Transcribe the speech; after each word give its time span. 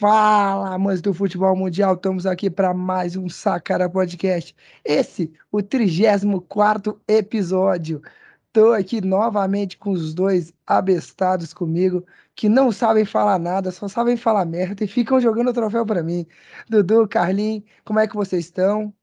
Fala, 0.00 0.74
amantes 0.74 1.02
do 1.02 1.12
futebol 1.12 1.56
mundial, 1.56 1.94
estamos 1.94 2.24
aqui 2.24 2.48
para 2.48 2.72
mais 2.72 3.16
um 3.16 3.28
Sacara 3.28 3.90
Podcast. 3.90 4.54
Esse, 4.84 5.32
o 5.50 5.60
34 5.60 7.00
episódio. 7.08 8.00
Estou 8.46 8.74
aqui 8.74 9.00
novamente 9.00 9.76
com 9.76 9.90
os 9.90 10.14
dois 10.14 10.54
abestados 10.64 11.52
comigo, 11.52 12.06
que 12.36 12.48
não 12.48 12.70
sabem 12.70 13.04
falar 13.04 13.40
nada, 13.40 13.72
só 13.72 13.88
sabem 13.88 14.16
falar 14.16 14.44
merda 14.44 14.84
e 14.84 14.86
ficam 14.86 15.20
jogando 15.20 15.48
o 15.48 15.52
troféu 15.52 15.84
para 15.84 16.00
mim. 16.00 16.24
Dudu, 16.68 17.08
Carlinhos, 17.08 17.64
como 17.84 17.98
é 17.98 18.06
que 18.06 18.14
vocês 18.14 18.44
estão? 18.44 18.94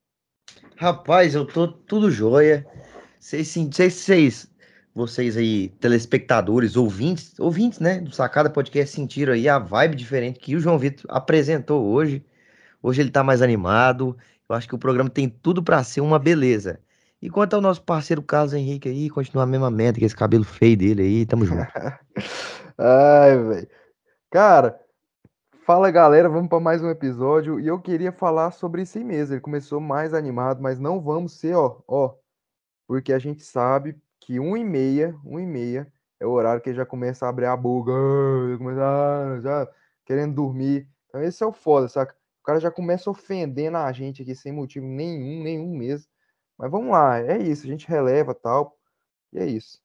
Rapaz, 0.78 1.36
eu 1.36 1.46
tô 1.46 1.68
tudo 1.68 2.10
jóia. 2.10 2.66
Vocês, 3.20 4.50
vocês 4.96 5.36
aí, 5.36 5.68
telespectadores, 5.82 6.78
ouvintes, 6.78 7.38
ouvintes, 7.38 7.80
né, 7.80 8.00
do 8.00 8.16
Sacada 8.16 8.50
Podcast 8.50 8.96
sentiram 8.96 9.34
aí 9.34 9.50
a 9.50 9.60
vibe 9.60 9.94
diferente 9.98 10.40
que 10.40 10.56
o 10.56 10.60
João 10.60 10.80
Vitor 10.80 11.06
apresentou 11.10 11.86
hoje. 11.86 12.26
Hoje 12.82 13.02
ele 13.02 13.12
tá 13.12 13.22
mais 13.22 13.42
animado. 13.42 14.16
Eu 14.48 14.56
acho 14.56 14.70
que 14.70 14.76
o 14.76 14.80
programa 14.80 15.10
tem 15.10 15.28
tudo 15.28 15.62
para 15.62 15.84
ser 15.84 16.00
uma 16.00 16.18
beleza. 16.18 16.80
E 17.22 17.30
quanto 17.30 17.56
ao 17.56 17.62
nosso 17.62 17.82
parceiro 17.82 18.22
Carlos 18.22 18.54
Henrique 18.54 18.88
aí, 18.88 19.10
continua 19.10 19.44
a 19.44 19.48
mesma 19.48 19.70
merda 19.70 20.00
que 20.00 20.06
esse 20.06 20.16
cabelo 20.16 20.46
feio 20.46 20.78
dele 20.78 21.02
aí, 21.02 21.26
tamo 21.26 21.46
junto. 21.46 21.68
Ai, 22.78 23.38
velho. 23.38 23.68
Cara, 24.32 24.80
fala 25.66 25.92
galera, 25.92 26.30
vamos 26.30 26.48
para 26.48 26.60
mais 26.62 26.82
um 26.82 26.90
episódio 26.90 27.60
e 27.60 27.68
eu 27.68 27.80
queria 27.82 28.14
falar 28.14 28.52
sobre 28.52 28.84
isso 28.84 28.98
mesmo. 29.04 29.34
Ele 29.34 29.42
começou 29.42 29.82
mais 29.82 30.14
animado, 30.14 30.62
mas 30.62 30.80
não 30.80 31.02
vamos 31.02 31.34
ser, 31.38 31.56
ó, 31.56 31.82
ó, 31.86 32.16
porque 32.88 33.12
a 33.12 33.20
gente 33.20 33.44
sabe 33.44 33.98
que 34.26 34.40
um 34.40 34.58
e 34.58 34.64
meia, 34.64 35.16
um 35.24 35.40
e 35.40 35.46
meia 35.46 35.92
é 36.20 36.26
o 36.26 36.32
horário 36.32 36.62
que 36.62 36.74
já 36.74 36.84
começa 36.86 37.26
a 37.26 37.30
abrir 37.30 37.46
a 37.46 37.56
boca, 37.56 37.92
começa, 38.58 39.40
já 39.42 39.70
querendo 40.04 40.34
dormir. 40.34 40.90
Então 41.08 41.22
esse 41.22 41.44
é 41.44 41.46
o 41.46 41.54
foda, 41.54 41.88
saca? 41.88 42.16
O 42.42 42.46
cara 42.46 42.60
já 42.60 42.72
começa 42.72 43.10
ofendendo 43.10 43.78
a 43.78 43.92
gente 43.92 44.24
aqui 44.24 44.36
sem 44.36 44.52
motivo 44.52 44.86
nenhum, 44.88 45.44
nenhum 45.44 45.78
mesmo. 45.78 46.10
Mas 46.58 46.72
vamos 46.72 46.92
lá, 46.92 47.20
é 47.20 47.38
isso, 47.38 47.66
a 47.66 47.70
gente 47.70 47.88
releva 47.88 48.34
tal. 48.34 48.76
E 49.32 49.40
é 49.40 49.46
isso. 49.46 49.85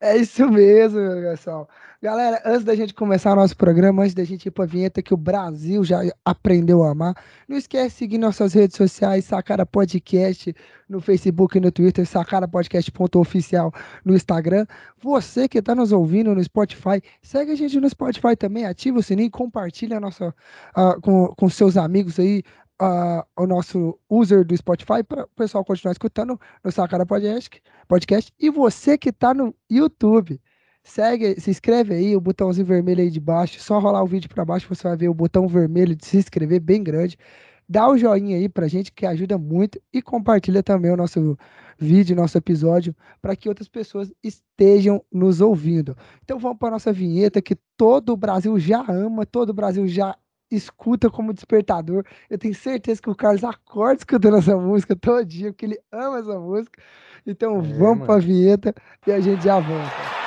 É 0.00 0.16
isso 0.16 0.48
mesmo, 0.48 1.00
pessoal. 1.22 1.68
Galera, 2.00 2.40
antes 2.44 2.62
da 2.62 2.76
gente 2.76 2.94
começar 2.94 3.32
o 3.32 3.36
nosso 3.36 3.56
programa, 3.56 4.04
antes 4.04 4.14
da 4.14 4.22
gente 4.22 4.46
ir 4.46 4.52
para 4.52 4.62
a 4.62 4.66
vinheta 4.68 5.02
que 5.02 5.12
o 5.12 5.16
Brasil 5.16 5.82
já 5.82 5.98
aprendeu 6.24 6.84
a 6.84 6.90
amar, 6.90 7.16
não 7.48 7.56
esquece 7.56 7.88
de 7.88 7.92
seguir 7.94 8.18
nossas 8.18 8.52
redes 8.52 8.76
sociais, 8.76 9.24
Sacara 9.24 9.66
Podcast 9.66 10.54
no 10.88 11.00
Facebook 11.00 11.58
e 11.58 11.60
no 11.60 11.72
Twitter, 11.72 12.06
sacarapodcast.oficial 12.06 13.72
no 14.04 14.14
Instagram. 14.14 14.64
Você 15.02 15.48
que 15.48 15.58
está 15.58 15.74
nos 15.74 15.90
ouvindo 15.90 16.32
no 16.32 16.44
Spotify, 16.44 17.02
segue 17.20 17.50
a 17.50 17.56
gente 17.56 17.80
no 17.80 17.90
Spotify 17.90 18.36
também, 18.36 18.66
ativa 18.66 19.00
o 19.00 19.02
sininho, 19.02 19.32
compartilha 19.32 19.96
a 19.96 20.00
nossa, 20.00 20.28
uh, 20.28 21.00
com, 21.02 21.34
com 21.36 21.48
seus 21.48 21.76
amigos 21.76 22.20
aí, 22.20 22.44
uh, 22.80 23.24
o 23.36 23.46
nosso 23.46 23.98
user 24.08 24.44
do 24.44 24.56
Spotify 24.56 25.02
para 25.06 25.24
o 25.24 25.28
pessoal 25.28 25.64
continuar 25.64 25.92
escutando 25.92 26.40
no 26.62 26.72
Sacara 26.72 27.04
Podcast, 27.04 27.62
podcast. 27.86 28.32
E 28.38 28.50
você 28.50 28.96
que 28.96 29.10
está 29.10 29.34
no 29.34 29.54
YouTube, 29.70 30.40
segue, 30.82 31.40
se 31.40 31.50
inscreve 31.50 31.94
aí, 31.94 32.16
o 32.16 32.20
botãozinho 32.20 32.66
vermelho 32.66 33.02
aí 33.02 33.10
de 33.10 33.20
baixo. 33.20 33.60
Só 33.60 33.78
rolar 33.78 34.02
o 34.02 34.06
vídeo 34.06 34.28
para 34.28 34.44
baixo, 34.44 34.68
você 34.68 34.86
vai 34.86 34.96
ver 34.96 35.08
o 35.08 35.14
botão 35.14 35.46
vermelho 35.46 35.94
de 35.94 36.06
se 36.06 36.16
inscrever 36.16 36.60
bem 36.60 36.82
grande. 36.82 37.18
Dá 37.68 37.86
o 37.86 37.98
joinha 37.98 38.38
aí 38.38 38.48
pra 38.48 38.66
gente 38.66 38.90
que 38.90 39.04
ajuda 39.04 39.36
muito 39.36 39.78
e 39.92 40.00
compartilha 40.00 40.62
também 40.62 40.90
o 40.90 40.96
nosso 40.96 41.36
vídeo, 41.78 42.16
nosso 42.16 42.38
episódio, 42.38 42.96
para 43.20 43.36
que 43.36 43.46
outras 43.46 43.68
pessoas 43.68 44.10
estejam 44.24 45.04
nos 45.12 45.42
ouvindo. 45.42 45.94
Então 46.24 46.38
vamos 46.38 46.58
para 46.58 46.70
nossa 46.70 46.92
vinheta 46.92 47.42
que 47.42 47.56
todo 47.76 48.14
o 48.14 48.16
Brasil 48.16 48.58
já 48.58 48.82
ama, 48.88 49.26
todo 49.26 49.50
o 49.50 49.54
Brasil 49.54 49.86
já 49.86 50.16
escuta 50.50 51.10
como 51.10 51.32
despertador. 51.32 52.04
Eu 52.28 52.38
tenho 52.38 52.54
certeza 52.54 53.00
que 53.00 53.10
o 53.10 53.14
Carlos 53.14 53.44
acorda 53.44 53.98
escutando 53.98 54.36
essa 54.36 54.56
música 54.56 54.96
todo 54.96 55.24
dia, 55.24 55.52
porque 55.52 55.66
ele 55.66 55.78
ama 55.92 56.18
essa 56.18 56.38
música. 56.38 56.82
Então 57.26 57.58
é, 57.58 57.62
vamos 57.74 58.06
para 58.06 58.16
a 58.16 58.20
vinheta 58.20 58.74
e 59.06 59.12
a 59.12 59.20
gente 59.20 59.44
já 59.44 59.60
volta. 59.60 60.18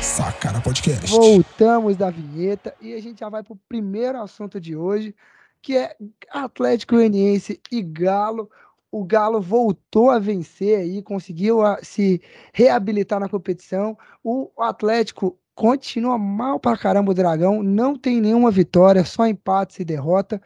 Sacana 0.00 0.60
Podcast. 0.60 1.10
Voltamos 1.10 1.96
da 1.96 2.10
vinheta 2.10 2.74
e 2.80 2.94
a 2.94 3.00
gente 3.00 3.20
já 3.20 3.28
vai 3.28 3.42
para 3.42 3.54
o 3.54 3.60
primeiro 3.68 4.20
assunto 4.20 4.60
de 4.60 4.76
hoje, 4.76 5.14
que 5.60 5.76
é 5.76 5.96
Atlético 6.30 6.94
Goianiense 6.94 7.60
e 7.72 7.82
Galo 7.82 8.48
o 8.92 9.04
Galo 9.04 9.40
voltou 9.40 10.10
a 10.10 10.18
vencer 10.18 10.80
aí, 10.80 11.02
conseguiu 11.02 11.62
a, 11.62 11.78
se 11.82 12.20
reabilitar 12.52 13.20
na 13.20 13.28
competição. 13.28 13.96
O 14.22 14.50
Atlético 14.58 15.38
continua 15.54 16.18
mal 16.18 16.58
para 16.58 16.76
caramba 16.76 17.12
o 17.12 17.14
Dragão, 17.14 17.62
não 17.62 17.96
tem 17.96 18.20
nenhuma 18.20 18.50
vitória, 18.50 19.04
só 19.04 19.26
empates 19.26 19.78
e 19.78 19.84
derrota. 19.84 20.40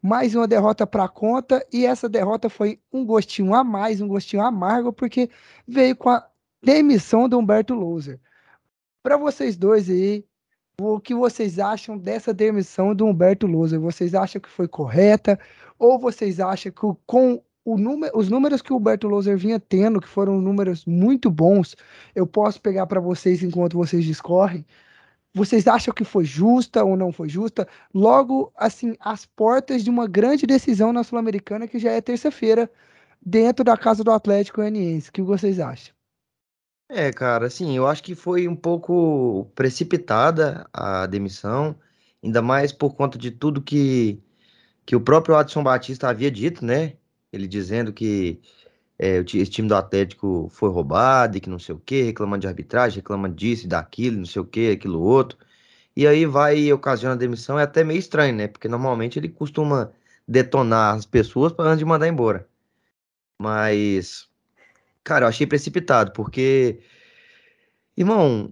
Mais 0.00 0.34
uma 0.34 0.48
derrota 0.48 0.86
para 0.86 1.08
conta 1.08 1.64
e 1.72 1.86
essa 1.86 2.08
derrota 2.08 2.48
foi 2.48 2.80
um 2.92 3.04
gostinho 3.04 3.54
a 3.54 3.62
mais, 3.62 4.00
um 4.00 4.08
gostinho 4.08 4.42
amargo, 4.42 4.92
porque 4.92 5.30
veio 5.66 5.94
com 5.94 6.10
a 6.10 6.26
demissão 6.62 7.28
do 7.28 7.38
Humberto 7.38 7.74
Louser. 7.74 8.18
Para 9.02 9.16
vocês 9.16 9.56
dois 9.56 9.88
aí, 9.88 10.24
o 10.80 10.98
que 10.98 11.14
vocês 11.14 11.58
acham 11.58 11.96
dessa 11.98 12.32
demissão 12.34 12.94
do 12.94 13.06
Humberto 13.06 13.46
Louser? 13.46 13.78
Vocês 13.78 14.14
acham 14.14 14.40
que 14.40 14.48
foi 14.48 14.66
correta? 14.66 15.38
Ou 15.78 15.98
vocês 15.98 16.40
acham 16.40 16.72
que 16.72 16.80
com 17.06 17.42
número, 17.64 18.16
os 18.16 18.28
números 18.28 18.60
que 18.60 18.72
o 18.72 18.76
Humberto 18.76 19.08
Loser 19.08 19.36
vinha 19.36 19.60
tendo, 19.60 20.00
que 20.00 20.08
foram 20.08 20.40
números 20.40 20.84
muito 20.84 21.30
bons, 21.30 21.76
eu 22.14 22.26
posso 22.26 22.60
pegar 22.60 22.86
para 22.86 23.00
vocês 23.00 23.42
enquanto 23.42 23.76
vocês 23.76 24.04
discorrem. 24.04 24.64
Vocês 25.34 25.66
acham 25.66 25.94
que 25.94 26.04
foi 26.04 26.24
justa 26.24 26.84
ou 26.84 26.96
não 26.96 27.12
foi 27.12 27.28
justa? 27.28 27.66
Logo, 27.94 28.52
assim, 28.56 28.94
às 29.00 29.24
portas 29.24 29.82
de 29.82 29.90
uma 29.90 30.06
grande 30.06 30.46
decisão 30.46 30.92
na 30.92 31.02
Sul-Americana, 31.04 31.66
que 31.66 31.78
já 31.78 31.90
é 31.92 32.00
terça-feira, 32.00 32.70
dentro 33.24 33.64
da 33.64 33.76
casa 33.76 34.04
do 34.04 34.10
Atlético 34.10 34.58
Goianiense. 34.58 35.08
O 35.08 35.12
que 35.12 35.22
vocês 35.22 35.58
acham? 35.58 35.94
É, 36.88 37.10
cara, 37.10 37.46
assim, 37.46 37.74
eu 37.74 37.86
acho 37.86 38.02
que 38.02 38.14
foi 38.14 38.46
um 38.46 38.56
pouco 38.56 39.50
precipitada 39.54 40.68
a 40.72 41.06
demissão, 41.06 41.74
ainda 42.22 42.42
mais 42.42 42.70
por 42.70 42.94
conta 42.94 43.16
de 43.16 43.30
tudo 43.30 43.62
que, 43.62 44.22
que 44.84 44.94
o 44.94 45.00
próprio 45.00 45.36
Adson 45.36 45.62
Batista 45.62 46.10
havia 46.10 46.30
dito, 46.30 46.64
né? 46.64 46.94
Ele 47.32 47.48
dizendo 47.48 47.92
que 47.92 48.40
é, 48.98 49.18
esse 49.18 49.46
time 49.46 49.66
do 49.66 49.74
Atlético 49.74 50.48
foi 50.52 50.68
roubado 50.70 51.36
e 51.36 51.40
que 51.40 51.48
não 51.48 51.58
sei 51.58 51.74
o 51.74 51.78
que, 51.78 52.02
reclamando 52.02 52.42
de 52.42 52.46
arbitragem, 52.46 52.98
reclamando 52.98 53.34
disso 53.34 53.64
e 53.64 53.68
daquilo, 53.68 54.18
não 54.18 54.26
sei 54.26 54.42
o 54.42 54.44
que, 54.44 54.70
aquilo 54.70 55.00
outro. 55.00 55.38
E 55.96 56.06
aí 56.06 56.26
vai 56.26 56.58
e 56.58 56.72
ocasiona 56.72 57.14
a 57.14 57.18
demissão, 57.18 57.58
é 57.58 57.64
até 57.64 57.82
meio 57.82 57.98
estranho, 57.98 58.34
né? 58.34 58.48
Porque 58.48 58.68
normalmente 58.68 59.18
ele 59.18 59.28
costuma 59.28 59.92
detonar 60.28 60.94
as 60.94 61.06
pessoas 61.06 61.52
para 61.52 61.66
antes 61.66 61.78
de 61.80 61.84
mandar 61.84 62.06
embora. 62.06 62.46
Mas, 63.38 64.28
cara, 65.02 65.24
eu 65.24 65.28
achei 65.28 65.46
precipitado, 65.46 66.12
porque, 66.12 66.80
irmão, 67.96 68.50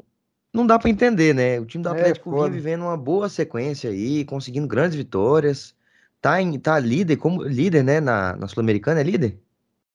não 0.52 0.66
dá 0.66 0.78
para 0.78 0.90
entender, 0.90 1.34
né? 1.34 1.60
O 1.60 1.66
time 1.66 1.84
do 1.84 1.90
é, 1.90 1.92
Atlético 1.92 2.30
é, 2.30 2.38
vinha 2.38 2.50
vivendo 2.50 2.82
uma 2.82 2.96
boa 2.96 3.28
sequência 3.28 3.90
aí, 3.90 4.24
conseguindo 4.24 4.66
grandes 4.66 4.96
vitórias 4.96 5.74
tá, 6.20 6.40
em, 6.40 6.58
tá 6.58 6.78
líder, 6.78 7.16
como 7.16 7.42
líder, 7.42 7.82
né, 7.82 8.00
na, 8.00 8.36
na 8.36 8.46
Sul-Americana, 8.46 9.00
é 9.00 9.04
líder? 9.04 9.40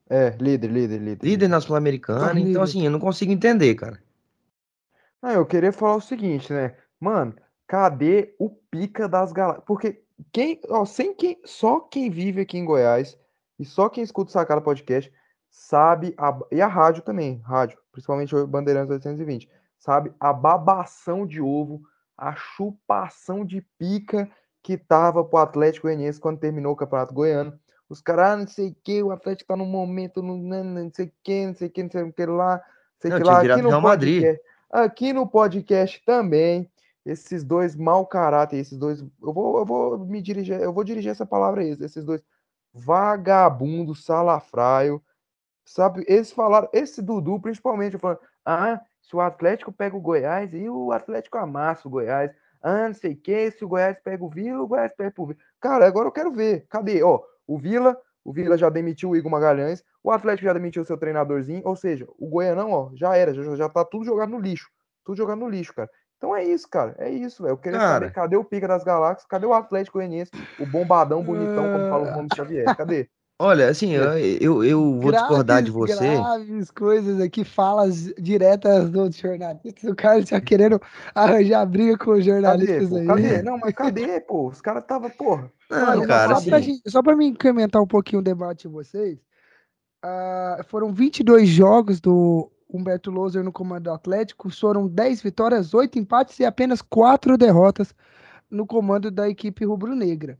É, 0.10 0.36
líder, 0.40 0.70
líder, 0.70 1.00
líder. 1.00 1.26
Líder 1.26 1.48
na 1.48 1.62
Sul-Americana, 1.62 2.34
tá 2.34 2.40
então 2.40 2.62
assim, 2.62 2.86
eu 2.86 2.92
não 2.92 3.00
consigo 3.00 3.32
entender, 3.32 3.76
cara. 3.76 4.00
Não, 5.22 5.32
eu 5.32 5.46
queria 5.46 5.72
falar 5.72 5.96
o 5.96 6.02
seguinte, 6.02 6.54
né? 6.54 6.76
Mano, 7.00 7.36
cadê 7.68 8.36
o 8.38 8.50
pica 8.50 9.08
das 9.08 9.32
galáxias? 9.32 9.66
Porque 9.66 10.02
quem, 10.32 10.60
ó, 10.70 10.86
sem 10.86 11.14
quem, 11.14 11.40
só 11.44 11.80
quem 11.80 12.10
vive 12.10 12.42
aqui 12.42 12.58
em 12.58 12.66
Goiás 12.66 13.18
e 13.58 13.66
só 13.66 13.90
quem 13.90 14.04
escuta 14.04 14.30
o 14.30 14.34
Sacada 14.34 14.62
Podcast 14.62 15.12
sabe, 15.50 16.14
a, 16.18 16.38
e 16.52 16.62
a 16.62 16.68
rádio 16.68 17.02
também, 17.02 17.42
rádio, 17.44 17.78
principalmente 17.92 18.36
o 18.36 18.46
Bandeirantes 18.46 18.92
820, 18.92 19.50
sabe 19.80 20.12
a 20.20 20.34
babação 20.34 21.26
de 21.26 21.42
ovo, 21.42 21.82
a 22.18 22.36
chupação 22.36 23.46
de 23.46 23.62
pica 23.78 24.30
que 24.66 24.80
tava 24.80 25.24
pro 25.24 25.38
Atlético 25.38 25.86
Goianiense 25.86 26.20
quando 26.20 26.40
terminou 26.40 26.74
o 26.74 26.76
Campeonato 26.76 27.14
Goiano. 27.14 27.54
Os 27.88 28.02
caras, 28.02 28.32
ah, 28.32 28.38
não 28.38 28.48
sei 28.48 28.70
o 28.70 28.76
que, 28.84 29.04
o 29.04 29.12
Atlético 29.12 29.50
tá 29.50 29.56
num 29.56 29.68
momento, 29.68 30.24
não, 30.24 30.38
não 30.40 30.92
sei 30.92 31.06
o 31.06 31.12
que, 31.24 31.46
não 31.46 31.54
sei 31.54 31.68
o 31.68 31.70
que, 31.70 31.84
não 31.84 31.92
sei 31.92 32.02
o 32.02 32.12
que 32.12 32.26
lá, 32.26 32.64
sei 33.00 33.12
não, 33.12 33.18
que 33.18 33.24
lá. 33.24 33.42
Aqui 33.42 33.62
no, 33.62 33.70
Real 33.70 33.82
podcast, 33.84 34.26
Madrid. 34.26 34.40
aqui 34.72 35.14
no 35.14 35.28
podcast 35.28 36.04
também, 36.04 36.72
esses 37.06 37.44
dois 37.44 37.76
mau 37.76 38.08
caráter, 38.08 38.58
esses 38.58 38.76
dois, 38.76 39.02
eu 39.02 39.32
vou, 39.32 39.60
eu 39.60 39.66
vou 39.68 40.00
me 40.00 40.20
dirigir, 40.20 40.60
eu 40.60 40.74
vou 40.74 40.84
dirigir 40.84 41.12
essa 41.12 41.28
palavra 41.28 41.62
a 41.62 41.64
eles, 41.64 41.80
esses 41.80 42.04
dois 42.04 42.24
vagabundos, 42.74 44.04
salafraio, 44.04 45.00
sabe? 45.64 46.04
Eles 46.08 46.32
falaram, 46.32 46.68
esse 46.74 47.04
Dudu 47.04 47.40
principalmente, 47.40 48.00
falando, 48.00 48.20
ah, 48.44 48.82
se 49.00 49.16
o 49.16 49.22
Atlético 49.22 49.72
pega 49.72 49.96
o 49.96 50.02
Goiás, 50.02 50.52
e 50.56 50.68
o 50.68 50.92
Atlético 50.92 51.38
amassa 51.38 51.88
o 51.88 51.92
Goiás, 51.92 52.32
ah, 52.68 52.88
não 52.88 52.94
sei 52.96 53.14
o 53.14 53.18
que, 53.18 53.52
se 53.52 53.64
o 53.64 53.68
Goiás 53.68 53.98
pega 54.04 54.24
o 54.24 54.30
Vila, 54.30 54.62
o 54.62 54.68
Goiás 54.68 54.92
pega 54.96 55.14
o 55.18 55.28
Vila. 55.28 55.40
Cara, 55.62 55.88
agora 55.88 56.08
eu 56.08 56.12
quero 56.12 56.32
ver. 56.32 56.66
Cadê? 56.70 57.04
Ó, 57.04 57.22
o 57.46 57.58
Vila 57.58 57.96
o 58.26 58.34
Vila 58.34 58.58
já 58.58 58.70
demitiu 58.70 59.12
o 59.12 59.16
Igor 59.16 59.30
Magalhães, 59.30 59.84
o 60.04 60.10
Atlético 60.10 60.46
já 60.48 60.54
demitiu 60.54 60.82
o 60.82 60.86
seu 60.86 60.98
treinadorzinho, 60.98 61.62
ou 61.64 61.76
seja, 61.76 62.08
o 62.18 62.28
Goianão, 62.28 62.72
ó, 62.72 62.90
já 62.96 63.16
era, 63.16 63.32
já, 63.32 63.56
já 63.56 63.70
tá 63.70 63.86
tudo 63.86 64.04
jogado 64.04 64.32
no 64.32 64.40
lixo. 64.40 64.68
Tudo 65.04 65.16
jogado 65.16 65.38
no 65.38 65.48
lixo, 65.48 65.76
cara. 65.76 65.88
Então 66.18 66.36
é 66.36 66.44
isso, 66.44 66.68
cara. 66.68 66.96
É 66.98 67.08
isso, 67.08 67.44
velho. 67.44 67.54
Eu 67.54 67.58
queria 67.58 67.78
Cara. 67.78 67.94
saber 67.94 68.12
cadê 68.12 68.36
o 68.36 68.44
Pica 68.44 68.68
das 68.68 68.84
Galáxias, 68.84 69.28
cadê 69.28 69.46
o 69.46 69.54
Atlético 69.54 70.00
Goianiense, 70.00 70.32
o 70.60 70.66
bombadão 70.66 71.22
bonitão, 71.22 71.72
como 71.72 71.90
fala 71.90 72.04
o 72.04 72.10
Romulo 72.10 72.36
Xavier. 72.36 72.76
Cadê? 72.76 73.08
Olha, 73.38 73.68
assim, 73.68 73.92
eu, 73.92 74.18
eu, 74.18 74.64
eu 74.64 75.00
vou 75.02 75.12
discordar 75.12 75.62
de 75.62 75.70
Graves, 75.70 75.96
você. 75.98 76.16
Graves 76.16 76.72
coisas 76.72 77.20
aqui, 77.20 77.44
falas 77.44 78.14
diretas 78.18 78.90
dos 78.90 79.18
jornalistas. 79.18 79.84
O 79.92 79.96
cara 79.96 80.22
já 80.22 80.40
querendo 80.40 80.80
arranjar 81.14 81.66
briga 81.66 81.98
com 81.98 82.12
os 82.12 82.20
Cadê, 82.20 82.24
jornalistas 82.24 82.90
pô? 82.90 82.96
aí. 82.96 83.08
Cadê? 83.08 83.42
Não, 83.44 83.58
mas 83.58 83.74
cadê, 83.74 84.22
pô? 84.22 84.48
Os 84.48 84.62
caras 84.62 84.86
tava, 84.86 85.10
porra. 85.10 85.52
Não, 85.70 85.86
Mano, 85.86 86.08
cara, 86.08 86.36
só, 86.36 86.46
pra 86.46 86.58
assim, 86.58 86.66
gente, 86.66 86.90
só 86.90 87.04
pra 87.04 87.16
me 87.16 87.26
incrementar 87.26 87.82
um 87.82 87.88
pouquinho 87.88 88.22
o 88.22 88.24
debate 88.24 88.64
de 88.64 88.74
vocês, 88.74 89.20
ah, 90.02 90.62
foram 90.68 90.94
22 90.94 91.50
jogos 91.50 92.00
do 92.00 92.50
Humberto 92.72 93.12
Loser 93.12 93.44
no 93.44 93.52
comando 93.52 93.84
do 93.84 93.92
Atlético, 93.92 94.50
foram 94.50 94.88
10 94.88 95.22
vitórias, 95.22 95.74
8 95.74 96.00
empates 96.00 96.40
e 96.40 96.46
apenas 96.46 96.82
4 96.82 97.38
derrotas 97.38 97.94
no 98.50 98.66
comando 98.66 99.12
da 99.12 99.28
equipe 99.28 99.66
rubro-negra. 99.66 100.38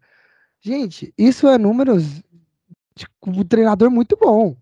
Gente, 0.62 1.14
isso 1.18 1.48
é 1.48 1.58
números 1.58 2.24
de 2.98 3.06
um 3.28 3.44
treinador 3.44 3.92
muito 3.92 4.16
bom. 4.16 4.56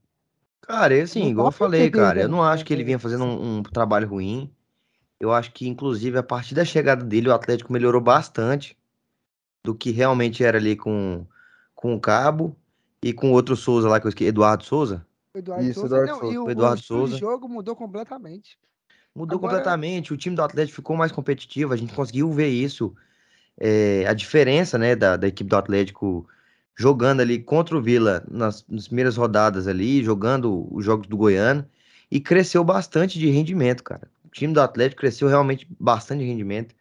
Cara, 0.61 0.97
é 0.97 1.01
assim, 1.01 1.27
igual 1.27 1.47
eu 1.47 1.51
falei, 1.51 1.89
cara, 1.91 2.21
eu 2.21 2.29
não 2.29 2.41
acho 2.41 2.65
que 2.65 2.73
ele 2.73 2.83
vinha 2.83 2.97
fazendo 2.97 3.25
um, 3.25 3.57
um 3.57 3.63
trabalho 3.63 4.07
ruim. 4.07 4.51
Eu 5.19 5.31
acho 5.31 5.51
que, 5.51 5.67
inclusive, 5.67 6.17
a 6.17 6.23
partir 6.23 6.55
da 6.55 6.65
chegada 6.65 7.03
dele, 7.03 7.29
o 7.29 7.33
Atlético 7.33 7.71
melhorou 7.71 8.01
bastante 8.01 8.77
do 9.63 9.75
que 9.75 9.91
realmente 9.91 10.43
era 10.43 10.57
ali 10.57 10.75
com, 10.75 11.25
com 11.75 11.93
o 11.93 11.99
Cabo 11.99 12.55
e 13.01 13.13
com 13.13 13.29
o 13.29 13.33
outro 13.33 13.55
Souza 13.55 13.87
lá, 13.87 13.99
que 13.99 14.07
eu 14.07 14.09
esqueci, 14.09 14.29
Eduardo 14.29 14.63
Souza. 14.63 15.05
O 15.33 15.37
Eduardo 15.37 15.65
Isso, 15.65 15.79
Souza, 15.81 15.95
Eduardo 15.97 16.11
não, 16.11 16.19
Souza. 16.19 16.33
e 16.33 16.37
o, 16.39 16.49
Eduardo 16.49 16.79
o 16.81 16.83
Souza. 16.83 17.17
jogo 17.17 17.47
mudou 17.47 17.75
completamente. 17.75 18.57
Mudou 19.15 19.37
Agora- 19.37 19.57
completamente, 19.57 20.11
o 20.13 20.17
time 20.17 20.35
do 20.35 20.41
Atlético 20.41 20.77
ficou 20.77 20.95
mais 20.97 21.11
competitivo, 21.11 21.73
a 21.73 21.77
gente 21.77 21.93
conseguiu 21.93 22.31
ver 22.31 22.47
isso, 22.49 22.95
é, 23.59 24.05
a 24.07 24.13
diferença, 24.13 24.77
né, 24.77 24.95
da, 24.95 25.15
da 25.17 25.27
equipe 25.27 25.49
do 25.49 25.55
Atlético 25.55 26.27
jogando 26.75 27.21
ali 27.21 27.39
contra 27.39 27.77
o 27.77 27.81
Vila 27.81 28.23
nas, 28.29 28.65
nas 28.67 28.87
primeiras 28.87 29.17
rodadas 29.17 29.67
ali, 29.67 30.03
jogando 30.03 30.67
os 30.71 30.83
jogos 30.83 31.07
do 31.07 31.17
Goiano, 31.17 31.65
e 32.09 32.19
cresceu 32.19 32.63
bastante 32.63 33.17
de 33.17 33.29
rendimento, 33.29 33.83
cara. 33.83 34.07
O 34.25 34.29
time 34.29 34.53
do 34.53 34.61
Atlético 34.61 35.01
cresceu 35.01 35.27
realmente 35.27 35.67
bastante 35.79 36.19
de 36.19 36.25
rendimento. 36.25 36.75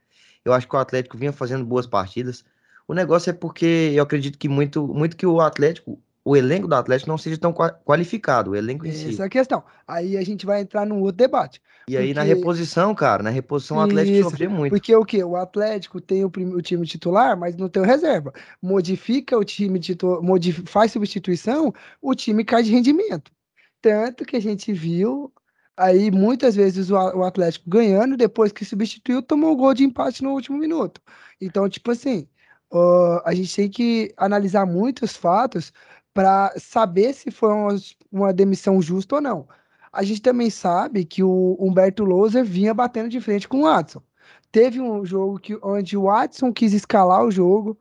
Eu 0.44 0.52
acho 0.52 0.68
que 0.68 0.74
o 0.74 0.78
Atlético 0.78 1.16
vinha 1.16 1.32
fazendo 1.32 1.64
boas 1.64 1.86
partidas. 1.86 2.44
O 2.86 2.94
negócio 2.94 3.30
é 3.30 3.32
porque 3.32 3.92
eu 3.94 4.02
acredito 4.02 4.38
que 4.38 4.48
muito, 4.48 4.86
muito 4.88 5.16
que 5.16 5.26
o 5.26 5.40
Atlético, 5.40 5.98
o 6.24 6.36
elenco 6.36 6.68
do 6.68 6.74
Atlético 6.74 7.10
não 7.10 7.18
seja 7.18 7.36
tão 7.36 7.52
qua- 7.52 7.72
qualificado, 7.84 8.52
o 8.52 8.56
elenco 8.56 8.86
em 8.86 8.92
si. 8.92 9.10
Essa 9.10 9.24
é 9.24 9.26
a 9.26 9.28
questão. 9.28 9.64
Aí 9.86 10.16
a 10.16 10.22
gente 10.24 10.46
vai 10.46 10.60
entrar 10.60 10.86
num 10.86 11.00
outro 11.00 11.16
debate. 11.16 11.60
E 11.88 11.96
aí 11.96 12.14
na 12.14 12.20
porque- 12.22 12.34
reposição, 12.34 12.94
cara, 12.94 13.22
na 13.24 13.30
reposição 13.30 13.78
o 13.78 13.80
Atlético 13.80 14.16
Isso, 14.18 14.30
sofreu 14.30 14.50
muito. 14.50 14.70
Porque 14.72 14.94
o 14.94 15.04
quê? 15.04 15.24
O 15.24 15.34
Atlético 15.34 16.00
tem 16.00 16.24
o, 16.24 16.30
prim- 16.30 16.54
o 16.54 16.62
time 16.62 16.86
titular, 16.86 17.36
mas 17.36 17.56
não 17.56 17.68
tem 17.68 17.82
o 17.82 17.86
reserva. 17.86 18.32
Modifica 18.62 19.36
o 19.36 19.44
time 19.44 19.80
titular, 19.80 20.20
faz 20.66 20.92
substituição, 20.92 21.74
o 22.00 22.14
time 22.14 22.44
cai 22.44 22.62
de 22.62 22.70
rendimento. 22.70 23.32
Tanto 23.80 24.24
que 24.24 24.36
a 24.36 24.40
gente 24.40 24.72
viu 24.72 25.32
aí 25.76 26.10
muitas 26.12 26.54
vezes 26.54 26.90
o, 26.90 26.96
Atlético 27.24 27.68
ganhando, 27.68 28.16
depois 28.16 28.52
que 28.52 28.64
substituiu, 28.64 29.20
tomou 29.22 29.52
o 29.52 29.56
gol 29.56 29.74
de 29.74 29.82
empate 29.82 30.22
no 30.22 30.30
último 30.30 30.56
minuto. 30.56 31.00
Então, 31.40 31.68
tipo 31.68 31.90
assim, 31.90 32.28
ó, 32.70 33.20
a 33.24 33.34
gente 33.34 33.56
tem 33.56 33.68
que 33.68 34.14
analisar 34.16 34.64
muitos 34.66 35.16
fatos 35.16 35.72
para 36.14 36.52
saber 36.58 37.14
se 37.14 37.30
foi 37.30 37.52
uma, 37.52 37.76
uma 38.10 38.32
demissão 38.32 38.80
justa 38.82 39.16
ou 39.16 39.20
não. 39.20 39.48
A 39.92 40.02
gente 40.02 40.22
também 40.22 40.50
sabe 40.50 41.04
que 41.04 41.22
o 41.22 41.56
Humberto 41.60 42.04
Louser 42.04 42.44
vinha 42.44 42.72
batendo 42.72 43.08
de 43.08 43.20
frente 43.20 43.48
com 43.48 43.60
o 43.60 43.62
Watson. 43.64 44.02
Teve 44.50 44.80
um 44.80 45.04
jogo 45.04 45.38
que, 45.38 45.58
onde 45.62 45.96
o 45.96 46.04
Watson 46.04 46.52
quis 46.52 46.72
escalar 46.72 47.24
o 47.24 47.30
jogo, 47.30 47.78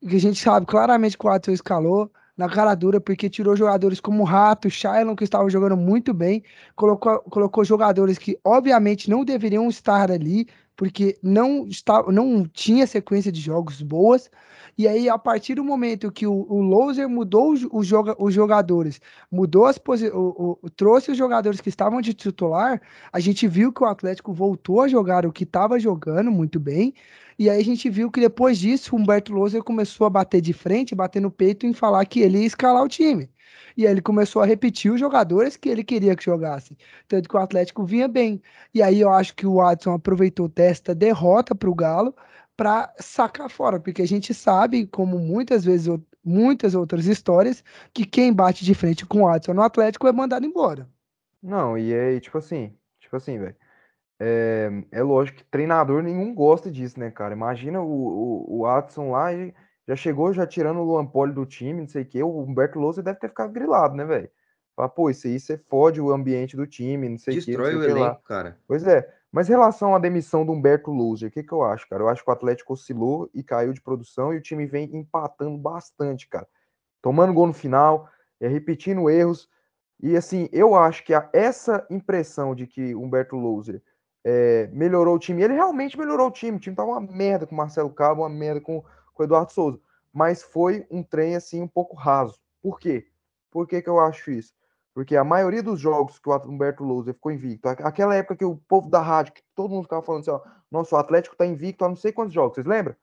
que 0.00 0.16
a 0.16 0.20
gente 0.20 0.40
sabe 0.40 0.66
claramente 0.66 1.16
que 1.16 1.26
o 1.26 1.30
Watson 1.30 1.52
escalou 1.52 2.10
na 2.36 2.48
cara 2.48 2.74
dura, 2.74 3.00
porque 3.00 3.30
tirou 3.30 3.56
jogadores 3.56 3.98
como 3.98 4.22
o 4.22 4.26
Rato, 4.26 4.68
Shailon, 4.68 5.16
que 5.16 5.24
estavam 5.24 5.48
jogando 5.48 5.76
muito 5.76 6.12
bem, 6.12 6.42
colocou, 6.74 7.20
colocou 7.20 7.64
jogadores 7.64 8.18
que 8.18 8.38
obviamente 8.44 9.08
não 9.08 9.24
deveriam 9.24 9.68
estar 9.68 10.10
ali, 10.10 10.46
porque 10.76 11.18
não, 11.22 11.66
está, 11.66 12.02
não 12.12 12.44
tinha 12.44 12.86
sequência 12.86 13.32
de 13.32 13.40
jogos 13.40 13.80
boas. 13.80 14.30
E 14.78 14.86
aí, 14.86 15.08
a 15.08 15.16
partir 15.16 15.54
do 15.54 15.64
momento 15.64 16.12
que 16.12 16.26
o, 16.26 16.46
o 16.48 16.60
Loser 16.60 17.08
mudou 17.08 17.52
os, 17.52 17.66
os 17.72 17.86
joga, 17.86 18.14
os 18.18 18.34
jogadores, 18.34 19.00
mudou 19.32 19.64
as 19.64 19.80
o, 20.12 20.58
o, 20.62 20.70
trouxe 20.70 21.10
os 21.10 21.16
jogadores 21.16 21.62
que 21.62 21.70
estavam 21.70 22.02
de 22.02 22.12
titular, 22.12 22.80
a 23.10 23.18
gente 23.18 23.48
viu 23.48 23.72
que 23.72 23.82
o 23.82 23.86
Atlético 23.86 24.34
voltou 24.34 24.82
a 24.82 24.88
jogar 24.88 25.24
o 25.24 25.32
que 25.32 25.44
estava 25.44 25.80
jogando 25.80 26.30
muito 26.30 26.60
bem. 26.60 26.92
E 27.38 27.48
aí 27.48 27.60
a 27.60 27.64
gente 27.64 27.88
viu 27.88 28.10
que 28.10 28.20
depois 28.20 28.58
disso, 28.58 28.94
o 28.94 28.98
Humberto 28.98 29.32
Loser 29.32 29.62
começou 29.62 30.06
a 30.06 30.10
bater 30.10 30.40
de 30.40 30.52
frente, 30.52 30.94
bater 30.94 31.20
no 31.20 31.30
peito 31.30 31.66
em 31.66 31.72
falar 31.72 32.04
que 32.06 32.20
ele 32.20 32.38
ia 32.38 32.46
escalar 32.46 32.82
o 32.82 32.88
time. 32.88 33.30
E 33.76 33.86
aí 33.86 33.92
ele 33.92 34.02
começou 34.02 34.42
a 34.42 34.46
repetir 34.46 34.92
os 34.92 35.00
jogadores 35.00 35.56
que 35.56 35.68
ele 35.68 35.84
queria 35.84 36.16
que 36.16 36.24
jogassem. 36.24 36.76
Tanto 37.06 37.28
que 37.28 37.36
o 37.36 37.40
Atlético 37.40 37.84
vinha 37.84 38.08
bem. 38.08 38.42
E 38.74 38.82
aí 38.82 39.00
eu 39.00 39.10
acho 39.10 39.34
que 39.34 39.46
o 39.46 39.56
Watson 39.56 39.92
aproveitou 39.92 40.48
desta 40.48 40.94
derrota 40.94 41.54
para 41.54 41.70
o 41.70 41.74
Galo 41.74 42.14
para 42.56 42.92
sacar 42.98 43.50
fora, 43.50 43.78
porque 43.78 44.02
a 44.02 44.06
gente 44.06 44.32
sabe, 44.32 44.86
como 44.86 45.18
muitas 45.18 45.64
vezes, 45.64 45.94
muitas 46.24 46.74
outras 46.74 47.06
histórias, 47.06 47.62
que 47.92 48.06
quem 48.06 48.32
bate 48.32 48.64
de 48.64 48.74
frente 48.74 49.04
com 49.04 49.22
o 49.22 49.26
Watson 49.26 49.52
no 49.52 49.62
Atlético 49.62 50.08
é 50.08 50.12
mandado 50.12 50.46
embora. 50.46 50.88
Não, 51.42 51.76
e 51.76 51.92
é 51.92 52.18
tipo 52.18 52.38
assim, 52.38 52.74
tipo 52.98 53.14
assim, 53.16 53.38
velho. 53.38 53.56
É, 54.18 54.70
é 54.90 55.02
lógico 55.02 55.38
que 55.38 55.44
treinador 55.44 56.02
nenhum 56.02 56.34
gosta 56.34 56.70
disso, 56.70 56.98
né, 56.98 57.10
cara? 57.10 57.34
Imagina 57.34 57.80
o, 57.82 57.86
o, 57.86 58.56
o 58.56 58.62
Watson 58.62 59.10
lá 59.10 59.32
e 59.32 59.54
já 59.86 59.94
chegou 59.94 60.32
já 60.32 60.46
tirando 60.46 60.78
o 60.80 60.84
Luan 60.84 61.06
Poli 61.06 61.32
do 61.32 61.46
time, 61.46 61.80
não 61.80 61.88
sei 61.88 62.02
o 62.02 62.06
quê. 62.06 62.22
O 62.22 62.40
Humberto 62.40 62.78
Lousa 62.78 63.02
deve 63.02 63.18
ter 63.18 63.28
ficado 63.28 63.52
grilado, 63.52 63.94
né, 63.94 64.04
velho? 64.04 64.30
Fala, 64.74 64.88
pô, 64.88 65.08
isso 65.08 65.26
aí 65.26 65.40
você 65.40 65.56
fode 65.56 66.00
o 66.00 66.12
ambiente 66.12 66.56
do 66.56 66.66
time, 66.66 67.08
não 67.08 67.18
sei 67.18 67.38
o 67.38 67.40
quê. 67.40 67.46
Destrói 67.46 67.76
o 67.76 67.80
que 67.80 67.86
lá. 67.86 68.00
elenco, 68.00 68.22
cara. 68.22 68.58
Pois 68.66 68.86
é. 68.86 69.10
Mas 69.32 69.48
em 69.48 69.52
relação 69.52 69.94
à 69.94 69.98
demissão 69.98 70.44
do 70.44 70.52
Humberto 70.52 70.90
Loser, 70.90 71.28
o 71.28 71.32
que, 71.32 71.42
que 71.42 71.52
eu 71.52 71.62
acho, 71.62 71.88
cara? 71.88 72.02
Eu 72.02 72.08
acho 72.08 72.22
que 72.22 72.30
o 72.30 72.32
Atlético 72.32 72.72
oscilou 72.72 73.30
e 73.34 73.42
caiu 73.42 73.72
de 73.72 73.80
produção 73.80 74.32
e 74.32 74.38
o 74.38 74.42
time 74.42 74.66
vem 74.66 74.94
empatando 74.96 75.56
bastante, 75.56 76.28
cara. 76.28 76.46
Tomando 77.00 77.32
gol 77.32 77.46
no 77.46 77.52
final, 77.52 78.08
é, 78.40 78.48
repetindo 78.48 79.08
erros. 79.08 79.48
E 80.00 80.16
assim, 80.16 80.48
eu 80.52 80.74
acho 80.74 81.04
que 81.04 81.14
a, 81.14 81.28
essa 81.32 81.86
impressão 81.90 82.54
de 82.54 82.66
que 82.66 82.94
Humberto 82.94 83.36
Loser 83.36 83.82
é, 84.24 84.68
melhorou 84.72 85.16
o 85.16 85.18
time, 85.18 85.42
ele 85.42 85.54
realmente 85.54 85.98
melhorou 85.98 86.28
o 86.28 86.32
time. 86.32 86.56
O 86.56 86.60
time 86.60 86.76
tava 86.76 86.90
uma 86.90 87.00
merda 87.00 87.46
com 87.46 87.54
o 87.54 87.58
Marcelo 87.58 87.90
Cabo, 87.90 88.22
uma 88.22 88.28
merda 88.28 88.60
com, 88.60 88.84
com 89.16 89.22
o 89.22 89.26
Eduardo 89.26 89.52
Souza. 89.52 89.80
Mas 90.12 90.42
foi 90.42 90.86
um 90.90 91.02
trem 91.02 91.34
assim 91.34 91.60
um 91.60 91.68
pouco 91.68 91.96
raso. 91.96 92.38
Por 92.62 92.78
quê? 92.78 93.08
Por 93.50 93.66
que, 93.66 93.82
que 93.82 93.88
eu 93.88 93.98
acho 93.98 94.30
isso? 94.30 94.54
Porque 94.94 95.16
a 95.16 95.24
maioria 95.24 95.62
dos 95.62 95.80
jogos 95.80 96.18
que 96.18 96.28
o 96.28 96.36
Humberto 96.46 96.84
Louser 96.84 97.14
ficou 97.14 97.32
invicto, 97.32 97.68
aquela 97.68 98.14
época 98.14 98.36
que 98.36 98.44
o 98.44 98.56
povo 98.56 98.88
da 98.88 99.00
rádio, 99.00 99.34
que 99.34 99.42
todo 99.54 99.70
mundo 99.70 99.82
ficava 99.84 100.02
falando 100.02 100.22
assim, 100.22 100.30
ó, 100.30 100.40
nosso 100.70 100.96
Atlético 100.96 101.36
tá 101.36 101.44
invicto 101.44 101.84
há 101.84 101.88
não 101.88 101.96
sei 101.96 102.12
quantos 102.12 102.32
jogos, 102.32 102.54
vocês 102.54 102.66
lembram? 102.66 102.96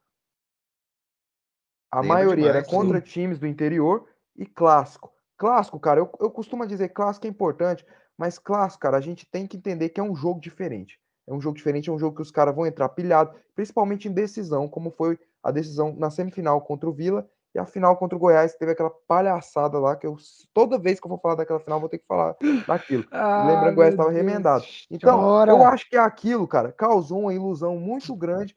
A 1.91 1.98
Lembro 1.98 2.15
maioria 2.15 2.46
demais, 2.48 2.55
era 2.55 2.65
contra 2.65 3.00
sim. 3.00 3.05
times 3.05 3.38
do 3.38 3.46
interior 3.46 4.08
e 4.36 4.46
clássico. 4.46 5.13
Clássico, 5.38 5.79
cara, 5.79 6.00
eu, 6.00 6.10
eu 6.20 6.32
costumo 6.32 6.65
dizer 6.65 6.89
clássico 6.89 7.27
é 7.27 7.29
importante, 7.29 7.86
mas 8.17 8.39
clássico, 8.39 8.82
cara, 8.82 8.98
a 8.98 9.01
gente 9.01 9.27
tem 9.27 9.46
que 9.46 9.58
entender 9.58 9.89
que 9.89 10.00
é 10.00 10.03
um 10.03 10.15
jogo 10.15 10.41
diferente. 10.41 11.00
É 11.27 11.34
um 11.34 11.39
jogo 11.39 11.55
diferente, 11.55 11.89
é 11.89 11.93
um 11.93 12.00
jogo 12.00 12.15
que 12.15 12.22
os 12.22 12.32
caras 12.32 12.55
vão 12.55 12.65
entrar 12.65 12.89
pilhado, 12.89 13.36
principalmente 13.55 14.08
em 14.08 14.12
decisão, 14.12 14.67
como 14.67 14.89
foi 14.89 15.20
a 15.43 15.51
decisão 15.51 15.93
na 15.97 16.09
semifinal 16.09 16.62
contra 16.62 16.89
o 16.89 16.93
Vila 16.93 17.27
e 17.53 17.59
a 17.59 17.65
final 17.65 17.95
contra 17.97 18.15
o 18.15 18.19
Goiás, 18.19 18.53
que 18.53 18.59
teve 18.59 18.71
aquela 18.71 18.89
palhaçada 19.07 19.77
lá, 19.77 19.95
que 19.95 20.07
eu 20.07 20.15
toda 20.53 20.79
vez 20.79 21.00
que 21.00 21.05
eu 21.05 21.09
vou 21.09 21.19
falar 21.19 21.35
daquela 21.35 21.59
final, 21.59 21.79
vou 21.79 21.89
ter 21.89 22.00
que 22.00 22.07
falar 22.07 22.35
daquilo. 22.67 23.05
Ah, 23.12 23.45
lembrando 23.45 23.65
que 23.67 23.71
o 23.73 23.75
Goiás 23.75 23.95
meu 23.95 24.01
estava 24.03 24.12
remendado. 24.12 24.63
Então, 24.89 25.19
chora. 25.19 25.51
eu 25.51 25.63
acho 25.63 25.88
que 25.89 25.97
aquilo, 25.97 26.47
cara, 26.47 26.71
causou 26.71 27.19
uma 27.21 27.33
ilusão 27.33 27.77
muito 27.77 28.15
grande 28.15 28.55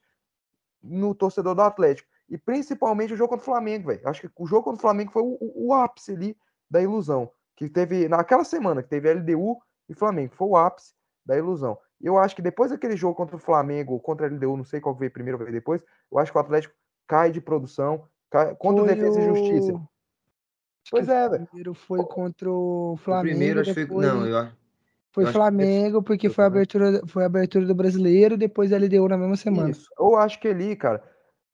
no 0.82 1.14
torcedor 1.14 1.54
do 1.54 1.62
Atlético. 1.62 2.08
E 2.28 2.36
principalmente 2.38 3.12
o 3.14 3.16
jogo 3.16 3.30
contra 3.30 3.42
o 3.42 3.44
Flamengo, 3.44 3.88
velho. 3.88 4.08
Acho 4.08 4.22
que 4.22 4.30
o 4.36 4.46
jogo 4.46 4.64
contra 4.64 4.78
o 4.78 4.80
Flamengo 4.82 5.12
foi 5.12 5.22
o, 5.22 5.36
o- 5.40 5.68
o 5.68 5.74
ápice 5.74 6.12
ali 6.12 6.36
da 6.70 6.80
ilusão. 6.82 7.30
Que 7.56 7.68
teve, 7.68 8.08
naquela 8.08 8.44
semana, 8.44 8.82
que 8.82 8.88
teve 8.88 9.08
LDU 9.12 9.58
e 9.88 9.94
Flamengo, 9.94 10.34
foi 10.34 10.48
o 10.48 10.56
ápice 10.56 10.92
da 11.24 11.36
ilusão. 11.36 11.78
Eu 12.00 12.18
acho 12.18 12.36
que 12.36 12.42
depois 12.42 12.70
daquele 12.70 12.96
jogo 12.96 13.14
contra 13.14 13.36
o 13.36 13.38
Flamengo, 13.38 13.98
contra 14.00 14.26
a 14.26 14.30
LDU, 14.30 14.56
não 14.56 14.64
sei 14.64 14.80
qual 14.80 14.94
veio 14.94 15.10
primeiro, 15.10 15.38
veio 15.38 15.52
depois, 15.52 15.82
eu 16.12 16.18
acho 16.18 16.30
que 16.30 16.38
o 16.38 16.40
Atlético 16.40 16.74
cai 17.06 17.30
de 17.30 17.40
produção, 17.40 18.04
cai, 18.30 18.54
contra 18.54 18.82
o 18.82 18.86
Foi 18.86 18.94
Defesa 18.94 19.20
e 19.20 19.24
Justiça. 19.24 19.72
o- 19.72 19.76
acho 19.76 20.90
Pois 20.90 21.06
que 21.06 21.12
é, 21.12 21.26
o 21.26 21.30
velho. 21.30 21.46
Primeiro 21.46 21.74
foi 21.74 22.04
contra 22.04 22.50
o 22.50 22.92
O 22.92 22.96
Flamengo. 22.96 23.28
primeiro, 23.36 23.60
acho 23.60 23.70
que 23.70 23.74
foi. 23.74 23.84
depois 23.86 24.06
Não, 24.06 24.26
eu 24.26 24.38
acho. 24.38 24.56
foi 25.12 25.24
eu 25.24 25.26
que 25.28 25.32
Flamengo, 25.32 26.02
porque 26.02 26.28
foi 26.28 26.44
a 26.44 26.46
abertura, 26.46 27.02
foi 27.06 27.22
a 27.22 27.26
abertura 27.26 27.64
do 27.66 27.74
brasileiro, 27.74 28.36
depois 28.36 28.72
a 28.72 28.76
LDU 28.76 29.08
na 29.08 29.16
mesma 29.16 29.36
semana. 29.36 29.70
Isso. 29.70 29.88
Eu 29.98 30.16
acho 30.16 30.38
que 30.38 30.48
ali, 30.48 30.76
cara, 30.76 31.02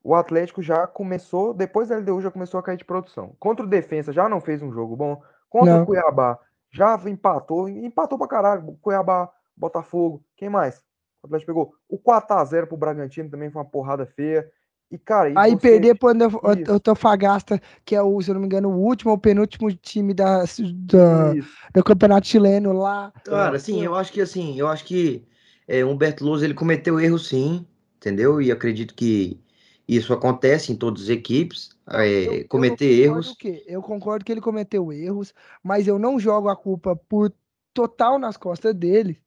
o 0.02 0.14
Atlético 0.16 0.60
já 0.60 0.86
começou, 0.88 1.54
depois 1.54 1.88
da 1.88 1.96
LDU 1.96 2.20
já 2.20 2.30
começou 2.32 2.58
a 2.58 2.62
cair 2.62 2.76
de 2.78 2.84
produção. 2.84 3.36
Contra 3.38 3.64
o 3.64 3.68
Defensa 3.68 4.12
já 4.12 4.28
não 4.28 4.40
fez 4.40 4.60
um 4.60 4.72
jogo 4.72 4.96
bom. 4.96 5.22
Contra 5.48 5.76
Não. 5.76 5.82
o 5.84 5.86
Cuiabá 5.86 6.38
já 6.70 6.98
empatou, 7.06 7.68
empatou 7.68 8.18
pra 8.18 8.26
caralho. 8.26 8.76
Cuiabá, 8.82 9.30
Botafogo, 9.56 10.24
quem 10.36 10.48
mais? 10.48 10.78
O 11.22 11.26
Atlético 11.26 11.46
pegou 11.52 11.74
o 11.88 11.98
4x0 11.98 12.66
pro 12.66 12.76
Bragantino 12.76 13.30
também 13.30 13.50
foi 13.50 13.60
uma 13.62 13.68
porrada 13.68 14.06
feia. 14.06 14.48
E, 14.90 14.98
cara, 14.98 15.30
e 15.30 15.34
Aí 15.36 15.52
você- 15.52 15.56
perder 15.70 15.94
pro 15.98 16.10
Isso. 16.10 16.70
Antofagasta, 16.70 17.60
que 17.84 17.94
é 17.94 18.02
o, 18.02 18.20
se 18.20 18.30
eu 18.30 18.34
não 18.34 18.40
me 18.40 18.46
engano, 18.46 18.68
o 18.70 18.78
último 18.78 19.10
ou 19.12 19.18
penúltimo 19.18 19.72
time 19.72 20.12
da, 20.12 20.44
da- 20.84 21.32
do 21.72 21.82
campeonato 21.84 22.26
chileno 22.26 22.72
lá. 22.72 23.12
Cara, 23.24 23.56
assim, 23.56 23.82
eu 23.82 23.94
acho 23.94 24.12
que 24.12 24.20
assim, 24.20 24.58
eu 24.58 24.68
acho 24.68 24.84
que 24.84 25.24
é, 25.66 25.82
Humberto 25.84 26.24
Lousa 26.24 26.44
ele 26.44 26.52
cometeu 26.54 27.00
erro 27.00 27.18
sim, 27.18 27.66
entendeu? 27.96 28.42
E 28.42 28.52
acredito 28.52 28.94
que 28.94 29.40
isso 29.88 30.12
acontece 30.12 30.72
em 30.72 30.76
todas 30.76 31.04
as 31.04 31.08
equipes, 31.08 31.70
é, 31.88 32.26
eu- 32.26 32.34
eu 32.34 32.48
cometer 32.48 33.06
concordo 33.06 33.14
erros. 33.28 33.36
que- 33.38 33.64
eu 33.66 33.82
concordo 33.82 34.24
que 34.24 34.32
ele 34.32 34.40
cometeu 34.40 34.92
erros, 34.92 35.32
mas 35.62 35.86
eu 35.88 35.98
não 35.98 36.18
jogo 36.18 36.48
a 36.48 36.56
culpa 36.56 36.94
por 37.08 37.32
total 37.72 38.18
nas 38.18 38.36
costas 38.36 38.74
dele, 38.74 39.18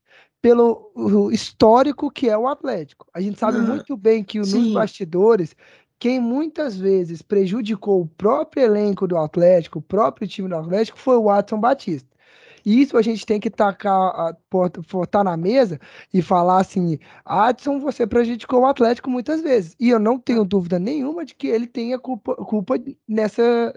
pelo 0.45 0.91
o 0.93 1.31
histórico 1.31 2.11
que 2.11 2.29
é 2.29 2.37
o 2.37 2.47
Atlético. 2.47 3.07
A 3.11 3.19
gente 3.19 3.39
sabe 3.39 3.57
Não, 3.57 3.65
muito 3.65 3.97
bem 3.97 4.23
que 4.23 4.37
nos 4.37 4.51
sim. 4.51 4.73
bastidores, 4.73 5.55
quem 5.97 6.19
muitas 6.19 6.77
vezes 6.77 7.23
prejudicou 7.23 8.01
o 8.01 8.07
próprio 8.07 8.61
elenco 8.61 9.07
do 9.07 9.17
Atlético, 9.17 9.79
o 9.79 9.81
próprio 9.81 10.27
time 10.27 10.47
do 10.47 10.55
Atlético, 10.55 10.99
foi 10.99 11.17
o 11.17 11.23
Watson 11.23 11.59
Batista. 11.59 12.07
E 12.63 12.79
isso 12.79 12.95
a 12.95 13.01
gente 13.01 13.25
tem 13.25 13.39
que 13.39 13.49
tacar, 13.49 14.37
botar 14.91 15.23
na 15.23 15.35
mesa 15.35 15.79
e 16.13 16.21
falar 16.21 16.59
assim: 16.59 16.99
Adson, 17.25 17.79
você 17.79 18.05
prejudicou 18.05 18.61
o 18.61 18.65
Atlético 18.67 19.09
muitas 19.09 19.41
vezes. 19.41 19.75
E 19.79 19.89
eu 19.89 19.99
não 19.99 20.19
tenho 20.19 20.45
dúvida 20.45 20.77
nenhuma 20.77 21.25
de 21.25 21.33
que 21.33 21.47
ele 21.47 21.65
tenha 21.65 21.97
culpa, 21.97 22.35
culpa 22.35 22.75
nessa, 23.07 23.73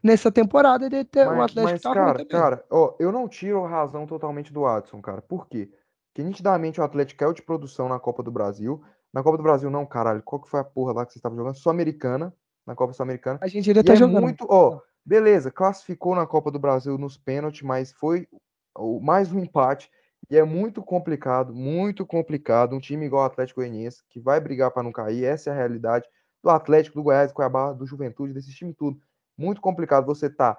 nessa 0.00 0.30
temporada 0.30 0.88
de 0.88 1.02
ter 1.02 1.26
o 1.26 1.36
Mas, 1.36 1.50
Atlético 1.50 1.72
mas, 1.72 1.80
tá 1.82 1.92
cara, 1.92 2.24
cara, 2.26 2.64
ó, 2.70 2.94
eu 3.00 3.10
não 3.10 3.28
tiro 3.28 3.64
a 3.64 3.68
razão 3.68 4.06
totalmente 4.06 4.52
do 4.52 4.64
Adson, 4.64 5.00
cara. 5.00 5.20
Por 5.20 5.48
quê? 5.48 5.68
Porque 6.12 6.22
nitidamente 6.22 6.80
o 6.80 6.84
Atlético 6.84 7.20
caiu 7.20 7.32
de 7.32 7.42
produção 7.42 7.88
na 7.88 7.98
Copa 7.98 8.22
do 8.22 8.30
Brasil. 8.30 8.82
Na 9.12 9.22
Copa 9.22 9.38
do 9.38 9.42
Brasil, 9.42 9.70
não, 9.70 9.86
caralho. 9.86 10.22
Qual 10.22 10.40
que 10.42 10.48
foi 10.48 10.60
a 10.60 10.64
porra 10.64 10.92
lá 10.92 11.06
que 11.06 11.12
você 11.12 11.18
estava 11.18 11.34
jogando? 11.34 11.56
Sul-Americana. 11.56 12.34
Na 12.66 12.74
Copa 12.74 12.92
Sul-Americana. 12.92 13.38
A 13.42 13.48
gente 13.48 13.70
ainda 13.70 13.80
E 13.80 13.84
tá 13.84 13.94
é 13.94 13.96
jogando. 13.96 14.20
muito, 14.20 14.46
ó, 14.48 14.80
beleza, 15.04 15.50
classificou 15.50 16.14
na 16.14 16.26
Copa 16.26 16.50
do 16.50 16.58
Brasil 16.58 16.96
nos 16.98 17.16
pênaltis, 17.16 17.62
mas 17.62 17.92
foi 17.92 18.28
o 18.76 19.00
mais 19.00 19.32
um 19.32 19.38
empate. 19.38 19.90
E 20.30 20.36
é 20.36 20.44
muito 20.44 20.82
complicado, 20.82 21.54
muito 21.54 22.06
complicado. 22.06 22.76
Um 22.76 22.80
time 22.80 23.06
igual 23.06 23.22
o 23.22 23.26
Atlético 23.26 23.60
Goianiense, 23.60 24.02
que 24.08 24.20
vai 24.20 24.38
brigar 24.38 24.70
para 24.70 24.82
não 24.82 24.92
cair, 24.92 25.24
essa 25.24 25.50
é 25.50 25.52
a 25.52 25.56
realidade 25.56 26.06
do 26.42 26.50
Atlético, 26.50 26.96
do 26.96 27.02
Goiás, 27.02 27.30
do 27.32 27.34
Cuiabá, 27.34 27.72
do 27.72 27.86
Juventude, 27.86 28.32
desse 28.32 28.52
time 28.54 28.72
tudo. 28.74 29.00
Muito 29.36 29.60
complicado 29.60 30.06
você 30.06 30.28
tá 30.30 30.58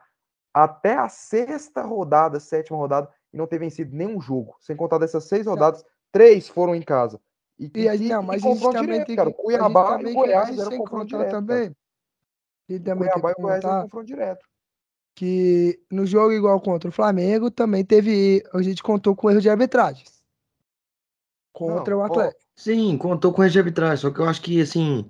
até 0.54 0.96
a 0.98 1.08
sexta 1.10 1.82
rodada, 1.82 2.40
sétima 2.40 2.78
rodada, 2.78 3.10
e 3.34 3.38
não 3.38 3.48
ter 3.48 3.58
vencido 3.58 3.96
nenhum 3.96 4.22
jogo. 4.22 4.56
Sem 4.60 4.76
contar 4.76 5.00
dessas 5.00 5.24
seis 5.26 5.46
rodadas, 5.48 5.84
três 6.12 6.48
foram 6.48 6.76
em 6.76 6.82
casa. 6.82 7.20
E, 7.60 7.72
E 7.76 7.90
a, 7.90 7.96
e- 7.96 8.10
não, 8.10 8.24
mas 8.24 8.42
confronto 8.42 8.74
também 8.74 8.92
direto, 8.92 9.08
tem 9.08 9.16
cara. 9.16 9.32
que. 9.32 9.40
O 9.40 9.44
Cuiabá 9.44 10.02
e 10.02 10.14
Goiás 10.14 10.60
eram 10.60 10.78
confronto 10.78 11.06
direto. 11.08 11.30
cara. 11.30 11.42
também. 11.42 11.76
E 12.70 12.76
O 12.76 12.80
também 12.84 13.10
Cuiabá 13.10 13.32
e 13.32 13.42
Goiás 13.42 13.64
eram 13.64 13.82
confronto 13.84 14.06
direto. 14.06 14.46
que 15.16 15.80
no 15.92 16.06
jogo 16.06 16.32
igual 16.32 16.60
contra 16.62 16.90
o 16.90 16.94
Flamengo 16.94 17.50
também 17.52 17.84
teve. 17.84 18.44
A 18.54 18.62
gente 18.62 18.82
contou 18.84 19.16
com 19.16 19.30
erro 19.30 19.42
de 19.42 19.50
arbitragens. 19.50 20.24
Contra 21.52 21.94
Não, 21.96 22.02
o 22.02 22.04
ó, 22.04 22.06
Atlético. 22.06 22.42
Sim, 22.56 22.98
contou 22.98 23.32
com 23.34 23.44
erro 23.44 23.52
de 23.52 23.60
arbitragem, 23.60 23.98
só 23.98 24.12
que 24.12 24.20
eu 24.20 24.26
acho 24.26 24.42
que 24.42 24.60
assim, 24.62 25.10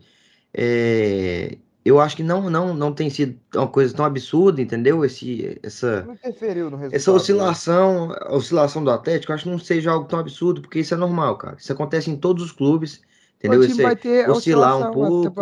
é, 0.53 1.57
eu 1.85 1.99
acho 1.99 2.15
que 2.15 2.23
não, 2.23 2.49
não, 2.49 2.73
não 2.73 2.93
tem 2.93 3.09
sido 3.09 3.37
uma 3.53 3.67
coisa 3.67 3.93
tão 3.93 4.05
absurda, 4.05 4.61
entendeu? 4.61 5.03
Esse, 5.03 5.59
essa, 5.61 6.07
essa 6.91 7.11
né? 7.11 7.17
oscilação, 7.17 8.15
a 8.21 8.35
oscilação 8.35 8.83
do 8.83 8.89
Atlético, 8.89 9.33
acho 9.33 9.43
que 9.43 9.49
não 9.49 9.59
seja 9.59 9.91
algo 9.91 10.07
tão 10.07 10.19
absurdo, 10.19 10.61
porque 10.61 10.79
isso 10.79 10.93
é 10.93 10.97
normal, 10.97 11.37
cara. 11.37 11.57
Isso 11.59 11.73
acontece 11.73 12.09
em 12.09 12.15
todos 12.15 12.43
os 12.43 12.51
clubes, 12.53 13.01
entendeu? 13.37 13.61
Ter 13.97 14.29
oscilar 14.29 14.77
um 14.77 14.93
pouco, 14.93 15.33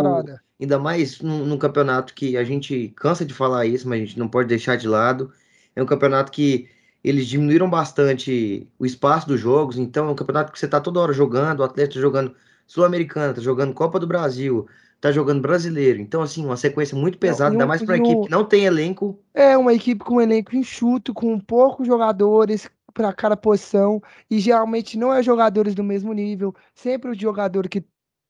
ainda 0.60 0.80
mais 0.80 1.22
num, 1.22 1.46
num 1.46 1.58
campeonato 1.58 2.14
que 2.14 2.36
a 2.36 2.44
gente 2.44 2.92
cansa 2.96 3.24
de 3.24 3.34
falar 3.34 3.68
isso, 3.68 3.88
mas 3.88 4.02
a 4.02 4.06
gente 4.06 4.18
não 4.18 4.28
pode 4.28 4.48
deixar 4.48 4.78
de 4.78 4.88
lado. 4.88 5.32
É 5.76 5.84
um 5.84 5.86
campeonato 5.86 6.32
que 6.32 6.68
eles 7.04 7.28
diminuíram 7.28 7.70
bastante 7.70 8.68
o 8.80 8.86
espaço 8.86 9.28
dos 9.28 9.40
jogos, 9.40 9.78
então 9.78 10.08
é 10.08 10.12
um 10.12 10.16
campeonato 10.16 10.52
que 10.52 10.60
você 10.60 10.68
tá 10.68 10.80
toda 10.80 11.00
hora 11.00 11.14
jogando, 11.14 11.60
o 11.60 11.64
Atlético 11.64 11.96
tá 11.96 12.02
jogando 12.02 12.36
Sul-Americana, 12.66 13.34
tá 13.34 13.42
jogando 13.42 13.74
Copa 13.74 14.00
do 14.00 14.08
Brasil, 14.08 14.68
tá 15.02 15.12
jogando 15.12 15.42
Brasileiro. 15.42 16.00
Então, 16.00 16.22
assim, 16.22 16.46
uma 16.46 16.56
sequência 16.56 16.96
muito 16.96 17.18
pesada, 17.18 17.50
e 17.50 17.54
ainda 17.56 17.66
mais 17.66 17.84
para 17.84 17.98
equipe 17.98 18.22
que 18.22 18.30
não 18.30 18.46
tem 18.46 18.66
elenco. 18.66 19.20
É 19.34 19.58
uma 19.58 19.74
equipe 19.74 20.06
com 20.06 20.16
um 20.16 20.22
elenco 20.22 20.56
enxuto, 20.56 21.12
com 21.12 21.40
poucos 21.40 21.88
jogadores 21.88 22.70
para 22.94 23.12
cada 23.12 23.36
posição, 23.36 24.02
e 24.30 24.40
geralmente 24.40 24.98
não 24.98 25.12
é 25.12 25.24
jogadores 25.24 25.74
do 25.74 25.84
mesmo 25.84 26.14
nível. 26.14 26.54
Sempre 26.76 27.10
o 27.10 27.20
jogador 27.20 27.68
que, 27.68 27.84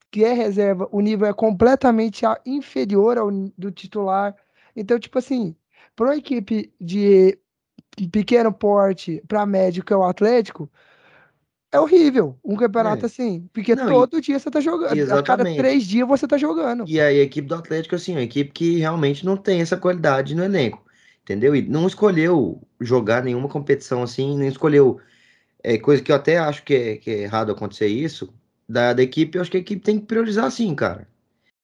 que 0.10 0.24
é 0.24 0.32
reserva, 0.32 0.88
o 0.92 1.01
nível 1.01 1.28
é 1.28 1.34
completamente 1.34 2.24
inferior 2.46 3.18
ao 3.18 3.30
do 3.30 3.70
titular. 3.70 4.34
Então, 4.74 4.98
tipo 4.98 5.20
assim, 5.20 5.54
para 5.94 6.06
uma 6.06 6.16
equipe 6.16 6.74
de 6.80 7.38
pequeno 8.10 8.54
porte 8.54 9.22
para 9.28 9.46
médio, 9.46 9.84
que 9.84 9.92
é 9.92 9.98
o 9.98 10.04
Atlético, 10.04 10.72
é 11.72 11.80
horrível 11.80 12.38
um 12.44 12.56
campeonato 12.56 13.06
É. 13.06 13.08
assim, 13.08 13.48
porque 13.54 13.75
Não, 13.75 13.90
e- 13.92 13.94
todo 13.94 14.22
dia 14.22 14.40
você 14.40 14.50
tá 14.51 14.60
jogando, 14.60 14.92
a 14.92 15.20
cada 15.24 15.46
Exatamente. 15.46 15.58
três 15.58 15.84
dias 15.86 16.08
você 16.08 16.28
tá 16.28 16.38
jogando. 16.38 16.86
E 16.86 17.00
aí 17.00 17.20
a 17.20 17.24
equipe 17.24 17.48
do 17.48 17.56
Atlético, 17.56 17.96
assim, 17.96 18.13
uma 18.13 18.22
equipe 18.22 18.51
que 18.51 18.78
realmente 18.78 19.25
não 19.25 19.38
tem 19.38 19.62
essa 19.62 19.78
qualidade 19.78 20.36
no 20.36 20.44
elenco, 20.44 20.84
entendeu? 21.24 21.56
E 21.56 21.62
não 21.62 21.88
escolheu 21.88 22.62
jogar 22.80 23.24
nenhuma 23.24 23.48
competição 23.50 24.04
assim, 24.04 24.38
nem 24.38 24.48
escolheu 24.50 25.00
é, 25.63 25.78
coisa 25.78 26.04
que 26.04 26.12
eu 26.12 26.16
até 26.18 26.38
acho 26.40 26.63
que 26.63 26.74
é, 26.75 26.98
que 26.98 27.12
é 27.12 27.20
errado 27.24 27.51
acontecer 27.51 27.88
isso, 27.88 28.34
da, 28.70 28.94
da 28.94 29.04
equipe, 29.04 29.38
eu 29.38 29.42
acho 29.42 29.51
que 29.51 29.58
a 29.58 29.60
equipe 29.62 29.82
tem 29.84 30.00
que 30.00 30.06
priorizar 30.08 30.51
sim, 30.51 30.74
cara. 30.75 31.08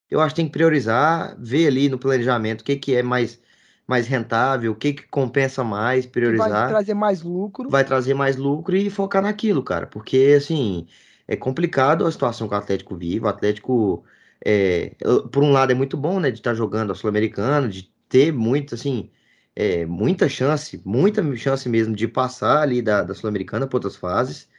Eu 0.09 0.21
acho 0.21 0.35
que 0.35 0.41
tem 0.41 0.45
que 0.47 0.51
priorizar, 0.53 1.35
ver 1.39 1.67
ali 1.67 1.89
no 1.89 1.99
planejamento 1.99 2.61
o 2.61 2.63
que, 2.63 2.75
que 2.77 2.95
é 2.95 3.03
mais, 3.03 3.41
mais 3.87 4.07
rentável, 4.07 4.73
o 4.73 4.75
que, 4.75 4.93
que 4.93 5.07
compensa 5.07 5.63
mais, 5.63 6.05
Que 6.05 6.35
vai 6.35 6.51
priorizar 6.51 6.69
trazer 6.69 6.93
mais 6.93 7.21
lucro. 7.21 7.69
vai 7.69 7.83
trazer 7.85 8.13
mais 8.13 8.35
lucro 8.37 8.75
e 8.75 8.89
focar 8.89 9.21
naquilo, 9.23 9.63
cara. 9.63 9.87
Porque, 9.87 10.35
assim, 10.37 10.87
é 11.27 11.35
complicado 11.35 12.05
a 12.05 12.11
situação 12.11 12.47
que 12.47 12.53
o 12.53 12.57
Atlético 12.57 12.95
vive. 12.97 13.25
O 13.25 13.27
Atlético, 13.29 14.03
é, 14.45 14.95
por 15.31 15.43
um 15.43 15.51
lado, 15.51 15.71
é 15.71 15.75
muito 15.75 15.97
bom, 15.97 16.19
né, 16.19 16.31
de 16.31 16.39
estar 16.39 16.53
jogando 16.53 16.91
a 16.91 16.95
Sul-Americana, 16.95 17.67
de 17.69 17.91
ter 18.09 18.31
muito, 18.33 18.75
assim, 18.75 19.09
é, 19.55 19.85
muita 19.85 20.29
chance, 20.29 20.81
muita 20.85 21.23
chance 21.37 21.67
mesmo 21.69 21.95
de 21.95 22.07
passar 22.07 22.61
ali 22.61 22.81
da, 22.81 23.03
da 23.03 23.13
Sul-Americana 23.15 23.67
para 23.67 23.77
outras 23.77 23.95
fases. 23.95 24.49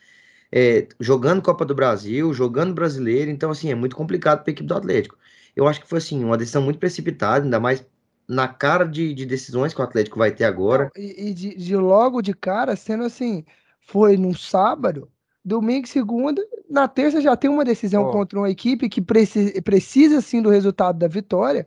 É, 0.51 0.89
jogando 1.01 1.43
Copa 1.43 1.65
do 1.65 1.75
Brasil, 1.75 2.33
jogando 2.33 2.75
Brasileiro, 2.75 3.31
então, 3.31 3.51
assim, 3.51 3.71
é 3.71 3.75
muito 3.75 3.97
complicado 3.97 4.43
para 4.43 4.51
a 4.51 4.53
equipe 4.53 4.67
do 4.67 4.75
Atlético. 4.75 5.19
Eu 5.55 5.67
acho 5.69 5.81
que 5.81 5.89
foi, 5.89 5.99
assim, 5.99 6.25
uma 6.25 6.39
decisão 6.39 6.63
muito 6.63 6.79
precipitada, 6.79 7.45
ainda 7.45 7.61
mais 7.61 7.85
na 8.29 8.47
cara 8.49 8.85
de, 8.85 9.15
de 9.15 9.25
decisões 9.27 9.73
que 9.75 9.81
o 9.81 9.85
Atlético 9.85 10.19
vai 10.19 10.31
ter 10.33 10.45
agora. 10.45 10.91
E 10.97 11.29
e 11.31 11.35
de, 11.35 11.55
de 11.55 11.77
logo 11.77 12.21
de 12.23 12.35
cara, 12.35 12.77
sendo 12.77 13.05
assim, 13.05 13.45
foi 13.81 14.17
num 14.17 14.35
sábado, 14.35 15.11
domingo 15.45 15.87
e 15.87 15.89
segunda, 15.89 16.43
na 16.69 16.87
terça 16.89 17.21
já 17.21 17.37
tem 17.37 17.51
uma 17.51 17.65
decisão 17.65 18.05
Ó. 18.05 18.13
contra 18.13 18.39
uma 18.39 18.51
equipe 18.51 18.89
que 18.89 19.01
preci- 19.01 19.61
precisa 19.63 20.21
sim 20.21 20.43
do 20.43 20.51
resultado 20.51 20.99
da 20.99 21.09
vitória 21.09 21.67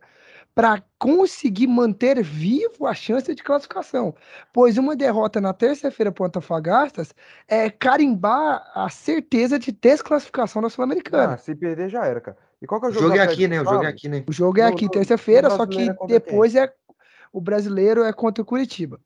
para 0.54 0.82
conseguir 0.98 1.66
manter 1.68 2.22
vivo 2.22 2.86
a 2.86 2.94
chance 2.94 3.34
de 3.34 3.42
classificação. 3.42 4.14
Pois 4.52 4.78
uma 4.78 4.96
derrota 4.96 5.40
na 5.40 5.52
terça-feira 5.54 6.12
para 6.12 6.22
o 6.24 6.26
Antofagasta 6.26 7.04
é 7.48 7.70
carimbar 7.70 8.62
a 8.74 8.88
certeza 8.90 9.58
de 9.58 9.72
desclassificação 9.72 10.62
da 10.62 10.70
Ah, 11.12 11.36
Sul-Americana. 11.36 11.38
se 11.38 11.54
perder 11.54 11.88
já 11.90 12.04
era, 12.06 12.20
cara. 12.20 12.38
E 12.62 12.66
qual 12.66 12.80
que 12.80 12.86
é 12.86 12.88
o 12.88 12.92
O 12.92 12.94
jogo 12.94 13.06
do 13.06 13.16
jogo 13.16 13.20
é 13.20 13.24
aqui, 13.24 13.48
né? 13.48 13.60
O 13.60 13.64
jogo 13.64 13.84
é 13.84 13.88
aqui, 13.88 14.08
né? 14.08 14.24
O 14.26 14.32
jogo 14.32 14.60
é 14.60 14.62
aqui 14.62 14.88
terça-feira, 14.88 15.50
só 15.50 15.66
que 15.66 15.90
é 15.90 16.06
depois 16.06 16.54
é 16.54 16.72
o 17.32 17.40
brasileiro 17.40 18.04
é 18.04 18.12
contra 18.12 18.40
o 18.40 18.46
Curitiba. 18.46 19.00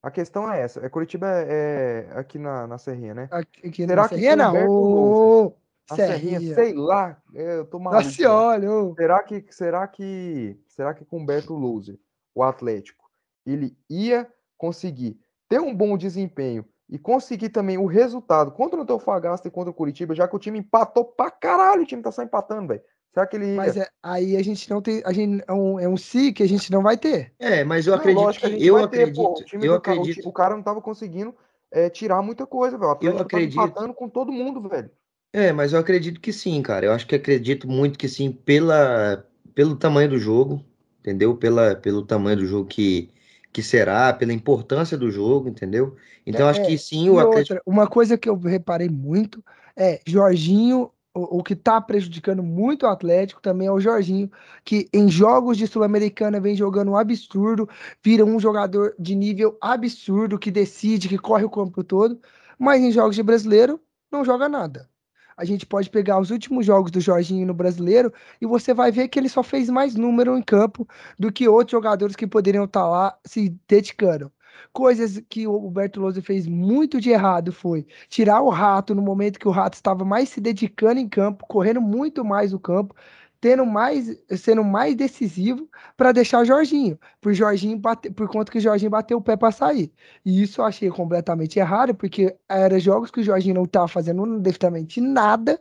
A 0.00 0.10
questão 0.10 0.50
é 0.50 0.60
essa. 0.62 0.84
É 0.84 0.88
Curitiba 0.88 1.26
é, 1.28 2.06
é 2.08 2.18
aqui 2.18 2.38
na, 2.38 2.66
na 2.68 2.78
Serrinha, 2.78 3.12
né? 3.12 3.28
Aqui, 3.30 3.74
Será 3.74 4.02
na 4.02 4.08
que 4.08 4.14
Serrinha, 4.14 4.36
não. 4.36 4.68
Ô, 4.68 5.56
Serrinha, 5.92 6.38
Serrinha. 6.38 6.54
sei 6.54 6.72
lá. 6.72 7.20
é, 7.34 7.58
Eu 7.58 7.66
tô 7.66 7.78
maluco. 7.80 8.02
Nossa. 8.04 8.94
Será 8.96 9.22
que, 9.24 9.44
será 9.50 9.88
que, 9.88 10.56
será 10.68 10.94
que 10.94 11.04
com 11.04 11.18
Humberto 11.18 11.52
Loser, 11.52 11.98
o 12.34 12.44
Atlético, 12.44 13.10
ele 13.44 13.76
ia 13.90 14.26
conseguir 14.56 15.18
ter 15.48 15.60
um 15.60 15.74
bom 15.74 15.98
desempenho 15.98 16.64
e 16.88 16.98
conseguir 16.98 17.48
também 17.50 17.76
o 17.76 17.86
resultado 17.86 18.52
contra 18.52 18.78
o 18.78 18.82
Antofagasta 18.82 19.48
e 19.48 19.50
contra 19.50 19.70
o 19.70 19.74
Curitiba, 19.74 20.14
já 20.14 20.28
que 20.28 20.36
o 20.36 20.38
time 20.38 20.60
empatou 20.60 21.04
pra 21.04 21.30
caralho, 21.30 21.82
o 21.82 21.86
time 21.86 22.02
tá 22.02 22.12
só 22.12 22.22
empatando, 22.22 22.68
velho. 22.68 22.82
Será 23.12 23.26
que 23.26 23.36
ele 23.36 23.62
ia? 23.62 23.62
Mas 23.62 23.76
é, 23.76 23.88
aí 24.02 24.36
a 24.36 24.42
gente 24.42 24.68
não 24.70 24.80
tem. 24.82 25.02
A 25.04 25.12
gente, 25.12 25.44
é, 25.48 25.52
um, 25.52 25.78
é 25.80 25.88
um 25.88 25.96
si 25.96 26.32
que 26.32 26.42
a 26.42 26.48
gente 26.48 26.70
não 26.70 26.82
vai 26.82 26.96
ter. 26.96 27.34
É, 27.38 27.64
mas 27.64 27.86
eu 27.86 27.94
Não, 27.94 27.94
acredito 27.94 28.36
que 28.36 28.46
a 28.46 28.50
gente 28.50 28.68
eu 28.68 28.72
vai 28.72 28.84
ter, 28.86 29.08
acredito, 29.08 29.14
pô, 29.14 29.38
o 29.40 29.42
time 29.44 29.66
eu 29.66 29.72
do 29.72 29.80
ca- 29.80 29.96
o 29.98 30.06
acredito, 30.06 30.22
o 30.22 30.32
cara 30.32 30.54
não 30.56 30.62
tava 30.62 30.82
conseguindo 30.82 31.36
é, 31.70 31.90
tirar 31.90 32.22
muita 32.22 32.46
coisa, 32.46 32.78
velho. 32.78 32.90
O 32.90 32.92
Atlético 32.92 33.28
tava 33.30 33.44
acredito. 33.44 33.46
empatando 33.46 33.94
com 33.94 34.08
todo 34.08 34.32
mundo, 34.32 34.68
velho. 34.68 34.90
é, 35.32 35.52
mas 35.52 35.72
eu 35.72 35.78
acredito 35.80 36.20
que 36.20 36.32
sim, 36.32 36.60
cara. 36.62 36.86
Eu 36.86 36.92
acho 36.92 37.06
que 37.06 37.14
acredito 37.14 37.68
muito 37.68 37.98
que 37.98 38.08
sim 38.08 38.32
pela 38.32 39.26
pelo 39.54 39.76
tamanho 39.76 40.08
do 40.10 40.18
jogo, 40.18 40.64
entendeu? 41.00 41.36
Pela, 41.36 41.74
pelo 41.76 42.06
tamanho 42.06 42.36
do 42.38 42.46
jogo 42.46 42.68
que, 42.68 43.10
que 43.52 43.62
será, 43.62 44.12
pela 44.12 44.32
importância 44.32 44.96
do 44.96 45.10
jogo, 45.10 45.48
entendeu? 45.48 45.96
Então 46.26 46.48
acho 46.48 46.60
É, 46.60 46.62
que 46.62 46.78
sim, 46.78 47.10
o 47.10 47.18
Atlético. 47.18 47.56
outra, 47.56 47.60
uma 47.66 47.88
coisa 47.88 48.16
que 48.16 48.28
eu 48.28 48.36
reparei 48.38 48.88
muito 48.88 49.44
é 49.76 50.00
Jorginho, 50.06 50.92
o, 51.12 51.42
que 51.42 51.56
tá 51.56 51.80
prejudicando 51.80 52.42
muito 52.42 52.84
o 52.84 52.88
Atlético 52.88 53.40
também 53.40 53.66
é 53.66 53.72
o 53.72 53.80
Jorginho, 53.80 54.30
que 54.64 54.88
em 54.92 55.08
jogos 55.08 55.56
de 55.58 55.66
Sul-Americana 55.66 56.40
vem 56.40 56.54
jogando 56.54 56.92
um 56.92 56.96
absurdo, 56.96 57.68
vira 58.02 58.24
um 58.24 58.38
jogador 58.38 58.94
de 58.98 59.14
nível 59.14 59.58
absurdo, 59.60 60.38
que 60.38 60.50
decide, 60.50 61.08
que 61.08 61.18
corre 61.18 61.44
o 61.44 61.50
campo 61.50 61.82
todo, 61.82 62.20
mas 62.58 62.82
em 62.82 62.92
jogos 62.92 63.16
de 63.16 63.22
brasileiro 63.22 63.80
não 64.10 64.24
joga 64.24 64.48
nada. 64.48 64.88
A 65.36 65.44
gente 65.44 65.64
pode 65.64 65.88
pegar 65.88 66.20
os 66.20 66.30
últimos 66.30 66.66
jogos 66.66 66.90
do 66.90 67.00
Jorginho 67.00 67.46
no 67.46 67.54
brasileiro 67.54 68.12
e 68.40 68.46
você 68.46 68.74
vai 68.74 68.92
ver 68.92 69.08
que 69.08 69.18
ele 69.18 69.28
só 69.28 69.42
fez 69.42 69.70
mais 69.70 69.94
número 69.94 70.36
em 70.36 70.42
campo 70.42 70.86
do 71.18 71.32
que 71.32 71.48
outros 71.48 71.72
jogadores 71.72 72.14
que 72.14 72.26
poderiam 72.26 72.64
estar 72.64 72.86
lá 72.86 73.18
se 73.24 73.48
dedicando. 73.66 74.30
Coisas 74.72 75.20
que 75.28 75.46
o 75.46 75.70
Bertolozzi 75.70 76.22
fez 76.22 76.46
muito 76.46 77.00
de 77.00 77.10
errado 77.10 77.52
foi 77.52 77.86
tirar 78.08 78.40
o 78.42 78.48
Rato 78.50 78.94
no 78.94 79.02
momento 79.02 79.38
que 79.38 79.48
o 79.48 79.50
Rato 79.50 79.74
estava 79.74 80.04
mais 80.04 80.28
se 80.28 80.40
dedicando 80.40 81.00
em 81.00 81.08
campo, 81.08 81.46
correndo 81.48 81.80
muito 81.80 82.24
mais 82.24 82.52
o 82.52 82.58
campo, 82.60 82.94
tendo 83.40 83.64
mais, 83.64 84.06
sendo 84.36 84.62
mais 84.64 84.94
decisivo 84.94 85.68
para 85.96 86.12
deixar 86.12 86.40
o 86.42 86.44
Jorginho, 86.44 86.98
por 87.20 87.32
Jorginho 87.32 87.78
bater, 87.78 88.12
por 88.12 88.28
conta 88.28 88.52
que 88.52 88.58
o 88.58 88.60
Jorginho 88.60 88.90
bateu 88.90 89.18
o 89.18 89.22
pé 89.22 89.36
para 89.36 89.50
sair. 89.52 89.92
E 90.24 90.42
isso 90.42 90.60
eu 90.60 90.64
achei 90.66 90.90
completamente 90.90 91.58
errado, 91.58 91.94
porque 91.94 92.36
era 92.48 92.78
jogos 92.78 93.10
que 93.10 93.20
o 93.20 93.24
Jorginho 93.24 93.54
não 93.54 93.64
estava 93.64 93.88
fazendo 93.88 94.38
definitivamente 94.40 95.00
nada 95.00 95.60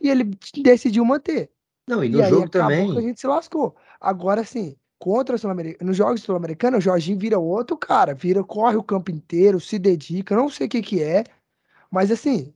e 0.00 0.08
ele 0.10 0.24
decidiu 0.62 1.04
manter. 1.04 1.50
Não, 1.86 2.02
e 2.04 2.08
E 2.08 2.08
no 2.08 2.22
aí 2.22 2.30
jogo 2.30 2.48
que 2.50 2.58
a 2.58 2.68
também. 2.68 3.02
gente 3.02 3.20
se 3.20 3.26
lascou. 3.26 3.76
Agora 4.00 4.44
sim, 4.44 4.76
contra 5.00 5.34
o 5.34 5.38
Sul-Americano, 5.38 5.88
nos 5.88 5.96
jogos 5.96 6.22
sul-americanos, 6.22 6.78
o 6.78 6.82
Jorginho 6.82 7.18
vira 7.18 7.38
outro 7.38 7.74
cara, 7.76 8.14
vira, 8.14 8.44
corre 8.44 8.76
o 8.76 8.82
campo 8.82 9.10
inteiro, 9.10 9.58
se 9.58 9.78
dedica, 9.78 10.36
não 10.36 10.50
sei 10.50 10.66
o 10.66 10.70
que 10.70 10.82
que 10.82 11.02
é, 11.02 11.24
mas 11.90 12.10
assim, 12.10 12.52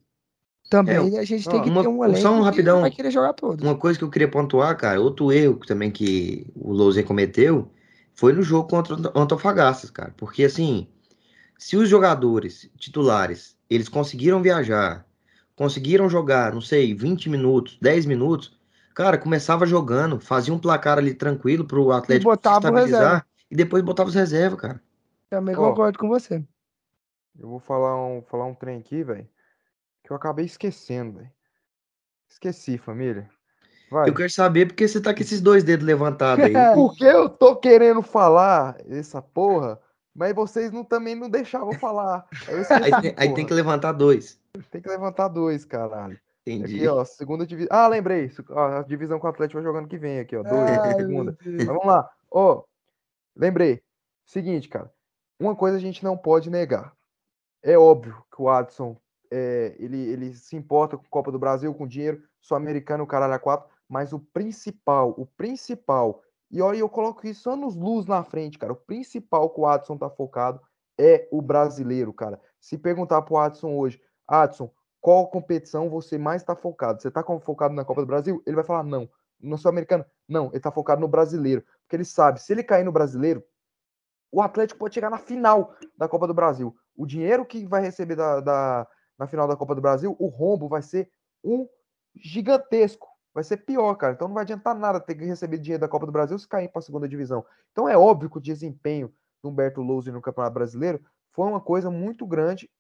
também 0.68 1.18
a 1.18 1.24
gente 1.24 1.48
tem 1.48 1.58
não, 1.58 1.64
que 1.64 1.70
uma- 1.70 1.82
ter 1.82 1.88
um 1.88 1.98
só 1.98 2.04
elenco 2.04 2.34
um 2.34 2.38
que 2.38 2.44
rapidão. 2.44 2.80
vai 2.82 2.90
querer 2.90 3.10
jogar 3.10 3.32
todos. 3.32 3.64
Uma 3.64 3.76
coisa 3.76 3.98
que 3.98 4.04
eu 4.04 4.10
queria 4.10 4.30
pontuar, 4.30 4.76
cara, 4.76 5.00
outro 5.00 5.32
erro 5.32 5.58
que 5.58 5.66
também 5.66 5.90
que 5.90 6.46
o 6.54 6.72
Lousen 6.72 7.02
cometeu 7.02 7.70
foi 8.14 8.32
no 8.34 8.42
jogo 8.42 8.68
contra 8.68 8.94
o 8.94 9.18
Antofagasta, 9.18 9.90
cara. 9.90 10.14
Porque 10.16 10.44
assim, 10.44 10.86
se 11.58 11.76
os 11.76 11.88
jogadores 11.88 12.70
titulares, 12.78 13.56
eles 13.70 13.88
conseguiram 13.88 14.42
viajar, 14.42 15.06
conseguiram 15.56 16.10
jogar, 16.10 16.52
não 16.52 16.60
sei, 16.60 16.94
20 16.94 17.30
minutos, 17.30 17.78
10 17.80 18.04
minutos, 18.04 18.53
cara, 18.94 19.18
começava 19.18 19.66
jogando, 19.66 20.20
fazia 20.20 20.54
um 20.54 20.58
placar 20.58 20.98
ali 20.98 21.12
tranquilo 21.12 21.66
pro 21.66 21.90
Atlético 21.90 22.30
se 22.30 22.36
botava 22.36 22.70
o 22.70 22.74
reserva. 22.74 22.86
estabilizar 22.86 23.26
e 23.50 23.56
depois 23.56 23.82
botava 23.82 24.08
os 24.08 24.14
reservas, 24.14 24.60
cara. 24.60 24.82
Também 25.28 25.56
Ó. 25.56 25.70
concordo 25.70 25.98
com 25.98 26.08
você. 26.08 26.42
Eu 27.38 27.48
vou 27.48 27.58
falar 27.58 27.96
um, 28.06 28.22
falar 28.22 28.46
um 28.46 28.54
trem 28.54 28.78
aqui, 28.78 29.02
velho, 29.02 29.28
que 30.04 30.12
eu 30.12 30.16
acabei 30.16 30.44
esquecendo, 30.44 31.18
velho. 31.18 31.30
Esqueci, 32.28 32.78
família. 32.78 33.28
Vai. 33.90 34.08
Eu 34.08 34.14
quero 34.14 34.30
saber 34.30 34.66
porque 34.66 34.86
você 34.86 35.00
tá 35.00 35.12
com 35.12 35.20
esses 35.20 35.40
dois 35.40 35.62
dedos 35.62 35.86
levantados 35.86 36.44
aí. 36.44 36.52
Porque 36.74 37.04
eu 37.04 37.28
tô 37.28 37.54
querendo 37.56 38.02
falar 38.02 38.76
essa 38.88 39.20
porra, 39.20 39.78
mas 40.14 40.34
vocês 40.34 40.72
não, 40.72 40.82
também 40.82 41.14
não 41.14 41.28
deixavam 41.28 41.72
falar. 41.74 42.26
Eu 42.48 42.58
esqueci, 42.62 42.82
Aí 42.94 43.02
tem, 43.02 43.14
aí 43.16 43.34
tem 43.34 43.46
que 43.46 43.54
levantar 43.54 43.92
dois. 43.92 44.40
Tem 44.70 44.80
que 44.80 44.88
levantar 44.88 45.28
dois, 45.28 45.64
caralho. 45.64 46.18
Entendi. 46.46 46.76
Aqui, 46.76 46.88
ó, 46.88 47.04
segunda 47.04 47.46
divisão. 47.46 47.68
Ah, 47.70 47.88
lembrei. 47.88 48.30
ó, 48.50 48.78
A 48.78 48.82
divisão 48.82 49.18
que 49.18 49.26
o 49.26 49.28
Atlético 49.28 49.60
vai 49.60 49.64
jogando 49.64 49.88
que 49.88 49.96
vem 49.96 50.18
aqui, 50.18 50.36
ó. 50.36 50.42
Dois, 50.42 50.78
Ai, 50.78 50.94
segunda. 50.94 51.38
Mas 51.44 51.64
vamos 51.64 51.86
lá. 51.86 52.10
Ó, 52.30 52.64
lembrei. 53.34 53.82
Seguinte, 54.26 54.68
cara. 54.68 54.92
Uma 55.40 55.56
coisa 55.56 55.76
a 55.76 55.80
gente 55.80 56.04
não 56.04 56.16
pode 56.16 56.50
negar. 56.50 56.94
É 57.62 57.78
óbvio 57.78 58.22
que 58.30 58.42
o 58.42 58.48
Adson 58.48 58.96
é, 59.30 59.74
ele, 59.78 59.98
ele 59.98 60.34
se 60.34 60.54
importa 60.54 60.96
com 60.96 61.04
a 61.04 61.10
Copa 61.10 61.32
do 61.32 61.38
Brasil, 61.38 61.74
com 61.74 61.86
dinheiro, 61.86 62.22
sul-americano, 62.40 63.06
caralho, 63.06 63.34
a 63.34 63.38
quatro. 63.38 63.68
Mas 63.88 64.12
o 64.12 64.18
principal, 64.18 65.14
o 65.18 65.26
principal, 65.26 66.22
e 66.50 66.60
olha, 66.62 66.78
eu 66.78 66.88
coloco 66.88 67.26
isso 67.26 67.50
anos 67.50 67.74
luz 67.74 68.06
na 68.06 68.22
frente, 68.22 68.58
cara. 68.58 68.72
O 68.72 68.76
principal 68.76 69.50
que 69.50 69.60
o 69.60 69.66
Adson 69.66 69.96
tá 69.96 70.08
focado 70.08 70.60
é 70.98 71.28
o 71.32 71.42
brasileiro, 71.42 72.12
cara. 72.12 72.40
Se 72.60 72.78
perguntar 72.78 73.22
pro 73.22 73.36
Adson 73.38 73.76
hoje, 73.76 74.00
Adson, 74.26 74.70
qual 75.04 75.28
competição 75.28 75.90
você 75.90 76.16
mais 76.16 76.40
está 76.40 76.56
focado? 76.56 77.02
Você 77.02 77.08
está 77.08 77.22
focado 77.22 77.74
na 77.74 77.84
Copa 77.84 78.00
do 78.00 78.06
Brasil? 78.06 78.42
Ele 78.46 78.56
vai 78.56 78.64
falar 78.64 78.82
não. 78.82 79.06
No 79.38 79.58
Sul-Americano? 79.58 80.02
Não, 80.26 80.46
ele 80.46 80.56
está 80.56 80.70
focado 80.72 80.98
no 80.98 81.06
brasileiro. 81.06 81.62
Porque 81.82 81.94
ele 81.94 82.06
sabe, 82.06 82.40
se 82.40 82.50
ele 82.54 82.62
cair 82.62 82.84
no 82.84 82.90
brasileiro, 82.90 83.44
o 84.32 84.40
Atlético 84.40 84.80
pode 84.80 84.94
chegar 84.94 85.10
na 85.10 85.18
final 85.18 85.74
da 85.94 86.08
Copa 86.08 86.26
do 86.26 86.32
Brasil. 86.32 86.74
O 86.96 87.04
dinheiro 87.04 87.44
que 87.44 87.66
vai 87.66 87.82
receber 87.82 88.16
da, 88.16 88.40
da- 88.40 88.88
na 89.18 89.26
final 89.26 89.46
da 89.46 89.54
Copa 89.54 89.74
do 89.74 89.82
Brasil, 89.82 90.16
o 90.18 90.26
rombo 90.28 90.70
vai 90.70 90.80
ser 90.80 91.10
um 91.44 91.68
gigantesco. 92.16 93.06
Vai 93.34 93.44
ser 93.44 93.58
pior, 93.58 93.94
cara. 93.96 94.14
Então 94.14 94.26
não 94.26 94.34
vai 94.34 94.44
adiantar 94.44 94.74
nada 94.74 94.98
ter 94.98 95.16
que 95.16 95.26
receber 95.26 95.58
dinheiro 95.58 95.82
da 95.82 95.88
Copa 95.88 96.06
do 96.06 96.12
Brasil 96.12 96.38
se 96.38 96.48
cair 96.48 96.68
para 96.68 96.78
a 96.78 96.82
segunda 96.82 97.06
divisão. 97.06 97.44
Então 97.72 97.86
é 97.86 97.98
óbvio 97.98 98.30
que 98.30 98.38
o 98.38 98.40
desempenho 98.40 99.12
do 99.42 99.50
Humberto 99.50 99.82
Lousa 99.82 100.10
no 100.10 100.22
Campeonato 100.22 100.54
Brasileiro 100.54 101.04
foi 101.30 101.46
uma 101.46 101.60
coisa 101.60 101.90
muito 101.90 102.26
grande 102.26 102.70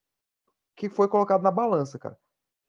que 0.76 0.88
foi 0.88 1.08
colocado 1.08 1.42
na 1.42 1.50
balança, 1.50 1.98
cara. 1.98 2.16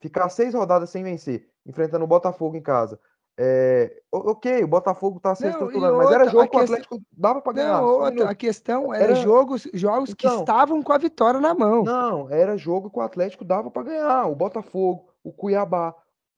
Ficar 0.01 0.29
seis 0.29 0.53
rodadas 0.53 0.89
sem 0.89 1.03
vencer, 1.03 1.49
enfrentando 1.65 2.03
o 2.05 2.07
Botafogo 2.07 2.55
em 2.55 2.61
casa. 2.61 2.99
É, 3.37 4.01
ok, 4.11 4.63
o 4.63 4.67
Botafogo 4.67 5.19
tá 5.19 5.35
se 5.35 5.45
estruturando, 5.45 5.97
mas 5.97 6.09
era 6.11 6.25
jogo 6.29 6.47
que 6.49 6.55
o 6.55 6.59
questão- 6.59 6.75
Atlético 6.77 7.01
dava 7.11 7.41
para 7.41 7.53
ganhar. 7.53 7.81
Não, 7.81 7.85
outra, 7.85 8.29
a 8.29 8.35
questão 8.35 8.93
era, 8.93 9.03
Era- 9.05 9.15
jogos, 9.15 9.67
jogos 9.73 10.13
que 10.13 10.25
Então. 10.25 10.39
estavam 10.39 10.81
com 10.81 10.93
a 10.93 10.97
vitória 10.97 11.39
na 11.41 11.53
mão. 11.53 11.83
Não, 11.83 12.29
era 12.29 12.55
jogo 12.57 12.89
que 12.89 12.97
o 12.97 13.01
Atlético 13.01 13.43
dava 13.43 13.69
para 13.69 13.83
ganhar. 13.83 14.25
O 14.27 14.35
Botafogo, 14.35 15.09
o 15.23 15.33
Cuiabá, 15.33 15.93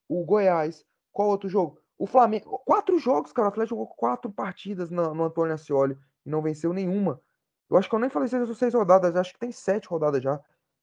o 0.10 0.26
Goiás. 0.26 0.84
Qual 1.12 1.28
outro 1.30 1.48
jogo? 1.50 1.80
O 2.00 2.08
Flamengo. 2.08 2.60
Quatro 2.66 2.98
jogos, 2.98 3.32
cara. 3.32 3.48
O 3.48 3.50
Atlético 3.50 3.76
jogou 3.76 3.88
quatro 3.96 4.32
partidas 4.32 4.90
na- 4.90 5.14
no 5.14 5.24
Antônio 5.24 5.54
Ascioli 5.54 5.96
e 6.26 6.30
não 6.30 6.42
venceu 6.42 6.74
nenhuma. 6.74 7.20
Eu 7.70 7.78
acho 7.78 7.88
que 7.90 7.94
eu 7.96 8.00
nem 8.00 8.10
falei 8.10 8.28
seis, 8.28 8.58
seis 8.58 8.74
rodadas, 8.74 9.16
acho 9.16 9.34
que 9.34 9.40
tem 9.40 9.52
sete 9.52 9.88
rodadas 9.88 10.24
já, 10.24 10.38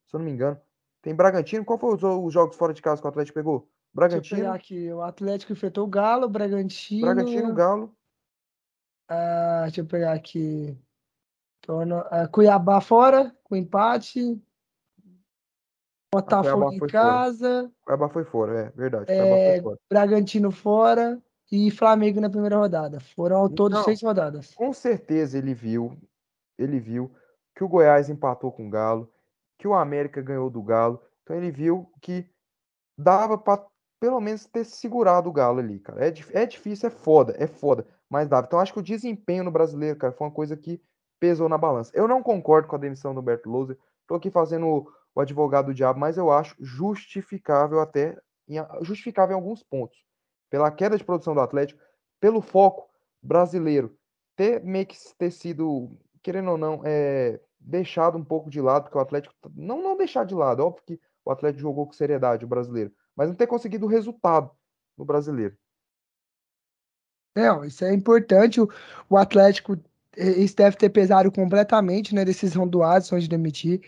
se 0.06 0.14
eu 0.14 0.18
não 0.18 0.24
me 0.26 0.30
engano. 0.32 0.60
Tem 1.04 1.14
Bragantino. 1.14 1.66
Qual 1.66 1.78
foi 1.78 1.94
os, 1.94 2.02
os 2.02 2.32
jogos 2.32 2.56
fora 2.56 2.72
de 2.72 2.80
casa 2.80 2.98
que 3.02 3.06
o 3.06 3.10
Atlético 3.10 3.34
pegou? 3.34 3.58
Deixa 3.60 3.68
eu 3.68 3.94
Bragantino, 3.94 4.40
pegar 4.40 4.54
aqui. 4.54 4.90
O 4.90 5.02
Atlético 5.02 5.52
enfrentou 5.52 5.84
o 5.84 5.90
Galo, 5.90 6.28
Bragantino. 6.30 7.02
Bragantino, 7.02 7.54
Galo. 7.54 7.94
ah, 9.10 9.60
deixa 9.64 9.82
eu 9.82 9.86
pegar 9.86 10.14
aqui. 10.14 10.74
Torno- 11.60 12.02
ah, 12.10 12.26
Cuiabá 12.26 12.80
fora, 12.80 13.36
com 13.44 13.54
empate. 13.54 14.42
Botafogo 16.10 16.56
Cuiabá 16.56 16.74
em 16.74 16.78
foi 16.78 16.88
fora. 16.88 17.02
casa. 17.02 17.72
Cuiabá 17.84 18.08
foi 18.08 18.24
fora, 18.24 18.60
é 18.60 18.70
verdade. 18.70 19.12
É, 19.12 19.16
Cuiabá 19.20 19.36
foi 19.52 19.62
fora. 19.62 19.78
Bragantino 19.90 20.50
fora. 20.50 21.22
E 21.52 21.70
Flamengo 21.70 22.20
na 22.20 22.30
primeira 22.30 22.56
rodada. 22.56 22.98
Foram 23.14 23.36
ao 23.36 23.48
todo 23.50 23.74
Não. 23.74 23.84
seis 23.84 24.02
rodadas. 24.02 24.54
Com 24.54 24.72
certeza 24.72 25.36
ele 25.38 25.52
viu, 25.54 25.96
ele 26.58 26.80
viu 26.80 27.14
que 27.54 27.62
o 27.62 27.68
Goiás 27.68 28.08
empatou 28.08 28.50
com 28.50 28.66
o 28.66 28.70
Galo, 28.70 29.12
que 29.58 29.68
o 29.68 29.74
América 29.74 30.20
ganhou 30.20 30.50
do 30.50 30.62
Galo. 30.62 31.00
Então 31.22 31.36
ele 31.36 31.50
viu 31.50 31.90
que 32.00 32.28
dava 32.96 33.38
para 33.38 33.64
pelo 34.00 34.20
menos 34.20 34.44
ter 34.44 34.64
segurado 34.64 35.28
o 35.28 35.32
Galo 35.32 35.60
ali, 35.60 35.80
cara. 35.80 36.06
É, 36.06 36.12
é 36.32 36.46
difícil, 36.46 36.88
é 36.88 36.90
foda, 36.90 37.34
é 37.38 37.46
foda, 37.46 37.86
mas 38.08 38.28
dava. 38.28 38.46
Então 38.46 38.58
acho 38.58 38.72
que 38.72 38.78
o 38.78 38.82
desempenho 38.82 39.44
no 39.44 39.50
brasileiro, 39.50 39.98
cara, 39.98 40.12
foi 40.12 40.26
uma 40.26 40.32
coisa 40.32 40.56
que 40.56 40.82
pesou 41.18 41.48
na 41.48 41.56
balança. 41.56 41.90
Eu 41.94 42.06
não 42.06 42.22
concordo 42.22 42.68
com 42.68 42.76
a 42.76 42.78
demissão 42.78 43.14
do 43.14 43.20
Humberto 43.20 43.48
Louser. 43.48 43.78
Tô 44.06 44.14
aqui 44.14 44.30
fazendo 44.30 44.66
o, 44.66 44.92
o 45.14 45.20
advogado 45.20 45.66
do 45.66 45.74
diabo, 45.74 45.98
mas 45.98 46.18
eu 46.18 46.30
acho 46.30 46.54
justificável 46.60 47.80
até 47.80 48.18
em, 48.46 48.56
justificável 48.82 49.34
em 49.34 49.40
alguns 49.40 49.62
pontos. 49.62 50.04
Pela 50.50 50.70
queda 50.70 50.98
de 50.98 51.04
produção 51.04 51.34
do 51.34 51.40
Atlético, 51.40 51.80
pelo 52.20 52.42
foco 52.42 52.88
brasileiro 53.22 53.96
ter 54.36 54.62
meio 54.62 54.86
que 54.86 54.96
ter 55.16 55.30
sido, 55.30 55.96
querendo 56.22 56.50
ou 56.50 56.58
não, 56.58 56.82
é, 56.84 57.40
deixado 57.64 58.18
um 58.18 58.24
pouco 58.24 58.50
de 58.50 58.61
lado, 58.61 58.85
porque 58.85 58.98
o 58.98 59.00
Atlético, 59.00 59.35
não, 59.55 59.83
não 59.83 59.96
deixar 59.96 60.24
de 60.24 60.35
lado, 60.35 60.62
é 60.62 60.64
óbvio 60.64 60.83
que 60.87 61.00
o 61.24 61.31
Atlético 61.31 61.62
jogou 61.62 61.87
com 61.87 61.92
seriedade 61.92 62.44
o 62.44 62.48
brasileiro, 62.48 62.92
mas 63.16 63.29
não 63.29 63.35
ter 63.35 63.46
conseguido 63.46 63.87
o 63.87 63.88
resultado 63.88 64.50
no 64.96 65.05
brasileiro. 65.05 65.57
Não, 67.35 67.64
isso 67.64 67.85
é 67.85 67.92
importante. 67.92 68.61
O, 68.61 68.68
o 69.09 69.16
Atlético, 69.16 69.77
isso 70.16 70.55
deve 70.55 70.77
ter 70.77 70.90
pesado 70.90 71.33
completamente 71.33 72.14
na 72.14 72.22
decisão 72.22 72.68
do 72.68 72.83
Adson 72.83 73.18
de 73.18 73.29
demitir. 73.29 73.83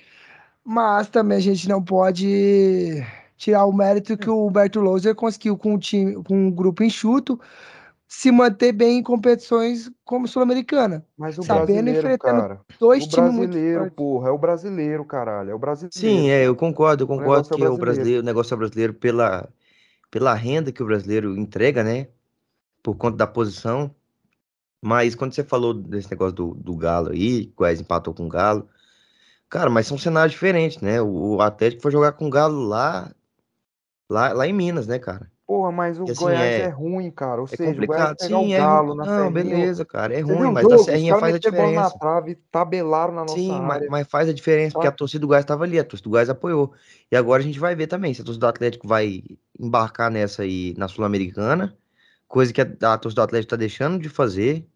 Mas 0.64 1.08
também 1.08 1.38
a 1.38 1.40
gente 1.40 1.68
não 1.68 1.80
pode 1.80 3.04
tirar 3.36 3.66
o 3.66 3.72
mérito 3.72 4.16
que 4.16 4.28
o 4.28 4.46
Humberto 4.46 4.80
Louser 4.80 5.14
conseguiu 5.14 5.56
com 5.56 5.74
o 5.74 5.78
time, 5.78 6.22
com 6.24 6.48
um 6.48 6.50
grupo 6.50 6.82
enxuto, 6.82 7.38
se 8.08 8.30
manter 8.30 8.72
bem 8.72 8.98
em 8.98 9.02
competições 9.02 9.90
como 10.04 10.28
Sul-Americana. 10.28 11.04
Mas 11.16 11.38
o 11.38 11.42
Sabendo 11.42 11.90
enfrentando 11.90 12.40
cara, 12.40 12.60
Dois 12.78 13.04
o 13.04 13.08
times 13.08 13.32
muito 13.32 13.50
brasileiro, 13.50 13.90
porra, 13.90 14.28
é 14.28 14.32
o 14.32 14.38
brasileiro, 14.38 15.04
caralho, 15.04 15.50
é 15.50 15.54
o 15.54 15.58
brasileiro. 15.58 15.98
Sim, 15.98 16.30
é, 16.30 16.46
eu 16.46 16.54
concordo, 16.54 17.02
eu 17.02 17.08
concordo 17.08 17.48
é 17.50 17.54
o 17.54 17.56
que 17.56 17.64
é 17.64 17.68
o 17.68 17.76
brasileiro. 17.76 17.80
brasileiro, 17.80 18.22
o 18.22 18.24
negócio 18.24 18.54
é 18.54 18.56
brasileiro 18.56 18.94
pela, 18.94 19.48
pela 20.10 20.34
renda 20.34 20.70
que 20.70 20.82
o 20.82 20.86
brasileiro 20.86 21.36
entrega, 21.36 21.82
né? 21.82 22.08
Por 22.82 22.96
conta 22.96 23.16
da 23.16 23.26
posição. 23.26 23.92
Mas 24.80 25.16
quando 25.16 25.34
você 25.34 25.42
falou 25.42 25.74
desse 25.74 26.10
negócio 26.10 26.34
do, 26.34 26.54
do 26.54 26.76
Galo 26.76 27.10
aí, 27.10 27.50
o 27.52 27.56
Goiás 27.56 27.80
empatou 27.80 28.14
com 28.14 28.26
o 28.26 28.28
Galo, 28.28 28.68
cara, 29.48 29.68
mas 29.68 29.88
são 29.88 29.98
cenários 29.98 30.32
diferentes, 30.32 30.80
né? 30.80 31.02
O, 31.02 31.36
o 31.36 31.42
Atlético 31.42 31.82
foi 31.82 31.90
jogar 31.90 32.12
com 32.12 32.28
o 32.28 32.30
Galo 32.30 32.62
lá, 32.68 33.10
lá, 34.08 34.32
lá 34.32 34.46
em 34.46 34.52
Minas, 34.52 34.86
né, 34.86 35.00
cara? 35.00 35.28
Porra, 35.46 35.70
mas 35.70 36.00
o 36.00 36.08
assim, 36.10 36.14
Goiás 36.14 36.58
é... 36.58 36.62
é- 36.64 36.68
ruim, 36.68 37.10
cara. 37.10 37.40
Ou 37.40 37.46
É 37.50 37.56
seja, 37.56 37.80
o 37.80 37.84
Goiás 37.84 38.10
complicado. 38.10 38.16
pegar 38.18 38.40
Sim, 38.40 38.52
o 38.52 38.54
é 38.54 38.58
Galo 38.58 38.94
ruim. 38.94 38.96
na 38.96 39.04
Não, 39.04 39.08
Serrinha. 39.08 39.32
beleza, 39.32 39.84
cara. 39.84 40.14
É 40.14 40.20
Você 40.20 40.22
ruim, 40.22 40.50
mas 40.50 40.68
jogo? 40.68 40.72
a 40.72 40.78
Serrinha 40.78 41.14
faz 41.14 41.34
a 41.34 41.38
bola 41.52 41.72
na 41.72 41.90
diferença. 41.90 41.98
trave, 41.98 42.34
tabelaram 42.50 43.14
na 43.14 43.24
nossa 43.24 43.42
Sim, 43.42 43.60
mas, 43.60 43.84
mas 43.88 44.06
faz 44.08 44.28
a 44.28 44.32
diferença, 44.32 44.74
porque 44.74 44.86
a 44.86 44.92
torcida 44.92 45.20
do 45.20 45.26
Goiás 45.26 45.44
estava 45.44 45.64
ali, 45.64 45.78
a 45.78 45.84
torcida 45.84 46.04
do 46.08 46.10
Goiás 46.10 46.30
apoiou. 46.30 46.72
E 47.10 47.16
agora 47.16 47.42
a 47.42 47.44
gente 47.46 47.58
vai 47.58 47.74
ver 47.74 47.86
também 47.88 48.14
se 48.14 48.20
a 48.22 48.24
torcida 48.24 48.46
do 48.46 48.50
Atlético 48.50 48.86
vai 48.86 49.22
embarcar 49.58 50.10
nessa 50.10 50.42
aí 50.42 50.74
na 50.78 50.86
Sul-Americana, 50.86 51.76
coisa 52.28 52.52
que 52.52 52.60
a, 52.60 52.64
a 52.94 52.98
torcida 52.98 53.22
do 53.22 53.24
Atlético 53.24 53.50
tá 53.50 53.56
deixando 53.56 53.98
de 54.00 54.08
fazer, 54.08 54.68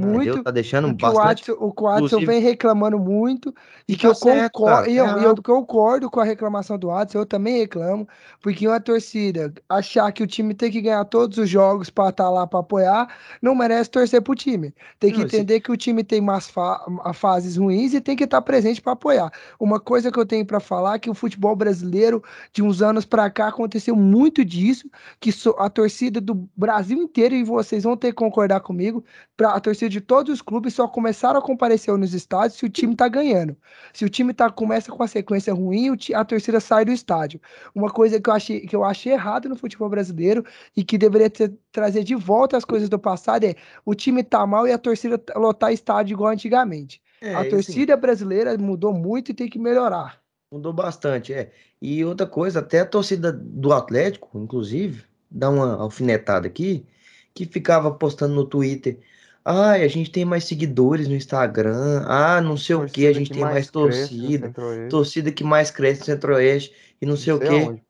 Muito. 0.00 0.42
Tá 0.42 0.50
deixando 0.50 0.88
O 0.88 0.92
bastante. 0.94 1.50
O 1.52 1.72
Watson 1.78 2.20
vem 2.20 2.40
reclamando 2.40 2.98
muito 2.98 3.54
e 3.88 3.92
E 3.92 3.96
que 3.96 4.02
tá 4.02 4.08
eu 4.08 4.14
certo, 4.14 4.52
concordo, 4.52 4.90
e 4.90 4.96
tá 4.96 5.02
eu, 5.02 5.18
eu 5.22 5.42
concordo 5.42 6.10
com 6.10 6.20
a 6.20 6.24
reclamação 6.24 6.78
do 6.78 6.88
Watson, 6.88 7.18
eu 7.18 7.26
também 7.26 7.58
reclamo, 7.58 8.06
porque 8.40 8.66
uma 8.66 8.80
torcida 8.80 9.52
achar 9.68 10.10
que 10.12 10.22
o 10.22 10.26
time 10.26 10.54
tem 10.54 10.70
que 10.70 10.80
ganhar 10.80 11.04
todos 11.04 11.38
os 11.38 11.48
jogos 11.48 11.88
para 11.90 12.10
estar 12.10 12.28
lá 12.30 12.46
para 12.46 12.60
apoiar, 12.60 13.08
não 13.40 13.54
merece 13.54 13.90
torcer 13.90 14.20
pro 14.22 14.34
time. 14.34 14.74
Tem 14.98 15.12
que 15.12 15.18
Não, 15.18 15.26
esse- 15.26 15.36
entender 15.36 15.60
que 15.60 15.70
o 15.70 15.76
time 15.76 16.02
tem 16.04 16.20
umas 16.20 16.48
fa- 16.48 16.84
fases 17.14 17.56
ruins 17.56 17.94
e 17.94 18.00
tem 18.00 18.16
que 18.16 18.24
estar 18.24 18.42
presente 18.42 18.80
para 18.82 18.92
apoiar. 18.92 19.30
Uma 19.58 19.78
coisa 19.80 20.10
que 20.10 20.18
eu 20.18 20.26
tenho 20.26 20.44
para 20.44 20.60
falar 20.60 20.96
é 20.96 20.98
que 20.98 21.10
o 21.10 21.14
futebol 21.14 21.54
brasileiro 21.56 22.22
de 22.52 22.62
uns 22.62 22.82
anos 22.82 23.04
para 23.04 23.30
cá 23.30 23.48
aconteceu 23.48 23.94
muito 23.96 24.44
disso, 24.44 24.88
que 25.20 25.30
a 25.58 25.70
torcida 25.70 26.20
do 26.20 26.48
Brasil 26.56 26.98
inteiro 27.02 27.34
e 27.34 27.44
vocês 27.44 27.84
vão 27.84 27.96
ter 27.96 28.08
que 28.08 28.14
concordar 28.14 28.60
comigo, 28.60 29.04
pra, 29.36 29.50
a 29.52 29.60
torcida 29.60 29.85
de 29.88 30.00
todos 30.00 30.32
os 30.32 30.42
clubes 30.42 30.74
só 30.74 30.88
começaram 30.88 31.38
a 31.38 31.42
comparecer 31.42 31.96
nos 31.96 32.14
estádios 32.14 32.58
se 32.58 32.64
o 32.64 32.68
time 32.68 32.94
tá 32.94 33.08
ganhando. 33.08 33.56
Se 33.92 34.04
o 34.04 34.08
time 34.08 34.32
tá, 34.34 34.50
começa 34.50 34.90
com 34.90 35.02
a 35.02 35.08
sequência 35.08 35.52
ruim, 35.52 35.96
a 36.14 36.24
torcida 36.24 36.60
sai 36.60 36.84
do 36.84 36.92
estádio. 36.92 37.40
Uma 37.74 37.90
coisa 37.90 38.20
que 38.20 38.28
eu 38.28 38.34
achei, 38.34 38.60
que 38.60 38.76
eu 38.76 38.84
achei 38.84 39.12
errado 39.12 39.48
no 39.48 39.56
futebol 39.56 39.88
brasileiro 39.88 40.44
e 40.76 40.84
que 40.84 40.98
deveria 40.98 41.30
ter- 41.30 41.54
trazer 41.72 42.04
de 42.04 42.14
volta 42.14 42.56
as 42.56 42.64
coisas 42.64 42.88
do 42.88 42.98
passado 42.98 43.44
é 43.44 43.54
o 43.84 43.94
time 43.94 44.22
tá 44.22 44.46
mal 44.46 44.66
e 44.66 44.72
a 44.72 44.78
torcida 44.78 45.22
lotar 45.34 45.72
estádio 45.72 46.14
igual 46.14 46.30
antigamente. 46.32 47.00
É, 47.20 47.34
a 47.34 47.40
assim, 47.40 47.50
torcida 47.50 47.96
brasileira 47.96 48.56
mudou 48.58 48.92
muito 48.92 49.30
e 49.30 49.34
tem 49.34 49.48
que 49.48 49.58
melhorar. 49.58 50.20
Mudou 50.50 50.72
bastante, 50.72 51.32
é. 51.32 51.52
E 51.80 52.04
outra 52.04 52.26
coisa, 52.26 52.60
até 52.60 52.80
a 52.80 52.86
torcida 52.86 53.32
do 53.32 53.72
Atlético, 53.72 54.38
inclusive, 54.38 55.04
dá 55.30 55.50
uma 55.50 55.74
alfinetada 55.76 56.46
aqui, 56.46 56.86
que 57.34 57.44
ficava 57.46 57.90
postando 57.92 58.34
no 58.34 58.46
Twitter. 58.46 58.98
Ai, 59.48 59.82
a 59.84 59.88
gente 59.88 60.10
tem 60.10 60.24
mais 60.24 60.44
seguidores 60.44 61.06
no 61.08 61.14
Instagram. 61.14 62.04
Ah, 62.08 62.40
não 62.40 62.56
sei 62.56 62.74
o 62.74 62.84
que, 62.84 63.06
a 63.06 63.12
Torcida 63.12 63.12
gente 63.12 63.30
que 63.30 63.34
tem 63.34 63.44
mais 63.44 63.66
no 63.66 63.72
torcida. 63.72 64.52
Torcida 64.88 65.30
que 65.32 65.44
mais 65.44 65.70
cresce 65.70 66.00
no 66.00 66.06
Centro-Oeste 66.06 66.74
e 67.00 67.06
não 67.06 67.16
sei 67.16 67.32
o 67.32 67.38
sei 67.38 67.46
quê. 67.46 67.48
aonde. 67.48 67.82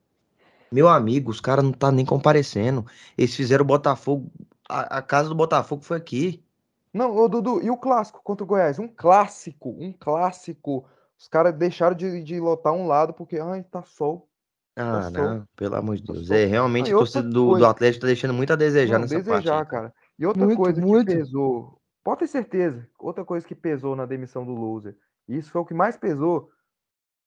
Meu 0.73 0.89
amigo, 0.89 1.31
os 1.31 1.41
caras 1.41 1.65
não 1.65 1.73
tá 1.73 1.91
nem 1.93 2.05
comparecendo. 2.07 2.87
Eles 3.19 3.35
fizeram 3.35 3.65
o 3.65 3.67
Botafogo. 3.67 4.31
A, 4.69 4.99
a 4.99 5.03
casa 5.03 5.29
do 5.29 5.35
Botafogo 5.35 5.83
foi 5.83 5.97
aqui. 5.99 6.45
Não, 6.93 7.15
ô 7.15 7.29
Dudu, 7.29 7.63
e 7.63 7.71
o 7.71 7.77
clássico 7.77 8.21
contra 8.23 8.43
o 8.45 8.47
Goiás? 8.47 8.79
Um 8.79 8.89
clássico, 8.89 9.71
um 9.79 9.93
clássico. 9.93 10.89
Os 11.19 11.29
caras 11.29 11.55
deixaram 11.55 11.95
de, 11.97 12.23
de 12.23 12.41
lotar 12.41 12.73
um 12.73 12.87
lado 12.87 13.13
porque, 13.15 13.39
ai, 13.39 13.63
tá 13.65 13.83
sol. 13.83 14.29
Ah, 14.77 15.03
sou- 15.03 15.11
não, 15.11 15.47
pelo 15.57 15.75
amor 15.77 15.97
de 15.97 16.03
eu 16.09 16.15
Deus. 16.15 16.27
sou- 16.29 16.37
É, 16.37 16.45
realmente 16.45 16.87
Ah, 16.87 16.91
e 16.91 16.93
a 16.95 16.99
torcida 16.99 17.29
do, 17.29 17.55
do 17.57 17.65
Atlético 17.65 18.03
tá 18.03 18.07
deixando 18.09 18.35
muito 18.35 18.53
a 18.53 18.57
desejar 18.57 18.99
Não, 18.99 19.01
nessa 19.01 19.21
parte. 19.21 19.49
desejar, 19.49 19.59
aí, 19.59 19.67
cara. 19.67 19.95
E 20.19 20.27
outra 20.27 20.45
Muito, 20.45 20.59
coisa 20.59 20.81
muito. 20.81 21.11
que 21.11 21.17
pesou, 21.17 21.81
pode 22.03 22.21
ter 22.21 22.27
certeza, 22.29 22.89
outra 22.99 23.25
coisa 23.25 23.47
que 23.47 23.55
pesou 23.55 23.95
na 23.95 24.07
demissão 24.07 24.45
do 24.45 24.53
Loser, 24.55 24.97
e 25.29 25.37
isso 25.37 25.51
foi 25.51 25.61
o 25.61 25.65
que 25.67 25.75
mais 25.75 25.97
pesou, 25.97 26.51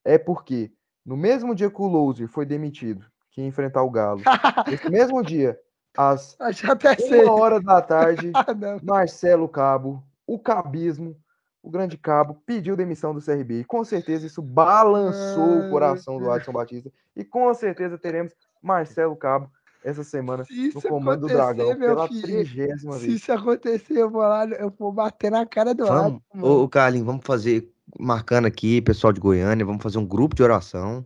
é 0.03 0.17
porque 0.17 0.71
no 1.05 1.15
mesmo 1.15 1.53
dia 1.53 1.69
que 1.69 1.81
o 1.81 1.87
Loser 1.87 2.27
foi 2.27 2.45
demitido, 2.45 3.05
que 3.31 3.41
ia 3.41 3.47
enfrentar 3.47 3.83
o 3.83 3.91
Galo, 3.91 4.21
esse 4.73 4.89
mesmo 4.89 5.21
dia, 5.23 5.59
às 5.97 6.37
uma 6.39 7.33
hora 7.33 7.61
da 7.61 7.81
tarde, 7.81 8.31
Ah. 8.33 8.79
Marcelo 8.81 9.47
Cabo, 9.47 10.03
o 10.25 10.39
cabismo, 10.39 11.15
o 11.61 11.69
grande 11.69 11.97
cabo, 11.97 12.41
pediu 12.45 12.75
demissão 12.75 13.13
do 13.13 13.21
CRB. 13.21 13.61
E 13.61 13.65
com 13.65 13.83
certeza 13.83 14.25
isso 14.25 14.41
balançou 14.41 15.59
o 15.59 15.69
coração 15.69 16.17
do 16.19 16.31
Adson 16.31 16.51
Batista. 16.51 16.91
E 17.15 17.23
com 17.23 17.53
certeza 17.53 17.97
teremos 17.97 18.33
Marcelo 18.61 19.15
Cabo 19.15 19.51
essa 19.83 20.03
semana 20.03 20.43
Se 20.45 20.71
no 20.73 20.81
comando 20.81 21.21
do 21.21 21.27
Dragão 21.27 21.77
meu 21.77 21.95
pela 21.95 22.07
filho, 22.07 22.21
trigésima 22.21 22.93
Se 22.93 23.07
vez. 23.07 23.13
isso 23.21 23.31
acontecer, 23.31 23.97
eu 23.97 24.09
vou 24.09 24.21
lá, 24.21 24.45
eu 24.45 24.73
vou 24.77 24.91
bater 24.91 25.31
na 25.31 25.45
cara 25.45 25.73
do 25.73 25.85
Vamos, 25.85 26.15
Adson, 26.15 26.21
mano. 26.33 26.63
ô, 26.63 26.69
Carlinhos, 26.69 27.05
vamos 27.07 27.25
fazer, 27.25 27.69
marcando 27.99 28.45
aqui, 28.45 28.81
pessoal 28.81 29.13
de 29.13 29.19
Goiânia, 29.19 29.65
vamos 29.65 29.81
fazer 29.81 29.97
um 29.97 30.05
grupo 30.05 30.35
de 30.35 30.43
oração. 30.43 31.05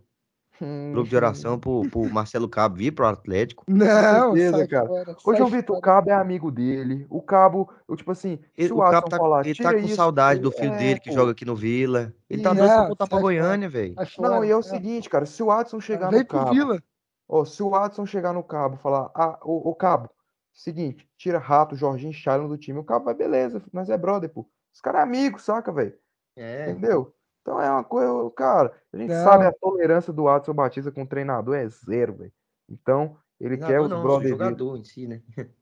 Grupo 0.92 1.08
de 1.08 1.16
oração 1.16 1.58
pro, 1.58 1.82
pro 1.90 2.04
Marcelo 2.14 2.48
Cabo 2.48 2.76
vir 2.76 2.92
pro 2.92 3.06
Atlético. 3.06 3.64
Não, 3.66 4.32
certeza, 4.32 4.58
sai 4.58 4.66
cara. 4.68 4.86
fora, 4.86 5.16
Ô, 5.24 5.34
João 5.34 5.48
Vitor, 5.50 5.76
o. 5.76 5.80
Cabo 5.80 6.10
é 6.10 6.12
amigo 6.14 6.50
dele. 6.50 7.06
O 7.10 7.20
Cabo, 7.20 7.68
eu, 7.88 7.96
tipo 7.96 8.12
assim, 8.12 8.38
Ele- 8.56 8.68
se 8.68 8.72
o 8.72 8.78
o 8.78 8.90
Cabo 8.90 9.08
tá, 9.08 9.16
falar, 9.16 9.44
ele 9.44 9.54
tá 9.56 9.72
com 9.72 9.80
isso, 9.80 9.96
saudade 9.96 10.40
do 10.40 10.52
filho 10.52 10.72
é, 10.72 10.78
dele 10.78 11.00
que 11.00 11.10
pô. 11.10 11.16
joga 11.16 11.32
aqui 11.32 11.44
no 11.44 11.56
Vila. 11.56 12.14
Ele 12.30 12.40
tá 12.42 12.54
doido 12.54 12.68
pra 12.68 12.80
não, 12.80 12.86
voltar 12.86 13.06
pra. 13.08 13.20
Goiânia, 13.20 13.68
velho. 13.68 13.94
Não, 14.18 14.44
e 14.44 14.50
é 14.50 14.56
o 14.56 14.62
sai. 14.62 14.78
seguinte, 14.78 15.10
cara, 15.10 15.26
se 15.26 15.42
o 15.42 15.50
Adson 15.50 15.80
chegar 15.80 16.08
Vem 16.08 16.20
no 16.20 16.24
pro 16.26 16.38
Cabo, 16.38 16.54
Vila. 16.54 16.82
Ó, 17.28 17.44
se 17.44 17.62
o 17.62 17.74
Adson 17.74 18.04
chegar 18.06 18.32
no 18.32 18.42
cabo 18.42 18.74
e 18.76 18.78
falar, 18.78 19.10
ah, 19.14 19.38
ô, 19.42 19.70
ô, 19.70 19.74
cabo, 19.74 20.10
seguinte, 20.52 21.08
tira 21.16 21.38
Rato, 21.38 21.74
Jorginho, 21.74 22.12
Sharon 22.12 22.48
do 22.48 22.58
time, 22.58 22.78
o 22.78 22.84
cabo 22.84 23.06
vai, 23.06 23.14
beleza, 23.14 23.62
nós 23.72 23.88
é 23.90 23.96
brother, 23.96 24.30
pô. 24.30 24.46
Os 24.72 24.80
caras 24.80 25.00
é 25.00 25.02
amigo, 25.04 25.38
saca, 25.40 25.72
velho? 25.72 25.96
É. 26.36 26.70
Entendeu? 26.70 27.14
Então 27.42 27.60
é 27.60 27.70
uma 27.70 27.84
coisa, 27.84 28.30
cara, 28.30 28.72
a 28.92 28.96
gente 28.96 29.12
sabe 29.12 29.44
Não. 29.44 29.50
a 29.50 29.52
tolerância 29.52 30.12
do 30.12 30.28
Adson 30.28 30.54
Batista 30.54 30.90
com 30.90 31.02
o 31.02 31.06
treinador 31.06 31.54
é 31.56 31.68
zero, 31.68 32.14
velho. 32.14 32.32
Então, 32.68 33.16
ele 33.40 33.56
quer 33.58 33.66
Treinador 33.66 33.84
os 33.86 33.90
não, 33.90 34.02
brother 34.02 34.22
dele. 34.22 34.38
jogador 34.38 34.76
em 34.78 34.84
si, 34.84 35.06
né? 35.06 35.22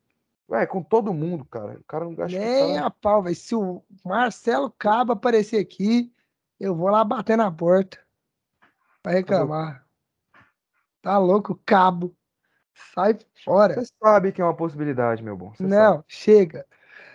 É, 0.50 0.66
com 0.66 0.82
todo 0.82 1.14
mundo, 1.14 1.46
cara. 1.46 1.78
O 1.80 1.84
cara 1.84 2.04
não 2.04 2.12
o 2.12 2.26
Nem 2.26 2.74
cara- 2.74 2.86
a 2.86 2.90
pau, 2.90 3.22
velho. 3.22 3.34
Se 3.34 3.54
o 3.54 3.82
Marcelo 4.04 4.70
Cabo 4.70 5.12
aparecer 5.12 5.56
aqui, 5.58 6.12
eu 6.60 6.74
vou 6.74 6.90
lá 6.90 7.02
bater 7.02 7.38
na 7.38 7.50
porta. 7.50 7.98
Pra 9.02 9.12
reclamar. 9.12 9.86
Tá 11.02 11.18
louco, 11.18 11.60
Cabo. 11.66 12.14
Sai 12.94 13.18
fora. 13.44 13.74
Você 13.74 13.92
sabe 14.02 14.32
que 14.32 14.40
é 14.40 14.44
uma 14.44 14.56
possibilidade, 14.56 15.22
meu 15.22 15.36
bom. 15.36 15.52
Você 15.52 15.64
Não, 15.64 16.04
chega. 16.06 16.64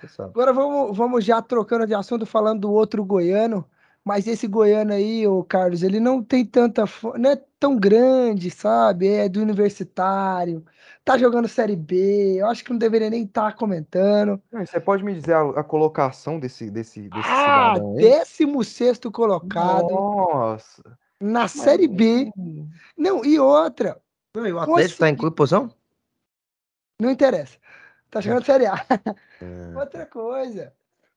sabe, 0.02 0.13
sabe. 0.13 0.30
Agora 0.32 0.54
vamos, 0.54 0.95
vamos 0.97 1.26
já 1.26 1.41
trocando 1.41 1.88
de 1.88 1.95
assunto, 1.95 2.26
falando 2.26 2.62
do 2.62 2.71
outro 2.71 3.04
goiano. 3.04 3.65
Mas 4.04 4.26
esse 4.26 4.47
goiano 4.47 4.93
aí, 4.93 5.28
o 5.28 5.43
Carlos, 5.43 5.84
ele 5.84 6.00
não 6.00 6.23
tem 6.23 6.45
tanta. 6.45 6.86
Não 7.17 7.30
é 7.30 7.36
tão 7.60 7.78
grande, 7.78 8.50
sabe? 8.50 9.08
É 9.08 9.28
do 9.28 9.41
universitário. 9.41 10.63
Tá 11.04 11.17
jogando 11.17 11.47
Série 11.47 11.76
B. 11.76 12.36
Eu 12.39 12.47
acho 12.47 12.63
que 12.63 12.71
não 12.71 12.78
deveria 12.78 13.10
nem 13.10 13.23
estar 13.23 13.54
comentando. 13.56 14.41
Não, 14.52 14.62
e 14.62 14.67
você 14.67 14.80
pode 14.80 15.04
me 15.04 15.13
dizer 15.13 15.34
a, 15.34 15.41
a 15.60 15.63
colocação 15.63 16.39
desse, 16.39 16.71
desse, 16.71 17.02
desse 17.02 17.19
Ah, 17.19 17.73
cidadão 17.73 17.91
aí? 17.97 18.00
16 18.00 19.00
colocado 19.12 19.93
Nossa. 19.93 20.84
Na 21.19 21.47
Série 21.47 21.88
B. 21.88 22.32
Não, 22.97 23.23
e 23.25 23.39
outra, 23.39 23.99
Não, 24.36 24.45
e 24.45 24.53
o 24.53 24.60
Atlético 24.60 24.99
tá 24.99 25.10
em 25.10 25.15
que 25.15 25.32
posição? 25.32 25.71
não 26.99 27.12
interessa. 27.12 27.58
Tá 28.10 28.21
jogando 28.21 28.45
Série 28.45 28.65
A. 28.65 28.86
É. 29.39 29.77
Outra 29.77 30.06
coisa. 30.06 30.73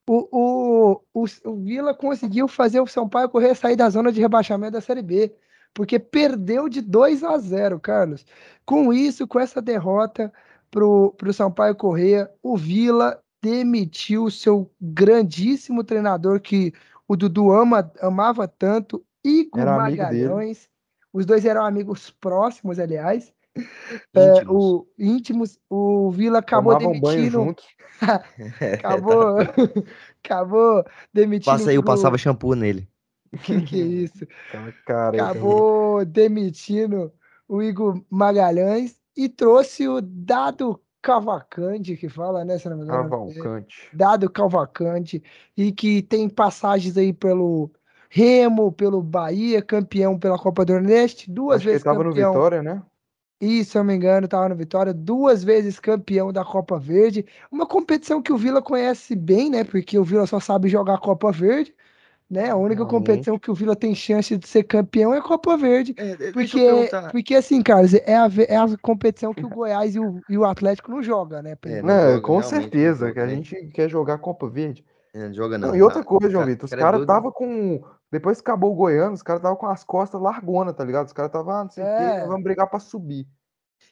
O, 0.06 0.28
o, 0.30 1.00
o, 1.14 1.24
o 1.44 1.56
Vila 1.56 1.94
conseguiu 1.94 2.48
fazer 2.48 2.80
o 2.80 2.86
São 2.86 3.08
Paulo 3.08 3.28
correr 3.28 3.54
sair 3.54 3.76
da 3.76 3.88
zona 3.88 4.12
de 4.12 4.20
rebaixamento 4.20 4.72
da 4.72 4.80
Série 4.80 5.02
B. 5.02 5.34
Porque 5.72 5.98
perdeu 5.98 6.68
de 6.68 6.80
2 6.80 7.22
a 7.22 7.38
0, 7.38 7.78
Carlos. 7.78 8.26
Com 8.66 8.92
isso, 8.92 9.26
com 9.26 9.38
essa 9.38 9.62
derrota 9.62 10.32
pro, 10.70 11.14
pro 11.16 11.32
Sampaio 11.32 11.76
Correia, 11.76 12.30
o 12.42 12.56
Vila 12.56 13.22
demitiu 13.40 14.24
o 14.24 14.30
seu 14.30 14.70
grandíssimo 14.80 15.84
treinador 15.84 16.40
que 16.40 16.74
o 17.08 17.16
Dudu 17.16 17.52
ama, 17.52 17.90
amava 18.00 18.46
tanto, 18.46 19.02
Igor 19.24 19.60
Era. 19.60 19.76
Magalhães. 19.76 20.68
Os 21.12 21.26
dois 21.26 21.44
eram 21.44 21.64
amigos 21.64 22.10
próximos, 22.10 22.78
aliás. 22.78 23.32
É, 24.14 24.38
Íntimos. 24.38 24.54
o 24.64 24.86
íntimos, 24.96 25.58
o 25.68 26.10
Vila 26.12 26.38
acabou 26.38 26.78
Tomavam 26.78 27.00
demitindo 27.00 27.30
juntos. 27.30 27.64
Acabou, 28.78 29.36
acabou 30.24 30.84
demitindo. 31.12 31.52
Passa 31.56 31.70
aí, 31.70 31.76
eu 31.76 31.82
pro- 31.82 31.92
passava 31.92 32.16
shampoo 32.16 32.54
nele. 32.54 32.88
Que 33.42 33.60
que 33.62 33.80
é 33.80 33.84
isso? 33.84 34.26
Cara, 34.86 35.08
Acabou 35.22 36.04
demitindo 36.04 37.12
o 37.48 37.62
Igor 37.62 38.00
Magalhães 38.10 38.96
e 39.16 39.28
trouxe 39.28 39.86
o 39.88 40.00
Dado 40.00 40.80
Cavalcante, 41.02 41.96
que 41.96 42.08
fala, 42.08 42.44
né? 42.44 42.58
Se 42.58 42.68
não 42.68 42.76
me 42.76 42.84
engano. 42.84 43.08
Cavalcante. 43.10 43.88
Dado 43.92 44.28
Cavalcante, 44.30 45.22
e 45.56 45.70
que 45.72 46.02
tem 46.02 46.28
passagens 46.28 46.96
aí 46.96 47.12
pelo 47.12 47.70
Remo, 48.12 48.72
pelo 48.72 49.00
Bahia, 49.00 49.62
campeão 49.62 50.18
pela 50.18 50.36
Copa 50.36 50.64
do 50.64 50.72
Nordeste, 50.72 51.30
duas 51.30 51.56
Acho 51.58 51.62
que 51.62 51.68
ele 51.68 51.72
vezes 51.74 51.84
tava 51.84 52.02
no 52.02 52.10
campeão. 52.10 52.32
Vitória, 52.32 52.60
né? 52.62 52.82
E, 53.40 53.64
se 53.64 53.78
eu 53.78 53.80
não 53.82 53.86
me 53.86 53.94
engano, 53.94 54.24
estava 54.26 54.48
no 54.48 54.56
Vitória, 54.56 54.92
duas 54.92 55.42
vezes 55.44 55.78
campeão 55.80 56.32
da 56.32 56.44
Copa 56.44 56.78
Verde. 56.78 57.24
Uma 57.50 57.64
competição 57.66 58.20
que 58.20 58.32
o 58.32 58.36
Vila 58.36 58.60
conhece 58.60 59.14
bem, 59.16 59.48
né? 59.48 59.64
Porque 59.64 59.96
o 59.98 60.04
Vila 60.04 60.26
só 60.26 60.38
sabe 60.40 60.68
jogar 60.68 60.98
Copa 60.98 61.30
Verde, 61.32 61.72
né? 62.28 62.50
A 62.50 62.56
única 62.56 62.82
Realmente. 62.82 62.90
competição 62.90 63.38
que 63.38 63.50
o 63.50 63.54
Vila 63.54 63.74
tem 63.74 63.94
chance 63.94 64.36
de 64.36 64.46
ser 64.46 64.64
campeão 64.64 65.14
é 65.14 65.18
a 65.18 65.22
Copa 65.22 65.56
Verde. 65.56 65.94
É, 65.96 66.32
Porque, 66.32 66.90
porque 67.12 67.34
assim, 67.34 67.62
Carlos, 67.62 67.94
é 67.94 68.14
a, 68.14 68.28
é 68.46 68.56
a 68.56 68.66
competição 68.82 69.32
que 69.32 69.46
o 69.46 69.48
Goiás 69.48 69.94
e 69.94 70.00
o, 70.00 70.20
e 70.28 70.36
o 70.36 70.44
Atlético 70.44 70.90
não 70.90 71.02
jogam, 71.02 71.40
né? 71.42 71.56
É, 71.64 71.80
não 71.80 71.88
joga, 71.88 72.20
com 72.20 72.42
certeza, 72.42 73.10
que 73.12 73.20
a 73.20 73.26
gente 73.28 73.54
quer 73.72 73.88
jogar 73.88 74.18
Copa 74.18 74.48
Verde. 74.48 74.84
É, 75.14 75.26
Não 75.26 75.34
joga 75.34 75.56
Não, 75.58 75.68
não. 75.68 75.76
e 75.76 75.82
outra 75.82 76.00
Ah, 76.02 76.04
coisa, 76.04 76.28
João 76.30 76.42
cara- 76.42 76.52
Vitor, 76.52 76.64
os 76.66 76.70
cara 76.70 76.80
é 76.80 76.84
caras 76.84 76.98
doido. 76.98 77.08
tava 77.08 77.32
com. 77.32 77.82
Depois 78.10 78.38
que 78.38 78.42
acabou 78.42 78.72
o 78.72 78.74
Goiano, 78.74 79.14
os 79.14 79.22
caras 79.22 79.40
tava 79.42 79.54
com 79.56 79.66
as 79.66 79.84
costas 79.84 80.20
largona, 80.20 80.72
tá 80.72 80.84
ligado? 80.84 81.06
Os 81.06 81.12
caras 81.12 81.30
tava, 81.30 81.60
ah, 81.60 81.64
não 81.64 81.70
sei 81.70 81.84
o 81.84 81.86
quê, 81.86 81.92
É. 82.02 82.26
vamos 82.26 82.42
brigar 82.42 82.68
pra 82.68 82.80
subir. 82.80 83.26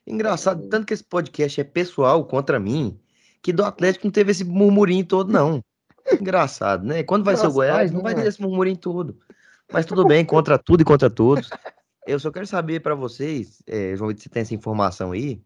Engraçado, 0.07 0.69
tanto 0.69 0.87
que 0.87 0.95
esse 0.95 1.05
podcast 1.05 1.61
é 1.61 1.65
pessoal 1.65 2.25
contra 2.25 2.59
mim, 2.59 2.99
que 3.43 3.53
do 3.53 3.65
Atlético 3.65 4.07
não 4.07 4.13
teve 4.13 4.31
esse 4.33 4.45
murmurinho 4.45 5.05
todo, 5.05 5.33
não. 5.33 5.63
Engraçado, 6.21 6.85
né? 6.87 7.03
Quando 7.03 7.25
vai 7.25 7.37
ser 7.37 7.47
o 7.47 7.51
Engraçado, 7.51 7.55
Goiás, 7.55 7.91
né, 7.91 7.97
não 7.97 8.03
vai 8.03 8.15
ter 8.15 8.21
mano? 8.21 8.29
esse 8.29 8.41
murmurinho 8.43 8.77
todo. 8.77 9.19
Mas 9.73 9.85
tudo 9.87 10.05
bem, 10.07 10.25
contra 10.25 10.59
tudo 10.59 10.81
e 10.81 10.85
contra 10.85 11.11
todos. 11.11 11.51
Eu 12.07 12.19
só 12.19 12.31
quero 12.31 12.47
saber 12.47 12.81
pra 12.81 12.95
vocês, 12.95 13.63
é, 13.67 13.95
João 13.95 14.09
Vitor, 14.09 14.23
se 14.23 14.29
tem 14.31 14.41
essa 14.41 14.55
informação 14.55 15.13
aí, 15.13 15.43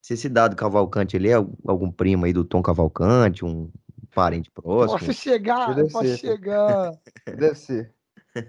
se 0.00 0.14
esse 0.14 0.28
dado 0.28 0.54
Cavalcante 0.54 1.16
ele 1.16 1.28
é 1.28 1.34
al- 1.34 1.50
algum 1.66 1.90
primo 1.90 2.24
aí 2.24 2.32
do 2.32 2.44
Tom 2.44 2.62
Cavalcante, 2.62 3.44
um 3.44 3.68
parente 4.14 4.48
próximo. 4.48 4.98
Posso 5.00 5.12
chegar, 5.12 5.74
Deve 5.74 5.90
posso 5.90 6.06
ser, 6.06 6.16
chegar. 6.18 6.92
Deve 7.26 7.54
ser. 7.56 7.92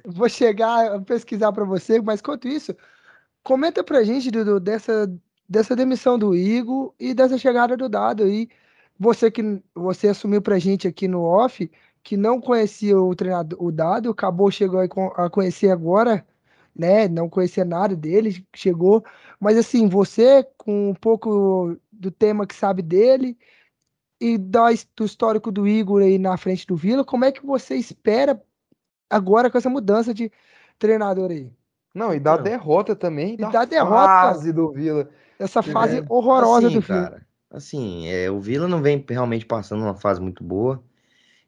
Vou 0.05 0.29
chegar 0.29 0.93
a 0.95 1.01
pesquisar 1.01 1.51
para 1.51 1.65
você, 1.65 1.99
mas 2.01 2.19
enquanto 2.19 2.47
isso, 2.47 2.75
comenta 3.43 3.83
pra 3.83 4.03
gente, 4.03 4.31
Dudu, 4.31 4.59
dessa, 4.59 5.11
dessa 5.49 5.75
demissão 5.75 6.19
do 6.19 6.35
Igor 6.35 6.93
e 6.99 7.13
dessa 7.13 7.37
chegada 7.37 7.77
do 7.77 7.89
Dado 7.89 8.23
aí. 8.23 8.49
Você 8.99 9.31
que 9.31 9.41
você 9.75 10.09
assumiu 10.09 10.41
pra 10.41 10.59
gente 10.59 10.87
aqui 10.87 11.07
no 11.07 11.23
off 11.23 11.69
que 12.03 12.17
não 12.17 12.39
conhecia 12.41 12.99
o 12.99 13.15
treinador, 13.15 13.61
o 13.63 13.71
Dado, 13.71 14.11
acabou 14.11 14.51
chegou 14.51 14.79
a 14.79 14.87
con- 14.87 15.13
a 15.15 15.29
conhecer 15.29 15.71
agora, 15.71 16.25
né? 16.75 17.07
Não 17.07 17.29
conhecia 17.29 17.65
nada 17.65 17.95
dele, 17.95 18.45
chegou. 18.55 19.03
Mas 19.39 19.57
assim, 19.57 19.87
você 19.89 20.43
com 20.57 20.91
um 20.91 20.95
pouco 20.95 21.77
do 21.91 22.11
tema 22.11 22.47
que 22.47 22.55
sabe 22.55 22.81
dele 22.81 23.37
e 24.19 24.37
do 24.37 24.69
histórico 25.05 25.51
do 25.51 25.67
Igor 25.67 26.01
aí 26.01 26.17
na 26.17 26.37
frente 26.37 26.65
do 26.67 26.75
Vila, 26.75 27.03
como 27.05 27.25
é 27.25 27.31
que 27.31 27.45
você 27.45 27.75
espera 27.75 28.41
agora 29.09 29.49
com 29.51 29.57
essa 29.57 29.69
mudança 29.69 30.13
de 30.13 30.31
treinador 30.79 31.31
aí? 31.31 31.51
Não, 31.93 32.13
e 32.13 32.19
da 32.19 32.33
Então. 32.33 32.43
derrota 32.43 32.95
também, 32.95 33.37
E 33.37 33.45
da 33.45 33.51
da 33.51 33.65
derrota. 33.65 34.13
fase 34.19 34.51
do 34.53 34.71
Vila. 34.71 35.09
Essa 35.39 35.61
fase 35.63 36.01
É, 36.01 36.05
horrorosa 36.09 36.69
assim, 36.69 36.71
do 36.71 36.81
Vila. 36.81 37.09
cara, 37.09 37.25
assim, 37.49 38.07
é, 38.07 38.29
o 38.29 38.39
Vila 38.39 38.67
não 38.67 38.81
vem 38.81 39.03
realmente 39.09 39.45
passando 39.45 39.81
uma 39.83 39.95
fase 39.95 40.21
muito 40.21 40.43
boa. 40.43 40.83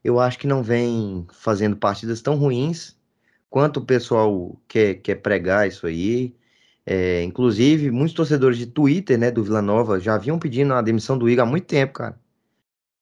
Eu 0.03 0.19
acho 0.19 0.39
que 0.39 0.47
não 0.47 0.63
vem 0.63 1.27
fazendo 1.33 1.77
partidas 1.77 2.21
tão 2.21 2.35
ruins 2.37 2.97
quanto 3.49 3.79
o 3.79 3.85
pessoal 3.85 4.59
quer, 4.67 4.95
quer 4.95 5.15
pregar 5.17 5.67
isso 5.67 5.87
aí. 5.87 6.35
É, 6.85 7.23
inclusive, 7.23 7.91
muitos 7.91 8.15
torcedores 8.15 8.57
de 8.57 8.67
Twitter, 8.67 9.17
né, 9.19 9.31
do 9.31 9.43
Vila 9.43 9.61
Nova, 9.61 9.99
já 9.99 10.17
vinham 10.17 10.39
pedindo 10.39 10.73
a 10.73 10.81
demissão 10.81 11.17
do 11.17 11.29
Igor 11.29 11.43
há 11.45 11.47
muito 11.49 11.67
tempo, 11.67 11.93
cara. 11.93 12.19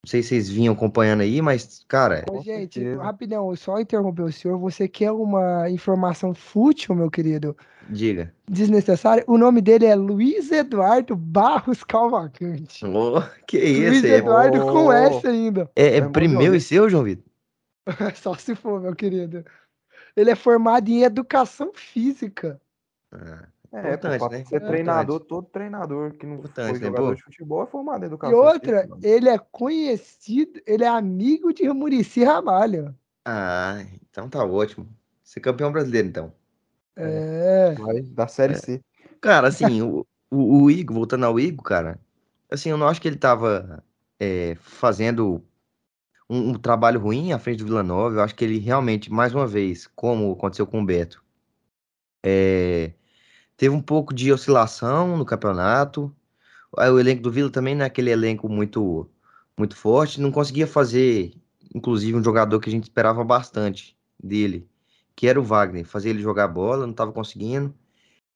Não 0.06 0.10
sei 0.12 0.22
se 0.22 0.28
vocês 0.28 0.48
vinham 0.48 0.72
acompanhando 0.72 1.22
aí, 1.22 1.42
mas, 1.42 1.84
cara, 1.88 2.24
Ô, 2.30 2.40
gente, 2.40 2.74
certeza. 2.78 3.02
rapidão, 3.02 3.56
só 3.56 3.80
interromper 3.80 4.22
o 4.22 4.30
senhor. 4.32 4.56
Você 4.58 4.86
quer 4.86 5.10
uma 5.10 5.68
informação 5.68 6.32
fútil, 6.32 6.94
meu 6.94 7.10
querido? 7.10 7.56
diga. 7.90 8.32
Desnecessária? 8.48 9.24
O 9.26 9.36
nome 9.36 9.60
dele 9.60 9.84
é 9.84 9.96
Luiz 9.96 10.52
Eduardo 10.52 11.16
Barros 11.16 11.82
Calvacante. 11.82 12.86
Ô, 12.86 13.20
que 13.48 13.58
Luiz 13.58 13.96
isso? 13.96 14.06
É, 14.06 14.18
Eduardo 14.18 14.60
com 14.60 14.86
Oh. 14.86 14.92
S 14.92 15.26
ainda. 15.26 15.68
é, 15.74 15.96
é 15.96 15.96
É 15.96 16.28
meu 16.28 16.54
e 16.54 16.60
seu, 16.60 16.88
João 16.88 17.02
Vitor? 17.02 17.24
Só 18.14 18.34
se 18.36 18.54
for, 18.54 18.80
meu 18.80 18.94
querido. 18.94 19.44
Ele 20.16 20.30
é 20.30 20.36
formado 20.36 20.88
em 20.88 21.02
educação 21.02 21.72
física. 21.74 22.60
Ah, 23.10 23.48
É, 23.82 23.96
pô, 23.98 24.08
Importante, 24.08 24.18
pra 24.18 24.28
né? 24.30 24.36
ser 24.38 24.42
Importante. 24.56 24.68
treinador, 24.68 25.20
todo 25.20 25.46
treinador 25.48 26.12
que 26.14 26.26
não 26.26 26.36
Importante, 26.36 26.70
foi 26.70 26.78
né, 26.78 26.86
jogador 26.86 27.08
pô? 27.08 27.14
de 27.14 27.22
futebol 27.22 27.62
é 27.62 27.66
formado 27.66 28.00
em 28.02 28.04
E 28.04 28.06
educação 28.06 28.38
outra, 28.38 28.82
física. 28.88 29.08
ele 29.08 29.28
é 29.28 29.38
conhecido, 29.38 30.60
ele 30.66 30.84
é 30.84 30.88
amigo 30.88 31.52
de 31.52 31.68
Murici 31.68 32.24
Ramalho. 32.24 32.94
Ah, 33.24 33.84
então 34.10 34.28
tá 34.30 34.42
ótimo. 34.44 34.88
Ser 35.22 35.40
campeão 35.40 35.70
brasileiro, 35.72 36.08
então. 36.08 36.32
É. 36.96 37.74
Vai 37.74 38.00
da 38.02 38.26
Série 38.26 38.54
C. 38.54 38.80
Cara, 39.20 39.48
assim, 39.48 39.82
o, 39.82 40.06
o, 40.30 40.62
o 40.64 40.70
Igor, 40.70 40.94
voltando 40.96 41.26
ao 41.26 41.38
Igor, 41.38 41.62
cara, 41.64 41.98
assim, 42.50 42.70
eu 42.70 42.78
não 42.78 42.88
acho 42.88 43.00
que 43.02 43.08
ele 43.08 43.16
tava 43.18 43.82
é, 44.18 44.54
fazendo 44.60 45.44
um, 46.30 46.50
um 46.50 46.54
trabalho 46.54 47.00
ruim 47.00 47.32
à 47.32 47.38
frente 47.38 47.58
do 47.58 47.66
Vila 47.66 47.82
Nova. 47.82 48.16
Eu 48.16 48.22
acho 48.22 48.34
que 48.34 48.44
ele 48.44 48.58
realmente, 48.58 49.12
mais 49.12 49.34
uma 49.34 49.46
vez, 49.46 49.86
como 49.88 50.32
aconteceu 50.32 50.66
com 50.66 50.80
o 50.80 50.84
Beto, 50.86 51.22
é, 52.24 52.92
teve 53.56 53.74
um 53.74 53.82
pouco 53.82 54.14
de 54.14 54.32
oscilação 54.32 55.16
no 55.16 55.24
campeonato. 55.24 56.14
O 56.72 56.98
elenco 56.98 57.22
do 57.22 57.30
Vila 57.30 57.50
também 57.50 57.74
não 57.74 57.84
é 57.84 57.86
aquele 57.86 58.10
elenco 58.10 58.48
muito, 58.48 59.08
muito 59.56 59.76
forte. 59.76 60.20
Não 60.20 60.30
conseguia 60.30 60.66
fazer, 60.66 61.34
inclusive, 61.74 62.16
um 62.18 62.24
jogador 62.24 62.60
que 62.60 62.68
a 62.68 62.72
gente 62.72 62.84
esperava 62.84 63.24
bastante 63.24 63.96
dele, 64.22 64.68
que 65.14 65.26
era 65.26 65.40
o 65.40 65.44
Wagner, 65.44 65.84
fazer 65.86 66.10
ele 66.10 66.22
jogar 66.22 66.48
bola, 66.48 66.84
não 66.84 66.92
estava 66.92 67.12
conseguindo. 67.12 67.74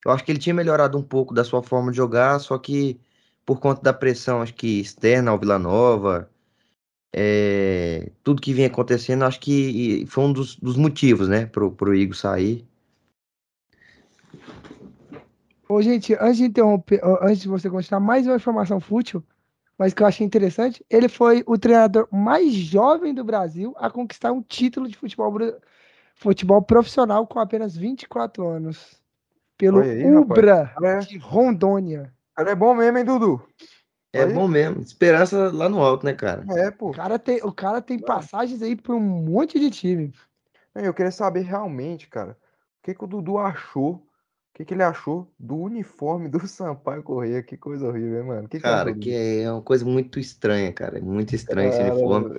Eu 0.05 0.11
acho 0.11 0.23
que 0.23 0.31
ele 0.31 0.39
tinha 0.39 0.55
melhorado 0.55 0.97
um 0.97 1.03
pouco 1.03 1.33
da 1.33 1.43
sua 1.43 1.61
forma 1.63 1.91
de 1.91 1.97
jogar, 1.97 2.39
só 2.39 2.57
que 2.57 2.99
por 3.45 3.59
conta 3.59 3.81
da 3.81 3.93
pressão, 3.93 4.41
acho 4.41 4.53
que 4.55 4.79
externa 4.79 5.31
ao 5.31 5.39
Vila 5.39 5.59
Nova, 5.59 6.29
é, 7.13 8.11
tudo 8.23 8.41
que 8.41 8.53
vinha 8.53 8.67
acontecendo, 8.67 9.23
acho 9.25 9.39
que 9.39 10.05
foi 10.07 10.23
um 10.23 10.33
dos, 10.33 10.55
dos 10.55 10.77
motivos, 10.77 11.27
né, 11.27 11.45
pro, 11.45 11.71
pro 11.71 11.95
Igor 11.95 12.15
sair. 12.15 12.67
Ô, 15.71 15.81
gente, 15.81 16.13
antes 16.19 16.35
de 16.35 16.43
interromper, 16.43 16.99
antes 17.21 17.39
de 17.39 17.47
você 17.47 17.69
continuar, 17.69 18.01
mais 18.01 18.27
uma 18.27 18.35
informação 18.35 18.81
fútil, 18.81 19.23
mas 19.77 19.93
que 19.93 20.03
eu 20.03 20.07
achei 20.07 20.27
interessante. 20.27 20.85
Ele 20.89 21.07
foi 21.07 21.45
o 21.47 21.57
treinador 21.57 22.09
mais 22.11 22.53
jovem 22.53 23.13
do 23.13 23.23
Brasil 23.23 23.73
a 23.77 23.89
conquistar 23.89 24.33
um 24.33 24.41
título 24.41 24.85
de 24.89 24.97
futebol, 24.97 25.33
futebol 26.13 26.61
profissional 26.61 27.25
com 27.25 27.39
apenas 27.39 27.73
24 27.77 28.45
anos. 28.45 29.01
Pelo 29.57 29.79
aí, 29.79 30.03
rapaz. 30.03 30.21
Ubra 30.21 30.73
Cara 30.75 30.89
é, 30.89 30.99
de 30.99 31.17
Rondônia. 31.17 32.13
cara 32.35 32.51
é 32.51 32.55
bom 32.55 32.75
mesmo, 32.75 32.97
hein, 32.97 33.05
Dudu? 33.05 33.41
É 34.11 34.23
Aí. 34.23 34.33
bom 34.33 34.49
mesmo, 34.49 34.81
esperança 34.81 35.49
lá 35.53 35.69
no 35.69 35.81
alto, 35.81 36.05
né, 36.05 36.13
cara? 36.13 36.43
É, 36.49 36.69
pô. 36.69 36.89
O 36.89 36.93
cara 36.93 37.17
tem, 37.17 37.39
o 37.43 37.53
cara 37.53 37.81
tem 37.81 37.97
passagens 37.97 38.61
aí 38.61 38.75
por 38.75 38.93
um 38.93 38.99
monte 38.99 39.57
de 39.57 39.69
time. 39.69 40.13
Eu 40.75 40.93
queria 40.93 41.13
saber 41.13 41.43
realmente, 41.43 42.09
cara, 42.09 42.31
o 42.33 42.83
que 42.83 42.93
que 42.93 43.05
o 43.05 43.07
Dudu 43.07 43.37
achou, 43.37 44.05
o 44.51 44.53
que 44.53 44.65
que 44.65 44.73
ele 44.73 44.83
achou 44.83 45.33
do 45.39 45.55
uniforme 45.57 46.29
do 46.29 46.39
Sampaio 46.47 47.03
Correia. 47.03 47.43
Que 47.43 47.57
coisa 47.57 47.87
horrível, 47.87 48.19
hein, 48.21 48.27
mano? 48.27 48.49
Que 48.49 48.59
Cara, 48.59 48.93
que 48.93 49.11
é 49.11 49.51
uma 49.51 49.61
coisa 49.61 49.83
muito 49.83 50.19
estranha, 50.19 50.71
cara. 50.71 50.99
É 50.99 51.01
muito 51.01 51.33
estranho 51.35 51.69
esse 51.69 51.81
Cara, 51.81 51.81
uniforme. 51.81 52.29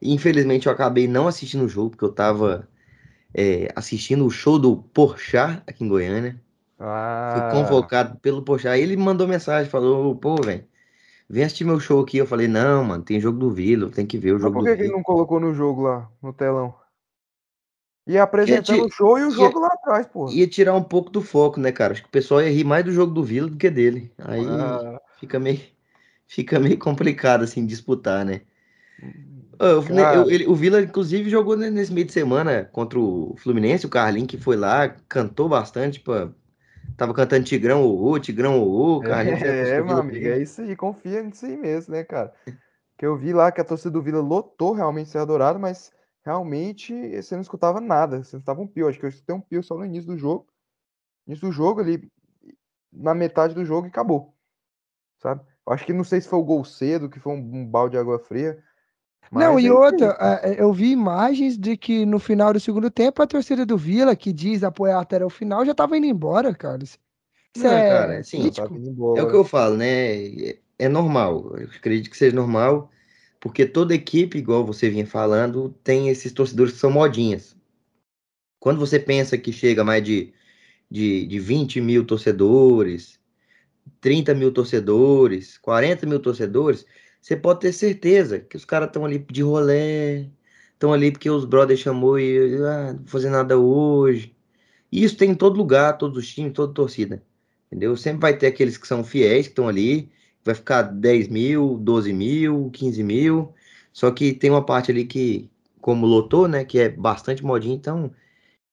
E, 0.00 0.12
Infelizmente, 0.12 0.66
eu 0.66 0.72
acabei 0.72 1.08
não 1.08 1.26
assistindo 1.26 1.64
o 1.64 1.68
jogo, 1.68 1.90
porque 1.90 2.04
eu 2.04 2.12
tava 2.14 2.68
é, 3.34 3.68
assistindo 3.76 4.26
o 4.26 4.30
show 4.30 4.58
do 4.58 4.76
Porchat 4.82 5.62
aqui 5.66 5.84
em 5.84 5.88
Goiânia. 5.88 6.42
Fui 7.28 7.42
Ah, 7.42 7.42
convocado 7.42 8.18
pelo 8.20 8.44
Porchat. 8.44 8.68
Aí 8.74 8.82
ele 8.82 8.96
mandou 8.96 9.28
mensagem, 9.28 9.70
falou, 9.70 10.16
pô, 10.16 10.42
velho, 10.42 10.66
vem 11.28 11.44
assistir 11.44 11.64
meu 11.64 11.80
show 11.80 12.00
aqui. 12.02 12.18
Eu 12.18 12.26
falei, 12.26 12.48
não, 12.48 12.84
mano, 12.84 13.04
tem 13.04 13.20
jogo 13.20 13.38
do 13.38 13.50
Vila, 13.52 13.90
tem 13.90 14.06
que 14.06 14.18
ver 14.18 14.32
o 14.34 14.40
mas 14.40 14.52
jogo 14.52 14.52
por 14.52 14.62
do 14.64 14.68
que 14.68 14.76
que 14.76 14.82
ele 14.82 14.92
não 14.92 15.02
colocou 15.02 15.40
no 15.40 15.54
jogo 15.54 15.82
lá, 15.82 16.10
no 16.22 16.32
telão? 16.34 16.74
Ia 18.06 18.22
apresentando 18.24 18.84
o 18.84 18.90
show 18.90 19.18
e 19.18 19.22
o 19.24 19.30
ia- 19.30 19.36
jogo 19.36 19.60
lá 19.60 19.68
atrás, 19.68 20.06
pô. 20.06 20.26
Ia 20.30 20.48
tirar 20.48 20.74
um 20.74 20.82
pouco 20.82 21.10
do 21.10 21.20
foco, 21.22 21.60
né, 21.60 21.72
cara? 21.72 21.92
Acho 21.92 22.02
que 22.02 22.08
o 22.08 22.12
pessoal 22.12 22.40
ia 22.42 22.50
rir 22.50 22.64
mais 22.64 22.84
do 22.84 22.92
jogo 22.92 23.12
do 23.12 23.22
Vila 23.24 23.48
do 23.48 23.56
que 23.56 23.70
dele. 23.70 24.12
Aí 24.18 24.46
Ah, 24.46 25.00
fica 25.20 25.38
meio, 25.38 25.60
fica 26.26 26.58
meio 26.60 26.78
complicado, 26.78 27.44
assim, 27.44 27.66
disputar, 27.66 28.24
né? 28.24 28.42
Eu- 29.60 29.82
eu- 30.12 30.30
ele- 30.30 30.46
o 30.46 30.54
Vila, 30.54 30.80
inclusive, 30.80 31.28
jogou 31.30 31.56
ne- 31.56 31.70
nesse 31.70 31.92
meio 31.92 32.06
de 32.06 32.12
semana 32.12 32.64
contra 32.72 32.98
o 32.98 33.34
Fluminense. 33.38 33.86
O 33.86 33.88
Carlinhos 33.88 34.28
que 34.28 34.36
foi 34.38 34.56
lá, 34.56 34.88
cantou 35.08 35.48
bastante. 35.48 36.00
Pô, 36.00 36.12
tava 36.96 37.14
cantando 37.14 37.44
Tigrão 37.44 37.84
ô, 37.84 38.18
Tigrão 38.18 38.60
ô, 38.62 38.98
o 38.98 39.04
Carlinhos 39.04 39.42
É, 39.42 39.80
do 39.80 39.86
meu 39.86 39.98
amigo, 39.98 40.28
é 40.28 40.38
isso 40.38 40.60
aí, 40.62 40.76
confia 40.76 41.22
nisso 41.22 41.46
aí 41.46 41.56
mesmo, 41.56 41.94
né, 41.94 42.04
cara? 42.04 42.32
Que 42.98 43.06
eu 43.06 43.16
vi 43.16 43.32
lá 43.32 43.52
que 43.52 43.60
a 43.60 43.64
torcida 43.64 43.90
do 43.90 44.02
Vila 44.02 44.20
lotou 44.20 44.72
realmente 44.72 45.10
ser 45.10 45.18
adorado, 45.18 45.58
mas 45.58 45.92
realmente 46.24 46.94
você 47.20 47.34
não 47.34 47.42
escutava 47.42 47.80
nada, 47.80 48.22
você 48.22 48.36
não 48.36 48.40
escutava 48.40 48.60
um 48.60 48.66
pio. 48.66 48.88
Acho 48.88 48.98
que 48.98 49.04
eu 49.04 49.10
escutei 49.10 49.34
um 49.34 49.40
pio 49.40 49.62
só 49.62 49.76
no 49.76 49.84
início 49.84 50.10
do 50.10 50.16
jogo. 50.16 50.46
Início 51.26 51.48
do 51.48 51.52
jogo, 51.52 51.80
ali, 51.80 52.10
na 52.92 53.14
metade 53.14 53.54
do 53.54 53.64
jogo 53.64 53.86
e 53.86 53.90
acabou, 53.90 54.34
sabe? 55.18 55.42
Eu 55.66 55.72
acho 55.72 55.86
que 55.86 55.92
não 55.92 56.04
sei 56.04 56.20
se 56.20 56.28
foi 56.28 56.38
o 56.38 56.44
gol 56.44 56.64
cedo, 56.64 57.08
que 57.08 57.20
foi 57.20 57.32
um, 57.32 57.38
um 57.38 57.66
balde 57.66 57.92
de 57.92 57.98
água 57.98 58.18
fria. 58.18 58.62
Não, 59.30 59.58
e 59.58 59.68
é 59.68 59.72
outra, 59.72 60.16
é, 60.20 60.50
é, 60.50 60.62
eu 60.62 60.72
vi 60.72 60.90
imagens 60.90 61.56
de 61.56 61.76
que 61.76 62.04
no 62.04 62.18
final 62.18 62.52
do 62.52 62.60
segundo 62.60 62.90
tempo 62.90 63.22
a 63.22 63.26
torcida 63.26 63.64
do 63.64 63.78
Vila, 63.78 64.16
que 64.16 64.32
diz 64.32 64.64
apoiar 64.64 65.00
até 65.00 65.24
o 65.24 65.30
final, 65.30 65.64
já 65.64 65.74
tava 65.74 65.96
indo 65.96 66.06
embora, 66.06 66.52
Carlos. 66.54 66.98
Isso 67.54 67.64
Não, 67.64 67.72
é 67.72 67.88
cara, 67.88 68.18
assim, 68.18 68.50
É 69.16 69.22
o 69.22 69.30
que 69.30 69.36
eu 69.36 69.44
falo, 69.44 69.76
né? 69.76 70.26
É 70.26 70.58
é 70.82 70.88
normal. 70.88 71.56
Eu 71.56 71.68
acredito 71.68 72.10
que 72.10 72.16
seja 72.16 72.34
normal, 72.34 72.90
porque 73.42 73.66
toda 73.66 73.92
equipe, 73.92 74.38
igual 74.38 74.64
você 74.64 74.88
vinha 74.88 75.04
falando, 75.04 75.74
tem 75.82 76.08
esses 76.08 76.30
torcedores 76.32 76.74
que 76.74 76.78
são 76.78 76.92
modinhas. 76.92 77.56
Quando 78.60 78.78
você 78.78 79.00
pensa 79.00 79.36
que 79.36 79.52
chega 79.52 79.82
mais 79.82 80.04
de, 80.04 80.32
de, 80.88 81.26
de 81.26 81.40
20 81.40 81.80
mil 81.80 82.06
torcedores, 82.06 83.18
30 84.00 84.32
mil 84.32 84.52
torcedores, 84.52 85.58
40 85.58 86.06
mil 86.06 86.20
torcedores, 86.20 86.86
você 87.20 87.36
pode 87.36 87.58
ter 87.58 87.72
certeza 87.72 88.38
que 88.38 88.56
os 88.56 88.64
caras 88.64 88.86
estão 88.86 89.04
ali 89.04 89.18
de 89.18 89.42
rolê, 89.42 90.28
estão 90.72 90.92
ali 90.92 91.10
porque 91.10 91.28
os 91.28 91.44
brothers 91.44 91.80
chamou 91.80 92.20
e 92.20 92.54
ah, 92.64 92.92
não 92.92 93.06
fazer 93.08 93.30
nada 93.30 93.58
hoje. 93.58 94.36
E 94.92 95.02
isso 95.02 95.16
tem 95.16 95.32
em 95.32 95.34
todo 95.34 95.56
lugar, 95.58 95.98
todos 95.98 96.16
os 96.16 96.32
times, 96.32 96.52
toda 96.52 96.72
torcida. 96.72 97.24
Entendeu? 97.66 97.96
Sempre 97.96 98.20
vai 98.20 98.38
ter 98.38 98.46
aqueles 98.46 98.78
que 98.78 98.86
são 98.86 99.02
fiéis, 99.02 99.46
que 99.46 99.52
estão 99.52 99.66
ali, 99.66 100.12
vai 100.44 100.54
ficar 100.54 100.82
10 100.82 101.28
mil, 101.28 101.78
12 101.78 102.12
mil, 102.12 102.70
15 102.72 103.02
mil. 103.02 103.54
Só 103.92 104.10
que 104.10 104.32
tem 104.32 104.50
uma 104.50 104.64
parte 104.64 104.90
ali 104.90 105.04
que, 105.04 105.50
como 105.80 106.06
lotou, 106.06 106.48
né, 106.48 106.64
que 106.64 106.78
é 106.78 106.88
bastante 106.88 107.44
modinha, 107.44 107.74
então 107.74 108.10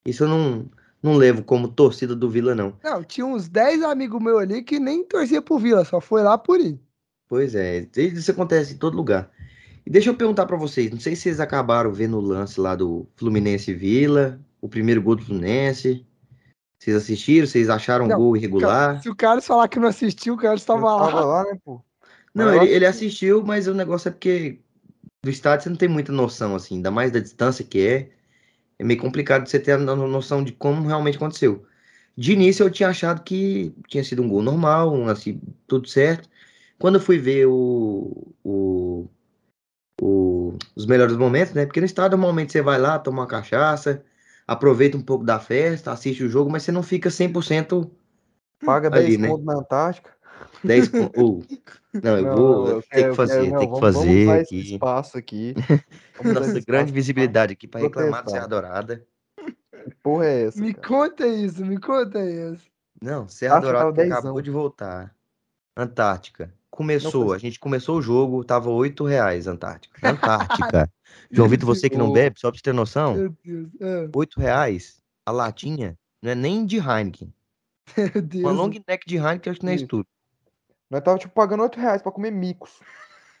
isso 0.04 0.24
eu 0.24 0.28
não, 0.28 0.70
não 1.02 1.16
levo 1.16 1.42
como 1.42 1.68
torcida 1.68 2.16
do 2.16 2.30
Vila, 2.30 2.54
não. 2.54 2.74
Não, 2.82 3.04
tinha 3.04 3.26
uns 3.26 3.48
10 3.48 3.82
amigos 3.82 4.22
meus 4.22 4.40
ali 4.40 4.62
que 4.62 4.80
nem 4.80 5.04
torcia 5.04 5.42
pro 5.42 5.58
Vila, 5.58 5.84
só 5.84 6.00
foi 6.00 6.22
lá 6.22 6.38
por 6.38 6.58
ir. 6.60 6.80
Pois 7.28 7.54
é, 7.54 7.86
isso 7.96 8.30
acontece 8.30 8.74
em 8.74 8.78
todo 8.78 8.96
lugar. 8.96 9.30
E 9.86 9.90
deixa 9.90 10.10
eu 10.10 10.14
perguntar 10.14 10.46
pra 10.46 10.56
vocês, 10.56 10.90
não 10.90 10.98
sei 10.98 11.14
se 11.14 11.22
vocês 11.22 11.40
acabaram 11.40 11.92
vendo 11.92 12.16
o 12.16 12.20
lance 12.20 12.60
lá 12.60 12.74
do 12.74 13.06
Fluminense 13.16 13.72
Vila, 13.72 14.40
o 14.60 14.68
primeiro 14.68 15.02
gol 15.02 15.16
do 15.16 15.24
Fluminense. 15.24 16.04
Vocês 16.80 16.96
assistiram? 16.96 17.46
Vocês 17.46 17.68
acharam 17.68 18.08
Não, 18.08 18.16
gol 18.18 18.36
irregular? 18.36 19.00
Se 19.02 19.10
o 19.10 19.14
Carlos 19.14 19.46
falar 19.46 19.68
que 19.68 19.78
não 19.78 19.88
assistiu, 19.88 20.34
o 20.34 20.36
Carlos 20.38 20.62
Eu 20.62 20.66
tava 20.66 20.94
lá. 20.96 21.10
tava 21.10 21.24
lá, 21.24 21.44
né, 21.44 21.58
pô? 21.62 21.82
Não, 22.34 22.46
Mas 22.46 22.62
ele, 22.62 22.74
ele 22.74 22.86
assistiu, 22.86 23.44
mas 23.44 23.68
o 23.68 23.74
negócio 23.74 24.08
é 24.08 24.12
porque 24.12 24.58
do 25.22 25.28
estádio 25.30 25.64
você 25.64 25.68
não 25.70 25.76
tem 25.76 25.88
muita 25.88 26.10
noção, 26.10 26.56
assim, 26.56 26.76
ainda 26.76 26.90
mais 26.90 27.12
da 27.12 27.20
distância 27.20 27.64
que 27.64 27.86
é. 27.86 28.10
É 28.78 28.84
meio 28.84 29.00
complicado 29.00 29.46
você 29.46 29.60
ter 29.60 29.72
a 29.72 29.78
no- 29.78 30.08
noção 30.08 30.42
de 30.42 30.52
como 30.52 30.86
realmente 30.88 31.16
aconteceu. 31.16 31.66
De 32.16 32.32
início 32.32 32.64
eu 32.64 32.70
tinha 32.70 32.88
achado 32.88 33.22
que 33.22 33.74
tinha 33.88 34.02
sido 34.04 34.22
um 34.22 34.28
gol 34.28 34.42
normal, 34.42 34.92
um, 34.94 35.08
assim, 35.08 35.40
tudo 35.66 35.88
certo. 35.88 36.28
Quando 36.78 36.96
eu 36.96 37.00
fui 37.02 37.18
ver 37.18 37.46
o, 37.46 38.34
o, 38.44 39.08
o- 40.00 40.56
os 40.74 40.86
melhores 40.86 41.16
momentos, 41.16 41.54
né? 41.54 41.66
Porque 41.66 41.80
no 41.80 41.86
estádio 41.86 42.16
normalmente 42.18 42.52
você 42.52 42.62
vai 42.62 42.78
lá, 42.78 42.98
toma 42.98 43.22
uma 43.22 43.26
cachaça, 43.28 44.02
aproveita 44.50 44.96
um 44.96 45.02
pouco 45.02 45.24
da 45.24 45.38
festa, 45.38 45.92
assiste 45.92 46.24
o 46.24 46.28
jogo, 46.28 46.50
mas 46.50 46.62
você 46.64 46.72
não 46.72 46.82
fica 46.82 47.08
100% 47.08 47.88
Paga 48.66 48.88
Ali, 48.94 49.16
10 49.16 49.18
né? 49.18 49.28
conto 49.28 49.44
na 49.44 49.54
Antártica. 49.54 50.10
10 50.64 50.88
con- 50.88 51.10
ou- 51.16 51.42
Não, 51.94 52.16
eu 52.18 52.22
Não, 52.24 52.36
vou 52.36 52.68
eu 52.68 52.82
ter 52.82 52.88
quero- 52.90 53.10
que 53.10 53.16
fazer, 53.16 53.32
quero- 53.32 53.44
tem 53.44 53.52
que 53.60 53.66
vamos- 53.66 53.80
Vamos 53.80 53.96
fazer 53.96 54.18
esse 54.20 54.54
aqui. 54.56 54.74
espaço 54.74 55.18
aqui. 55.18 55.54
Vamos 56.20 56.34
Nossa, 56.34 56.50
esse 56.50 56.60
grande 56.66 56.92
visibilidade 56.92 57.52
aqui 57.54 57.66
para 57.66 57.80
reclamar 57.80 58.22
do 58.22 58.30
protestar. 58.30 58.34
Serra 58.42 58.48
Dourada. 58.48 59.06
Que 59.84 59.94
porra 60.02 60.26
é 60.26 60.42
essa? 60.46 60.60
Me 60.60 60.74
cara? 60.74 60.88
conta 60.88 61.26
isso, 61.26 61.64
me 61.64 61.80
conta 61.80 62.18
isso. 62.22 62.62
Não, 63.00 63.26
Serra 63.28 63.54
Acho 63.56 63.62
Dourada 63.66 63.92
que 63.92 64.02
dezão. 64.02 64.18
acabou 64.18 64.42
de 64.42 64.50
voltar. 64.50 65.14
Antártica. 65.76 66.52
Começou, 66.70 67.32
a 67.32 67.38
gente 67.38 67.58
começou 67.58 67.98
o 67.98 68.02
jogo, 68.02 68.44
tava 68.44 68.70
8 68.70 69.04
reais 69.04 69.46
Antártica. 69.46 70.08
Antártica. 70.08 70.90
João 71.30 71.48
Vitor, 71.48 71.66
você 71.66 71.90
que 71.90 71.96
não 71.96 72.12
bebe, 72.12 72.38
só 72.38 72.50
pra 72.50 72.56
você 72.58 72.62
ter 72.62 72.72
noção, 72.72 73.14
Meu 73.14 73.36
Deus. 73.44 73.68
ah, 73.80 74.08
8 74.14 74.40
reais 74.40 75.02
a 75.26 75.32
latinha 75.32 75.98
não 76.22 76.30
é 76.30 76.34
nem 76.34 76.64
de 76.64 76.76
Heineken. 76.78 77.32
meu 78.14 78.22
Deus. 78.22 78.44
Uma 78.44 78.52
long 78.52 78.70
neck 78.86 79.06
de 79.06 79.16
Heineken, 79.16 79.42
eu 79.46 79.50
acho 79.50 79.60
que 79.60 79.66
não 79.66 79.72
é 79.72 79.76
isso 79.76 79.86
tudo. 79.86 80.06
Nós 80.88 81.02
tava, 81.02 81.18
tipo, 81.18 81.34
pagando 81.34 81.62
8 81.62 81.78
reais 81.78 82.02
pra 82.02 82.12
comer 82.12 82.30
micos. 82.30 82.80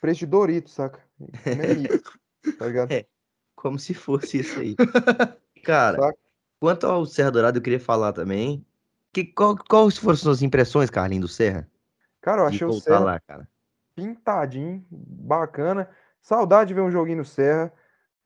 Preço 0.00 0.20
de 0.20 0.26
Doritos, 0.26 0.72
saca? 0.72 1.00
Comer 1.18 1.76
micos, 1.78 2.18
tá 2.58 2.66
ligado? 2.66 2.92
É. 2.92 3.06
Como 3.54 3.78
se 3.78 3.92
fosse 3.92 4.38
isso 4.38 4.58
aí. 4.58 4.74
Cara, 5.62 5.98
Saca? 6.00 6.18
quanto 6.58 6.86
ao 6.86 7.04
Serra 7.04 7.30
Dourada, 7.30 7.58
eu 7.58 7.62
queria 7.62 7.80
falar 7.80 8.12
também. 8.12 8.64
Que, 9.12 9.24
qual, 9.24 9.56
quais 9.56 9.98
foram 9.98 10.14
as 10.14 10.20
suas 10.20 10.42
impressões, 10.42 10.88
Carlinhos, 10.88 11.30
do 11.30 11.34
Serra? 11.34 11.68
Cara, 12.20 12.42
eu 12.42 12.46
achei 12.46 12.66
o 12.66 12.72
Serra 12.72 13.00
lá, 13.00 13.20
cara. 13.20 13.48
pintadinho, 13.94 14.84
bacana. 14.90 15.88
Saudade 16.20 16.68
de 16.68 16.74
ver 16.74 16.82
um 16.82 16.90
joguinho 16.90 17.18
no 17.18 17.24
Serra. 17.24 17.72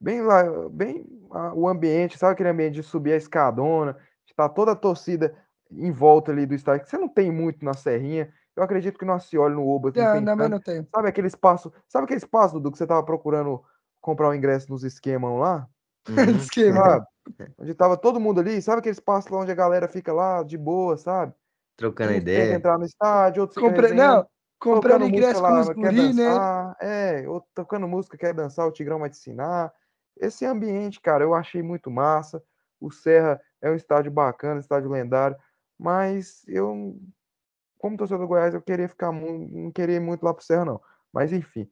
Bem 0.01 0.21
lá, 0.21 0.43
bem 0.69 1.07
ah, 1.31 1.53
o 1.55 1.69
ambiente, 1.69 2.19
sabe 2.19 2.33
aquele 2.33 2.49
ambiente 2.49 2.75
de 2.75 2.83
subir 2.83 3.13
a 3.13 3.17
escadona, 3.17 3.97
de 4.27 4.35
tá 4.35 4.49
toda 4.49 4.73
a 4.73 4.77
torcida 4.77 5.35
em 5.71 5.91
volta 5.91 6.31
ali 6.31 6.47
do 6.47 6.55
estádio, 6.55 6.85
que 6.85 6.91
você 6.91 6.99
não 6.99 7.09
tem 7.09 7.31
muito 7.33 7.65
na 7.65 7.75
Serrinha. 7.75 8.33
Eu 8.57 8.63
acredito 8.63 8.99
que 8.99 9.05
no 9.05 9.13
Acioli, 9.13 9.55
no 9.55 9.69
Obas, 9.69 9.95
não 9.95 10.05
Não, 10.05 10.13
tem 10.13 10.25
também 10.25 10.51
tanto. 10.51 10.51
não 10.51 10.61
tem. 10.61 10.89
Sabe 10.95 11.09
aquele 11.09 11.27
espaço, 11.27 11.73
sabe 11.89 12.05
aquele 12.05 12.19
espaço, 12.19 12.55
Dudu, 12.55 12.71
que 12.71 12.79
você 12.79 12.87
tava 12.87 13.03
procurando 13.03 13.63
comprar 14.01 14.29
o 14.29 14.35
ingresso 14.35 14.71
nos 14.71 14.85
esquemas 14.85 15.39
lá? 15.39 15.69
Uhum. 16.09 16.15
Esquema. 16.39 16.81
Sabe? 16.81 17.07
Onde 17.59 17.75
tava 17.75 17.97
todo 17.97 18.21
mundo 18.21 18.41
ali, 18.41 18.61
sabe 18.61 18.81
aquele 18.81 18.93
espaço 18.93 19.33
lá 19.33 19.41
onde 19.41 19.51
a 19.51 19.55
galera 19.55 19.89
fica 19.89 20.13
lá 20.13 20.43
de 20.43 20.59
boa, 20.59 20.97
sabe? 20.97 21.33
Trocando 21.77 22.11
tenta 22.11 22.23
ideia. 22.23 22.55
entrar 22.55 22.79
no 22.79 22.85
estádio, 22.85 23.43
outros 23.43 23.63
resenhando. 23.63 23.97
não, 23.97 24.27
comprando 24.59 25.07
ingresso 25.07 25.43
música 25.43 25.75
com 25.75 25.81
os 25.81 25.87
quer 25.87 25.95
guri, 25.95 26.15
né? 26.15 26.25
dançar, 26.25 26.77
é, 26.81 27.29
ou 27.29 27.41
tocando 27.55 27.89
música, 27.89 28.17
quer 28.17 28.33
dançar, 28.33 28.67
o 28.67 28.73
Tigrão 28.73 29.01
vai 29.01 29.11
te 29.11 29.17
ensinar. 29.19 29.73
Esse 30.17 30.47
ambiente, 30.47 31.01
cara, 31.01 31.25
eu 31.25 31.35
achei 31.35 31.63
muito 31.63 31.91
massa. 31.91 32.43
O 32.81 32.91
Serra 32.91 33.41
é 33.61 33.71
um 33.71 33.75
estádio 33.75 34.13
bacana, 34.13 34.61
estádio 34.61 34.91
lendário, 34.91 35.37
mas 35.79 36.45
eu, 36.47 36.97
como 37.79 37.97
torcedor 37.97 38.21
do 38.21 38.29
Goiás, 38.29 38.55
eu 38.55 38.63
queria 38.63 38.89
ficar 38.89 39.11
muito, 39.11 39.53
não 39.53 39.73
queria 39.73 39.97
ir 39.97 40.01
muito 40.01 40.23
lá 40.23 40.33
pro 40.33 40.45
Serra, 40.45 40.65
não. 40.65 40.81
Mas 41.13 41.33
enfim. 41.33 41.69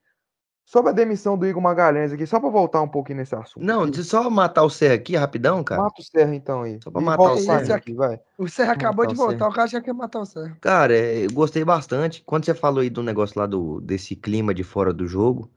Sobre 0.65 0.91
a 0.91 0.95
demissão 0.95 1.37
do 1.37 1.47
Igor 1.47 1.63
Magalhães 1.63 2.13
aqui, 2.13 2.27
só 2.27 2.41
para 2.41 2.49
voltar 2.49 2.81
um 2.83 2.89
pouquinho 2.89 3.19
nesse 3.19 3.35
assunto. 3.35 3.63
Não, 3.65 3.85
deixa 3.87 4.05
só 4.05 4.31
matar 4.31 4.63
o 4.63 4.71
Serra 4.71 4.95
aqui 4.95 5.17
rapidão, 5.17 5.63
cara. 5.63 5.83
mata 5.83 6.01
o 6.01 6.05
Serra 6.05 6.35
então 6.35 6.63
aí. 6.63 6.81
Só 6.83 6.91
pra 6.91 7.01
E 7.01 7.05
matar 7.05 7.33
o 7.33 7.35
o 7.35 7.39
Serra. 7.39 7.77
Aqui, 7.77 7.93
vai. 7.95 8.21
O 8.39 8.49
Serra 8.49 8.73
acabou 8.73 9.07
de 9.07 9.15
matar 9.15 9.25
o 9.25 9.27
voltar, 9.27 9.39
Serra. 9.39 9.51
o 9.51 9.55
cara 9.55 9.69
já 9.69 9.81
quer 9.81 9.93
matar 9.93 10.21
o 10.21 10.25
Serra. 10.27 10.57
Cara, 10.61 10.95
é, 10.97 11.27
eu 11.27 11.33
gostei 11.33 11.65
bastante. 11.65 12.23
Quando 12.25 12.45
você 12.45 12.55
falou 12.55 12.81
aí 12.81 12.89
do 12.91 13.03
negócio 13.03 13.39
lá 13.39 13.47
do, 13.47 13.81
desse 13.81 14.17
clima 14.17 14.55
de 14.55 14.63
fora 14.63 14.93
do 14.93 15.07
jogo, 15.07 15.51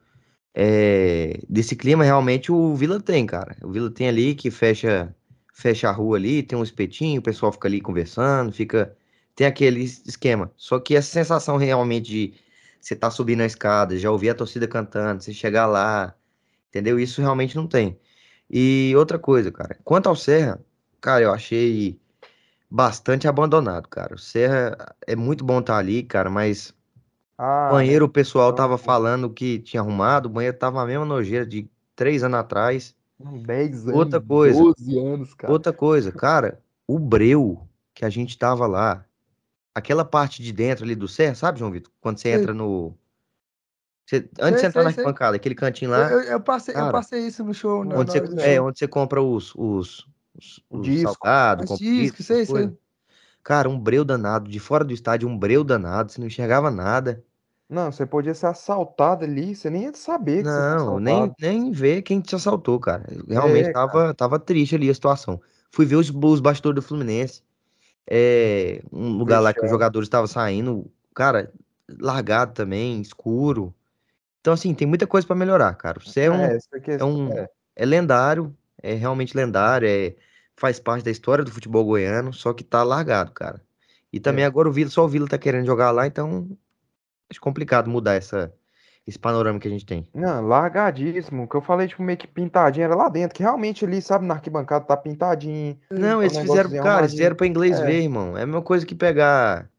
é, 0.53 1.39
desse 1.49 1.75
clima 1.75 2.03
realmente 2.03 2.51
o 2.51 2.75
Vila 2.75 2.99
tem, 3.01 3.25
cara. 3.25 3.55
O 3.63 3.71
Vila 3.71 3.91
tem 3.91 4.07
ali 4.07 4.35
que 4.35 4.49
fecha, 4.51 5.15
fecha 5.53 5.89
a 5.89 5.91
rua 5.91 6.17
ali, 6.17 6.43
tem 6.43 6.57
um 6.57 6.63
espetinho, 6.63 7.19
o 7.19 7.23
pessoal 7.23 7.51
fica 7.51 7.67
ali 7.67 7.81
conversando, 7.81 8.51
fica. 8.51 8.95
Tem 9.35 9.45
aquele 9.47 9.83
esquema. 9.83 10.51
Só 10.55 10.79
que 10.79 10.95
essa 10.95 11.11
sensação 11.11 11.57
realmente 11.57 12.09
de 12.09 12.33
você 12.85 12.95
tá 12.95 13.09
subindo 13.09 13.41
a 13.41 13.45
escada, 13.45 13.97
já 13.97 14.11
ouvir 14.11 14.29
a 14.29 14.35
torcida 14.35 14.67
cantando, 14.67 15.23
você 15.23 15.33
chegar 15.33 15.65
lá, 15.65 16.15
entendeu? 16.69 16.99
Isso 16.99 17.19
realmente 17.19 17.55
não 17.55 17.67
tem. 17.67 17.99
E 18.47 18.93
outra 18.95 19.17
coisa, 19.17 19.51
cara, 19.51 19.75
quanto 19.83 20.07
ao 20.07 20.15
Serra, 20.15 20.63
cara, 21.01 21.23
eu 21.23 21.33
achei 21.33 21.99
bastante 22.69 23.27
abandonado, 23.27 23.87
cara. 23.89 24.13
O 24.13 24.19
Serra 24.19 24.77
é 25.07 25.15
muito 25.15 25.43
bom 25.43 25.61
estar 25.61 25.77
ali, 25.77 26.03
cara, 26.03 26.29
mas 26.29 26.75
Ah, 27.39 27.69
o 27.69 27.73
banheiro 27.73 28.05
o 28.05 28.09
pessoal 28.09 28.53
tava 28.53 28.77
falando 28.77 29.31
que 29.31 29.57
tinha 29.57 29.81
arrumado, 29.81 30.27
o 30.27 30.31
banheiro 30.31 30.55
tava 30.55 30.79
a 30.79 30.85
mesma 30.85 31.05
nojeira 31.05 31.43
de 31.45 31.67
três 31.95 32.23
anos 32.23 32.39
atrás. 32.39 32.95
10 33.19 33.87
anos, 33.87 33.95
Outra 33.95 34.21
coisa. 34.21 34.61
12 34.61 34.99
anos, 34.99 35.33
cara. 35.33 35.51
Outra 35.51 35.73
coisa, 35.73 36.11
cara, 36.11 36.61
o 36.87 36.99
breu 36.99 37.67
que 37.95 38.05
a 38.05 38.09
gente 38.11 38.37
tava 38.37 38.67
lá, 38.67 39.04
aquela 39.75 40.05
parte 40.05 40.41
de 40.43 40.53
dentro 40.53 40.83
ali 40.85 40.95
do 40.95 41.07
Serra, 41.07 41.35
sabe, 41.35 41.59
João 41.59 41.71
Vitor? 41.71 41.91
Quando 42.01 42.17
você 42.19 42.29
Sei. 42.29 42.33
entra 42.41 42.53
no. 42.53 42.97
você- 44.05 44.17
antes 44.17 44.29
de 44.37 44.39
Sei, 44.39 44.57
você 44.59 44.65
entrar 44.67 44.71
sei, 44.71 44.83
na 44.83 44.89
arquibancada, 44.89 45.35
aquele 45.35 45.55
cantinho 45.55 45.91
Eu, 45.91 45.97
lá, 45.99 46.11
eu- 46.11 46.21
eu 46.23 46.41
passei, 46.41 46.73
eu 46.73 46.79
cara, 46.79 46.91
passei 46.91 47.27
isso 47.27 47.43
no 47.43 47.53
show. 47.53 47.83
Na, 47.83 47.99
onde 47.99 48.19
na 48.19 48.27
você, 48.27 48.37
é, 48.41 48.55
show. 48.57 48.67
onde 48.67 48.79
você 48.79 48.87
compra 48.87 49.21
os, 49.21 49.53
os, 49.55 50.07
os, 50.35 50.63
os 50.69 50.81
disco. 50.83 51.13
salgados, 51.13 51.63
Os 51.65 51.69
compra 51.69 51.85
discos, 51.85 52.17
disco, 52.19 52.23
sei, 52.23 52.45
sei. 52.45 52.77
Cara, 53.43 53.69
um 53.69 53.79
breu 53.79 54.03
danado, 54.03 54.49
de 54.49 54.59
fora 54.59 54.83
do 54.83 54.93
estádio, 54.93 55.29
um 55.29 55.37
breu 55.37 55.63
danado, 55.63 56.11
você 56.11 56.19
não 56.19 56.27
enxergava 56.27 56.71
nada. 56.71 57.23
Não, 57.69 57.91
você 57.91 58.05
podia 58.05 58.33
ser 58.33 58.47
assaltado 58.47 59.23
ali, 59.23 59.55
você 59.55 59.69
nem 59.69 59.83
ia 59.83 59.93
saber 59.93 60.43
que 60.43 60.49
Não, 60.49 60.99
nem, 60.99 61.33
nem 61.39 61.71
ver 61.71 62.01
quem 62.03 62.21
te 62.21 62.35
assaltou, 62.35 62.79
cara. 62.79 63.03
Realmente 63.27 63.69
É, 63.69 63.73
tava, 63.73 64.13
tava 64.13 64.39
triste 64.39 64.75
ali 64.75 64.89
a 64.89 64.93
situação. 64.93 65.41
Fui 65.71 65.85
ver 65.85 65.95
os, 65.95 66.09
os 66.11 66.39
bastidores 66.39 66.75
do 66.75 66.87
Fluminense. 66.87 67.43
É, 68.09 68.81
um 68.91 69.17
lugar 69.17 69.39
lá 69.39 69.53
que 69.53 69.63
os 69.63 69.69
jogadores 69.69 70.07
estavam 70.07 70.27
saindo, 70.27 70.91
cara, 71.15 71.51
largado 71.99 72.53
também, 72.53 73.01
escuro. 73.01 73.73
Então, 74.41 74.53
assim, 74.53 74.73
tem 74.75 74.87
muita 74.87 75.07
coisa 75.07 75.25
pra 75.27 75.35
melhorar, 75.35 75.73
cara. 75.75 75.99
Você 75.99 76.21
é 76.21 76.31
um, 76.31 76.35
É, 76.43 76.57
questão, 76.81 77.09
um- 77.09 77.33
é. 77.33 77.49
é 77.75 77.85
lendário, 77.85 78.55
é 78.81 78.93
realmente 78.93 79.35
lendário, 79.35 79.87
é, 79.87 80.15
faz 80.55 80.79
parte 80.79 81.03
da 81.05 81.11
história 81.11 81.43
do 81.43 81.51
futebol 81.51 81.85
goiano, 81.85 82.33
só 82.33 82.53
que 82.53 82.63
tá 82.63 82.83
largado, 82.83 83.31
cara. 83.31 83.61
E 84.13 84.19
também 84.19 84.43
É. 84.45 84.47
agora 84.47 84.69
o 84.69 84.71
Vila, 84.71 84.89
só 84.89 85.03
o 85.05 85.07
Vila 85.09 85.27
tá 85.27 85.37
querendo 85.37 85.65
jogar 85.65 85.91
lá, 85.91 86.07
então 86.07 86.49
acho 87.29 87.41
complicado 87.41 87.89
mudar 87.89 88.15
essa, 88.15 88.53
esse 89.07 89.19
panorama 89.19 89.59
que 89.59 89.67
a 89.67 89.71
gente 89.71 89.85
tem. 89.85 90.07
Não, 90.13 90.47
largadíssimo. 90.47 91.43
O 91.43 91.47
que 91.47 91.55
eu 91.55 91.61
falei, 91.61 91.87
tipo, 91.87 92.01
meio 92.01 92.17
que 92.17 92.27
pintadinho 92.27 92.85
era 92.85 92.95
lá 92.95 93.07
dentro, 93.07 93.35
que 93.35 93.43
realmente 93.43 93.85
ali, 93.85 94.01
sabe, 94.01 94.25
na 94.25 94.33
arquibancada 94.35 94.83
tá 94.85 94.97
pintadinho. 94.97 95.77
Não, 95.91 96.19
um 96.19 96.23
eles 96.23 96.37
fizeram, 96.37 96.69
cara, 96.83 96.99
eles 97.01 97.11
fizeram 97.11 97.35
pra 97.35 97.45
inglês 97.47 97.79
É. 97.79 97.85
ver, 97.85 98.01
irmão. 98.01 98.37
É 98.37 98.41
a 98.43 98.45
mesma 98.45 98.61
coisa 98.61 98.85
que 98.85 98.95
pegar 98.95 99.69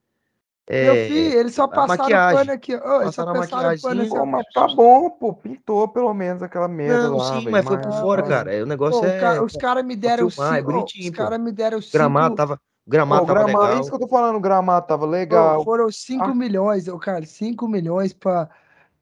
Meu 0.68 0.94
É, 0.94 1.06
filho, 1.06 1.38
eles 1.38 1.54
só 1.54 1.62
a 1.64 1.68
passaram 1.68 2.02
maquiagem. 2.02 2.38
pano 2.38 2.52
aqui. 2.52 2.74
ó. 2.74 2.78
Ô, 2.98 3.02
eles 3.02 3.14
só 3.14 3.24
Passaram 3.24 3.30
a 3.30 3.34
passaram 3.34 3.80
pano 3.80 4.00
assim. 4.02 4.10
Pô, 4.10 4.26
mas 4.26 4.46
tá 4.52 4.66
bom, 4.74 5.10
pô. 5.10 5.32
Pintou 5.32 5.86
pelo 5.86 6.12
menos 6.12 6.42
aquela 6.42 6.66
merda 6.66 7.08
Não, 7.08 7.16
lá, 7.18 7.24
sim, 7.34 7.38
velho. 7.38 7.50
mas 7.52 7.64
foi 7.64 7.78
por 7.78 7.92
fora, 7.92 8.22
mas- 8.22 8.30
cara. 8.30 8.52
é, 8.52 8.62
O 8.62 8.66
negócio 8.66 8.96
Ô, 9.00 9.04
o 9.04 9.20
ca- 9.20 9.34
é 9.36 9.40
os 9.40 9.52
caras 9.56 9.84
me 9.84 9.94
deram 9.94 10.28
filmar, 10.28 10.54
é 10.54 10.56
cinco. 10.58 10.68
ô, 10.70 10.74
os 10.74 10.78
bonitinho, 10.80 11.12
pô. 11.12 11.18
caras 11.18 11.38
me 11.40 11.52
deram 11.52 11.78
O 11.78 11.82
gramado 11.92 12.26
cinco. 12.26 12.36
tava, 12.36 12.54
o 12.54 12.56
Pô, 12.56 12.62
gramado 12.88 13.22
o 13.22 13.26
tava 13.26 13.38
gramado, 13.44 13.64
é 13.64 13.68
legal. 13.68 13.80
isso 13.80 13.90
que 13.90 13.94
eu 13.94 14.00
tô 14.00 14.08
falando, 14.08 14.36
o 14.36 14.40
gramado 14.40 14.86
tava 14.88 15.06
legal. 15.06 15.62
foram 15.64 15.88
5 15.92 16.24
Ah. 16.24 16.34
milhões, 16.34 16.86
cara, 17.00 17.24
5 17.24 17.68
milhões 17.68 18.12
pra, 18.12 18.48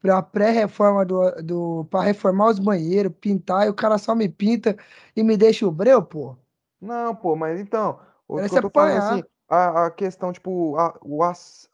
pra 0.04 0.20
pré-reforma 0.22 1.02
do, 1.06 1.30
do. 1.42 1.84
pra 1.86 2.02
reformar 2.02 2.50
os 2.50 2.58
banheiros, 2.58 3.10
pintar, 3.20 3.66
e 3.66 3.70
o 3.70 3.74
cara 3.74 3.96
só 3.98 4.14
me 4.14 4.28
pinta 4.28 4.76
e 5.16 5.22
me 5.22 5.34
deixa 5.36 5.66
o 5.66 5.70
breu, 5.72 6.02
pô. 6.04 6.36
Não, 6.80 7.14
pô, 7.16 7.34
mas 7.36 7.58
então, 7.60 8.00
o 8.28 8.42
que 8.42 8.42
Parece 8.42 8.54
eu 8.54 8.60
tô 8.60 8.68
falando 8.70 8.96
apanhar. 8.96 8.98
assim, 8.98 9.24
a, 9.48 9.86
a 9.86 9.90
questão, 9.90 10.32
tipo, 10.32 10.76
a, 10.76 10.98
o, 11.02 11.22
as, 11.22 11.68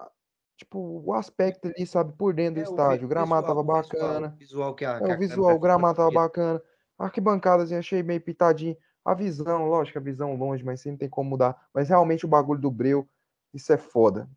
tipo, 0.56 0.78
o 1.04 1.14
aspecto 1.14 1.68
ali, 1.68 1.86
sabe, 1.86 2.12
por 2.14 2.34
dentro 2.34 2.56
do 2.56 2.60
É, 2.60 2.68
o, 2.68 2.78
vi- 2.78 3.00
estádio, 3.00 3.06
o 3.06 3.08
gramado 3.08 3.46
visual, 3.46 3.46
tava 3.46 3.62
visual, 3.72 4.22
bacana. 4.22 4.36
o 4.36 4.38
visual 4.38 4.74
que 4.74 4.84
a, 4.84 5.00
É, 5.00 5.02
que 5.02 5.10
o 5.10 5.14
a 5.14 5.16
visual, 5.16 5.56
o 5.56 5.60
gramado 5.60 5.96
tava 5.98 6.10
bacana. 6.12 6.62
A 6.98 7.06
arquibancada, 7.06 7.64
assim, 7.64 7.76
achei 7.76 8.02
meio 8.02 8.20
pitadinho. 8.22 8.76
A 9.04 9.14
visão, 9.14 9.66
lógico, 9.66 9.98
a 9.98 10.02
visão 10.02 10.36
longe, 10.36 10.64
mas 10.64 10.80
sempre 10.80 11.00
tem 11.00 11.10
como 11.10 11.30
mudar. 11.30 11.56
Mas 11.74 11.88
realmente 11.88 12.26
o 12.26 12.28
bagulho 12.28 12.60
do 12.60 12.70
Breu, 12.70 13.08
isso 13.54 13.72
é 13.72 13.78
foda. 13.78 14.28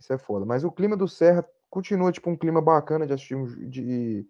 Isso 0.00 0.12
é 0.12 0.18
foda. 0.18 0.46
Mas 0.46 0.64
o 0.64 0.72
clima 0.72 0.96
do 0.96 1.08
Serra 1.08 1.44
continua, 1.72 2.12
tipo, 2.12 2.28
um 2.28 2.36
clima 2.36 2.60
bacana 2.60 3.06
de 3.06 3.14
assistir 3.14 3.34
de... 3.66 4.26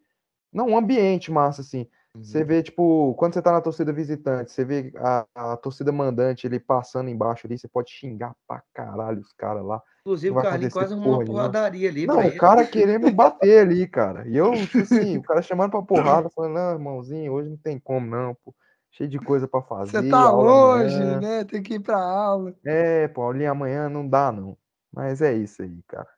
Não, 0.53 0.69
um 0.69 0.77
ambiente 0.79 1.31
massa, 1.33 1.61
assim. 1.61 1.89
Você 2.21 2.41
Uhum. 2.41 2.47
vê, 2.47 2.63
tipo, 2.63 3.15
quando 3.15 3.35
você 3.35 3.43
tá 3.43 3.51
na 3.51 3.61
torcida 3.61 3.93
visitante, 3.93 4.53
você 4.53 4.65
vê 4.65 4.93
a, 4.97 5.27
a 5.35 5.57
torcida 5.57 5.91
mandante 5.91 6.47
ele 6.47 6.61
passando 6.61 7.09
embaixo 7.11 7.47
ali, 7.47 7.59
você 7.59 7.67
pode 7.67 7.91
xingar 7.91 8.33
pra 8.47 8.63
caralho 8.73 9.21
os 9.21 9.33
caras 9.33 9.65
lá. 9.65 9.83
Inclusive, 10.03 10.37
o 10.37 10.43
Carlinhos 10.43 10.73
quase 10.73 10.93
arrumou 10.93 11.15
uma 11.15 11.25
porradaria 11.25 11.89
ali 11.89 12.07
Não, 12.07 12.19
o 12.19 12.21
ele. 12.21 12.39
cara 12.39 12.65
querendo 12.65 13.11
bater 13.11 13.67
ali, 13.67 13.89
cara. 13.89 14.29
E 14.29 14.37
eu, 14.37 14.53
tipo 14.53 14.81
assim, 14.81 15.17
o 15.17 15.23
cara 15.23 15.43
chamando 15.43 15.71
pra 15.71 15.83
porrada, 15.83 16.31
falando, 16.31 16.55
não, 16.55 16.73
irmãozinho, 16.73 17.33
hoje 17.33 17.49
não 17.49 17.57
tem 17.57 17.79
como 17.79 18.07
não, 18.07 18.37
pô. 18.45 18.55
Cheio 18.93 19.09
de 19.09 19.19
coisa 19.19 19.49
pra 19.49 19.61
Você 19.63 19.93
fazer, 19.93 20.11
tá 20.11 20.21
aula 20.21 20.51
longe, 20.51 20.95
amanhã. 21.03 21.21
né? 21.21 21.45
Tem 21.45 21.63
que 21.63 21.75
ir 21.75 21.81
pra 21.81 21.97
aula. 21.99 22.55
É, 22.63 23.09
pô, 23.09 23.23
aulinha 23.23 23.51
amanhã 23.51 23.89
não 23.89 24.07
dá, 24.07 24.31
não. 24.31 24.57
Mas 24.93 25.23
é 25.23 25.33
isso 25.33 25.63
aí, 25.63 25.83
cara. 25.89 26.09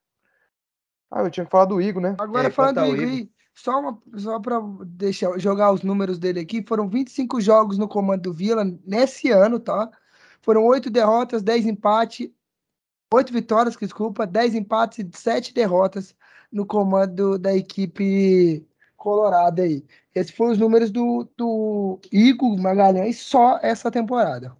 Ah, 1.14 1.22
eu 1.22 1.30
tinha 1.30 1.46
que 1.46 1.52
falar 1.52 1.66
do 1.66 1.80
Igor, 1.80 2.02
né? 2.02 2.16
Agora, 2.18 2.48
É, 2.48 2.50
falando 2.50 2.80
do 2.80 2.96
Igor, 2.96 3.28
só, 3.54 3.78
uma, 3.78 4.02
só 4.16 4.40
pra 4.40 4.60
deixar, 4.84 5.38
jogar 5.38 5.70
os 5.70 5.84
números 5.84 6.18
dele 6.18 6.40
aqui, 6.40 6.64
foram 6.66 6.88
25 6.88 7.40
jogos 7.40 7.78
no 7.78 7.86
comando 7.86 8.22
do 8.22 8.32
Vila 8.32 8.64
nesse 8.84 9.30
ano, 9.30 9.60
tá? 9.60 9.88
Foram 10.42 10.64
8 10.64 10.90
derrotas, 10.90 11.40
10 11.40 11.66
empates, 11.66 12.28
8 13.12 13.32
vitórias, 13.32 13.76
desculpa, 13.76 14.26
10 14.26 14.56
empates 14.56 14.98
e 14.98 15.16
7 15.16 15.54
derrotas 15.54 16.16
no 16.50 16.66
comando 16.66 17.38
da 17.38 17.54
equipe 17.54 18.66
colorada 18.96 19.62
aí. 19.62 19.84
Esses 20.12 20.34
foram 20.34 20.50
os 20.50 20.58
números 20.58 20.90
do, 20.90 21.28
do 21.36 22.00
Igor 22.10 22.60
Magalhães 22.60 23.20
só 23.20 23.60
essa 23.62 23.88
temporada. 23.88 24.56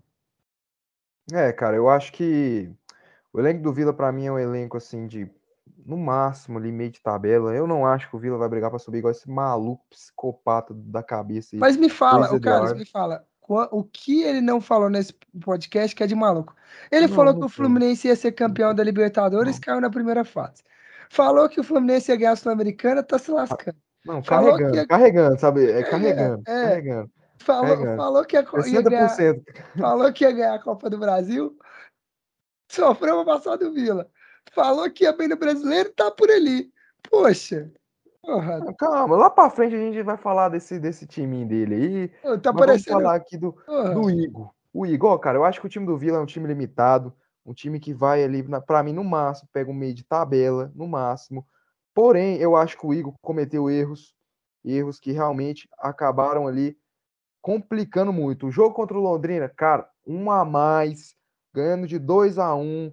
É, 1.32 1.52
cara, 1.52 1.74
eu 1.74 1.88
acho 1.88 2.12
que 2.12 2.70
o 3.32 3.40
elenco 3.40 3.61
do 3.61 3.72
Vila, 3.72 3.92
pra 3.92 4.12
mim, 4.12 4.26
é 4.26 4.32
um 4.32 4.38
elenco 4.38 4.76
assim 4.76 5.09
de, 5.09 5.28
no 5.85 5.97
máximo, 5.97 6.59
ali 6.59 6.72
meio 6.72 6.91
de 6.91 7.01
tabela. 7.01 7.55
Eu 7.55 7.66
não 7.66 7.87
acho 7.87 8.09
que 8.09 8.16
o 8.16 8.18
Vila 8.18 8.39
vai 8.39 8.49
brigar 8.49 8.70
pra 8.70 8.78
subir 8.78 8.99
igual 8.99 9.11
esse 9.11 9.28
maluco 9.30 9.85
psicopata 9.91 10.72
da 10.74 11.03
cabeça 11.03 11.51
aí, 11.55 11.61
Mas 11.61 11.76
me 11.76 11.89
fala, 11.89 12.35
o 12.35 12.41
Carlos, 12.41 12.72
me 12.72 12.87
fala, 12.87 13.24
o 13.49 13.85
que 13.85 14.22
ele 14.22 14.41
não 14.41 14.61
falou 14.61 14.89
nesse 14.89 15.14
podcast 15.43 15.95
que 15.95 16.03
é 16.03 16.07
de 16.07 16.14
maluco? 16.14 16.55
Ele 16.91 17.07
Não, 17.07 17.14
falou 17.14 17.32
não 17.32 17.41
que 17.41 17.47
o. 17.47 17.49
Fluminense 17.49 18.09
ia 18.09 18.16
ser 18.16 18.32
campeão 18.32 18.74
da 18.74 18.82
Libertadores, 18.82 19.57
Não. 19.57 19.61
caiu 19.61 19.80
na 19.80 19.91
primeira 19.91 20.24
fase. 20.24 20.62
Falou 21.11 21.49
que 21.49 21.61
o 21.61 21.64
Fluminense 21.64 22.11
ia 22.11 22.16
ganhar 22.16 22.32
a 22.32 22.37
Sul-Americana, 22.37 23.03
tá 23.03 23.18
se 23.18 23.30
lascando. 23.30 23.76
Não, 24.05 24.22
Falou 24.22 24.53
carregando, 24.53 24.76
ia, 24.76 24.87
carregando, 24.87 25.39
sabe? 25.41 25.70
É 25.70 25.80
é, 25.80 25.82
carregando, 25.82 26.43
é, 26.47 26.62
carregando, 26.68 27.11
falou, 27.39 27.70
carregando. 27.70 27.97
falou 27.97 28.24
que 28.24 28.37
ia, 28.37 28.43
ia 28.43 28.82
ganhar, 28.82 29.16
60%. 29.16 29.43
falou 29.78 30.12
que 30.12 30.24
ia 30.24 30.32
ganhar 30.32 30.55
a 30.55 30.62
Copa 30.62 30.91
do 30.91 30.99
Brasil, 30.99 31.57
sofreu 32.70 33.24
pra 33.24 33.35
passar 33.35 33.57
do 33.57 33.72
Vila. 33.72 34.11
Falou 34.53 34.90
que 34.90 35.05
ia 35.05 35.12
bem 35.12 35.28
no 35.28 35.36
brasileiro, 35.36 35.92
tá 35.92 36.11
por 36.11 36.30
ali. 36.30 36.70
Poxa, 37.11 37.70
porra, 38.22 38.59
Não, 38.61 38.74
Calma, 38.74 39.16
lá 39.16 39.30
pra 39.30 39.51
frente 39.51 39.74
a 39.74 39.78
gente 39.78 40.03
vai 40.03 40.16
falar 40.16 40.49
desse, 40.49 40.78
desse 40.78 41.07
timinho 41.07 41.47
dele 41.49 41.74
aí. 41.74 42.09
tá 42.09 42.14
Mas 42.22 42.42
vamos 42.42 42.61
parecendo. 42.61 42.97
falar 43.01 43.14
aqui 43.16 43.36
do, 43.36 43.53
Porra. 43.53 43.95
do 43.95 44.11
Igor. 44.11 44.51
O 44.72 44.86
Igor, 44.86 45.18
cara, 45.18 45.38
eu 45.38 45.45
acho 45.45 45.61
que 45.61 45.66
o 45.66 45.70
time 45.70 45.86
do 45.86 45.97
Vila 45.97 46.18
é 46.18 46.20
um 46.20 46.26
time 46.26 46.47
limitado, 46.49 47.12
um 47.47 47.53
time 47.53 47.78
que 47.78 47.92
vai 47.95 48.24
ali, 48.24 48.42
pra 48.66 48.82
mim, 48.82 48.92
no 48.92 49.05
máximo, 49.05 49.49
pega 49.53 49.70
um 49.70 49.74
meio 49.74 49.95
de 49.95 50.03
tabela, 50.05 50.72
no 50.74 50.88
máximo. 50.88 51.47
Porém, 51.95 52.38
eu 52.38 52.57
acho 52.57 52.76
que 52.76 52.86
o 52.86 52.92
Igor 52.92 53.14
cometeu 53.22 53.70
erros, 53.70 54.14
erros 54.64 54.99
que 54.99 55.12
realmente 55.12 55.68
acabaram 55.78 56.49
ali 56.49 56.76
complicando 57.40 58.12
muito. 58.12 58.47
O 58.47 58.51
jogo 58.51 58.74
contra 58.74 58.97
o 58.97 59.01
Londrina, 59.01 59.49
cara, 59.49 59.88
um 60.07 60.30
a 60.30 60.45
mais, 60.45 61.14
ganhando 61.53 61.86
de 61.86 61.99
2 61.99 62.38
a 62.38 62.55
1 62.55 62.92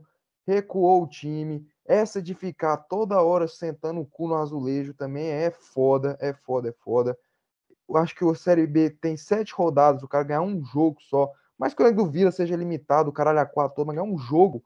recuou 0.52 1.04
o 1.04 1.08
time. 1.08 1.66
Essa 1.86 2.22
de 2.22 2.34
ficar 2.34 2.78
toda 2.78 3.22
hora 3.22 3.48
sentando 3.48 4.02
o 4.02 4.06
cu 4.06 4.28
no 4.28 4.36
azulejo 4.36 4.94
também 4.94 5.28
é 5.28 5.50
foda, 5.52 6.18
é 6.20 6.34
foda, 6.34 6.70
é 6.70 6.72
foda. 6.72 7.18
Eu 7.88 7.98
acho 7.98 8.16
que 8.16 8.24
o 8.24 8.36
Série 8.36 8.68
B 8.68 8.90
tem 8.90 9.18
sete 9.18 9.54
rodadas, 9.54 10.04
o 10.04 10.08
cara 10.08 10.24
ganhar 10.24 10.42
um 10.42 10.64
jogo 10.64 10.98
só. 11.02 11.32
Mas 11.58 11.74
que 11.74 11.82
o 11.82 11.86
elenco 11.86 12.04
do 12.04 12.10
Vila 12.10 12.32
seja 12.32 12.56
limitado, 12.56 13.10
o 13.10 13.14
caralho 13.14 13.40
a 13.40 13.46
quatro 13.46 13.76
todo, 13.76 13.88
mas 13.88 13.96
ganhar 13.96 14.08
um 14.08 14.18
jogo, 14.18 14.64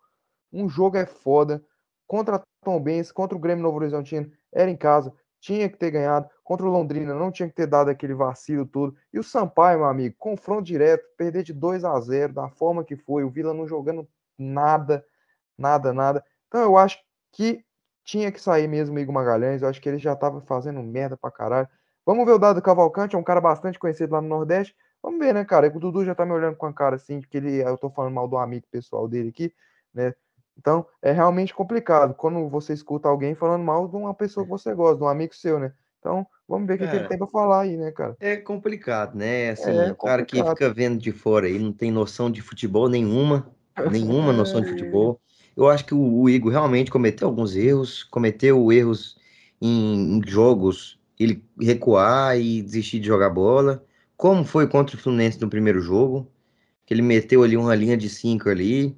um 0.51 0.69
jogo 0.69 0.97
é 0.97 1.05
foda. 1.05 1.63
Contra 2.07 2.41
Tom 2.63 2.79
Benz, 2.79 3.11
contra 3.11 3.37
o 3.37 3.41
Grêmio 3.41 3.63
Novo 3.63 3.77
Horizontino, 3.77 4.31
era 4.53 4.69
em 4.69 4.77
casa, 4.77 5.11
tinha 5.39 5.69
que 5.69 5.77
ter 5.77 5.91
ganhado. 5.91 6.29
Contra 6.43 6.65
o 6.65 6.69
Londrina, 6.69 7.13
não 7.13 7.31
tinha 7.31 7.49
que 7.49 7.55
ter 7.55 7.67
dado 7.67 7.89
aquele 7.89 8.13
vacilo 8.13 8.65
todo. 8.65 8.95
E 9.11 9.19
o 9.19 9.23
Sampaio, 9.23 9.79
meu 9.79 9.87
amigo, 9.87 10.15
confronto 10.17 10.63
direto, 10.63 11.03
perder 11.17 11.43
de 11.43 11.53
2 11.53 11.83
a 11.83 11.99
0 11.99 12.33
da 12.33 12.49
forma 12.49 12.83
que 12.83 12.95
foi, 12.95 13.23
o 13.23 13.29
Vila 13.29 13.53
não 13.53 13.67
jogando 13.67 14.07
nada, 14.37 15.03
nada, 15.57 15.93
nada. 15.93 16.23
Então 16.47 16.61
eu 16.61 16.77
acho 16.77 16.97
que 17.31 17.63
tinha 18.03 18.31
que 18.31 18.39
sair 18.39 18.67
mesmo 18.67 18.95
o 18.95 18.99
Igor 18.99 19.13
Magalhães, 19.13 19.61
eu 19.61 19.67
acho 19.67 19.81
que 19.81 19.89
ele 19.89 19.97
já 19.97 20.15
tava 20.15 20.41
fazendo 20.41 20.81
merda 20.83 21.17
pra 21.17 21.31
caralho. 21.31 21.67
Vamos 22.05 22.25
ver 22.25 22.33
o 22.33 22.37
Dado 22.39 22.61
Cavalcante, 22.61 23.15
é 23.15 23.19
um 23.19 23.23
cara 23.23 23.41
bastante 23.41 23.79
conhecido 23.79 24.13
lá 24.13 24.21
no 24.21 24.27
Nordeste. 24.27 24.75
Vamos 25.01 25.19
ver, 25.19 25.33
né, 25.33 25.43
cara? 25.43 25.67
O 25.75 25.79
Dudu 25.79 26.05
já 26.05 26.13
tá 26.13 26.25
me 26.25 26.31
olhando 26.31 26.55
com 26.55 26.67
a 26.67 26.73
cara 26.73 26.95
assim, 26.95 27.19
porque 27.19 27.37
ele, 27.37 27.63
eu 27.63 27.77
tô 27.77 27.89
falando 27.89 28.13
mal 28.13 28.27
do 28.27 28.37
amigo 28.37 28.65
pessoal 28.71 29.07
dele 29.07 29.29
aqui, 29.29 29.53
né? 29.93 30.13
Então, 30.57 30.85
é 31.01 31.11
realmente 31.11 31.53
complicado 31.53 32.13
quando 32.13 32.47
você 32.47 32.73
escuta 32.73 33.09
alguém 33.09 33.35
falando 33.35 33.63
mal 33.63 33.87
de 33.87 33.95
uma 33.95 34.13
pessoa 34.13 34.45
que 34.45 34.51
você 34.51 34.73
gosta, 34.73 34.97
de 34.97 35.03
um 35.03 35.07
amigo 35.07 35.35
seu, 35.35 35.59
né? 35.59 35.73
Então, 35.99 36.25
vamos 36.47 36.67
ver 36.67 36.75
o 36.75 36.77
que, 36.77 36.83
ele 36.83 36.91
cara, 36.93 37.07
tem 37.09 37.17
pra 37.17 37.27
falar 37.27 37.61
aí, 37.61 37.75
né, 37.75 37.91
cara? 37.91 38.15
é 38.19 38.37
complicado, 38.37 39.15
né? 39.15 39.49
Assim, 39.49 39.69
É 39.69 39.91
o 39.91 39.95
cara 39.95 40.23
que 40.23 40.43
fica 40.43 40.73
vendo 40.73 40.99
de 40.99 41.11
fora 41.11 41.47
aí 41.47 41.57
não 41.59 41.73
tem 41.73 41.91
noção 41.91 42.29
de 42.29 42.41
futebol 42.41 42.87
nenhuma, 42.87 43.51
nenhuma 43.91 44.31
noção 44.31 44.61
de 44.61 44.69
futebol. 44.69 45.19
Eu 45.55 45.69
acho 45.69 45.85
que 45.85 45.93
o, 45.93 46.21
o 46.21 46.29
Igor 46.29 46.51
realmente 46.51 46.91
cometeu 46.91 47.27
alguns 47.27 47.55
erros, 47.55 48.03
cometeu 48.03 48.71
erros 48.71 49.17
em, 49.61 50.17
em 50.17 50.21
jogos, 50.27 50.99
ele 51.19 51.43
recuar 51.59 52.37
e 52.39 52.61
desistir 52.61 52.99
de 52.99 53.07
jogar 53.07 53.29
bola, 53.29 53.85
como 54.17 54.45
foi 54.45 54.67
contra 54.67 54.95
o 54.95 54.99
Fluminense 54.99 55.39
no 55.41 55.49
primeiro 55.49 55.81
jogo, 55.81 56.29
que 56.85 56.93
ele 56.93 57.01
meteu 57.01 57.43
ali 57.43 57.57
uma 57.57 57.75
linha 57.75 57.97
de 57.97 58.09
cinco 58.09 58.49
ali, 58.49 58.95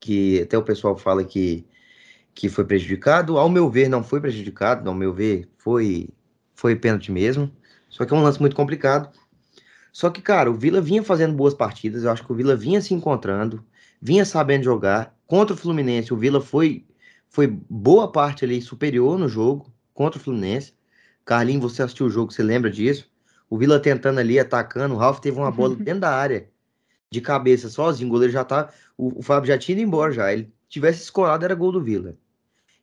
que 0.00 0.42
até 0.42 0.56
o 0.56 0.62
pessoal 0.62 0.96
fala 0.96 1.24
que, 1.24 1.66
que 2.34 2.48
foi 2.48 2.64
prejudicado. 2.64 3.38
Ao 3.38 3.48
meu 3.48 3.70
ver, 3.70 3.88
não 3.88 4.04
foi 4.04 4.20
prejudicado, 4.20 4.88
ao 4.88 4.94
meu 4.94 5.12
ver, 5.12 5.48
foi, 5.58 6.08
foi 6.54 6.76
pênalti 6.76 7.10
mesmo. 7.12 7.50
Só 7.88 8.04
que 8.04 8.14
é 8.14 8.16
um 8.16 8.22
lance 8.22 8.40
muito 8.40 8.56
complicado. 8.56 9.10
Só 9.92 10.10
que, 10.10 10.22
cara, 10.22 10.50
o 10.50 10.54
Vila 10.54 10.80
vinha 10.80 11.02
fazendo 11.02 11.34
boas 11.34 11.54
partidas, 11.54 12.04
eu 12.04 12.10
acho 12.10 12.24
que 12.24 12.32
o 12.32 12.34
Vila 12.34 12.54
vinha 12.54 12.80
se 12.80 12.94
encontrando, 12.94 13.64
vinha 14.00 14.24
sabendo 14.24 14.64
jogar. 14.64 15.16
Contra 15.26 15.54
o 15.54 15.58
Fluminense, 15.58 16.12
o 16.12 16.16
Vila 16.16 16.40
foi, 16.40 16.86
foi 17.28 17.46
boa 17.46 18.10
parte 18.10 18.44
ali 18.44 18.60
superior 18.62 19.18
no 19.18 19.28
jogo 19.28 19.72
contra 19.92 20.18
o 20.18 20.22
Fluminense. 20.22 20.74
Carlinhos, 21.24 21.72
você 21.72 21.82
assistiu 21.82 22.06
o 22.06 22.10
jogo, 22.10 22.32
você 22.32 22.42
lembra 22.42 22.70
disso? 22.70 23.10
O 23.50 23.58
Vila 23.58 23.80
tentando 23.80 24.20
ali, 24.20 24.38
atacando, 24.38 24.94
o 24.94 24.98
Ralf 24.98 25.20
teve 25.20 25.38
uma 25.38 25.50
bola 25.50 25.74
dentro 25.76 26.00
da 26.00 26.10
área, 26.14 26.48
de 27.10 27.20
cabeça, 27.20 27.68
sozinho, 27.68 28.08
o 28.08 28.12
goleiro 28.12 28.32
já 28.32 28.44
tá, 28.44 28.70
o, 28.96 29.18
o 29.18 29.22
Fábio 29.22 29.48
já 29.48 29.58
tinha 29.58 29.76
ido 29.76 29.86
embora 29.86 30.12
já, 30.12 30.32
ele 30.32 30.52
tivesse 30.68 31.02
escorado 31.02 31.44
era 31.44 31.54
gol 31.54 31.72
do 31.72 31.82
Vila. 31.82 32.16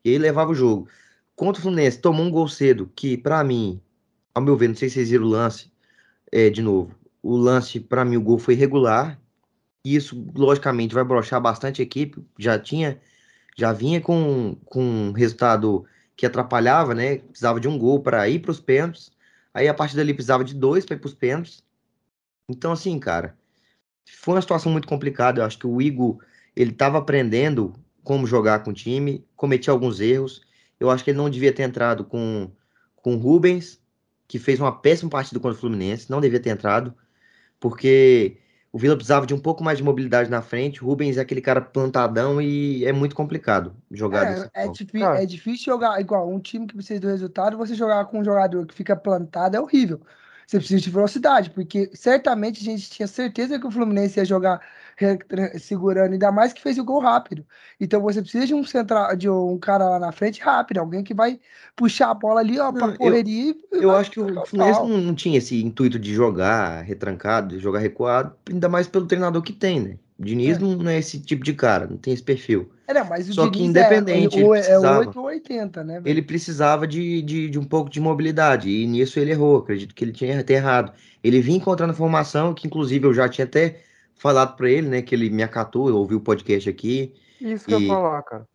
E 0.04 0.10
aí 0.10 0.18
levava 0.18 0.50
o 0.50 0.54
jogo. 0.54 0.88
Contra 1.34 1.58
o 1.58 1.62
Fluminense, 1.62 2.00
tomou 2.00 2.24
um 2.24 2.30
gol 2.30 2.48
cedo, 2.48 2.90
que 2.94 3.16
pra 3.16 3.42
mim, 3.42 3.80
ao 4.34 4.42
meu 4.42 4.56
ver, 4.56 4.68
não 4.68 4.74
sei 4.76 4.88
se 4.88 4.94
vocês 4.94 5.10
viram 5.10 5.26
o 5.26 5.28
lance, 5.28 5.72
é, 6.30 6.50
de 6.50 6.62
novo, 6.62 6.94
o 7.22 7.36
lance, 7.36 7.80
pra 7.80 8.04
mim, 8.04 8.16
o 8.16 8.22
gol 8.22 8.38
foi 8.38 8.54
regular, 8.54 9.20
isso, 9.94 10.26
logicamente, 10.34 10.94
vai 10.94 11.04
brochar 11.04 11.40
bastante 11.40 11.82
a 11.82 11.84
equipe, 11.84 12.24
já 12.38 12.58
tinha, 12.58 13.00
já 13.56 13.72
vinha 13.72 14.00
com, 14.00 14.56
com 14.64 14.82
um 14.82 15.12
resultado 15.12 15.84
que 16.16 16.26
atrapalhava, 16.26 16.94
né, 16.94 17.18
precisava 17.18 17.60
de 17.60 17.68
um 17.68 17.78
gol 17.78 18.00
para 18.00 18.28
ir 18.28 18.40
para 18.40 18.50
os 18.50 18.60
pênaltis, 18.60 19.10
aí 19.52 19.68
a 19.68 19.74
partir 19.74 19.96
dali 19.96 20.14
precisava 20.14 20.42
de 20.42 20.54
dois 20.54 20.84
para 20.84 20.96
ir 20.96 20.98
para 20.98 21.08
os 21.08 21.14
pênaltis, 21.14 21.62
então 22.48 22.72
assim, 22.72 22.98
cara, 22.98 23.36
foi 24.10 24.34
uma 24.34 24.40
situação 24.40 24.70
muito 24.70 24.88
complicada, 24.88 25.40
eu 25.40 25.44
acho 25.44 25.58
que 25.58 25.66
o 25.66 25.82
Igor, 25.82 26.18
ele 26.54 26.72
tava 26.72 26.98
aprendendo 26.98 27.74
como 28.06 28.26
jogar 28.26 28.60
com 28.62 28.70
o 28.70 28.74
time, 28.74 29.26
cometia 29.34 29.72
alguns 29.72 30.00
erros. 30.00 30.40
Eu 30.78 30.90
acho 30.90 31.02
que 31.02 31.10
ele 31.10 31.18
não 31.18 31.28
devia 31.28 31.52
ter 31.52 31.64
entrado 31.64 32.04
com, 32.04 32.50
com 32.94 33.16
o 33.16 33.18
Rubens, 33.18 33.80
que 34.28 34.38
fez 34.38 34.60
uma 34.60 34.70
péssima 34.70 35.10
partida 35.10 35.40
contra 35.40 35.56
o 35.56 35.60
Fluminense, 35.60 36.10
não 36.10 36.20
devia 36.20 36.38
ter 36.38 36.50
entrado, 36.50 36.94
porque 37.58 38.38
o 38.76 38.78
Vila 38.78 38.94
precisava 38.94 39.26
de 39.26 39.32
um 39.32 39.38
pouco 39.38 39.64
mais 39.64 39.78
de 39.78 39.84
mobilidade 39.84 40.28
na 40.28 40.42
frente. 40.42 40.84
O 40.84 40.86
Rubens 40.86 41.16
é 41.16 41.22
aquele 41.22 41.40
cara 41.40 41.62
plantadão 41.62 42.42
e 42.42 42.84
é 42.84 42.92
muito 42.92 43.16
complicado 43.16 43.74
jogar 43.90 44.26
É, 44.26 44.50
é, 44.52 44.60
forma. 44.64 44.72
difí- 44.74 45.00
Cara. 45.00 45.22
é 45.22 45.24
difícil 45.24 45.72
jogar 45.72 45.98
igual 45.98 46.30
um 46.30 46.38
time 46.38 46.66
que 46.66 46.74
precisa 46.74 47.00
do 47.00 47.08
resultado, 47.08 47.56
você 47.56 47.74
jogar 47.74 48.04
com 48.04 48.18
um 48.20 48.24
jogador 48.24 48.66
que 48.66 48.74
fica 48.74 48.94
plantado 48.94 49.56
é 49.56 49.60
horrível. 49.60 50.02
Você 50.46 50.58
precisa 50.58 50.78
de 50.82 50.90
velocidade, 50.90 51.48
porque 51.50 51.90
certamente 51.94 52.60
a 52.60 52.64
gente 52.64 52.90
tinha 52.90 53.08
certeza 53.08 53.58
que 53.58 53.66
o 53.66 53.70
Fluminense 53.70 54.20
ia 54.20 54.26
jogar 54.26 54.60
segurando, 55.58 56.12
ainda 56.12 56.32
mais 56.32 56.52
que 56.52 56.62
fez 56.62 56.78
o 56.78 56.84
gol 56.84 57.00
rápido. 57.00 57.44
Então 57.80 58.00
você 58.00 58.20
precisa 58.22 58.46
de 58.46 58.54
um 58.54 58.64
central, 58.64 59.14
de 59.16 59.28
um 59.28 59.58
cara 59.58 59.88
lá 59.90 59.98
na 59.98 60.12
frente 60.12 60.40
rápido, 60.40 60.78
alguém 60.78 61.04
que 61.04 61.14
vai 61.14 61.38
puxar 61.74 62.10
a 62.10 62.14
bola 62.14 62.40
ali, 62.40 62.58
ó, 62.58 62.72
eu- 62.72 62.96
correria. 62.96 63.54
Eu 63.72 63.88
vai 63.90 64.00
acho 64.00 64.10
que 64.10 64.20
o. 64.20 64.46
Fluminense 64.46 64.80
não, 64.80 64.88
não 64.98 65.14
tinha 65.14 65.38
esse 65.38 65.62
intuito 65.62 65.98
de 65.98 66.14
jogar 66.14 66.82
retrancado, 66.82 67.56
de 67.56 67.62
jogar 67.62 67.80
recuado, 67.80 68.34
ainda 68.50 68.68
mais 68.68 68.86
pelo 68.88 69.06
treinador 69.06 69.42
que 69.42 69.52
tem, 69.52 69.80
né? 69.80 69.98
O 70.18 70.24
Diniz 70.24 70.56
É. 70.56 70.60
não, 70.60 70.88
é 70.88 70.98
esse 70.98 71.20
tipo 71.20 71.44
de 71.44 71.52
cara, 71.52 71.86
não 71.86 71.98
tem 71.98 72.14
esse 72.14 72.22
perfil. 72.22 72.70
É, 72.88 72.94
não, 72.94 73.04
mas 73.04 73.28
o 73.28 73.34
Só 73.34 73.46
que 73.50 73.58
Diniz 73.58 73.68
independente, 73.70 74.36
é, 74.36 74.38
ele 74.38 74.46
ou 74.48 74.54
é 74.54 74.60
precisava. 74.60 74.98
8 75.00 75.18
ou 75.20 75.26
80, 75.26 75.84
né? 75.84 76.00
velho? 76.00 76.08
Ele 76.08 76.22
precisava 76.22 76.86
de, 76.86 77.20
de, 77.20 77.50
de 77.50 77.58
um 77.58 77.64
pouco 77.64 77.90
de 77.90 78.00
mobilidade, 78.00 78.70
e 78.70 78.86
nisso 78.86 79.18
ele 79.20 79.32
errou. 79.32 79.58
Acredito 79.58 79.94
que 79.94 80.02
ele 80.04 80.12
tinha 80.12 80.40
até 80.40 80.54
errado. 80.54 80.92
Ele 81.22 81.40
vinha 81.42 81.58
encontrando 81.58 81.92
formação, 81.92 82.54
que 82.54 82.66
inclusive 82.66 83.06
eu 83.06 83.12
já 83.12 83.28
tinha 83.28 83.44
até 83.44 83.82
falado 84.16 84.56
pra 84.56 84.68
ele, 84.70 84.88
né? 84.88 85.02
Que 85.02 85.14
ele 85.14 85.30
me 85.30 85.42
acatou, 85.42 85.88
eu 85.88 85.96
ouvi 85.96 86.14
o 86.14 86.20
podcast 86.20 86.68
aqui 86.68 87.14
Isso 87.40 87.66
que 87.66 87.74
eu 87.74 87.80
E- 87.80 87.82
ia 87.86 87.88
falar, 87.94 88.22
cara. 88.22 88.46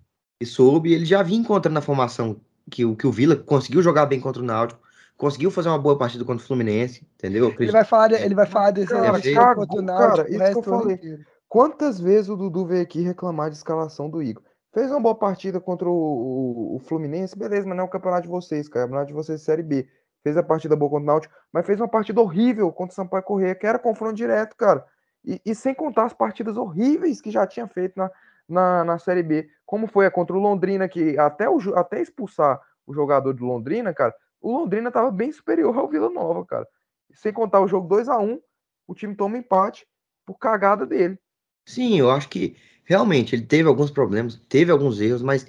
e 0.41 0.45
soube, 0.45 0.91
ele 0.93 1.05
já 1.05 1.21
vinha 1.23 1.39
encontrando 1.39 1.77
a 1.77 1.81
formação 1.81 2.41
que, 2.69 2.83
o- 2.83 2.95
que 2.95 3.05
o 3.07 3.11
Vila 3.11 3.35
conseguiu 3.35 3.81
jogar 3.81 4.05
bem 4.07 4.19
contra 4.19 4.41
o 4.41 4.45
Náutico, 4.45 4.81
conseguiu 5.17 5.51
fazer 5.51 5.69
uma 5.69 5.77
boa 5.77 5.97
partida 5.97 6.25
contra 6.25 6.43
o 6.43 6.47
Fluminense, 6.47 7.05
entendeu? 7.15 7.41
Eu 7.43 7.45
Ele 7.45 7.53
acredito 7.53 7.73
vai 7.73 7.85
falar, 7.85 8.11
ele 8.13 8.33
vai 8.35 8.45
falar 8.47 8.71
desse 8.71 8.87
Cara, 8.91 9.11
desse 9.11 9.33
cagou, 9.35 9.67
contra 9.67 9.83
o 9.83 9.85
cara, 9.85 10.07
Náutico 10.07 10.29
o 10.29 10.33
isso 10.33 10.51
que 10.51 10.57
eu 10.57 10.63
falei. 10.63 10.95
inteiro. 10.95 11.25
Quantas 11.47 11.99
vezes 11.99 12.29
o 12.29 12.35
Dudu 12.37 12.65
veio 12.65 12.81
aqui 12.81 13.01
reclamar 13.01 13.49
de 13.51 13.57
escalação 13.57 14.09
do 14.09 14.21
Igor? 14.23 14.41
Fez 14.73 14.89
uma 14.89 15.01
boa 15.01 15.13
partida 15.15 15.59
contra 15.59 15.87
o, 15.87 15.91
o- 15.93 16.75
o 16.77 16.79
Fluminense, 16.79 17.37
beleza, 17.37 17.67
mas 17.67 17.75
não 17.77 17.83
é 17.83 17.87
o 17.87 17.91
campeonato 17.91 18.23
de 18.23 18.29
vocês, 18.29 18.67
cara. 18.69 18.83
É 18.83 18.85
o 18.85 18.87
campeonato 18.87 19.07
de 19.09 19.13
vocês 19.13 19.41
Série 19.41 19.61
B. 19.61 19.85
Fez 20.23 20.37
a 20.37 20.43
partida 20.43 20.75
boa 20.75 20.89
contra 20.89 21.03
o 21.03 21.07
Náutico, 21.07 21.33
mas 21.51 21.65
fez 21.65 21.79
uma 21.79 21.89
partida 21.89 22.21
horrível 22.21 22.71
contra 22.71 22.93
o 22.93 22.95
Sampaio 22.95 23.23
Corrêa, 23.23 23.53
que 23.53 23.67
era 23.67 23.77
confronto 23.77 24.15
direto, 24.15 24.55
cara. 24.55 24.85
E, 25.23 25.41
e 25.45 25.55
sem 25.55 25.73
contar 25.73 26.05
as 26.05 26.13
partidas 26.13 26.57
horríveis 26.57 27.21
que 27.21 27.31
já 27.31 27.45
tinha 27.45 27.67
feito 27.67 27.93
na, 27.97 28.09
na, 28.47 28.83
na 28.83 28.99
Série 28.99 29.23
B. 29.23 29.49
Como 29.65 29.87
foi 29.87 30.05
a 30.05 30.11
contra 30.11 30.35
o 30.35 30.39
Londrina, 30.39 30.87
que 30.87 31.17
até, 31.17 31.49
o, 31.49 31.57
até 31.75 32.01
expulsar 32.01 32.59
o 32.85 32.93
jogador 32.93 33.33
do 33.33 33.45
Londrina, 33.45 33.93
cara, 33.93 34.13
o 34.41 34.51
Londrina 34.51 34.91
tava 34.91 35.11
bem 35.11 35.31
superior 35.31 35.77
ao 35.77 35.87
Vila 35.87 36.09
Nova, 36.09 36.45
cara. 36.45 36.67
Sem 37.13 37.31
contar 37.31 37.61
o 37.61 37.67
jogo 37.67 37.87
2 37.87 38.09
a 38.09 38.17
1 38.17 38.39
o 38.87 38.95
time 38.95 39.15
toma 39.15 39.37
empate 39.37 39.85
por 40.25 40.37
cagada 40.37 40.85
dele. 40.85 41.17
Sim, 41.65 41.97
eu 41.97 42.11
acho 42.11 42.27
que 42.27 42.57
realmente 42.83 43.35
ele 43.35 43.45
teve 43.45 43.69
alguns 43.69 43.91
problemas, 43.91 44.35
teve 44.49 44.71
alguns 44.71 44.99
erros, 44.99 45.21
mas 45.21 45.47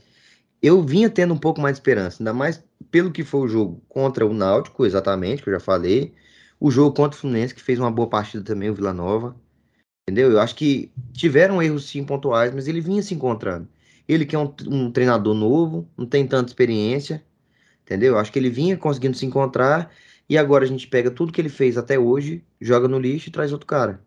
eu 0.63 0.83
vinha 0.83 1.11
tendo 1.11 1.35
um 1.35 1.39
pouco 1.39 1.61
mais 1.61 1.75
de 1.75 1.81
esperança, 1.81 2.23
ainda 2.23 2.33
mais 2.33 2.63
pelo 2.91 3.11
que 3.11 3.25
foi 3.25 3.41
o 3.41 3.49
jogo 3.49 3.83
contra 3.89 4.25
o 4.25 4.33
Náutico, 4.33 4.87
exatamente, 4.87 5.43
que 5.43 5.49
eu 5.49 5.55
já 5.55 5.61
falei, 5.61 6.15
o 6.61 6.71
jogo 6.71 6.95
contra 6.95 7.17
o 7.17 7.21
Fluminense, 7.21 7.55
que 7.55 7.63
fez 7.63 7.81
uma 7.81 7.91
boa 7.91 8.09
partida 8.09 8.45
também, 8.45 8.71
o 8.71 8.75
Vila 8.75 8.93
Nova, 8.93 9.35
entendeu? 10.03 10.31
Eu 10.31 10.41
acho 10.41 10.55
que 10.55 10.93
tiveram 11.13 11.63
erros 11.63 11.89
sim 11.89 12.05
pontuais, 12.05 12.53
mas 12.55 12.69
ele 12.69 12.81
vinha 12.81 13.03
se 13.03 13.15
encontrando. 13.15 13.69
Ele 14.09 14.27
que 14.27 14.35
é 14.35 14.39
um, 14.39 14.53
um 14.69 14.91
treinador 14.91 15.35
novo, 15.35 15.89
não 15.97 16.07
tem 16.07 16.27
tanta 16.27 16.51
experiência, 16.51 17.25
entendeu? 17.85 18.15
Eu 18.15 18.19
acho 18.19 18.33
que 18.33 18.39
ele 18.39 18.51
vinha 18.51 18.77
conseguindo 18.77 19.17
se 19.17 19.25
encontrar 19.25 19.93
e 20.29 20.37
agora 20.37 20.65
a 20.65 20.69
gente 20.69 20.89
pega 20.89 21.11
tudo 21.11 21.33
que 21.33 21.41
ele 21.41 21.49
fez 21.49 21.77
até 21.79 21.99
hoje, 21.99 22.45
joga 22.61 22.89
no 22.89 22.99
lixo 22.99 23.29
e 23.29 23.33
traz 23.33 23.53
outro 23.53 23.67
cara. 23.67 24.01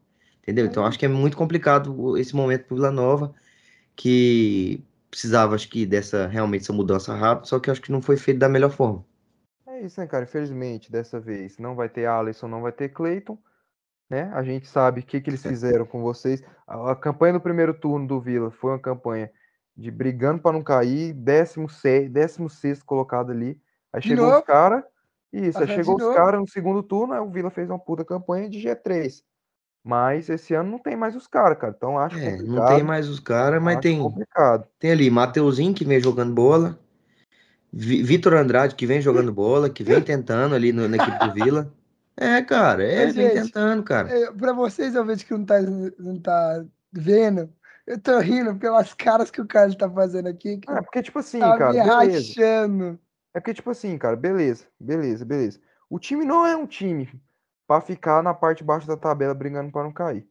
Entendeu? 0.44 0.66
Então 0.66 0.86
acho 0.86 1.00
que 1.00 1.06
é 1.06 1.10
muito 1.10 1.38
complicado 1.38 2.18
esse 2.18 2.36
momento 2.36 2.66
pro 2.66 2.76
Vila 2.76 2.92
Nova, 2.92 3.34
que 3.96 4.84
precisava, 5.10 5.56
acho 5.56 5.70
que, 5.70 5.86
dessa 5.86 6.28
realmente 6.28 6.64
essa 6.64 6.74
mudança 6.74 7.16
rápida, 7.16 7.48
só 7.48 7.60
que 7.60 7.72
acho 7.72 7.82
que 7.82 7.92
não 7.92 8.02
foi 8.02 8.18
feito 8.18 8.38
da 8.38 8.50
melhor 8.50 8.70
forma. 8.70 9.04
É 9.66 9.82
isso, 9.82 10.00
né, 10.00 10.08
cara? 10.08 10.26
Infelizmente, 10.26 10.92
dessa 10.92 11.20
vez 11.20 11.58
não 11.58 11.74
vai 11.74 11.90
ter 11.90 12.06
Alisson, 12.06 12.48
não 12.48 12.62
vai 12.62 12.72
ter 12.72 12.90
Cleiton, 12.90 13.38
né? 14.10 14.32
A 14.34 14.44
gente 14.44 14.68
sabe 14.68 15.02
o 15.02 15.04
que, 15.04 15.20
que 15.22 15.30
eles 15.30 15.42
fizeram 15.42 15.86
com 15.86 16.02
vocês. 16.02 16.44
A, 16.68 16.92
a 16.92 16.96
campanha 16.96 17.34
do 17.34 17.42
primeiro 17.42 17.74
turno 17.74 18.08
do 18.08 18.20
Vila 18.22 18.52
foi 18.52 18.72
uma 18.72 18.80
campanha 18.80 19.30
de 19.76 19.92
brigando 19.92 20.42
para 20.42 20.54
não 20.54 20.64
cair, 20.64 21.14
16, 21.14 22.10
16 22.10 22.82
colocado 22.84 23.32
ali. 23.32 23.60
Aí 23.92 24.02
De 24.02 24.10
chegou 24.10 24.26
novo? 24.26 24.38
os 24.40 24.46
caras, 24.46 24.84
isso, 25.34 25.58
aí 25.60 25.68
chegou 25.68 25.96
os 25.98 26.14
caras 26.14 26.40
no 26.40 26.48
segundo 26.48 26.82
turno, 26.82 27.14
aí 27.14 27.20
o 27.20 27.30
Vila 27.30 27.50
fez 27.50 27.70
uma 27.70 27.80
puta 27.80 28.06
campanha 28.06 28.50
de 28.50 28.60
G3. 28.60 29.24
Mas 29.84 30.30
esse 30.30 30.54
ano 30.56 30.72
não 30.72 30.80
tem 30.80 30.96
mais 30.96 31.16
os 31.16 31.28
caras, 31.28 31.58
cara. 31.60 31.74
Então 31.76 32.00
acho 32.00 32.18
É, 32.18 32.32
complicado. 32.32 32.48
não 32.56 32.66
tem 32.68 32.84
mais 32.84 33.08
os 33.08 33.20
caras, 33.20 33.62
mas 33.62 33.76
acho 33.76 33.82
tem, 33.84 34.02
complicado. 34.02 34.68
tem 34.80 34.92
ali 34.92 35.10
Mateuzinho 35.12 35.74
que 35.74 35.86
vem 35.86 36.00
jogando 36.00 36.34
bola, 36.34 36.80
Vi- 37.72 38.02
Vitor 38.02 38.34
Andrade 38.34 38.74
que 38.76 38.86
vem 38.88 39.02
jogando 39.02 39.34
bola, 39.34 39.70
que 39.70 39.84
vem 39.84 40.02
tentando 40.02 40.56
ali 40.56 40.72
no- 40.72 40.88
na 40.88 40.96
equipe 40.98 41.20
do 41.20 41.34
Vila. 41.34 41.72
É, 42.18 42.42
cara, 42.42 42.84
é, 42.84 43.06
Mas, 43.06 43.16
vem 43.16 43.30
gente, 43.30 43.44
tentando, 43.44 43.84
cara. 43.84 44.10
É, 44.10 44.32
pra 44.32 44.54
vocês, 44.54 44.96
eu 44.96 45.06
vejo 45.06 45.26
que 45.26 45.34
não 45.34 45.46
tá, 45.46 45.62
não 45.62 46.20
tá 46.20 46.66
vendo. 46.92 47.54
Eu 47.86 48.00
tô 48.00 48.18
rindo 48.20 48.56
pelas 48.56 48.94
caras 48.94 49.30
que 49.30 49.42
o 49.42 49.48
Carlos 49.48 49.76
tá 49.76 49.90
fazendo 49.90 50.28
aqui, 50.28 50.58
que 50.58 50.72
É, 50.72 50.82
porque, 50.82 51.04
tipo 51.04 51.20
assim, 51.20 51.40
tá 51.40 51.58
cara, 51.58 51.74
me 51.74 51.84
beleza. 51.84 52.34
rachando. 52.34 53.00
É 53.34 53.40
porque, 53.40 53.54
tipo 53.54 53.70
assim, 53.70 53.98
cara, 53.98 54.16
beleza, 54.16 54.66
beleza, 54.80 55.26
beleza. 55.26 55.60
O 55.90 56.00
time 56.00 56.26
não 56.26 56.46
é 56.46 56.56
um 56.56 56.66
time 56.66 57.10
pra 57.68 57.82
ficar 57.82 58.24
na 58.24 58.34
parte 58.34 58.60
de 58.60 58.64
baixo 58.64 58.88
da 58.88 58.98
tabela 58.98 59.34
brigando 59.34 59.72
pra 59.72 59.84
não 59.84 59.92
cair. 59.92 60.28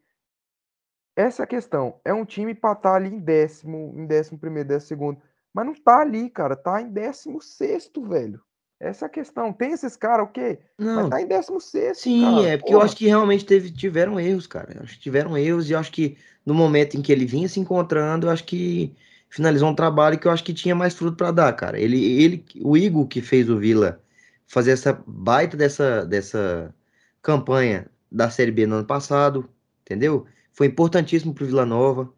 Essa 1.17 1.43
é 1.43 1.45
a 1.45 1.47
questão. 1.47 2.01
É 2.05 2.13
um 2.13 2.25
time 2.25 2.55
pra 2.55 2.73
estar 2.73 2.95
ali 2.95 3.09
em 3.09 3.21
décimo, 3.21 3.93
em 3.97 4.07
décimo 4.07 4.39
primeiro, 4.39 4.69
décimo 4.69 4.89
segundo. 4.89 5.23
Mas 5.53 5.67
não 5.67 5.75
tá 5.75 6.01
ali, 6.01 6.29
cara. 6.29 6.57
Tá 6.57 6.81
em 6.81 6.91
décimo 6.91 7.41
sexto, 7.41 8.03
velho. 8.03 8.43
Essa 8.85 9.07
é 9.07 9.07
a 9.07 9.11
questão. 9.11 9.53
Tem 9.53 9.73
esses 9.73 9.97
caras, 9.97 10.27
o 10.27 10.31
quê? 10.31 10.59
Mas 10.79 10.87
Não, 10.87 11.09
tá 11.09 11.21
em 11.21 11.27
décimo 11.27 11.61
sexto, 11.61 12.03
Sim, 12.03 12.21
cara. 12.21 12.49
é 12.49 12.57
porque 12.59 12.73
eu 12.73 12.79
Porra. 12.79 12.85
acho 12.87 12.97
que 12.97 13.07
realmente 13.07 13.45
teve, 13.47 13.71
tiveram 13.71 14.21
erros, 14.21 14.47
cara. 14.47 14.75
Eu 14.77 14.83
acho 14.83 14.95
que 14.95 15.01
tiveram 15.01 15.37
erros 15.39 15.71
e 15.71 15.73
eu 15.73 15.79
acho 15.79 15.91
que 15.91 16.19
no 16.45 16.53
momento 16.53 16.97
em 16.97 17.03
que 17.03 17.11
ele 17.11 17.25
vinha 17.25 17.49
se 17.49 17.59
encontrando, 17.59 18.27
eu 18.27 18.31
acho 18.31 18.45
que 18.45 18.95
finalizou 19.31 19.71
um 19.71 19.75
trabalho 19.75 20.19
que 20.19 20.27
eu 20.27 20.31
acho 20.31 20.45
que 20.45 20.53
tinha 20.53 20.75
mais 20.75 20.95
fruto 20.95 21.17
para 21.17 21.31
dar, 21.31 21.53
cara. 21.55 21.81
Ele, 21.81 22.23
ele, 22.23 22.45
o 22.63 22.77
Igor 22.77 23.07
que 23.07 23.23
fez 23.23 23.49
o 23.49 23.59
Vila 23.59 24.01
fazer 24.47 24.73
essa 24.73 25.03
baita 25.07 25.57
dessa, 25.57 26.05
dessa 26.05 26.75
campanha 27.23 27.87
da 28.13 28.31
Série 28.31 28.53
B 28.53 28.67
no 28.67 28.77
ano 28.77 28.87
passado, 28.87 29.49
entendeu? 29.83 30.27
Foi 30.53 30.67
importantíssimo 30.67 31.35
pro 31.35 31.47
Vila 31.47 31.65
Nova, 31.67 32.13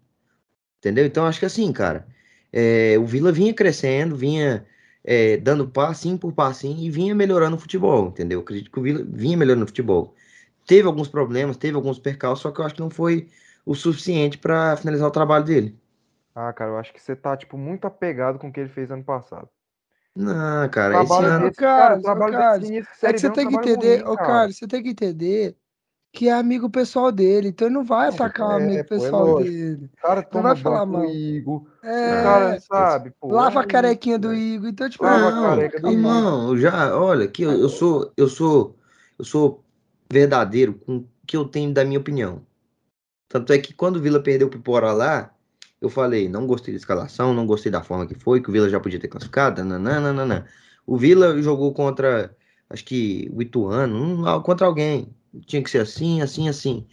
entendeu? 0.79 1.07
Então 1.07 1.25
acho 1.27 1.39
que 1.39 1.47
assim, 1.47 1.73
cara, 1.73 2.07
é, 2.53 2.97
o 2.99 3.07
Vila 3.07 3.33
vinha 3.33 3.55
crescendo, 3.55 4.17
vinha 4.17 4.67
é, 5.07 5.37
dando 5.37 5.69
passinho 5.69 6.19
por 6.19 6.33
passinho 6.33 6.79
e 6.79 6.91
vinha 6.91 7.15
melhorando 7.15 7.57
o 7.57 7.59
futebol, 7.59 8.09
entendeu? 8.09 8.41
Eu 8.41 8.43
acredito 8.43 8.71
que 8.73 8.79
o 8.79 8.83
Vila 8.83 9.07
vinha 9.09 9.37
melhorando 9.37 9.65
o 9.65 9.69
futebol. 9.69 10.15
Teve 10.67 10.89
alguns 10.89 11.07
problemas, 11.07 11.57
teve 11.57 11.77
alguns 11.77 11.99
percalços, 12.01 12.43
só 12.43 12.51
que 12.51 12.61
eu 12.61 12.65
acho 12.65 12.75
que 12.75 12.81
não 12.81 12.91
foi 12.91 13.29
o 13.65 13.73
suficiente 13.75 14.37
para 14.37 14.77
finalizar 14.77 15.07
o 15.07 15.13
trabalho 15.13 15.45
dele. 15.45 15.79
Ah, 16.35 16.53
cara, 16.53 16.73
eu 16.73 16.79
acho 16.79 16.93
que 16.93 17.01
você 17.01 17.15
tá, 17.15 17.37
tipo, 17.37 17.57
muito 17.57 17.87
apegado 17.87 18.39
com 18.39 18.49
o 18.49 18.53
que 18.53 18.61
ele 18.61 18.69
fez 18.69 18.91
ano 18.91 19.05
passado. 19.05 19.49
Não, 20.15 20.69
cara, 20.71 21.03
esse 21.03 21.13
ano. 21.23 21.47
desse, 21.47 21.61
cara, 21.61 22.01
trabalho 22.01 22.37
desse 22.37 22.73
início 22.73 22.91
É 23.03 23.13
que 23.13 23.19
você 23.21 23.31
tem 23.31 23.49
que 23.49 23.55
entender, 23.55 24.03
ruim, 24.03 24.13
ô 24.13 24.17
cara. 24.17 24.53
Você 24.53 24.67
tem 24.67 24.83
que 24.83 24.91
entender 24.91 25.57
que 26.17 26.29
é 26.29 26.33
amigo 26.33 26.71
pessoal 26.71 27.13
dele, 27.13 27.49
então 27.49 27.69
ele 27.69 27.75
não 27.75 27.85
vai 27.85 28.09
atacar 28.09 28.49
o 28.49 28.53
É, 28.53 28.57
amigo 28.57 28.73
pô, 28.73 28.95
é 28.95 28.99
pessoal 28.99 29.27
lógico. 29.27 29.53
dele. 29.53 29.91
O 29.93 30.01
cara 30.01 30.29
Não 30.33 30.43
vai 30.43 30.57
falar 30.57 30.83
o 30.83 30.87
mal. 30.87 31.05
Igor. 31.05 31.57
O 31.57 31.67
É, 31.83 32.23
cara 32.23 32.61
sabe, 32.61 33.13
pô. 33.21 33.29
lava 33.33 33.61
é 33.61 33.63
a 33.63 33.67
carequinha 33.67 34.15
isso, 34.15 34.23
do 34.23 34.29
velho. 34.31 34.41
Igor, 34.41 34.69
então, 34.71 34.89
tipo, 34.89 35.05
Lava 35.05 35.29
a 35.29 35.33
Não, 35.33 35.43
careca 35.43 35.79
do 35.79 35.89
Igor. 35.91 35.93
irmão, 35.93 36.49
eu 36.49 36.57
já, 36.59 36.99
olha, 36.99 37.29
que 37.29 37.43
eu, 37.43 37.53
eu 37.53 37.69
sou, 37.69 38.11
eu 38.17 38.29
sou, 38.29 38.79
eu 39.19 39.25
sou 39.27 39.63
verdadeiro 40.11 40.73
com 40.75 40.97
o 40.97 41.09
que 41.27 41.37
eu 41.37 41.45
tenho 41.45 41.71
da 41.73 41.85
minha 41.85 42.01
opinião. 42.01 42.41
Tanto 43.29 43.53
é 43.53 43.59
que 43.59 43.75
quando 43.75 43.97
o 43.97 44.01
Vila 44.01 44.23
perdeu 44.23 44.49
pro 44.49 44.59
Pora 44.61 44.93
lá, 44.93 45.31
eu 45.83 45.91
falei, 45.91 46.29
não 46.31 46.47
gostei 46.47 46.73
da 46.73 46.79
escalação, 46.79 47.35
não 47.35 47.47
gostei 47.47 47.71
da 47.71 47.83
forma 47.83 48.07
que 48.07 48.15
foi, 48.15 48.41
que 48.41 48.49
o 48.49 48.53
Vila 48.53 48.71
já 48.71 48.81
podia 48.81 48.99
ter 48.99 49.09
classificado, 49.09 49.63
nananana. 49.63 50.47
O 50.87 50.97
Vila 50.97 51.41
jogou 51.43 51.75
contra, 51.75 52.35
acho 52.71 52.85
que 52.87 53.29
o 53.35 53.43
Ituano, 53.43 54.25
um- 54.25 54.43
contra 54.43 54.67
alguém. 54.67 55.15
Tinha 55.47 55.63
que 55.63 55.71
ser 55.71 55.81
assim, 55.81 56.21
assim, 56.23 56.49
assim. 56.49 56.87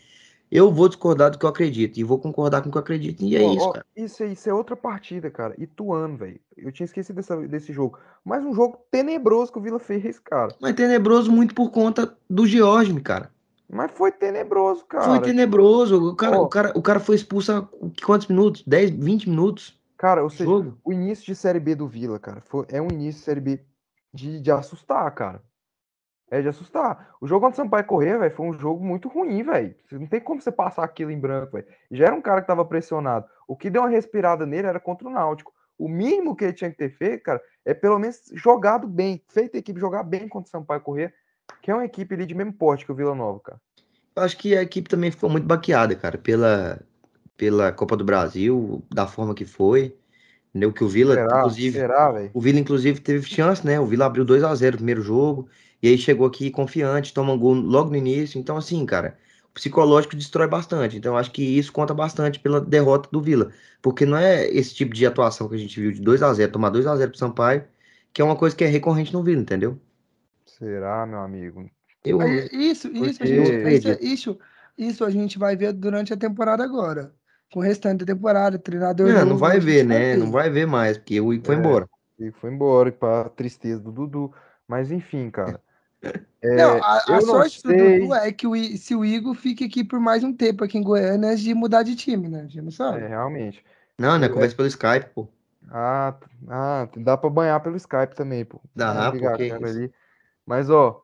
Eu 0.51 0.71
vou 0.71 0.87
discordar 0.87 1.31
do 1.31 1.39
que 1.39 1.45
eu 1.45 1.49
acredito 1.49 1.97
e 1.99 2.03
vou 2.03 2.19
concordar 2.19 2.61
com 2.61 2.69
o 2.69 2.71
que 2.71 2.77
eu 2.77 2.81
acredito, 2.81 3.23
e 3.23 3.35
é 3.35 3.43
Ó, 3.43 3.55
isso, 3.55 3.71
cara. 3.71 3.85
isso, 3.95 4.23
isso 4.23 4.49
é 4.49 4.53
outra 4.53 4.75
partida, 4.75 5.31
cara. 5.31 5.55
Ituano, 5.57 6.15
velho. 6.15 6.39
Eu 6.55 6.71
tinha 6.71 6.85
esquecido 6.85 7.15
dessa- 7.15 7.35
desse 7.47 7.73
jogo. 7.73 7.97
Mas 8.23 8.45
um 8.45 8.53
jogo 8.53 8.77
tenebroso 8.91 9.51
que 9.51 9.57
o 9.57 9.61
Vila 9.61 9.79
fez, 9.79 10.19
cara. 10.19 10.55
Mas 10.61 10.75
tenebroso 10.75 11.31
muito 11.31 11.55
por 11.55 11.71
conta 11.71 12.15
do 12.29 12.45
George, 12.45 12.99
cara. 13.01 13.31
Mas 13.67 13.91
foi 13.91 14.11
tenebroso, 14.11 14.81
Foi 14.81 14.99
cara. 14.99 15.21
tenebroso. 15.21 16.09
O 16.09 16.15
cara, 16.15 16.37
ó. 16.37 16.43
o 16.43 16.47
cara, 16.47 16.71
o 16.75 16.81
cara 16.81 16.99
foi 16.99 17.15
expulso 17.15 17.51
há 17.51 17.67
quantos 18.05 18.27
minutos? 18.27 18.63
10, 18.67 18.91
20 18.91 19.27
minutos? 19.27 19.75
Cara, 19.97 20.21
ou 20.21 20.29
seja, 20.29 20.45
Jogo? 20.45 20.77
o 20.83 20.93
início 20.93 21.25
de 21.25 21.33
Série 21.35 21.59
B 21.59 21.73
do 21.73 21.87
Vila, 21.87 22.19
cara, 22.19 22.41
foi, 22.41 22.65
é 22.69 22.81
um 22.81 22.89
início 22.91 23.19
de 23.19 23.25
Série 23.25 23.39
B 23.39 23.65
de, 24.13 24.39
de 24.39 24.51
assustar, 24.51 25.09
cara. 25.15 25.41
É 26.32 26.41
de 26.41 26.47
assustar. 26.47 27.15
O 27.21 27.28
jogo 27.28 27.45
contra 27.45 27.61
o 27.61 27.63
Sampaio 27.63 27.86
Correr, 27.86 28.17
velho, 28.17 28.36
foi 28.36 28.45
um 28.47 28.53
jogo 28.53 28.84
muito 28.84 29.07
ruim, 29.07 29.43
velho. 29.43 29.76
Não 29.91 30.07
tem 30.07 30.19
como 30.19 30.41
você 30.41 30.51
passar 30.51 30.84
aquilo 30.84 31.11
em 31.11 31.19
branco, 31.19 31.53
velho. 31.53 31.67
Já 31.91 32.05
era 32.05 32.15
um 32.15 32.21
cara 32.21 32.41
que 32.41 32.47
tava 32.47 32.65
pressionado. 32.65 33.28
O 33.47 33.55
que 33.55 33.69
deu 33.69 33.84
uma 33.84 33.89
respirada 33.89 34.45
nele 34.45 34.67
era 34.67 34.80
contra 34.80 35.07
o 35.07 35.11
Náutico. 35.11 35.53
O 35.78 35.88
mínimo 35.88 36.36
que 36.36 36.45
ele 36.45 36.53
tinha 36.53 36.71
que 36.71 36.78
ter 36.78 36.89
feito, 36.89 37.24
cara, 37.24 37.41
é 37.65 37.74
pelo 37.74 37.99
menos 37.99 38.32
jogado 38.34 38.88
bem. 38.88 39.21
Feito 39.28 39.55
a 39.55 39.59
equipe 39.59 39.80
jogar 39.80 40.03
bem 40.03 40.28
contra 40.28 40.47
o 40.47 40.51
Sampaio 40.51 40.82
Correr, 40.82 41.13
que 41.61 41.69
é 41.69 41.74
uma 41.74 41.86
equipe 41.86 42.13
ali 42.15 42.26
de 42.26 42.34
mesmo 42.34 42.53
porte 42.53 42.86
que 42.86 42.91
o 42.91 42.95
Vila 42.95 43.13
Nova, 43.13 43.39
cara. 43.39 43.61
Eu 44.15 44.24
acho 44.24 44.38
que 44.38 44.55
a 44.55 44.61
equipe 44.61 44.89
também 44.89 45.11
ficou 45.11 45.30
muito 45.30 45.45
baqueada, 45.45 45.95
cara, 45.95 46.17
pela, 46.17 46.80
pela 47.36 47.71
Copa 47.71 47.97
do 47.97 48.05
Brasil, 48.05 48.84
da 48.91 49.07
forma 49.07 49.34
que 49.34 49.45
foi. 49.45 49.95
Entendeu? 50.49 50.71
Que 50.71 50.84
o 50.84 50.88
Vila, 50.88 51.15
Será? 51.15 51.39
inclusive, 51.39 51.80
Será, 51.80 52.30
o 52.32 52.39
Vila, 52.39 52.59
inclusive, 52.59 52.99
teve 53.01 53.26
chance, 53.28 53.65
né? 53.65 53.80
O 53.80 53.88
Vila 53.88 54.05
abriu 54.05 54.24
2 54.24 54.43
a 54.43 54.53
0 54.53 54.74
no 54.74 54.78
primeiro 54.78 55.01
jogo, 55.01 55.49
e 55.84 55.89
aí 55.89 55.97
chegou 55.97 56.25
aqui 56.25 56.49
confiante, 56.49 57.13
toma 57.13 57.34
um 57.34 57.38
gol 57.38 57.53
logo 57.53 57.89
no 57.91 57.97
início. 57.97 58.39
Então, 58.39 58.55
assim, 58.57 58.86
cara, 58.86 59.17
o 59.49 59.53
psicológico 59.53 60.15
destrói 60.15 60.47
bastante. 60.47 60.97
Então, 60.97 61.13
eu 61.13 61.17
acho 61.17 61.29
que 61.31 61.43
isso 61.43 61.71
conta 61.73 61.93
bastante 61.93 62.39
pela 62.39 62.61
derrota 62.61 63.09
do 63.11 63.21
Vila. 63.21 63.51
Porque 63.81 64.05
não 64.05 64.17
é 64.17 64.47
esse 64.47 64.73
tipo 64.73 64.93
de 64.95 65.05
atuação 65.05 65.49
que 65.49 65.55
a 65.55 65.57
gente 65.59 65.79
viu 65.79 65.91
de 65.91 66.01
2 66.01 66.23
a 66.23 66.34
0 66.34 66.51
tomar 66.51 66.69
2 66.69 66.88
a 66.88 66.95
0 66.95 67.11
pro 67.11 67.19
Sampaio, 67.19 67.65
que 68.13 68.21
é 68.21 68.25
uma 68.25 68.36
coisa 68.38 68.55
que 68.55 68.63
é 68.63 68.67
recorrente 68.67 69.11
no 69.13 69.21
Vila, 69.21 69.41
entendeu? 69.41 69.77
Será, 70.45 71.05
meu 71.05 71.19
amigo? 71.19 71.69
Eu, 72.05 72.21
Aí, 72.21 72.47
Isso, 72.51 72.88
isso, 72.88 73.21
a 73.23 73.25
Porque- 73.25 73.79
gente 73.81 74.05
isso, 74.05 74.39
isso 74.77 75.03
a 75.05 75.09
gente 75.09 75.38
vai 75.38 75.55
ver 75.55 75.73
durante 75.73 76.13
a 76.13 76.17
temporada 76.17 76.63
agora. 76.63 77.13
Com 77.51 77.59
o 77.59 77.63
restante 77.63 77.99
da 78.03 78.13
temporada, 78.13 78.57
treinador 78.57 79.11
não, 79.11 79.25
não 79.25 79.38
vai 79.38 79.59
ver, 79.59 79.84
né? 79.86 80.15
Não 80.17 80.31
vai 80.31 80.49
ver 80.49 80.65
mais, 80.65 80.97
porque 80.97 81.19
o 81.21 81.31
Igor 81.34 81.45
foi 81.45 81.55
É. 81.55 81.57
embora. 81.59 81.89
E 82.19 82.31
foi 82.31 82.51
embora, 82.51 82.91
para 82.91 83.29
tristeza 83.29 83.79
do 83.79 83.91
Dudu. 83.91 84.34
Mas 84.67 84.91
enfim, 84.91 85.29
cara. 85.29 85.61
É, 86.41 86.55
Não, 86.57 86.83
a, 86.83 86.97
a 87.17 87.21
sorte 87.21 87.63
do. 87.63 87.69
Dudu 87.73 88.13
é 88.13 88.31
que 88.31 88.45
o, 88.45 88.55
I- 88.55 88.77
se 88.77 88.93
o 88.93 89.05
Igor 89.05 89.33
fica 89.33 89.63
aqui 89.65 89.83
por 89.83 89.99
mais 89.99 90.23
um 90.23 90.33
tempo 90.33 90.63
aqui 90.63 90.77
em 90.77 90.83
Goiânia 90.83 91.29
antes 91.29 91.41
de 91.41 91.53
mudar 91.53 91.83
de 91.83 91.95
time, 91.95 92.27
né? 92.27 92.41
A 92.41 92.43
gente 92.43 92.61
não 92.61 92.71
sabe. 92.71 93.01
É, 93.03 93.07
realmente. 93.07 93.63
Não, 93.97 94.19
né? 94.19 94.27
Eu- 94.27 94.33
Conversa 94.33 94.55
pelo 94.55 94.67
Skype, 94.67 95.09
pô. 95.15 95.27
Ah, 95.69 96.13
ah, 96.49 96.89
dá 96.97 97.15
pra 97.17 97.29
banhar 97.29 97.61
pelo 97.63 97.77
Skype 97.77 98.13
também, 98.15 98.43
pô. 98.43 98.61
Dá, 98.75 99.09
Ligar 99.11 99.31
pô, 99.31 99.37
que 99.37 99.43
a 99.45 99.49
câmera 99.49 99.69
isso. 99.71 99.79
ali. 99.79 99.93
Mas, 100.45 100.69
ó, 100.69 101.01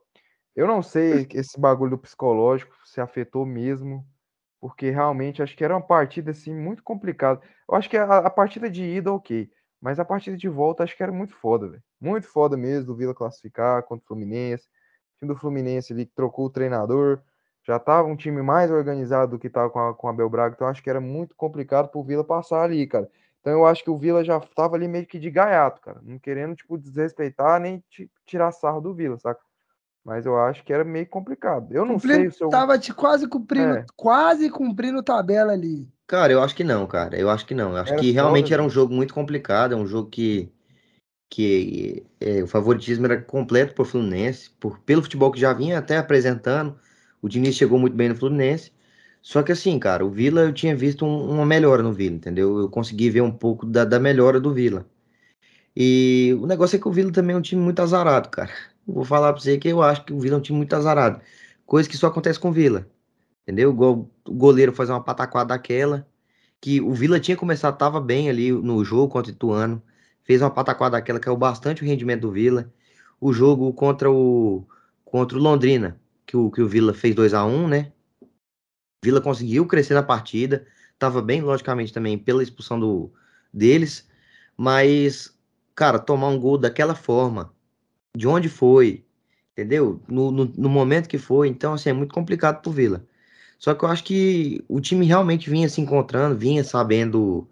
eu 0.56 0.68
não 0.68 0.84
sei 0.84 1.26
esse 1.34 1.58
bagulho 1.58 1.92
do 1.92 1.98
psicológico 1.98 2.76
se 2.86 3.00
afetou 3.00 3.46
mesmo, 3.46 4.06
porque 4.60 4.90
realmente 4.90 5.42
acho 5.42 5.56
que 5.56 5.64
era 5.64 5.74
uma 5.74 5.82
partida, 5.82 6.32
assim, 6.32 6.54
muito 6.54 6.84
complicada. 6.84 7.40
Eu 7.68 7.76
acho 7.76 7.90
que 7.90 7.96
a, 7.96 8.18
a 8.18 8.30
partida 8.30 8.70
de 8.70 8.84
ida, 8.84 9.14
ok, 9.14 9.50
mas 9.82 10.00
a 10.00 10.06
partida 10.06 10.36
de 10.36 10.50
volta 10.50 10.84
acho 10.84 10.98
que 10.98 11.02
era 11.02 11.12
muito 11.14 11.34
foda, 11.34 11.70
velho. 11.70 11.84
Muito 12.02 12.28
foda 12.28 12.58
mesmo 12.58 12.88
do 12.88 12.96
Vila 12.96 13.16
classificar 13.16 13.82
contra 13.84 14.04
o 14.04 14.08
Fluminense. 14.08 14.68
Time 15.20 15.34
do 15.34 15.36
Fluminense 15.40 15.92
ali 15.92 16.06
que 16.06 16.16
trocou 16.16 16.46
o 16.46 16.50
treinador, 16.50 17.20
já 17.68 17.78
tava 17.78 18.08
um 18.08 18.16
time 18.16 18.42
mais 18.42 18.72
organizado 18.72 19.32
do 19.32 19.40
que 19.40 19.50
tava 19.50 19.70
com 19.70 19.80
a, 19.80 19.94
com 19.94 20.08
a 20.08 20.12
Abel 20.12 20.30
Braga, 20.30 20.56
então 20.56 20.68
acho 20.68 20.82
que 20.82 20.90
era 20.90 21.02
muito 21.02 21.36
complicado 21.36 21.90
pro 21.90 22.02
Vila 22.04 22.24
passar 22.24 22.64
ali, 22.64 22.88
cara. 22.88 23.10
Então 23.42 23.54
eu 23.54 23.66
acho 23.66 23.84
que 23.84 23.90
o 23.90 23.98
Vila 23.98 24.24
já 24.24 24.40
tava 24.40 24.76
ali 24.76 24.88
meio 24.88 25.06
que 25.06 25.20
de 25.20 25.30
gaiato, 25.30 25.82
cara. 25.82 26.00
Não 26.04 26.18
querendo, 26.18 26.56
tipo, 26.56 26.78
desrespeitar 26.78 27.60
nem 27.60 27.84
ti- 27.90 28.10
tirar 28.26 28.52
sarro 28.52 28.82
do 28.82 28.94
Vila, 28.94 29.18
saca? 29.18 29.40
Mas 30.04 30.26
eu 30.26 30.40
acho 30.40 30.64
que 30.64 30.72
era 30.74 30.84
meio 30.86 31.06
complicado. 31.08 31.68
Eu 31.72 31.86
não 31.86 32.00
sei 32.00 32.12
Cumprindo, 32.12 32.30
o 32.30 32.34
seu. 32.34 32.50
tava 32.50 32.80
te 32.80 32.94
quase 32.94 33.28
cumprindo, 33.28 33.76
É. 33.76 33.86
quase 33.96 34.50
cumprindo 34.50 35.04
tabela 35.04 35.52
ali. 35.52 35.88
Cara, 36.08 36.32
eu 36.34 36.42
acho 36.42 36.56
que 36.56 36.64
não, 36.64 36.88
cara. 36.88 37.18
Eu 37.20 37.30
acho 37.30 37.46
que 37.46 37.54
não. 37.54 37.72
Eu 37.72 37.78
acho 37.78 37.92
Era 37.92 38.02
que 38.02 38.12
realmente 38.12 38.46
foda, 38.46 38.56
era 38.56 38.64
um 38.64 38.70
jogo 38.70 38.94
muito 38.94 39.14
complicado, 39.14 39.74
é 39.74 39.78
um 39.78 39.86
jogo 39.86 40.10
que, 40.10 40.52
que 41.30 42.06
é, 42.20 42.44
o 42.44 42.48
favoritismo 42.48 43.06
era 43.06 43.22
completo 43.22 43.74
pro 43.76 43.86
Fluminense, 43.86 44.50
por, 44.60 44.80
pelo 44.82 45.02
futebol 45.04 45.32
que 45.32 45.40
já 45.40 45.54
vinha 45.54 45.78
até 45.80 45.98
apresentando. 45.98 46.78
O 47.22 47.30
Diniz 47.30 47.56
chegou 47.56 47.80
muito 47.80 47.96
bem 47.96 48.10
no 48.10 48.16
Fluminense. 48.16 48.72
Só 49.22 49.44
que 49.44 49.52
assim, 49.52 49.78
cara, 49.80 50.06
o 50.06 50.10
Vila 50.10 50.42
eu 50.42 50.54
tinha 50.54 50.76
visto 50.76 51.06
um- 51.06 51.30
uma 51.32 51.46
melhora 51.46 51.84
no 51.84 51.94
Vila, 51.94 52.16
entendeu? 52.16 52.58
Eu 52.60 52.70
consegui 52.70 53.10
ver 53.10 53.22
um 53.22 53.32
pouco 53.32 53.66
da, 53.66 53.86
da 53.86 54.00
melhora 54.00 54.40
do 54.40 54.54
Vila. 54.54 54.86
E 55.76 56.36
o 56.42 56.46
negócio 56.48 56.76
é 56.78 56.80
que 56.80 56.88
o 56.88 56.92
Vila 56.92 57.12
também 57.12 57.36
é 57.36 57.40
um 57.40 57.42
time 57.42 57.62
muito 57.62 57.82
azarado, 57.82 58.30
cara. 58.30 58.52
Eu 58.88 58.94
Vou 58.94 59.06
falar 59.06 59.34
pra 59.34 59.42
você 59.42 59.58
que 59.58 59.68
eu 59.70 59.82
acho 59.82 60.04
que 60.06 60.14
o 60.14 60.20
Vila 60.20 60.36
é 60.36 60.40
um 60.40 60.42
time 60.42 60.58
muito 60.58 60.74
azarado. 60.76 61.22
Coisa 61.66 61.88
que 61.90 61.98
só 61.98 62.08
acontece 62.08 62.40
com 62.40 62.50
o 62.50 62.52
Vila. 62.52 62.88
Entendeu? 63.44 63.72
O 63.72 64.10
goleiro 64.34 64.74
fazer 64.74 64.92
uma 64.94 65.04
pataquada 65.04 65.50
daquela. 65.50 66.08
Que 66.62 66.82
o 66.82 66.94
Vila 66.94 67.20
tinha 67.20 67.38
começado, 67.38 67.78
tava 67.78 68.02
bem 68.02 68.30
ali 68.30 68.52
no 68.52 68.84
jogo 68.86 69.12
contra 69.14 69.32
o 69.32 69.36
Ituano. 69.36 69.84
Fez 70.30 70.44
uma 70.44 70.52
pataquada 70.52 70.96
daquela, 70.96 71.20
caiu 71.20 71.36
bastante 71.36 71.82
o 71.82 71.86
rendimento 71.88 72.22
do 72.22 72.32
Vila. 72.32 72.72
O 73.20 73.34
jogo 73.34 73.74
contra 73.74 74.12
o 74.12 74.64
contra 75.04 75.36
o 75.36 75.42
Londrina, 75.42 76.00
que 76.24 76.38
o, 76.38 76.52
que 76.52 76.62
o 76.62 76.68
Vila 76.68 76.94
fez 76.94 77.16
2 77.16 77.34
a 77.34 77.44
1 77.44 77.68
né? 77.68 77.92
O 78.22 78.28
Vila 79.04 79.22
conseguiu 79.22 79.66
crescer 79.66 79.96
na 79.96 80.04
partida. 80.04 80.68
Tava 81.00 81.20
bem, 81.20 81.42
logicamente, 81.42 81.92
também 81.92 82.16
pela 82.16 82.44
expulsão 82.44 82.80
do, 82.80 83.12
deles. 83.52 84.08
Mas, 84.56 85.36
cara, 85.74 85.98
tomar 85.98 86.28
um 86.28 86.40
gol 86.40 86.60
daquela 86.60 86.94
forma, 86.94 87.52
de 88.16 88.28
onde 88.28 88.50
foi, 88.50 89.04
entendeu? 89.54 90.00
No, 90.08 90.30
no, 90.30 90.46
no 90.46 90.70
momento 90.70 91.10
que 91.10 91.18
foi. 91.18 91.48
Então, 91.48 91.74
assim, 91.74 91.90
é 91.90 91.94
muito 91.94 92.14
complicado 92.14 92.62
pro 92.62 92.72
Vila. 92.72 93.04
Só 93.58 93.74
que 93.74 93.84
eu 93.84 93.90
acho 93.90 94.04
que 94.04 94.64
o 94.70 94.80
time 94.80 95.08
realmente 95.08 95.50
vinha 95.50 95.68
se 95.68 95.82
encontrando, 95.82 96.38
vinha 96.38 96.64
sabendo 96.64 97.50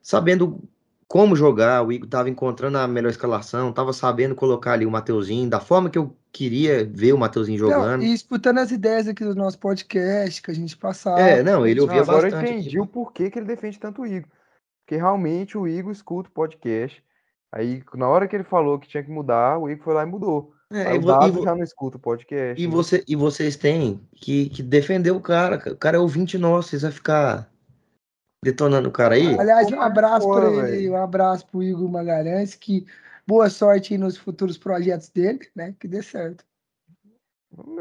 sabendo 0.00 0.66
como 1.10 1.34
jogar. 1.34 1.82
O 1.84 1.90
Igor 1.90 2.04
estava 2.06 2.30
encontrando 2.30 2.78
a 2.78 2.86
melhor 2.86 3.10
escalação, 3.10 3.70
estava 3.70 3.92
sabendo 3.92 4.32
colocar 4.36 4.74
ali 4.74 4.86
o 4.86 4.90
Mateuzinho 4.90 5.50
da 5.50 5.58
forma 5.58 5.90
que 5.90 5.98
eu 5.98 6.16
queria 6.30 6.84
ver 6.84 7.12
o 7.12 7.18
Mateuzinho 7.18 7.60
Não, 7.60 7.68
jogando. 7.68 8.04
e 8.04 8.12
escutando 8.14 8.58
as 8.58 8.70
ideias 8.70 9.08
aqui 9.08 9.24
do 9.24 9.34
nosso 9.34 9.58
podcast 9.58 10.40
que 10.40 10.52
a 10.52 10.54
gente 10.54 10.76
passava. 10.76 11.20
É, 11.20 11.42
não, 11.42 11.66
ele 11.66 11.80
Não, 11.80 11.86
ouvia 11.88 12.02
agora 12.02 12.28
eu 12.28 12.30
bastante. 12.30 12.52
entendi 12.52 12.78
o 12.78 12.86
porquê 12.86 13.28
que 13.28 13.40
ele 13.40 13.46
defende 13.46 13.80
tanto 13.80 14.02
o 14.02 14.06
Igor. 14.06 14.30
Porque 14.86 14.94
realmente 14.96 15.58
o 15.58 15.66
Igor 15.66 15.90
escuta 15.90 16.28
o 16.28 16.32
podcast. 16.32 17.02
Aí, 17.52 17.82
na 17.96 18.06
hora 18.08 18.28
que 18.28 18.36
ele 18.36 18.44
falou 18.44 18.78
que 18.78 18.88
tinha 18.88 19.02
que 19.02 19.10
mudar, 19.10 19.58
o 19.58 19.68
Igor 19.68 19.82
foi 19.82 19.94
lá 19.94 20.04
e 20.04 20.06
mudou. 20.06 20.52
É, 20.72 20.86
Aí 20.86 20.96
e 20.96 21.00
vo- 21.00 21.40
e 21.40 21.42
já 21.42 21.54
não 21.56 21.64
escuta 21.64 21.96
o 21.96 22.00
podcast. 22.00 22.62
E, 22.62 22.68
né? 22.68 22.72
você, 22.72 23.02
e 23.08 23.16
vocês 23.16 23.56
têm 23.56 24.00
que, 24.14 24.48
que 24.50 24.62
defender 24.62 25.10
o 25.10 25.20
cara. 25.20 25.58
cara. 25.58 25.74
O 25.74 25.76
cara 25.76 25.96
é 25.96 26.00
ouvinte 26.00 26.38
nosso, 26.38 26.68
vocês 26.68 26.82
vão 26.82 26.92
ficar 26.92 27.50
detonando 28.42 28.88
o 28.88 28.92
cara 28.92 29.14
aí? 29.14 29.38
Aliás, 29.38 29.70
um 29.70 29.80
abraço 29.80 30.28
para 30.28 30.68
ele, 30.68 30.90
um 30.90 30.96
abraço 30.96 31.46
pro 31.46 31.62
Igor 31.62 31.88
Magalhães, 31.88 32.54
que 32.54 32.86
boa 33.26 33.50
sorte 33.50 33.94
aí 33.94 33.98
nos 33.98 34.16
futuros 34.16 34.56
projetos 34.56 35.08
dele, 35.10 35.48
né? 35.54 35.74
Que 35.78 35.86
dê 35.86 36.02
certo. 36.02 36.44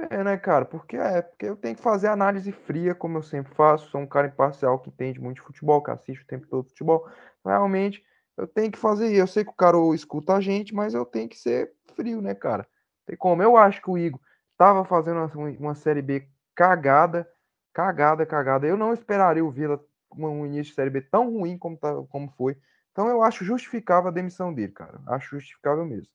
É, 0.10 0.24
né, 0.24 0.38
cara? 0.38 0.66
Porque 0.66 0.98
é, 0.98 1.22
porque 1.22 1.46
eu 1.46 1.56
tenho 1.56 1.76
que 1.76 1.82
fazer 1.82 2.08
análise 2.08 2.52
fria, 2.52 2.94
como 2.94 3.18
eu 3.18 3.24
sempre 3.24 3.54
faço. 3.54 3.90
Sou 3.90 4.02
um 4.02 4.08
cara 4.08 4.28
imparcial 4.28 4.80
que 4.80 4.90
entende 4.90 5.20
muito 5.20 5.38
de 5.38 5.44
futebol, 5.44 5.82
que 5.82 5.92
assiste 5.92 6.24
o 6.24 6.28
tempo 6.28 6.48
todo 6.48 6.68
futebol. 6.68 7.08
Realmente, 7.46 8.04
eu 8.36 8.48
tenho 8.48 8.72
que 8.72 8.80
fazer 8.80 9.08
isso. 9.12 9.22
Eu 9.22 9.28
sei 9.28 9.44
que 9.44 9.52
o 9.52 9.56
cara 9.56 9.78
escuta 9.94 10.34
a 10.34 10.42
gente, 10.42 10.74
mas 10.74 10.94
eu 10.94 11.06
tenho 11.06 11.30
que 11.30 11.38
ser 11.38 11.72
frio, 11.96 12.22
né, 12.22 12.34
cara? 12.34 12.68
Tem 13.06 13.16
como. 13.16 13.44
Eu 13.44 13.56
acho 13.56 13.82
que 13.82 13.90
o 13.90 13.98
Igor 13.98 14.20
tava 14.58 14.84
fazendo 14.84 15.20
uma, 15.20 15.50
uma 15.52 15.76
série 15.76 16.02
B 16.02 16.28
cagada, 16.56 17.30
cagada, 17.72 18.26
cagada. 18.26 18.68
Eu 18.68 18.76
não 18.76 18.92
esperaria 18.92 19.46
o 19.46 19.52
Vila 19.52 19.80
um 20.12 20.46
início 20.46 20.72
de 20.72 20.76
série 20.76 20.90
B 20.90 21.02
tão 21.02 21.32
ruim 21.32 21.58
como, 21.58 21.78
tá, 21.78 21.94
como 22.10 22.30
foi. 22.32 22.58
Então 22.92 23.08
eu 23.08 23.24
acho 23.24 23.46
justificável 23.46 24.10
a 24.10 24.14
demissão 24.14 24.54
dele, 24.54 24.72
cara. 24.72 25.02
Acho 25.08 25.36
justificável 25.38 25.86
mesmo. 25.86 26.12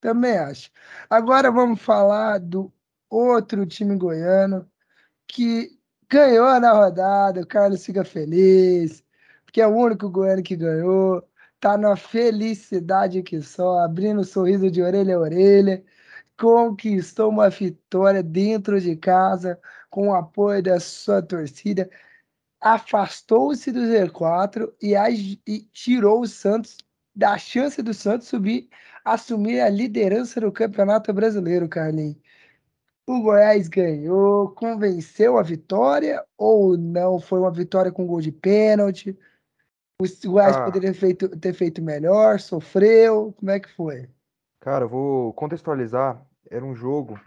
Também 0.00 0.38
acho. 0.38 0.70
Agora 1.08 1.50
vamos 1.50 1.80
falar 1.80 2.38
do 2.38 2.72
outro 3.08 3.66
time 3.66 3.96
goiano 3.96 4.68
que 5.26 5.78
ganhou 6.08 6.58
na 6.60 6.72
rodada. 6.72 7.40
O 7.40 7.46
Carlos 7.46 7.84
fica 7.84 8.04
feliz, 8.04 9.04
porque 9.44 9.60
é 9.60 9.66
o 9.66 9.76
único 9.76 10.10
goiano 10.10 10.42
que 10.42 10.56
ganhou. 10.56 11.22
Tá 11.60 11.76
na 11.76 11.96
felicidade 11.96 13.22
que 13.22 13.42
só, 13.42 13.80
abrindo 13.80 14.20
um 14.20 14.24
sorriso 14.24 14.70
de 14.70 14.82
orelha 14.82 15.16
a 15.16 15.20
orelha. 15.20 15.84
Conquistou 16.40 17.28
uma 17.28 17.50
vitória 17.50 18.22
dentro 18.22 18.80
de 18.80 18.96
casa, 18.96 19.60
com 19.90 20.08
o 20.08 20.14
apoio 20.14 20.62
da 20.62 20.80
sua 20.80 21.20
torcida. 21.20 21.90
Afastou-se 22.58 23.70
do 23.70 23.80
Z4 23.80 24.72
e, 24.80 24.94
e 25.46 25.60
tirou 25.72 26.22
o 26.22 26.26
Santos 26.26 26.78
da 27.14 27.36
chance 27.36 27.82
do 27.82 27.92
Santos 27.92 28.28
subir 28.28 28.70
assumir 29.04 29.60
a 29.60 29.68
liderança 29.68 30.40
do 30.40 30.52
Campeonato 30.52 31.12
Brasileiro, 31.12 31.68
Carlinhos. 31.68 32.16
O 33.06 33.20
Goiás 33.20 33.66
ganhou, 33.68 34.50
convenceu 34.50 35.38
a 35.38 35.42
vitória 35.42 36.24
ou 36.38 36.76
não? 36.76 37.18
Foi 37.18 37.40
uma 37.40 37.50
vitória 37.50 37.90
com 37.90 38.06
gol 38.06 38.20
de 38.20 38.30
pênalti? 38.30 39.18
O 40.00 40.06
Goiás 40.30 40.56
Ah. 40.56 40.64
poderia 40.64 40.94
feito- 40.94 41.28
ter 41.28 41.52
feito 41.52 41.82
melhor, 41.82 42.40
sofreu? 42.40 43.34
Como 43.38 43.50
é 43.50 43.58
que 43.58 43.68
foi? 43.74 44.08
Cara, 44.60 44.84
eu 44.84 44.88
vou 44.88 45.32
contextualizar. 45.32 46.24
Era 46.50 46.64
um 46.64 46.74
jogo 46.74 47.18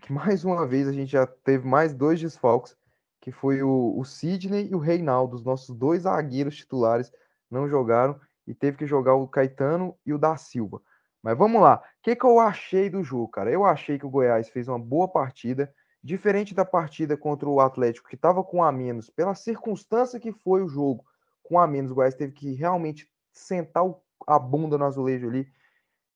que 0.00 0.10
mais 0.10 0.42
uma 0.42 0.66
vez 0.66 0.88
a 0.88 0.92
gente 0.92 1.12
já 1.12 1.26
teve 1.26 1.66
mais 1.66 1.92
dois 1.92 2.18
desfalques, 2.18 2.74
que 3.20 3.30
foi 3.30 3.62
o, 3.62 3.94
o 3.98 4.04
Sidney 4.04 4.68
e 4.70 4.74
o 4.74 4.78
Reinaldo, 4.78 5.36
os 5.36 5.44
nossos 5.44 5.76
dois 5.76 6.02
zagueiros 6.02 6.56
titulares, 6.56 7.12
não 7.50 7.68
jogaram 7.68 8.18
e 8.46 8.54
teve 8.54 8.78
que 8.78 8.86
jogar 8.86 9.14
o 9.14 9.28
Caetano 9.28 9.94
e 10.04 10.14
o 10.14 10.18
da 10.18 10.36
Silva. 10.36 10.80
Mas 11.22 11.36
vamos 11.36 11.60
lá. 11.60 11.76
O 11.76 11.80
que, 12.02 12.16
que 12.16 12.24
eu 12.24 12.40
achei 12.40 12.88
do 12.88 13.02
jogo, 13.02 13.28
cara? 13.28 13.50
Eu 13.50 13.64
achei 13.64 13.98
que 13.98 14.06
o 14.06 14.10
Goiás 14.10 14.48
fez 14.48 14.66
uma 14.66 14.78
boa 14.78 15.08
partida, 15.08 15.72
diferente 16.02 16.54
da 16.54 16.64
partida 16.64 17.16
contra 17.16 17.48
o 17.48 17.60
Atlético, 17.60 18.08
que 18.08 18.14
estava 18.14 18.42
com 18.42 18.62
a 18.62 18.72
menos, 18.72 19.10
pela 19.10 19.34
circunstância 19.34 20.20
que 20.20 20.32
foi 20.32 20.62
o 20.62 20.68
jogo, 20.68 21.04
com 21.42 21.58
a 21.58 21.66
menos, 21.66 21.90
o 21.90 21.94
Goiás 21.94 22.14
teve 22.14 22.32
que 22.32 22.54
realmente 22.54 23.10
sentar 23.30 23.84
a 24.26 24.38
bunda 24.38 24.78
no 24.78 24.84
azulejo 24.86 25.28
ali. 25.28 25.46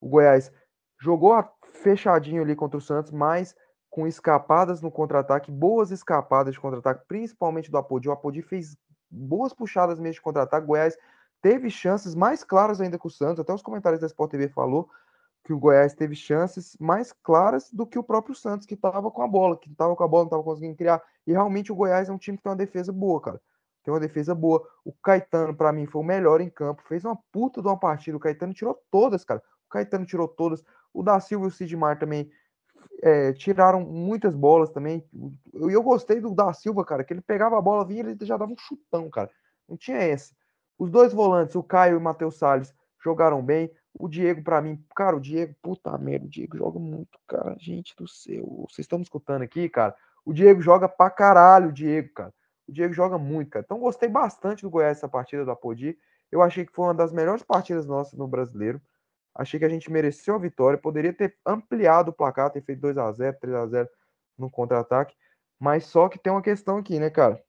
O 0.01 0.09
Goiás 0.09 0.51
jogou 0.99 1.33
fechadinho 1.73 2.43
ali 2.43 2.55
contra 2.55 2.79
o 2.79 2.81
Santos, 2.81 3.13
mas 3.13 3.55
com 3.91 4.07
escapadas 4.07 4.81
no 4.83 4.91
contra-ataque, 4.91 5.51
boas 5.51 5.91
escapadas 5.91 6.55
de 6.55 6.61
contra-ataque, 6.61 7.05
principalmente 7.09 7.71
do 7.71 7.79
Apodi. 7.79 8.09
O 8.09 8.13
Apodi 8.13 8.43
fez 8.43 8.77
boas 9.11 9.53
puxadas 9.53 9.99
mesmo 9.99 10.15
de 10.15 10.21
contra-ataque. 10.21 10.67
Goiás 10.67 10.97
teve 11.41 11.71
chances 11.71 12.15
mais 12.15 12.45
claras 12.45 12.81
ainda 12.81 12.99
que 12.99 13.07
o 13.07 13.11
Santos. 13.11 13.41
Até 13.41 13.53
os 13.53 13.63
comentários 13.63 14.01
da 14.01 14.07
Sport 14.07 14.31
TV 14.31 14.49
falou 14.49 14.89
que 15.45 15.53
o 15.53 15.59
Goiás 15.59 15.95
teve 15.95 16.15
chances 16.15 16.77
mais 16.79 17.13
claras 17.13 17.71
do 17.73 17.87
que 17.87 17.99
o 17.99 18.03
próprio 18.03 18.35
Santos, 18.35 18.67
que 18.67 18.75
estava 18.75 19.11
com 19.11 19.23
a 19.23 19.29
bola, 19.29 19.57
que 19.59 19.71
estava 19.71 19.97
com 19.97 20.05
a 20.05 20.09
bola, 20.09 20.25
não 20.25 20.29
estava 20.29 20.43
conseguindo 20.43 20.77
criar. 20.77 21.03
E 21.27 21.33
realmente 21.33 21.73
o 21.73 21.75
Goiás 21.75 22.09
é 22.09 22.13
um 22.13 22.19
time 22.19 22.37
que 22.37 22.43
tem 22.43 22.51
uma 22.51 22.57
defesa 22.57 22.93
boa, 22.93 23.21
cara. 23.21 23.41
Tem 23.83 23.95
uma 23.95 24.01
defesa 24.01 24.35
boa. 24.35 24.63
O 24.85 24.93
Caetano, 24.93 25.57
para 25.57 25.73
mim, 25.73 25.87
foi 25.87 26.03
o 26.03 26.05
melhor 26.05 26.41
em 26.41 26.51
campo. 26.51 26.83
Fez 26.87 27.05
uma 27.05 27.17
puta 27.33 27.63
de 27.63 27.69
uma 27.69 27.79
partida. 27.79 28.17
O 28.17 28.21
Caetano 28.21 28.53
tirou 28.53 28.79
todas, 28.91 29.25
cara. 29.25 29.43
O 29.67 29.71
Caetano 29.71 30.05
tirou 30.05 30.29
todas. 30.29 30.63
O 30.99 31.03
da 31.05 31.21
Silva 31.21 31.45
e 31.45 31.49
o 31.49 31.51
Sidmar 31.53 31.97
também 31.97 32.29
é, 33.01 33.33
tiraram 33.33 33.83
muitas 33.83 34.35
bolas 34.35 34.69
também. 34.71 35.09
E 35.15 35.73
eu 35.73 35.81
gostei 35.81 36.21
do 36.21 36.35
da 36.35 36.53
Silva, 36.53 36.85
cara, 36.85 37.05
que 37.05 37.13
ele 37.13 37.21
pegava 37.21 37.57
a 37.57 37.63
bola, 37.63 37.87
vinha 37.87 38.01
ele 38.01 38.17
já 38.23 38.37
dava 38.37 38.51
um 38.51 38.59
chutão, 38.59 39.09
cara. 39.09 39.31
Não 39.69 39.77
tinha 39.77 39.99
essa. 39.99 40.35
Os 40.77 40.91
dois 40.91 41.13
volantes, 41.13 41.55
o 41.55 41.63
Caio 41.63 41.95
e 41.95 41.97
o 41.97 42.01
Matheus 42.01 42.37
Salles, 42.37 42.75
jogaram 43.01 43.41
bem. 43.41 43.71
O 43.95 44.09
Diego, 44.09 44.43
para 44.43 44.61
mim, 44.61 44.85
cara, 44.97 45.17
o 45.17 45.21
Diego, 45.21 45.55
puta 45.63 45.97
merda, 45.99 46.27
o 46.27 46.29
Diego 46.29 46.59
joga 46.59 46.81
muito, 46.81 47.17
cara. 47.29 47.55
Gente 47.61 47.95
do 47.95 48.09
céu, 48.09 48.67
vocês 48.69 48.85
estão 48.85 48.99
me 48.99 49.05
escutando 49.05 49.43
aqui, 49.43 49.69
cara? 49.69 49.95
O 50.25 50.33
Diego 50.33 50.61
joga 50.61 50.89
pra 50.89 51.11
caralho, 51.11 51.69
o 51.69 51.73
Diego, 51.73 52.13
cara. 52.13 52.35
O 52.67 52.73
Diego 52.73 52.93
joga 52.93 53.17
muito, 53.17 53.51
cara. 53.51 53.65
Então 53.65 53.79
gostei 53.79 54.09
bastante 54.09 54.63
do 54.63 54.71
Goiás 54.71 54.99
essa 54.99 55.09
partida 55.09 55.45
do 55.45 55.51
Apodi. 55.53 55.97
Eu 56.29 56.43
achei 56.43 56.67
que 56.67 56.73
foi 56.73 56.87
uma 56.87 56.95
das 56.95 57.13
melhores 57.13 57.45
partidas 57.45 57.87
nossas 57.87 58.19
no 58.19 58.27
brasileiro. 58.27 58.83
Achei 59.39 59.59
que 59.59 59.65
a 59.65 59.71
gente 59.71 59.91
mereceu 59.91 60.35
a 60.35 60.39
vitória. 60.39 60.79
Poderia 60.79 61.13
ter 61.13 61.35
ampliado 61.47 62.11
o 62.11 62.13
placar, 62.13 62.51
ter 62.51 62.61
feito 62.61 62.81
2 62.81 62.99
a 62.99 63.11
0 63.11 63.37
3 63.41 63.57
a 63.57 63.67
0 63.67 63.89
no 64.37 64.51
contra-ataque. 64.51 65.15
Mas 65.59 65.85
só 65.87 66.09
que 66.09 66.19
tem 66.19 66.33
uma 66.33 66.43
questão 66.43 66.77
aqui, 66.77 66.99
né, 66.99 67.09
cara? 67.09 67.43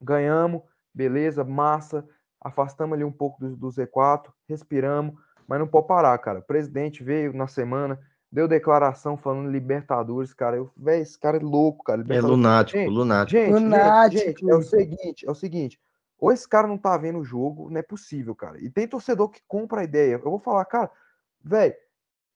Ganhamos, 0.00 0.62
beleza, 0.94 1.44
massa 1.44 2.08
afastamos 2.42 2.94
ali 2.94 3.04
um 3.04 3.12
pouco 3.12 3.40
do, 3.40 3.56
do 3.56 3.68
Z4, 3.68 4.24
respiramos, 4.48 5.14
mas 5.46 5.58
não 5.58 5.66
pode 5.66 5.86
parar, 5.86 6.18
cara. 6.18 6.40
O 6.40 6.42
presidente 6.42 7.02
veio 7.02 7.32
na 7.32 7.46
semana, 7.46 7.98
deu 8.30 8.48
declaração 8.48 9.16
falando 9.16 9.50
Libertadores, 9.50 10.34
cara. 10.34 10.56
Eu, 10.56 10.70
velho, 10.76 11.02
esse 11.02 11.18
cara 11.18 11.36
é 11.36 11.40
louco, 11.40 11.84
cara. 11.84 12.02
É 12.08 12.20
lunático, 12.20 12.78
gente, 12.78 12.90
lunático. 12.90 13.38
Gente, 13.38 13.52
lunático. 13.52 14.24
gente, 14.24 14.50
é 14.50 14.54
o 14.54 14.62
seguinte, 14.62 15.26
é 15.26 15.30
o 15.30 15.34
seguinte. 15.34 15.80
Ou 16.22 16.30
esse 16.30 16.48
cara 16.48 16.68
não 16.68 16.78
tá 16.78 16.96
vendo 16.96 17.18
o 17.18 17.24
jogo, 17.24 17.68
não 17.68 17.80
é 17.80 17.82
possível, 17.82 18.32
cara. 18.32 18.56
E 18.62 18.70
tem 18.70 18.86
torcedor 18.86 19.28
que 19.28 19.42
compra 19.48 19.80
a 19.80 19.84
ideia. 19.84 20.12
Eu 20.14 20.30
vou 20.30 20.38
falar, 20.38 20.64
cara, 20.66 20.88
velho, 21.42 21.74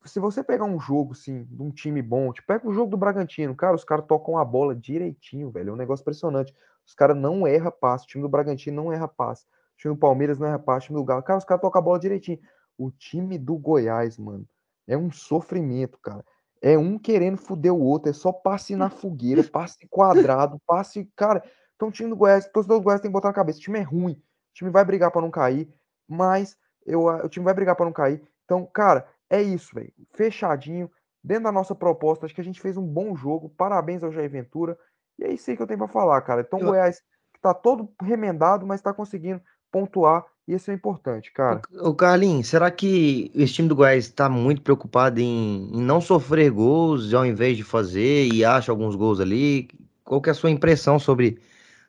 se 0.05 0.18
você 0.18 0.43
pegar 0.43 0.64
um 0.64 0.76
jogo, 0.80 1.12
assim, 1.12 1.45
de 1.45 1.62
um 1.62 1.70
time 1.70 2.03
bom, 2.03 2.32
tipo, 2.32 2.49
pega 2.49 2.68
o 2.68 2.72
jogo 2.72 2.91
do 2.91 2.97
Bragantino, 2.97 3.55
cara, 3.55 3.76
os 3.76 3.84
caras 3.84 4.05
tocam 4.09 4.39
a 4.39 4.45
bola 4.45 4.74
direitinho, 4.74 5.53
velho. 5.53 5.70
É 5.70 5.72
um 5.72 5.76
negócio 5.76 6.03
impressionante. 6.03 6.53
Os 6.84 6.95
caras 6.95 7.16
não 7.16 7.47
erram 7.47 7.70
passe. 7.70 8.07
O 8.07 8.09
time 8.09 8.22
do 8.22 8.28
Bragantino 8.28 8.82
não 8.82 8.93
erra 8.93 9.07
passe. 9.07 9.45
O 9.45 9.78
time 9.78 9.95
do 9.95 10.01
Palmeiras 10.01 10.37
não 10.41 10.49
é 10.49 10.51
rapaz, 10.51 10.82
o 10.82 10.87
time 10.89 10.99
do 10.99 11.05
Galo. 11.05 11.22
Cara, 11.22 11.39
os 11.39 11.45
caras 11.45 11.62
tocam 11.62 11.78
a 11.78 11.84
bola 11.84 12.01
direitinho. 12.01 12.41
O 12.76 12.91
time 12.91 13.39
do 13.39 13.57
Goiás, 13.57 14.18
mano, 14.18 14.45
é 14.89 14.99
um 14.99 15.12
sofrimento, 15.12 15.97
cara. 16.01 16.24
É 16.61 16.76
um 16.76 16.99
querendo 16.99 17.37
foder 17.37 17.72
o 17.72 17.80
outro, 17.80 18.11
é 18.11 18.12
só 18.12 18.32
passe 18.32 18.74
na 18.74 18.91
fogueira, 18.91 19.45
passe 19.45 19.87
quadrado, 19.87 20.61
passe. 20.66 21.09
Cara, 21.14 21.41
então 21.77 21.89
o 21.89 21.93
time 21.93 22.11
do 22.11 22.16
Goiás, 22.16 22.47
o 22.47 22.53
torcedor 22.53 22.79
do 22.79 22.83
Goiás 22.83 23.01
tem 23.01 23.11
que 23.11 23.12
botar 23.12 23.29
na 23.29 23.35
cabeça: 23.35 23.59
o 23.59 23.62
time 23.62 23.79
é 23.79 23.83
ruim, 23.83 24.12
o 24.12 24.55
time 24.55 24.70
vai 24.70 24.85
brigar 24.85 25.11
para 25.11 25.22
não 25.22 25.31
cair, 25.31 25.72
mas 26.09 26.57
eu, 26.85 27.05
o 27.05 27.29
time 27.29 27.45
vai 27.45 27.55
brigar 27.55 27.77
para 27.77 27.87
não 27.87 27.93
cair. 27.93 28.22
Então, 28.45 28.66
cara, 28.66 29.07
é 29.31 29.43
isso, 29.43 29.74
velho. 29.74 29.93
Fechadinho, 30.12 30.91
dentro 31.22 31.45
da 31.45 31.53
nossa 31.53 31.74
proposta, 31.74 32.27
acho 32.27 32.35
que 32.35 32.41
a 32.41 32.45
gente 32.45 32.61
fez 32.61 32.77
um 32.77 32.87
bom 32.87 33.14
jogo. 33.16 33.49
Parabéns 33.51 34.03
ao 34.03 34.12
Jair 34.12 34.31
Ventura. 34.31 34.79
E 35.18 35.24
é 35.24 35.33
isso 35.33 35.51
aí 35.51 35.57
que 35.57 35.62
eu 35.62 35.66
tenho 35.66 35.79
para 35.79 35.89
falar, 35.89 36.20
cara. 36.22 36.43
Então, 36.43 36.61
o 36.61 36.64
Goiás 36.64 37.03
tá 37.41 37.55
todo 37.55 37.91
remendado, 38.01 38.66
mas 38.66 38.81
tá 38.81 38.93
conseguindo 38.93 39.41
pontuar, 39.70 40.24
e 40.47 40.55
isso 40.55 40.70
é 40.70 40.74
importante, 40.74 41.33
cara. 41.33 41.61
O 41.81 41.95
Carlinhos, 41.95 42.49
será 42.49 42.70
que 42.70 43.31
esse 43.35 43.55
time 43.55 43.68
do 43.68 43.77
Goiás 43.77 44.05
está 44.05 44.29
muito 44.29 44.62
preocupado 44.62 45.20
em, 45.20 45.70
em, 45.72 45.83
não 45.83 46.01
sofrer 46.01 46.51
gols 46.51 47.12
ao 47.12 47.27
invés 47.27 47.57
de 47.57 47.64
fazer 47.64 48.33
e 48.33 48.45
acha 48.45 48.70
alguns 48.70 48.95
gols 48.95 49.20
ali? 49.20 49.68
Qual 50.05 50.20
que 50.20 50.31
é 50.31 50.33
a 50.33 50.35
sua 50.35 50.51
impressão 50.51 50.99
sobre, 50.99 51.41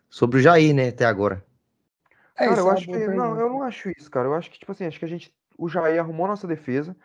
sobre 0.09 0.39
o 0.39 0.41
Jair, 0.41 0.73
né, 0.73 0.89
até 0.89 1.05
agora? 1.05 1.43
É, 2.35 2.47
cara, 2.47 2.59
eu 2.59 2.69
acho 2.69 2.85
que. 2.85 3.07
Não, 3.07 3.39
eu 3.39 3.49
não 3.49 3.63
acho 3.63 3.89
isso, 3.89 4.09
cara. 4.11 4.27
Eu 4.27 4.33
acho 4.33 4.49
que, 4.51 4.59
tipo 4.59 4.71
assim, 4.71 4.85
acho 4.85 4.99
que 4.99 5.05
a 5.05 5.09
gente. 5.09 5.33
O 5.57 5.67
Jair 5.67 5.99
arrumou 5.99 6.27
nossa 6.27 6.47
defesa. 6.47 6.95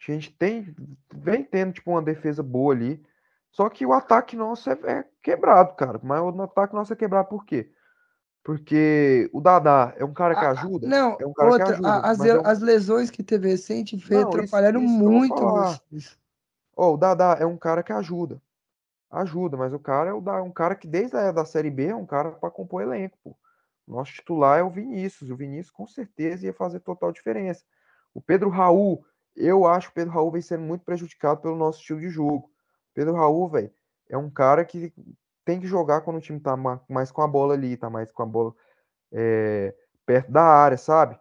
A 0.00 0.12
gente 0.12 0.32
tem. 0.32 0.74
Vem 1.12 1.42
tendo, 1.42 1.72
tipo, 1.72 1.90
uma 1.90 2.02
defesa 2.02 2.42
boa 2.42 2.72
ali. 2.72 3.02
Só 3.50 3.68
que 3.68 3.84
o 3.84 3.92
ataque 3.92 4.36
nosso 4.36 4.70
é, 4.70 4.78
é 4.84 5.04
quebrado, 5.22 5.74
cara. 5.74 5.98
Mas 6.02 6.20
o 6.20 6.42
ataque 6.42 6.74
nosso 6.74 6.92
é 6.92 6.96
quebrado 6.96 7.28
por 7.28 7.44
quê? 7.44 7.70
Porque 8.44 9.28
o 9.32 9.40
Dadá 9.40 9.92
é 9.96 10.04
um 10.04 10.12
cara 10.12 10.36
que 10.36 10.44
ajuda. 10.44 10.86
Não, 10.86 11.16
é 11.18 11.26
um 11.26 11.32
cara 11.32 11.50
outra, 11.50 11.66
que 11.66 11.72
ajuda, 11.72 11.96
as, 11.98 12.20
é 12.20 12.38
um... 12.38 12.46
as, 12.46 12.60
lesões 12.60 13.10
que 13.10 13.22
teve 13.22 13.48
recente 13.48 13.98
foi 13.98 14.22
atrapalhando 14.22 14.78
isso, 14.78 14.94
isso 14.94 15.04
muito. 15.04 15.34
Oh, 16.76 16.92
o 16.92 16.96
Dadá 16.96 17.38
é 17.40 17.46
um 17.46 17.56
cara 17.56 17.82
que 17.82 17.92
ajuda. 17.92 18.40
Ajuda, 19.16 19.56
mas 19.56 19.72
o 19.72 19.78
cara 19.78 20.10
é 20.10 20.12
o 20.12 20.20
da, 20.20 20.42
um 20.42 20.50
cara 20.50 20.74
que 20.74 20.86
desde 20.86 21.16
a 21.16 21.32
da 21.32 21.46
Série 21.46 21.70
B 21.70 21.86
é 21.86 21.96
um 21.96 22.04
cara 22.04 22.32
para 22.32 22.50
compor 22.50 22.82
elenco. 22.82 23.16
Pô. 23.24 23.34
Nosso 23.88 24.12
titular 24.12 24.58
é 24.58 24.62
o 24.62 24.68
Vinícius. 24.68 25.30
O 25.30 25.36
Vinícius 25.36 25.70
com 25.70 25.86
certeza 25.86 26.44
ia 26.44 26.52
fazer 26.52 26.80
total 26.80 27.10
diferença. 27.10 27.64
O 28.12 28.20
Pedro 28.20 28.50
Raul, 28.50 29.02
eu 29.34 29.66
acho 29.66 29.88
que 29.88 29.92
o 29.92 29.94
Pedro 29.94 30.12
Raul 30.12 30.30
vem 30.30 30.42
sendo 30.42 30.64
muito 30.64 30.84
prejudicado 30.84 31.40
pelo 31.40 31.56
nosso 31.56 31.80
estilo 31.80 32.00
de 32.00 32.10
jogo. 32.10 32.50
Pedro 32.92 33.14
Raul, 33.14 33.48
velho, 33.48 33.72
é 34.08 34.18
um 34.18 34.28
cara 34.28 34.66
que 34.66 34.92
tem 35.46 35.60
que 35.60 35.66
jogar 35.66 36.02
quando 36.02 36.16
o 36.16 36.20
time 36.20 36.38
tá 36.38 36.54
mais 36.86 37.10
com 37.10 37.22
a 37.22 37.28
bola 37.28 37.54
ali, 37.54 37.74
tá 37.74 37.88
mais 37.88 38.12
com 38.12 38.22
a 38.22 38.26
bola 38.26 38.54
é, 39.12 39.74
perto 40.04 40.30
da 40.30 40.42
área, 40.42 40.76
sabe? 40.76 41.18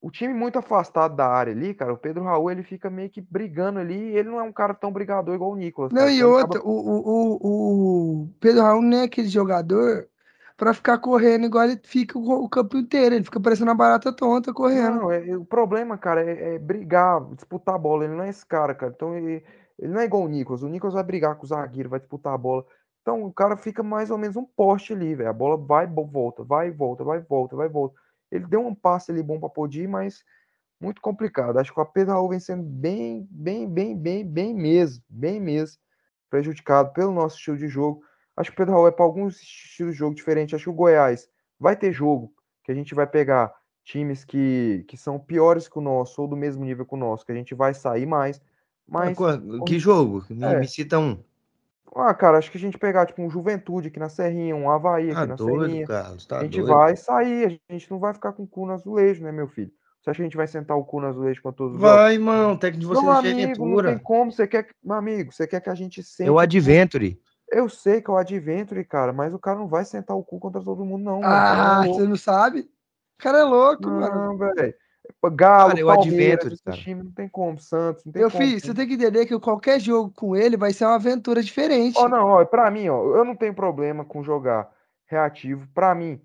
O 0.00 0.10
time 0.10 0.32
muito 0.32 0.58
afastado 0.58 1.16
da 1.16 1.26
área 1.26 1.52
ali, 1.52 1.74
cara, 1.74 1.92
o 1.92 1.98
Pedro 1.98 2.22
Raul, 2.22 2.50
ele 2.50 2.62
fica 2.62 2.88
meio 2.88 3.10
que 3.10 3.20
brigando 3.20 3.80
ali, 3.80 4.12
e 4.12 4.16
ele 4.16 4.28
não 4.28 4.38
é 4.38 4.42
um 4.42 4.52
cara 4.52 4.72
tão 4.72 4.92
brigador 4.92 5.34
igual 5.34 5.52
o 5.52 5.56
Nicolas. 5.56 5.92
Não, 5.92 6.02
cara, 6.02 6.12
e 6.12 6.22
outra, 6.22 6.58
acaba... 6.58 6.70
o, 6.70 7.38
o, 7.42 8.22
o 8.22 8.28
Pedro 8.38 8.62
Raul 8.62 8.82
não 8.82 8.98
é 8.98 9.02
aquele 9.04 9.28
jogador 9.28 10.08
para 10.56 10.74
ficar 10.74 10.98
correndo 10.98 11.46
igual 11.46 11.64
ele 11.64 11.80
fica 11.82 12.18
o, 12.18 12.44
o, 12.44 12.48
campo 12.48 12.76
inteiro, 12.76 13.14
ele 13.14 13.24
fica 13.24 13.40
parecendo 13.40 13.70
uma 13.70 13.76
barata 13.76 14.12
tonta 14.12 14.52
correndo. 14.52 14.96
Não, 14.96 15.10
é, 15.10 15.36
o 15.36 15.44
problema, 15.44 15.98
cara, 15.98 16.22
é, 16.22 16.54
é, 16.54 16.58
brigar, 16.58 17.24
disputar 17.34 17.74
a 17.74 17.78
bola, 17.78 18.04
ele 18.04 18.14
não 18.14 18.24
é 18.24 18.28
esse 18.28 18.46
cara, 18.46 18.74
cara, 18.74 18.92
então 18.94 19.16
ele, 19.16 19.44
ele 19.78 19.92
não 19.92 20.00
é 20.00 20.04
igual 20.04 20.22
o 20.22 20.28
Nicolas, 20.28 20.62
o 20.62 20.68
Nicolas 20.68 20.94
vai 20.94 21.02
brigar 21.02 21.36
com 21.36 21.44
o 21.44 21.48
zagueiro, 21.48 21.88
vai 21.88 22.00
disputar 22.00 22.34
a 22.34 22.38
bola, 22.38 22.64
então 23.08 23.24
o 23.24 23.32
cara 23.32 23.56
fica 23.56 23.82
mais 23.82 24.10
ou 24.10 24.18
menos 24.18 24.36
um 24.36 24.44
poste 24.44 24.92
ali, 24.92 25.14
velho. 25.14 25.30
A 25.30 25.32
bola 25.32 25.56
vai, 25.56 25.86
volta, 25.86 26.44
vai, 26.44 26.70
volta, 26.70 27.02
vai, 27.02 27.20
volta, 27.20 27.56
vai, 27.56 27.66
volta. 27.66 27.94
Ele 28.30 28.46
deu 28.46 28.66
um 28.66 28.74
passe 28.74 29.10
ali 29.10 29.22
bom 29.22 29.38
para 29.38 29.48
Podir, 29.48 29.88
mas 29.88 30.24
muito 30.80 31.00
complicado. 31.00 31.58
Acho 31.58 31.72
que 31.72 31.80
o 31.80 31.86
Pedro 31.86 32.14
Raul 32.14 32.28
vem 32.28 32.40
sendo 32.40 32.62
bem, 32.62 33.26
bem, 33.30 33.68
bem, 33.68 33.96
bem, 33.96 34.26
bem 34.26 34.54
mesmo, 34.54 35.02
bem 35.08 35.40
mesmo 35.40 35.78
prejudicado 36.30 36.92
pelo 36.92 37.12
nosso 37.12 37.36
estilo 37.36 37.56
de 37.56 37.68
jogo. 37.68 38.02
Acho 38.36 38.50
que 38.50 38.54
o 38.54 38.58
Pedro 38.58 38.74
Raul 38.74 38.88
é 38.88 38.92
para 38.92 39.04
alguns 39.04 39.40
estilos 39.40 39.94
de 39.94 39.98
jogo 39.98 40.14
diferentes. 40.14 40.54
Acho 40.54 40.64
que 40.64 40.70
o 40.70 40.74
Goiás 40.74 41.28
vai 41.58 41.76
ter 41.76 41.92
jogo 41.92 42.32
que 42.62 42.70
a 42.70 42.74
gente 42.74 42.94
vai 42.94 43.06
pegar 43.06 43.52
times 43.84 44.24
que, 44.24 44.84
que 44.86 44.96
são 44.96 45.18
piores 45.18 45.66
que 45.66 45.78
o 45.78 45.82
nosso 45.82 46.20
ou 46.20 46.28
do 46.28 46.36
mesmo 46.36 46.64
nível 46.64 46.84
que 46.84 46.94
o 46.94 46.98
nosso, 46.98 47.24
que 47.24 47.32
a 47.32 47.34
gente 47.34 47.54
vai 47.54 47.72
sair 47.72 48.06
mais. 48.06 48.40
Mas, 48.86 49.16
que 49.64 49.78
jogo? 49.78 50.24
Me, 50.28 50.44
é, 50.44 50.60
me 50.60 50.68
cita 50.68 50.98
um. 50.98 51.22
Ah, 52.00 52.14
cara, 52.14 52.38
acho 52.38 52.50
que 52.50 52.56
a 52.56 52.60
gente 52.60 52.78
pegar, 52.78 53.06
tipo, 53.06 53.20
um 53.20 53.28
Juventude 53.28 53.88
aqui 53.88 53.98
na 53.98 54.08
Serrinha, 54.08 54.54
um 54.54 54.70
Havaí 54.70 55.06
aqui 55.06 55.14
tá 55.14 55.26
na 55.26 55.34
doido, 55.34 55.64
Serrinha, 55.64 55.86
Carlos, 55.86 56.26
tá 56.26 56.38
a 56.38 56.44
gente 56.44 56.60
doido. 56.60 56.68
vai 56.68 56.96
sair, 56.96 57.60
a 57.68 57.72
gente 57.72 57.90
não 57.90 57.98
vai 57.98 58.14
ficar 58.14 58.32
com 58.32 58.44
o 58.44 58.46
cu 58.46 58.66
no 58.66 58.72
azulejo, 58.72 59.22
né, 59.24 59.32
meu 59.32 59.48
filho? 59.48 59.70
Você 60.00 60.10
acha 60.10 60.16
que 60.18 60.22
a 60.22 60.26
gente 60.26 60.36
vai 60.36 60.46
sentar 60.46 60.76
o 60.76 60.84
cu 60.84 61.00
no 61.00 61.08
azulejo 61.08 61.42
com 61.42 61.52
todos 61.52 61.74
os 61.74 61.80
Vai, 61.80 62.14
irmão, 62.14 62.56
técnico 62.56 62.80
de 62.80 62.86
você 62.86 63.02
Meu 63.02 63.12
é 63.12 63.18
amigo, 63.18 63.66
não 63.66 63.82
tem 63.82 63.98
como, 63.98 64.30
você 64.30 64.46
quer, 64.46 64.68
meu 64.82 64.96
amigo, 64.96 65.32
você 65.32 65.46
quer 65.46 65.60
que 65.60 65.68
a 65.70 65.74
gente 65.74 66.02
sente... 66.02 66.28
É 66.28 66.30
o 66.30 66.38
Adventure. 66.38 67.20
Eu 67.50 67.68
sei 67.68 68.00
que 68.00 68.10
é 68.10 68.12
o 68.12 68.16
Adventure, 68.16 68.84
cara, 68.84 69.12
mas 69.12 69.34
o 69.34 69.38
cara 69.38 69.58
não 69.58 69.66
vai 69.66 69.84
sentar 69.84 70.16
o 70.16 70.22
cu 70.22 70.38
contra 70.38 70.62
todo 70.62 70.84
mundo, 70.84 71.02
não, 71.02 71.20
mano. 71.20 71.34
Ah, 71.34 71.82
Tá 71.82 71.86
você 71.88 72.04
não 72.04 72.16
sabe? 72.16 72.60
O 72.60 73.22
cara 73.22 73.38
é 73.38 73.42
louco, 73.42 73.88
louco. 73.88 74.00
mano. 74.00 74.14
Não, 74.14 74.38
velho. 74.38 74.74
Galo, 75.32 75.74
Cara, 75.74 75.84
Palmeiras, 75.84 76.60
cara. 76.60 76.76
time 76.76 77.02
não 77.02 77.12
tem 77.12 77.28
como, 77.28 77.58
Santos, 77.58 78.04
não 78.04 78.12
tem 78.12 78.20
Meu 78.22 78.30
como. 78.30 78.42
filho, 78.44 78.60
você 78.60 78.74
tem 78.74 78.86
que 78.86 78.94
entender 78.94 79.26
que 79.26 79.38
qualquer 79.38 79.80
jogo 79.80 80.12
com 80.14 80.36
ele 80.36 80.56
vai 80.56 80.72
ser 80.72 80.84
uma 80.84 80.94
aventura 80.94 81.42
diferente. 81.42 81.98
Ó, 81.98 82.08
não, 82.08 82.28
ó, 82.28 82.44
pra 82.44 82.70
mim, 82.70 82.88
ó, 82.88 83.16
eu 83.16 83.24
não 83.24 83.34
tenho 83.34 83.54
problema 83.54 84.04
com 84.04 84.22
jogar 84.22 84.70
reativo. 85.06 85.66
Para 85.74 85.94
mim, 85.94 86.20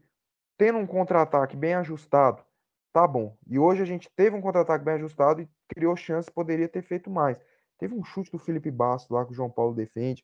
tendo 0.57 0.77
um 0.77 0.85
contra-ataque 0.85 1.55
bem 1.55 1.73
ajustado, 1.75 2.43
tá 2.91 3.07
bom. 3.07 3.35
E 3.47 3.57
hoje 3.57 3.81
a 3.81 3.85
gente 3.85 4.09
teve 4.15 4.35
um 4.35 4.41
contra-ataque 4.41 4.85
bem 4.85 4.95
ajustado 4.95 5.41
e 5.41 5.49
criou 5.73 5.95
chance, 5.95 6.31
poderia 6.31 6.67
ter 6.67 6.81
feito 6.83 7.09
mais. 7.09 7.37
Teve 7.79 7.95
um 7.95 8.03
chute 8.03 8.31
do 8.31 8.37
Felipe 8.37 8.69
Bastos 8.69 9.09
lá 9.09 9.25
que 9.25 9.31
o 9.31 9.35
João 9.35 9.49
Paulo 9.49 9.73
defende. 9.73 10.23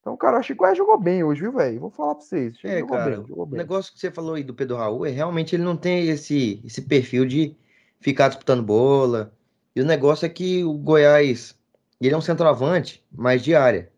Então, 0.00 0.16
cara, 0.16 0.38
acho 0.38 0.48
que 0.48 0.52
o 0.54 0.56
Goiás 0.56 0.76
jogou 0.76 0.98
bem 0.98 1.22
hoje, 1.22 1.42
viu, 1.42 1.52
velho? 1.52 1.78
Vou 1.78 1.90
falar 1.90 2.14
pra 2.14 2.24
vocês. 2.24 2.58
É, 2.64 2.80
jogou 2.80 2.96
cara, 2.96 3.16
bem, 3.16 3.26
jogou 3.26 3.44
o 3.44 3.46
bem. 3.46 3.58
negócio 3.58 3.92
que 3.92 4.00
você 4.00 4.10
falou 4.10 4.34
aí 4.34 4.42
do 4.42 4.54
Pedro 4.54 4.76
Raul 4.76 5.04
é 5.04 5.10
realmente 5.10 5.54
ele 5.54 5.62
não 5.62 5.76
tem 5.76 6.08
esse, 6.08 6.60
esse 6.64 6.82
perfil 6.82 7.26
de 7.26 7.56
ficar 8.00 8.28
disputando 8.28 8.62
bola. 8.62 9.32
E 9.74 9.80
o 9.80 9.84
negócio 9.84 10.26
é 10.26 10.28
que 10.28 10.64
o 10.64 10.72
Goiás, 10.74 11.54
ele 12.00 12.14
é 12.14 12.16
um 12.16 12.20
centroavante, 12.20 13.04
mais 13.12 13.42
de 13.42 13.54
área. 13.54 13.90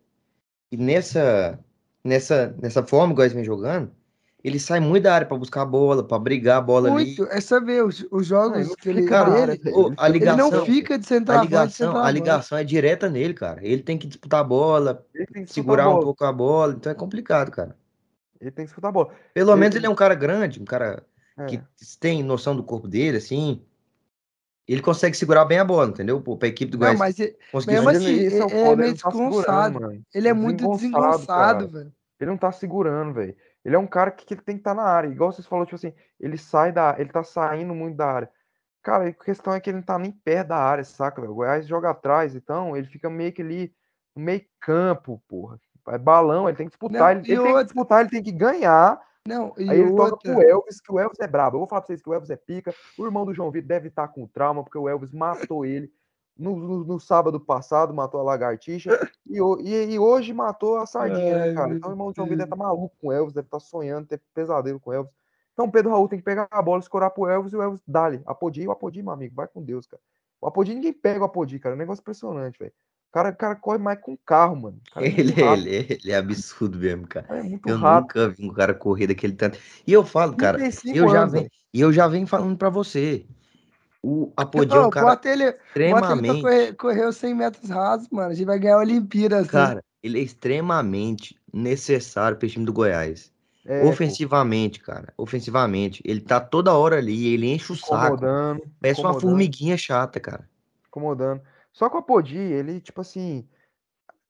E 0.71 0.77
nessa, 0.77 1.59
nessa, 2.05 2.55
nessa 2.61 2.83
forma 2.83 3.09
que 3.09 3.13
o 3.13 3.17
Goiás 3.17 3.33
vem 3.33 3.45
jogando, 3.45 3.91
ele 4.45 4.59
sai 4.59 4.81
muito 4.81 5.05
da 5.05 5.15
área 5.15 5.27
pra 5.27 5.37
buscar 5.37 5.63
a 5.63 5.67
bola, 5.67 6.03
pra 6.03 6.19
brigar 6.19 6.59
a 6.59 6.61
bola 6.61 6.89
ali. 6.93 7.05
Muito. 7.07 7.25
É 7.31 7.41
só 7.41 7.61
ver 7.61 7.85
os, 7.85 8.05
os 8.11 8.27
jogos 8.27 8.59
ele 8.59 8.69
não 8.69 8.75
que 8.75 8.89
ele, 8.89 9.07
Cara, 9.07 9.31
ô, 9.31 9.37
Ele 9.37 9.43
a 9.45 9.53
fica- 9.55 9.69
Ele 10.09 10.25
não 10.37 10.49
ligação, 10.49 10.65
fica 10.67 10.99
de 10.99 11.05
a 11.05 11.09
centroavante, 11.09 11.47
ligação, 11.49 11.97
a 11.97 12.11
ligação 12.11 12.59
é 12.59 12.65
direta 12.65 13.09
nele, 13.09 13.35
cara. 13.35 13.61
Ele 13.65 13.83
tem 13.83 13.97
que 13.97 14.07
disputar 14.09 14.41
a 14.41 14.45
bola, 14.45 15.07
ele 15.15 15.27
que 15.27 15.47
segurar 15.53 15.85
a 15.85 15.89
um 15.89 15.93
bola. 15.93 16.05
pouco 16.05 16.25
a 16.25 16.33
bola, 16.33 16.73
então 16.75 16.91
é 16.91 16.95
complicado, 16.95 17.51
cara. 17.53 17.77
Ele 18.41 18.51
tem 18.51 18.65
que 18.65 18.69
disputar 18.71 18.89
a 18.89 18.93
bola. 18.93 19.11
Pelo 19.33 19.53
Ele- 19.53 19.61
menos 19.61 19.77
ele 19.77 19.87
é 19.87 19.91
um 19.91 19.95
cara 19.95 20.15
grande, 20.17 20.61
um 20.61 20.65
cara 20.65 21.05
que 21.49 21.57
É. 21.57 21.63
tem 22.01 22.23
noção 22.25 22.57
do 22.57 22.65
corpo 22.65 22.89
dele, 22.89 23.19
assim. 23.19 23.63
Ele 24.73 24.83
consegue 24.83 25.17
segurar 25.17 25.45
bem 25.45 25.59
a 25.59 25.65
bola, 25.65 25.89
entendeu? 25.89 26.21
Pô, 26.21 26.37
pra 26.37 26.49
equipe 26.49 26.73
do 26.73 26.79
Não, 26.79 26.87
Goiás 26.87 26.99
mas 26.99 27.19
e- 27.19 27.37
conseguir 27.51 27.75
mesmo 27.75 27.87
Mas 27.87 27.97
assim, 27.99 28.07
ele, 28.11 28.25
esse 28.25 28.41
é 28.41 28.45
o 28.45 28.49
é- 28.49 28.61
é 28.73 28.77
meio 28.77 28.91
ele 28.91 29.03
não 29.15 29.43
tá 29.43 29.93
ele 30.15 30.29
é 30.29 30.33
muito 30.33 30.57
Desengonçado, 30.57 30.77
desengonçado, 30.77 31.69
velho. 31.69 31.93
Ele 32.19 32.31
não 32.31 32.39
tá 32.39 32.53
segurando, 32.53 33.13
velho. 33.15 33.37
Ele 33.65 33.77
é 33.77 33.79
um 33.79 33.87
cara 33.87 34.11
que, 34.11 34.25
que 34.25 34.35
ele 34.35 34.41
tem 34.41 34.57
que 34.57 34.61
estar 34.61 34.75
na 34.75 34.83
área. 34.83 35.09
Igual 35.09 35.33
vocês 35.33 35.47
falaram, 35.47 35.67
tipo 35.67 35.77
assim, 35.77 35.93
ele 36.19 36.39
sai 36.39 36.73
da. 36.73 36.95
Ele 36.99 37.11
tá 37.11 37.23
saindo 37.23 37.75
muito 37.75 37.97
da 37.97 38.07
área. 38.07 38.31
Cara, 38.83 39.09
a 39.09 39.13
questão 39.13 39.53
é 39.53 39.61
que 39.61 39.71
ele 39.71 39.77
não 39.77 39.85
tá 39.85 39.99
nem 39.99 40.11
perto 40.11 40.49
da 40.49 40.57
área, 40.57 40.85
saca, 40.85 41.21
velho? 41.21 41.33
O 41.33 41.37
Goiás 41.37 41.67
joga 41.67 41.91
atrás, 41.91 42.35
então 42.35 42.77
ele 42.77 42.87
fica 42.87 43.09
meio 43.11 43.33
que 43.33 43.43
ali 43.43 43.73
no 44.17 44.23
meio 44.23 44.43
campo, 44.61 45.23
porra. 45.29 45.59
É 45.89 45.99
balão, 45.99 46.49
ele 46.49 46.57
tem 46.57 46.67
que 46.67 46.71
disputar. 46.71 47.01
Não, 47.01 47.11
ele, 47.11 47.33
ele 47.33 47.43
tem 47.43 47.55
que 47.57 47.65
disputar, 47.65 48.01
ele 48.01 48.11
tem 48.11 48.23
que 48.23 48.33
ganhar. 48.33 49.01
Não, 49.27 49.55
e 49.57 49.71
Aí 49.71 49.79
ele 49.81 49.91
toca 49.95 50.13
outra. 50.15 50.33
pro 50.35 50.43
Elvis, 50.43 50.81
que 50.81 50.93
o 50.93 50.99
Elvis 50.99 51.21
é 51.21 51.27
brabo. 51.29 51.57
Eu 51.57 51.61
vou 51.61 51.69
falar 51.69 51.81
pra 51.83 51.87
vocês 51.87 52.03
que 52.03 52.09
o 52.09 52.13
Elvis 52.15 52.31
é 52.31 52.37
pica. 52.37 52.75
O 52.99 53.05
irmão 53.05 53.25
do 53.25 53.33
João 53.33 53.51
Vitor 53.51 53.69
deve 53.69 53.89
estar 53.89 54.09
com 54.09 54.27
trauma, 54.27 54.63
porque 54.65 54.79
o 54.79 54.89
Elvis 54.89 55.13
matou 55.13 55.65
ele 55.65 55.93
no, 56.37 56.57
no- 56.57 56.85
no 56.85 56.99
sábado 56.99 57.39
passado, 57.39 57.95
matou 57.95 58.19
a 58.21 58.23
lagartixa. 58.25 58.99
E, 59.27 59.39
e- 59.39 59.93
e 59.93 59.99
hoje 59.99 60.33
matou 60.33 60.77
a 60.79 60.87
sardinha, 60.87 61.39
né, 61.39 61.55
cara? 61.55 61.75
Então 61.75 61.91
o 61.91 61.93
irmão 61.93 62.11
do 62.11 62.17
João 62.17 62.27
Vitor 62.27 62.39
deve 62.47 62.53
estar 62.55 62.65
maluco 62.65 62.97
com 63.01 63.09
o 63.09 63.13
Elvis, 63.13 63.33
deve 63.35 63.47
estar 63.47 63.61
sonhando, 63.61 64.09
ter 64.09 64.21
pesadelo 64.35 64.81
com 64.81 64.91
o 64.91 64.93
Elvis. 64.93 65.13
Então 65.53 65.67
o 65.67 65.71
Pedro 65.71 65.91
Raul 65.91 66.09
tem 66.09 66.19
que 66.19 66.25
pegar 66.25 66.49
a 66.51 66.63
bola, 66.63 66.81
escorar 66.81 67.11
pro 67.11 67.29
Elvis 67.29 67.53
e 67.53 67.57
o 67.57 67.63
Elvis 67.63 67.83
dá-lhe. 67.87 68.21
Apodi, 68.27 68.67
o 68.67 68.73
Apodi, 68.73 69.03
meu 69.03 69.13
amigo, 69.13 69.35
vai 69.37 69.47
com 69.47 69.63
Deus, 69.63 69.87
cara. 69.87 70.03
O 70.41 70.47
Apodi, 70.49 70.75
ninguém 70.75 70.93
pega 70.93 71.21
o 71.21 71.25
Apodi, 71.25 71.59
cara. 71.61 71.75
É 71.75 71.77
um 71.77 71.79
negócio 71.79 72.01
impressionante, 72.01 72.59
velho. 72.59 72.73
O 73.13 73.15
cara, 73.15 73.29
o 73.29 73.37
cara 73.37 73.55
corre 73.55 73.77
mais 73.77 74.01
com 74.01 74.17
carro, 74.25 74.57
mano. 74.57 74.81
Cara 74.91 75.05
é 75.07 75.11
Ele, 75.11 75.33
rápido. 75.33 75.67
ele, 75.69 75.99
ele 76.03 76.13
é 76.13 76.17
absurdo 76.17 76.79
mesmo, 76.79 77.07
cara. 77.07 77.27
é 77.29 77.59
Eu 77.67 77.77
rápido. 77.77 78.01
nunca 78.01 78.29
vi 78.31 78.49
um 78.49 78.53
cara 78.55 78.73
correr 78.73 79.07
daquele 79.07 79.35
tanto. 79.35 79.59
E 79.87 79.93
eu 79.93 80.03
falo, 80.03 80.35
cara, 80.35 80.57
35 80.57 80.97
eu 80.97 81.09
já 81.11 81.27
venho, 81.27 81.31
velho. 81.43 81.51
e 81.75 81.81
eu 81.83 81.93
já 81.93 82.09
venho 82.09 82.27
falando 82.27 82.57
pra 82.57 82.71
você. 82.71 83.27
O 84.03 84.33
Apodi 84.35 84.75
é 84.75 84.81
um 84.81 84.89
cara 84.89 85.07
bota 85.09 85.29
ele, 85.29 85.45
bota 85.45 85.59
ele 85.59 85.67
extremamente, 85.69 86.75
correr, 86.77 87.07
os 87.07 87.17
100 87.19 87.35
metros 87.35 87.69
rasos, 87.69 88.09
mano. 88.11 88.31
A 88.31 88.35
gente 88.35 88.47
vai 88.47 88.59
ganhar 88.59 88.77
a 88.77 88.79
Olimpíada, 88.79 89.41
assim. 89.41 89.51
cara, 89.51 89.85
ele 90.03 90.19
é 90.19 90.23
extremamente 90.23 91.39
necessário 91.53 92.39
pro 92.39 92.49
time 92.49 92.65
do 92.65 92.73
Goiás. 92.73 93.31
É, 93.67 93.85
Ofensivamente, 93.85 94.81
cara, 94.81 95.13
ofensivamente, 95.19 96.03
ele 96.05 96.23
tá 96.23 96.41
toda 96.41 96.73
hora 96.73 96.97
ali, 96.97 97.29
ele 97.29 97.47
enche 97.53 97.73
o 97.73 97.77
saco. 97.77 98.19
Parece 98.81 99.03
uma 99.03 99.21
formiguinha 99.21 99.77
chata, 99.77 100.19
cara. 100.19 100.49
incomodando. 100.89 101.43
Só 101.73 101.89
que 101.89 101.97
o 101.97 101.99
Apodi, 101.99 102.39
ele, 102.39 102.81
tipo 102.81 103.01
assim, 103.01 103.49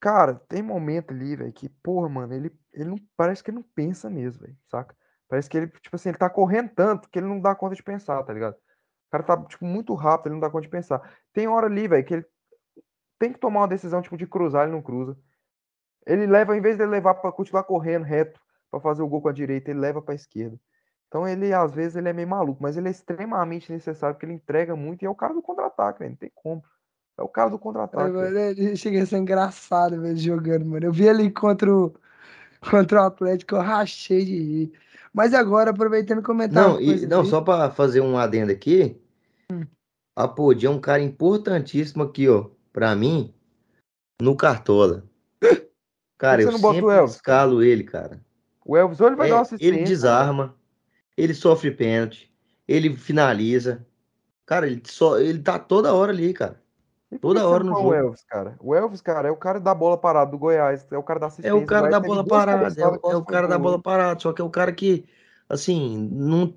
cara, 0.01 0.35
tem 0.49 0.63
momento 0.63 1.13
ali, 1.13 1.37
velho, 1.37 1.53
que, 1.53 1.69
porra, 1.69 2.09
mano, 2.09 2.35
ele, 2.35 2.53
ele 2.73 2.91
não, 2.91 2.99
parece 3.17 3.43
que 3.43 3.51
ele 3.51 3.59
não 3.59 3.65
pensa 3.75 4.11
mesmo, 4.11 4.43
velho, 4.43 4.57
saca? 4.69 4.97
Parece 5.29 5.49
que 5.49 5.57
ele, 5.57 5.69
tipo 5.69 5.97
assim, 5.97 6.11
ele 6.11 6.19
tá 6.19 6.29
correndo 6.31 6.71
tanto 6.75 7.09
que 7.09 7.19
ele 7.19 7.27
não 7.27 7.41
dá 7.41 7.55
conta 7.55 7.75
de 7.75 7.83
pensar, 7.83 8.23
tá 8.23 8.33
ligado? 8.33 8.55
O 8.55 9.11
cara 9.11 9.25
tá, 9.25 9.45
tipo, 9.47 9.65
muito 9.65 9.95
rápido, 9.95 10.29
ele 10.29 10.35
não 10.35 10.41
dá 10.41 10.51
conta 10.51 10.63
de 10.63 10.69
pensar. 10.69 11.01
Tem 11.33 11.49
hora 11.49 11.67
ali, 11.67 11.89
velho, 11.89 12.05
que 12.05 12.15
ele 12.15 12.27
tem 13.19 13.33
que 13.33 13.39
tomar 13.39 13.61
uma 13.61 13.69
decisão, 13.69 14.03
tipo, 14.03 14.17
de 14.17 14.27
cruzar, 14.27 14.65
ele 14.65 14.73
não 14.73 14.83
cruza. 14.83 15.17
Ele 16.07 16.27
leva, 16.27 16.57
em 16.57 16.61
vez 16.61 16.77
de 16.77 16.87
levar 16.87 17.15
pra 17.15 17.33
continuar 17.33 17.65
correndo 17.65 18.05
reto 18.05 18.41
pra 18.71 18.81
fazer 18.81 19.03
o 19.03 19.09
gol 19.09 19.23
com 19.23 19.29
a 19.29 19.33
direita, 19.33 19.71
ele 19.71 19.81
leva 19.81 20.03
pra 20.03 20.15
esquerda. 20.15 20.59
Então 21.09 21.29
ele, 21.29 21.53
às 21.53 21.75
vezes, 21.75 21.97
ele 21.97 22.09
é 22.09 22.13
meio 22.13 22.29
maluco, 22.29 22.63
mas 22.63 22.77
ele 22.77 22.89
é 22.89 22.91
extremamente 22.91 23.71
necessário, 23.71 24.15
porque 24.17 24.27
ele 24.27 24.33
entrega 24.33 24.75
muito 24.75 25.03
e 25.03 25.07
é 25.07 25.11
o 25.11 25.15
cara 25.15 25.35
do 25.35 25.43
contra-ataque, 25.43 26.01
velho, 26.01 26.13
não 26.13 26.17
tem 26.17 26.33
como. 26.35 26.65
É 27.19 27.23
o 27.23 27.29
cara 27.29 27.51
do 27.51 27.59
contra-ataque, 27.59 28.17
ele 28.17 28.77
chega 28.77 29.03
a 29.03 29.07
ser 29.07 29.19
engraçado, 29.19 30.01
velho, 30.01 30.17
jogando, 30.17 30.65
mano. 30.65 30.87
Eu 30.87 30.93
vi 30.93 31.07
ele 31.07 31.31
contra 31.31 31.73
o, 31.73 31.95
contra 32.71 33.03
o 33.03 33.05
Atlético, 33.05 33.57
eu 33.57 33.61
rachei 33.61 34.25
de 34.25 34.37
rir. 34.39 34.73
Mas 35.13 35.35
agora, 35.35 35.71
aproveitando 35.71 36.21
e 36.21 36.23
comentar 36.23 36.69
Não, 36.69 36.81
e, 36.81 36.87
coisa 36.87 37.07
não, 37.07 37.21
aqui. 37.21 37.31
só 37.31 37.41
pra 37.43 37.71
fazer 37.71 38.01
um 38.01 38.17
adendo 38.17 38.51
aqui, 38.51 38.99
Apodi 40.17 40.67
é 40.67 40.71
um 40.71 40.81
cara 40.81 41.03
importantíssimo 41.03 42.03
aqui, 42.03 42.29
ó, 42.29 42.49
pra 42.73 42.95
mim, 42.95 43.33
no 44.21 44.37
Cartola. 44.37 45.05
Cara, 46.19 46.43
eu 46.43 46.49
o 46.49 46.53
sempre 46.53 46.87
Elvis, 46.91 47.17
escalo 47.17 47.63
ele, 47.63 47.83
cara. 47.83 48.21
O 48.65 48.77
Elvis, 48.77 49.01
ou 49.01 49.09
ele 49.09 49.17
vai 49.17 49.29
dar 49.29 49.35
uma 49.35 49.41
É, 49.41 49.43
assistência. 49.43 49.75
ele 49.75 49.83
desarma, 49.85 50.55
ele 51.17 51.35
sofre 51.35 51.73
pênalti, 51.73 52.33
ele 52.69 52.97
finaliza. 52.97 53.85
Cara, 54.47 54.69
ele 54.69 54.81
só, 54.85 55.19
ele 55.19 55.41
tá 55.41 55.59
toda 55.59 55.93
hora 55.93 56.13
ali, 56.13 56.33
cara. 56.33 56.62
E 57.13 57.19
toda 57.19 57.47
hora 57.47 57.63
no 57.63 57.73
põe 57.73 57.81
o 57.81 57.85
jogo. 57.85 57.95
Elvis, 57.95 58.25
cara? 58.25 58.57
O 58.59 58.75
Elvis, 58.75 59.01
cara, 59.03 59.29
é 59.29 59.31
o 59.31 59.37
cara 59.37 59.61
da 59.61 59.75
bola 59.75 59.99
parada 59.99 60.31
do 60.31 60.39
Goiás, 60.39 60.87
é 60.91 60.97
o 60.97 61.03
cara 61.03 61.21
da 61.21 61.27
assistência. 61.27 61.51
É 61.51 61.55
o 61.55 61.67
cara 61.67 61.89
da 61.91 62.01
bola 62.01 62.25
parada, 62.25 62.81
é, 62.81 62.87
o- 62.87 63.01
é 63.11 63.17
o 63.17 63.25
cara 63.25 63.47
da 63.47 63.59
bola 63.59 63.79
parada, 63.81 64.19
só 64.19 64.33
que 64.33 64.41
é 64.41 64.45
o 64.45 64.51
cara 64.51 64.73
que, 64.73 65.05
assim, 65.49 66.09
não 66.11 66.55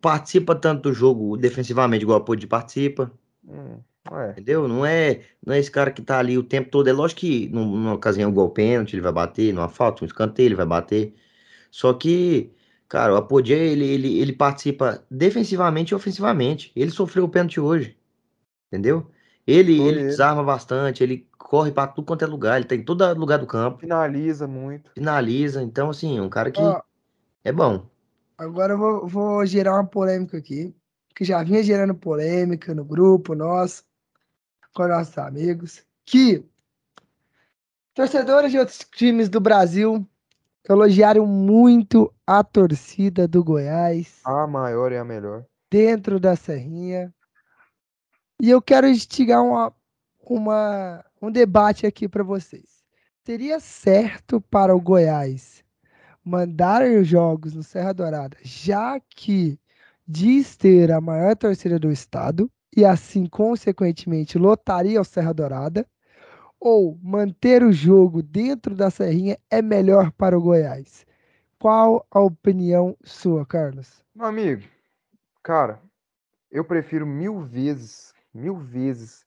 participa 0.00 0.54
tanto 0.54 0.82
do 0.90 0.92
jogo 0.92 1.36
defensivamente, 1.36 2.02
igual 2.02 2.18
o 2.18 2.22
Apodi 2.22 2.46
participa. 2.46 3.12
Hum, 3.46 3.78
é. 4.12 4.30
Entendeu? 4.32 4.66
Não 4.66 4.84
é, 4.84 5.22
não 5.44 5.54
é 5.54 5.58
esse 5.60 5.70
cara 5.70 5.90
que 5.92 6.02
tá 6.02 6.18
ali 6.18 6.36
o 6.36 6.42
tempo 6.42 6.70
todo. 6.70 6.88
É 6.88 6.92
lógico 6.92 7.20
que 7.20 7.48
num- 7.50 7.64
numa 7.64 7.94
ocasião 7.94 8.30
igual 8.30 8.50
pênalti, 8.50 8.94
ele 8.94 9.02
vai 9.02 9.12
bater, 9.12 9.52
numa 9.52 9.68
falta, 9.68 10.02
um 10.04 10.06
escanteio, 10.06 10.48
ele 10.48 10.54
vai 10.56 10.66
bater. 10.66 11.14
Só 11.70 11.92
que, 11.94 12.52
cara, 12.88 13.14
o 13.14 13.16
Apodi, 13.16 13.52
ele, 13.54 13.84
ele, 13.86 14.18
ele 14.20 14.32
participa 14.32 15.04
defensivamente 15.10 15.92
e 15.92 15.94
ofensivamente. 15.96 16.72
Ele 16.76 16.90
sofreu 16.90 17.24
o 17.24 17.28
pênalti 17.28 17.60
hoje. 17.60 17.96
Entendeu? 18.68 19.10
Ele, 19.46 19.80
ele 19.80 19.98
ele. 20.00 20.04
desarma 20.08 20.42
bastante, 20.42 21.02
ele 21.02 21.28
corre 21.38 21.70
pra 21.70 21.86
tudo 21.86 22.06
quanto 22.06 22.24
é 22.24 22.26
lugar, 22.26 22.56
ele 22.56 22.64
tá 22.66 22.74
em 22.74 22.84
todo 22.84 23.12
lugar 23.14 23.38
do 23.38 23.46
campo, 23.46 23.78
Finaliza 23.78 24.46
muito. 24.46 24.90
finaliza. 24.94 25.62
Então, 25.62 25.90
assim, 25.90 26.18
é 26.18 26.22
um 26.22 26.28
cara 26.28 26.50
que 26.50 26.60
Ó, 26.62 26.80
é 27.44 27.52
bom. 27.52 27.86
agora 28.38 28.72
eu 28.74 28.78
vou, 28.78 29.06
vou 29.08 29.46
gerar 29.46 29.74
uma 29.74 29.86
polêmica 29.86 30.38
aqui, 30.38 30.74
que 31.14 31.24
já 31.24 31.42
vinha 31.42 31.62
gerando 31.62 31.94
polêmica 31.94 32.74
no 32.74 32.84
grupo 32.84 33.34
nosso, 33.34 33.84
com 34.74 34.88
nossos 34.88 35.16
amigos, 35.18 35.84
que 36.04 36.44
torcedores 37.94 38.50
de 38.50 38.58
outros 38.58 38.78
times 38.94 39.28
do 39.28 39.40
Brasil 39.40 40.06
elogiaram 40.68 41.26
muito 41.26 42.12
a 42.26 42.42
torcida 42.42 43.28
do 43.28 43.44
Goiás 43.44 44.22
A 44.24 44.46
maior 44.46 44.90
e 44.92 44.96
a 44.96 45.04
melhor. 45.04 45.44
dentro 45.70 46.18
da 46.18 46.34
Serrinha. 46.34 47.12
E 48.40 48.50
eu 48.50 48.60
quero 48.60 48.88
instigar 48.88 49.42
uma, 49.42 49.72
uma, 50.20 51.04
um 51.20 51.30
debate 51.30 51.86
aqui 51.86 52.08
para 52.08 52.22
vocês. 52.22 52.84
Seria 53.24 53.60
certo 53.60 54.40
para 54.40 54.74
o 54.74 54.80
Goiás 54.80 55.64
mandar 56.24 56.82
os 56.82 57.06
jogos 57.06 57.54
no 57.54 57.62
Serra 57.62 57.92
Dourada, 57.92 58.36
já 58.42 58.98
que 58.98 59.58
diz 60.06 60.56
ter 60.56 60.90
a 60.90 61.00
maior 61.00 61.36
torcida 61.36 61.78
do 61.78 61.92
estado 61.92 62.50
e 62.76 62.84
assim, 62.84 63.26
consequentemente, 63.26 64.38
lotaria 64.38 65.00
o 65.00 65.04
Serra 65.04 65.32
Dourada? 65.32 65.86
Ou 66.58 66.98
manter 67.02 67.62
o 67.62 67.72
jogo 67.72 68.22
dentro 68.22 68.74
da 68.74 68.90
Serrinha 68.90 69.38
é 69.50 69.60
melhor 69.60 70.10
para 70.12 70.36
o 70.36 70.40
Goiás? 70.40 71.06
Qual 71.58 72.06
a 72.10 72.20
opinião 72.20 72.96
sua, 73.04 73.44
Carlos? 73.44 74.02
Meu 74.14 74.26
amigo, 74.26 74.62
cara, 75.42 75.78
eu 76.50 76.64
prefiro 76.64 77.06
mil 77.06 77.40
vezes, 77.40 78.13
mil 78.34 78.56
vezes 78.56 79.24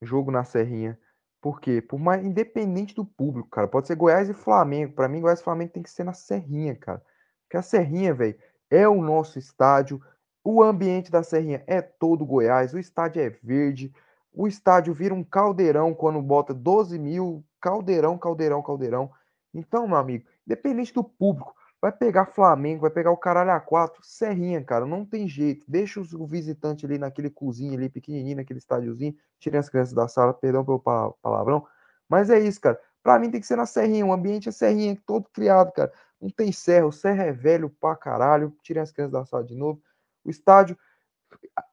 jogo 0.00 0.30
na 0.30 0.44
Serrinha. 0.44 0.98
Por 1.40 1.60
quê? 1.60 1.80
Por 1.80 1.98
mais 1.98 2.24
independente 2.24 2.94
do 2.94 3.04
público, 3.04 3.48
cara. 3.48 3.68
Pode 3.68 3.86
ser 3.86 3.96
Goiás 3.96 4.28
e 4.28 4.34
Flamengo. 4.34 4.94
Pra 4.94 5.08
mim, 5.08 5.20
Goiás 5.20 5.40
e 5.40 5.44
Flamengo 5.44 5.72
tem 5.72 5.82
que 5.82 5.90
ser 5.90 6.04
na 6.04 6.12
Serrinha, 6.12 6.74
cara. 6.74 7.02
Porque 7.42 7.56
a 7.56 7.62
Serrinha, 7.62 8.14
velho, 8.14 8.38
é 8.70 8.88
o 8.88 9.00
nosso 9.02 9.38
estádio. 9.38 10.00
O 10.42 10.62
ambiente 10.62 11.10
da 11.10 11.22
Serrinha 11.22 11.62
é 11.66 11.80
todo 11.80 12.26
Goiás. 12.26 12.72
O 12.72 12.78
estádio 12.78 13.22
é 13.22 13.30
verde. 13.42 13.92
O 14.32 14.46
estádio 14.46 14.92
vira 14.92 15.14
um 15.14 15.24
caldeirão 15.24 15.94
quando 15.94 16.20
bota 16.20 16.52
12 16.52 16.98
mil. 16.98 17.44
Caldeirão, 17.60 18.18
caldeirão, 18.18 18.62
caldeirão. 18.62 19.10
Então, 19.52 19.88
meu 19.88 19.96
amigo, 19.96 20.26
independente 20.46 20.92
do 20.92 21.02
público, 21.02 21.54
Vai 21.80 21.92
pegar 21.92 22.26
Flamengo, 22.26 22.80
vai 22.82 22.90
pegar 22.90 23.10
o 23.10 23.16
caralho 23.16 23.50
a 23.50 23.60
quatro, 23.60 24.00
Serrinha, 24.02 24.62
cara, 24.64 24.86
não 24.86 25.04
tem 25.04 25.28
jeito. 25.28 25.64
Deixa 25.68 26.00
o 26.00 26.26
visitante 26.26 26.86
ali 26.86 26.98
naquele 26.98 27.28
cozinho 27.30 27.74
ali, 27.74 27.88
pequenininho, 27.88 28.36
naquele 28.36 28.58
estádiozinho, 28.58 29.14
tirem 29.38 29.60
as 29.60 29.68
crianças 29.68 29.92
da 29.94 30.08
sala, 30.08 30.32
perdão 30.32 30.64
pelo 30.64 30.80
pa- 30.80 31.12
palavrão. 31.22 31.66
Mas 32.08 32.30
é 32.30 32.38
isso, 32.40 32.60
cara. 32.60 32.80
Pra 33.02 33.18
mim 33.18 33.30
tem 33.30 33.40
que 33.40 33.46
ser 33.46 33.56
na 33.56 33.66
Serrinha, 33.66 34.06
o 34.06 34.12
ambiente 34.12 34.48
é 34.48 34.52
Serrinha, 34.52 34.98
todo 35.06 35.28
criado, 35.32 35.70
cara. 35.72 35.92
Não 36.20 36.30
tem 36.30 36.50
serra, 36.50 36.86
o 36.86 36.92
serra 36.92 37.24
é 37.24 37.32
velho 37.32 37.68
pra 37.80 37.94
caralho, 37.94 38.56
tirem 38.62 38.82
as 38.82 38.90
crianças 38.90 39.12
da 39.12 39.24
sala 39.26 39.44
de 39.44 39.54
novo. 39.54 39.80
O 40.24 40.30
estádio, 40.30 40.76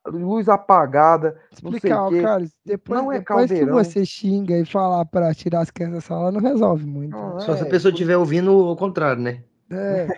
luz 0.05 0.49
apagada, 0.49 1.39
não 1.61 1.71
sei 1.71 1.77
Explicar, 1.77 2.07
o. 2.07 2.21
Carlos, 2.21 2.51
depois, 2.65 3.01
Não 3.01 3.11
é 3.11 3.19
depois 3.19 3.49
que 3.49 3.57
caldeirão. 3.57 3.83
você 3.83 4.05
xinga 4.05 4.57
e 4.57 4.65
falar 4.65 5.05
pra 5.05 5.33
tirar 5.33 5.61
as 5.61 5.71
crianças 5.71 5.95
da 5.95 6.01
sala, 6.01 6.31
não 6.31 6.41
resolve 6.41 6.85
muito. 6.85 7.15
Não, 7.15 7.39
Só 7.39 7.55
se 7.55 7.63
a 7.63 7.65
é, 7.65 7.69
pessoa 7.69 7.91
estiver 7.91 8.17
ouvindo 8.17 8.55
o 8.55 8.75
contrário, 8.75 9.21
né? 9.21 9.43
É, 9.73 10.13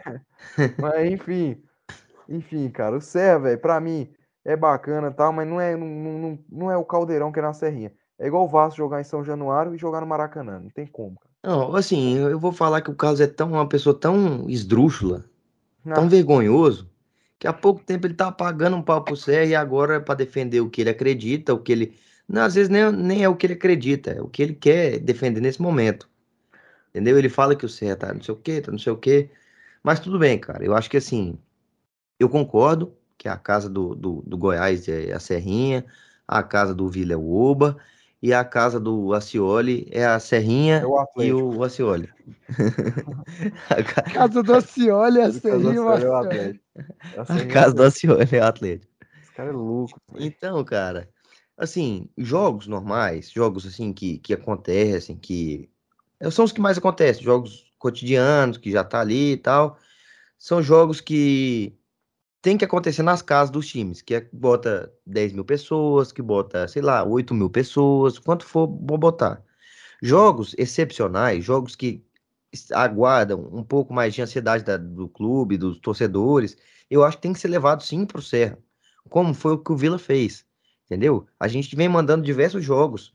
Mas 0.77 1.11
enfim, 1.11 1.63
enfim, 2.27 2.69
cara, 2.71 2.97
o 2.97 3.01
Serra, 3.01 3.39
velho, 3.39 3.61
pra 3.61 3.79
mim 3.81 4.13
é 4.45 4.55
bacana 4.57 5.09
e 5.09 5.13
tal, 5.13 5.33
mas 5.33 5.47
não 5.47 5.61
é, 5.61 5.75
não, 5.77 5.87
não, 5.87 6.45
não- 6.49 6.71
é 6.71 6.77
o 6.77 6.85
caldeirão 6.85 7.31
que 7.31 7.39
é 7.39 7.41
na 7.43 7.53
Serrinha. 7.53 7.93
É 8.19 8.27
igual 8.27 8.45
o 8.45 8.49
Vasco 8.49 8.77
jogar 8.77 9.01
em 9.01 9.03
São 9.05 9.23
Januário 9.23 9.75
e 9.75 9.79
jogar 9.79 10.01
no 10.01 10.07
Maracanã. 10.07 10.59
Não 10.59 10.69
tem 10.69 10.87
como, 10.87 11.17
cara. 11.19 11.35
Não, 11.43 11.75
assim, 11.75 12.15
eu 12.17 12.39
vou 12.39 12.51
falar 12.51 12.81
que 12.81 12.89
o 12.89 12.95
Carlos 12.95 13.21
é 13.21 13.27
tão 13.27 13.49
uma 13.51 13.67
pessoa 13.69 13.97
tão 13.97 14.49
esdrúxula, 14.49 15.29
tão 15.93 16.07
Ah, 16.07 16.09
vergonhoso, 16.09 16.89
que 17.39 17.47
há 17.47 17.53
pouco 17.53 17.83
tempo 17.83 18.07
ele 18.07 18.15
tá 18.15 18.31
pagando 18.31 18.77
um 18.77 18.83
pau 18.83 19.03
pro 19.03 19.15
Serra 19.17 19.45
e 19.45 19.55
agora 19.55 19.95
é 19.97 20.01
pra 20.01 20.15
defender 20.15 20.61
o 20.61 20.69
que 20.69 20.81
ele 20.81 20.91
acredita, 20.91 21.53
o 21.53 21.59
que 21.61 21.71
ele. 21.73 21.97
Não, 22.27 22.43
às 22.43 22.55
vezes 22.55 22.69
nem, 22.69 22.91
nem 22.91 23.23
é 23.23 23.29
o 23.29 23.35
que 23.37 23.47
ele 23.47 23.53
acredita, 23.55 24.11
é 24.11 24.21
o 24.21 24.29
que 24.29 24.43
ele 24.43 24.55
quer 24.55 24.99
defender 24.99 25.41
nesse 25.41 25.61
momento. 25.61 26.09
Entendeu? 26.89 27.17
Ele 27.17 27.29
fala 27.29 27.55
que 27.55 27.65
o 27.65 27.69
Serra 27.69 27.95
tá 27.97 28.13
não 28.13 28.21
sei 28.21 28.33
o 28.33 28.37
quê, 28.37 28.61
tá 28.61 28.71
não 28.71 28.79
sei 28.79 28.93
o 28.93 28.97
quê. 28.97 29.29
Mas 29.85 29.99
tudo 29.99 30.17
bem, 30.17 30.39
cara. 30.39 30.65
Eu 30.65 30.73
acho 30.75 30.89
que 30.89 30.97
assim, 30.97 31.37
eu 32.19 32.27
concordo 32.27 32.91
que 33.19 33.29
a 33.29 33.37
casa 33.37 33.69
do, 33.69 33.93
do, 33.93 34.23
do 34.25 34.35
Goiás 34.35 34.87
é 34.87 35.13
a 35.13 35.19
Serrinha, 35.19 35.85
a 36.27 36.41
casa 36.41 36.73
do 36.73 36.89
Vila 36.89 37.13
é 37.13 37.15
o 37.15 37.31
Oba, 37.31 37.77
e 38.19 38.33
a 38.33 38.43
casa 38.43 38.79
do 38.79 39.13
Acioli 39.13 39.87
é 39.91 40.03
a 40.03 40.19
Serrinha 40.19 40.77
é 40.77 40.85
o 40.87 41.05
e 41.21 41.31
o 41.31 41.63
Acioli. 41.63 42.09
A 43.69 43.83
ca- 43.83 44.01
casa 44.01 44.41
do 44.41 44.59
Cioli, 44.61 45.21
a 45.21 45.25
O 45.25 45.27
Casa 45.27 45.39
Serrinha, 45.39 45.75
é 45.75 45.79
o 45.79 45.85
Marcelo. 45.85 46.15
Atlético. 46.15 46.65
A 47.15 47.21
A 47.21 47.45
casa 47.45 47.73
do 47.75 47.83
é- 47.83 47.85
Acioli 47.85 48.27
é 48.35 48.39
o 48.39 48.43
Atlético. 48.43 48.93
Esse 49.21 49.31
cara 49.33 49.49
é 49.49 49.53
louco. 49.53 50.01
Então, 50.15 50.63
cara, 50.63 51.07
assim, 51.55 52.09
jogos 52.17 52.65
normais, 52.65 53.29
jogos 53.29 53.67
assim 53.67 53.93
que, 53.93 54.17
que 54.17 54.33
acontecem, 54.33 55.15
que 55.15 55.69
são 56.31 56.43
os 56.43 56.51
que 56.51 56.59
mais 56.61 56.77
acontecem, 56.79 57.23
jogos 57.23 57.64
cotidianos, 57.77 58.57
que 58.57 58.71
já 58.71 58.83
tá 58.83 59.01
ali 59.01 59.33
e 59.33 59.37
tal, 59.37 59.77
são 60.37 60.61
jogos 60.61 61.01
que 61.01 61.77
tem 62.41 62.57
que 62.57 62.65
acontecer 62.65 63.03
nas 63.03 63.21
casas 63.21 63.51
dos 63.51 63.67
times, 63.67 64.01
que 64.01 64.15
é, 64.15 64.29
bota 64.33 64.93
10 65.05 65.33
mil 65.33 65.45
pessoas, 65.45 66.11
que 66.11 66.21
bota, 66.21 66.67
sei 66.67 66.81
lá, 66.81 67.03
8 67.03 67.33
mil 67.33 67.49
pessoas, 67.49 68.19
quanto 68.19 68.45
for 68.45 68.67
vou 68.67 68.97
botar. 68.97 69.43
Jogos 70.01 70.55
excepcionais, 70.57 71.43
jogos 71.43 71.75
que 71.75 72.05
aguardam 72.73 73.49
um 73.51 73.63
pouco 73.63 73.93
mais 73.93 74.13
de 74.13 74.21
ansiedade 74.21 74.63
da- 74.63 74.77
do 74.77 75.07
clube, 75.09 75.57
dos 75.57 75.79
torcedores, 75.79 76.57
eu 76.89 77.03
acho 77.03 77.17
que 77.17 77.23
tem 77.23 77.33
que 77.33 77.39
ser 77.39 77.47
levado 77.49 77.83
sim 77.83 78.05
pro 78.05 78.21
Serra, 78.21 78.57
como 79.09 79.33
foi 79.33 79.53
o 79.53 79.59
que 79.59 79.71
o 79.71 79.77
Vila 79.77 79.99
fez, 79.99 80.45
entendeu? 80.85 81.27
A 81.39 81.47
gente 81.47 81.75
vem 81.75 81.89
mandando 81.89 82.23
diversos 82.23 82.63
jogos 82.63 83.13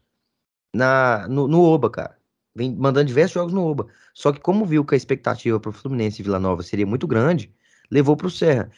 na, 0.74 1.28
no, 1.28 1.48
no 1.48 1.62
Oba, 1.62 1.90
cara. 1.90 2.19
Vem 2.54 2.74
mandando 2.74 3.06
diversos 3.06 3.34
jogos 3.34 3.52
no 3.52 3.64
Oba. 3.64 3.86
Só 4.14 4.32
que 4.32 4.40
como 4.40 4.64
viu 4.66 4.84
que 4.84 4.94
a 4.94 4.96
expectativa 4.98 5.60
pro 5.60 5.72
Fluminense 5.72 6.20
e 6.20 6.24
Vila 6.24 6.38
Nova 6.40 6.62
seria 6.62 6.86
muito 6.86 7.06
grande, 7.06 7.52
levou 7.90 8.16
pro 8.16 8.30
Serra. 8.30 8.70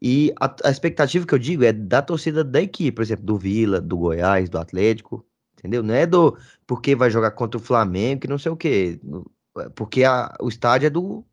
E 0.00 0.32
a, 0.40 0.54
a 0.68 0.70
expectativa 0.70 1.26
que 1.26 1.34
eu 1.34 1.38
digo 1.38 1.64
é 1.64 1.72
da 1.72 2.02
torcida 2.02 2.44
da 2.44 2.60
equipe, 2.60 2.92
por 2.96 3.02
exemplo, 3.02 3.24
do 3.24 3.38
Vila, 3.38 3.80
do 3.80 3.96
Goiás, 3.96 4.48
do 4.50 4.58
Atlético, 4.58 5.26
entendeu? 5.58 5.82
Não 5.82 5.94
é 5.94 6.06
do 6.06 6.36
porque 6.66 6.94
vai 6.94 7.10
jogar 7.10 7.30
contra 7.32 7.58
o 7.58 7.62
Flamengo, 7.62 8.20
que 8.22 8.28
não 8.28 8.38
sei 8.38 8.52
o 8.52 8.56
quê. 8.56 9.00
No- 9.02 9.30
Porque 9.74 10.04
a- 10.04 10.34
o 10.40 10.48
estádio 10.48 10.86
é 10.86 10.90
do 10.90 11.24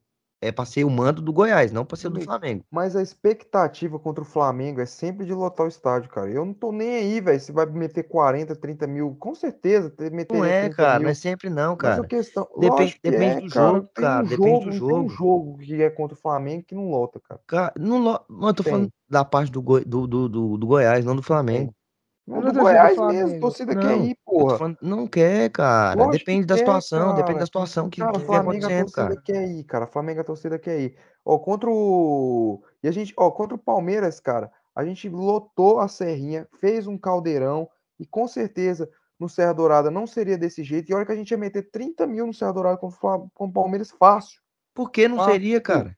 é 0.47 0.51
para 0.51 0.65
ser 0.65 0.83
o 0.83 0.89
mando 0.89 1.21
do 1.21 1.33
Goiás, 1.33 1.71
não 1.71 1.85
para 1.85 1.97
ser 1.97 2.09
do 2.09 2.21
Flamengo. 2.21 2.63
Mas 2.71 2.95
a 2.95 3.01
expectativa 3.01 3.99
contra 3.99 4.23
o 4.23 4.25
Flamengo 4.27 4.81
é 4.81 4.85
sempre 4.85 5.25
de 5.25 5.33
lotar 5.33 5.65
o 5.65 5.69
estádio, 5.69 6.09
cara. 6.09 6.29
Eu 6.31 6.43
não 6.45 6.53
tô 6.53 6.71
nem 6.71 6.95
aí, 6.97 7.21
velho. 7.21 7.39
Se 7.39 7.51
vai 7.51 7.65
meter 7.65 8.03
40, 8.03 8.55
30 8.55 8.87
mil, 8.87 9.15
com 9.15 9.33
certeza, 9.35 9.89
ter- 9.89 10.11
Não 10.29 10.43
é, 10.43 10.69
30 10.69 10.75
cara, 10.75 10.99
não 10.99 10.99
mil. 10.99 11.09
é 11.09 11.13
sempre 11.13 11.49
não, 11.49 11.75
Mas 11.79 11.99
a 11.99 12.03
cara. 12.03 12.07
questão. 12.07 12.47
Depende, 12.57 12.99
depende 13.01 13.37
é, 13.37 13.41
do 13.41 13.49
cara. 13.49 13.79
jogo, 13.79 13.87
Tem 13.93 14.03
cara. 14.03 14.23
um 14.23 14.27
Depende 14.27 14.65
jogo, 14.65 14.65
do 14.65 14.81
tem 14.81 14.95
um 14.95 15.07
jogo. 15.07 15.09
jogo 15.09 15.57
que 15.59 15.81
é 15.81 15.89
contra 15.89 16.15
o 16.17 16.19
Flamengo 16.21 16.63
que 16.65 16.75
não 16.75 16.89
lota, 16.89 17.19
cara. 17.19 17.41
Cara, 17.47 17.73
não, 17.77 17.97
lo- 17.99 18.25
não, 18.29 18.47
eu 18.49 18.53
tô 18.53 18.63
falando 18.63 18.87
Tem, 18.87 18.93
da 19.09 19.23
parte 19.25 19.51
do, 19.51 19.61
do, 19.61 20.07
do, 20.07 20.29
do, 20.29 20.57
do 20.57 20.67
Goiás, 20.67 21.05
não 21.05 21.15
do 21.15 21.21
tem. 21.23 21.27
Flamengo. 21.27 21.67
Não, 21.67 21.75
Eu 22.25 22.35
do 22.35 22.41
torcida 22.53 22.61
Goiás 22.61 22.97
mesmo, 22.97 23.39
torcida 23.41 23.75
quer 23.75 23.97
Não, 23.97 24.05
ir, 24.05 24.11
eu 24.11 24.15
tô 24.15 24.31
porra. 24.31 24.57
falando, 24.57 24.77
não 24.81 25.07
quer, 25.07 25.49
cara. 25.51 25.95
Lógico 25.95 26.11
que 26.13 26.17
Depende 26.19 26.45
da 26.45 26.55
quer, 26.55 26.59
situação, 26.59 27.07
depende 27.15 27.25
da 27.27 27.33
cara. 27.33 27.45
situação 27.45 27.89
que, 27.89 27.99
Cara, 27.99 28.13
que 28.13 28.19
Flamengo 28.25 28.65
a 28.65 28.69
acontecendo, 28.69 28.85
torcida 28.91 29.07
cara. 29.09 29.21
quer 29.21 29.47
ir, 29.49 29.63
cara. 29.65 29.87
Flamengo 29.87 30.21
a 30.21 30.23
torcida 30.23 30.59
quer 30.59 30.79
ir. 30.79 30.97
Ó, 31.25 31.37
contra 31.39 31.69
o. 31.69 32.63
E 32.81 32.87
a 32.87 32.91
gente, 32.91 33.13
ó, 33.17 33.29
contra 33.29 33.55
o 33.55 33.59
Palmeiras, 33.59 34.19
cara, 34.21 34.51
a 34.75 34.85
gente 34.85 35.09
lotou 35.09 35.79
a 35.79 35.87
Serrinha, 35.89 36.47
fez 36.59 36.87
um 36.87 36.97
caldeirão, 36.97 37.69
e 37.99 38.05
com 38.05 38.25
certeza 38.27 38.89
no 39.19 39.27
Serra 39.27 39.53
Dourada 39.53 39.91
não 39.91 40.07
seria 40.07 40.37
desse 40.37 40.63
jeito. 40.63 40.89
E 40.89 40.95
olha 40.95 41.05
que 41.05 41.11
a 41.11 41.15
gente 41.15 41.31
ia 41.31 41.37
meter 41.37 41.69
30 41.71 42.07
mil 42.07 42.25
no 42.25 42.33
Serra 42.33 42.53
Dourada 42.53 42.77
com 42.77 42.87
o 43.37 43.51
Palmeiras 43.51 43.91
fácil. 43.91 44.41
Por 44.73 44.89
que 44.91 45.07
não 45.07 45.23
seria, 45.25 45.61
Fácil. 45.61 45.61
cara? 45.61 45.97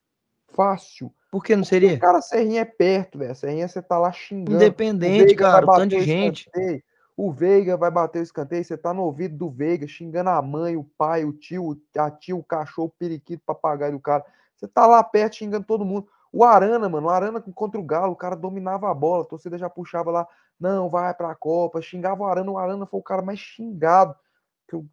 Fácil. 0.50 1.14
Por 1.36 1.44
que 1.44 1.54
não 1.54 1.64
Porque, 1.64 1.70
seria? 1.82 2.00
cara, 2.00 2.22
Serrinha 2.22 2.62
é 2.62 2.66
perto, 2.66 3.18
velho. 3.18 3.34
A 3.34 3.36
Serrinha 3.36 3.68
você 3.68 3.82
tá 3.82 3.98
lá 3.98 4.10
xingando. 4.10 4.54
O 4.54 4.56
Independente, 4.56 5.36
cara, 5.36 5.66
o 5.66 5.76
tanto 5.76 5.90
de 5.90 5.98
o 5.98 6.02
gente. 6.02 6.48
escanteio. 6.48 6.84
O 7.18 7.30
Veiga 7.30 7.76
vai 7.76 7.92
bater 7.92 8.20
o 8.20 8.24
escanteio. 8.24 8.64
Você 8.64 8.78
tá 8.78 8.94
no 8.94 9.02
ouvido 9.02 9.36
do 9.36 9.50
Veiga, 9.50 9.86
xingando 9.86 10.30
a 10.30 10.42
mãe, 10.42 10.78
o 10.78 10.86
pai, 10.98 11.26
o 11.26 11.34
tio, 11.34 11.78
a 11.98 12.10
tia, 12.10 12.34
o 12.38 12.42
cachorro, 12.42 12.88
o 12.88 12.98
periquito, 12.98 13.44
o 13.44 13.46
papagaio 13.54 13.92
do 13.92 14.00
cara. 14.00 14.24
Você 14.56 14.66
tá 14.66 14.88
lá 14.88 15.04
perto 15.04 15.36
xingando 15.36 15.66
todo 15.66 15.84
mundo. 15.84 16.08
O 16.32 16.42
Arana, 16.46 16.88
mano, 16.88 17.08
o 17.08 17.10
Arana 17.10 17.44
contra 17.54 17.78
o 17.82 17.84
Galo, 17.84 18.14
o 18.14 18.16
cara 18.16 18.38
dominava 18.38 18.90
a 18.90 18.94
bola, 18.94 19.24
a 19.24 19.28
torcida 19.28 19.58
já 19.58 19.70
puxava 19.70 20.12
lá, 20.12 20.26
não, 20.58 20.90
vai 20.90 21.14
pra 21.14 21.36
Copa, 21.36 21.82
xingava 21.82 22.24
o 22.24 22.26
Arana, 22.28 22.50
o 22.50 22.58
Arana 22.58 22.86
foi 22.86 23.02
o 23.02 23.04
cara 23.04 23.22
mais 23.22 23.40
xingado 23.40 24.16
que 24.68 24.76
eu, 24.76 24.86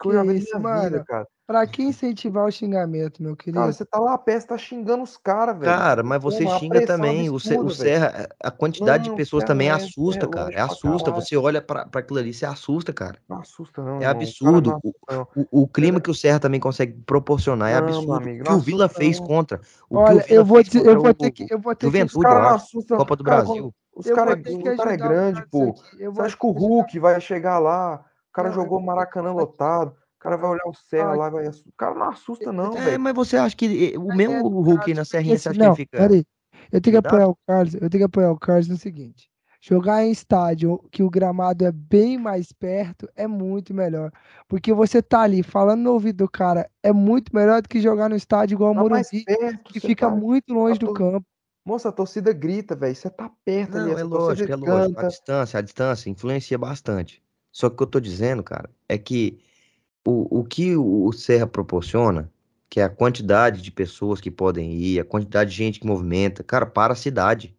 que 0.00 0.08
eu 0.08 0.10
Que 0.10 0.12
já 0.12 0.22
vi 0.22 0.38
isso, 0.38 0.52
na 0.52 0.58
minha 0.58 0.84
vida, 0.84 1.04
cara. 1.04 1.26
Pra 1.48 1.66
que 1.66 1.82
incentivar 1.82 2.44
o 2.46 2.50
xingamento, 2.50 3.22
meu 3.22 3.34
Cara, 3.34 3.42
querido? 3.42 3.72
você 3.72 3.82
tá 3.82 3.98
lá 3.98 4.18
perto, 4.18 4.42
você 4.42 4.48
tá 4.48 4.58
xingando 4.58 5.02
os 5.02 5.16
caras, 5.16 5.58
velho. 5.58 5.72
Cara, 5.72 6.02
mas 6.02 6.22
você 6.22 6.44
é 6.44 6.46
uma 6.46 6.58
xinga 6.58 6.84
também. 6.84 7.30
O, 7.30 7.36
o. 7.36 7.70
Serra, 7.70 8.28
a 8.38 8.50
quantidade 8.50 9.04
de 9.04 9.08
Não, 9.08 9.16
pessoas 9.16 9.40
Serra 9.40 9.48
também 9.48 9.68
é, 9.68 9.70
é 9.70 9.74
assusta, 9.74 10.28
cara. 10.28 10.44
longe 10.44 10.58
É 10.58 10.60
assusta. 10.60 11.10
Você 11.10 11.38
olha 11.38 11.62
pra, 11.62 11.86
pra 11.86 12.00
aquilo 12.00 12.18
ali, 12.18 12.34
você 12.34 12.44
assusta, 12.44 12.92
cara. 12.92 13.18
Não 13.26 13.38
assusta, 13.38 13.82
não, 13.82 13.92
É 13.92 13.94
irmão. 13.94 14.00
O 14.00 14.02
cara 14.02 14.18
absurdo. 14.18 14.70
não 14.70 14.80
O, 15.34 15.60
o, 15.60 15.62
o 15.62 15.68
clima 15.68 16.02
que 16.02 16.10
o 16.10 16.14
Serra 16.14 16.38
também 16.38 16.60
consegue 16.60 16.92
proporcionar 17.06 17.70
é 17.70 17.76
absurdo. 17.76 18.10
O 18.10 18.14
amigo, 18.16 18.44
que 18.44 18.50
não 18.50 18.58
o 18.58 18.60
Vila 18.60 18.86
fez 18.86 19.18
contra. 19.18 19.56
O 19.56 19.60
que 19.60 19.94
o 19.94 19.98
Olha, 20.00 20.22
Vila 20.24 20.24
eu 20.28 20.44
vou, 20.44 20.62
fez 20.62 20.74
eu 20.84 21.00
vou 21.00 21.10
o 21.10 21.14
ter 21.14 21.30
que, 21.30 21.46
eu 21.50 21.58
vou 21.58 21.74
ter 21.74 21.86
que, 21.86 21.96
Juventude, 21.96 22.26
eu 22.30 22.48
assustam. 22.48 22.98
Copa 22.98 23.16
do 23.16 23.24
Cara, 23.24 23.44
Brasil. 23.44 23.74
os 23.96 24.06
eu 24.06 24.14
caras 24.14 24.38
é, 24.38 24.42
que 24.42 24.52
o 24.52 24.76
cara 24.76 24.92
é 24.92 24.94
o 24.96 24.98
grande, 24.98 25.46
pô. 25.50 25.74
Eu 25.98 26.12
Você 26.12 26.20
acha 26.20 26.36
que 26.36 26.46
o. 26.46 26.50
Hulk 26.50 26.98
vai 26.98 27.18
chegar 27.22 27.58
lá? 27.58 28.04
O 28.38 28.42
cara 28.42 28.48
eu 28.54 28.54
jogou 28.54 28.80
Maracanã 28.80 29.32
lotado. 29.32 29.88
O 29.90 30.20
cara 30.20 30.36
vai 30.36 30.50
olhar 30.50 30.66
o 30.66 30.74
Serra 30.74 31.14
lá 31.14 31.28
e 31.28 31.30
vai. 31.30 31.46
assustar. 31.46 31.68
O 31.72 31.76
cara 31.76 31.94
não 31.94 32.08
assusta, 32.08 32.52
não, 32.52 32.76
É, 32.76 32.80
velho. 32.84 33.00
mas 33.00 33.14
você 33.14 33.36
acha 33.36 33.56
que 33.56 33.94
eh, 33.94 33.98
o 33.98 34.14
mesmo 34.14 34.48
do 34.50 34.60
Hulk 34.60 34.94
na 34.94 35.02
que 35.02 35.08
Serrinha, 35.08 35.38
você 35.38 35.48
acha 35.48 35.56
que 35.56 35.62
ele 35.62 35.68
não, 35.68 35.76
fica 35.76 35.98
peraí. 35.98 36.24
Eu 36.72 36.80
tenho 36.80 37.00
que 37.00 37.06
apoiar 37.06 37.28
o 37.28 37.36
Carlos, 37.46 37.74
eu 37.74 37.80
tenho 37.88 38.00
que 38.00 38.04
apoiar 38.04 38.30
o 38.32 38.38
Carlos 38.38 38.68
no 38.68 38.76
seguinte. 38.76 39.30
Jogar 39.60 40.04
em 40.04 40.10
estádio 40.10 40.78
que 40.90 41.02
o 41.02 41.10
gramado 41.10 41.64
é 41.64 41.72
bem 41.72 42.16
mais 42.16 42.52
perto 42.52 43.08
é 43.16 43.26
muito 43.26 43.74
melhor. 43.74 44.12
Porque 44.46 44.72
você 44.72 45.02
tá 45.02 45.22
ali 45.22 45.42
falando 45.42 45.82
no 45.82 45.92
ouvido 45.92 46.18
do 46.18 46.30
cara, 46.30 46.68
é 46.82 46.92
muito 46.92 47.34
melhor 47.34 47.60
do 47.62 47.68
que 47.68 47.80
jogar 47.80 48.08
no 48.08 48.14
estádio 48.16 48.54
igual 48.54 48.70
o 48.72 48.74
Tá 48.74 48.80
mais 48.88 49.08
Morumbi, 49.12 49.24
perto, 49.24 49.72
que 49.72 49.80
fica 49.80 50.08
tá. 50.08 50.14
muito 50.14 50.52
longe 50.52 50.76
A 50.76 50.86
do 50.86 50.92
campo. 50.92 51.26
Moça, 51.66 51.88
a 51.88 51.92
torcida 51.92 52.32
grita, 52.32 52.74
velho. 52.76 52.94
Você 52.94 53.10
tá 53.10 53.30
perto 53.44 53.76
ali. 53.76 53.90
Não, 53.90 53.98
é 53.98 54.00
Essa 54.00 54.08
torcida 54.08 54.56
lógico, 54.56 54.70
é 54.70 54.72
lógico. 54.72 55.00
A 55.00 55.08
distância, 55.08 55.58
a 55.58 55.62
distância 55.62 56.10
influencia 56.10 56.56
bastante. 56.58 57.22
Só 57.52 57.68
que 57.68 57.74
o 57.74 57.76
que 57.78 57.82
eu 57.84 57.86
tô 57.88 58.00
dizendo, 58.00 58.42
cara, 58.42 58.70
é 58.88 58.98
que 58.98 59.38
o, 60.06 60.40
o 60.40 60.44
que 60.44 60.76
o 60.76 61.06
o 61.06 61.12
Serra 61.12 61.46
proporciona, 61.46 62.30
que 62.68 62.80
é 62.80 62.84
a 62.84 62.88
quantidade 62.90 63.62
de 63.62 63.70
pessoas 63.70 64.20
que 64.20 64.30
podem 64.30 64.72
ir, 64.74 65.00
a 65.00 65.04
quantidade 65.04 65.50
de 65.50 65.56
gente 65.56 65.80
que 65.80 65.86
movimenta, 65.86 66.44
cara, 66.44 66.66
para 66.66 66.92
a 66.92 66.96
cidade. 66.96 67.56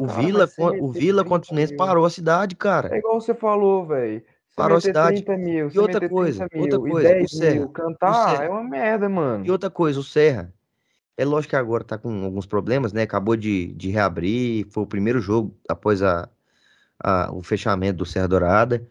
O 0.00 0.06
Cara, 0.06 0.20
Vila, 0.22 0.48
o 0.80 0.92
Vila 0.92 1.24
contra 1.24 1.36
o 1.36 1.40
30 1.40 1.46
Fluminense 1.48 1.72
mil. 1.72 1.78
parou 1.78 2.04
a 2.04 2.10
cidade, 2.10 2.54
É 2.54 2.58
cara. 2.58 2.98
igual 2.98 3.20
você 3.20 3.34
falou, 3.34 3.86
velho. 3.86 4.22
Parou 4.54 4.76
a 4.78 4.80
cidade. 4.80 5.22
30 5.22 5.36
mil, 5.38 5.70
E 5.72 5.78
outra 5.78 6.08
coisa, 6.08 6.48
30 6.48 6.62
outra 6.62 6.78
mil 6.78 6.88
e 6.88 6.90
coisa, 6.92 7.08
o 7.08 7.12
10 7.18 7.30
Serra, 7.30 7.54
mil 7.54 7.64
o 7.64 7.68
cantar 7.70 8.34
é 8.34 8.38
Serra, 8.38 8.50
uma 8.50 8.64
merda, 8.64 9.06
e 9.06 9.10
mano. 9.10 9.52
outra 9.52 9.70
coisa, 9.70 10.00
o 10.00 10.02
Serra, 10.02 10.52
é 11.16 11.24
lógico 11.24 11.50
que 11.50 11.56
agora 11.56 11.84
tá 11.84 11.98
com 11.98 12.24
alguns 12.24 12.46
problemas, 12.46 12.92
né? 12.92 13.02
Acabou 13.02 13.36
de, 13.36 13.72
de 13.74 13.90
reabrir, 13.90 14.66
foi 14.70 14.82
o 14.84 14.86
primeiro 14.86 15.20
jogo 15.20 15.56
após 15.68 16.02
a, 16.02 16.28
a- 16.98 17.30
o 17.32 17.42
fechamento 17.42 17.98
do 17.98 18.06
Serra 18.06 18.28
Dourada. 18.28 18.86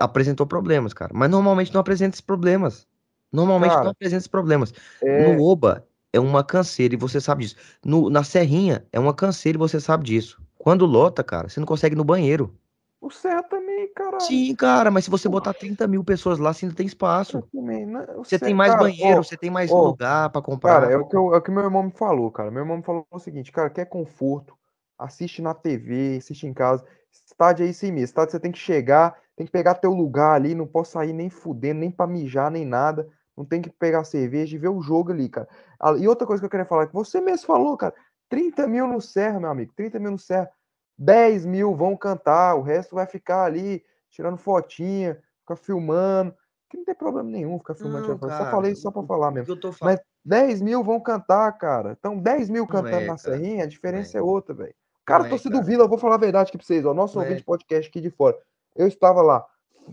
Apresentou 0.00 0.46
problemas, 0.46 0.92
cara. 0.92 1.12
Mas 1.14 1.30
normalmente 1.30 1.72
não 1.72 1.80
apresenta 1.80 2.14
esses 2.14 2.20
problemas. 2.20 2.86
Normalmente 3.32 3.70
não 3.72 3.78
Cara, 3.78 3.90
apresenta 3.90 4.18
esses 4.18 4.28
problemas. 4.28 4.72
é. 5.02 5.36
No 5.36 5.42
Oba, 5.44 5.86
é 6.12 6.20
uma 6.20 6.44
canseira 6.44 6.94
e 6.94 6.98
você 6.98 7.20
sabe 7.20 7.44
disso. 7.44 7.56
No, 7.84 8.10
na 8.10 8.22
Serrinha 8.22 8.86
é 8.92 9.00
uma 9.00 9.14
canseira 9.14 9.56
e 9.56 9.58
você 9.58 9.80
sabe 9.80 10.04
disso. 10.04 10.40
Quando 10.58 10.86
lota, 10.86 11.24
cara, 11.24 11.48
você 11.48 11.58
não 11.58 11.66
consegue 11.66 11.94
ir 11.94 11.98
no 11.98 12.04
banheiro. 12.04 12.56
O 13.00 13.10
Serra 13.10 13.42
também, 13.42 13.92
caralho. 13.92 14.20
Sim, 14.20 14.54
cara, 14.54 14.90
mas 14.90 15.04
se 15.04 15.10
você 15.10 15.28
botar 15.28 15.52
30 15.52 15.88
mil 15.88 16.04
pessoas 16.04 16.38
lá, 16.38 16.52
você 16.52 16.64
ainda 16.66 16.76
tem 16.76 16.86
espaço. 16.86 17.42
Também, 17.52 17.84
né? 17.84 18.06
Você 18.18 18.38
tem 18.38 18.54
mais 18.54 18.70
cara, 18.72 18.84
banheiro, 18.84 19.18
ó, 19.18 19.22
você 19.24 19.36
tem 19.36 19.50
mais 19.50 19.72
ó, 19.72 19.88
lugar 19.88 20.30
pra 20.30 20.40
comprar. 20.40 20.82
Cara, 20.82 20.92
é 20.92 20.96
o, 20.96 21.04
que 21.04 21.16
eu- 21.16 21.34
é 21.34 21.38
o 21.38 21.42
que 21.42 21.50
meu 21.50 21.64
irmão 21.64 21.82
me 21.82 21.90
falou, 21.90 22.30
cara. 22.30 22.50
Meu 22.50 22.62
irmão 22.62 22.76
me 22.76 22.82
falou 22.84 23.04
o 23.10 23.18
seguinte, 23.18 23.50
cara, 23.50 23.68
quer 23.70 23.86
conforto, 23.86 24.56
assiste 24.96 25.42
na 25.42 25.52
TV, 25.52 26.18
assiste 26.18 26.46
em 26.46 26.54
casa. 26.54 26.84
Estádio 27.32 27.66
é 27.66 27.68
isso 27.70 27.84
aí 27.84 27.90
mesmo. 27.92 28.04
Estádio 28.04 28.32
você 28.32 28.40
tem 28.40 28.52
que 28.52 28.58
chegar, 28.58 29.16
tem 29.36 29.46
que 29.46 29.52
pegar 29.52 29.74
teu 29.74 29.92
lugar 29.92 30.34
ali, 30.34 30.54
não 30.54 30.66
pode 30.66 30.88
sair 30.88 31.12
nem 31.12 31.30
fudendo, 31.30 31.80
nem 31.80 31.90
pra 31.90 32.06
mijar, 32.06 32.50
nem 32.50 32.64
nada. 32.64 33.08
Não 33.36 33.44
tem 33.44 33.62
que 33.62 33.70
pegar 33.70 34.04
cerveja 34.04 34.54
e 34.54 34.58
ver 34.58 34.68
o 34.68 34.82
jogo 34.82 35.10
ali, 35.10 35.28
cara. 35.28 35.48
Ah, 35.80 35.92
E 35.96 36.06
outra 36.06 36.26
coisa 36.26 36.40
que 36.40 36.46
eu 36.46 36.50
queria 36.50 36.66
falar, 36.66 36.86
que 36.86 36.92
você 36.94 37.20
mesmo 37.20 37.46
falou, 37.46 37.76
cara, 37.76 37.94
30 38.28 38.66
mil 38.68 38.86
no 38.86 39.00
Serra, 39.00 39.40
meu 39.40 39.50
amigo, 39.50 39.72
30 39.74 39.98
mil 39.98 40.10
no 40.10 40.18
Serra. 40.18 40.50
10 40.98 41.46
mil 41.46 41.74
vão 41.74 41.96
cantar, 41.96 42.54
o 42.54 42.62
resto 42.62 42.94
vai 42.94 43.06
ficar 43.06 43.44
ali 43.44 43.82
tirando 44.10 44.36
fotinha, 44.36 45.18
ficar 45.40 45.56
filmando. 45.56 46.34
Que 46.68 46.76
não 46.76 46.84
tem 46.84 46.94
problema 46.94 47.28
nenhum 47.28 47.58
ficar 47.58 47.74
filmando. 47.74 48.08
Não, 48.08 48.18
cara, 48.18 48.44
Só 48.44 48.50
falei 48.50 48.74
só 48.74 48.90
pra 48.90 49.02
o- 49.02 49.06
falar 49.06 49.30
mesmo. 49.30 49.46
Mas 49.86 50.00
10 50.24 50.60
mil 50.62 50.84
vão 50.84 51.00
cantar, 51.00 51.50
cara. 51.58 51.96
Então, 51.98 52.18
10 52.18 52.48
mil 52.50 52.62
Não 52.62 52.66
cantando 52.66 52.96
é, 52.96 53.00
na 53.06 53.06
cara. 53.06 53.18
Serrinha, 53.18 53.64
a 53.64 53.66
diferença 53.66 54.16
é. 54.16 54.20
é 54.20 54.22
outra, 54.22 54.54
velho. 54.54 54.74
Cara, 55.12 55.26
é, 55.26 55.28
torcida 55.28 55.50
do 55.50 55.58
cara. 55.58 55.66
Vila, 55.66 55.84
eu 55.84 55.88
vou 55.88 55.98
falar 55.98 56.14
a 56.14 56.18
verdade 56.18 56.48
aqui 56.48 56.56
pra 56.56 56.66
vocês, 56.66 56.84
ó. 56.86 56.94
Nosso 56.94 57.18
ouvinte 57.18 57.42
é. 57.42 57.44
podcast 57.44 57.88
aqui 57.88 58.00
de 58.00 58.10
fora. 58.10 58.38
Eu 58.74 58.86
estava 58.86 59.20
lá, 59.20 59.44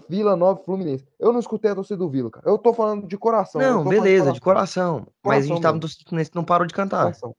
Vila 0.07 0.35
Nova 0.35 0.63
Fluminense. 0.63 1.05
Eu 1.19 1.33
não 1.33 1.39
escutei 1.39 1.71
a 1.71 1.75
torcida 1.75 1.97
do 1.97 2.09
Vila, 2.09 2.29
cara. 2.31 2.49
Eu 2.49 2.57
tô 2.57 2.73
falando 2.73 3.05
de 3.05 3.17
coração. 3.17 3.59
Não, 3.59 3.83
beleza, 3.83 4.31
de 4.31 4.39
coração. 4.39 4.99
Mas 4.99 5.07
a 5.07 5.21
Coração 5.21 5.47
gente 5.47 5.61
tava 5.61 5.73
no 5.75 5.81
torcida 5.81 6.03
Fluminense, 6.07 6.31
não 6.33 6.45
parou 6.45 6.65
de 6.65 6.73
cantar. 6.73 7.03
Coração. 7.03 7.29
Tá 7.31 7.35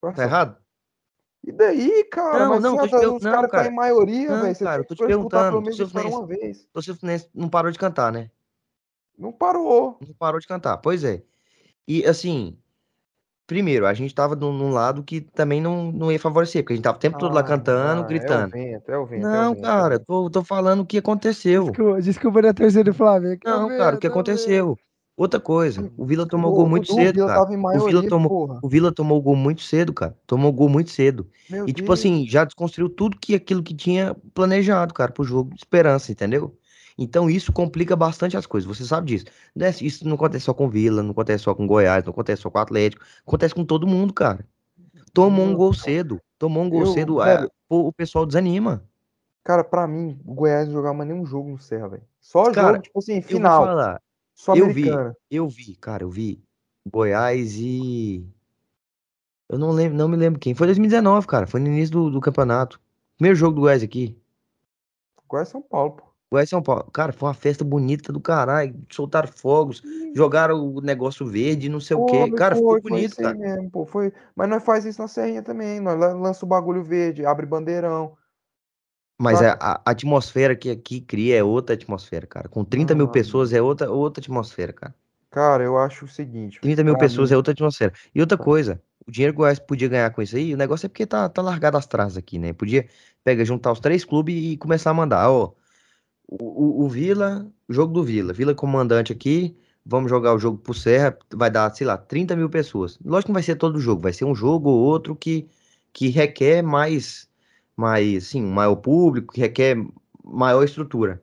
coração. 0.00 0.24
errado? 0.24 0.56
E 1.42 1.52
daí, 1.52 2.04
cara? 2.04 2.38
Não, 2.38 2.48
mas 2.50 2.62
não, 2.62 2.76
tô 2.76 2.86
te 2.86 2.90
pergun- 2.90 3.16
os 3.16 3.22
não, 3.22 3.32
tá 3.32 3.48
cara. 3.48 3.68
em 3.68 3.74
maioria, 3.74 4.40
velho. 4.40 4.58
Cara, 4.58 4.80
eu 4.80 4.86
tô 4.86 4.94
te 4.94 5.04
perguntando, 5.04 5.62
torcida 5.62 5.88
Fluminense-. 5.88 6.68
Torcida 6.72 6.96
Fluminense 6.96 7.28
não 7.34 7.48
parou 7.48 7.70
de 7.70 7.78
cantar, 7.78 8.12
né? 8.12 8.30
Não 9.18 9.32
parou. 9.32 9.98
Não 10.06 10.14
parou 10.14 10.40
de 10.40 10.46
cantar. 10.46 10.78
Pois 10.78 11.04
é. 11.04 11.22
E 11.86 12.06
assim, 12.06 12.56
primeiro, 13.46 13.86
a 13.86 13.94
gente 13.94 14.14
tava 14.14 14.34
num, 14.36 14.70
lado 14.70 15.02
que 15.04 15.20
também 15.20 15.60
não, 15.60 15.92
não 15.92 16.12
ia 16.12 16.18
favorecer, 16.20 16.62
porque 16.62 16.74
a 16.74 16.76
gente 16.76 16.84
tava 16.84 16.96
o 16.96 17.00
tempo 17.00 17.18
todo 17.18 17.34
lá 17.34 17.42
Ah, 17.42 17.44
cantando, 17.44 18.04
ah, 18.08 18.20
É 18.20 18.32
o 18.32 18.44
gritando. 18.44 18.50
vento, 18.50 18.90
é 18.90 18.98
o 18.98 19.06
vento. 19.06 19.34
é 19.36 19.40
o 19.40 19.46
Não, 19.46 19.48
vento, 19.48 19.64
é 19.66 19.70
o 19.70 19.74
cara, 19.76 19.98
tô, 20.00 20.30
tô 20.30 20.44
falando 20.44 20.80
o 20.82 20.86
que 20.86 20.98
aconteceu. 20.98 21.64
Desculpa, 21.64 22.00
desculpa 22.02 22.42
da 22.42 22.54
torcida 22.54 22.84
do 22.84 22.94
Flamengo. 22.94 23.40
Não, 23.44 23.70
cara, 23.70 23.96
o 23.96 23.98
que 23.98 24.06
aconteceu? 24.06 24.76
Outra 25.16 25.38
coisa, 25.40 25.90
o 25.96 26.04
Vila 26.06 26.26
tomou 26.28 26.50
O- 26.50 26.54
gol 26.54 26.66
muito 26.68 26.88
do 26.88 26.92
cedo, 26.92 27.20
Vila 27.20 27.26
cara. 27.26 27.46
em 27.52 27.56
O 27.70 27.80
Vila 27.80 28.02
maioria, 28.02 28.06
tomou, 28.06 28.28
porra. 28.28 28.60
o 28.60 28.68
Vila 28.68 28.92
tomou 28.92 29.20
gol 29.22 29.36
muito 29.36 29.62
cedo, 29.62 29.92
cara. 29.92 30.16
Tomou 30.26 30.52
gol 30.52 30.68
muito 30.68 30.90
cedo. 30.90 31.30
Meu 31.48 31.66
E 31.66 31.72
tipo 31.72 31.92
Deus. 31.92 31.98
assim, 32.00 32.26
já 32.28 32.44
desconstruiu 32.44 32.88
tudo 32.88 33.18
que 33.18 33.34
aquilo 33.34 33.62
que 33.62 33.74
tinha 33.74 34.14
planejado, 34.32 34.94
cara, 34.94 35.12
pro 35.12 35.24
jogo 35.24 35.50
de 35.50 35.56
esperança, 35.60 36.10
entendeu? 36.12 36.56
Então 36.96 37.28
isso 37.28 37.52
complica 37.52 37.96
bastante 37.96 38.36
as 38.36 38.46
coisas, 38.46 38.66
você 38.68 38.84
sabe 38.84 39.08
disso. 39.08 39.24
Né, 39.54 39.70
Isso 39.80 40.06
não 40.06 40.14
acontece 40.14 40.44
só 40.44 40.54
com 40.54 40.68
Vila, 40.68 41.02
não 41.02 41.10
acontece 41.10 41.44
só 41.44 41.54
com 41.54 41.66
Goiás, 41.66 42.04
não 42.04 42.12
acontece 42.12 42.42
só 42.42 42.50
com 42.50 42.58
Atlético, 42.58 43.04
acontece 43.26 43.54
com 43.54 43.64
todo 43.64 43.86
mundo, 43.86 44.12
cara. 44.12 44.46
Tomou 45.12 45.46
um 45.46 45.54
gol 45.54 45.72
cedo, 45.72 46.20
tomou 46.38 46.64
um 46.64 46.70
gol 46.70 46.82
Eu, 46.82 46.86
cedo, 46.86 47.22
é, 47.22 47.48
o 47.68 47.92
pessoal 47.92 48.26
desanima. 48.26 48.84
Cara, 49.42 49.62
pra 49.62 49.86
mim, 49.86 50.18
o 50.24 50.34
Goiás 50.34 50.66
não 50.66 50.74
jogava 50.74 50.94
mais 50.94 51.08
nenhum 51.08 51.26
jogo 51.26 51.50
no 51.50 51.58
Serra, 51.58 51.88
velho. 51.88 52.02
Só 52.20 52.50
Cara, 52.50 52.68
jogo, 52.68 52.82
tipo 52.82 52.98
assim, 52.98 53.16
Eu 53.16 53.22
final. 53.22 53.64
falar, 53.64 54.02
Só 54.34 54.56
eu 54.56 54.72
vi, 54.72 54.86
eu 55.30 55.48
vi, 55.48 55.76
cara, 55.76 56.04
eu 56.04 56.10
vi 56.10 56.42
Goiás 56.86 57.54
e 57.56 58.26
eu 59.48 59.58
não 59.58 59.70
lembro, 59.70 59.96
não 59.96 60.08
me 60.08 60.16
lembro 60.16 60.40
quem. 60.40 60.54
Foi 60.54 60.66
2019, 60.66 61.26
cara, 61.26 61.46
foi 61.46 61.60
no 61.60 61.66
início 61.66 61.92
do, 61.92 62.10
do 62.10 62.20
campeonato. 62.20 62.80
Primeiro 63.16 63.36
jogo 63.36 63.54
do 63.54 63.60
Goiás 63.62 63.82
aqui. 63.82 64.18
Goiás 65.28 65.48
São 65.48 65.60
Paulo, 65.62 65.92
pô. 65.92 66.13
Goiás 66.34 66.48
e 66.48 66.50
São 66.50 66.62
Paulo. 66.62 66.90
Cara, 66.92 67.12
foi 67.12 67.28
uma 67.28 67.34
festa 67.34 67.64
bonita 67.64 68.12
do 68.12 68.20
caralho. 68.20 68.74
Soltaram 68.90 69.28
fogos, 69.32 69.82
jogaram 70.14 70.56
o 70.74 70.80
negócio 70.80 71.26
verde, 71.26 71.68
não 71.68 71.80
sei 71.80 71.96
o 71.96 72.02
quê. 72.02 72.30
Cara, 72.32 72.56
ficou 72.56 72.76
foi, 72.82 72.82
foi 72.82 73.02
bonito, 73.04 73.16
cara. 73.18 73.38
mesmo, 73.38 73.70
pô. 73.70 73.86
Foi... 73.86 74.12
Mas 74.34 74.48
nós 74.48 74.64
faz 74.64 74.84
isso 74.84 75.00
na 75.00 75.08
Serrinha 75.08 75.42
também. 75.42 75.80
Nós 75.80 75.98
lan- 75.98 76.20
lança 76.20 76.44
o 76.44 76.48
bagulho 76.48 76.82
verde, 76.82 77.24
abre 77.26 77.46
bandeirão. 77.46 78.16
Mas 79.20 79.40
é, 79.40 79.48
a, 79.60 79.82
a 79.84 79.90
atmosfera 79.90 80.54
que 80.56 80.70
aqui 80.70 81.00
cria 81.00 81.36
é 81.36 81.42
outra 81.42 81.74
atmosfera, 81.74 82.26
cara. 82.26 82.48
Com 82.48 82.64
30 82.64 82.94
mil 82.94 83.08
Ah, 83.08 83.08
pessoas 83.08 83.52
é 83.52 83.60
outra, 83.62 83.90
outra 83.90 84.20
atmosfera, 84.22 84.72
cara. 84.72 84.94
Cara, 85.30 85.62
eu 85.62 85.76
acho 85.76 86.06
o 86.06 86.08
seguinte, 86.08 86.60
30 86.60 86.82
mil 86.84 86.96
pessoas 86.96 87.30
mim, 87.30 87.32
é 87.32 87.36
outra 87.36 87.52
atmosfera. 87.52 87.92
E 88.14 88.20
outra 88.20 88.38
coisa, 88.38 88.82
o 89.06 89.10
dinheiro 89.10 89.32
que 89.34 89.36
o 89.38 89.42
Goiás 89.42 89.58
podia 89.58 89.88
ganhar 89.88 90.10
com 90.10 90.22
isso 90.22 90.36
aí, 90.36 90.54
o 90.54 90.56
negócio 90.56 90.86
é 90.86 90.88
porque 90.88 91.06
tá, 91.06 91.28
tá 91.28 91.42
largado 91.42 91.76
as 91.76 91.86
traças 91.86 92.16
aqui, 92.16 92.38
né? 92.38 92.52
Podia 92.52 92.88
pegar, 93.22 93.44
juntar 93.44 93.72
os 93.72 93.80
três 93.80 94.04
clubes 94.04 94.34
e 94.34 94.56
começar 94.56 94.90
a 94.90 94.94
mandar, 94.94 95.30
ó. 95.30 95.52
O, 96.26 96.84
o, 96.84 96.88
Vila, 96.88 97.50
jogo 97.68 97.92
do 97.92 98.02
Vila, 98.04 98.32
Vila 98.32 98.54
comandante 98.54 99.12
aqui, 99.12 99.56
vamos 99.84 100.10
jogar 100.10 100.34
o 100.34 100.38
jogo 100.38 100.58
pro 100.58 100.72
Serra, 100.74 101.16
vai 101.34 101.50
dar, 101.50 101.70
sei 101.74 101.86
lá, 101.86 101.96
30 101.98 102.34
mil 102.34 102.48
pessoas. 102.50 102.98
Lógico 103.04 103.26
que 103.26 103.30
não 103.30 103.34
vai 103.34 103.42
ser 103.42 103.56
todo 103.56 103.78
jogo, 103.80 104.02
vai 104.02 104.12
ser 104.12 104.24
um 104.24 104.34
jogo 104.34 104.70
ou 104.70 104.78
outro 104.80 105.14
que, 105.14 105.48
que 105.92 106.08
requer 106.08 106.62
mais, 106.62 107.28
mais, 107.76 108.24
assim, 108.24 108.42
um 108.42 108.50
maior 108.52 108.76
público, 108.76 109.34
que 109.34 109.40
requer 109.40 109.76
maior 110.24 110.64
estrutura. 110.64 111.22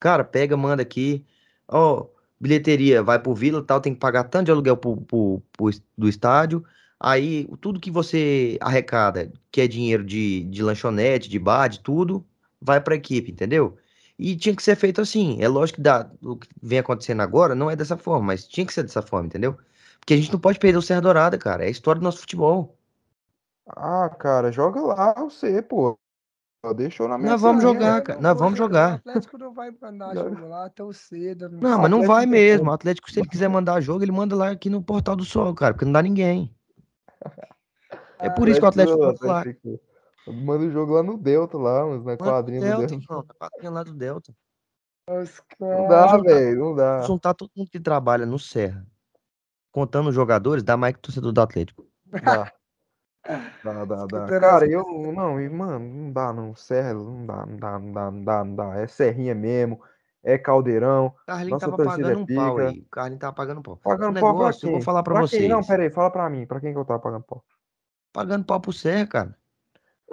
Cara, 0.00 0.24
pega, 0.24 0.56
manda 0.56 0.82
aqui, 0.82 1.24
ó, 1.68 2.06
bilheteria 2.40 3.02
vai 3.02 3.18
pro 3.20 3.34
Vila, 3.34 3.62
tal, 3.62 3.80
tem 3.80 3.94
que 3.94 4.00
pagar 4.00 4.24
tanto 4.24 4.46
de 4.46 4.50
aluguel 4.52 4.76
pro, 4.76 4.96
pro- 5.02 5.42
pro 5.52 5.70
do 5.96 6.08
estádio. 6.08 6.64
Aí, 7.00 7.46
tudo 7.60 7.80
que 7.80 7.90
você 7.90 8.58
arrecada, 8.60 9.32
que 9.50 9.60
é 9.60 9.68
dinheiro 9.68 10.04
de, 10.04 10.44
de 10.44 10.62
lanchonete, 10.62 11.28
de 11.28 11.38
bar, 11.38 11.68
de 11.68 11.80
tudo, 11.80 12.24
vai 12.60 12.80
pra 12.80 12.94
equipe, 12.96 13.30
entendeu? 13.32 13.76
E 14.22 14.36
tinha 14.36 14.54
que 14.54 14.62
ser 14.62 14.76
feito 14.76 15.00
assim. 15.00 15.42
É 15.42 15.48
lógico 15.48 15.76
que 15.76 15.82
dá, 15.82 16.08
o 16.22 16.36
que 16.36 16.46
vem 16.62 16.78
acontecendo 16.78 17.20
agora 17.22 17.54
não 17.54 17.68
é 17.68 17.74
dessa 17.74 17.96
forma, 17.96 18.26
mas 18.26 18.46
tinha 18.46 18.64
que 18.64 18.72
ser 18.72 18.82
dessa 18.84 19.02
forma, 19.02 19.26
entendeu? 19.26 19.56
Porque 19.98 20.14
a 20.14 20.16
gente 20.16 20.32
não 20.32 20.38
pode 20.38 20.58
perder 20.60 20.78
o 20.78 20.82
Serra 20.82 21.00
Dourada, 21.00 21.36
cara. 21.36 21.64
É 21.64 21.66
a 21.66 21.70
história 21.70 21.98
do 21.98 22.04
nosso 22.04 22.20
futebol. 22.20 22.76
Ah, 23.68 24.08
cara, 24.08 24.52
joga 24.52 24.80
lá 24.80 25.12
você, 25.14 25.60
pô. 25.60 25.98
Deixou 26.76 27.08
na 27.08 27.18
minha 27.18 27.32
Nós 27.32 27.40
vamos 27.40 27.60
jogar, 27.60 28.00
cara. 28.02 28.20
Nós 28.20 28.38
vamos 28.38 28.56
jogar. 28.56 28.92
O 29.04 29.10
Atlético 29.10 29.36
não 29.36 29.52
vai 29.52 29.74
mandar 29.80 30.14
jogo 30.14 30.46
lá 30.46 30.70
tão 30.70 30.92
cedo. 30.92 31.48
Não, 31.48 31.58
Não, 31.60 31.78
O 31.78 31.82
mas 31.82 31.90
não 31.90 32.02
vai 32.04 32.24
mesmo. 32.24 32.60
como. 32.60 32.70
O 32.70 32.74
Atlético, 32.74 33.10
se 33.10 33.18
ele 33.18 33.28
quiser 33.28 33.48
mandar 33.48 33.80
jogo, 33.80 34.04
ele 34.04 34.12
manda 34.12 34.36
lá 34.36 34.50
aqui 34.50 34.70
no 34.70 34.80
Portal 34.80 35.16
do 35.16 35.24
Sol, 35.24 35.52
cara, 35.54 35.74
porque 35.74 35.84
não 35.84 35.92
dá 35.92 36.02
ninguém. 36.02 36.54
É 38.24 38.30
por 38.30 38.48
isso 38.48 38.60
que 38.60 38.64
o 38.64 38.68
Atlético 38.68 39.00
manda 39.00 39.26
lá. 39.26 39.44
Manda 40.26 40.64
o 40.64 40.70
jogo 40.70 40.94
lá 40.94 41.02
no 41.02 41.18
Delta, 41.18 41.58
lá, 41.58 41.86
mas 41.86 42.04
na 42.04 42.16
quadrinha 42.16 42.60
do 42.60 42.78
Delta, 42.78 42.94
irmão. 42.94 43.24
Na 43.26 43.34
quadrinha 43.34 43.70
lá 43.70 43.82
do 43.82 43.94
Delta. 43.94 44.32
Não 45.58 45.88
dá, 45.88 46.16
velho, 46.16 46.58
não 46.60 46.74
dá. 46.74 47.02
Juntar 47.02 47.34
todo 47.34 47.50
mundo 47.56 47.70
que 47.70 47.80
trabalha 47.80 48.24
no 48.24 48.38
Serra, 48.38 48.86
contando 49.72 50.10
os 50.10 50.14
jogadores, 50.14 50.62
dá 50.62 50.76
mais 50.76 50.94
que 50.94 51.00
torcedor 51.00 51.32
do 51.32 51.40
Atlético. 51.40 51.86
Dá. 52.24 52.52
Dá, 53.62 53.84
dá, 53.84 54.06
dá. 54.06 54.40
Cara, 54.40 54.66
eu 54.68 54.84
não, 55.12 55.40
e, 55.40 55.48
mano, 55.48 55.78
não 55.78 56.12
dá, 56.12 56.32
não. 56.32 56.54
Serra, 56.56 56.94
não 56.94 57.24
dá, 57.26 57.46
não 57.46 57.56
dá, 57.56 57.78
não 57.78 57.92
dá, 57.92 58.10
não 58.10 58.24
dá, 58.24 58.44
não 58.44 58.54
dá. 58.56 58.80
É 58.80 58.86
Serrinha 58.86 59.34
mesmo, 59.34 59.80
é 60.22 60.36
Caldeirão. 60.38 61.06
O 61.06 61.26
Carlinhos 61.26 61.62
Nossa 61.62 61.70
tava 61.70 61.84
pagando 61.84 62.10
é 62.10 62.16
um 62.16 62.26
pau 62.26 62.58
aí. 62.58 62.80
O 62.80 62.90
Carlinhos 62.90 63.20
tava 63.20 63.32
pagando 63.32 63.62
pau. 63.62 63.76
Pagando 63.76 64.20
pau 64.20 64.36
pra 64.36 64.52
quem? 64.52 64.68
eu 64.68 64.72
vou 64.72 64.82
falar 64.82 65.02
pra 65.02 65.14
quem? 65.14 65.22
vocês. 65.22 65.48
Não, 65.48 65.62
pera 65.64 65.82
aí, 65.82 65.90
fala 65.90 66.10
pra 66.10 66.28
mim. 66.30 66.46
Pra 66.46 66.60
quem 66.60 66.72
que 66.72 66.78
eu 66.78 66.84
tava 66.84 67.00
pagando 67.00 67.24
pau? 67.24 67.44
Pagando 68.12 68.44
pau 68.44 68.60
pro 68.60 68.72
Serra, 68.72 69.06
cara. 69.06 69.41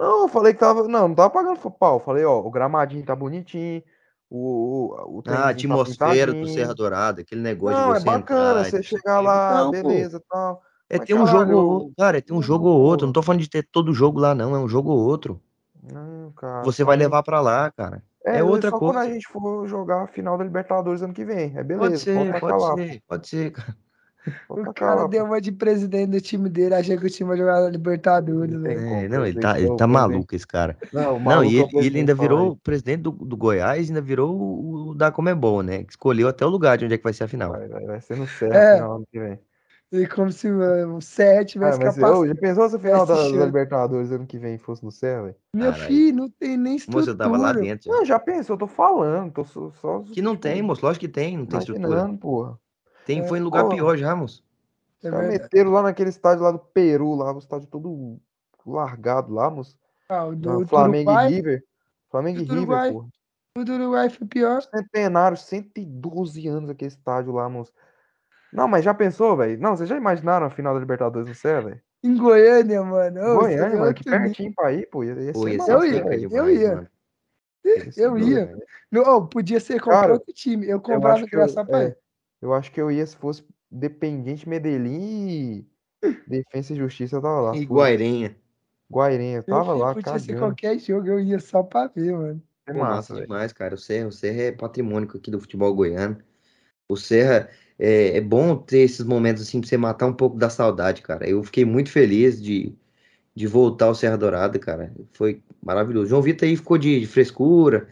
Não, 0.00 0.22
eu 0.22 0.28
falei 0.28 0.54
que 0.54 0.58
tava. 0.58 0.88
Não, 0.88 1.08
não 1.08 1.14
tava 1.14 1.28
pagando 1.28 1.70
pau. 1.70 1.96
Eu 1.96 2.00
Falei, 2.00 2.24
ó, 2.24 2.38
o 2.40 2.50
gramadinho 2.50 3.04
tá 3.04 3.14
bonitinho. 3.14 3.82
O, 4.30 4.94
o, 4.96 5.18
o 5.18 5.22
Ah, 5.26 5.32
a 5.32 5.36
tá 5.42 5.48
atmosfera 5.50 6.32
do 6.32 6.38
pintadinho. 6.38 6.54
Serra 6.54 6.74
Dourada, 6.74 7.20
aquele 7.20 7.42
negócio 7.42 7.76
Não, 7.78 7.90
de 7.90 7.96
é 7.96 8.00
você 8.00 8.04
bacana 8.06 8.60
entrar 8.60 8.70
você 8.70 8.82
chegar 8.82 9.20
lá, 9.20 9.54
Não, 9.58 9.64
pô. 9.66 9.70
beleza 9.72 10.16
e 10.16 10.20
tal. 10.30 10.62
É 10.88 10.98
Mas, 10.98 11.06
ter 11.06 11.14
um 11.14 11.26
jogo 11.26 11.52
ou 11.52 11.70
outro. 11.70 11.92
Cara, 11.98 12.16
é 12.18 12.20
ter 12.22 12.32
um 12.32 12.40
jogo 12.40 12.68
ou 12.68 12.80
outro. 12.80 13.00
pô. 13.00 13.06
Não 13.06 13.12
tô 13.12 13.22
falando 13.22 13.42
de 13.42 13.50
ter 13.50 13.62
todo 13.70 13.92
jogo 13.92 14.18
lá, 14.18 14.34
não. 14.34 14.56
É 14.56 14.58
um 14.58 14.68
jogo 14.68 14.90
ou 14.90 14.98
outro. 15.00 15.38
Não, 15.82 16.32
cara. 16.32 16.62
Você 16.64 16.82
vai 16.82 16.96
levar 16.96 17.22
pra 17.22 17.40
lá, 17.42 17.70
cara. 17.70 18.02
É, 18.24 18.38
é 18.38 18.42
outra 18.42 18.70
só 18.70 18.78
quando 18.78 18.96
a 18.96 19.00
coisa. 19.00 19.12
gente 19.14 19.28
for 19.28 19.66
jogar 19.68 20.04
a 20.04 20.06
final 20.06 20.38
da 20.38 20.44
Libertadores 20.44 21.02
ano 21.02 21.12
que 21.12 21.24
vem. 21.24 21.46
É 21.56 21.62
Pode 21.62 21.64
beleza, 21.64 21.96
ser, 21.98 22.16
pode 22.16 22.32
tacar 22.32 22.50
pode 22.50 22.62
lá. 22.62 22.74
ser, 22.74 23.02
pode 23.06 23.28
ser, 23.28 23.50
cara. 23.52 23.76
O 24.48 24.56
tacar 24.56 24.74
cara 24.74 25.08
deu 25.08 25.24
uma 25.24 25.40
de 25.40 25.50
presidente 25.52 26.10
do 26.10 26.20
time 26.20 26.48
dele, 26.48 26.74
achando 26.74 27.00
que 27.00 27.06
o 27.06 27.10
time 27.10 27.28
vai 27.28 27.38
jogar 27.38 27.60
na 27.62 27.68
Libertadores, 27.70 28.54
velho. 28.60 28.80
como, 28.82 28.94
É, 29.00 29.08
não, 29.08 29.26
ele 29.26 29.40
tá, 29.40 29.58
ele 29.58 29.66
o 29.70 29.76
tá 29.76 29.86
presidente. 29.86 30.10
maluco, 30.10 30.34
esse 30.34 30.46
cara. 30.46 30.76
Não, 30.92 31.16
o 31.16 31.20
Não, 31.20 31.44
e 31.44 31.58
é 31.58 31.62
o 31.62 31.68
ele, 31.68 31.86
ele 31.86 31.98
ainda 32.00 32.14
virou 32.14 32.38
aí. 32.38 32.48
o 32.48 32.56
presidente 32.56 33.00
do, 33.02 33.10
do 33.12 33.36
Goiás, 33.36 33.88
ainda 33.88 34.00
virou 34.00 34.34
o, 34.36 34.88
o 34.90 34.94
da 34.94 35.10
Comebol, 35.10 35.62
né? 35.62 35.84
Que 35.84 35.92
escolheu 35.92 36.28
até 36.28 36.44
o 36.44 36.48
lugar 36.48 36.76
de 36.76 36.84
onde 36.84 36.94
é 36.94 36.98
que 36.98 37.04
vai 37.04 37.12
ser 37.12 37.24
a 37.24 37.28
final. 37.28 37.50
Vai, 37.50 37.68
vai, 37.68 37.84
vai 37.86 38.00
ser 38.00 38.16
no 38.16 38.26
Serra 38.26 38.54
É. 38.56 38.74
final 38.76 38.96
ano 38.96 39.06
que 39.10 39.18
vem. 39.18 39.38
E 39.92 40.06
como 40.06 40.30
se 40.30 40.48
o 40.48 41.00
7 41.00 41.58
Cara, 41.58 41.72
tivesse 41.72 41.78
mas 41.84 41.96
capaz. 41.96 42.28
já 42.28 42.34
pensou 42.36 42.68
se 42.68 42.76
a 42.76 42.78
final 42.78 43.04
da, 43.06 43.14
da. 43.14 43.46
Libertadores 43.46 44.12
ano 44.12 44.24
que 44.24 44.38
vem 44.38 44.56
fosse 44.56 44.84
no 44.84 44.92
Serra, 44.92 45.22
velho? 45.22 45.34
Meu 45.52 45.72
filho, 45.72 46.16
não 46.16 46.30
tem 46.30 46.56
nem 46.56 46.74
Moço, 46.74 46.76
estrutura. 46.76 47.10
eu 47.10 47.16
tava 47.18 47.36
lá 47.36 47.52
dentro. 47.52 47.90
já. 47.90 47.96
Não, 47.96 48.04
já 48.04 48.18
pensou, 48.20 48.54
eu 48.54 48.58
tô 48.58 48.66
falando, 48.68 49.32
tô 49.32 49.44
só. 49.44 49.72
só 49.72 49.98
Que 50.12 50.22
não 50.22 50.32
tipo, 50.32 50.42
tem, 50.42 50.62
moço. 50.62 50.86
Lógico 50.86 51.00
que 51.06 51.08
tem, 51.08 51.36
não 51.36 51.44
tem 51.44 51.58
estrutura. 51.58 51.88
Imaginando, 51.88 52.18
porra. 52.18 52.56
Tem, 53.10 53.20
É, 53.20 53.26
foi 53.26 53.40
em 53.40 53.42
lugar 53.42 53.64
pô. 53.64 53.70
pior 53.70 53.96
já, 53.96 54.14
moço. 54.14 54.44
É 55.02 55.10
meteram 55.10 55.72
lá 55.72 55.82
naquele 55.82 56.10
estádio 56.10 56.44
lá 56.44 56.52
do 56.52 56.58
Peru, 56.60 57.16
lá, 57.16 57.32
o 57.34 57.38
estádio 57.38 57.66
todo 57.66 58.20
largado 58.64 59.32
lá, 59.34 59.50
moço. 59.50 59.76
Ah, 60.08 60.26
o 60.26 60.36
do, 60.36 60.64
Flamengo 60.66 61.10
Uruguai, 61.10 61.26
e 61.32 61.34
River. 61.34 61.64
Flamengo 62.08 62.38
e 62.38 62.42
River, 62.42 62.58
Uruguai. 62.58 62.92
porra. 62.92 63.08
o 63.58 63.64
do 63.64 63.72
Uruguai 63.72 64.10
foi 64.10 64.26
pior. 64.28 64.62
Centenário, 64.62 65.36
112 65.36 66.46
anos 66.46 66.70
aquele 66.70 66.90
estádio 66.90 67.32
lá, 67.32 67.48
moço. 67.48 67.72
Não, 68.52 68.68
mas 68.68 68.84
já 68.84 68.94
pensou, 68.94 69.36
velho? 69.36 69.58
Não, 69.60 69.76
vocês 69.76 69.88
já 69.88 69.96
imaginaram 69.96 70.46
a 70.46 70.50
final 70.50 70.74
da 70.74 70.80
Libertadores 70.80 71.28
no 71.28 71.34
Serra, 71.34 71.62
velho? 71.62 71.80
Em 72.04 72.16
Goiânia, 72.16 72.82
mano. 72.82 73.20
Ô, 73.20 73.40
Goiânia, 73.40 73.62
seria 73.64 73.78
mano, 73.78 73.94
que 73.94 74.04
pertinho 74.04 74.54
pra 74.54 74.72
ir, 74.72 74.88
pô. 74.88 75.02
Ia, 75.02 75.14
ia 75.14 75.32
Pô, 75.32 75.48
ia 75.48 75.58
massa, 75.58 75.72
Eu 75.72 75.84
ia, 75.84 76.04
velho. 76.04 76.22
eu 76.24 76.28
demais, 76.28 76.60
ia. 76.60 76.74
mano. 76.76 76.88
Ia 77.64 77.92
ser 77.92 78.00
Eu 78.04 78.18
ia. 78.18 78.58
Não, 78.90 79.26
podia 79.26 79.58
ser 79.60 79.80
qualquer 79.80 80.00
Cara, 80.00 80.12
outro 80.14 80.32
time. 80.32 80.66
Eu 80.66 80.72
Eu 80.72 80.80
comprava 80.80 81.16
que 81.26 81.34
eu, 81.34 81.40
ingresso 81.40 81.66
pra 81.66 81.82
é, 81.82 81.88
ir. 81.88 81.98
Eu 82.40 82.52
acho 82.54 82.72
que 82.72 82.80
eu 82.80 82.90
ia 82.90 83.06
se 83.06 83.16
fosse 83.16 83.44
Dependente 83.70 84.48
Medellín 84.48 85.00
e 85.62 85.66
Defensa 86.26 86.72
e 86.72 86.76
Justiça, 86.76 87.16
eu 87.16 87.22
tava 87.22 87.40
lá. 87.40 87.56
E 87.56 87.66
Fui. 87.66 87.66
Guairenha. 87.66 88.36
Guairenha, 88.90 89.38
eu 89.38 89.44
Meu 89.46 89.56
tava 89.56 89.72
filho, 89.72 89.78
lá, 89.78 89.94
podia 89.94 90.18
ser 90.18 90.34
cagando. 90.34 90.46
qualquer 90.46 90.78
jogo, 90.78 91.06
eu 91.06 91.20
ia 91.20 91.38
só 91.38 91.62
pra 91.62 91.86
ver, 91.88 92.12
mano. 92.12 92.42
É 92.66 92.72
massa 92.72 92.94
massa, 92.94 93.14
velho. 93.14 93.26
demais, 93.26 93.52
cara. 93.52 93.74
O 93.74 93.78
Serra, 93.78 94.08
o 94.08 94.12
Serra 94.12 94.42
é 94.42 94.52
patrimônio 94.52 95.08
aqui 95.08 95.30
do 95.30 95.40
futebol 95.40 95.74
goiano. 95.74 96.18
O 96.88 96.96
Serra 96.96 97.48
é, 97.78 98.16
é 98.16 98.20
bom 98.20 98.56
ter 98.56 98.80
esses 98.80 99.04
momentos 99.04 99.42
assim 99.42 99.60
pra 99.60 99.68
você 99.68 99.76
matar 99.76 100.06
um 100.06 100.12
pouco 100.12 100.36
da 100.36 100.50
saudade, 100.50 101.02
cara. 101.02 101.28
Eu 101.28 101.42
fiquei 101.44 101.64
muito 101.64 101.90
feliz 101.90 102.40
de, 102.42 102.74
de 103.34 103.46
voltar 103.46 103.86
ao 103.86 103.94
Serra 103.94 104.16
Dourada, 104.16 104.58
cara. 104.58 104.92
Foi 105.12 105.42
maravilhoso. 105.62 106.08
João 106.08 106.22
Vitor 106.22 106.48
aí 106.48 106.56
ficou 106.56 106.78
de, 106.78 107.00
de 107.00 107.06
frescura. 107.06 107.88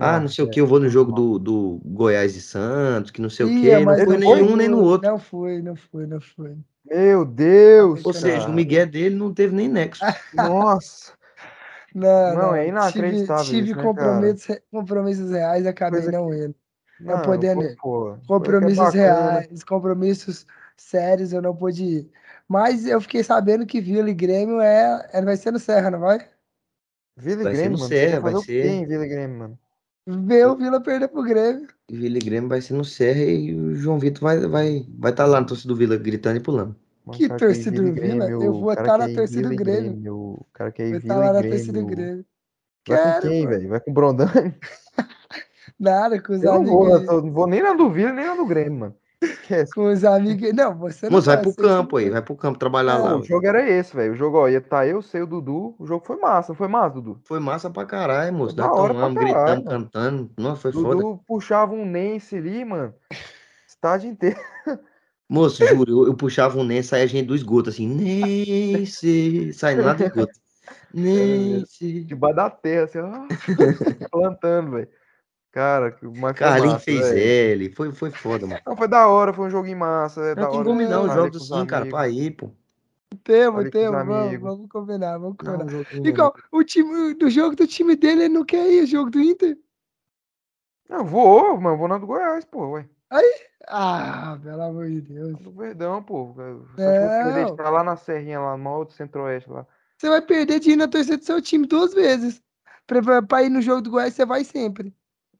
Ah, 0.00 0.18
não 0.20 0.28
sei 0.28 0.44
o 0.44 0.48
é, 0.48 0.50
que, 0.50 0.60
eu 0.60 0.66
vou 0.66 0.80
no 0.80 0.88
jogo 0.88 1.12
do, 1.12 1.38
do 1.38 1.80
Goiás 1.84 2.34
e 2.36 2.40
Santos, 2.40 3.10
que 3.10 3.20
não 3.20 3.30
sei 3.30 3.46
o 3.46 3.48
que. 3.48 3.70
Não 3.84 3.96
foi 3.96 4.06
não 4.16 4.22
foi? 4.22 4.42
nenhum 4.42 4.56
nem 4.56 4.68
no 4.68 4.80
outro. 4.80 5.10
Não 5.10 5.18
foi, 5.18 5.62
não 5.62 5.76
foi, 5.76 6.06
não 6.06 6.20
foi. 6.20 6.56
Meu 6.84 7.24
Deus, 7.24 8.04
Ou 8.04 8.12
seja, 8.12 8.38
o 8.38 8.42
cara. 8.42 8.52
Miguel 8.56 8.86
dele 8.86 9.14
não 9.14 9.32
teve 9.32 9.54
nem 9.54 9.68
nexo. 9.68 10.04
Nossa. 10.34 11.12
Não, 11.94 12.36
Não, 12.36 12.54
é 12.54 12.64
Tive, 12.64 12.68
inacreditável 12.68 13.44
tive 13.44 13.66
isso, 13.66 13.76
né, 13.76 13.82
cara? 13.82 13.84
compromissos, 13.84 14.58
compromissos 14.70 15.30
reais, 15.30 15.66
acabei 15.66 16.00
Coisa 16.00 16.12
não 16.12 16.34
indo. 16.34 16.54
Não 17.00 17.16
Não, 17.16 17.22
podendo 17.22 17.62
ir. 17.62 17.76
é 17.76 17.76
Compromissos 18.26 18.94
reais, 18.94 19.64
compromissos 19.64 20.46
sérios, 20.76 21.32
eu 21.32 21.42
não 21.42 21.54
pude 21.54 21.84
ir. 21.84 22.10
Mas 22.48 22.86
eu 22.86 23.00
fiquei 23.00 23.22
sabendo 23.22 23.66
que 23.66 23.80
Vila 23.80 24.10
e 24.10 24.14
Grêmio 24.14 24.60
é, 24.60 25.08
é- 25.12 25.22
vai 25.22 25.36
ser 25.36 25.50
no 25.52 25.58
Serra, 25.58 25.90
não 25.90 26.00
vai? 26.00 26.18
Vila 27.16 27.40
e 27.42 27.44
Vai 27.44 27.54
ser 27.54 27.58
Grêmio, 27.58 27.72
no 27.72 27.78
mano. 27.78 27.88
Serra, 27.88 28.20
vai 28.20 28.34
o 28.34 28.42
ser. 28.42 28.86
Vila 28.86 29.04
e 29.04 29.08
Grêmio, 29.08 29.38
mano? 29.38 29.58
Ver 30.06 30.46
o 30.48 30.56
Vila 30.56 30.80
perder 30.80 31.08
pro 31.08 31.22
Grêmio. 31.22 31.68
Vila 31.90 32.18
e 32.18 32.20
Grêmio 32.20 32.48
vai 32.48 32.60
ser 32.60 32.74
no 32.74 32.84
Serra 32.84 33.20
e 33.22 33.54
o 33.54 33.74
João 33.74 33.98
Vitor 33.98 34.22
vai 34.22 34.38
vai 34.48 34.86
vai 34.98 35.10
estar 35.12 35.26
lá 35.26 35.40
no 35.40 35.46
torcida 35.46 35.68
do 35.72 35.76
Vila 35.76 35.96
gritando 35.96 36.38
e 36.38 36.40
pulando. 36.40 36.74
Mano, 37.04 37.18
Que 37.18 37.24
ir 37.24 37.36
torcida 37.36 37.70
Vila 37.70 37.88
do 37.88 37.94
Vila? 37.94 38.26
Grêmio. 38.26 38.42
Eu 38.42 38.52
vou 38.54 38.70
estar 38.72 38.82
quer 38.84 38.98
na 38.98 39.08
ir 39.08 39.14
torcida 39.14 39.38
Vila 39.38 39.48
do 39.48 39.54
e 39.54 39.56
Grêmio. 39.56 40.14
O 40.16 40.46
cara 40.52 40.72
quer 40.72 40.86
ir 40.86 40.90
Vou 40.90 40.98
estar 40.98 41.14
Vila 41.14 41.20
lá 41.20 41.30
e 41.30 41.42
na 41.42 41.48
torcida 41.48 41.80
do 41.80 41.86
Grêmio. 41.86 42.26
Vai 42.88 42.98
com 42.98 43.04
Quero, 43.04 43.22
quem, 43.22 43.44
mano. 43.44 43.56
velho? 43.56 43.68
Vai 43.68 43.80
com 43.80 43.90
o 43.90 43.94
Brondani? 43.94 44.54
Nada, 45.78 46.20
com 46.20 46.32
os 46.32 46.42
Eu 46.42 46.52
não 46.54 46.64
vou. 46.64 47.06
Tô- 47.06 47.22
não 47.22 47.32
vou 47.32 47.46
nem 47.46 47.62
na 47.62 47.72
do 47.74 47.90
Vila, 47.90 48.12
nem 48.12 48.26
na 48.26 48.34
do 48.34 48.46
Grêmio, 48.46 48.78
mano. 48.80 48.96
Com 49.74 49.92
os 49.92 50.04
amigos. 50.04 50.52
Não, 50.52 50.76
você 50.76 51.06
não 51.06 51.12
Moço, 51.12 51.26
vai 51.26 51.36
vai, 51.36 51.44
pro 51.44 51.54
campo 51.54 51.96
aí, 51.96 52.10
vai. 52.10 52.22
pro 52.22 52.36
campo 52.36 52.58
trabalhar 52.58 52.98
Pô, 52.98 53.04
lá. 53.04 53.16
o 53.16 53.20
ué. 53.20 53.24
jogo 53.26 53.46
era 53.46 53.68
esse, 53.68 53.94
velho. 53.94 54.12
O 54.12 54.16
jogo, 54.16 54.38
ó, 54.38 54.48
ia 54.48 54.60
tá 54.60 54.86
eu, 54.86 55.02
sei 55.02 55.22
o 55.22 55.26
Dudu. 55.26 55.74
O 55.78 55.86
jogo 55.86 56.04
foi 56.04 56.16
massa, 56.16 56.52
não 56.52 56.56
foi 56.56 56.68
massa, 56.68 56.94
Dudu? 56.94 57.20
Foi 57.24 57.38
massa 57.38 57.70
pra 57.70 57.84
caralho, 57.84 58.32
moço. 58.32 58.56
Nós 58.56 58.66
da 58.66 58.72
hora 58.72 58.94
pra 58.94 59.02
tomamos, 59.08 59.32
mano. 59.32 59.64
cantando. 59.64 60.30
Nossa, 60.36 60.60
foi 60.62 60.72
foda. 60.72 60.96
Dudu 60.96 61.20
puxava 61.26 61.72
um 61.72 61.84
Nance 61.84 62.36
ali, 62.36 62.64
mano. 62.64 62.94
Estádio 63.66 64.10
inteiro. 64.10 64.38
Moço, 65.32 65.66
juro, 65.66 65.90
eu, 65.90 66.06
eu 66.08 66.14
puxava 66.14 66.58
um 66.58 66.64
Ney, 66.64 66.82
saia 66.82 67.06
gente 67.06 67.28
do 67.28 67.34
esgoto, 67.34 67.70
assim, 67.70 67.88
Nesse, 67.88 69.50
saindo 69.54 69.82
lá 69.82 69.94
do 69.94 70.04
esgoto. 70.04 70.32
Nesse. 70.92 72.04
Debaixo 72.04 72.36
da 72.36 72.50
terra, 72.50 72.84
assim, 72.84 72.98
ó. 72.98 73.26
plantando, 74.12 74.72
velho. 74.72 74.88
Cara, 75.52 75.92
que- 75.92 76.06
mas 76.06 76.32
Carlinhos 76.36 76.72
massa, 76.72 76.84
fez 76.84 77.00
velho. 77.10 77.20
L, 77.20 77.74
foi, 77.74 77.92
foi 77.92 78.10
foda, 78.10 78.46
mano. 78.46 78.60
Não, 78.66 78.74
foi 78.76 78.88
da 78.88 79.06
hora, 79.06 79.32
foi 79.34 79.46
um 79.46 79.50
joguinho 79.50 79.78
massa, 79.78 80.20
é 80.22 80.34
Não 80.34 80.42
da 80.44 80.48
tem 80.48 80.58
hora. 80.58 80.64
como 80.68 80.80
não, 80.80 80.86
estar 80.88 80.98
ali 81.00 81.14
jogos 81.14 81.52
assim, 81.52 81.66
cara, 81.66 81.86
pra 81.86 82.08
ir, 82.08 82.30
pô. 82.32 82.50
Temos, 83.22 83.68
temos, 83.70 84.06
vamos, 84.06 84.40
vamos 84.40 84.68
combinar, 84.70 85.18
vamos 85.18 85.36
Não, 85.44 85.58
combinar. 85.58 86.08
E 86.08 86.12
qual, 86.14 86.34
o 86.50 86.64
time 86.64 87.12
do 87.14 87.28
jogo 87.28 87.54
do 87.54 87.66
time 87.66 87.94
dele, 87.94 88.24
ele 88.24 88.34
não 88.34 88.44
quer 88.46 88.66
ir, 88.72 88.82
o 88.82 88.86
jogo 88.86 89.10
do 89.10 89.20
Inter? 89.20 89.58
Não, 90.88 91.04
vou, 91.04 91.60
mano, 91.60 91.76
vou 91.76 91.86
na 91.88 91.98
do 91.98 92.06
Goiás, 92.06 92.44
pô, 92.46 92.70
ué. 92.70 92.88
Ah, 93.68 94.38
pelo 94.42 94.62
amor 94.62 94.88
de 94.88 95.02
Deus. 95.02 95.38
Do 95.38 95.52
Verdão, 95.52 96.02
pô. 96.02 96.34
De 96.76 96.82
Não. 96.82 97.48
estar 97.50 97.68
lá 97.70 97.84
na 97.84 97.96
Serrinha, 97.96 98.40
lá 98.40 98.56
no 98.56 98.84
do 98.86 98.92
Centro-Oeste, 98.92 99.50
lá. 99.50 99.66
Você 99.98 100.08
vai 100.08 100.22
perder 100.22 100.58
de 100.60 100.70
ir 100.72 100.76
na 100.76 100.88
torcida 100.88 101.18
do 101.18 101.24
seu 101.24 101.40
time 101.40 101.66
duas 101.66 101.92
vezes. 101.94 102.42
Pra, 102.86 103.00
pra- 103.02 103.22
pra 103.22 103.42
ir 103.42 103.50
no 103.50 103.60
jogo 103.62 103.82
do 103.82 103.90
Goiás, 103.90 104.14
você 104.14 104.24
vai 104.26 104.42
sempre. 104.44 104.92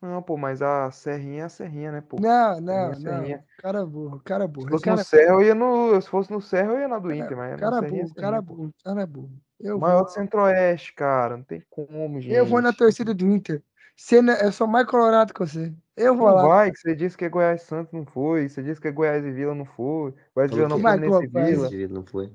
Não, 0.03 0.21
pô, 0.21 0.37
mas 0.37 0.61
a 0.61 0.91
Serrinha 0.91 1.43
é 1.43 1.45
a 1.45 1.49
Serrinha, 1.49 1.93
né, 1.93 2.01
pô? 2.01 2.19
Não, 2.21 2.61
não, 2.61 2.93
Serrinha, 2.95 3.11
não. 3.13 3.19
Serrinha. 3.21 3.45
Cara 3.59 3.87
burro, 3.87 4.21
cara 4.25 4.45
Se 4.47 4.51
burro. 4.51 4.69
fosse 4.69 4.85
Cara, 4.85 4.97
no 4.97 5.05
Serra, 5.05 5.33
eu 5.33 5.43
ia 5.43 5.55
no. 5.55 6.01
Se 6.03 6.09
fosse 6.09 6.31
no 6.33 6.41
Serra, 6.41 6.73
eu 6.73 6.81
ia 6.81 6.89
na 6.89 6.99
do 6.99 7.15
Inter, 7.15 7.37
mas 7.37 7.61
cara 7.61 7.77
é 7.79 7.89
burro, 7.89 8.15
cara 8.15 8.27
Serrinha, 8.27 8.43
pô. 8.43 8.55
burro, 8.55 8.75
cara 8.85 9.07
burro. 9.07 9.31
Eu 9.61 9.79
Maior 9.79 9.97
vou, 9.99 10.05
do 10.07 10.11
Centro-Oeste, 10.11 10.93
cara. 10.95 11.37
Não 11.37 11.45
tem 11.45 11.63
como, 11.71 12.21
gente. 12.21 12.35
eu 12.35 12.45
vou 12.45 12.61
na 12.61 12.73
torcida 12.73 13.15
do 13.15 13.25
Inter. 13.27 13.63
Você 13.97 14.21
não- 14.21 14.35
eu 14.35 14.51
sou 14.51 14.67
mais 14.67 14.87
colorado 14.87 15.33
que 15.33 15.39
você. 15.39 15.73
Eu 15.97 16.17
vou 16.17 16.27
Não 16.29 16.35
lá. 16.35 16.49
vai, 16.49 16.73
que 16.73 16.79
você 16.79 16.97
disse 16.97 17.17
que 17.17 17.25
é 17.25 17.29
Goiás 17.29 17.63
Santos, 17.63 17.93
não 17.93 18.05
foi. 18.05 18.49
Você 18.49 18.61
disse 18.63 18.81
que 18.81 18.89
é 18.89 18.91
Goiás 18.91 19.25
e 19.25 19.31
Vila, 19.31 19.55
não 19.55 19.65
foi. 19.67 20.13
Goiás 20.35 20.51
e 20.51 20.55
Vila 20.57 20.69
não, 20.69 20.77
que- 20.79 20.83
Mas, 20.83 20.95
Fluminense 21.01 21.25
e 21.25 21.29
Goiás 21.29 21.49
e 21.49 21.55
Vila. 21.55 21.69
Vídeo 21.69 21.95
não 21.95 22.05
foi. 22.05 22.33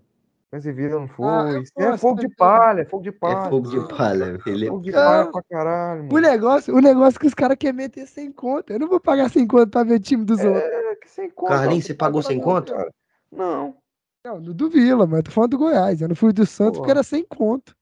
Fluminense 0.49 0.69
e 0.69 0.71
Vila 0.71 0.95
não 0.99 1.05
Ah, 1.05 1.07
foi. 1.09 1.61
Isso 1.61 1.71
é 1.77 1.97
fogo 1.97 2.19
de 2.21 2.27
mas- 2.27 2.35
palha, 2.37 2.85
fogo 2.85 3.03
de 3.03 3.09
É 3.09 3.11
palha. 3.11 3.49
fogo 3.49 3.69
de 3.69 3.87
palha, 3.89 4.39
ele 4.45 4.65
é 4.65 4.69
Fogo 4.69 4.81
de 4.81 4.91
Não. 4.91 4.99
palha 4.99 5.31
pra 5.31 5.43
caralho, 5.43 6.01
O 6.03 6.13
mano. 6.13 6.19
negócio, 6.27 6.75
o 6.75 6.79
negócio 6.79 7.19
que 7.19 7.27
os 7.27 7.33
caras 7.33 7.57
querem 7.59 7.75
meter 7.75 8.07
sem 8.07 8.31
conta. 8.31 8.73
Eu 8.73 8.79
não 8.79 8.87
vou 8.87 8.99
pagar 8.99 9.29
sem 9.29 9.45
conta 9.45 9.67
pra 9.67 9.83
ver 9.83 9.95
o 9.95 9.99
time 9.99 10.23
dos 10.23 10.39
outros. 10.39 10.63
É, 10.63 10.95
que 10.95 11.09
sem 11.09 11.29
conta. 11.29 11.53
Carlinhos, 11.53 11.85
você 11.85 11.93
pagou 11.93 12.21
paga 12.21 12.33
sem 12.33 12.41
conta, 12.41 12.71
conto? 12.73 12.77
cara. 12.77 12.93
Não. 13.31 13.75
Não, 14.23 14.39
no 14.39 14.53
do 14.53 14.69
Vila, 14.69 15.05
mas 15.05 15.17
eu 15.19 15.23
tô 15.23 15.31
falando 15.31 15.51
do 15.51 15.57
Goiás. 15.57 16.01
Eu 16.01 16.07
não 16.07 16.15
fui 16.15 16.31
do 16.33 16.45
Santos 16.45 16.73
Pô. 16.73 16.79
porque 16.79 16.91
era 16.91 17.03
sem 17.03 17.23
conta. 17.25 17.73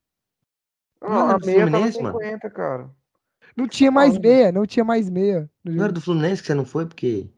Não, 1.02 1.10
Não 1.10 1.18
era 1.30 1.36
a 1.36 1.40
meia 1.40 1.60
tava 1.60 1.70
Fluminense, 1.72 2.02
mano? 2.04 2.20
50, 2.20 2.50
cara. 2.50 2.90
Não 3.56 3.68
tinha 3.68 3.92
mais 3.92 4.18
meia, 4.18 4.52
não 4.52 4.66
tinha 4.66 4.84
mais 4.84 5.10
meia. 5.10 5.50
Não 5.64 5.84
era 5.84 5.94
do 5.94 6.02
Fluminense 6.02 6.42
que 6.42 6.48
você 6.48 6.54
não 6.56 6.66
foi, 6.66 6.86
porque 6.86 7.30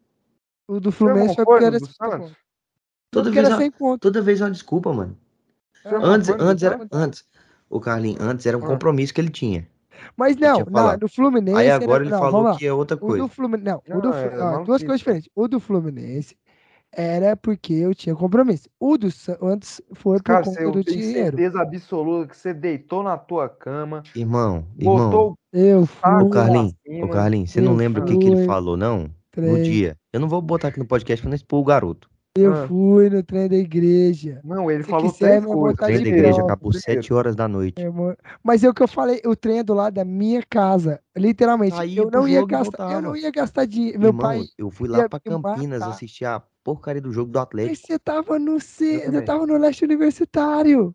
O 0.68 0.80
do 0.80 0.91
Fluminense 0.91 1.28
não 1.30 1.36
foi 1.36 1.45
foi 1.45 1.54
porque 1.54 1.66
era 1.66 1.80
do 1.80 1.86
sem 1.86 1.94
Santos? 1.95 2.18
conta. 2.30 2.38
Toda 3.12 3.30
Porque 3.30 3.42
vez, 3.42 3.54
era 3.54 3.64
é- 3.66 3.72
conta. 3.72 4.00
toda 4.00 4.22
vez 4.22 4.42
é 4.42 4.44
uma 4.46 4.52
desculpa, 4.52 4.94
mano. 4.94 5.18
Não 5.86 6.04
Antes, 6.04 6.30
no 6.30 6.42
antes 6.42 6.64
era, 6.64 6.88
antes, 6.92 7.26
o 7.70 7.80
Carlinhos, 7.80 8.20
antes 8.20 8.46
era 8.46 8.58
um 8.58 8.64
Ah. 8.64 8.68
compromisso 8.68 9.14
que 9.14 9.22
ele 9.22 9.30
tinha. 9.30 9.68
Mas 10.16 10.36
tinha 10.36 10.54
não, 10.70 10.98
no 11.02 11.08
Fluminense. 11.10 11.58
Aí 11.58 11.68
era- 11.68 11.84
agora 11.84 12.04
ele 12.04 12.12
não, 12.12 12.20
falou 12.20 12.56
que 12.56 12.68
é 12.68 12.74
outra 12.74 12.96
O 12.98 13.00
coisa. 13.00 13.24
do 13.24 13.28
Fluminense. 13.30 13.66
Não, 13.66 13.78
o 13.78 13.94
Não, 13.96 14.02
do, 14.02 14.14
é 14.14 14.30
Flu- 14.30 14.42
ó, 14.44 14.64
duas 14.64 14.82
coisas 14.84 15.00
diferentes. 15.00 15.30
O 15.36 15.48
do 15.48 15.60
Fluminense 15.60 16.36
era 16.92 17.36
porque 17.36 17.74
eu 17.74 17.96
tinha 17.96 18.16
compromisso. 18.16 18.70
O 18.80 18.98
do 18.98 19.10
Santos 19.10 19.82
foi 19.94 20.18
por 20.18 20.24
Cara, 20.24 20.44
conta 20.46 20.62
eu 20.62 20.72
do 20.72 20.84
tenho 20.84 20.98
dinheiro. 20.98 21.38
certeza 21.38 21.62
absoluta 21.62 22.28
que 22.28 22.38
você 22.38 22.54
deitou 22.54 23.02
na 23.02 23.18
tua 23.18 23.50
cama, 23.50 24.04
Irmão, 24.16 24.66
irmão, 24.78 24.98
botou 25.10 25.36
Eu 25.54 25.82
o 25.82 25.86
fui. 25.86 26.24
o 26.24 26.30
Carlinhos, 26.30 26.74
o. 27.04 27.08
Carlinhos, 27.10 27.52
você 27.52 27.62
não 27.62 27.72
eu 27.72 27.78
lembra 27.78 28.02
o 28.04 28.06
que, 28.06 28.18
que 28.18 28.26
ele 28.28 28.46
falou, 28.46 28.76
não? 28.78 29.04
No 29.04 29.10
Trem. 29.32 29.64
dia. 29.64 29.96
Eu 30.14 30.20
não 30.20 30.28
vou 30.30 30.42
botar 30.42 30.68
aqui 30.70 30.80
no 30.80 30.86
podcast 30.86 31.22
pra 31.22 31.30
não 31.30 31.36
expor 31.36 31.60
o 31.60 31.64
garoto. 31.64 32.10
Eu 32.39 32.53
Ah. 32.53 32.68
fui 32.68 33.09
no 33.09 33.23
trem 33.23 33.47
da 33.49 33.55
igreja. 33.55 34.39
Não, 34.43 34.69
ele 34.69 34.84
Se 34.84 34.89
falou 34.89 35.11
quiser, 35.11 35.39
três 35.41 35.45
coisas. 35.45 35.73
O 35.73 35.77
trem 35.85 35.97
de 35.97 36.03
da 36.03 36.09
igreja 36.09 36.41
acabou 36.41 36.72
7 36.73 37.14
horas 37.14 37.35
da 37.35 37.47
noite. 37.47 37.84
amor. 37.84 38.18
Mas 38.43 38.64
é 38.64 38.69
o 38.69 38.73
que 38.73 38.84
eu 38.84 38.88
falei, 38.88 39.22
o 39.26 39.35
trem 39.35 39.59
é 39.59 39.64
do 39.64 39.73
lado 39.73 39.93
da 39.95 40.05
minha 40.05 40.43
casa. 40.49 40.99
Literalmente. 41.15 41.76
Aí 41.80 41.97
eu 41.97 42.09
não 42.11 42.27
ia 42.27 42.45
gastar, 42.45 42.91
eu 42.93 43.01
não 43.01 43.15
ia 43.15 43.31
gastar 43.31 43.65
dinheiro. 43.65 43.99
Meu 43.99 44.09
Irmão, 44.09 44.22
pai. 44.26 44.43
eu 44.57 44.69
fui 44.69 44.88
lá 44.88 45.07
pra 45.09 45.19
Campinas 45.19 45.80
matar. 45.80 45.93
assistir 45.93 46.26
a 46.26 46.41
porcaria 46.64 47.01
do 47.01 47.11
jogo 47.11 47.31
do 47.31 47.38
Mas 47.39 47.43
Atlético. 47.43 47.88
você 47.88 47.97
tava 47.99 48.38
no 48.39 48.59
C, 48.59 49.03
Eu 49.05 49.11
você 49.11 49.22
tava 49.22 49.47
no 49.47 49.57
leste 49.57 49.84
universitário. 49.85 50.93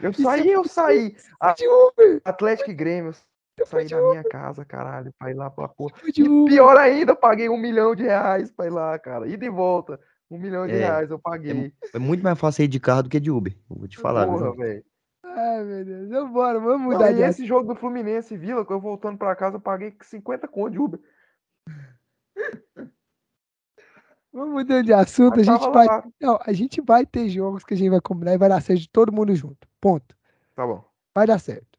Eu 0.00 0.10
E 0.10 0.14
você 0.14 0.22
saí, 0.22 0.50
eu 0.52 0.64
saí. 0.64 1.14
De 1.56 1.66
Uber. 1.68 2.20
Atlético 2.24 2.70
e 2.70 2.74
Grêmio. 2.74 3.12
Eu 3.58 3.66
saí 3.66 3.84
de 3.86 3.94
da 3.94 4.00
minha 4.00 4.24
casa, 4.24 4.64
caralho, 4.64 5.12
pra 5.18 5.30
ir 5.30 5.34
lá 5.34 5.48
pra 5.50 5.68
porra. 5.68 5.92
De 6.12 6.22
E 6.22 6.44
pior 6.46 6.76
ainda, 6.76 7.12
eu 7.12 7.16
paguei 7.16 7.48
um 7.48 7.56
milhão 7.58 7.94
de 7.94 8.02
reais 8.02 8.50
pra 8.50 8.66
ir 8.66 8.70
lá, 8.70 8.98
cara. 8.98 9.28
Ida 9.28 9.44
e 9.44 9.50
volta. 9.50 10.00
Um 10.32 10.38
milhão 10.38 10.66
de 10.66 10.72
É, 10.72 10.78
reais 10.78 11.10
eu 11.10 11.18
paguei. 11.18 11.74
É 11.92 11.98
muito 11.98 12.24
mais 12.24 12.38
fácil 12.38 12.64
ir 12.64 12.68
de 12.68 12.80
carro 12.80 13.02
do 13.02 13.10
que 13.10 13.20
de 13.20 13.30
Uber. 13.30 13.54
Eu 13.68 13.76
vou 13.76 13.86
te 13.86 13.98
falar, 13.98 14.26
Porra, 14.26 14.56
velho. 14.56 14.82
Ai, 15.22 15.62
meu 15.62 15.84
Deus. 15.84 16.08
Vambora, 16.08 16.58
vamos 16.58 16.80
Não, 16.80 16.90
mudar 16.92 17.12
e 17.12 17.16
de 17.16 17.20
esse 17.20 17.44
jogo 17.44 17.68
do 17.68 17.78
Fluminense 17.78 18.32
e 18.32 18.38
Vila, 18.38 18.64
que 18.64 18.72
eu 18.72 18.80
voltando 18.80 19.18
pra 19.18 19.36
casa, 19.36 19.56
eu 19.56 19.60
paguei 19.60 19.94
50 20.00 20.48
conto 20.48 20.70
de 20.70 20.78
Uber. 20.78 21.00
Vamos 24.32 24.54
mudando 24.54 24.86
de 24.86 24.94
assunto. 24.94 25.38
A 25.38 25.42
gente 25.42 25.68
vai. 25.68 25.86
lá. 25.86 26.02
Não, 26.18 26.38
a 26.42 26.52
gente 26.54 26.80
vai 26.80 27.04
ter 27.04 27.28
jogos 27.28 27.62
que 27.62 27.74
a 27.74 27.76
gente 27.76 27.90
vai 27.90 28.00
combinar 28.00 28.32
e 28.32 28.38
vai 28.38 28.48
dar 28.48 28.62
certo 28.62 28.80
de 28.80 28.88
todo 28.88 29.12
mundo 29.12 29.34
junto. 29.34 29.68
Ponto. 29.78 30.16
Tá 30.56 30.66
bom. 30.66 30.82
Vai 31.14 31.26
dar 31.26 31.38
certo. 31.38 31.71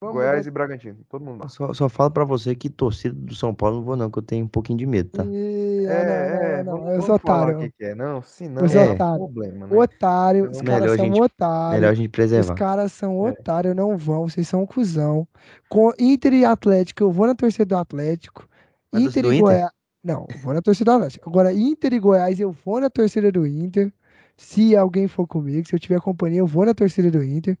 Vamos 0.00 0.16
Goiás 0.16 0.36
mudar- 0.38 0.48
e 0.48 0.50
Bragantino. 0.50 0.96
Todo 1.08 1.24
mundo 1.24 1.42
lá. 1.42 1.48
Só, 1.48 1.72
só 1.72 1.88
falo 1.88 2.10
pra 2.10 2.24
você 2.24 2.54
que 2.54 2.68
torcida 2.68 3.14
do 3.14 3.34
São 3.34 3.54
Paulo 3.54 3.76
não 3.76 3.84
vou 3.84 3.96
não, 3.96 4.10
que 4.10 4.18
eu 4.18 4.22
tenho 4.22 4.44
um 4.44 4.48
pouquinho 4.48 4.78
de 4.78 4.84
medo, 4.86 5.08
tá? 5.10 5.24
Ih, 5.24 5.86
É, 5.86 5.90
ah, 5.90 6.58
é, 6.58 6.62
não, 6.64 6.72
não, 6.72 6.78
não, 6.78 6.82
vamos, 6.82 6.84
não. 6.84 6.92
Eu 6.94 7.00
vamos 7.02 7.08
otário. 7.08 7.56
o 7.56 7.60
que, 7.60 7.70
que 7.72 7.84
é. 7.84 7.94
Não, 7.94 8.22
se 8.22 8.48
não, 8.48 8.64
Os 8.64 8.74
é 8.74 8.90
otários. 8.92 9.18
problema, 9.32 9.66
né? 9.66 9.76
Otário, 9.76 10.50
os 10.50 10.60
caras 10.60 10.96
são 10.96 11.04
gente- 11.06 11.20
otários. 11.22 11.74
Melhor 11.80 11.90
a 11.90 11.94
gente 11.94 12.06
Os 12.06 12.12
preservar. 12.12 12.54
caras 12.54 12.92
são 12.92 13.26
É. 13.26 13.30
otários, 13.30 13.74
não 13.74 13.96
vão, 13.96 14.28
vocês 14.28 14.46
são 14.46 14.62
um 14.62 14.66
cuzão. 14.66 15.26
Com 15.70 15.90
Inter 15.98 16.34
e 16.34 16.44
Atlético, 16.44 17.02
eu 17.02 17.10
vou 17.10 17.26
na 17.26 17.34
torcida 17.34 17.64
do 17.64 17.76
Atlético. 17.76 18.46
Vai 18.92 19.02
Inter 19.02 19.24
e? 19.24 19.40
Goiás. 19.40 19.70
Não, 20.02 20.26
eu 20.30 20.38
vou 20.40 20.52
na 20.52 20.60
torcida 20.60 20.90
do 20.90 20.96
Atlético. 20.96 21.30
Agora, 21.30 21.50
Inter 21.50 21.94
e 21.94 21.98
Goiás, 21.98 22.38
eu 22.38 22.52
vou 22.52 22.78
na 22.78 22.90
torcida 22.90 23.32
do 23.32 23.46
Inter. 23.46 23.90
Se 24.36 24.76
alguém 24.76 25.08
for 25.08 25.26
comigo, 25.26 25.66
se 25.66 25.74
eu 25.74 25.78
tiver 25.78 25.98
companhia, 26.00 26.40
eu 26.40 26.46
vou 26.46 26.66
na 26.66 26.74
torcida 26.74 27.10
do 27.10 27.22
Inter. 27.24 27.56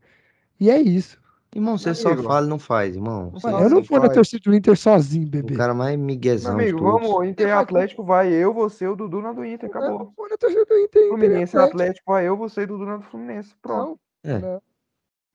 E 0.60 0.68
é 0.70 0.78
isso. 0.78 1.18
Irmão, 1.54 1.78
você 1.78 1.94
só 1.94 2.16
fala 2.16 2.46
e 2.46 2.48
não 2.48 2.58
faz, 2.58 2.96
irmão. 2.96 3.26
Mano, 3.26 3.32
Nossa, 3.34 3.48
eu 3.50 3.70
não 3.70 3.82
vou 3.82 4.00
na 4.00 4.08
torcida 4.08 4.42
do 4.44 4.54
Inter 4.54 4.76
sozinho, 4.76 5.26
é 5.26 5.30
bebê. 5.30 5.54
o 5.54 5.56
cara 5.56 5.72
mais 5.72 5.96
Meu 5.96 6.04
miguezão 6.06 6.56
de 6.56 6.62
amigo, 6.62 6.80
vamos, 6.82 7.28
Inter 7.28 7.46
e 7.46 7.50
Vai, 7.52 7.62
Atlético 7.62 8.02
vai 8.04 8.32
eu, 8.32 8.52
você, 8.52 8.88
o 8.88 8.96
Dudu 8.96 9.20
na 9.22 9.32
do 9.32 9.44
Inter, 9.44 9.70
Eu 9.72 9.78
acabou. 9.78 10.12
vou 10.16 10.28
na 10.28 10.36
torcida 10.36 10.64
do 10.64 10.76
Inter. 10.78 11.02
E 11.04 11.08
Fluminense 11.08 11.56
e 11.56 11.58
Atlético. 11.60 11.76
Atlético 11.82 12.12
vai 12.12 12.26
eu, 12.28 12.36
você 12.36 12.62
e 12.62 12.66
Dudu 12.66 12.84
na 12.86 12.96
do 12.96 13.02
Fluminense. 13.04 13.54
Pronto. 13.62 14.00
Não, 14.24 14.34
É. 14.34 14.38
não. 14.40 14.62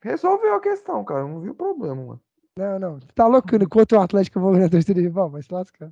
Resolveu 0.04 0.56
a 0.56 0.60
questão, 0.60 1.04
cara. 1.04 1.26
Não 1.26 1.40
vi 1.40 1.50
o 1.50 1.56
problema, 1.56 1.96
mano. 1.96 2.22
Não, 2.58 2.80
não. 2.80 3.00
Tá 3.16 3.26
louco? 3.28 3.56
Enquanto 3.56 3.94
o 3.94 4.00
Atlético 4.02 4.40
eu 4.40 4.44
vou 4.44 4.54
na 4.58 4.68
torcida 4.70 5.00
rival, 5.00 5.30
vai 5.30 5.42
se 5.42 5.54
lascar. 5.54 5.90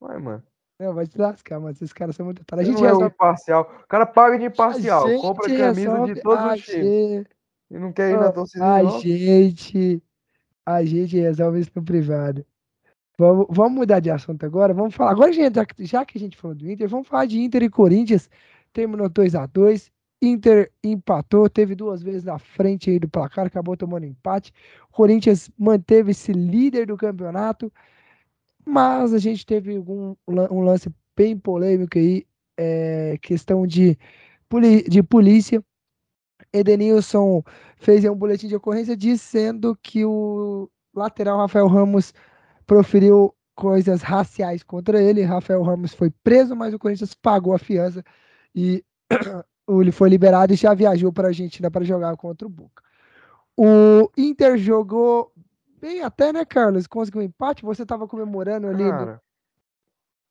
Vai, 0.00 0.18
mano. 0.18 0.42
Não, 0.80 0.94
vai 0.94 1.06
se 1.06 1.18
lascar, 1.18 1.58
mas 1.58 1.76
esses 1.76 1.92
caras 1.92 2.14
são 2.14 2.24
muito 2.26 2.42
otários. 2.42 2.68
A 2.68 2.70
gente 2.70 2.80
não 2.80 2.88
é 2.88 2.92
o 2.92 2.94
resolve. 2.94 3.14
imparcial. 3.14 3.62
O 3.84 3.88
cara 3.88 4.06
paga 4.06 4.38
de 4.38 4.44
imparcial, 4.44 5.02
compra 5.20 5.48
camisa 5.48 5.90
resolve- 5.90 6.14
de 6.14 6.22
todos 6.22 6.44
os 6.52 6.62
times. 6.64 7.26
E 7.70 7.78
não 7.78 7.92
quer 7.92 8.12
ir 8.12 8.18
na 8.18 8.28
Ó, 8.28 8.32
torcida 8.32 8.64
A 8.78 8.82
não. 8.82 9.00
gente. 9.00 10.02
A 10.64 10.84
gente 10.84 11.16
resolve 11.18 11.60
isso 11.60 11.70
no 11.74 11.82
privado. 11.82 12.44
Vamos, 13.18 13.46
vamos 13.50 13.72
mudar 13.78 14.00
de 14.00 14.10
assunto 14.10 14.44
agora. 14.46 14.72
Vamos 14.72 14.94
falar. 14.94 15.10
Agora, 15.12 15.32
gente, 15.32 15.54
já, 15.80 16.04
que- 16.04 16.18
a 16.18 16.20
gente 16.20 16.36
falou 16.36 16.54
do 16.54 16.70
Inter, 16.70 16.88
vamos 16.88 17.08
falar 17.08 17.26
de 17.26 17.40
Inter 17.40 17.62
e 17.62 17.70
Corinthians. 17.70 18.30
Terminou 18.72 19.08
2 19.08 19.34
a 19.34 19.46
2 19.46 19.90
Inter 20.20 20.70
empatou, 20.82 21.48
teve 21.48 21.74
duas 21.76 22.02
vezes 22.02 22.24
na 22.24 22.38
frente 22.38 22.90
aí 22.90 22.98
do 22.98 23.08
placar, 23.08 23.46
acabou 23.46 23.76
tomando 23.76 24.04
empate. 24.04 24.52
Corinthians 24.90 25.48
manteve-se 25.56 26.32
líder 26.32 26.86
do 26.86 26.96
campeonato, 26.96 27.72
mas 28.66 29.14
a 29.14 29.18
gente 29.18 29.46
teve 29.46 29.78
lan- 30.26 30.48
um 30.50 30.60
lance 30.60 30.90
bem 31.16 31.36
polêmico 31.38 31.98
aí, 31.98 32.26
é, 32.56 33.16
questão 33.22 33.66
de, 33.66 33.96
de 34.88 35.02
polícia. 35.02 35.62
Edenilson 36.52 37.42
fez 37.76 38.04
um 38.04 38.14
boletim 38.14 38.48
de 38.48 38.56
ocorrência 38.56 38.96
dizendo 38.96 39.76
que 39.82 40.04
o 40.04 40.68
lateral 40.94 41.38
Rafael 41.38 41.66
Ramos 41.66 42.12
proferiu 42.66 43.34
coisas 43.54 44.02
raciais 44.02 44.62
contra 44.62 45.02
ele. 45.02 45.22
Rafael 45.22 45.62
Ramos 45.62 45.94
foi 45.94 46.10
preso, 46.22 46.54
mas 46.54 46.72
o 46.72 46.78
Corinthians 46.78 47.14
pagou 47.14 47.54
a 47.54 47.58
fiança 47.58 48.04
e 48.54 48.84
ele 49.68 49.92
foi 49.92 50.08
liberado 50.08 50.52
e 50.52 50.56
já 50.56 50.74
viajou 50.74 51.12
para 51.12 51.28
a 51.28 51.30
Argentina 51.30 51.70
para 51.70 51.84
jogar 51.84 52.16
contra 52.16 52.46
o 52.46 52.50
Boca. 52.50 52.82
O 53.56 54.10
Inter 54.16 54.56
jogou 54.56 55.32
bem 55.80 56.02
até, 56.02 56.32
né, 56.32 56.44
Carlos? 56.44 56.86
Conseguiu 56.86 57.22
um 57.22 57.24
empate. 57.24 57.64
Você 57.64 57.82
estava 57.82 58.06
comemorando 58.06 58.68
ali, 58.68 58.88
Cara, 58.88 59.20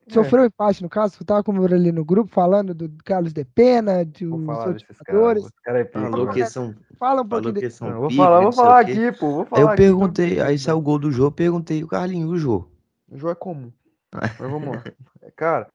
sofreu 0.10 0.44
um 0.44 0.46
empate 0.46 0.82
no 0.84 0.90
caso. 0.90 1.16
Você 1.16 1.24
estava 1.24 1.44
comemorando 1.44 1.82
ali 1.82 1.92
no 1.92 2.06
grupo, 2.06 2.32
falando 2.32 2.74
do 2.74 2.90
Carlos 3.04 3.34
de 3.34 3.44
Pena, 3.44 4.04
vou 4.04 4.06
dos 4.06 4.46
falar 4.46 4.68
outros 4.68 4.86
jogadores. 4.88 5.46
É 5.66 5.86
Falou 5.86 6.28
que 6.28 6.46
são, 6.46 6.76
Fala 6.98 7.22
um 7.22 7.28
pouquinho 7.28 7.54
que 7.54 7.70
são 7.70 7.90
Não, 7.90 8.00
vou 8.02 8.12
falar, 8.12 8.42
vou 8.42 8.52
falar 8.52 8.80
aqui, 8.80 9.12
pô. 9.12 9.32
Vou 9.32 9.42
Aí 9.42 9.48
falar 9.50 9.62
eu 9.62 9.68
aqui, 9.70 9.78
perguntei, 9.78 10.40
aí 10.42 10.58
saiu 10.58 10.78
o 10.78 10.82
gol 10.82 11.00
do 11.00 11.12
jogo, 11.12 11.32
perguntei 11.32 11.84
o 11.84 11.88
Carlinhos, 11.88 12.32
o 12.32 12.38
Jô. 12.38 12.68
O 13.10 13.18
jogo 13.18 13.32
é 13.32 13.36
comum. 13.36 13.72
Mas 14.14 14.38
vamos 14.38 14.76
lá. 14.76 14.84
É, 15.22 15.32
Cara, 15.32 15.70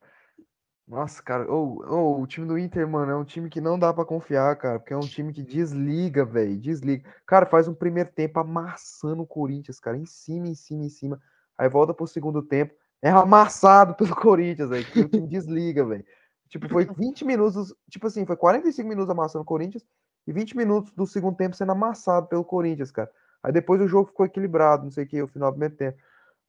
nossa, 0.86 1.22
cara, 1.22 1.50
ô, 1.50 1.82
ô, 1.86 2.20
o 2.20 2.26
time 2.26 2.46
do 2.46 2.58
Inter, 2.58 2.86
mano, 2.86 3.12
é 3.12 3.16
um 3.16 3.24
time 3.24 3.48
que 3.48 3.60
não 3.60 3.78
dá 3.78 3.94
pra 3.94 4.04
confiar, 4.04 4.54
cara, 4.56 4.78
porque 4.78 4.92
é 4.92 4.96
um 4.96 5.00
time 5.00 5.32
que 5.32 5.42
desliga, 5.42 6.24
velho, 6.24 6.58
desliga. 6.58 7.08
Cara, 7.24 7.46
faz 7.46 7.68
um 7.68 7.74
primeiro 7.74 8.10
tempo 8.12 8.40
amassando 8.40 9.22
o 9.22 9.26
Corinthians, 9.26 9.78
cara, 9.78 9.96
em 9.96 10.04
cima, 10.04 10.48
em 10.48 10.54
cima, 10.54 10.84
em 10.84 10.88
cima. 10.88 11.20
Aí 11.56 11.68
volta 11.68 11.94
pro 11.94 12.06
segundo 12.06 12.42
tempo, 12.42 12.74
é 13.02 13.10
amassado 13.10 13.94
pelo 13.96 14.14
Corinthians, 14.14 14.70
velho, 14.70 14.86
o 14.86 15.08
time 15.08 15.26
desliga, 15.26 15.84
velho. 15.84 16.04
Tipo, 16.48 16.68
foi 16.68 16.84
20 16.84 17.24
minutos, 17.24 17.74
tipo 17.90 18.06
assim, 18.06 18.24
foi 18.24 18.36
45 18.36 18.88
minutos 18.88 19.10
amassando 19.10 19.42
o 19.42 19.46
Corinthians 19.46 19.84
e 20.26 20.32
20 20.32 20.56
minutos 20.56 20.92
do 20.92 21.06
segundo 21.06 21.36
tempo 21.36 21.56
sendo 21.56 21.72
amassado 21.72 22.26
pelo 22.28 22.44
Corinthians, 22.44 22.90
cara. 22.90 23.10
Aí 23.42 23.52
depois 23.52 23.80
o 23.80 23.88
jogo 23.88 24.08
ficou 24.08 24.26
equilibrado, 24.26 24.84
não 24.84 24.90
sei 24.90 25.04
o 25.04 25.08
que, 25.08 25.22
o 25.22 25.28
final 25.28 25.50
do 25.50 25.54
primeiro 25.54 25.74
tempo. 25.74 25.98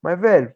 Mas, 0.02 0.20
velho, 0.20 0.54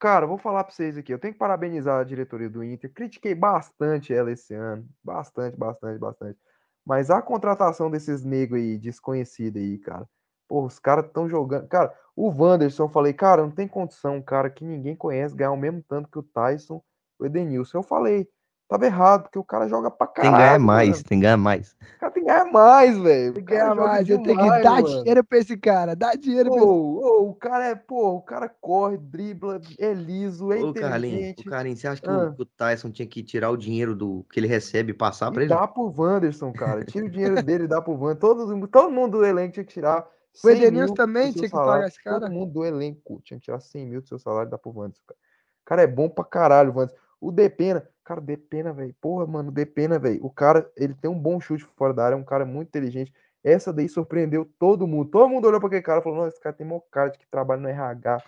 Cara, 0.00 0.26
vou 0.26 0.38
falar 0.38 0.64
pra 0.64 0.72
vocês 0.72 0.96
aqui. 0.96 1.12
Eu 1.12 1.18
tenho 1.18 1.34
que 1.34 1.38
parabenizar 1.38 2.00
a 2.00 2.04
diretoria 2.04 2.48
do 2.48 2.64
Inter. 2.64 2.90
Critiquei 2.90 3.34
bastante 3.34 4.14
ela 4.14 4.32
esse 4.32 4.54
ano. 4.54 4.88
Bastante, 5.04 5.58
bastante, 5.58 5.98
bastante. 5.98 6.38
Mas 6.86 7.10
a 7.10 7.20
contratação 7.20 7.90
desses 7.90 8.24
negros 8.24 8.58
aí, 8.62 8.78
desconhecidos 8.78 9.60
aí, 9.60 9.76
cara. 9.78 10.08
Porra, 10.50 10.66
os 10.66 10.80
caras 10.80 11.06
estão 11.06 11.28
jogando. 11.28 11.68
Cara, 11.68 11.94
o 12.16 12.28
Wanderson, 12.28 12.82
eu 12.82 12.88
falei, 12.88 13.12
cara, 13.12 13.40
não 13.42 13.52
tem 13.52 13.68
condição, 13.68 14.16
um 14.16 14.22
cara 14.22 14.50
que 14.50 14.64
ninguém 14.64 14.96
conhece, 14.96 15.32
ganhar 15.32 15.52
o 15.52 15.56
mesmo 15.56 15.80
tanto 15.88 16.08
que 16.10 16.18
o 16.18 16.24
Tyson, 16.24 16.82
o 17.20 17.24
Edenilson. 17.24 17.78
Eu 17.78 17.82
falei, 17.84 18.26
tava 18.68 18.84
errado, 18.86 19.22
porque 19.22 19.38
o 19.38 19.44
cara 19.44 19.68
joga 19.68 19.92
pra 19.92 20.08
Tem 20.08 20.24
caralho. 20.24 20.36
que 20.36 20.42
ganhar 20.44 20.58
mais, 20.58 20.88
mano. 20.90 21.04
tem 21.04 21.18
que 21.18 21.22
ganhar 21.22 21.36
mais. 21.36 21.70
O 21.72 22.00
cara 22.00 22.12
tem 22.12 22.22
que 22.24 22.28
ganhar 22.28 22.44
mais, 22.52 22.98
velho. 22.98 23.32
Tem 23.34 23.44
que 23.44 23.50
ganhar 23.52 23.74
mais, 23.76 24.08
eu 24.08 24.20
tenho 24.24 24.38
que 24.38 24.60
dar 24.60 24.82
mano. 24.82 24.86
dinheiro 24.88 25.22
pra 25.24 25.38
esse 25.38 25.56
cara, 25.56 25.94
dá 25.94 26.14
dinheiro 26.16 26.50
pra 26.50 26.58
esse 26.58 26.66
Ô, 26.68 27.28
o 27.30 27.34
cara 27.36 27.64
é, 27.68 27.74
pô, 27.76 28.08
o 28.16 28.22
cara 28.22 28.48
corre, 28.60 28.96
dribla, 28.98 29.60
é 29.78 29.92
liso, 29.94 30.52
é 30.52 30.56
Ô, 30.64 30.74
Carlinhos, 30.74 31.14
inteligente. 31.14 31.46
ô, 31.46 31.50
Carlinhos, 31.52 31.78
você 31.80 31.86
acha 31.86 32.02
que, 32.02 32.08
Ah. 32.10 32.34
o, 32.36 32.44
Tyson 32.44 32.90
tinha 32.90 33.06
que 33.06 33.22
tirar 33.22 33.50
o 33.50 33.56
dinheiro 33.56 33.94
do 33.94 34.26
que 34.32 34.40
ele 34.40 34.48
recebe 34.48 34.90
e 34.90 34.94
passar 34.94 35.30
pra 35.30 35.42
E 35.42 35.44
ele? 35.46 35.54
dá 35.54 35.68
pro 35.68 35.94
Wanderson, 35.96 36.52
cara. 36.52 36.84
Tira 36.84 37.06
o 37.06 37.08
dinheiro 37.08 37.40
dele 37.40 37.64
e 37.64 37.68
dá 37.68 37.80
pro 37.80 37.92
Wanderson. 37.92 38.18
Todo, 38.18 38.66
todo 38.66 38.90
mundo 38.90 39.18
do 39.18 39.24
elenco 39.24 39.52
tinha 39.54 39.64
que 39.64 39.72
tirar. 39.72 40.04
O 40.34 40.38
100 40.38 40.56
Edenilson 40.56 40.94
também 40.94 41.32
tinha 41.32 41.44
que 41.44 41.50
salário. 41.50 41.72
pagar 41.72 41.88
esse 41.88 42.02
cara? 42.02 42.20
Todo 42.20 42.32
mundo 42.32 42.52
do 42.52 42.64
elenco 42.64 43.20
tinha 43.22 43.38
que 43.38 43.44
tirar 43.44 43.60
100 43.60 43.86
mil 43.86 44.00
do 44.00 44.08
seu 44.08 44.18
salário 44.18 44.48
e 44.48 44.50
dar 44.50 44.58
pro 44.58 44.70
Wanderson, 44.70 45.02
cara. 45.06 45.18
O 45.18 45.64
cara 45.64 45.82
é 45.82 45.86
bom 45.86 46.08
pra 46.08 46.24
caralho, 46.24 46.72
Wanderson. 46.74 46.96
O 47.20 47.30
Depena, 47.30 47.86
cara, 48.02 48.20
Depena, 48.20 48.72
velho. 48.72 48.94
Porra, 49.00 49.26
mano, 49.26 49.50
o 49.50 49.52
Depena, 49.52 49.98
velho. 49.98 50.24
O 50.24 50.30
cara, 50.30 50.70
ele 50.76 50.94
tem 50.94 51.10
um 51.10 51.18
bom 51.18 51.38
chute 51.40 51.64
fora 51.76 51.92
da 51.92 52.04
área, 52.04 52.14
é 52.14 52.18
um 52.18 52.24
cara 52.24 52.44
muito 52.46 52.68
inteligente. 52.68 53.12
Essa 53.42 53.72
daí 53.72 53.88
surpreendeu 53.88 54.44
todo 54.58 54.86
mundo. 54.86 55.10
Todo 55.10 55.28
mundo 55.28 55.46
olhou 55.46 55.60
pra 55.60 55.66
aquele 55.66 55.82
cara 55.82 56.00
e 56.00 56.02
falou: 56.02 56.18
Não, 56.18 56.28
esse 56.28 56.40
cara 56.40 56.54
tem 56.54 56.66
mó 56.66 56.80
cara 56.90 57.10
de 57.10 57.18
que 57.18 57.26
trabalha 57.26 57.60
no 57.60 57.68
RH. 57.68 58.22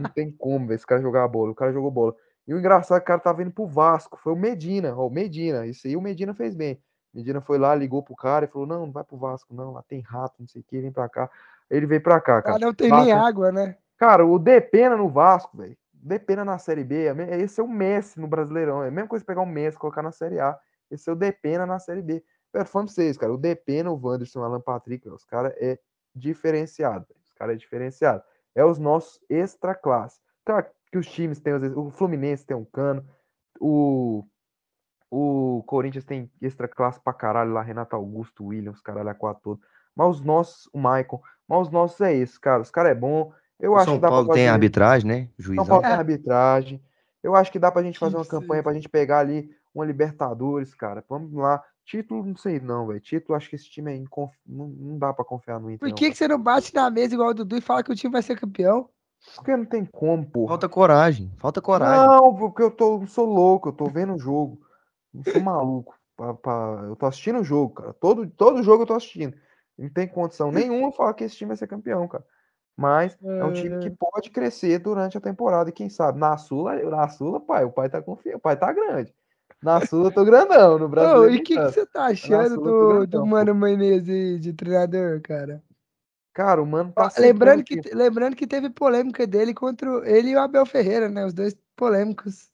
Não 0.00 0.10
tem 0.10 0.30
como, 0.38 0.66
velho, 0.66 0.76
esse 0.76 0.86
cara 0.86 1.00
jogar 1.00 1.24
a 1.24 1.28
bola. 1.28 1.50
O 1.50 1.54
cara 1.54 1.72
jogou 1.72 1.90
bola. 1.90 2.14
E 2.46 2.54
o 2.54 2.58
engraçado 2.58 2.98
é 2.98 3.00
que 3.00 3.04
o 3.04 3.06
cara 3.06 3.20
tava 3.20 3.42
indo 3.42 3.52
pro 3.52 3.66
Vasco. 3.66 4.18
Foi 4.20 4.32
o 4.32 4.36
Medina, 4.36 4.94
ó, 4.96 5.06
o 5.06 5.10
Medina. 5.10 5.66
Isso 5.66 5.86
aí 5.86 5.96
o 5.96 6.00
Medina 6.00 6.34
fez 6.34 6.54
bem. 6.54 6.80
Medina 7.14 7.40
foi 7.40 7.58
lá, 7.58 7.74
ligou 7.74 8.02
pro 8.02 8.16
cara 8.16 8.44
e 8.44 8.48
falou: 8.48 8.66
Não, 8.66 8.86
não 8.86 8.92
vai 8.92 9.04
pro 9.04 9.16
Vasco, 9.16 9.54
não. 9.54 9.72
Lá 9.72 9.82
tem 9.82 10.00
rato, 10.00 10.34
não 10.40 10.46
sei 10.48 10.60
o 10.62 10.64
que, 10.64 10.80
vem 10.80 10.90
pra 10.92 11.08
cá. 11.08 11.28
Ele 11.70 11.86
veio 11.86 12.02
pra 12.02 12.20
cá, 12.20 12.40
cara. 12.42 12.56
Ah, 12.56 12.58
não 12.58 12.72
tem 12.74 12.88
Vasco- 12.88 13.04
nem 13.04 13.12
água, 13.12 13.52
né? 13.52 13.76
Cara, 13.98 14.26
o 14.26 14.38
Depena 14.38 14.96
no 14.96 15.08
Vasco, 15.08 15.56
velho. 15.56 15.76
Depena 15.92 16.44
na 16.44 16.58
Série 16.58 16.82
B. 16.84 17.04
é 17.04 17.14
me- 17.14 17.24
Esse 17.42 17.60
é 17.60 17.64
o 17.64 17.68
Messi 17.68 18.18
no 18.20 18.26
Brasileirão. 18.26 18.82
É 18.82 18.88
a 18.88 18.90
mesma 18.90 19.08
coisa 19.08 19.24
pegar 19.24 19.40
o 19.42 19.46
Messi 19.46 19.76
e 19.76 19.80
colocar 19.80 20.02
na 20.02 20.10
Série 20.10 20.40
A. 20.40 20.58
Esse 20.90 21.08
é 21.08 21.12
o 21.12 21.16
Depena 21.16 21.64
na 21.64 21.78
Série 21.78 22.02
B. 22.02 22.24
Tô 22.52 22.64
falando 22.64 22.88
pra 22.88 22.94
vocês, 22.94 23.16
cara. 23.16 23.32
O 23.32 23.38
Depena, 23.38 23.90
o 23.90 24.00
Wanderson, 24.02 24.40
o 24.40 24.44
Alan 24.44 24.60
Patrick, 24.60 25.08
os 25.08 25.24
caras 25.24 25.54
é 25.58 25.78
diferenciado. 26.14 27.06
velho. 27.08 27.20
Os 27.24 27.32
caras 27.32 27.54
é 27.54 27.58
diferenciado. 27.58 28.22
É 28.54 28.64
os 28.64 28.78
nossos 28.78 29.20
extra 29.30 29.74
classe. 29.74 30.20
Claro 30.44 30.66
que 30.90 30.98
os 30.98 31.06
times 31.06 31.40
têm, 31.40 31.52
às 31.54 31.60
vezes, 31.62 31.76
o 31.76 31.90
Fluminense 31.90 32.44
tem 32.44 32.56
um 32.56 32.64
cano, 32.64 33.04
o, 33.60 34.24
o 35.14 35.62
Corinthians 35.64 36.06
tem 36.06 36.30
extra 36.40 36.66
classe 36.66 36.98
pra 36.98 37.12
caralho 37.12 37.52
lá, 37.52 37.60
Renato 37.60 37.94
Augusto, 37.94 38.46
Williams, 38.46 38.80
caralho, 38.80 39.10
a 39.10 39.14
quatro 39.14 39.42
todo. 39.42 39.60
Mas 39.94 40.08
os 40.08 40.20
nossos, 40.22 40.70
o 40.72 40.78
Maicon, 40.78 41.20
mas 41.46 41.66
os 41.66 41.70
nossos 41.70 42.00
é 42.00 42.14
esse, 42.16 42.40
cara. 42.40 42.62
Os 42.62 42.70
caras 42.70 42.92
é 42.92 42.94
bom. 42.94 43.30
Eu 43.60 43.72
O 43.72 43.76
acho 43.76 43.84
São 43.84 43.94
que 43.96 44.00
dá 44.00 44.08
Paulo 44.08 44.24
pra 44.24 44.34
tem 44.34 44.44
fazer. 44.44 44.54
arbitragem, 44.54 45.06
né? 45.06 45.20
São 45.36 45.44
Juizão. 45.44 45.66
Paulo 45.66 45.82
tem 45.82 45.92
É. 45.92 45.94
arbitragem. 45.94 46.82
Eu 47.22 47.36
acho 47.36 47.52
que 47.52 47.58
dá 47.58 47.70
pra 47.70 47.82
gente 47.82 47.98
fazer 47.98 48.16
uma 48.16 48.24
Que 48.24 48.30
campanha 48.30 48.62
pra 48.62 48.72
gente 48.72 48.88
pegar 48.88 49.18
ali 49.18 49.50
uma 49.74 49.84
Libertadores, 49.84 50.74
cara. 50.74 51.04
Vamos 51.08 51.32
lá. 51.34 51.62
Título, 51.84 52.24
não 52.24 52.36
sei 52.36 52.58
não, 52.58 52.86
velho. 52.86 53.00
Título, 53.00 53.36
acho 53.36 53.50
que 53.50 53.56
esse 53.56 53.68
time 53.68 53.92
é 53.92 53.96
inconf... 53.96 54.32
não, 54.46 54.68
não 54.68 54.98
dá 54.98 55.12
pra 55.12 55.24
confiar 55.26 55.60
no 55.60 55.68
Inter. 55.70 55.80
Por 55.80 55.88
não, 55.90 55.94
que, 55.94 56.10
que 56.10 56.16
você 56.16 56.26
não 56.26 56.40
bate 56.40 56.74
na 56.74 56.88
mesa 56.90 57.14
igual 57.14 57.28
o 57.30 57.34
Dudu 57.34 57.58
e 57.58 57.60
fala 57.60 57.82
que 57.82 57.92
o 57.92 57.94
time 57.94 58.12
vai 58.12 58.22
ser 58.22 58.40
campeão? 58.40 58.84
cara. 58.84 59.34
Porque 59.36 59.56
não 59.56 59.64
tem 59.66 59.84
como, 59.84 60.24
porra. 60.24 60.48
Falta 60.48 60.68
coragem, 60.68 61.30
falta 61.38 61.60
coragem. 61.60 62.06
Não, 62.06 62.34
porque 62.34 62.62
eu 62.62 62.70
tô, 62.70 63.06
sou 63.06 63.26
louco, 63.26 63.68
eu 63.68 63.72
tô 63.72 63.84
vendo 63.84 64.14
o 64.14 64.18
jogo. 64.18 64.60
Não 65.12 65.24
sou 65.24 65.40
maluco. 65.40 65.94
pra- 66.14 66.34
pra- 66.34 66.84
Eu 66.88 66.94
tô 66.94 67.06
assistindo 67.06 67.40
o 67.40 67.44
jogo, 67.44 67.74
cara. 67.74 67.94
Todo, 67.94 68.26
todo 68.28 68.62
jogo 68.62 68.82
eu 68.82 68.86
tô 68.86 68.94
assistindo. 68.94 69.34
Não 69.78 69.88
tem 69.88 70.06
condição 70.06 70.52
nenhuma 70.52 70.92
falar 70.92 71.14
que 71.14 71.24
esse 71.24 71.34
time 71.36 71.48
vai 71.48 71.56
ser 71.56 71.66
campeão, 71.66 72.06
cara. 72.06 72.24
Mas 72.76 73.16
é 73.22 73.44
um 73.44 73.52
time 73.52 73.78
que 73.80 73.90
pode 73.90 74.30
crescer 74.30 74.78
durante 74.78 75.16
a 75.16 75.20
temporada. 75.20 75.70
E 75.70 75.72
quem 75.72 75.88
sabe, 75.88 76.20
na 76.20 76.36
Sula, 76.36 76.76
na 76.84 77.08
Sula, 77.08 77.40
pai, 77.40 77.64
o 77.64 77.72
pai 77.72 77.88
tá 77.88 78.00
confiando, 78.02 78.38
o 78.38 78.40
pai 78.40 78.56
tá 78.56 78.72
grande. 78.72 79.12
Na 79.62 79.84
Sula 79.84 80.08
eu 80.08 80.12
tô 80.12 80.24
grandão, 80.24 80.78
no 80.78 80.88
Brasil. 80.88 81.30
e 81.30 81.38
o 81.38 81.42
que, 81.42 81.56
que 81.56 81.62
você 81.62 81.86
tá 81.86 82.06
achando 82.06 82.54
Sula, 82.54 82.68
eu 82.68 82.72
do, 82.72 82.88
grandão, 82.98 83.20
do. 83.22 83.26
Mano 83.26 83.54
Menezes 83.54 84.40
de 84.40 84.52
treinador, 84.52 85.20
cara? 85.22 85.62
Cara, 86.34 86.62
o 86.62 86.66
mano 86.66 86.92
tá 86.92 87.10
Lembrando 87.18 87.64
que, 87.64 87.80
lembrando 87.92 88.36
que 88.36 88.46
teve 88.46 88.70
polêmica 88.70 89.26
dele 89.26 89.52
contra 89.54 89.88
ele 90.08 90.30
e 90.30 90.36
o 90.36 90.40
Abel 90.40 90.64
Ferreira, 90.64 91.08
né? 91.08 91.24
Os 91.26 91.34
dois 91.34 91.54
polêmicos 91.76 92.51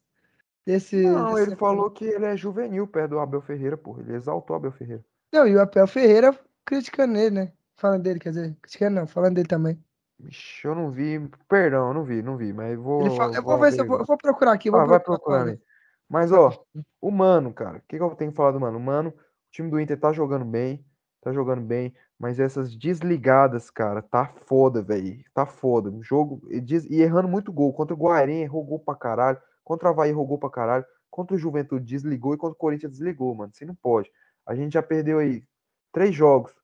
desse. 0.68 0.96
Não, 0.96 1.34
desse- 1.34 1.42
ele 1.48 1.56
falou 1.56 1.90
que 1.90 2.04
ele 2.04 2.26
é 2.26 2.36
juvenil 2.36 2.86
perto 2.86 3.10
do 3.10 3.18
Abel 3.18 3.40
Ferreira, 3.40 3.76
pô. 3.76 3.98
Ele 3.98 4.14
exaltou 4.14 4.54
o 4.54 4.58
Abel 4.58 4.72
Ferreira. 4.72 5.04
Não, 5.32 5.46
e 5.46 5.56
o 5.56 5.60
Abel 5.60 5.86
Ferreira 5.86 6.38
criticando 6.64 7.16
ele, 7.16 7.30
né? 7.30 7.52
Falando 7.76 8.02
dele, 8.02 8.18
quer 8.18 8.30
dizer, 8.30 8.56
criticando 8.60 8.96
não, 8.96 9.06
falando 9.06 9.34
dele 9.34 9.48
também. 9.48 9.82
Ixi, 10.20 10.66
eu 10.66 10.74
não 10.74 10.90
vi. 10.90 11.28
Perdão, 11.48 11.88
eu 11.88 11.94
não 11.94 12.04
vi, 12.04 12.22
não 12.22 12.36
vi, 12.36 12.52
mas 12.52 12.76
vou. 12.76 13.10
Fala, 13.12 13.34
eu 13.36 13.42
vou 13.42 13.58
ver 13.58 13.72
se 13.72 13.80
eu 13.80 13.86
vou, 13.86 13.98
eu 14.00 14.04
vou 14.04 14.18
procurar 14.18 14.52
aqui. 14.52 14.70
Vou 14.70 14.80
Ah, 14.80 14.84
vai 14.84 14.98
procurar 14.98 15.18
procurando 15.18 15.40
qual 15.42 15.48
é. 15.48 15.52
aí. 15.52 15.60
Mas, 16.08 16.32
ó, 16.32 16.64
o 17.00 17.10
Mano, 17.10 17.52
cara, 17.52 17.78
o 17.78 17.82
que, 17.86 17.96
que 17.96 18.02
eu 18.02 18.14
tenho 18.16 18.30
que 18.30 18.36
falar 18.36 18.50
do 18.52 18.60
Mano? 18.60 18.78
O 18.78 18.80
Mano, 18.80 19.10
o 19.10 19.14
time 19.50 19.70
do 19.70 19.78
Inter 19.78 19.98
tá 19.98 20.12
jogando 20.12 20.44
bem, 20.44 20.84
tá 21.20 21.32
jogando 21.32 21.60
bem, 21.60 21.94
mas 22.18 22.40
essas 22.40 22.74
desligadas, 22.74 23.70
cara, 23.70 24.02
tá 24.02 24.26
foda, 24.46 24.82
velho. 24.82 25.22
Tá 25.32 25.46
foda. 25.46 25.90
O 25.90 26.02
jogo, 26.02 26.42
e, 26.50 26.60
des- 26.60 26.86
e 26.86 27.00
errando 27.00 27.28
muito 27.28 27.52
gol. 27.52 27.72
Contra 27.72 27.94
o 27.94 27.96
Guarani, 27.96 28.40
errou 28.42 28.64
gol 28.64 28.80
pra 28.80 28.96
caralho. 28.96 29.38
Contra 29.68 29.88
o 29.88 29.92
Avaí, 29.92 30.08
errou 30.08 30.26
gol 30.26 30.38
pra 30.38 30.48
caralho. 30.48 30.84
Contra 31.10 31.36
o 31.36 31.38
Juventude, 31.38 31.84
desligou. 31.84 32.32
E 32.32 32.38
contra 32.38 32.54
o 32.54 32.58
Corinthians, 32.58 32.92
desligou, 32.92 33.34
mano. 33.34 33.52
Você 33.52 33.66
não 33.66 33.74
pode. 33.74 34.10
A 34.46 34.54
gente 34.54 34.72
já 34.72 34.82
perdeu 34.82 35.18
aí 35.18 35.44
três 35.92 36.14
jogos. 36.14 36.54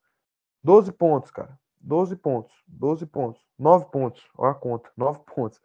12 0.63 0.91
pontos, 0.91 1.31
cara. 1.31 1.59
12 1.83 2.17
pontos. 2.17 2.51
12 2.67 3.05
pontos. 3.05 3.43
9 3.59 3.85
pontos. 3.93 4.23
Olha 4.39 4.53
a 4.53 4.55
conta. 4.55 4.91
9 4.97 5.21
pontos. 5.37 5.61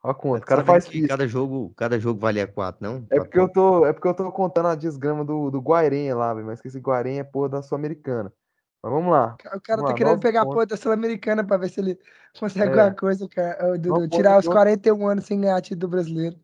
Olha 0.00 0.12
a 0.12 0.14
conta. 0.14 0.44
O 0.44 0.46
cara 0.46 0.64
faz 0.64 0.84
que 0.84 0.98
isso. 0.98 1.08
cada 1.08 1.26
jogo, 1.26 1.72
cada 1.76 1.98
jogo 1.98 2.20
valia 2.20 2.46
quatro, 2.46 2.88
não? 2.88 3.04
É 3.10 3.18
porque 3.18 3.40
eu 3.40 3.48
tô, 3.48 3.84
é 3.84 3.92
porque 3.92 4.06
eu 4.06 4.14
tô 4.14 4.30
contando 4.30 4.68
a 4.68 4.76
desgrama 4.76 5.24
do, 5.24 5.50
do 5.50 5.60
Guairenha 5.60 6.14
lá, 6.14 6.32
velho. 6.32 6.46
Mas 6.46 6.60
que 6.60 6.68
esse 6.68 6.78
Guairenha 6.78 7.22
é 7.22 7.24
porra 7.24 7.48
da 7.48 7.62
Sul-Americana. 7.62 8.32
Mas 8.80 8.92
vamos 8.92 9.10
lá. 9.10 9.34
O 9.34 9.36
cara 9.38 9.58
Vamos 9.58 9.82
tá 9.82 9.88
lá, 9.88 9.94
querendo 9.94 10.20
pegar 10.20 10.42
a 10.42 10.44
pontos. 10.44 10.54
porra 10.54 10.66
da 10.66 10.76
Sul-Americana 10.76 11.42
pra 11.42 11.56
ver 11.56 11.68
se 11.68 11.80
ele 11.80 11.98
consegue 12.38 12.66
É. 12.68 12.80
alguma 12.80 12.94
coisa, 12.94 13.28
cara. 13.28 13.72
Dudu, 13.76 13.88
Nove 13.88 14.08
tirar 14.08 14.38
os 14.38 14.44
e 14.44 14.48
41 14.48 15.08
anos 15.08 15.24
sem 15.24 15.40
ganhar 15.40 15.60
título 15.60 15.90
brasileiro. 15.90 16.36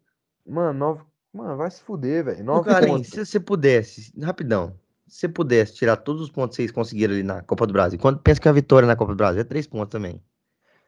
Mano, 0.47 0.79
nove... 0.79 1.03
Mano, 1.33 1.57
vai 1.57 1.71
se 1.71 1.83
fuder, 1.83 2.25
velho. 2.25 2.41
Ô, 2.41 2.45
Nove 2.45 2.69
Carlinhos, 2.69 3.09
pontos. 3.09 3.11
se 3.11 3.25
você 3.27 3.41
pudesse, 3.41 4.13
rapidão, 4.21 4.79
se 5.07 5.21
você 5.21 5.29
pudesse 5.29 5.75
tirar 5.75 5.97
todos 5.97 6.21
os 6.21 6.31
pontos 6.31 6.57
que 6.57 6.63
vocês 6.63 6.71
conseguiram 6.71 7.15
ali 7.15 7.23
na 7.23 7.43
Copa 7.43 7.67
do 7.67 7.73
Brasil, 7.73 7.99
quando 7.99 8.19
pensa 8.19 8.41
que 8.41 8.49
a 8.49 8.53
vitória 8.53 8.87
na 8.87 8.97
Copa 8.97 9.13
do 9.13 9.17
Brasil 9.17 9.41
é 9.41 9.45
três 9.45 9.67
pontos 9.67 9.91
também. 9.91 10.23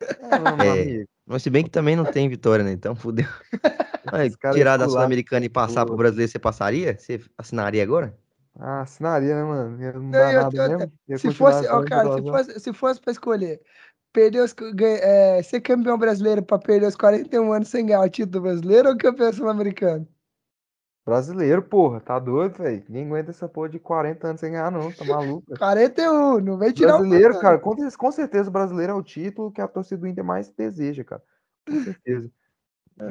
É, 0.01 1.01
É. 1.01 1.05
Mas 1.27 1.43
se 1.43 1.49
bem 1.49 1.65
que 1.65 1.71
também 1.71 1.97
não 1.97 2.05
tem 2.05 2.29
vitória, 2.29 2.63
né? 2.65 2.73
Então 2.73 2.95
fudeu. 2.95 3.27
Caras 4.39 4.55
tirar 4.55 4.77
da 4.77 4.89
Sul-Americana 4.89 5.47
e 5.47 5.49
passar 5.49 5.87
pro 5.87 5.97
brasileiro, 5.97 6.31
você 6.31 6.39
passaria? 6.39 6.97
Você 6.99 7.21
assinaria 7.39 7.83
agora? 7.83 8.15
Ah, 8.59 8.83
assinaria, 8.83 9.35
né, 9.35 9.43
mano? 9.43 9.79
Não 9.79 10.03
Não, 10.03 10.11
dá 10.11 10.33
nada 10.33 10.45
outra, 10.45 10.93
mesmo. 11.09 11.19
Se 11.19 11.35
fosse, 11.35 11.67
ó, 11.67 11.83
cara, 11.83 12.15
se 12.15 12.23
fosse, 12.23 12.61
se 12.61 12.73
fosse 12.73 13.01
pra 13.01 13.13
escolher 13.13 13.61
perder 14.15 14.41
os, 14.41 14.55
é, 14.81 15.43
ser 15.43 15.61
campeão 15.61 15.99
brasileiro 15.99 16.43
pra 16.43 16.59
perder 16.59 16.87
os 16.87 16.97
41 16.97 17.53
anos 17.53 17.69
sem 17.69 17.85
ganhar 17.85 18.01
o 18.01 18.09
título 18.09 18.45
brasileiro 18.45 18.89
ou 18.91 18.97
campeão 18.97 19.33
sul-americano? 19.33 20.09
Brasileiro, 21.05 21.63
porra. 21.63 22.01
Tá 22.01 22.19
doido, 22.19 22.57
velho. 22.57 22.83
Ninguém 22.89 23.07
aguenta 23.09 23.31
essa 23.31 23.47
porra 23.47 23.69
de 23.69 23.79
40 23.79 24.27
anos 24.27 24.41
sem 24.41 24.53
ganhar, 24.53 24.71
não. 24.71 24.91
Tá 24.91 25.05
maluco, 25.05 25.45
velho. 25.49 25.59
41, 25.59 26.41
não 26.41 26.57
vem 26.57 26.73
tirar 26.73 26.95
o 26.95 26.99
Brasileiro, 27.01 27.39
cara, 27.41 27.59
com, 27.59 27.77
com 27.77 28.13
certeza 28.13 28.49
o 28.49 28.53
brasileiro 28.53 28.93
é 28.93 28.95
o 28.95 29.03
título 29.03 29.53
que 29.53 29.61
a 29.61 29.69
torcida 29.69 30.01
do 30.01 30.07
Inter 30.09 30.25
mais 30.25 30.49
deseja, 30.51 31.05
cara. 31.05 31.23
Com 31.69 31.83
certeza. 31.83 32.31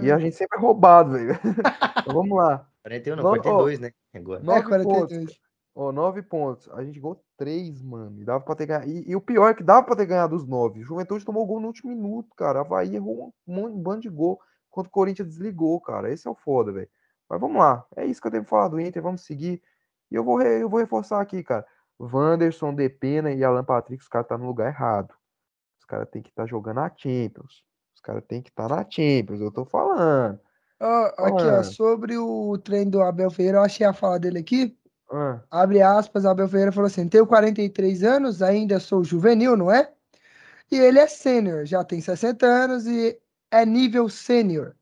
E 0.01 0.09
É. 0.09 0.13
a 0.13 0.17
gente 0.17 0.35
sempre 0.35 0.57
é 0.57 0.61
roubado, 0.61 1.11
velho. 1.11 1.37
Então 2.03 2.15
vamos 2.15 2.35
lá. 2.37 2.67
41 2.81 3.15
não, 3.15 3.23
Não, 3.23 3.29
ó, 3.31 3.33
42, 3.37 3.79
né? 3.79 3.91
Agora. 4.13 4.41
É, 4.41 4.43
Nove 4.43 4.63
42. 4.63 4.99
pontos. 4.99 5.39
Ó, 5.75 5.91
nove 5.91 6.21
pontos. 6.21 6.69
A 6.73 6.83
gente 6.83 6.99
ganhou 6.99 7.23
três, 7.35 7.81
mano. 7.81 8.21
E 8.21 8.23
dava 8.25 8.43
pra 8.43 8.55
ter 8.55 8.65
ganhado. 8.67 8.87
E, 8.87 9.09
e 9.09 9.15
o 9.15 9.21
pior 9.21 9.49
é 9.49 9.53
que 9.53 9.63
dava 9.63 9.83
pra 9.83 9.95
ter 9.95 10.05
ganhado 10.05 10.35
os 10.35 10.45
nove. 10.45 10.81
O 10.81 10.85
Juventude 10.85 11.25
tomou 11.25 11.45
gol 11.45 11.59
no 11.59 11.67
último 11.67 11.89
minuto, 11.91 12.29
cara. 12.35 12.59
Havaí 12.59 12.95
errou 12.95 13.33
um, 13.47 13.65
um 13.65 13.81
bando 13.81 14.01
de 14.01 14.09
gol. 14.09 14.39
Enquanto 14.69 14.87
o 14.87 14.91
Corinthians 14.91 15.27
desligou, 15.29 15.79
cara. 15.81 16.11
Esse 16.11 16.27
é 16.27 16.31
o 16.31 16.35
foda, 16.35 16.71
velho. 16.71 16.89
Mas 17.29 17.39
vamos 17.39 17.57
lá. 17.57 17.85
É 17.95 18.05
isso 18.05 18.21
que 18.21 18.27
eu 18.27 18.31
tenho 18.31 18.43
que 18.43 18.49
falar 18.49 18.67
do 18.67 18.79
Inter. 18.79 19.01
Vamos 19.01 19.21
seguir. 19.25 19.61
E 20.11 20.15
eu 20.15 20.23
vou, 20.23 20.37
re- 20.37 20.61
eu 20.61 20.69
vou 20.69 20.79
reforçar 20.79 21.19
aqui, 21.19 21.41
cara. 21.43 21.65
Wanderson, 21.99 22.73
Depena 22.73 23.31
e 23.31 23.43
Alan 23.43 23.63
Patrick, 23.63 24.01
os 24.03 24.09
caras 24.09 24.27
tá 24.27 24.37
no 24.37 24.45
lugar 24.45 24.67
errado. 24.67 25.13
Os 25.79 25.85
caras 25.85 26.07
têm 26.09 26.21
que 26.21 26.29
estar 26.29 26.45
jogando 26.45 26.79
a 26.79 26.89
Champions. 26.95 27.63
Os 27.95 28.01
caras 28.01 28.23
têm 28.27 28.41
que 28.41 28.49
estar 28.49 28.67
na 28.69 28.85
Champions. 28.87 29.41
Eu 29.41 29.51
tô 29.51 29.65
falando. 29.65 30.39
Ó, 30.79 31.05
aqui, 31.17 31.43
ó, 31.59 31.63
sobre 31.63 32.17
o 32.17 32.57
treino 32.57 32.91
do 32.91 33.01
Abel 33.01 33.31
Ferreira, 33.31 33.59
eu 33.59 33.63
achei 33.63 33.85
a 33.85 33.93
fala 33.93 34.19
dele 34.19 34.39
aqui. 34.39 34.77
Ah, 35.15 35.43
Abre 35.51 35.81
aspas, 35.81 36.25
Abel 36.25 36.47
Ferreira 36.47 36.71
falou 36.71 36.87
assim: 36.87 37.07
tenho 37.07 37.27
43 37.27 38.03
anos, 38.03 38.41
ainda 38.41 38.79
sou 38.79 39.03
juvenil, 39.03 39.55
não 39.55 39.71
é? 39.71 39.93
E 40.71 40.77
ele 40.77 40.99
é 40.99 41.07
sênior, 41.07 41.65
já 41.65 41.83
tem 41.83 42.01
60 42.01 42.45
anos 42.45 42.87
e 42.87 43.19
é 43.51 43.65
nível 43.65 44.09
sênior. 44.09 44.75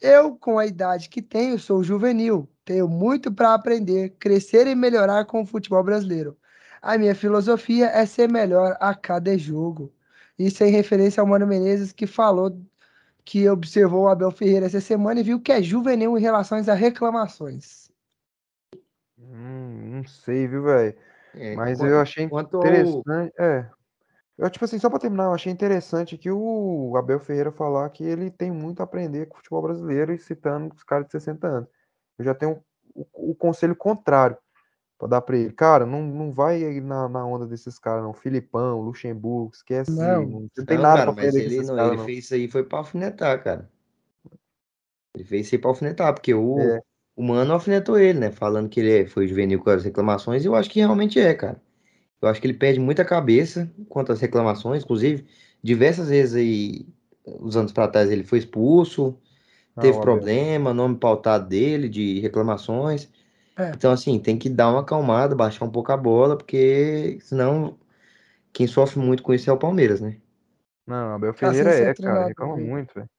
Eu, 0.00 0.36
com 0.36 0.58
a 0.58 0.66
idade 0.66 1.08
que 1.08 1.22
tenho, 1.22 1.58
sou 1.58 1.84
juvenil, 1.84 2.48
tenho 2.64 2.88
muito 2.88 3.32
para 3.32 3.54
aprender, 3.54 4.10
crescer 4.18 4.66
e 4.66 4.74
melhorar 4.74 5.26
com 5.26 5.42
o 5.42 5.46
futebol 5.46 5.84
brasileiro. 5.84 6.36
A 6.82 6.98
minha 6.98 7.14
filosofia 7.14 7.86
é 7.88 8.06
ser 8.06 8.30
melhor 8.30 8.76
a 8.80 8.94
cada 8.94 9.36
jogo. 9.38 9.92
Isso 10.38 10.64
em 10.64 10.70
referência 10.70 11.20
ao 11.20 11.26
Mano 11.26 11.46
Menezes, 11.46 11.92
que 11.92 12.06
falou 12.06 12.60
que 13.24 13.48
observou 13.48 14.04
o 14.04 14.08
Abel 14.08 14.30
Ferreira 14.32 14.66
essa 14.66 14.80
semana 14.80 15.20
e 15.20 15.24
viu 15.24 15.40
que 15.40 15.52
é 15.52 15.62
juvenil 15.62 16.18
em 16.18 16.20
relação 16.20 16.58
a 16.58 16.74
reclamações. 16.74 17.81
Hum, 19.30 19.96
não 19.96 20.04
sei, 20.06 20.46
viu, 20.48 20.62
velho? 20.64 20.96
É, 21.34 21.56
Mas 21.56 21.78
quanto- 21.78 21.90
eu 21.90 22.00
achei 22.00 22.28
quanto 22.28 22.56
ao- 22.56 22.62
interessante. 22.62 23.32
É. 23.38 23.70
Eu, 24.38 24.50
tipo 24.50 24.64
assim, 24.64 24.78
só 24.78 24.88
pra 24.90 24.98
terminar, 24.98 25.24
eu 25.24 25.34
achei 25.34 25.52
interessante 25.52 26.16
que 26.18 26.30
o 26.30 26.94
Abel 26.96 27.20
Ferreira 27.20 27.52
falar 27.52 27.88
que 27.90 28.02
ele 28.04 28.30
tem 28.30 28.50
muito 28.50 28.80
a 28.80 28.84
aprender 28.84 29.26
com 29.26 29.34
o 29.34 29.36
futebol 29.38 29.62
brasileiro 29.62 30.12
e 30.12 30.18
citando 30.18 30.74
os 30.74 30.82
caras 30.82 31.06
de 31.06 31.12
60 31.12 31.46
anos. 31.46 31.68
Eu 32.18 32.24
já 32.24 32.34
tenho 32.34 32.62
o, 32.94 33.30
o 33.30 33.34
conselho 33.34 33.76
contrário 33.76 34.36
pra 34.98 35.06
dar 35.08 35.20
pra 35.20 35.36
ele. 35.36 35.52
Cara, 35.52 35.84
não, 35.86 36.02
não 36.02 36.32
vai 36.32 36.64
aí 36.64 36.80
na, 36.80 37.08
na 37.08 37.24
onda 37.24 37.46
desses 37.46 37.78
caras, 37.78 38.02
não. 38.02 38.14
Filipão, 38.14 38.80
Luxemburgo, 38.80 39.52
esquece. 39.54 39.90
Não. 39.90 40.26
Não, 40.26 40.40
você 40.48 40.60
não 40.60 40.66
tem 40.66 40.76
Não, 40.76 40.82
nada 40.82 40.98
cara, 40.98 41.12
pra 41.12 41.22
mas 41.22 41.32
com 41.32 41.38
ele, 41.38 41.46
esses 41.54 41.68
não, 41.68 41.76
caras, 41.76 41.88
ele 41.90 41.96
não. 41.98 42.04
fez 42.06 42.18
isso 42.24 42.34
aí 42.34 42.48
foi 42.48 42.64
pra 42.64 42.78
alfinetar, 42.78 43.44
cara. 43.44 43.70
Ele 45.14 45.24
fez 45.24 45.46
isso 45.46 45.54
aí 45.54 45.60
pra 45.60 45.70
alfinetar, 45.70 46.14
porque 46.14 46.32
o, 46.34 46.58
É. 46.58 46.80
o 47.16 47.22
Mano 47.22 47.52
alfinetou 47.54 47.98
ele, 47.98 48.18
né? 48.20 48.30
Falando 48.32 48.68
que 48.68 48.80
ele 48.80 49.02
é- 49.02 49.06
foi 49.06 49.26
juvenil 49.28 49.60
com 49.62 49.70
as 49.70 49.84
reclamações, 49.84 50.44
e 50.44 50.48
eu 50.48 50.54
acho 50.54 50.70
que 50.70 50.80
realmente 50.80 51.18
é, 51.20 51.34
cara. 51.34 51.60
Eu 52.22 52.28
acho 52.28 52.40
que 52.40 52.46
ele 52.46 52.54
perde 52.54 52.80
muita 52.80 53.04
cabeça 53.04 53.70
quanto 53.88 54.12
às 54.12 54.20
reclamações, 54.20 54.84
inclusive, 54.84 55.26
diversas 55.62 56.08
vezes 56.08 56.34
aí, 56.36 56.86
uns 57.26 57.56
anos 57.56 57.72
pra 57.72 57.88
trás, 57.88 58.10
ele 58.10 58.24
foi 58.24 58.38
expulso, 58.38 59.16
Ah, 59.76 59.82
teve 59.82 59.98
problema, 60.00 60.74
nome 60.74 60.96
pautado 60.98 61.48
dele, 61.48 61.88
de 61.88 62.20
reclamações. 62.20 63.10
É. 63.58 63.72
Então, 63.76 63.92
assim, 63.92 64.18
tem 64.20 64.38
que 64.38 64.48
dar 64.50 64.70
uma 64.70 64.80
acalmada, 64.82 65.34
baixar 65.36 65.64
um 65.66 65.70
pouco 65.72 65.92
a 65.92 65.96
bola, 65.96 66.36
porque 66.38 67.18
senão 67.22 67.78
quem 68.52 68.66
sofre 68.66 68.98
muito 69.00 69.22
com 69.22 69.34
isso 69.34 69.50
é 69.50 69.52
o 69.52 69.58
Palmeiras, 69.58 70.00
né? 70.00 70.18
Não, 70.86 71.14
Abel 71.14 71.34
sem 71.34 71.52
Ferreira 71.52 71.70
ser 71.72 71.90
é, 71.90 71.94
cara, 71.94 72.24
reclama 72.24 72.56
muito, 72.56 72.94
velho. 72.94 73.10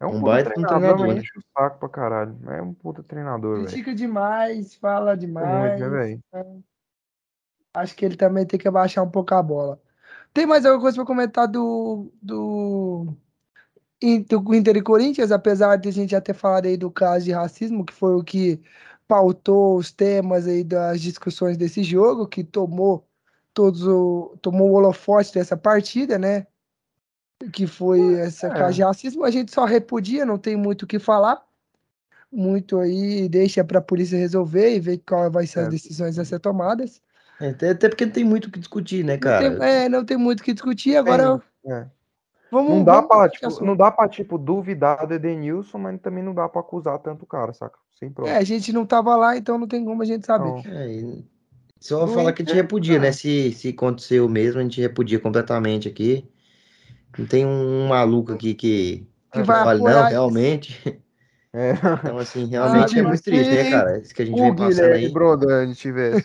É 0.00 0.06
um, 0.06 0.16
Um 0.16 0.22
baita 0.22 0.50
treinador, 0.50 0.78
treinador, 0.78 1.06
mas 1.06 1.16
né? 1.16 1.20
enche 1.22 1.38
o 1.38 1.42
saco 1.56 1.78
pra 1.78 1.88
caralho. 1.88 2.36
É 2.48 2.62
um 2.62 2.74
puta 2.74 3.02
treinador, 3.02 3.56
velho. 3.56 3.66
Critica 3.66 3.94
demais, 3.94 4.74
fala 4.74 5.12
Muito, 5.12 5.20
demais. 5.20 5.80
né, 5.80 5.88
velho? 5.88 6.64
Acho 7.74 7.96
que 7.96 8.04
ele 8.04 8.16
também 8.16 8.46
tem 8.46 8.58
que 8.58 8.68
abaixar 8.68 9.04
um 9.04 9.10
pouco 9.10 9.34
a 9.34 9.42
bola. 9.42 9.80
Tem 10.32 10.46
mais 10.46 10.64
alguma 10.64 10.82
coisa 10.82 10.96
para 10.96 11.06
comentar 11.06 11.48
do, 11.48 12.12
do, 12.22 13.16
do 14.28 14.54
Inter 14.54 14.76
e 14.76 14.82
Corinthians, 14.82 15.32
apesar 15.32 15.76
de 15.76 15.88
a 15.88 15.92
gente 15.92 16.10
já 16.10 16.20
ter 16.20 16.34
falado 16.34 16.66
aí 16.66 16.76
do 16.76 16.90
caso 16.90 17.24
de 17.24 17.32
racismo, 17.32 17.84
que 17.84 17.92
foi 17.92 18.14
o 18.14 18.24
que 18.24 18.60
pautou 19.06 19.76
os 19.76 19.92
temas 19.92 20.46
aí 20.46 20.64
das 20.64 21.00
discussões 21.00 21.56
desse 21.56 21.82
jogo, 21.82 22.26
que 22.26 22.42
tomou 22.44 23.06
todos 23.52 23.86
o, 23.86 24.36
tomou 24.42 24.70
o 24.70 24.74
holofote 24.74 25.32
dessa 25.34 25.56
partida, 25.56 26.18
né? 26.18 26.46
Que 27.52 27.66
foi 27.66 28.14
essa 28.14 28.46
é. 28.48 28.70
de 28.70 28.82
racismo. 28.82 29.24
A 29.24 29.30
gente 29.30 29.52
só 29.52 29.64
repudia, 29.64 30.24
não 30.24 30.38
tem 30.38 30.56
muito 30.56 30.82
o 30.82 30.86
que 30.86 30.98
falar. 30.98 31.42
Muito 32.32 32.78
aí, 32.78 33.28
deixa 33.28 33.62
para 33.62 33.78
a 33.78 33.82
polícia 33.82 34.18
resolver 34.18 34.74
e 34.74 34.80
ver 34.80 34.98
qual 35.06 35.30
vai 35.30 35.46
ser 35.46 35.60
as 35.60 35.66
É. 35.66 35.70
decisões 35.70 36.18
a 36.18 36.24
ser 36.24 36.40
tomadas. 36.40 37.00
É, 37.40 37.48
Até, 37.50 37.88
porque 37.88 38.06
não 38.06 38.12
tem 38.12 38.24
muito 38.24 38.46
o 38.46 38.50
que 38.50 38.58
discutir, 38.58 39.04
né, 39.04 39.14
Não 39.14 39.20
cara? 39.20 39.58
tem, 39.58 39.68
é, 39.68 39.88
não 39.88 40.04
tem 40.04 40.16
muito 40.16 40.40
o 40.40 40.42
que 40.42 40.52
discutir. 40.52 40.96
Agora, 40.96 41.40
É. 41.66 41.86
vamos. 42.50 42.70
Não 42.70 42.84
dá 42.84 42.94
vamos 42.94 43.08
pra, 43.08 43.28
tipo, 43.28 43.64
não 43.64 43.76
dá 43.76 43.90
pra, 43.90 44.08
tipo, 44.08 44.38
duvidar 44.38 45.06
do 45.06 45.14
Edenilson, 45.14 45.78
mas 45.78 46.00
também 46.00 46.24
não 46.24 46.34
dá 46.34 46.48
pra 46.48 46.60
acusar 46.60 46.98
tanto 47.00 47.24
o 47.24 47.26
cara, 47.26 47.52
saca? 47.52 47.78
Sem 47.98 48.10
prova. 48.10 48.30
É, 48.30 48.36
a 48.38 48.44
gente 48.44 48.72
não 48.72 48.86
tava 48.86 49.14
lá, 49.16 49.36
então 49.36 49.58
não 49.58 49.68
tem 49.68 49.84
como 49.84 50.02
a 50.02 50.04
gente 50.04 50.26
saber. 50.26 50.48
Então, 50.58 50.72
É, 50.72 51.22
só 51.78 52.06
falar 52.08 52.32
que 52.32 52.42
a 52.42 52.44
gente 52.44 52.54
repudia, 52.54 52.98
né? 52.98 53.12
Se, 53.12 53.52
se 53.52 53.68
aconteceu 53.68 54.28
mesmo, 54.28 54.58
a 54.60 54.62
gente 54.62 54.80
repudia 54.80 55.20
completamente 55.20 55.88
aqui. 55.88 56.28
Não 57.18 57.26
tem 57.26 57.46
um 57.46 57.88
maluco 57.88 58.32
aqui 58.32 58.54
que, 58.54 59.06
Que 59.32 59.40
É, 59.40 59.44
fale, 59.44 59.82
não, 59.82 60.00
isso. 60.02 60.08
realmente. 60.10 61.02
é. 61.52 61.72
Então, 62.02 62.18
assim, 62.18 62.46
realmente 62.46 62.96
Ah, 62.96 63.00
é 63.00 63.02
muito 63.02 63.22
triste, 63.22 63.50
né, 63.54 63.70
cara? 63.70 63.98
Isso 63.98 64.14
que 64.14 64.22
a 64.22 64.26
gente 64.26 64.38
o 64.40 64.42
vem 64.42 64.54
passando 64.56 64.68
Guilherme 64.74 65.06
aí. 65.06 65.12
Brondani 65.12 65.74
tivesse 65.74 66.24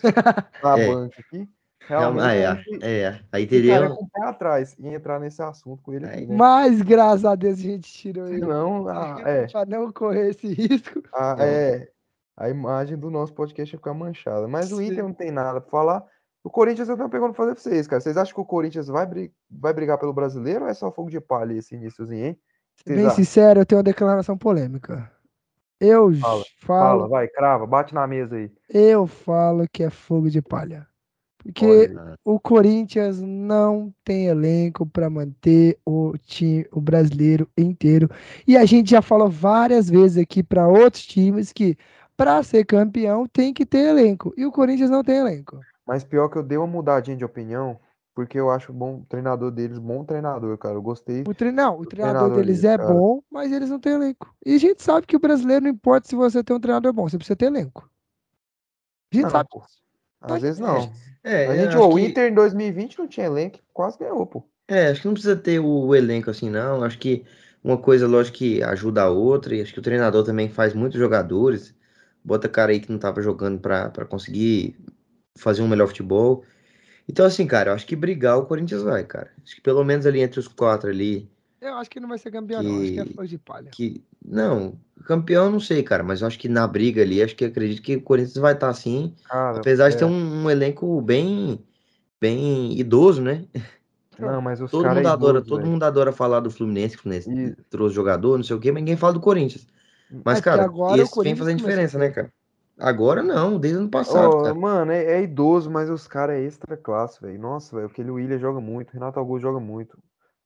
na 0.62 0.78
É. 0.78 0.86
banca 0.86 1.16
aqui, 1.20 1.48
Realmente, 1.88 2.22
Ah, 2.24 2.34
é, 2.34 2.54
gente 2.56 2.84
é. 2.84 3.20
Aí 3.32 3.46
teria. 3.48 3.90
o 3.90 4.06
pé 4.08 4.22
atrás 4.24 4.76
em 4.78 4.94
entrar 4.94 5.18
nesse 5.18 5.42
assunto 5.42 5.82
com 5.82 5.92
ele 5.92 6.06
aqui, 6.06 6.18
Aí, 6.18 6.26
né? 6.26 6.36
Mas, 6.36 6.80
graças 6.82 7.24
a 7.24 7.34
Deus, 7.34 7.58
a 7.58 7.62
gente 7.62 7.92
tirou 7.92 8.28
ele. 8.28 8.38
Senão, 8.40 8.86
a, 8.88 9.20
é, 9.24 9.46
Pra 9.48 9.66
não 9.66 9.90
correr 9.92 10.30
esse 10.30 10.46
risco. 10.54 11.02
a, 11.12 11.34
Não. 11.34 11.44
é, 11.44 11.88
a 12.36 12.48
imagem 12.48 12.96
do 12.96 13.10
nosso 13.10 13.32
podcast 13.34 13.74
ia 13.74 13.78
ficar 13.78 13.92
manchada. 13.92 14.46
Mas 14.46 14.70
o 14.70 14.76
Sim. 14.76 14.86
Inter 14.86 15.02
não 15.02 15.12
tem 15.12 15.32
nada 15.32 15.60
pra 15.60 15.68
falar. 15.70 16.04
O 16.42 16.48
Corinthians 16.50 16.88
eu 16.88 16.96
tenho 16.96 17.08
pergunta 17.08 17.34
pra 17.34 17.44
fazer 17.44 17.54
pra 17.54 17.62
vocês, 17.62 17.86
cara. 17.86 18.00
Vocês 18.00 18.16
acham 18.16 18.34
que 18.34 18.40
o 18.40 18.44
Corinthians 18.44 18.88
vai, 18.88 19.06
bri- 19.06 19.32
vai 19.50 19.72
brigar 19.74 19.98
pelo 19.98 20.12
brasileiro 20.12 20.64
ou 20.64 20.70
é 20.70 20.74
só 20.74 20.90
fogo 20.90 21.10
de 21.10 21.20
palha 21.20 21.52
esse 21.52 21.74
iníciozinho, 21.74 22.26
hein? 22.26 22.38
Vocês 22.76 22.96
Bem 22.96 23.06
acham? 23.06 23.16
sincero, 23.16 23.60
eu 23.60 23.66
tenho 23.66 23.78
uma 23.78 23.84
declaração 23.84 24.38
polêmica. 24.38 25.10
Eu 25.78 26.14
Fala, 26.14 26.44
falo, 26.58 26.98
Fala, 26.98 27.08
vai, 27.08 27.28
crava, 27.28 27.66
bate 27.66 27.94
na 27.94 28.06
mesa 28.06 28.36
aí. 28.36 28.50
eu 28.68 29.06
falo 29.06 29.66
que 29.70 29.82
é 29.82 29.90
fogo 29.90 30.30
de 30.30 30.40
palha. 30.42 30.86
Porque 31.42 31.64
Olha 31.66 32.18
o 32.22 32.38
Corinthians 32.38 33.18
não 33.20 33.92
tem 34.04 34.26
elenco 34.26 34.84
para 34.84 35.08
manter 35.08 35.78
o 35.86 36.12
time, 36.18 36.66
o 36.70 36.80
brasileiro 36.82 37.48
inteiro. 37.56 38.10
E 38.46 38.58
a 38.58 38.64
gente 38.66 38.90
já 38.90 39.00
falou 39.00 39.28
várias 39.30 39.88
vezes 39.88 40.22
aqui 40.22 40.42
para 40.42 40.68
outros 40.68 41.06
times 41.06 41.50
que 41.50 41.78
para 42.14 42.42
ser 42.42 42.66
campeão 42.66 43.26
tem 43.26 43.54
que 43.54 43.64
ter 43.64 43.88
elenco. 43.88 44.34
E 44.36 44.44
o 44.44 44.52
Corinthians 44.52 44.90
não 44.90 45.02
tem 45.02 45.16
elenco. 45.16 45.58
Mas 45.86 46.04
pior 46.04 46.28
que 46.28 46.36
eu 46.38 46.42
dei 46.42 46.58
uma 46.58 46.66
mudadinha 46.66 47.16
de 47.16 47.24
opinião, 47.24 47.78
porque 48.14 48.38
eu 48.38 48.50
acho 48.50 48.72
bom 48.72 49.00
o 49.00 49.06
treinador 49.06 49.50
deles, 49.50 49.78
bom 49.78 50.04
treinador, 50.04 50.56
cara. 50.58 50.74
Eu 50.74 50.82
gostei. 50.82 51.22
O 51.26 51.34
tre... 51.34 51.50
Não, 51.50 51.78
o 51.78 51.86
treinador 51.86 52.28
treinador 52.28 52.44
deles 52.44 52.64
é 52.64 52.76
cara. 52.76 52.92
bom, 52.92 53.22
mas 53.30 53.52
eles 53.52 53.70
não 53.70 53.80
têm 53.80 53.94
elenco. 53.94 54.34
E 54.44 54.54
a 54.54 54.58
gente 54.58 54.82
sabe 54.82 55.06
que 55.06 55.16
o 55.16 55.20
brasileiro 55.20 55.64
não 55.64 55.70
importa 55.70 56.08
se 56.08 56.14
você 56.14 56.42
tem 56.44 56.54
um 56.56 56.60
treinador 56.60 56.92
bom, 56.92 57.08
você 57.08 57.16
precisa 57.16 57.36
ter 57.36 57.46
elenco. 57.46 57.90
A 59.12 59.16
gente 59.16 59.24
Não, 59.24 59.30
sabe. 59.30 59.48
pô. 59.50 59.62
Tá 60.20 60.34
Às 60.34 60.42
vezes 60.42 60.56
de 60.56 60.62
não. 60.62 60.92
É, 61.22 61.46
A 61.48 61.56
gente, 61.56 61.76
o 61.76 61.94
que- 61.94 62.00
Inter 62.02 62.30
em 62.30 62.34
2020 62.34 62.98
não 62.98 63.08
tinha 63.08 63.26
elenco, 63.26 63.58
quase 63.72 63.98
ganhou, 63.98 64.26
pô. 64.26 64.44
É, 64.68 64.88
acho 64.88 65.00
que 65.00 65.06
não 65.06 65.14
precisa 65.14 65.36
ter 65.36 65.58
o 65.58 65.94
elenco 65.94 66.30
assim, 66.30 66.48
não. 66.48 66.84
Acho 66.84 66.98
que 66.98 67.24
uma 67.62 67.76
coisa, 67.76 68.06
lógico, 68.06 68.38
que 68.38 68.62
ajuda 68.62 69.02
a 69.02 69.10
outra, 69.10 69.54
e 69.54 69.60
acho 69.60 69.72
que 69.72 69.80
o 69.80 69.82
treinador 69.82 70.24
também 70.24 70.48
faz 70.48 70.74
muitos 70.74 70.98
jogadores. 70.98 71.74
Bota 72.24 72.48
cara 72.48 72.70
aí 72.72 72.80
que 72.80 72.90
não 72.92 72.98
tava 72.98 73.20
jogando 73.22 73.58
pra 73.58 74.04
conseguir 74.08 74.76
fazer 75.38 75.62
um 75.62 75.68
melhor 75.68 75.86
futebol. 75.88 76.44
Então, 77.08 77.26
assim, 77.26 77.46
cara, 77.46 77.70
eu 77.70 77.74
acho 77.74 77.86
que 77.86 77.96
brigar 77.96 78.38
o 78.38 78.46
Corinthians 78.46 78.82
vai, 78.82 79.04
cara. 79.04 79.30
Acho 79.44 79.56
que 79.56 79.60
pelo 79.60 79.84
menos 79.84 80.06
ali 80.06 80.20
entre 80.20 80.38
os 80.40 80.48
quatro 80.48 80.90
ali, 80.90 81.30
Eu 81.60 81.74
acho 81.74 81.90
que 81.90 82.00
não 82.00 82.08
vai 82.08 82.18
ser 82.18 82.30
campeão, 82.30 82.62
não. 82.62 82.80
Acho 82.80 82.92
que 82.92 83.00
é 83.00 83.04
Que- 83.04 83.14
fogo 83.14 83.26
de 83.28 83.38
palha. 83.38 83.70
que. 83.70 84.04
Não, 84.24 84.78
campeão 85.04 85.46
eu 85.46 85.50
não 85.50 85.60
sei, 85.60 85.82
cara, 85.82 86.02
mas 86.02 86.20
eu 86.20 86.26
acho 86.26 86.38
que 86.38 86.48
na 86.48 86.66
briga 86.66 87.02
ali, 87.02 87.22
acho 87.22 87.34
que 87.34 87.44
acredito 87.44 87.82
que 87.82 87.96
o 87.96 88.02
Corinthians 88.02 88.36
vai 88.36 88.52
estar 88.54 88.68
assim, 88.68 89.14
Cara, 89.24 89.58
apesar 89.58 89.88
de 89.88 89.96
é. 89.96 89.98
ter 89.98 90.04
um, 90.04 90.44
um 90.44 90.50
elenco 90.50 91.00
bem, 91.00 91.58
bem 92.20 92.78
idoso, 92.78 93.20
né? 93.22 93.46
Não, 94.18 94.40
mas 94.42 94.60
os 94.60 94.70
Todo 94.70 94.82
caras 94.82 94.98
mundo 94.98 95.08
é 95.08 95.10
adora, 95.10 95.42
todo 95.42 95.66
mundo 95.66 95.82
adora 95.82 96.12
falar 96.12 96.40
do 96.40 96.50
Fluminense, 96.50 96.94
que 96.94 97.00
o 97.00 97.02
Fluminense 97.02 97.30
E- 97.30 97.56
trouxe 97.70 97.94
jogador, 97.94 98.36
não 98.36 98.44
sei 98.44 98.54
o 98.56 98.60
quê, 98.60 98.70
mas 98.70 98.82
ninguém 98.82 98.96
fala 98.96 99.14
do 99.14 99.20
Corinthians. 99.20 99.66
Mas, 100.24 100.38
É 100.38 100.42
cara, 100.42 100.64
agora 100.64 100.92
o 100.92 101.02
esse 101.02 101.22
vem 101.22 101.34
fazendo 101.36 101.58
começou 101.58 101.68
diferença, 101.70 101.96
a 101.96 102.00
né, 102.00 102.10
cara? 102.10 102.32
Agora 102.80 103.22
não, 103.22 103.58
desde 103.58 103.78
o 103.78 103.82
ano 103.82 103.90
passado, 103.90 104.42
cara. 104.42 104.54
mano, 104.54 104.90
é, 104.90 105.04
é 105.04 105.22
idoso, 105.22 105.70
mas 105.70 105.90
os 105.90 106.08
caras 106.08 106.36
é 106.36 106.40
extra 106.42 106.76
classe, 106.78 107.20
velho. 107.20 107.38
Nossa, 107.38 107.76
velho, 107.76 107.88
aquele 107.88 108.10
William 108.10 108.38
joga 108.38 108.58
muito, 108.58 108.92
Renato 108.92 109.18
Augusto 109.18 109.42
joga 109.42 109.60
muito. 109.60 109.98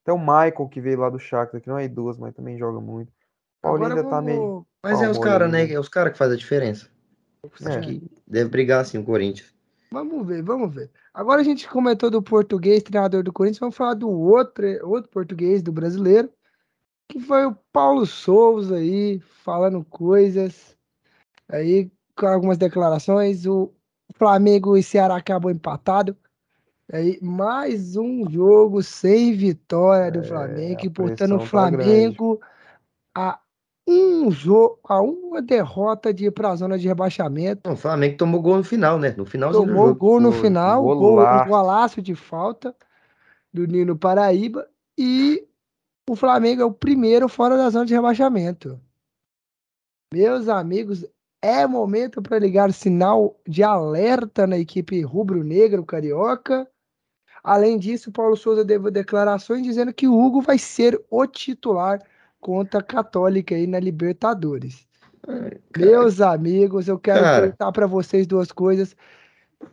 Até 0.03 0.13
o 0.13 0.19
Michael, 0.19 0.69
que 0.69 0.81
veio 0.81 0.99
lá 0.99 1.09
do 1.09 1.19
Shakhtar, 1.19 1.61
que 1.61 1.69
não 1.69 1.79
é 1.79 1.85
idoso, 1.85 2.21
mas 2.21 2.35
também 2.35 2.59
joga 2.59 2.81
muito. 2.81 3.13
Paulinho 3.63 3.87
Agora 3.87 4.01
ainda 4.01 4.11
tá 4.11 4.21
meio. 4.21 4.67
Mas 4.83 5.01
é 5.01 5.09
os 5.09 5.19
caras, 5.19 5.51
né? 5.51 5.71
É 5.73 5.79
os 5.79 5.89
caras 5.89 6.13
que 6.13 6.19
fazem 6.19 6.35
a 6.35 6.39
diferença. 6.39 6.89
Acho 7.53 7.69
É. 7.69 7.81
que 7.81 8.03
deve 8.27 8.51
brigar 8.51 8.81
assim 8.81 8.99
o 8.99 9.05
Corinthians. 9.05 9.55
Vamos 9.93 10.27
ver, 10.27 10.43
vamos 10.43 10.75
ver. 10.75 10.91
Agora 11.15 11.41
a 11.41 11.45
gente 11.45 11.69
comentou 11.69 12.11
do 12.11 12.21
português, 12.21 12.83
treinador 12.83 13.23
do 13.23 13.33
Corinthians, 13.33 13.61
vamos 13.61 13.77
falar 13.77 13.95
do 13.95 14.11
outro, 14.11 14.67
outro 14.83 15.09
português, 15.09 15.63
do 15.63 15.71
brasileiro, 15.71 16.29
que 17.09 17.21
foi 17.21 17.47
o 17.47 17.57
Paulo 17.73 18.05
Souza 18.05 18.77
aí, 18.77 19.21
falando 19.45 19.85
coisas, 19.85 20.77
aí 21.49 21.91
com 22.17 22.27
algumas 22.27 22.59
declarações, 22.59 23.47
o 23.47 23.73
Flamengo 24.15 24.77
e 24.77 24.83
Ceará 24.83 25.17
acabou 25.17 25.51
empatado, 25.51 26.17
aí 26.93 27.19
mais 27.23 27.97
um 27.97 28.29
jogo 28.31 28.83
sem 28.83 29.33
vitória 29.35 30.11
do 30.13 30.21
É, 30.21 30.23
Flamengo, 30.23 30.81
e 30.85 30.91
portanto 30.91 31.35
o 31.37 31.39
tá. 31.39 31.47
Flamengo 31.47 32.41
a 33.17 33.41
um 33.87 34.31
jogo, 34.31 34.79
a 34.89 35.01
uma 35.03 35.43
derrota 35.43 36.13
de 36.13 36.27
ir 36.27 36.31
para 36.31 36.51
a 36.51 36.57
zona 36.57 36.79
de 36.79 36.89
rebaixamento, 36.89 37.69
Não, 37.69 37.75
o 37.75 37.77
Flamengo 37.77 38.17
tomou 38.17 38.41
gol 38.41 38.57
no 38.57 38.65
final, 38.65 38.99
né? 38.99 39.11
No 39.11 39.25
do 39.25 39.53
Tomou 39.53 39.89
jogo. 39.89 39.99
gol 39.99 40.21
no 40.21 40.33
Foi, 40.33 40.41
final, 40.43 40.83
gol, 40.83 40.95
um 40.95 40.99
golaço. 40.99 41.49
golaço 41.51 42.03
de 42.03 42.15
falta 42.15 42.75
do 43.53 43.67
Nino 43.67 43.97
Paraíba. 43.97 44.69
E 44.97 45.47
o 46.09 46.17
Flamengo 46.17 46.63
é 46.63 46.65
o 46.65 46.73
primeiro 46.73 47.29
fora 47.29 47.57
da 47.57 47.69
zona 47.71 47.85
de 47.85 47.95
rebaixamento. 47.95 48.81
Meus 50.13 50.49
amigos, 50.49 51.05
é 51.45 51.67
momento 51.67 52.23
para 52.23 52.39
ligar 52.39 52.73
sinal 52.73 53.39
de 53.47 53.63
alerta 53.63 54.47
na 54.47 54.57
equipe 54.57 55.03
rubro-negro 55.03 55.85
carioca. 55.85 56.67
Além 57.43 57.79
disso, 57.79 58.11
Paulo 58.11 58.35
Souza 58.35 58.65
deu 58.65 58.91
declarações 58.91 59.63
dizendo 59.63 59.93
que 59.93 60.09
o 60.09 60.19
Hugo 60.19 60.41
vai 60.41 60.57
ser 60.57 60.99
o 61.11 61.27
titular 61.27 62.01
contra 62.41 62.81
a 62.81 62.83
Católica 62.83 63.55
aí 63.55 63.67
na 63.67 63.79
Libertadores. 63.79 64.87
Meus 65.77 66.23
amigos, 66.23 66.89
eu 66.89 66.99
quero 66.99 67.21
Cara. 67.21 67.43
perguntar 67.43 67.73
para 67.73 67.87
vocês 67.87 68.27
duas 68.27 68.51
coisas. 68.51 68.97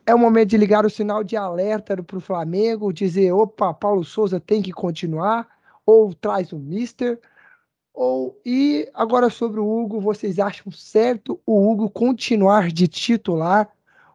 É 0.05 0.13
o 0.13 0.19
momento 0.19 0.49
de 0.49 0.57
ligar 0.57 0.85
o 0.85 0.89
sinal 0.89 1.23
de 1.23 1.37
alerta 1.37 2.03
para 2.03 2.17
o 2.17 2.21
Flamengo, 2.21 2.91
dizer, 2.91 3.31
opa, 3.31 3.73
Paulo 3.73 4.03
Souza 4.03 4.41
tem 4.41 4.61
que 4.61 4.73
continuar, 4.73 5.47
ou 5.85 6.13
traz 6.13 6.51
o 6.51 6.59
Mister, 6.59 7.17
ou 8.01 8.41
e 8.43 8.89
agora 8.95 9.29
sobre 9.29 9.59
o 9.59 9.79
Hugo, 9.79 10.01
vocês 10.01 10.39
acham 10.39 10.71
certo 10.71 11.39
o 11.45 11.69
Hugo 11.71 11.87
continuar 11.87 12.71
de 12.71 12.87
titular, 12.87 13.69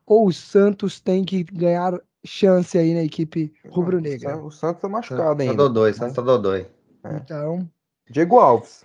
ou 0.05 0.27
o 0.27 0.33
Santos 0.33 0.99
tem 0.99 1.25
que 1.25 1.45
ganhar 1.45 1.97
chance 2.25 2.77
aí 2.77 2.93
na 2.93 3.05
equipe 3.05 3.55
rubro-negra? 3.69 4.39
O 4.39 4.51
Santos 4.51 4.83
tá 4.83 4.89
machucado 4.89 5.37
Tá 5.37 5.43
ainda. 5.45 5.55
dodói, 5.55 5.93
Santos 5.93 6.17
tá 6.17 6.23
dodói. 6.23 6.67
Então, 7.05 7.71
Diego 8.11 8.41
Alves. 8.41 8.85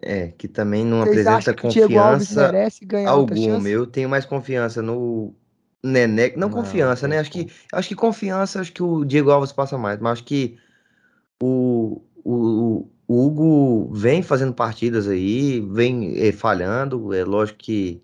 É, 0.00 0.28
que 0.28 0.48
também 0.48 0.82
não 0.82 1.00
vocês 1.00 1.26
apresenta 1.26 1.36
acham 1.36 1.54
que 1.54 1.66
o 1.66 1.70
Diego 1.70 1.98
Alves 1.98 2.28
confiança 2.28 2.52
alguma. 3.06 3.36
chance? 3.36 3.70
Eu 3.70 3.86
tenho 3.86 4.08
mais 4.08 4.24
confiança 4.24 4.80
no 4.80 5.34
Nené. 5.82 6.30
Não, 6.36 6.48
Não, 6.48 6.50
confiança, 6.50 7.06
né? 7.06 7.18
Acho 7.18 7.30
que, 7.30 7.52
acho 7.70 7.88
que 7.88 7.94
confiança, 7.94 8.62
acho 8.62 8.72
que 8.72 8.82
o 8.82 9.04
Diego 9.04 9.30
Alves 9.30 9.52
passa 9.52 9.76
mais, 9.76 10.00
mas 10.00 10.14
acho 10.14 10.24
que 10.24 10.58
o, 11.42 12.00
o, 12.24 12.88
o 13.06 13.26
Hugo 13.26 13.92
vem 13.92 14.22
fazendo 14.22 14.54
partidas 14.54 15.08
aí, 15.08 15.60
vem 15.60 16.16
eh, 16.16 16.32
falhando. 16.32 17.12
É 17.12 17.24
lógico 17.24 17.58
que 17.58 18.02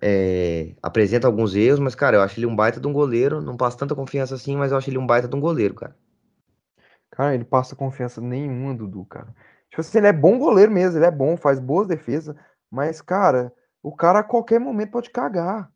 é, 0.00 0.74
apresenta 0.82 1.26
alguns 1.26 1.54
erros, 1.54 1.78
mas, 1.78 1.94
cara, 1.94 2.16
eu 2.16 2.22
acho 2.22 2.38
ele 2.38 2.46
um 2.46 2.56
baita 2.56 2.80
de 2.80 2.86
um 2.88 2.92
goleiro. 2.92 3.40
Não 3.40 3.56
passa 3.56 3.78
tanta 3.78 3.94
confiança 3.94 4.34
assim, 4.34 4.56
mas 4.56 4.72
eu 4.72 4.78
acho 4.78 4.90
ele 4.90 4.98
um 4.98 5.06
baita 5.06 5.28
de 5.28 5.36
um 5.36 5.40
goleiro, 5.40 5.74
cara. 5.74 5.96
Cara, 7.10 7.34
ele 7.34 7.44
passa 7.44 7.76
confiança 7.76 8.20
nenhuma, 8.20 8.74
Dudu, 8.74 9.04
cara. 9.04 9.34
Tipo 9.68 9.80
assim, 9.80 9.98
ele 9.98 10.08
é 10.08 10.12
bom 10.12 10.38
goleiro 10.38 10.72
mesmo, 10.72 10.98
ele 10.98 11.06
é 11.06 11.10
bom, 11.10 11.36
faz 11.36 11.60
boas 11.60 11.86
defesas, 11.86 12.34
mas, 12.70 13.00
cara, 13.00 13.52
o 13.82 13.94
cara 13.94 14.20
a 14.20 14.24
qualquer 14.24 14.58
momento 14.58 14.92
pode 14.92 15.10
cagar. 15.10 15.70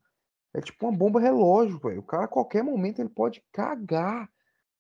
É 0.55 0.61
tipo 0.61 0.87
uma 0.89 0.97
bomba 0.97 1.21
relógio, 1.21 1.79
velho. 1.79 2.01
O 2.01 2.03
cara 2.03 2.25
a 2.25 2.29
qualquer 2.29 2.63
momento 2.63 3.01
ele 3.01 3.11
pode 3.11 3.45
cagar. 3.53 4.29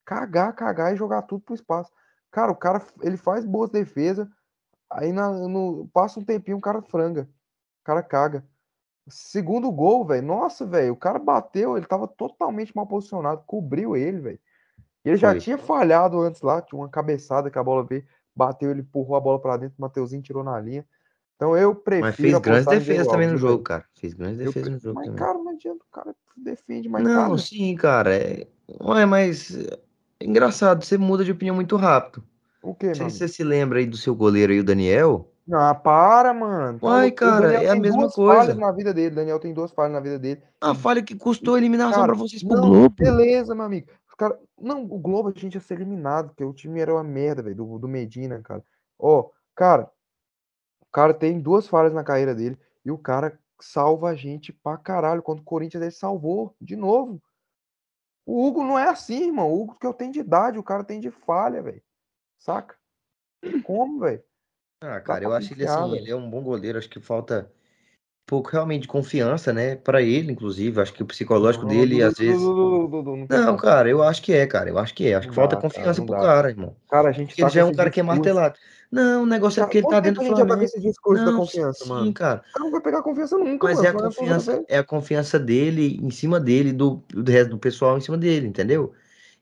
Cagar, 0.04 0.54
cagar 0.54 0.94
e 0.94 0.96
jogar 0.96 1.22
tudo 1.22 1.42
pro 1.42 1.54
espaço. 1.54 1.92
Cara, 2.36 2.52
o 2.52 2.54
cara, 2.54 2.84
ele 3.00 3.16
faz 3.16 3.46
boas 3.46 3.70
defesas, 3.70 4.28
aí 4.90 5.10
na- 5.10 5.48
no, 5.48 5.88
passa 5.90 6.20
um 6.20 6.22
tempinho, 6.22 6.58
o 6.58 6.60
cara 6.60 6.82
franga. 6.82 7.22
O 7.80 7.84
cara 7.84 8.02
caga. 8.02 8.44
Segundo 9.08 9.72
gol, 9.72 10.04
velho. 10.04 10.26
Nossa, 10.26 10.66
velho, 10.66 10.92
o 10.92 10.96
cara 10.98 11.18
bateu, 11.18 11.78
ele 11.78 11.86
tava 11.86 12.06
totalmente 12.06 12.76
mal 12.76 12.86
posicionado, 12.86 13.42
cobriu 13.46 13.96
ele, 13.96 14.20
velho. 14.20 14.40
Ele 15.02 15.16
já 15.16 15.30
Foi. 15.30 15.40
tinha 15.40 15.56
falhado 15.56 16.20
antes 16.20 16.42
lá, 16.42 16.60
tinha 16.60 16.78
uma 16.78 16.90
cabeçada 16.90 17.50
que 17.50 17.58
a 17.58 17.64
bola 17.64 17.82
veio, 17.86 18.04
bateu, 18.36 18.70
ele 18.70 18.82
empurrou 18.82 19.16
a 19.16 19.20
bola 19.20 19.40
pra 19.40 19.56
dentro, 19.56 19.76
o 19.78 19.80
Mateuzinho 19.80 20.20
tirou 20.20 20.44
na 20.44 20.60
linha. 20.60 20.86
Então 21.36 21.56
eu 21.56 21.74
prefiro 21.74 22.02
Mas 22.06 22.16
fez 22.16 22.38
grandes 22.38 22.66
defesas 22.66 23.06
também 23.06 23.28
no 23.28 23.38
jogo, 23.38 23.62
cara. 23.62 23.86
Fez 23.94 24.12
grandes 24.12 24.36
defesas 24.36 24.72
no 24.74 24.78
jogo 24.78 24.94
Mas, 24.96 25.06
também. 25.06 25.20
cara, 25.20 25.38
não 25.38 25.48
adianta, 25.52 25.82
o 25.82 25.90
cara 25.90 26.14
defende, 26.36 26.86
mas 26.86 27.02
Não, 27.02 27.28
caga. 27.30 27.38
sim, 27.38 27.74
cara. 27.76 28.14
É... 28.14 28.46
Ué, 28.82 29.06
mas 29.06 29.56
é 30.20 30.24
engraçado, 30.24 30.84
você 30.84 30.96
muda 30.96 31.24
de 31.24 31.32
opinião 31.32 31.54
muito 31.54 31.76
rápido. 31.76 32.24
O 32.62 32.74
quê, 32.74 32.86
mano? 32.86 33.10
se 33.10 33.18
você 33.18 33.28
se 33.28 33.44
lembra 33.44 33.78
aí 33.78 33.86
do 33.86 33.96
seu 33.96 34.14
goleiro 34.14 34.52
aí, 34.52 34.60
o 34.60 34.64
Daniel. 34.64 35.30
Ah, 35.52 35.74
para, 35.74 36.34
mano. 36.34 36.78
Uai, 36.82 37.12
cara, 37.12 37.62
é 37.62 37.68
a 37.68 37.76
mesma 37.76 38.02
duas 38.02 38.14
coisa. 38.14 38.34
falhas 38.34 38.56
na 38.56 38.72
vida 38.72 38.92
dele. 38.92 39.14
Daniel 39.14 39.38
tem 39.38 39.54
duas 39.54 39.70
falhas 39.70 39.92
na 39.92 40.00
vida 40.00 40.18
dele. 40.18 40.42
A 40.60 40.74
falha 40.74 41.02
que 41.02 41.14
custou 41.14 41.54
a 41.54 41.58
eliminação 41.58 42.02
pra 42.02 42.14
vocês 42.14 42.42
pro 42.42 42.56
não, 42.56 42.68
Globo. 42.68 42.94
Beleza, 42.98 43.54
meu 43.54 43.64
amigo. 43.64 43.86
Cara... 44.18 44.36
Não, 44.60 44.82
o 44.82 44.98
Globo 44.98 45.28
a 45.28 45.38
gente 45.38 45.54
ia 45.54 45.60
ser 45.60 45.74
eliminado, 45.74 46.28
porque 46.28 46.42
o 46.42 46.52
time 46.52 46.80
era 46.80 46.92
uma 46.92 47.04
merda, 47.04 47.42
velho, 47.42 47.54
do, 47.54 47.78
do 47.78 47.86
Medina, 47.86 48.40
cara. 48.42 48.64
Ó, 48.98 49.28
cara, 49.54 49.88
o 50.80 50.86
cara 50.90 51.14
tem 51.14 51.38
duas 51.38 51.68
falhas 51.68 51.92
na 51.92 52.02
carreira 52.02 52.34
dele 52.34 52.58
e 52.84 52.90
o 52.90 52.98
cara 52.98 53.38
salva 53.60 54.08
a 54.08 54.14
gente 54.16 54.52
pra 54.52 54.76
caralho. 54.76 55.22
Quando 55.22 55.40
o 55.40 55.44
Corinthians 55.44 55.82
ele 55.82 55.92
salvou 55.92 56.56
de 56.60 56.74
novo. 56.74 57.22
O 58.26 58.44
Hugo 58.44 58.64
não 58.64 58.76
é 58.76 58.88
assim, 58.88 59.28
irmão. 59.28 59.48
O 59.52 59.62
Hugo 59.62 59.78
que 59.80 59.86
eu 59.86 59.94
tenho 59.94 60.12
de 60.12 60.18
idade, 60.18 60.58
o 60.58 60.62
cara 60.62 60.82
tem 60.82 60.98
de 60.98 61.10
falha, 61.10 61.62
velho. 61.62 61.82
Saca? 62.38 62.74
Como, 63.62 64.00
velho? 64.00 64.22
Ah, 64.82 65.00
cara, 65.00 65.20
pra 65.20 65.28
eu 65.28 65.32
acho 65.32 65.54
ele 65.54 65.64
assim, 65.64 65.96
ele 65.96 66.10
é 66.10 66.16
um 66.16 66.28
bom 66.28 66.42
goleiro, 66.42 66.76
acho 66.76 66.90
que 66.90 67.00
falta 67.00 67.50
pouco 68.26 68.50
realmente 68.50 68.82
de 68.82 68.88
confiança, 68.88 69.52
né? 69.52 69.76
Pra 69.76 70.02
ele, 70.02 70.32
inclusive, 70.32 70.80
acho 70.80 70.92
que 70.92 71.02
o 71.02 71.06
psicológico 71.06 71.64
Não, 71.64 71.70
dele, 71.70 71.94
Dudu, 71.94 72.06
às 72.08 72.18
vezes. 72.18 72.42
Não 72.42 73.26
Não, 73.28 73.56
cara, 73.56 73.88
eu 73.88 74.02
acho 74.02 74.20
que 74.20 74.32
é, 74.32 74.46
cara, 74.46 74.68
eu 74.68 74.78
acho 74.78 74.92
que 74.92 75.08
é. 75.08 75.14
Acho 75.14 75.28
Não 75.28 75.32
que 75.32 75.36
falta 75.36 75.54
dá, 75.54 75.62
cara, 75.62 75.72
confiança 75.72 76.00
não 76.00 76.06
pro 76.06 76.16
dá. 76.16 76.22
cara, 76.22 76.50
irmão. 76.50 76.76
Cara, 76.90 77.08
a 77.08 77.12
gente 77.12 77.28
Porque 77.28 77.40
ele 77.42 77.48
tá 77.48 77.54
já 77.54 77.60
é 77.60 77.64
um 77.64 77.72
cara 77.74 77.90
que 77.90 78.00
é 78.00 78.02
martelado. 78.02 78.58
Não, 78.90 79.22
o 79.24 79.26
negócio 79.26 79.60
é 79.60 79.62
Cara, 79.62 79.68
porque 79.68 79.78
ele 79.78 79.86
tá 79.86 80.00
dentro 80.00 80.20
do 80.20 80.26
já 80.26 80.34
Flamengo. 80.36 80.64
esse 80.64 80.80
discurso 80.80 81.24
da 81.24 81.32
Não, 81.32 81.36
confiança, 81.36 81.84
sim, 81.84 81.88
mano? 81.88 82.12
cara. 82.12 82.40
O 82.40 82.52
cara 82.52 82.64
não 82.64 82.70
vai 82.70 82.80
pegar 82.80 83.02
confiança 83.02 83.38
nunca, 83.38 83.66
Mas 83.66 83.78
mano. 83.78 83.86
é 83.86 83.88
a 83.88 83.92
confiança, 83.94 84.64
é 84.68 84.78
a 84.78 84.84
confiança 84.84 85.38
dele 85.38 85.96
em 86.02 86.10
cima 86.10 86.38
dele, 86.40 86.72
do, 86.72 86.96
do 87.08 87.30
resto 87.30 87.50
do 87.50 87.58
pessoal 87.58 87.96
em 87.96 88.00
cima 88.00 88.16
dele, 88.18 88.46
entendeu? 88.46 88.94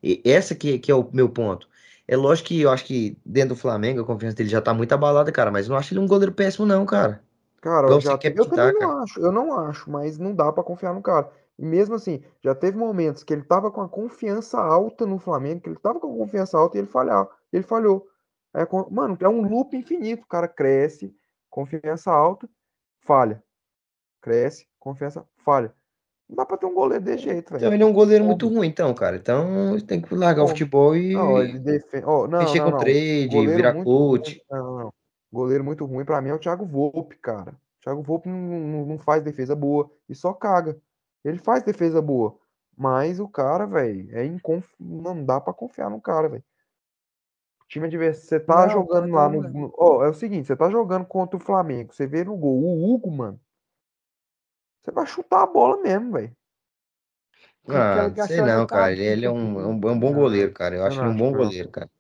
E 0.03 0.23
essa 0.25 0.55
que, 0.55 0.79
que 0.79 0.91
é 0.91 0.95
o 0.95 1.11
meu 1.13 1.29
ponto. 1.29 1.69
É 2.07 2.17
lógico 2.17 2.49
que 2.49 2.61
eu 2.61 2.71
acho 2.71 2.85
que 2.85 3.19
dentro 3.25 3.51
do 3.55 3.61
Flamengo 3.61 4.03
a 4.03 4.05
confiança 4.07 4.37
dele 4.37 4.49
já 4.51 4.61
tá 4.61 4.75
muito 4.75 4.93
abalada, 4.93 5.33
cara, 5.33 5.51
mas 5.51 5.67
eu 5.67 5.71
não 5.73 5.79
acho 5.79 5.93
ele 5.95 6.01
um 6.01 6.07
goleiro 6.07 6.33
péssimo, 6.35 6.67
não, 6.67 6.85
cara. 6.87 7.25
Cara, 7.61 7.87
Igual 7.87 7.99
eu 7.99 8.01
já 8.01 8.19
quer 8.19 8.33
eu 8.35 8.45
também 8.47 8.73
cara. 8.75 8.75
não 8.75 8.99
acho, 9.03 9.21
eu 9.21 9.33
não 9.33 9.59
acho, 9.59 9.91
mas 9.91 10.19
não 10.19 10.35
dá 10.35 10.53
pra 10.53 10.63
confiar 10.63 10.93
no 10.95 11.01
cara. 11.03 11.31
E 11.59 11.65
mesmo 11.65 11.95
assim, 11.95 12.23
já 12.43 12.55
teve 12.55 12.77
momentos 12.77 13.23
que 13.25 13.33
ele 13.33 13.43
tava 13.43 13.71
com 13.71 13.81
a 13.81 13.89
confiança 13.89 14.59
alta 14.61 15.07
no 15.07 15.19
Flamengo, 15.19 15.61
que 15.63 15.69
ele 15.71 15.79
tava 15.79 15.99
com 15.99 16.13
a 16.15 16.19
confiança 16.19 16.59
alta 16.59 16.77
e 16.77 16.81
ele 16.81 16.89
falhar, 16.89 17.27
ele 17.53 17.63
falhou. 17.63 18.07
É, 18.55 18.67
mano, 18.91 19.17
é 19.21 19.29
um 19.29 19.43
loop 19.43 19.77
infinito. 19.77 20.23
O 20.23 20.29
cara 20.29 20.47
cresce, 20.47 21.15
confiança 21.51 22.11
alta, 22.11 22.49
falha. 23.01 23.43
Cresce, 24.23 24.67
confiança, 24.79 25.27
falha. 25.45 25.75
Não 26.29 26.37
dá 26.37 26.47
pra 26.47 26.57
ter 26.57 26.67
um 26.67 26.75
goleiro 26.75 27.05
desse 27.05 27.25
jeito, 27.25 27.51
velho. 27.51 27.61
Então 27.61 27.75
ele 27.75 27.83
é 27.83 27.87
um 27.87 27.93
goleiro 27.93 28.25
muito 28.25 28.49
ruim, 28.49 28.69
então, 28.69 28.95
cara. 28.95 29.17
Então 29.17 29.79
tem 29.87 30.01
que 30.01 30.15
largar 30.15 30.43
o 30.43 30.45
Como? 30.45 30.49
futebol 30.49 30.95
Não, 30.95 31.43
ele 31.43 31.57
e 31.57 31.59
defende. 31.59 32.07
Ó, 32.07 32.27
não, 32.27 32.39
mexer 32.39 32.59
não, 32.59 32.65
com 32.67 32.71
não. 32.71 32.79
trade, 32.79 33.29
Goleiro 33.29 33.57
virar 33.57 33.75
muito 33.75 33.87
ruim. 33.87 34.09
coach. 34.09 34.43
Não, 34.51 34.59
não, 34.65 34.79
não. 34.79 34.95
Goleiro 35.33 35.65
muito 35.65 35.85
ruim 35.85 36.05
pra 36.05 36.23
mim 36.23 36.31
é 36.31 36.35
o 36.35 36.39
Thiago 36.39 36.65
Volpe, 36.65 37.17
cara. 37.19 37.51
O 37.51 37.83
Thiago 37.83 38.03
Volpe 38.03 38.29
não, 38.29 38.39
não, 38.39 38.87
não 38.87 38.99
faz 38.99 39.23
defesa 39.23 39.55
boa 39.55 39.91
e 40.09 40.15
só 40.15 40.33
caga. 40.33 40.79
Ele 41.25 41.39
faz 41.39 41.63
defesa 41.63 42.01
boa, 42.01 42.39
mas 42.77 43.19
o 43.21 43.29
cara, 43.29 43.67
velho, 43.67 44.09
é 44.17 44.25
inconf... 44.25 44.67
não 44.79 45.25
dá 45.25 45.41
pra 45.41 45.53
confiar 45.53 45.91
no 45.91 46.01
cara, 46.01 46.29
velho. 46.29 46.45
O 47.65 47.69
time 47.69 47.87
adversário, 47.87 48.29
você 48.29 48.41
tá 48.41 48.67
Não, 48.67 48.73
jogando 48.73 49.13
lá 49.13 49.29
no, 49.29 49.43
no- 49.43 49.75
Ó, 49.77 50.05
é 50.05 50.09
o 50.09 50.15
seguinte, 50.15 50.47
você 50.47 50.57
tá 50.57 50.71
jogando 50.71 51.07
contra 51.07 51.37
o 51.37 51.41
Flamengo, 51.41 51.93
você 51.93 52.07
vê 52.07 52.23
no 52.25 52.37
gol 52.37 52.63
o 52.63 52.95
Hugo, 52.95 53.11
mano. 53.11 53.41
Você 54.83 54.91
vai 54.91 55.07
chutar 55.07 55.43
a 55.43 55.47
bola 55.47 55.83
mesmo, 55.83 56.13
velho. 56.13 56.37
Ah, 57.67 58.05
a 58.05 58.27
sei 58.27 58.43
não, 58.43 58.67
tá 58.67 58.77
cara. 58.77 58.93
Ele, 58.93 59.03
ele 59.03 59.25
é 59.27 59.31
puta, 59.31 59.41
um, 59.41 59.61
é 59.61 59.67
um, 59.67 59.81
é 59.89 59.93
um 59.93 59.99
bom 59.99 60.13
Não, 60.13 60.21
goleiro, 60.21 60.53
cara. 60.53 60.77
Eu 60.77 60.85
acho 60.85 60.99
não 60.99 61.07
ele 61.07 61.15
um 61.15 61.17
bom 61.17 61.31
não. 61.33 61.39
goleiro, 61.39 61.69
cara. 61.71 61.91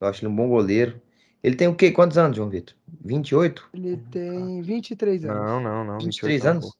Eu 0.00 0.08
acho 0.08 0.20
ele 0.20 0.32
um 0.32 0.36
bom 0.36 0.48
goleiro. 0.48 1.00
Ele 1.42 1.56
tem 1.56 1.68
o 1.68 1.74
quê? 1.74 1.90
Quantos 1.90 2.18
anos, 2.18 2.36
João 2.36 2.50
Vitor? 2.50 2.76
28? 3.00 3.70
Ele 3.72 3.96
tem 4.10 4.60
23 4.62 5.24
anos. 5.24 5.42
Não, 5.42 5.60
não, 5.60 5.84
não. 5.84 5.98
23 5.98 6.42
28 6.42 6.44
não, 6.44 6.50
anos? 6.50 6.76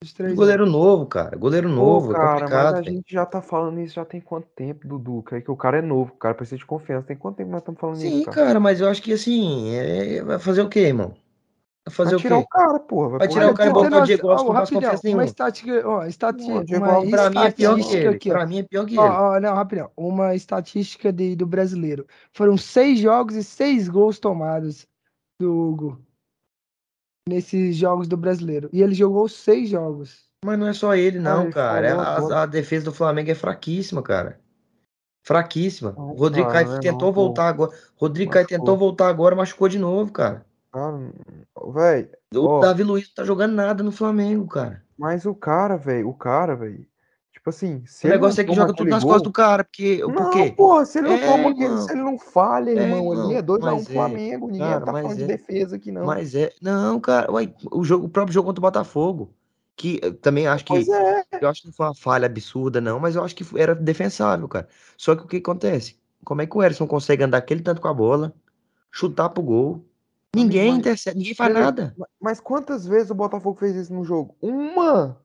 Pô. 0.00 0.06
23 0.06 0.28
anos. 0.30 0.38
Goleiro 0.38 0.66
novo, 0.66 1.06
cara. 1.06 1.36
Goleiro 1.36 1.68
Pô, 1.68 1.74
novo, 1.74 2.12
é 2.12 2.14
cara, 2.14 2.48
mas 2.48 2.74
a 2.74 2.82
gente 2.82 3.12
já 3.12 3.24
tá 3.24 3.40
falando 3.40 3.80
isso 3.80 3.94
já 3.94 4.04
tem 4.04 4.20
quanto 4.20 4.48
tempo, 4.48 4.86
Dudu? 4.86 5.22
Que 5.22 5.40
que 5.40 5.50
o 5.50 5.56
cara 5.56 5.78
é 5.78 5.82
novo, 5.82 6.12
o 6.12 6.18
cara 6.18 6.34
precisa 6.34 6.58
de 6.58 6.66
confiança. 6.66 7.06
Tem 7.06 7.16
quanto 7.16 7.36
tempo 7.36 7.50
nós 7.50 7.60
estamos 7.60 7.80
falando 7.80 7.96
isso, 7.96 8.06
Sim, 8.06 8.24
cara? 8.24 8.46
cara, 8.46 8.60
mas 8.60 8.80
eu 8.80 8.88
acho 8.88 9.02
que 9.02 9.12
assim, 9.12 9.74
é... 9.74 10.22
vai 10.22 10.38
fazer 10.38 10.62
o 10.62 10.68
quê, 10.68 10.80
irmão? 10.80 11.14
Vai 11.86 11.94
fazer 11.94 12.10
Vai 12.10 12.18
o 12.18 12.20
tirar 12.20 12.38
o 12.38 12.42
quê? 12.42 12.48
cara, 12.50 12.80
porra. 12.80 13.18
Vai 13.18 13.28
tirar 13.28 13.50
o 13.50 13.54
cara 13.54 13.70
e 13.70 13.72
botar 13.72 13.98
o. 13.98 14.02
Diego 14.02 14.28
Alves 14.28 14.46
faz 14.46 14.58
rapidão, 14.58 14.90
confiança 14.90 15.08
uma 15.14 15.24
estatística, 15.24 15.88
ó, 15.88 16.00
Não, 16.48 16.56
o 16.56 16.64
Diego 16.64 16.84
uma 16.84 17.10
Pra 17.10 17.30
mim 17.30 17.38
é 17.38 17.50
pior 17.52 17.74
que 17.74 17.80
estatística 17.80 17.96
ele. 17.96 18.16
aqui, 18.16 18.30
ó. 18.30 18.32
Pra 18.34 18.46
mim 18.46 18.58
é 18.58 18.62
pior 18.64 18.84
que 18.86 18.92
ele. 18.94 19.00
Ó, 19.00 19.34
ó, 19.36 19.40
não, 19.40 19.54
rapidão. 19.54 19.90
Uma 19.96 20.34
estatística 20.34 21.12
de, 21.12 21.36
do 21.36 21.46
brasileiro. 21.46 22.04
Foram 22.32 22.56
seis 22.56 22.98
jogos 22.98 23.36
e 23.36 23.44
seis 23.44 23.88
gols 23.88 24.18
tomados 24.18 24.84
do 25.38 25.52
Hugo 25.52 26.05
nesses 27.28 27.76
jogos 27.76 28.06
do 28.06 28.16
brasileiro. 28.16 28.68
E 28.72 28.82
ele 28.82 28.94
jogou 28.94 29.28
seis 29.28 29.68
jogos. 29.68 30.24
Mas 30.44 30.58
não 30.58 30.66
é 30.68 30.72
só 30.72 30.94
ele, 30.94 31.18
não, 31.18 31.44
ele 31.44 31.52
cara. 31.52 31.96
falhou 31.96 32.32
A, 32.32 32.42
a 32.42 32.46
defesa 32.46 32.84
do 32.84 32.92
Flamengo 32.92 33.30
é 33.30 33.34
fraquíssima, 33.34 34.02
cara. 34.02 34.38
Fraquíssima. 35.24 35.92
Não, 35.96 36.10
O 36.10 36.14
Rodrigo 36.14 36.48
cara, 36.48 36.64
Caio 36.64 36.76
é 36.76 36.80
tentou 36.80 37.08
não, 37.08 37.14
pô. 37.14 37.20
voltar 37.22 37.48
agora. 37.48 37.72
Rodrigo 37.96 38.30
Caio 38.32 38.46
tentou 38.46 38.66
Machucou. 38.74 38.78
voltar 38.88 39.08
agora, 39.08 39.34
machucou 39.34 39.68
de 39.68 39.78
novo, 39.78 40.12
cara. 40.12 40.46
Cara, 40.72 40.98
velho, 41.72 42.10
O 42.34 42.44
ó, 42.46 42.60
Davi 42.60 42.82
Luiz 42.84 43.08
não 43.08 43.14
tá 43.14 43.24
jogando 43.24 43.54
nada 43.54 43.82
no 43.82 43.90
Flamengo, 43.90 44.46
cara. 44.46 44.84
mas 44.96 45.24
o 45.26 45.34
cara, 45.34 45.76
velho, 45.76 46.08
o 46.08 46.14
cara, 46.14 46.54
velho, 46.54 46.86
tipo 47.46 47.50
assim, 47.50 47.82
se 47.86 48.06
O 48.06 48.10
negócio 48.10 48.40
é 48.40 48.44
que 48.44 48.52
joga 48.52 48.74
tudo 48.74 48.90
nas 48.90 49.04
costas 49.04 49.22
gol. 49.22 49.30
do 49.30 49.32
cara, 49.32 49.62
porque. 49.62 49.98
Por 50.00 50.12
Não, 50.12 50.30
quê? 50.30 50.50
porra, 50.56 50.84
se 50.84 50.98
ele 50.98 51.08
não 51.08 51.14
É, 51.14 51.26
toma 51.26 51.50
aquele, 51.50 51.78
se 51.78 51.92
ele 51.92 52.02
não 52.02 52.18
falha, 52.18 52.70
É, 52.70 52.82
irmão, 52.82 53.12
ali 53.12 53.34
é 53.34 53.38
irmão. 53.38 53.56
2x1 53.58 53.60
Mas 53.76 53.88
é. 53.88 53.92
Flamengo, 53.92 54.46
ninguém 54.46 54.60
Cara, 54.60 54.80
tá 54.84 54.92
falando 54.92 55.16
de 55.16 55.22
é. 55.22 55.26
defesa 55.26 55.76
aqui, 55.76 55.92
não. 55.92 56.04
Mas 56.04 56.34
é. 56.34 56.52
Não, 56.60 56.98
cara. 56.98 57.28
O, 57.70 57.84
jogo, 57.84 58.06
o 58.06 58.08
próprio 58.08 58.34
jogo 58.34 58.48
contra 58.48 58.60
o 58.60 58.62
Botafogo. 58.62 59.32
Que 59.78 60.00
eu 60.02 60.14
também 60.14 60.46
acho 60.46 60.64
que. 60.64 60.72
é, 60.90 61.24
Eu 61.40 61.48
acho 61.50 61.60
que 61.60 61.66
não 61.68 61.74
foi 61.74 61.86
uma 61.86 61.94
falha 61.94 62.24
absurda, 62.26 62.80
não, 62.80 62.98
mas 62.98 63.14
eu 63.14 63.22
acho 63.22 63.36
que 63.36 63.44
era 63.58 63.74
defensável, 63.74 64.48
cara. 64.48 64.66
Só 64.96 65.14
que 65.14 65.22
o 65.22 65.26
que 65.28 65.36
acontece? 65.36 65.98
Como 66.24 66.40
é 66.40 66.46
que 66.46 66.56
o 66.56 66.62
Erisson 66.62 66.86
consegue 66.86 67.22
andar 67.22 67.38
aquele 67.38 67.60
tanto 67.60 67.80
com 67.82 67.88
a 67.88 67.92
bola, 67.94 68.34
chutar 68.90 69.28
pro 69.28 69.42
gol? 69.42 69.84
Ninguém 70.34 70.70
mas 70.70 70.78
intercepta, 70.78 71.18
ninguém 71.18 71.34
faz 71.34 71.52
nada. 71.52 71.94
ma- 71.98 72.06
mas 72.18 72.40
quantas 72.40 72.86
vezes 72.86 73.10
o 73.10 73.14
Botafogo 73.14 73.58
fez 73.58 73.76
isso 73.76 73.92
no 73.92 74.02
jogo? 74.02 74.34
Uma! 74.40 75.20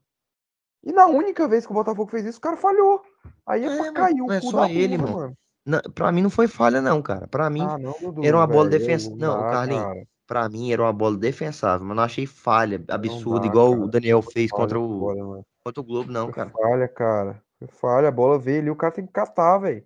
E 0.83 0.91
na 0.91 1.05
única 1.07 1.47
vez 1.47 1.65
que 1.65 1.71
o 1.71 1.75
Botafogo 1.75 2.09
fez 2.09 2.25
isso, 2.25 2.39
o 2.39 2.41
cara 2.41 2.57
falhou. 2.57 3.01
Aí 3.45 3.63
é 3.63 3.67
É, 3.67 3.75
pra 3.75 3.77
mas 3.77 3.91
cair 3.93 4.21
o 4.21 4.27
não 4.27 4.33
é 4.33 4.39
cu 4.41 4.47
só 4.51 4.61
da 4.61 4.69
ele, 4.71 4.97
mano. 4.97 5.35
Na- 5.65 5.81
Pra 5.93 6.11
mim 6.11 6.21
não 6.23 6.29
foi 6.29 6.47
falha, 6.47 6.81
não, 6.81 7.01
cara. 7.01 7.27
Pra 7.27 7.49
mim 7.49 7.61
Ah, 7.61 7.77
não, 7.77 7.91
era 7.91 7.99
Dudu, 8.11 8.21
uma 8.37 8.47
bola 8.47 8.69
defensável. 8.69 9.17
não 9.17 9.27
Não, 9.35 9.41
dá, 9.43 9.51
Carlinhos, 9.51 9.83
cara. 9.83 10.07
pra 10.25 10.49
mim 10.49 10.71
era 10.71 10.81
uma 10.81 10.93
bola 10.93 11.17
defensável, 11.17 11.85
mas 11.85 11.95
não 11.95 12.03
achei 12.03 12.25
falha 12.25 12.83
absurda, 12.89 13.41
dá, 13.41 13.45
igual 13.47 13.71
o 13.73 13.77
cara. 13.77 13.87
Daniel 13.89 14.21
Foi 14.23 14.33
fez 14.33 14.49
falha 14.49 14.61
contra 14.63 14.79
o, 14.79 14.99
mano. 15.27 15.45
contra 15.63 15.81
o 15.81 15.83
Globo, 15.83 16.11
não, 16.11 16.25
Foi 16.25 16.33
cara. 16.33 16.49
falha, 16.49 16.87
cara. 16.87 17.43
Foi 17.59 17.67
falha, 17.67 18.07
a 18.07 18.11
bola 18.11 18.39
veio 18.39 18.61
ali, 18.61 18.69
o 18.71 18.75
cara 18.75 18.91
tem 18.93 19.05
que 19.05 19.13
catar, 19.13 19.59
velho. 19.59 19.85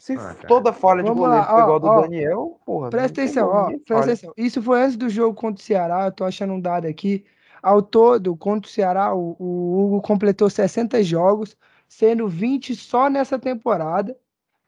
Se 0.00 0.14
Ah, 0.14 0.34
toda 0.48 0.72
falha 0.72 1.00
de 1.04 1.08
Vamos 1.08 1.22
goleiro 1.22 1.44
lá, 1.46 1.48
for 1.48 1.60
igual 1.60 1.70
ó, 1.70 1.76
a 1.76 1.78
do 1.78 1.86
ó. 1.86 2.00
Daniel, 2.00 2.60
porra, 2.66 2.90
Presta 2.90 3.20
atenção, 3.22 3.48
ó. 3.48 3.66
Presta 3.66 3.84
falha. 3.94 4.02
atenção. 4.06 4.32
Isso 4.36 4.60
foi 4.60 4.82
antes 4.82 4.96
do 4.96 5.08
jogo 5.08 5.36
contra 5.40 5.62
o 5.62 5.64
Ceará. 5.64 6.06
Eu 6.06 6.12
tô 6.12 6.24
achando 6.24 6.52
um 6.54 6.60
dado 6.60 6.86
aqui. 6.88 7.24
Ao 7.62 7.80
todo, 7.82 8.36
contra 8.36 8.68
o 8.68 8.72
Ceará, 8.72 9.14
o, 9.14 9.36
o 9.38 9.84
Hugo 9.86 10.02
completou 10.02 10.50
60 10.50 11.02
jogos, 11.02 11.56
sendo 11.88 12.28
20 12.28 12.74
só 12.76 13.08
nessa 13.08 13.38
temporada. 13.38 14.18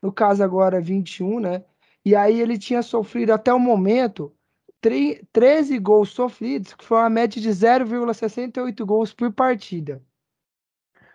No 0.03 0.13
caso, 0.13 0.43
agora 0.45 0.81
21, 0.81 1.41
né? 1.41 1.65
E 2.05 2.15
aí 2.15 2.41
ele 2.41 2.59
tinha 2.59 2.83
sofrido 2.83 3.33
até 3.33 3.53
o 3.53 3.59
momento 3.59 4.35
tre- 4.81 5.27
13 5.33 5.79
gols 5.79 6.11
sofridos, 6.11 6.75
que 6.75 6.85
foi 6.85 6.99
uma 6.99 7.11
média 7.11 7.41
de 7.41 7.51
0,68 7.53 8.85
gols 8.87 9.13
por 9.15 9.33
partida. 9.33 10.03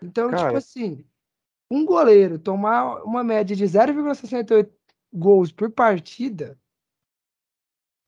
Então, 0.02 0.34
tipo 0.34 0.38
Cara, 0.38 0.58
assim, 0.58 1.06
um 1.72 1.86
goleiro 1.86 2.40
tomar 2.40 3.04
uma 3.04 3.24
média 3.24 3.56
de 3.56 3.66
0,68 3.68 4.72
gols 5.14 5.52
por 5.52 5.72
partida, 5.72 6.60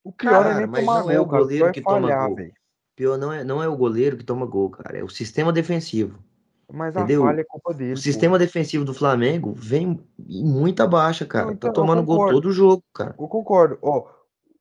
o 0.03 0.11
não 0.22 0.43
é 0.43 0.43
cara. 0.43 0.53
nem 0.53 0.65
Cara, 0.65 0.68
mas 0.68 0.85
tomar 0.85 0.93
não 0.93 1.10
é 1.11 1.19
gol, 1.19 1.22
o 1.22 1.27
cara. 1.27 1.43
O 1.43 1.48
goleiro 1.48 1.68
é 1.69 1.73
que 1.73 1.81
toma 1.81 2.11
falhar, 2.11 2.27
gol. 2.27 2.35
velho. 2.35 2.53
Pior 2.95 3.18
não 3.18 3.31
é, 3.31 3.43
não 3.43 3.63
é 3.63 3.68
o 3.68 3.77
goleiro 3.77 4.18
que 4.18 4.23
toma 4.23 4.45
gol, 4.45 4.69
cara. 4.69 4.97
É 4.97 5.03
o 5.03 5.09
sistema 5.09 5.51
defensivo. 5.51 6.19
Mas 6.72 6.95
a 6.95 7.01
Entendeu? 7.01 7.23
falha 7.23 7.41
é 7.41 7.43
culpa 7.43 7.72
O 7.72 7.73
dele, 7.73 7.97
sistema 7.97 8.39
defensivo 8.39 8.85
do 8.85 8.93
Flamengo 8.93 9.53
vem 9.53 9.99
em 10.27 10.45
muita 10.45 10.88
baixa, 10.88 11.26
Não, 11.26 11.30
cara. 11.30 11.47
Tá 11.47 11.53
então, 11.53 11.69
eu 11.69 11.73
tomando 11.73 12.03
gol 12.03 12.30
todo 12.30 12.51
jogo, 12.51 12.84
cara. 12.93 13.15
Eu 13.19 13.27
concordo. 13.27 13.77
Ó, 13.81 14.07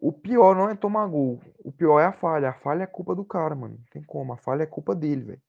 o 0.01 0.13
pior 0.13 0.57
não 0.57 0.69
é 0.69 0.75
tomar 0.75 1.07
gol. 1.07 1.41
O 1.65 1.71
pior 1.71 2.01
é 2.01 2.07
a 2.07 2.13
falha. 2.13 2.49
A 2.49 2.55
falha 2.55 2.83
é 2.83 2.87
culpa 2.87 3.15
do 3.15 3.25
cara, 3.25 3.55
mano. 3.55 3.75
Não 3.79 3.85
tem 3.93 4.03
como. 4.03 4.33
A 4.33 4.37
falha 4.37 4.65
é 4.65 4.67
culpa 4.67 4.95
dele, 4.95 5.23
velho. 5.23 5.43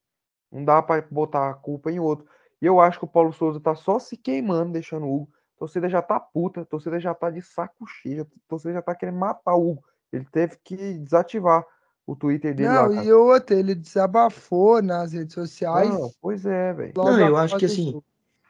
Não 0.52 0.64
dá 0.64 0.82
pra 0.82 1.04
botar 1.10 1.50
a 1.50 1.54
culpa 1.54 1.92
em 1.92 2.00
outro. 2.00 2.28
E 2.62 2.66
eu 2.66 2.80
acho 2.80 3.00
que 3.00 3.06
o 3.06 3.08
Paulo 3.08 3.34
Souza 3.34 3.60
tá 3.60 3.74
só 3.74 3.98
se 3.98 4.16
queimando, 4.16 4.74
deixando 4.74 5.06
o 5.06 5.16
Hugo. 5.16 5.30
A 5.56 5.60
torcida 5.60 5.90
já 5.90 6.02
tá 6.02 6.20
puta. 6.20 6.62
A 6.62 6.66
torcida 6.66 7.00
já 7.00 7.14
tá 7.14 7.30
de 7.30 7.42
saco 7.42 7.88
cheio. 7.88 8.24
A 8.24 8.50
torcida 8.50 8.74
já 8.74 8.82
tá 8.82 8.94
querendo 8.94 9.18
matar 9.18 9.56
o 9.56 9.72
Hugo. 9.72 9.84
Ele 10.12 10.26
teve 10.26 10.58
que 10.64 10.76
desativar 11.00 11.66
o 12.12 12.16
Twitter 12.16 12.54
dele 12.54 12.68
lá, 12.70 12.88
Não, 12.88 12.96
cara. 12.96 13.08
e 13.08 13.14
outra, 13.14 13.56
ele 13.56 13.74
desabafou 13.74 14.82
nas 14.82 15.14
redes 15.14 15.34
sociais 15.34 15.90
Não, 15.90 16.12
pois 16.22 16.46
é, 16.46 16.74
velho. 16.74 16.94
Não, 16.96 17.20
eu 17.20 17.38
acho 17.38 17.58
que 17.58 17.66
assim, 17.66 18.02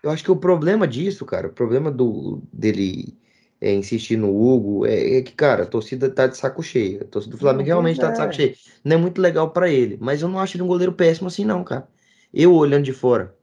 eu 0.02 0.10
acho 0.10 0.24
que 0.24 0.32
o 0.32 0.36
problema 0.36 0.88
disso, 0.88 1.26
cara, 1.26 1.48
o 1.48 1.54
problema 1.54 1.92
do 1.92 2.42
dele 2.52 3.16
é, 3.60 3.72
insistir 3.74 4.18
no 4.18 4.30
Hugo 4.36 4.86
é, 4.88 5.18
é 5.18 5.22
que, 5.22 5.34
cara, 5.34 5.64
a 5.64 5.68
torcida 5.68 6.10
tá 6.10 6.26
de 6.26 6.36
saco 6.36 6.64
cheio. 6.64 7.04
A 7.04 7.06
torcida 7.06 7.36
do 7.36 7.40
Flamengo 7.40 7.62
Não, 7.62 7.68
realmente 7.68 8.00
tá 8.00 8.10
de 8.10 8.18
saco 8.18 8.32
é. 8.32 8.36
cheio. 8.36 8.56
Não 8.84 8.96
é 8.96 9.00
muito 9.00 9.22
legal 9.22 9.52
pra 9.52 9.70
ele, 9.70 9.98
mas 10.02 10.22
eu 10.24 10.28
não 10.28 10.40
acho 10.40 10.58
ele 10.58 10.64
um 10.64 10.68
goleiro 10.68 10.94
péssimo 10.94 11.28
assim, 11.28 11.46
não, 11.46 11.64
cara. 11.64 11.88
Eu 12.34 12.56
olhando 12.56 12.84
de 12.84 12.94
fora, 12.94 13.36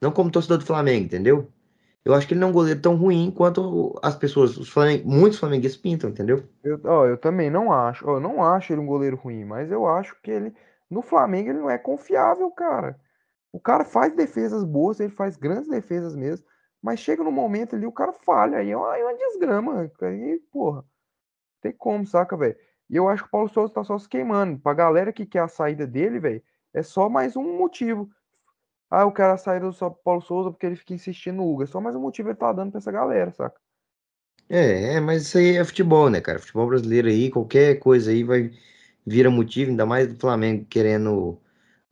não 0.00 0.10
como 0.10 0.30
torcedor 0.30 0.58
do 0.58 0.64
Flamengo, 0.66 1.04
entendeu? 1.04 1.48
Eu 2.04 2.14
acho 2.14 2.26
que 2.26 2.32
ele 2.32 2.40
não 2.40 2.48
é 2.48 2.50
um 2.50 2.54
goleiro 2.54 2.80
tão 2.80 2.96
ruim 2.96 3.30
quanto 3.30 3.98
as 4.02 4.16
pessoas, 4.16 4.56
os 4.56 4.74
muitos 5.04 5.38
flamenguistas 5.38 5.80
pintam, 5.80 6.10
entendeu? 6.10 6.42
Eu, 6.64 6.80
ó, 6.84 7.06
eu 7.06 7.18
também 7.18 7.50
não 7.50 7.70
acho. 7.70 8.08
ó, 8.08 8.16
eu 8.16 8.20
não 8.20 8.42
acho 8.42 8.72
ele 8.72 8.80
um 8.80 8.86
goleiro 8.86 9.16
ruim, 9.16 9.44
mas 9.44 9.70
eu 9.70 9.86
acho 9.86 10.16
que 10.22 10.30
ele. 10.30 10.54
No 10.88 11.02
Flamengo 11.02 11.50
ele 11.50 11.58
não 11.58 11.70
é 11.70 11.78
confiável, 11.78 12.50
cara. 12.50 12.98
O 13.52 13.60
cara 13.60 13.84
faz 13.84 14.14
defesas 14.14 14.64
boas, 14.64 14.98
ele 15.00 15.12
faz 15.12 15.36
grandes 15.36 15.68
defesas 15.68 16.16
mesmo, 16.16 16.46
mas 16.80 17.00
chega 17.00 17.22
no 17.22 17.32
momento 17.32 17.76
ali, 17.76 17.86
o 17.86 17.92
cara 17.92 18.12
falha, 18.12 18.58
aí 18.58 18.70
é 18.70 18.76
uma, 18.76 18.96
é 18.96 19.04
uma 19.04 19.14
desgrama. 19.16 19.90
Aí, 20.02 20.38
porra, 20.50 20.84
tem 21.60 21.72
como, 21.72 22.06
saca, 22.06 22.36
velho? 22.36 22.56
E 22.88 22.96
eu 22.96 23.08
acho 23.08 23.22
que 23.22 23.28
o 23.28 23.30
Paulo 23.30 23.48
Souza 23.48 23.72
tá 23.72 23.84
só 23.84 23.98
se 23.98 24.08
queimando. 24.08 24.58
Pra 24.58 24.74
galera 24.74 25.12
que 25.12 25.26
quer 25.26 25.40
a 25.40 25.48
saída 25.48 25.86
dele, 25.86 26.18
velho, 26.18 26.42
é 26.72 26.82
só 26.82 27.08
mais 27.08 27.36
um 27.36 27.58
motivo. 27.58 28.10
Ah, 28.90 29.02
eu 29.02 29.12
quero 29.12 29.32
a 29.32 29.36
saída 29.38 29.70
do 29.70 29.90
Paulo 30.04 30.20
Souza 30.22 30.50
porque 30.50 30.66
ele 30.66 30.76
fica 30.76 30.94
insistindo 30.94 31.36
no 31.36 31.48
Hugo. 31.50 31.62
É 31.62 31.66
só 31.66 31.80
mais 31.80 31.94
um 31.96 32.00
motivo 32.00 32.28
ele 32.28 32.36
tá 32.36 32.52
dando 32.52 32.70
pra 32.72 32.78
essa 32.78 32.92
galera, 32.92 33.30
saca? 33.32 33.60
É, 34.48 34.94
é, 34.96 35.00
mas 35.00 35.22
isso 35.22 35.38
aí 35.38 35.56
é 35.56 35.64
futebol, 35.64 36.10
né, 36.10 36.20
cara? 36.20 36.38
Futebol 36.40 36.66
brasileiro 36.66 37.08
aí, 37.08 37.30
qualquer 37.30 37.78
coisa 37.78 38.10
aí 38.10 38.24
vai 38.24 38.50
vira 39.06 39.30
motivo, 39.30 39.70
ainda 39.70 39.86
mais 39.86 40.08
do 40.12 40.18
Flamengo 40.20 40.64
querendo 40.66 41.40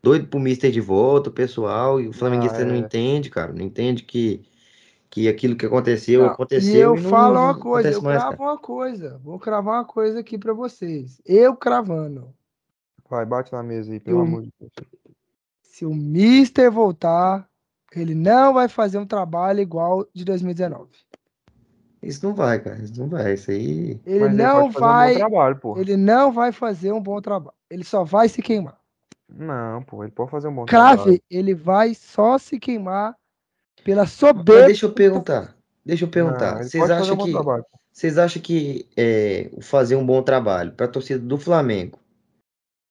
doido 0.03 0.29
pro 0.29 0.41
Mister 0.41 0.71
de 0.73 0.81
volta, 0.81 1.31
o 1.31 1.33
pessoal, 1.33 2.01
e 2.01 2.09
o 2.09 2.13
flamenguista 2.13 2.65
Ah, 2.65 2.65
não 2.65 2.75
é. 2.75 2.77
entende, 2.77 3.31
cara, 3.31 3.53
não 3.53 3.63
entende 3.65 4.05
que, 4.05 4.43
que 5.11 5.29
aquilo 5.29 5.57
que 5.57 5.67
aconteceu, 5.67 6.27
Não, 6.27 6.27
aconteceu 6.27 6.81
e 6.83 6.83
eu 6.83 6.97
não, 7.01 7.11
falo 7.11 7.39
não 7.39 7.41
uma 7.41 7.59
coisa, 7.59 7.95
eu 7.95 8.03
mais, 8.03 8.25
cravo 8.25 8.27
cara. 8.27 8.43
uma 8.43 8.59
coisa. 8.59 9.19
Vou 9.19 9.39
cravar 9.39 9.75
uma 9.77 9.85
coisa 9.85 10.21
aqui 10.21 10.37
pra 10.39 10.53
vocês. 10.53 11.21
Eu 11.25 11.57
cravando. 11.57 12.35
Vai, 13.11 13.27
bate 13.27 13.53
na 13.53 13.63
mesa 13.63 13.93
aí, 13.93 13.99
pelo 14.01 14.21
Eu- 14.21 14.23
amor 14.23 14.43
de 14.45 14.53
Deus. 14.59 14.73
Se 15.79 15.87
o 15.87 15.95
Mister 15.95 16.73
voltar, 16.73 17.49
ele 17.95 18.13
não 18.13 18.53
vai 18.53 18.69
fazer 18.69 18.99
um 18.99 19.07
trabalho 19.07 19.61
igual 19.61 20.05
de 20.13 20.25
2019. 20.25 20.89
Isso 22.03 22.27
não 22.27 22.35
vai, 22.35 22.59
cara, 22.59 22.83
isso 22.83 22.99
não 22.99 23.09
vai, 23.09 23.35
isso 23.35 23.53
aí... 23.53 24.01
Ele 24.05 24.19
Mas 24.19 24.29
ele 24.35 24.43
não 24.43 24.67
um 24.67 24.71
vai, 24.71 25.13
bom 25.13 25.19
trabalho, 25.21 25.57
pô. 25.61 25.79
ele 25.79 25.97
não 25.97 26.33
vai 26.33 26.51
fazer 26.51 26.91
um 26.91 27.01
bom 27.01 27.21
trabalho. 27.21 27.55
Ele 27.71 27.85
só 27.85 28.03
vai 28.03 28.29
se 28.29 28.43
queimar. 28.43 28.77
Não, 29.29 29.81
pô, 29.85 30.03
ele 30.03 30.11
pode 30.11 30.33
fazer 30.33 30.49
um 30.49 30.55
bom 30.57 30.65
trabalho. 30.65 31.01
Crave, 31.01 31.23
ele 31.31 31.55
vai 31.55 31.95
só 31.95 32.39
se 32.39 32.59
queimar 32.59 33.15
pela 33.85 34.03
Mas 34.03 34.11
soberba. 34.11 34.67
deixa 34.67 34.85
eu 34.87 34.93
perguntar, 34.93 35.57
deixa 35.87 36.07
eu 36.07 36.09
perguntar, 36.09 36.57
ele 36.57 36.71
vocês 36.71 36.91
acham 36.91 37.15
um 37.15 37.19
que... 37.19 37.31
trabalho. 37.31 37.65
Vocês 37.93 38.19
acham 38.19 38.43
que 38.43 38.89
é, 38.97 39.49
fazer 39.61 39.95
um 39.95 40.05
bom 40.05 40.25
trabalho 40.25 40.73
para 40.73 40.87
a 40.87 40.91
torcida 40.91 41.21
do 41.21 41.39
Flamengo 41.39 42.01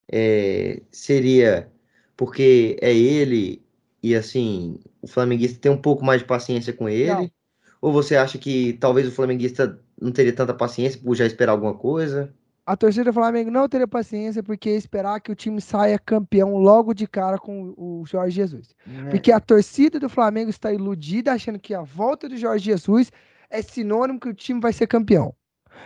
é, 0.10 0.82
seria 0.90 1.70
porque 2.18 2.76
é 2.82 2.94
ele 2.94 3.64
e 4.04 4.16
assim 4.16 4.80
o 5.02 5.08
flamenguista 5.08 5.60
tem 5.60 5.72
um 5.72 5.82
pouco 5.82 6.04
mais 6.04 6.22
de 6.22 6.28
paciência 6.28 6.74
com 6.74 6.90
ele? 6.90 7.14
Não. 7.14 7.32
Ou 7.80 7.94
você 7.94 8.16
acha 8.16 8.38
que 8.38 8.74
talvez 8.74 9.08
o 9.08 9.12
flamenguista 9.12 9.80
não 10.02 10.12
teria 10.12 10.34
tanta 10.34 10.54
paciência 10.54 11.00
por 11.00 11.16
já 11.16 11.26
esperar 11.26 11.52
alguma 11.52 11.76
coisa? 11.76 12.34
A 12.66 12.76
torcida 12.76 13.06
do 13.06 13.14
Flamengo 13.14 13.50
não 13.50 13.70
teria 13.70 13.88
paciência 13.88 14.44
porque 14.44 14.70
esperar 14.72 15.22
que 15.22 15.32
o 15.32 15.36
time 15.36 15.62
saia 15.62 15.98
campeão 15.98 16.58
logo 16.58 16.94
de 16.94 17.08
cara 17.08 17.38
com 17.38 17.74
o 17.78 18.04
Jorge 18.06 18.36
Jesus. 18.36 18.76
Né? 18.86 19.10
Porque 19.10 19.32
a 19.32 19.40
torcida 19.40 19.98
do 19.98 20.10
Flamengo 20.10 20.50
está 20.50 20.74
iludida, 20.74 21.32
achando 21.32 21.60
que 21.60 21.74
a 21.74 21.82
volta 21.82 22.28
do 22.28 22.36
Jorge 22.36 22.66
Jesus 22.66 23.10
é 23.50 23.62
sinônimo 23.62 24.20
que 24.20 24.28
o 24.28 24.34
time 24.34 24.60
vai 24.60 24.74
ser 24.74 24.86
campeão. 24.86 25.34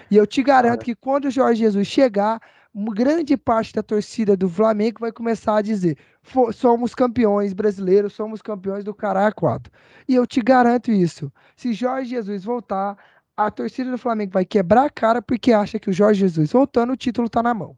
E 0.09 0.17
eu 0.17 0.25
te 0.25 0.41
garanto 0.41 0.83
que 0.83 0.95
quando 0.95 1.25
o 1.25 1.31
Jorge 1.31 1.61
Jesus 1.61 1.87
chegar, 1.87 2.41
grande 2.73 3.35
parte 3.35 3.73
da 3.73 3.83
torcida 3.83 4.35
do 4.37 4.49
Flamengo 4.49 4.99
vai 4.99 5.11
começar 5.11 5.57
a 5.57 5.61
dizer: 5.61 5.97
"Fo- 6.21 6.51
somos 6.53 6.95
campeões 6.95 7.53
brasileiros, 7.53 8.13
somos 8.13 8.41
campeões 8.41 8.83
do 8.83 8.93
Cará 8.93 9.31
4. 9.31 9.71
E 10.07 10.15
eu 10.15 10.25
te 10.25 10.41
garanto 10.41 10.91
isso. 10.91 11.31
Se 11.55 11.73
Jorge 11.73 12.11
Jesus 12.11 12.43
voltar, 12.43 12.97
a 13.35 13.51
torcida 13.51 13.91
do 13.91 13.97
Flamengo 13.97 14.31
vai 14.31 14.45
quebrar 14.45 14.85
a 14.85 14.89
cara 14.89 15.21
porque 15.21 15.51
acha 15.51 15.79
que 15.79 15.89
o 15.89 15.93
Jorge 15.93 16.21
Jesus 16.21 16.51
voltando, 16.51 16.93
o 16.93 16.97
título 16.97 17.29
tá 17.29 17.43
na 17.43 17.53
mão. 17.53 17.77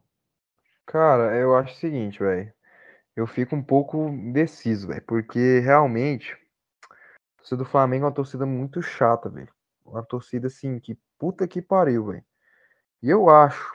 Cara, 0.86 1.34
eu 1.36 1.56
acho 1.56 1.72
o 1.74 1.78
seguinte, 1.78 2.18
velho. 2.18 2.52
Eu 3.16 3.26
fico 3.26 3.54
um 3.56 3.62
pouco 3.62 4.08
indeciso, 4.08 4.88
velho, 4.88 5.02
porque 5.06 5.60
realmente 5.60 6.32
a 6.84 7.38
torcida 7.38 7.56
do 7.56 7.64
Flamengo 7.64 8.04
é 8.04 8.08
uma 8.08 8.14
torcida 8.14 8.44
muito 8.44 8.82
chata, 8.82 9.28
velho. 9.28 9.48
Uma 9.84 10.02
torcida 10.02 10.48
assim 10.48 10.78
que 10.78 10.98
puta 11.18 11.46
que 11.46 11.62
pariu, 11.62 12.06
velho. 12.06 12.24
E 13.02 13.08
eu 13.08 13.28
acho 13.30 13.72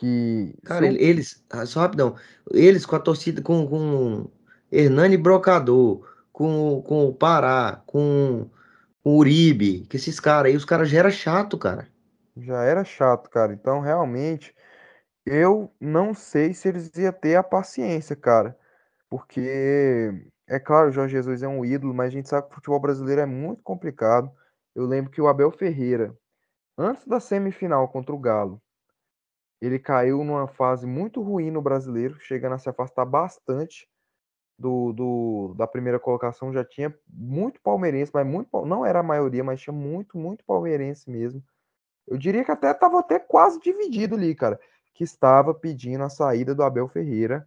que 0.00 0.54
Cara, 0.64 0.86
ele- 0.86 1.02
eles, 1.02 1.44
ah, 1.50 1.66
só 1.66 1.80
rapidão, 1.80 2.16
eles 2.52 2.86
com 2.86 2.96
a 2.96 3.00
torcida 3.00 3.42
com, 3.42 3.66
com 3.66 4.30
Hernani 4.72 5.16
Brocador, 5.16 6.06
com, 6.32 6.82
com 6.82 7.06
o 7.08 7.14
Pará, 7.14 7.82
com, 7.86 8.48
com 9.02 9.10
o 9.14 9.18
Uribe, 9.18 9.86
que 9.88 9.96
esses 9.96 10.20
caras 10.20 10.52
aí, 10.52 10.56
os 10.56 10.64
caras 10.64 10.88
já 10.90 10.98
eram 11.00 11.10
chato, 11.10 11.58
cara. 11.58 11.88
já 12.36 12.62
era 12.64 12.84
chato, 12.84 13.28
cara. 13.30 13.52
Então, 13.52 13.80
realmente, 13.80 14.54
eu 15.26 15.74
não 15.80 16.14
sei 16.14 16.54
se 16.54 16.68
eles 16.68 16.90
iam 16.96 17.12
ter 17.12 17.36
a 17.36 17.42
paciência, 17.42 18.16
cara. 18.16 18.58
Porque, 19.10 19.40
é 20.48 20.60
claro, 20.60 20.88
o 20.90 20.92
Jorge 20.92 21.16
Jesus 21.16 21.42
é 21.44 21.48
um 21.48 21.64
ídolo, 21.64 21.94
mas 21.94 22.08
a 22.08 22.10
gente 22.10 22.28
sabe 22.28 22.46
que 22.48 22.52
o 22.54 22.56
futebol 22.56 22.80
brasileiro 22.80 23.20
é 23.22 23.26
muito 23.26 23.62
complicado. 23.62 24.32
Eu 24.74 24.86
lembro 24.86 25.10
que 25.12 25.20
o 25.22 25.28
Abel 25.28 25.50
Ferreira, 25.52 26.16
antes 26.78 27.06
da 27.06 27.20
semifinal 27.20 27.88
contra 27.88 28.14
o 28.14 28.18
Galo, 28.20 28.62
ele 29.60 29.78
caiu 29.78 30.24
numa 30.24 30.46
fase 30.48 30.86
muito 30.86 31.22
ruim 31.22 31.50
no 31.50 31.62
brasileiro, 31.62 32.18
chegando 32.20 32.54
a 32.54 32.58
se 32.58 32.68
afastar 32.68 33.04
bastante 33.04 33.88
do, 34.58 34.92
do- 34.92 35.54
da 35.56 35.66
primeira 35.66 35.98
colocação. 35.98 36.52
Já 36.52 36.64
tinha 36.64 36.94
muito 37.08 37.60
palmeirense, 37.62 38.12
mas 38.14 38.26
muito, 38.26 38.48
não 38.66 38.84
era 38.84 39.00
a 39.00 39.02
maioria, 39.02 39.44
mas 39.44 39.60
tinha 39.60 39.74
muito, 39.74 40.18
muito 40.18 40.44
palmeirense 40.44 41.10
mesmo. 41.10 41.42
Eu 42.06 42.18
diria 42.18 42.44
que 42.44 42.50
até 42.52 42.70
estava 42.72 43.00
até 43.00 43.18
quase 43.18 43.60
dividido 43.60 44.16
ali, 44.16 44.34
cara, 44.34 44.60
que 44.94 45.04
estava 45.04 45.54
pedindo 45.54 46.04
a 46.04 46.10
saída 46.10 46.54
do 46.54 46.62
Abel 46.62 46.88
Ferreira 46.88 47.46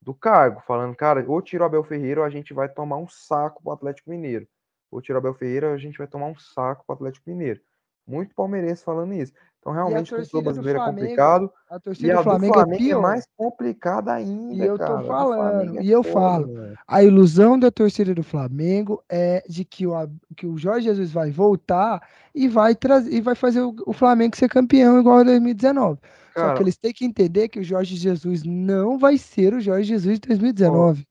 do 0.00 0.14
cargo, 0.14 0.60
falando, 0.66 0.94
cara, 0.96 1.24
ou 1.28 1.40
tira 1.42 1.62
o 1.64 1.66
Abel 1.66 1.84
Ferreira 1.84 2.20
ou 2.20 2.26
a 2.26 2.30
gente 2.30 2.54
vai 2.54 2.68
tomar 2.68 2.96
um 2.96 3.08
saco 3.08 3.62
pro 3.62 3.72
Atlético 3.72 4.10
Mineiro. 4.10 4.46
Ou 4.90 5.00
tira 5.00 5.18
o 5.18 5.20
Abel 5.20 5.34
Ferreira 5.34 5.68
ou 5.68 5.74
a 5.74 5.78
gente 5.78 5.98
vai 5.98 6.06
tomar 6.06 6.26
um 6.26 6.38
saco 6.38 6.84
pro 6.86 6.94
Atlético 6.94 7.28
Mineiro. 7.30 7.60
Muito 8.06 8.34
palmeirense 8.34 8.82
falando 8.84 9.12
isso. 9.14 9.32
Então, 9.60 9.72
realmente, 9.72 10.12
o 10.12 10.14
torcida 10.14 10.42
brasileiro 10.42 10.78
é 10.80 10.82
Flamengo, 10.82 10.82
complicado. 10.82 11.52
A 11.68 11.80
E 11.98 12.10
torcida 12.10 12.12
a 12.12 12.16
do 12.16 12.24
do 12.26 12.40
Flamengo, 12.40 12.54
Flamengo 12.54 12.88
é 12.88 12.90
é 12.90 12.96
mais 12.96 13.26
complicada 13.36 14.12
ainda, 14.14 14.54
E 14.54 14.64
eu 14.64 14.78
tô 14.78 14.98
cara. 14.98 15.02
Do 15.20 15.28
falando, 15.28 15.32
Flamengo 15.32 15.78
é 15.78 15.84
e 15.84 15.90
eu 15.90 16.02
foda, 16.02 16.48
falo. 16.48 16.50
A 16.86 17.02
ilusão 17.02 17.58
da 17.58 17.70
torcida 17.70 18.14
do 18.14 18.22
Flamengo 18.22 19.02
é 19.08 19.42
de 19.48 19.64
que 19.64 19.86
o, 19.86 19.92
que 20.36 20.46
o 20.46 20.56
Jorge 20.58 20.86
Jesus 20.86 21.12
vai 21.12 21.30
voltar 21.30 22.00
e 22.34 22.48
vai, 22.48 22.74
trazer, 22.74 23.12
e 23.12 23.20
vai 23.20 23.34
fazer 23.34 23.60
o, 23.62 23.74
o 23.86 23.92
Flamengo 23.92 24.36
ser 24.36 24.48
campeão 24.48 24.98
igual 25.00 25.18
a 25.18 25.24
2019. 25.24 26.00
Só 26.36 26.50
Cara, 26.50 26.52
que 26.52 26.62
eles 26.62 26.76
têm 26.78 26.92
que 26.92 27.04
entender 27.04 27.48
que 27.48 27.60
o 27.60 27.64
Jorge 27.64 27.96
Jesus 27.96 28.42
não 28.44 28.98
vai 28.98 29.18
ser 29.18 29.54
o 29.54 29.60
Jorge 29.60 29.88
Jesus 29.88 30.18
de 30.20 30.28
2019. 30.28 31.06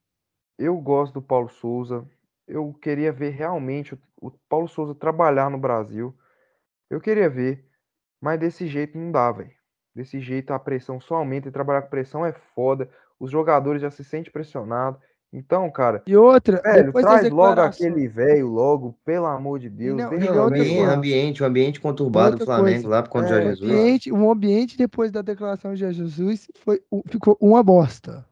eu 0.57 0.77
gosto 0.79 1.15
do 1.15 1.21
Paulo 1.21 1.49
Souza. 1.49 2.05
Eu 2.47 2.73
queria 2.73 3.11
ver 3.11 3.31
realmente 3.31 3.93
o, 3.93 3.99
o 4.21 4.31
Paulo 4.49 4.67
Souza 4.67 4.95
trabalhar 4.95 5.49
no 5.49 5.57
Brasil. 5.57 6.15
Eu 6.89 6.99
queria 7.01 7.29
ver, 7.29 7.68
mas 8.21 8.39
desse 8.39 8.67
jeito 8.67 8.97
não 8.97 9.11
dá, 9.11 9.31
velho. 9.31 9.51
Desse 9.95 10.19
jeito 10.19 10.51
a 10.53 10.59
pressão 10.59 10.99
só 10.99 11.15
aumenta 11.15 11.47
e 11.47 11.51
trabalhar 11.51 11.81
com 11.83 11.89
pressão 11.89 12.25
é 12.25 12.33
foda. 12.55 12.89
Os 13.19 13.29
jogadores 13.31 13.81
já 13.81 13.91
se 13.91 14.03
sentem 14.03 14.31
pressionados. 14.31 14.99
Então, 15.31 15.69
cara, 15.69 16.01
E 16.07 16.15
outra, 16.17 16.59
velho, 16.61 16.91
traz 16.91 17.29
logo 17.29 17.61
aquele 17.61 18.07
velho 18.07 18.47
logo, 18.47 18.95
pelo 19.05 19.27
amor 19.27 19.59
de 19.59 19.69
Deus. 19.69 19.95
não- 19.95 20.11
e 20.13 20.27
ambiente, 20.27 20.77
coisa. 20.77 20.93
ambiente, 20.95 21.43
um 21.43 21.45
ambiente 21.45 21.79
conturbado 21.79 22.37
do 22.37 22.45
Flamengo 22.45 22.81
coisa. 22.81 22.89
lá 22.89 23.03
por 23.03 23.09
conta 23.09 23.27
É, 23.35 23.37
O 23.39 23.41
Jesus. 23.43 23.69
ambiente, 23.71 24.11
o 24.11 24.31
ambiente 24.31 24.75
depois 24.77 25.11
da 25.11 25.21
declaração 25.21 25.73
de 25.73 25.79
Jesus 25.81 26.47
foi, 26.63 26.81
ficou 27.07 27.37
uma 27.39 27.61
bosta. 27.61 28.25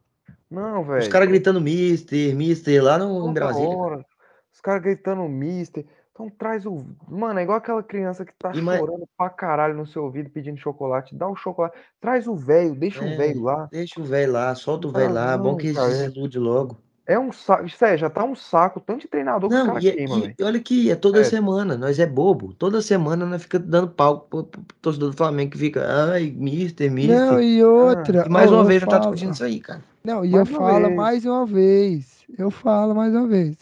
Não, 0.49 0.81
Os 0.81 0.87
velho. 0.87 1.09
caras 1.11 1.27
gritando 1.27 1.61
Mister, 1.61 2.35
Mister 2.35 2.83
lá 2.83 2.97
no, 2.97 3.29
em 3.29 3.33
Brasília. 3.33 3.69
hora. 3.77 4.05
Os 4.51 4.59
caras 4.61 4.81
gritando 4.81 5.21
mister. 5.29 5.85
Então 6.17 6.31
traz 6.35 6.65
o. 6.65 6.83
Mano, 7.07 7.39
é 7.39 7.43
igual 7.43 7.59
aquela 7.59 7.83
criança 7.83 8.25
que 8.25 8.33
tá 8.39 8.51
E 8.51 8.57
chorando 8.59 9.07
pra 9.15 9.29
caralho 9.29 9.75
no 9.75 9.85
seu 9.85 10.03
ouvido 10.03 10.31
pedindo 10.31 10.57
chocolate. 10.57 11.13
Dá 11.15 11.27
o 11.29 11.35
chocolate. 11.35 11.77
Traz 12.01 12.27
o 12.27 12.35
velho, 12.35 12.73
deixa 12.73 13.03
o 13.03 13.07
É, 13.07 13.15
velho 13.15 13.43
lá. 13.43 13.67
Deixa 13.71 14.01
o 14.01 14.03
velho 14.03 14.31
lá, 14.31 14.55
solta 14.55 14.87
o 14.87 14.91
Não 14.91 14.99
velho 14.99 15.13
dá 15.13 15.25
lá, 15.25 15.33
é 15.33 15.37
bom 15.37 15.51
não, 15.51 15.57
que 15.57 15.71
cara, 15.73 15.91
se 15.91 16.01
é- 16.03 16.07
desilude 16.07 16.39
logo. 16.39 16.77
É 17.05 17.17
um 17.19 17.31
saco. 17.31 17.69
Sério, 17.69 17.99
já 17.99 18.09
tá 18.09 18.23
um 18.25 18.35
saco. 18.35 18.79
Tanto 18.81 19.01
de 19.01 19.07
treinador 19.07 19.47
que 19.47 19.55
os 19.55 19.59
Não, 19.61 19.67
caras 19.67 19.83
e, 19.83 19.89
é- 19.89 19.91
queimam, 19.93 20.33
e 20.37 20.43
olha 20.43 20.59
que 20.59 20.89
é 20.91 20.95
toda 20.95 21.23
Sério. 21.23 21.29
semana, 21.37 21.77
nós 21.77 21.99
é 21.99 22.05
bobo. 22.07 22.51
Toda 22.55 22.81
semana 22.81 23.23
nós 23.25 23.43
fica 23.43 23.59
dando 23.59 23.89
pau 23.89 24.21
pro, 24.21 24.43
pro 24.43 24.61
torcedor 24.81 25.11
do 25.11 25.15
Flamengo 25.15 25.51
que 25.51 25.57
fica, 25.59 25.85
ai, 25.87 26.33
Mister, 26.35 26.91
Mister. 26.91 27.15
Não, 27.15 27.39
e 27.39 27.63
outra. 27.63 28.25
E 28.25 28.29
mais 28.29 28.51
ó, 28.51 28.55
uma 28.55 28.63
eu 28.63 28.65
vez 28.67 28.81
já 28.81 28.87
tá 28.87 28.97
falo- 28.97 29.11
discutindo 29.11 29.33
isso 29.35 29.43
aí, 29.43 29.59
cara. 29.61 29.81
Não, 30.03 30.25
e 30.25 30.31
Mais 30.31 30.49
eu 30.49 30.55
falo 30.57 30.85
vez. 30.87 30.95
mais 30.97 31.25
uma 31.25 31.45
vez. 31.45 32.17
Eu 32.37 32.51
falo 32.51 32.93
mais 32.95 33.13
uma 33.15 33.27
vez. 33.27 33.55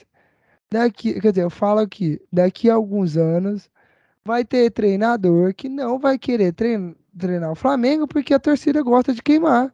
Daqui, 0.72 1.20
quer 1.22 1.32
dizer, 1.32 1.44
eu 1.44 1.50
falo 1.50 1.80
aqui, 1.80 2.20
daqui 2.32 2.70
a 2.70 2.76
alguns 2.76 3.16
anos 3.18 3.70
vai 4.24 4.44
ter 4.44 4.72
treinador 4.72 5.54
que 5.54 5.70
não 5.70 6.00
vai 6.00 6.18
querer 6.18 6.52
trein- 6.54 6.96
treinar 7.18 7.52
o 7.52 7.56
Flamengo 7.56 8.08
porque 8.08 8.34
a 8.34 8.40
torcida 8.40 8.82
gosta 8.82 9.14
de 9.14 9.22
queimar. 9.22 9.74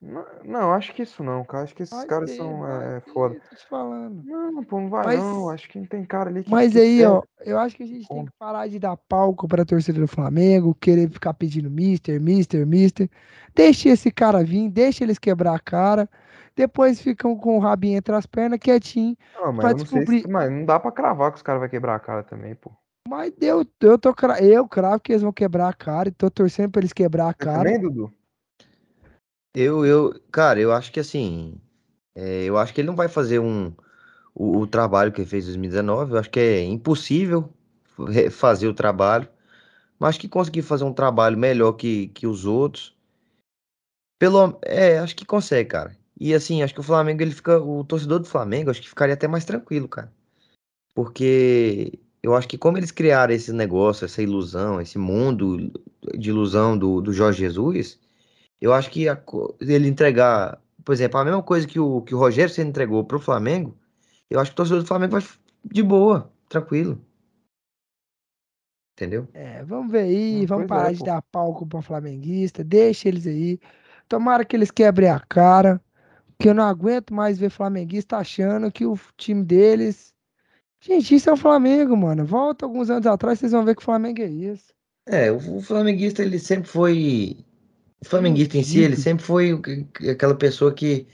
Não, 0.00 0.26
não, 0.44 0.72
acho 0.74 0.92
que 0.92 1.02
isso 1.02 1.24
não, 1.24 1.42
cara. 1.44 1.64
Acho 1.64 1.74
que 1.74 1.82
esses 1.82 1.96
Vai 1.96 2.06
caras 2.06 2.30
ter, 2.30 2.36
são 2.36 2.68
é, 2.68 3.00
ter, 3.00 3.10
foda. 3.10 3.40
Não, 4.22 4.62
pô, 4.62 4.78
não 4.78 4.90
vai 4.90 5.02
Mas- 5.06 5.18
não. 5.18 5.48
Acho 5.48 5.66
que 5.66 5.78
não 5.78 5.86
tem 5.86 6.04
cara 6.04 6.28
ali 6.28 6.44
que. 6.44 6.50
Mas 6.50 6.76
aí, 6.76 6.98
quer. 6.98 7.08
ó, 7.08 7.22
eu 7.40 7.58
acho 7.58 7.74
que 7.74 7.84
a 7.84 7.86
gente 7.86 8.06
tem 8.06 8.18
Como? 8.18 8.26
que 8.26 8.32
parar 8.38 8.68
de 8.68 8.78
dar 8.78 8.98
palco 8.98 9.48
pra 9.48 9.64
torcida 9.64 9.98
do 9.98 10.06
Flamengo, 10.06 10.74
querer 10.78 11.08
ficar 11.10 11.32
pedindo 11.32 11.70
mister, 11.70 12.20
mister, 12.20 12.66
mister. 12.66 13.08
Deixa 13.54 13.88
esse 13.88 14.10
cara 14.10 14.44
vir, 14.44 14.68
deixa 14.68 15.02
eles 15.04 15.18
quebrar 15.18 15.54
a 15.54 15.58
cara. 15.58 16.06
Depois 16.56 17.00
ficam 17.00 17.36
com 17.36 17.56
o 17.56 17.60
rabinho 17.60 17.98
entre 17.98 18.14
as 18.14 18.26
pernas, 18.26 18.58
quietinho. 18.60 19.16
Não, 19.34 19.52
mas 19.52 19.56
pra 19.56 19.70
sei 19.70 19.86
se. 19.86 19.98
descobrir- 20.12 20.28
Mas 20.28 20.50
não 20.50 20.64
dá 20.64 20.78
pra 20.78 20.92
cravar 20.92 21.30
que 21.30 21.36
os 21.36 21.42
caras 21.42 21.60
vão 21.60 21.68
quebrar 21.68 21.96
a 21.96 22.00
cara 22.00 22.22
também, 22.22 22.54
pô. 22.54 22.70
Mas 23.08 23.32
eu, 23.40 23.66
eu, 23.80 23.98
tô, 23.98 24.14
eu 24.40 24.66
cravo 24.66 25.00
que 25.00 25.12
eles 25.12 25.22
vão 25.22 25.32
quebrar 25.32 25.68
a 25.68 25.74
cara 25.74 26.08
e 26.08 26.12
tô 26.12 26.30
torcendo 26.30 26.70
pra 26.70 26.80
eles 26.80 26.92
quebrar 26.92 27.28
a 27.28 27.32
Você 27.32 27.44
cara. 27.44 27.64
também, 27.64 27.80
Dudu? 27.80 28.12
Eu, 29.54 29.84
eu, 29.84 30.20
cara, 30.32 30.58
eu 30.58 30.72
acho 30.72 30.90
que 30.90 30.98
assim, 30.98 31.60
é, 32.14 32.44
eu 32.44 32.56
acho 32.58 32.72
que 32.72 32.80
ele 32.80 32.88
não 32.88 32.96
vai 32.96 33.08
fazer 33.08 33.38
um, 33.38 33.72
o, 34.34 34.58
o 34.58 34.66
trabalho 34.66 35.12
que 35.12 35.20
ele 35.20 35.28
fez 35.28 35.44
em 35.44 35.48
2019. 35.48 36.12
Eu 36.12 36.18
acho 36.18 36.30
que 36.30 36.40
é 36.40 36.64
impossível 36.64 37.52
fazer 38.32 38.66
o 38.66 38.74
trabalho, 38.74 39.28
mas 39.98 40.10
acho 40.10 40.20
que 40.20 40.28
conseguir 40.28 40.62
fazer 40.62 40.84
um 40.84 40.92
trabalho 40.92 41.38
melhor 41.38 41.74
que, 41.74 42.08
que 42.08 42.26
os 42.26 42.44
outros. 42.46 42.96
Pelo, 44.18 44.58
é, 44.62 44.98
acho 44.98 45.14
que 45.14 45.24
consegue, 45.26 45.68
cara. 45.68 45.96
E 46.18 46.32
assim, 46.34 46.62
acho 46.62 46.74
que 46.74 46.80
o 46.80 46.84
Flamengo, 46.84 47.22
ele 47.22 47.32
fica, 47.32 47.58
o 47.60 47.84
torcedor 47.84 48.20
do 48.20 48.26
Flamengo, 48.26 48.70
acho 48.70 48.80
que 48.80 48.88
ficaria 48.88 49.14
até 49.14 49.26
mais 49.26 49.44
tranquilo, 49.44 49.88
cara. 49.88 50.12
Porque 50.94 51.98
eu 52.22 52.34
acho 52.34 52.48
que 52.48 52.56
como 52.56 52.78
eles 52.78 52.90
criaram 52.90 53.34
esse 53.34 53.52
negócio, 53.52 54.04
essa 54.04 54.22
ilusão, 54.22 54.80
esse 54.80 54.96
mundo 54.96 55.70
de 56.16 56.30
ilusão 56.30 56.78
do, 56.78 57.00
do 57.00 57.12
Jorge 57.12 57.40
Jesus, 57.40 57.98
eu 58.60 58.72
acho 58.72 58.90
que 58.90 59.08
a 59.08 59.22
ele 59.60 59.88
entregar, 59.88 60.60
por 60.84 60.92
exemplo, 60.92 61.18
a 61.20 61.24
mesma 61.24 61.42
coisa 61.42 61.66
que 61.66 61.78
o, 61.80 62.00
que 62.02 62.14
o 62.14 62.18
Rogério 62.18 62.52
Ceni 62.52 62.70
entregou 62.70 63.04
pro 63.04 63.20
Flamengo, 63.20 63.76
eu 64.30 64.40
acho 64.40 64.50
que 64.50 64.54
o 64.54 64.56
torcedor 64.56 64.82
do 64.82 64.88
Flamengo 64.88 65.12
vai 65.12 65.22
de 65.64 65.82
boa, 65.82 66.30
tranquilo. 66.48 66.98
Entendeu? 68.94 69.26
É, 69.34 69.62
vamos 69.64 69.90
ver 69.90 70.04
aí, 70.04 70.42
Hum, 70.42 70.46
vamos 70.46 70.66
pois 70.66 70.66
é, 70.66 70.68
parar 70.68 70.92
de 70.92 70.98
pô. 70.98 71.04
dar 71.04 71.20
palco 71.22 71.66
pra 71.66 71.82
flamenguista, 71.82 72.62
deixa 72.62 73.08
eles 73.08 73.26
aí. 73.26 73.58
Tomara 74.08 74.44
que 74.44 74.54
eles 74.54 74.70
quebrem 74.70 75.10
a 75.10 75.18
cara, 75.18 75.80
que 76.38 76.48
eu 76.48 76.54
não 76.54 76.64
aguento 76.64 77.14
mais 77.14 77.38
ver 77.38 77.50
flamenguista 77.50 78.16
achando 78.16 78.70
que 78.70 78.84
o 78.84 78.98
time 79.16 79.44
deles. 79.44 80.12
Gente, 80.80 81.14
isso 81.14 81.30
é 81.30 81.32
o 81.32 81.36
Flamengo, 81.36 81.96
mano. 81.96 82.24
Volta 82.24 82.66
alguns 82.66 82.90
anos 82.90 83.06
atrás, 83.06 83.38
vocês 83.38 83.52
vão 83.52 83.64
ver 83.64 83.74
que 83.74 83.82
o 83.82 83.84
Flamengo 83.84 84.20
é 84.20 84.26
isso. 84.26 84.74
É, 85.06 85.30
o, 85.30 85.60
flamenguista, 85.60 86.22
ele 86.22 86.38
sempre 86.38 86.68
foi. 86.68 87.36
O 88.00 88.06
flamenguista 88.06 88.58
em 88.58 88.62
si, 88.62 88.80
ele 88.80 88.96
sempre 88.96 89.24
foi 89.24 89.60
aquela 90.10 90.34
pessoa 90.34 90.72
que 90.72 91.06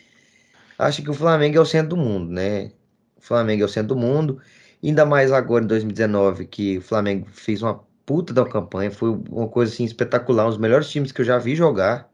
acha 0.78 1.02
que 1.02 1.10
o 1.10 1.14
Flamengo 1.14 1.56
é 1.58 1.60
o 1.60 1.66
centro 1.66 1.90
do 1.90 1.96
mundo, 1.96 2.32
né? 2.32 2.72
O 3.16 3.20
Flamengo 3.20 3.62
é 3.62 3.66
o 3.66 3.68
centro 3.68 3.94
do 3.94 3.96
mundo. 3.96 4.40
Ainda 4.82 5.04
mais 5.04 5.30
agora 5.30 5.64
em 5.64 5.66
2019, 5.68 6.46
que 6.46 6.78
o 6.78 6.82
Flamengo 6.82 7.28
fez 7.30 7.62
uma 7.62 7.74
puta 8.06 8.32
da 8.32 8.44
campanha. 8.44 8.90
Foi 8.90 9.10
uma 9.10 9.48
coisa 9.48 9.72
assim 9.72 9.84
espetacular. 9.84 10.46
Um 10.46 10.50
dos 10.50 10.58
melhores 10.58 10.88
times 10.90 11.12
que 11.12 11.20
eu 11.20 11.24
já 11.24 11.38
vi 11.38 11.54
jogar. 11.54 12.09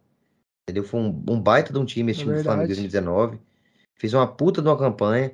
Entendeu? 0.67 0.83
Foi 0.83 0.99
um, 0.99 1.25
um 1.29 1.41
baita 1.41 1.73
de 1.73 1.79
um 1.79 1.85
time 1.85 2.11
esse 2.11 2.23
É 2.23 2.25
time 2.25 2.37
do 2.37 2.43
Flamengo 2.43 2.65
em 2.65 2.75
verdade. 2.75 2.91
2019. 2.91 3.39
Fez 3.95 4.13
uma 4.13 4.27
puta 4.27 4.61
de 4.61 4.67
uma 4.67 4.77
campanha. 4.77 5.33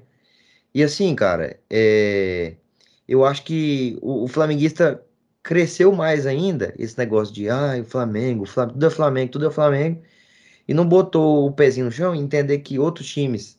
E 0.75 0.83
assim, 0.83 1.15
cara, 1.15 1.59
é, 1.71 2.57
eu 3.09 3.25
acho 3.25 3.43
que 3.45 3.99
o, 4.03 4.25
o 4.25 4.29
flamenguista 4.29 5.03
cresceu 5.43 5.93
mais 5.93 6.27
ainda, 6.27 6.75
esse 6.79 6.97
negócio 6.99 7.35
de, 7.35 7.49
ah, 7.49 7.79
o 7.81 7.85
Flamengo, 7.85 8.45
o 8.45 8.67
tudo 8.69 8.87
é 8.87 8.91
Flamengo, 8.91 9.33
tudo 9.33 9.47
é 9.47 9.51
Flamengo, 9.51 10.03
e 10.69 10.75
não 10.75 10.87
botou 10.89 11.47
o 11.47 11.53
pezinho 11.53 11.87
no 11.87 11.93
chão 11.93 12.15
e 12.15 12.19
entender 12.19 12.59
que 12.61 12.79
outros 12.79 13.09
times 13.09 13.59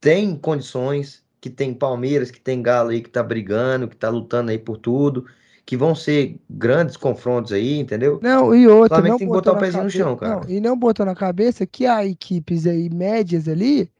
têm 0.00 0.36
condições, 0.36 1.24
que 1.40 1.50
tem 1.50 1.74
Palmeiras, 1.74 2.30
que 2.30 2.40
tem 2.40 2.62
Galo 2.62 2.90
aí 2.90 3.02
que 3.02 3.10
tá 3.10 3.22
brigando, 3.22 3.88
que 3.88 3.96
tá 3.96 4.08
lutando 4.08 4.50
aí 4.50 4.58
por 4.58 4.78
tudo, 4.78 5.26
que 5.68 5.76
vão 5.76 5.94
ser 5.94 6.40
grandes 6.48 6.96
confrontos 6.96 7.52
aí, 7.52 7.78
entendeu? 7.78 8.18
Não, 8.22 8.54
e 8.54 8.66
outra, 8.66 8.96
Flamengo 8.96 9.12
não 9.12 9.18
tem 9.18 9.28
que 9.28 9.34
botar 9.34 9.50
o 9.50 9.54
na 9.56 9.60
pezinho 9.60 9.84
no 9.84 9.90
cabe- 9.90 9.98
chão, 9.98 10.16
cara. 10.16 10.40
Não, 10.40 10.48
e 10.48 10.60
não 10.60 10.78
botou 10.78 11.04
na 11.04 11.14
cabeça 11.14 11.66
que 11.66 11.84
há 11.84 12.06
equipes 12.06 12.66
aí 12.66 12.88
médias 12.88 13.46
ali 13.46 13.92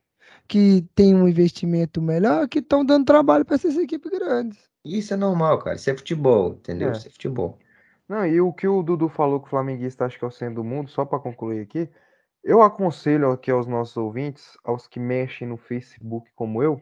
que 0.47 0.83
tem 0.95 1.13
um 1.13 1.27
investimento 1.27 2.01
melhor 2.01 2.47
que 2.47 2.57
estão 2.57 2.83
dando 2.83 3.05
trabalho 3.05 3.45
para 3.45 3.53
essas 3.53 3.77
equipes 3.77 4.09
grandes. 4.09 4.57
Isso 4.83 5.13
é 5.13 5.17
normal, 5.17 5.59
cara, 5.59 5.75
isso 5.75 5.91
é 5.91 5.95
futebol, 5.95 6.53
entendeu? 6.53 6.89
É. 6.89 6.93
Isso 6.93 7.07
é 7.07 7.11
futebol. 7.11 7.59
Não, 8.07 8.25
e 8.25 8.41
o 8.41 8.51
que 8.51 8.67
o 8.67 8.81
Dudu 8.81 9.07
falou 9.07 9.39
que 9.39 9.45
o 9.45 9.49
flamenguista 9.51 10.05
acha 10.05 10.17
que 10.17 10.25
é 10.25 10.27
o 10.27 10.31
centro 10.31 10.55
do 10.55 10.63
mundo, 10.63 10.89
só 10.89 11.05
pra 11.05 11.19
concluir 11.19 11.61
aqui, 11.61 11.87
eu 12.43 12.63
aconselho 12.63 13.29
aqui 13.29 13.51
aos 13.51 13.67
nossos 13.67 13.95
ouvintes, 13.95 14.57
aos 14.63 14.87
que 14.87 14.99
mexem 14.99 15.47
no 15.47 15.55
Facebook 15.55 16.31
como 16.35 16.63
eu, 16.63 16.81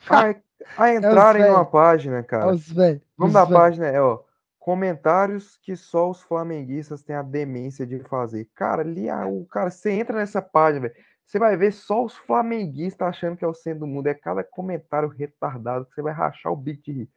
a, 0.10 0.34
a 0.76 0.94
entrarem 0.94 1.42
numa 1.42 1.58
velho. 1.58 1.70
página, 1.70 2.22
cara. 2.22 2.52
Os. 2.52 2.68
Vamos 2.68 3.00
os 3.18 3.32
da 3.32 3.44
velhos. 3.44 3.60
página, 3.60 3.86
é, 3.86 4.00
ó. 4.00 4.22
Comentários 4.58 5.56
que 5.62 5.74
só 5.74 6.10
os 6.10 6.22
flamenguistas 6.22 7.02
têm 7.02 7.16
a 7.16 7.22
demência 7.22 7.86
de 7.86 7.98
fazer. 8.00 8.48
Cara, 8.54 8.82
ali 8.82 9.08
o 9.10 9.46
cara, 9.46 9.70
você 9.70 9.90
entra 9.90 10.18
nessa 10.18 10.42
página, 10.42 10.88
velho. 10.88 10.94
Você 11.24 11.38
vai 11.38 11.56
ver 11.56 11.72
só 11.72 12.04
os 12.04 12.16
flamenguistas 12.16 13.08
achando 13.08 13.36
que 13.36 13.44
é 13.44 13.48
o 13.48 13.54
centro 13.54 13.80
do 13.80 13.86
mundo. 13.86 14.08
É 14.08 14.14
cada 14.14 14.42
comentário 14.44 15.08
retardado 15.08 15.86
que 15.86 15.94
você 15.94 16.02
vai 16.02 16.12
rachar 16.12 16.52
o 16.52 16.56
bico 16.56 16.82
de 16.82 16.92
rir. 16.92 17.10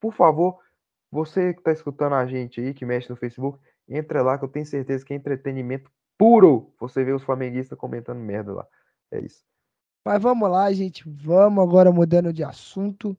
Por 0.00 0.12
favor, 0.12 0.58
você 1.10 1.54
que 1.54 1.62
tá 1.62 1.70
escutando 1.72 2.14
a 2.14 2.26
gente 2.26 2.60
aí, 2.60 2.74
que 2.74 2.84
mexe 2.84 3.08
no 3.08 3.16
Facebook, 3.16 3.58
entra 3.88 4.20
lá 4.20 4.36
que 4.36 4.44
eu 4.44 4.48
tenho 4.48 4.66
certeza 4.66 5.04
que 5.04 5.12
é 5.12 5.16
entretenimento 5.16 5.90
puro. 6.18 6.74
Você 6.80 7.04
vê 7.04 7.12
os 7.12 7.22
flamenguistas 7.22 7.78
comentando 7.78 8.18
merda 8.18 8.52
lá. 8.52 8.66
É 9.12 9.20
isso. 9.20 9.44
Mas 10.04 10.20
vamos 10.22 10.50
lá, 10.50 10.72
gente. 10.72 11.04
Vamos 11.06 11.62
agora 11.62 11.92
mudando 11.92 12.32
de 12.32 12.42
assunto. 12.42 13.16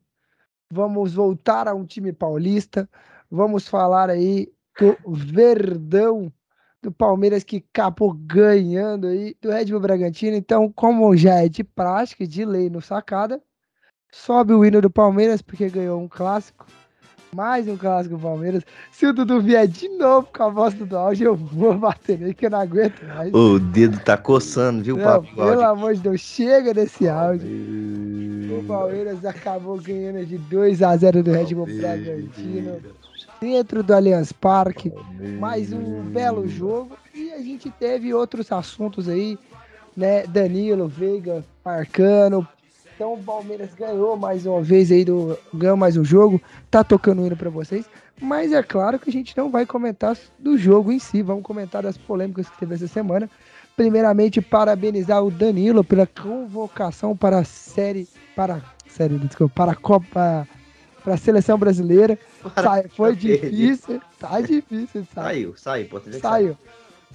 Vamos 0.72 1.14
voltar 1.14 1.68
a 1.68 1.74
um 1.74 1.86
time 1.86 2.12
paulista. 2.12 2.90
Vamos 3.30 3.68
falar 3.68 4.10
aí 4.10 4.52
do 4.80 4.98
Verdão 5.14 6.32
do 6.84 6.92
Palmeiras 6.92 7.46
que 7.46 7.64
acabou 7.72 8.14
ganhando 8.14 9.08
aí 9.08 9.36
do 9.42 9.50
Red 9.50 9.66
Bull 9.66 9.80
Bragantino. 9.80 10.36
Então, 10.36 10.70
como 10.70 11.16
já 11.16 11.36
é 11.36 11.48
de 11.48 11.64
prática, 11.64 12.28
de 12.28 12.44
lei 12.44 12.70
no 12.70 12.82
sacada, 12.82 13.42
sobe 14.12 14.54
o 14.54 14.66
hino 14.66 14.82
do 14.82 14.90
Palmeiras 14.90 15.42
porque 15.42 15.70
ganhou 15.70 16.02
um 16.02 16.10
clássico. 16.10 16.66
Mais 17.36 17.68
um 17.68 17.76
clássico 17.76 18.18
Palmeiras. 18.20 18.64
Se 18.92 19.06
o 19.08 19.14
Dudu 19.14 19.42
vier 19.42 19.68
de 19.68 19.90
novo 19.90 20.28
com 20.32 20.44
a 20.44 20.50
voz 20.50 20.74
do 20.74 20.96
áudio, 20.96 21.28
eu 21.28 21.36
vou 21.36 21.74
bater 21.74 22.20
nele 22.20 22.34
que 22.34 22.46
eu 22.46 22.52
não 22.52 22.60
aguento 22.60 23.04
mais. 23.08 23.34
O 23.34 23.60
dedo 23.60 24.00
tá 24.00 24.16
coçando, 24.16 24.84
viu, 24.84 24.98
papo? 24.98 25.28
pelo 25.36 25.64
amor 25.64 25.96
de 25.96 26.02
Deus, 26.02 26.22
chega 26.22 26.74
desse 26.74 27.08
áudio. 27.08 27.48
O 28.60 28.64
Palmeiras 28.66 29.26
acabou 29.26 29.80
ganhando 29.82 30.26
de 30.26 30.38
2 30.38 30.84
a 30.84 30.96
0 30.96 31.24
do 31.24 31.32
Red 31.32 31.56
Bull 31.56 31.66
Bragantino 31.66 32.80
dentro 33.42 33.84
do 33.84 33.94
Allianz 33.94 34.32
Parque. 34.32 34.94
Mais 35.40 35.74
um 35.74 36.02
belo 36.04 36.48
jogo 36.48 36.96
e 37.14 37.32
a 37.32 37.40
gente 37.40 37.70
teve 37.72 38.14
outros 38.14 38.52
assuntos 38.52 39.10
aí, 39.10 39.38
né? 39.98 40.26
Danilo, 40.28 40.88
Veiga 40.88 41.44
marcando. 41.66 42.48
Então 42.96 43.14
o 43.14 43.24
Palmeiras 43.24 43.70
ganhou 43.74 44.16
mais 44.16 44.46
uma 44.46 44.62
vez 44.62 44.92
aí 44.92 45.04
do 45.04 45.38
ganhou 45.54 45.76
mais 45.76 45.98
um 45.98 46.04
jogo, 46.06 46.42
tá 46.70 46.84
tocando 46.84 47.22
o 47.22 47.26
hino 47.26 47.36
para 47.36 47.50
vocês, 47.50 47.86
mas 48.22 48.52
é 48.54 48.62
claro 48.62 49.00
que 49.00 49.10
a 49.10 49.14
gente 49.14 49.36
não 49.36 49.50
vai 49.50 49.66
comentar 49.66 50.16
do 50.38 50.58
jogo 50.58 50.92
em 50.92 51.00
si, 51.00 51.22
vamos 51.22 51.44
comentar 51.44 51.82
das 51.84 51.98
polêmicas 51.98 52.48
que 52.50 52.58
teve 52.60 52.76
essa 52.76 52.88
semana. 52.88 53.30
Primeiramente, 53.76 54.40
parabenizar 54.40 55.24
o 55.24 55.32
Danilo 55.32 55.84
pela 55.84 56.06
convocação 56.06 57.18
para 57.18 57.40
a 57.40 57.44
série 57.44 58.08
para 58.36 58.62
série, 58.88 59.18
desculpa, 59.18 59.54
para 59.56 59.72
a 59.72 59.76
Copa 59.76 60.48
para 61.04 61.16
a 61.16 61.18
seleção 61.18 61.58
brasileira. 61.58 62.18
Sai- 62.56 62.88
foi 62.96 63.16
difícil, 63.16 64.00
tá 64.20 64.40
difícil? 64.40 65.06
Saiu, 65.14 65.54
saiu, 65.58 65.88
pode 65.90 66.06
dizer 66.06 66.18
que 66.18 66.22
Saiu. 66.22 66.58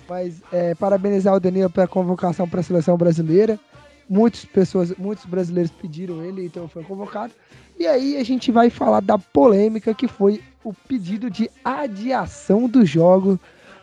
Mas 0.08 0.42
é, 0.52 0.74
parabenizar 0.74 1.34
o 1.34 1.40
Danilo 1.40 1.70
pela 1.70 1.86
convocação 1.88 2.48
para 2.48 2.60
a 2.60 2.62
seleção 2.62 2.96
brasileira. 2.96 3.58
Muitas 4.08 4.44
pessoas, 4.44 4.94
muitos 4.96 5.26
brasileiros 5.26 5.70
pediram 5.70 6.24
ele, 6.24 6.46
então 6.46 6.66
foi 6.68 6.82
convocado. 6.82 7.32
E 7.78 7.86
aí 7.86 8.16
a 8.16 8.24
gente 8.24 8.50
vai 8.50 8.70
falar 8.70 9.00
da 9.00 9.18
polêmica 9.18 9.94
que 9.94 10.08
foi 10.08 10.42
o 10.64 10.72
pedido 10.72 11.30
de 11.30 11.50
adiação 11.64 12.68
do 12.68 12.84
jogo 12.84 13.38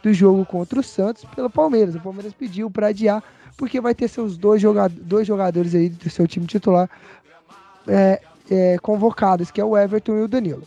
do 0.05 0.13
jogo 0.13 0.45
contra 0.45 0.79
o 0.79 0.83
Santos 0.83 1.25
pelo 1.35 1.49
Palmeiras. 1.49 1.95
O 1.95 1.99
Palmeiras 1.99 2.31
pediu 2.31 2.69
para 2.69 2.87
adiar 2.87 3.23
porque 3.57 3.81
vai 3.81 3.95
ter 3.95 4.07
seus 4.07 4.37
dois, 4.37 4.61
joga 4.61 4.87
dois 4.87 5.25
jogadores 5.25 5.73
aí 5.73 5.89
do 5.89 6.09
seu 6.09 6.27
time 6.27 6.45
titular 6.45 6.89
é, 7.87 8.21
é, 8.49 8.77
convocados, 8.79 9.49
que 9.49 9.59
é 9.59 9.65
o 9.65 9.75
Everton 9.75 10.17
e 10.17 10.21
o 10.21 10.27
Danilo. 10.27 10.63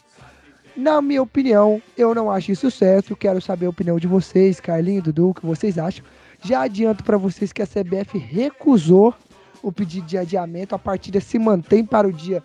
Na 0.77 1.03
minha 1.03 1.23
opinião, 1.23 1.83
eu 1.97 2.15
não 2.15 2.31
acho 2.31 2.53
isso 2.53 2.71
certo. 2.71 3.17
Quero 3.17 3.41
saber 3.41 3.67
a 3.67 3.71
opinião 3.71 3.99
de 3.99 4.07
vocês, 4.07 4.61
Carlinho, 4.61 5.03
Dudu, 5.03 5.31
o 5.31 5.35
que 5.35 5.45
vocês 5.45 5.79
acham. 5.79 6.05
Já 6.43 6.63
adianto 6.63 7.03
para 7.05 7.17
vocês 7.17 7.53
que 7.53 7.63
a 7.63 7.67
CBF 7.67 8.17
recusou 8.17 9.15
o 9.63 9.73
pedido 9.73 10.07
de 10.07 10.19
adiamento. 10.19 10.75
A 10.75 10.79
partida 10.79 11.21
se 11.21 11.39
mantém 11.39 11.85
para 11.85 12.07
o 12.07 12.13
dia 12.13 12.43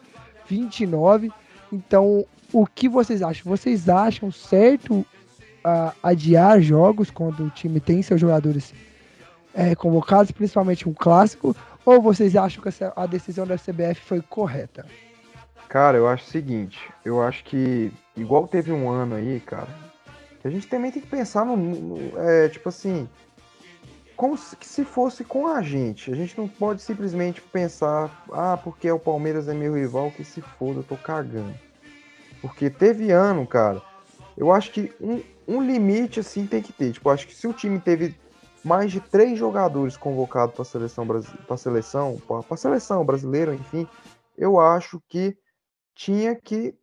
29. 0.47 1.31
Então, 1.71 2.25
o 2.51 2.65
que 2.65 2.87
vocês 2.87 3.21
acham? 3.21 3.49
Vocês 3.49 3.89
acham 3.89 4.31
certo 4.31 5.05
ah, 5.63 5.93
adiar 6.03 6.61
jogos 6.61 7.09
quando 7.09 7.45
o 7.45 7.49
time 7.49 7.79
tem 7.79 8.01
seus 8.01 8.19
jogadores 8.19 8.73
é, 9.53 9.75
convocados, 9.75 10.31
principalmente 10.31 10.87
um 10.87 10.93
clássico, 10.93 11.55
ou 11.85 12.01
vocês 12.01 12.35
acham 12.35 12.61
que 12.61 12.69
essa, 12.69 12.91
a 12.95 13.05
decisão 13.05 13.45
da 13.45 13.55
CBF 13.55 14.01
foi 14.01 14.21
correta? 14.21 14.85
Cara, 15.69 15.97
eu 15.97 16.07
acho 16.07 16.25
o 16.25 16.29
seguinte, 16.29 16.79
eu 17.03 17.21
acho 17.21 17.43
que, 17.43 17.91
igual 18.15 18.47
teve 18.47 18.71
um 18.71 18.89
ano 18.89 19.15
aí, 19.15 19.39
cara, 19.39 19.67
a 20.43 20.49
gente 20.49 20.67
também 20.67 20.91
tem 20.91 21.01
que 21.01 21.07
pensar 21.07 21.45
no, 21.45 21.55
no 21.55 22.19
é, 22.19 22.49
tipo 22.49 22.67
assim, 22.67 23.07
como 24.23 24.37
se, 24.37 24.55
se 24.61 24.85
fosse 24.85 25.21
com 25.21 25.47
a 25.47 25.61
gente. 25.61 26.09
A 26.09 26.15
gente 26.15 26.37
não 26.37 26.47
pode 26.47 26.81
simplesmente 26.81 27.41
pensar, 27.41 28.23
ah, 28.31 28.55
porque 28.55 28.89
o 28.89 28.97
Palmeiras 28.97 29.49
é 29.49 29.53
meu 29.53 29.73
rival, 29.73 30.11
que 30.11 30.23
se 30.23 30.39
foda, 30.39 30.79
eu 30.79 30.83
tô 30.83 30.95
cagando. 30.95 31.53
Porque 32.41 32.69
teve 32.69 33.11
ano, 33.11 33.45
cara, 33.45 33.81
eu 34.37 34.49
acho 34.49 34.71
que 34.71 34.93
um, 35.01 35.21
um 35.45 35.61
limite 35.61 36.21
assim 36.21 36.47
tem 36.47 36.61
que 36.61 36.71
ter. 36.71 36.93
Tipo, 36.93 37.09
acho 37.09 37.27
que 37.27 37.35
se 37.35 37.45
o 37.45 37.51
time 37.51 37.81
teve 37.81 38.15
mais 38.63 38.93
de 38.93 39.01
três 39.01 39.37
jogadores 39.37 39.97
convocados 39.97 40.55
para 40.55 40.63
seleção 40.63 41.05
para 41.05 41.57
seleção, 41.57 42.17
para 42.47 42.55
seleção 42.55 43.03
brasileira, 43.03 43.53
enfim, 43.53 43.85
eu 44.37 44.57
acho 44.57 45.03
que 45.09 45.37
tinha 45.93 46.33
que 46.33 46.73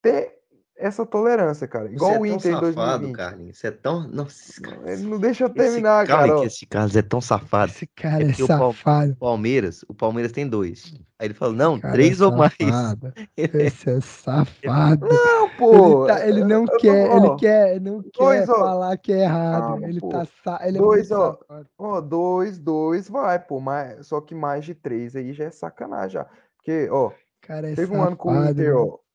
ter 0.00 0.39
essa 0.80 1.04
tolerância, 1.06 1.68
cara. 1.68 1.90
Igual 1.90 2.12
o 2.12 2.14
é 2.14 2.16
tão 2.18 2.26
Inter 2.26 2.50
em 2.50 2.54
safado, 2.54 2.70
2020. 3.02 3.16
Carlinhos. 3.16 3.58
Você 3.58 3.66
é 3.66 3.70
tão. 3.70 4.08
Nossa, 4.08 4.60
cara. 4.62 4.92
Ele 4.92 5.02
não 5.04 5.18
deixa 5.18 5.44
eu 5.44 5.48
Esse 5.48 5.54
terminar, 5.56 6.06
cara, 6.06 6.28
cara. 6.34 6.44
esse 6.46 6.66
Carlos 6.66 6.96
é 6.96 7.02
tão 7.02 7.20
safado. 7.20 7.72
Esse 7.72 7.86
cara 7.86 8.22
É 8.22 8.22
é, 8.22 8.26
porque 8.28 8.42
o 8.42 8.46
Pal- 8.48 8.72
safado. 8.72 9.16
Palmeiras, 9.16 9.84
o 9.88 9.94
Palmeiras 9.94 10.32
tem 10.32 10.48
dois. 10.48 10.92
Aí 11.18 11.26
ele 11.26 11.34
falou, 11.34 11.54
não, 11.54 11.78
três 11.78 12.20
é 12.20 12.24
ou 12.26 12.32
mais. 12.36 12.52
safado. 12.58 13.12
Esse 13.36 13.90
é 13.90 14.00
safado. 14.00 15.06
Não, 15.06 15.50
pô. 15.56 16.06
ele, 16.08 16.14
tá- 16.14 16.26
ele 16.28 16.44
não 16.44 16.64
eu- 16.64 16.78
quer, 16.78 17.10
ó, 17.10 17.16
ele 17.16 17.36
quer, 17.36 17.80
não 17.80 18.00
dois, 18.00 18.46
quer 18.46 18.50
ó. 18.50 18.58
falar 18.58 18.96
que 18.96 19.12
é 19.12 19.20
errado. 19.24 19.60
Calma, 19.62 19.86
ele 19.88 20.00
pô. 20.00 20.08
tá 20.08 20.26
sa- 20.42 20.60
ele 20.66 20.78
é 20.78 20.80
Dois, 20.80 21.10
muito 21.10 21.20
ó. 21.22 21.32
safado. 21.32 21.66
Ó, 21.78 22.00
dois, 22.00 22.58
dois, 22.58 23.08
vai, 23.08 23.38
pô. 23.38 23.60
Mas, 23.60 24.06
só 24.06 24.20
que 24.20 24.34
mais 24.34 24.64
de 24.64 24.74
três 24.74 25.14
aí 25.14 25.32
já 25.32 25.44
é 25.44 25.50
sacanagem. 25.50 26.10
Já. 26.12 26.26
Porque, 26.56 26.88
ó, 26.90 27.10
Cara, 27.42 27.70
é 27.70 27.74
teve 27.74 27.94
um 27.94 28.02
ano 28.02 28.16
com 28.16 28.30
o 28.30 28.34
safado, 28.34 28.50
Inter, 28.52 28.74
mano. 28.74 28.86
ó. 28.94 29.09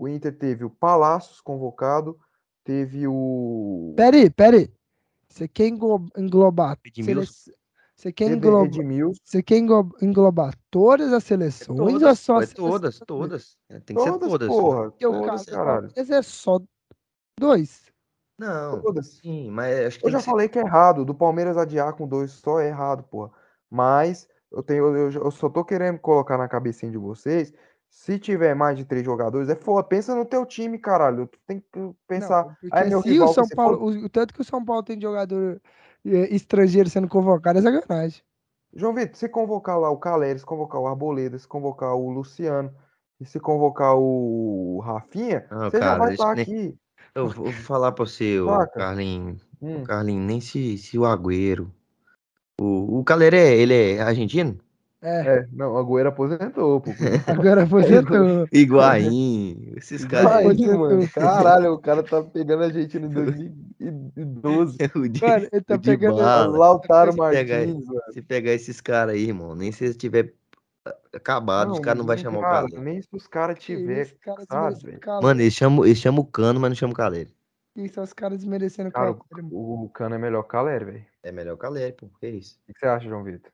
O 0.00 0.08
Inter 0.08 0.34
teve 0.34 0.64
o 0.64 0.70
Palácios 0.70 1.42
convocado, 1.42 2.18
teve 2.64 3.06
o. 3.06 3.92
Peraí, 3.94 4.30
peraí. 4.30 4.72
Você 5.28 5.46
quer 5.46 5.68
englo- 5.68 6.06
englobar. 6.16 6.78
Edmilson. 6.82 7.50
Você 7.94 8.10
quer, 8.10 8.30
você 9.22 9.42
quer 9.42 9.58
englo- 9.58 9.94
englobar 10.00 10.54
todas 10.70 11.12
as 11.12 11.22
seleções 11.22 11.78
ou 11.78 11.86
Todas, 11.90 12.18
só 12.18 12.32
pô, 12.32 12.38
a 12.38 12.42
é 12.42 12.46
seleção 12.46 12.70
todas, 12.70 12.98
todas. 13.06 13.56
É, 13.68 13.78
Tem 13.80 13.94
que 13.94 14.02
ser 14.02 14.10
Todas, 14.12 14.28
todas. 14.30 14.48
porra. 14.48 14.90
Porque 14.90 15.06
o 15.06 15.12
Todas, 15.12 15.44
cara- 15.44 15.56
caralho. 15.58 15.80
Palmeiras 15.88 16.10
é 16.10 16.22
só 16.22 16.58
dois. 17.38 17.82
Não, 18.38 18.80
Todas. 18.80 19.06
sim, 19.20 19.50
mas 19.50 19.86
acho 19.86 19.98
que 20.00 20.06
Eu 20.06 20.10
já 20.10 20.16
que 20.18 20.24
ser- 20.24 20.30
falei 20.30 20.48
que 20.48 20.58
é 20.58 20.62
errado. 20.62 21.04
Do 21.04 21.14
Palmeiras 21.14 21.58
adiar 21.58 21.92
com 21.92 22.08
dois 22.08 22.30
só 22.30 22.58
é 22.58 22.68
errado, 22.68 23.02
porra. 23.02 23.30
Mas 23.68 24.26
eu 24.50 24.62
tenho, 24.62 24.96
eu, 24.96 25.10
eu 25.12 25.30
só 25.30 25.50
tô 25.50 25.62
querendo 25.62 25.98
colocar 25.98 26.38
na 26.38 26.48
cabecinha 26.48 26.90
de 26.90 26.96
vocês. 26.96 27.52
Se 27.90 28.18
tiver 28.20 28.54
mais 28.54 28.78
de 28.78 28.84
três 28.84 29.04
jogadores, 29.04 29.48
é 29.48 29.56
foda. 29.56 29.86
Pensa 29.86 30.14
no 30.14 30.24
teu 30.24 30.46
time, 30.46 30.78
caralho. 30.78 31.26
Tu 31.26 31.38
tem 31.44 31.60
que 31.60 31.90
pensar. 32.06 32.46
Não, 32.46 32.56
ah, 32.70 32.80
é 32.80 32.84
meu 32.88 33.02
se 33.02 33.10
rival. 33.10 33.28
o 33.28 33.34
São 33.34 33.48
Paulo, 33.48 33.84
o, 33.84 34.04
o 34.04 34.08
tanto 34.08 34.32
que 34.32 34.40
o 34.40 34.44
São 34.44 34.64
Paulo 34.64 34.82
tem 34.84 34.96
de 34.96 35.02
jogador 35.02 35.60
eh, 36.06 36.34
estrangeiro 36.34 36.88
sendo 36.88 37.08
convocado 37.08 37.58
é 37.58 37.62
sacanagem. 37.62 38.22
João 38.72 38.94
Vitor, 38.94 39.16
se 39.16 39.28
convocar 39.28 39.78
lá 39.78 39.90
o 39.90 39.98
Caleri, 39.98 40.38
se 40.38 40.46
convocar 40.46 40.80
o 40.80 40.86
Arboleda, 40.86 41.36
se 41.36 41.48
convocar 41.48 41.92
o 41.96 42.08
Luciano 42.10 42.72
e 43.20 43.24
se 43.24 43.40
convocar 43.40 43.96
o 43.96 44.78
Rafinha, 44.84 45.44
Não, 45.50 45.68
você 45.68 45.78
já 45.78 45.80
cara, 45.80 45.98
vai 45.98 46.14
isso 46.14 46.22
estar 46.22 46.34
nem- 46.36 46.42
aqui. 46.44 46.78
Eu 47.12 47.28
vou 47.28 47.50
falar 47.52 47.90
pra 47.90 48.04
você, 48.06 48.38
Saca? 48.44 48.78
Carlinhos. 48.78 49.44
Hum. 49.60 49.82
O 49.82 49.82
Carlinhos, 49.82 50.26
nem 50.26 50.40
se, 50.40 50.78
se 50.78 50.96
o 50.96 51.04
Agüero. 51.04 51.74
O, 52.60 53.00
o 53.00 53.04
Caleré, 53.04 53.56
ele 53.56 53.74
é 53.74 54.00
argentino? 54.00 54.56
É, 55.02 55.38
É, 55.38 55.46
não, 55.52 55.72
o 55.72 55.78
Agüero 55.78 56.10
aposentou, 56.10 56.80
pô. 56.80 56.90
agora 57.26 57.62
aposentou. 57.64 58.46
Higuaín, 58.52 59.72
esses 59.76 60.04
caras. 60.04 60.30
Aí, 60.32 60.66
mano, 60.76 61.08
caralho, 61.08 61.72
o 61.72 61.78
cara 61.78 62.02
tá 62.02 62.22
pegando 62.22 62.64
a 62.64 62.68
gente 62.70 62.98
em 62.98 63.08
2012. 63.08 64.76
o 64.94 65.08
de, 65.08 65.20
Mano, 65.22 65.48
ele 65.52 65.62
tá 65.62 65.74
o 65.74 65.78
de 65.78 65.90
pegando- 65.90 66.16
bala. 66.16 66.58
Lautaro 66.58 67.12
Se 67.12 67.18
pegar- 67.18 67.58
Martins, 67.66 67.86
velho. 67.88 68.02
Se 68.12 68.22
pegar 68.22 68.52
esses 68.52 68.80
caras 68.80 69.14
aí, 69.14 69.24
irmão, 69.24 69.54
nem 69.54 69.72
se 69.72 69.84
eles 69.84 69.96
tiver 69.96 70.34
acabado, 71.14 71.72
os 71.72 71.80
caras 71.80 71.98
não 71.98 72.06
vão 72.06 72.16
chamar 72.16 72.38
o 72.38 72.42
cara, 72.42 72.66
Caleri. 72.68 72.80
Nem 72.84 73.02
se 73.02 73.08
os 73.12 73.26
caras 73.26 73.58
Que 73.58 73.76
tiver, 73.76 74.02
isso, 74.02 74.14
cara 74.20 74.44
sabe, 74.50 74.98
o. 75.06 75.22
Mano, 75.22 75.40
eles 75.40 75.54
chamam, 75.54 75.84
eles 75.84 75.98
chamam 75.98 76.20
o 76.22 76.26
Cano, 76.26 76.60
mas 76.60 76.70
não 76.70 76.76
chamam 76.76 76.92
o 76.92 76.96
Caleri. 76.96 77.34
Que 77.74 77.88
são 77.88 78.02
os 78.04 78.12
caras 78.12 78.38
desmerecendo 78.38 78.88
o 78.88 78.92
Cara, 78.92 79.14
Caleri. 79.14 79.48
o, 79.50 79.84
o 79.84 79.88
Cano 79.88 80.14
é 80.14 80.18
melhor 80.18 80.42
que 80.42 80.48
o 80.48 80.50
Caleri, 80.50 80.84
velho. 80.84 81.06
É 81.22 81.32
melhor 81.32 81.54
o 81.54 81.58
Caleri, 81.58 81.92
pô, 81.92 82.08
que 82.20 82.28
isso? 82.28 82.58
O 82.68 82.72
que 82.72 82.78
você 82.80 82.86
acha, 82.86 83.08
João 83.08 83.22
Vitor? 83.24 83.50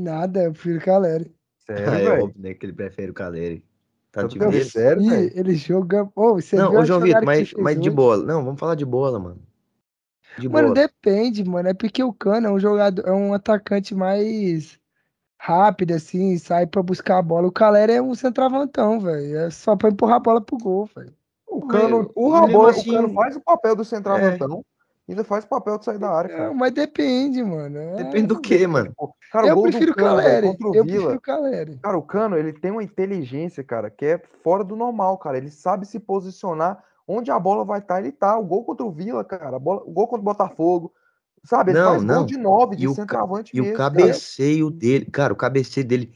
Nada, 0.00 0.44
eu 0.44 0.52
prefiro 0.52 0.78
o 0.78 0.82
Caleri. 0.82 1.34
Sério, 1.66 1.90
Ah, 1.90 2.00
é 2.00 2.22
óbvio, 2.22 2.42
né, 2.42 2.54
que 2.54 2.66
ele 2.66 2.72
prefere 2.72 3.10
o 3.10 3.14
Caleri. 3.14 3.64
Tá 4.12 4.22
de 4.22 4.38
brincadeira. 4.38 4.64
sério, 4.66 5.02
velho? 5.08 5.32
ele 5.34 5.54
joga. 5.54 6.08
Ô, 6.14 6.34
você 6.34 6.56
Não, 6.56 6.70
viu 6.70 6.80
ô 6.80 6.84
João 6.84 7.00
Vitor, 7.00 7.24
mas, 7.24 7.52
mas 7.54 7.80
de 7.80 7.90
bola. 7.90 8.24
Não, 8.24 8.44
vamos 8.44 8.60
falar 8.60 8.74
de 8.74 8.84
bola, 8.84 9.18
mano. 9.18 9.42
De 10.38 10.48
Mano, 10.48 10.68
bola. 10.68 10.74
depende, 10.74 11.44
mano. 11.44 11.68
É 11.68 11.74
porque 11.74 12.02
o 12.02 12.12
Cano 12.12 12.46
é 12.46 12.50
um 12.50 12.58
jogador, 12.58 13.06
é 13.06 13.12
um 13.12 13.32
atacante 13.34 13.94
mais 13.94 14.78
rápido, 15.38 15.92
assim, 15.92 16.36
sai 16.38 16.66
pra 16.66 16.82
buscar 16.82 17.18
a 17.18 17.22
bola. 17.22 17.46
O 17.48 17.52
Caleri 17.52 17.92
é 17.92 18.02
um 18.02 18.14
centroavantão, 18.14 19.00
velho. 19.00 19.38
É 19.38 19.50
só 19.50 19.76
pra 19.76 19.88
empurrar 19.90 20.16
a 20.16 20.20
bola 20.20 20.40
pro 20.40 20.56
gol, 20.58 20.88
velho. 20.94 21.14
O 21.46 21.66
Cano, 21.66 22.10
o, 22.14 22.66
assim- 22.66 22.90
o 22.90 22.94
Cano 22.94 23.14
faz 23.14 23.36
o 23.36 23.40
papel 23.40 23.74
do 23.76 23.84
centroavantão, 23.84 24.62
ainda 25.08 25.24
faz 25.24 25.44
o 25.44 25.48
papel 25.48 25.78
de 25.78 25.84
sair 25.84 25.98
da 25.98 26.10
área, 26.10 26.30
cara. 26.30 26.46
Não, 26.48 26.54
mas 26.54 26.72
depende, 26.72 27.42
mano. 27.42 27.78
É- 27.78 27.96
Depende 27.96 28.26
do 28.28 28.40
que, 28.40 28.66
mano? 28.66 28.94
Cara, 29.30 29.46
o 29.46 29.48
Eu 29.50 29.54
gol 29.54 29.64
do 29.66 29.70
prefiro 29.70 29.92
o 29.92 29.94
Cano, 29.94 30.16
Caleri. 30.16 30.46
contra 30.46 30.66
o 30.68 30.74
Eu 30.74 30.84
Vila. 30.84 30.96
prefiro 30.96 31.16
o 31.18 31.20
Caleri. 31.20 31.78
Cara, 31.82 31.96
o 31.98 32.02
Cano, 32.02 32.36
ele 32.36 32.52
tem 32.52 32.70
uma 32.70 32.82
inteligência, 32.82 33.62
cara, 33.62 33.90
que 33.90 34.04
é 34.04 34.22
fora 34.42 34.64
do 34.64 34.74
normal, 34.74 35.16
cara. 35.18 35.36
Ele 35.38 35.50
sabe 35.50 35.86
se 35.86 36.00
posicionar 36.00 36.82
onde 37.06 37.30
a 37.30 37.38
bola 37.38 37.64
vai 37.64 37.78
estar, 37.78 38.00
ele 38.00 38.10
tá. 38.10 38.36
O 38.36 38.44
gol 38.44 38.64
contra 38.64 38.84
o 38.84 38.90
Vila, 38.90 39.22
cara, 39.22 39.56
a 39.56 39.58
bola, 39.60 39.82
o 39.84 39.92
gol 39.92 40.08
contra 40.08 40.22
o 40.22 40.24
Botafogo, 40.24 40.92
sabe? 41.44 41.70
Ele 41.70 41.78
Não, 41.78 41.90
faz 41.92 42.02
não. 42.02 42.16
gol 42.16 42.24
de 42.26 42.36
nove, 42.36 42.74
de 42.76 42.84
E 42.84 42.88
o 42.88 42.90
ca- 42.94 43.02
centroavante 43.02 43.56
E 43.56 43.60
o 43.60 43.64
mesmo, 43.64 43.76
cara. 43.78 43.90
cabeceio 43.90 44.70
dele, 44.70 45.04
cara, 45.06 45.32
o 45.32 45.36
cabeceio 45.36 45.86
dele, 45.86 46.12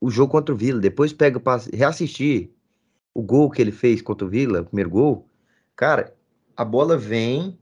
o 0.00 0.10
jogo 0.10 0.32
contra 0.32 0.54
o 0.54 0.56
Vila, 0.56 0.80
depois 0.80 1.12
pega 1.12 1.38
pra 1.38 1.60
reassistir 1.74 2.50
o 3.12 3.20
gol 3.22 3.50
que 3.50 3.60
ele 3.60 3.72
fez 3.72 4.00
contra 4.00 4.26
o 4.26 4.30
Vila, 4.30 4.62
o 4.62 4.64
primeiro 4.64 4.88
gol. 4.88 5.26
Cara, 5.76 6.14
a 6.56 6.64
bola 6.64 6.96
vem, 6.96 7.58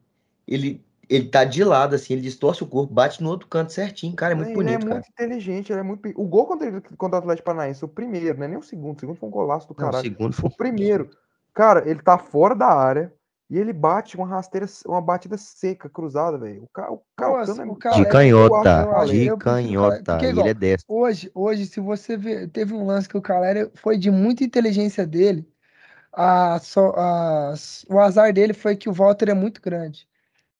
ele 0.48 0.84
ele 1.10 1.26
tá 1.30 1.42
de 1.42 1.64
lado 1.64 1.94
assim, 1.94 2.12
ele 2.12 2.20
distorce 2.20 2.62
o 2.62 2.66
corpo, 2.66 2.92
bate 2.92 3.22
no 3.22 3.30
outro 3.30 3.48
canto 3.48 3.72
certinho, 3.72 4.14
cara, 4.14 4.32
é 4.32 4.34
muito 4.34 4.48
ele 4.48 4.54
bonito, 4.56 4.74
é 4.74 4.78
cara. 4.80 4.92
muito 4.96 5.08
inteligente, 5.08 5.72
ele 5.72 5.80
é 5.80 5.82
muito. 5.82 6.06
O 6.20 6.26
gol 6.26 6.46
contra, 6.46 6.66
ele, 6.66 6.82
contra 6.98 7.16
o 7.16 7.18
Atlético 7.20 7.46
Paranaense, 7.46 7.82
o 7.82 7.88
primeiro, 7.88 8.36
não 8.36 8.44
é 8.44 8.48
nem 8.48 8.58
o 8.58 8.62
segundo, 8.62 8.98
o 8.98 9.00
segundo 9.00 9.16
foi 9.16 9.26
um 9.26 9.32
golaço 9.32 9.66
do 9.66 9.74
Não, 9.78 9.88
o 9.88 9.90
caralho. 9.90 10.04
segundo 10.10 10.34
foi 10.34 10.50
O 10.50 10.54
primeiro, 10.54 11.08
cara, 11.54 11.88
ele 11.88 12.02
tá 12.02 12.18
fora 12.18 12.54
da 12.54 12.66
área 12.68 13.10
e 13.48 13.56
ele 13.56 13.72
bate 13.72 14.18
uma 14.18 14.26
rasteira, 14.26 14.66
uma 14.84 15.00
batida 15.00 15.38
seca, 15.38 15.88
cruzada, 15.88 16.36
velho. 16.36 16.64
O 16.64 16.68
cara, 16.68 16.92
o 16.92 17.00
cara, 17.16 17.32
o 17.32 17.36
Nossa, 17.38 17.52
é 17.52 17.64
o 17.64 17.66
muito- 17.68 17.80
Caleri- 17.80 18.04
de 18.04 18.10
canhota, 18.10 18.54
eu 18.82 18.96
acho- 18.96 19.12
de 19.12 19.18
Caleri, 19.26 19.38
canhota, 19.38 20.12
porque 20.12 20.26
e 20.26 20.28
igual- 20.28 20.44
ele 20.46 20.50
é 20.50 20.54
destro. 20.54 20.94
Hoje, 20.94 21.30
hoje, 21.34 21.64
se 21.64 21.80
você 21.80 22.18
ver, 22.18 22.48
teve 22.50 22.74
um 22.74 22.84
lance 22.84 23.08
que 23.08 23.16
o 23.16 23.22
Caleri 23.22 23.70
foi 23.76 23.96
de 23.96 24.10
muita 24.10 24.44
inteligência 24.44 25.06
dele. 25.06 25.48
A, 26.12 26.56
a- 26.56 27.54
o 27.88 27.98
azar 27.98 28.30
dele 28.30 28.52
foi 28.52 28.76
que 28.76 28.90
o 28.90 28.92
Walter 28.92 29.30
é 29.30 29.34
muito 29.34 29.62
grande. 29.62 30.06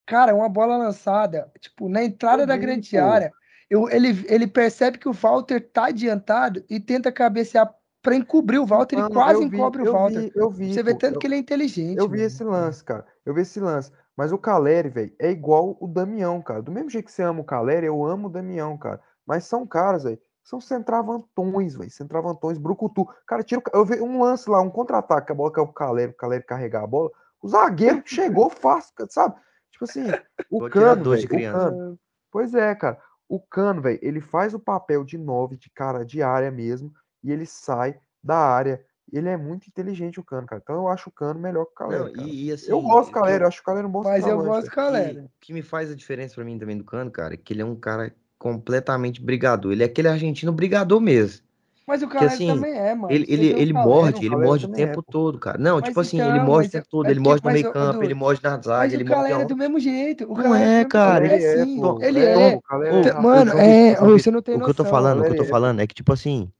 Cara, 0.09 0.35
uma 0.35 0.49
bola 0.49 0.77
lançada, 0.79 1.51
tipo, 1.61 1.87
na 1.89 2.03
entrada 2.03 2.47
da 2.47 2.57
grande 2.57 2.97
área, 2.97 3.31
eu- 3.69 3.91
ele, 3.91 4.25
ele 4.27 4.47
percebe 4.47 4.97
que 4.97 5.07
o 5.09 5.13
Walter 5.13 5.61
tá 5.71 5.87
adiantado 5.89 6.65
e 6.69 6.81
tenta 6.81 7.13
cabecear 7.13 7.71
pra 8.03 8.15
encobrir 8.17 8.59
o 8.59 8.65
Walter 8.65 8.97
e 8.97 9.03
Mano, 9.03 9.15
quase 9.15 9.47
vi, 9.47 9.57
encobre 9.57 9.83
o 9.83 9.93
Walter. 9.93 10.21
vi, 10.21 10.33
eu 10.35 10.51
vi, 10.51 10.73
Você 10.73 10.83
vê 10.83 10.95
tanto 10.95 11.17
eu- 11.17 11.19
que 11.19 11.27
ele 11.27 11.35
é 11.35 11.39
inteligente. 11.39 11.99
Eu 11.99 12.09
vi 12.09 12.17
mano. 12.17 12.27
esse 12.27 12.43
lance, 12.43 12.83
cara. 12.83 13.05
Eu 13.27 13.35
vi 13.35 13.43
esse 13.43 13.61
lance. 13.61 13.93
Mas 14.17 14.33
o 14.33 14.39
Caleri, 14.39 14.89
velho, 14.89 15.13
é 15.21 15.31
igual 15.31 15.77
o 15.79 15.87
Damião, 15.87 16.41
cara. 16.41 16.63
Do 16.63 16.73
mesmo 16.73 16.89
jeito 16.89 17.05
que 17.05 17.13
você 17.13 17.23
ama 17.23 17.41
o 17.41 17.45
Caleri, 17.45 17.87
eu 17.87 18.05
amo 18.05 18.29
o 18.29 18.31
Damião, 18.31 18.79
cara. 18.79 19.01
Mas 19.27 19.45
são 19.45 19.67
caras, 19.67 20.05
velho, 20.05 20.19
são 20.43 20.59
centravantões, 20.59 21.77
velho. 21.77 21.91
Centravantões, 21.91 22.57
brucutu. 22.57 23.07
Cara, 23.27 23.43
tira 23.43 23.61
o 23.61 23.77
Eu 23.77 23.85
vi 23.85 24.01
um 24.01 24.23
lance 24.23 24.49
lá, 24.49 24.61
um 24.63 24.71
contra-ataque, 24.71 25.27
que 25.27 25.33
a 25.33 25.35
bola 25.35 25.53
caiu 25.53 25.67
pro 25.67 25.75
Caleri, 25.75 26.13
o 26.13 26.17
Caleri 26.17 26.45
carregar 26.45 26.85
a 26.85 26.87
bola. 26.87 27.11
O 27.43 27.49
zagueiro 27.49 28.03
chegou 28.07 28.49
fácil, 28.49 28.95
sabe? 29.11 29.37
Tipo 29.79 29.85
assim, 29.85 30.03
o 30.51 30.57
Igual 30.57 30.71
Cano, 30.71 30.85
tirador 30.87 31.17
de 31.19 31.29
criança. 31.29 31.71
Cano. 31.71 31.99
Pois 32.33 32.55
é, 32.55 32.75
cara. 32.75 32.99
O 33.29 33.39
Cano, 33.39 33.81
velho, 33.81 33.99
ele 34.03 34.21
faz 34.21 34.55
o 34.55 34.59
papel 34.59 35.05
de 35.05 35.17
nove, 35.17 35.57
de 35.57 35.71
cara 35.71 36.05
de 36.05 36.23
área 36.23 36.51
mesmo, 36.51 36.93
e 37.23 37.31
ele 37.31 37.47
sai 37.47 37.97
da 38.23 38.37
área. 38.37 38.85
Ele 39.13 39.29
é 39.29 39.37
muito 39.37 39.69
inteligente, 39.69 40.19
o 40.19 40.25
Cano, 40.25 40.47
cara. 40.47 40.61
Então 40.63 40.77
eu 40.77 40.89
acho 40.89 41.09
o 41.09 41.13
Cano 41.13 41.39
melhor 41.39 41.65
que 41.67 41.73
o 41.73 41.75
Caleri, 41.75 42.13
Não, 42.17 42.27
e, 42.27 42.47
e 42.47 42.53
assim, 42.53 42.71
Eu 42.71 42.83
gosto 42.83 43.11
do 43.11 43.15
Caleri, 43.15 43.43
eu 43.43 43.49
acho 43.49 43.61
o 43.61 43.65
Caleri 43.65 43.87
um 43.87 43.91
bom 43.91 44.03
Mas 44.03 44.27
eu 44.27 44.37
gosto 44.37 44.49
do 44.49 44.53
velho. 44.61 44.71
Caleri. 44.71 45.19
O 45.21 45.31
que 45.41 45.53
me 45.53 45.63
faz 45.63 45.91
a 45.91 45.95
diferença 45.95 46.35
pra 46.35 46.45
mim 46.45 46.59
também 46.59 46.77
do 46.77 46.85
Cano, 46.85 47.11
cara, 47.11 47.35
é 47.35 47.37
que 47.37 47.53
ele 47.53 47.63
é 47.63 47.65
um 47.65 47.77
cara 47.77 48.15
completamente 48.39 49.23
brigador. 49.23 49.73
Ele 49.73 49.83
é 49.83 49.87
aquele 49.87 50.09
argentino 50.09 50.53
brigador 50.53 51.01
mesmo. 51.01 51.47
Mas 51.89 52.03
o 52.03 52.09
Caleri 52.09 52.35
assim, 52.35 52.47
também 52.47 52.73
é, 52.75 52.95
mano. 52.95 53.13
ele, 53.13 53.25
ele, 53.29 53.55
o 53.55 53.59
ele 53.59 53.73
Caleri, 53.73 53.73
morde, 53.73 54.19
o 54.21 54.23
ele 54.23 54.29
Caleri 54.31 54.47
morde 54.49 54.65
o 54.65 54.69
também 54.69 54.83
é, 54.85 54.87
tempo 54.87 55.03
pô. 55.03 55.13
todo, 55.13 55.39
cara. 55.39 55.59
Não, 55.59 55.77
Mas 55.77 55.85
tipo 55.85 56.01
assim, 56.01 56.17
então, 56.19 56.29
ele 56.29 56.41
morde 56.41 56.59
mas 56.59 56.69
o 56.69 56.71
tempo 56.73 56.87
é- 56.87 56.91
todo, 56.91 57.07
é 57.07 57.11
ele 57.11 57.21
morde 57.21 57.45
no 57.45 57.51
meio 57.51 57.73
campo, 57.73 58.03
ele 58.05 58.15
morde 58.15 58.41
na 58.43 58.51
zaga, 58.61 58.79
Mas 58.79 58.93
ele 58.93 59.03
o 59.03 59.07
morde 59.07 59.23
Caleri 59.23 59.33
é 59.33 59.37
aonde. 59.37 59.55
do 59.55 59.57
mesmo 59.57 59.81
jeito. 59.81 60.25
O 60.25 60.29
Não 60.29 60.35
Caleri 60.45 60.65
é, 60.65 60.67
mesmo 60.77 60.89
cara, 60.91 61.25
ele 61.27 61.45
é, 61.45 61.65
sim. 61.65 61.81
Ele 62.03 62.21
É, 62.21 62.53
é. 62.53 62.57
o 62.57 62.63
Caleri 62.63 63.09
é. 63.09 63.15
Mano, 63.15 63.53
é. 63.59 63.95
Você 63.97 64.31
não 64.31 64.43
tem 64.43 64.55
o 64.57 64.63
que 64.63 64.71
eu 64.71 64.75
tô 64.75 64.85
falando, 64.85 65.21
o 65.21 65.25
que 65.25 65.31
eu 65.31 65.37
tô 65.37 65.45
Caleri 65.45 65.49
é, 65.49 65.51
falando 65.51 65.81
é 65.81 65.87
que, 65.87 65.95
tipo 65.95 66.13
assim, 66.13 66.51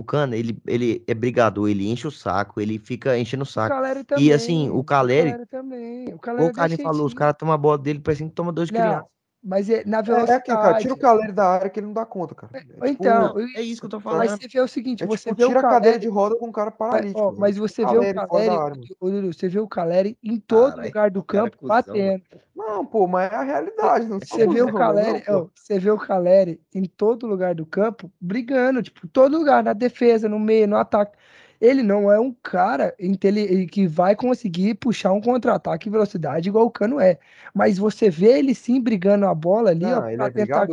o 0.00 0.04
Cano, 0.04 0.34
ele, 0.34 0.58
ele 0.66 1.04
é 1.06 1.14
brigador, 1.14 1.68
ele 1.68 1.88
enche 1.88 2.06
o 2.06 2.10
saco, 2.10 2.60
ele 2.60 2.78
fica 2.78 3.16
enchendo 3.18 3.44
o 3.44 3.46
O 3.46 3.46
saco. 3.46 3.68
Caleri 3.74 4.04
E 4.18 4.32
assim, 4.32 4.64
também. 4.66 4.70
o 4.70 4.78
O 4.78 4.84
Caleri, 4.84 5.30
Caleri 5.30 5.46
também. 5.46 6.12
O 6.12 6.16
o 6.16 6.18
Caleri 6.18 6.44
é 6.44 6.52
desse 6.52 6.56
Carlinhos 6.56 6.82
falou, 6.82 7.06
os 7.06 7.14
caras 7.14 7.36
tomam 7.38 7.54
a 7.54 7.58
bola 7.58 7.78
dele, 7.78 8.00
parece 8.00 8.24
que 8.24 8.30
toma 8.30 8.52
dois 8.52 8.68
de 8.68 8.74
criança. 8.74 9.06
Não, 9.46 9.50
mas 9.50 9.70
é 9.70 9.84
na 9.84 9.98
É, 9.98 10.32
é 10.32 10.34
aquilo, 10.34 10.56
cara. 10.58 10.78
Tira 10.78 10.94
o 10.94 10.96
velocidade. 10.96 11.00
Caleri 11.00 11.32
da 11.32 11.46
área 11.48 11.70
que 11.70 11.80
ele 11.80 11.86
não 11.86 11.94
dá 11.94 12.04
conta, 12.04 12.34
cara. 12.34 12.52
É 12.54 12.60
tipo, 12.60 12.86
Então, 12.86 13.34
Não, 13.34 13.40
é 13.56 13.62
isso 13.62 13.80
que 13.80 13.86
eu 13.86 13.90
tô 13.90 13.96
mas 13.96 14.04
falando. 14.04 14.42
você 14.42 14.48
vê 14.48 14.60
o 14.60 14.68
seguinte, 14.68 15.04
é 15.04 15.06
você 15.06 15.30
tipo, 15.30 15.36
vê 15.36 15.44
o 15.44 15.48
tira 15.48 15.60
a 15.60 15.62
cadeira 15.62 15.98
de 15.98 16.06
Caleri, 16.06 16.14
roda 16.14 16.36
com 16.36 16.46
um 16.48 16.52
cara 16.52 16.70
mas, 16.70 16.78
paralítico. 16.78 17.20
ó. 17.20 17.32
É 17.32 17.34
mas 17.38 17.54
tipo 17.54 17.64
o 17.64 17.68
você 17.68 17.86
vê 17.86 17.98
o 17.98 18.14
Caleri 18.14 18.28
Caleri, 18.28 18.96
Dudu, 19.00 19.32
você 19.32 19.48
vê 19.48 19.58
o 19.60 19.68
Caleri 19.68 20.18
em 20.22 20.38
todo 20.40 20.70
Caralho, 20.70 20.86
lugar 20.88 21.10
do 21.10 21.20
é 21.20 21.24
campo 21.26 21.56
cuzão, 21.58 21.76
batendo. 21.76 22.22
Não, 22.54 22.84
pô, 22.86 23.06
mas 23.06 23.30
é 23.32 23.36
a 23.36 23.42
realidade. 23.42 24.06
Não 24.06 24.18
Você 24.18 24.46
vê 24.46 24.62
o 24.62 24.66
não, 24.66 24.74
Caleri, 24.74 25.20
pô. 25.22 25.32
ó, 25.32 25.46
você 25.54 25.78
vê 25.78 25.90
o 25.90 25.98
Caleri 25.98 26.60
em 26.74 26.84
todo 26.84 27.26
lugar 27.26 27.54
do 27.54 27.66
campo 27.66 28.10
brigando, 28.20 28.82
tipo, 28.82 29.06
todo 29.08 29.38
lugar, 29.38 29.62
na 29.62 29.72
defesa, 29.72 30.28
no 30.28 30.38
meio, 30.38 30.66
no 30.66 30.76
ataque. 30.76 31.16
Ele 31.60 31.82
não 31.82 32.10
é 32.10 32.18
um 32.18 32.32
cara 32.42 32.94
que 33.70 33.86
vai 33.86 34.14
conseguir 34.14 34.74
puxar 34.74 35.12
um 35.12 35.20
contra-ataque 35.20 35.88
em 35.88 35.92
velocidade 35.92 36.48
igual 36.48 36.66
o 36.66 36.70
Cano 36.70 37.00
é. 37.00 37.18
Mas 37.54 37.78
você 37.78 38.10
vê 38.10 38.38
ele 38.38 38.54
sim 38.54 38.80
brigando 38.80 39.26
a 39.26 39.34
bola 39.34 39.70
ali, 39.70 39.84
ó, 39.84 40.00
Não, 40.00 40.10
ele 40.10 40.22
é 40.22 40.30
tentar. 40.30 40.68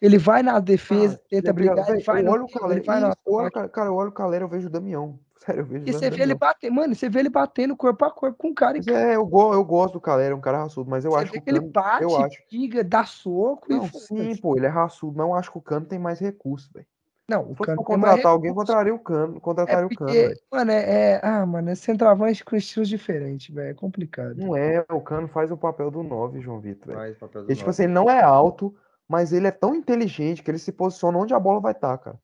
Ele 0.00 0.16
vai 0.16 0.42
na 0.42 0.60
defesa, 0.60 1.20
ele 1.30 1.42
tenta 1.42 1.50
é 1.50 1.52
brigar, 1.52 1.88
ele 1.90 2.02
vai 2.04 2.24
eu 2.24 2.30
olho 2.30 2.46
ele 2.70 2.80
vai 2.82 3.02
eu 3.02 3.32
olho, 3.32 3.50
cara, 3.50 3.88
eu 3.88 3.94
olho 3.94 4.10
o 4.10 4.12
Caleri, 4.12 4.44
eu 4.44 4.48
vejo 4.48 4.68
o 4.68 4.70
Damião. 4.70 5.18
Sério, 5.38 5.62
eu 5.62 5.66
vejo 5.66 5.84
E 5.88 5.92
você 5.92 6.10
vê 6.10 6.22
ele 6.22 6.34
bater, 6.34 6.70
mano, 6.70 6.94
você 6.94 7.08
vê 7.08 7.20
ele 7.20 7.28
batendo 7.28 7.76
corpo 7.76 8.04
a 8.04 8.10
corpo 8.10 8.36
com 8.38 8.50
o 8.50 8.54
cara 8.54 8.76
e 8.76 8.80
Mas 8.80 8.88
é, 8.88 9.16
eu, 9.16 9.26
go, 9.26 9.52
eu 9.52 9.64
gosto 9.64 9.94
do 9.94 10.00
Caleri, 10.00 10.32
é 10.32 10.36
um 10.36 10.40
cara 10.40 10.58
raçudo, 10.58 10.88
mas 10.88 11.04
eu 11.04 11.10
você 11.10 11.22
acho 11.22 11.32
que 11.32 11.40
que 11.40 11.50
ele 11.50 11.60
Cano. 11.60 11.72
Eu 12.00 12.10
bate, 12.10 12.22
acho. 12.22 12.42
briga, 12.50 12.84
dá 12.84 13.04
soco 13.04 13.72
e 13.72 13.76
Não, 13.76 13.86
sim, 13.86 14.16
foda-se. 14.16 14.40
pô, 14.40 14.56
ele 14.56 14.66
é 14.66 14.68
raçudo, 14.68 15.16
mas 15.16 15.26
eu 15.26 15.34
acho 15.34 15.50
que 15.50 15.58
o 15.58 15.62
Cano 15.62 15.86
tem 15.86 15.98
mais 15.98 16.20
recurso, 16.20 16.70
velho. 16.72 16.86
Não, 17.28 17.44
Se 17.44 17.52
o 17.52 17.54
fosse 17.56 17.66
Cano 17.66 17.84
contratar 17.84 18.26
alguém, 18.32 18.48
eu 18.48 18.54
recurso. 18.54 18.72
contrataria 18.72 18.94
o 18.94 18.98
Cano, 18.98 19.36
É 19.36 19.40
contrataria 19.40 19.86
o 19.86 19.88
Cano, 19.90 20.06
porque, 20.10 20.28
velho. 20.28 20.40
mano, 20.50 20.70
é, 20.70 21.12
é- 21.12 21.20
Ah, 21.22 21.44
mano, 21.44 21.68
é 21.70 21.74
centroavante 21.74 22.44
com 22.44 22.56
estilos 22.56 22.88
diferentes, 22.88 23.54
velho. 23.54 23.70
É 23.70 23.74
complicado. 23.74 24.34
Não 24.36 24.56
é, 24.56 24.84
o 24.90 25.00
Cano 25.00 25.28
faz 25.28 25.50
o 25.50 25.56
papel 25.56 25.90
do 25.90 26.02
9, 26.02 26.40
João 26.40 26.58
Vitor. 26.60 26.94
Faz 26.94 27.16
papel 27.18 27.42
do 27.44 27.50
Ele, 27.50 27.58
tipo 27.58 27.68
assim, 27.70 27.84
ele 27.84 27.92
não 27.92 28.08
é 28.08 28.22
alto, 28.22 28.74
mas 29.06 29.32
ele 29.32 29.46
é 29.46 29.50
tão 29.50 29.74
inteligente 29.74 30.42
que 30.42 30.50
ele 30.50 30.58
se 30.58 30.72
posiciona 30.72 31.18
onde 31.18 31.34
a 31.34 31.38
bola 31.40 31.60
vai 31.60 31.72
estar, 31.72 31.98
cara. 31.98 32.18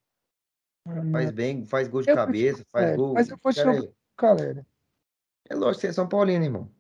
Mano, 0.87 1.13
Faz 1.13 1.31
bem, 1.31 1.65
faz 1.67 1.89
gol 1.89 2.03
de 2.03 2.11
eu 2.11 2.15
cabeça, 2.17 2.63
com 2.65 2.69
o 2.69 2.73
faz 2.73 2.97
gol. 2.97 3.15
mas 3.15 3.29
eu 3.29 3.37
O 3.37 3.39
cara 3.41 3.55
continuo 3.55 3.75
com 3.83 3.89
é, 3.89 3.91
o 3.91 3.95
Caleri. 4.17 4.67
é 5.51 5.55
lógico 5.55 5.75
que 5.75 5.81
você 5.83 5.87
é 5.89 5.93
São 5.93 6.09
Paulino, 6.09 6.45
irmão. 6.45 6.71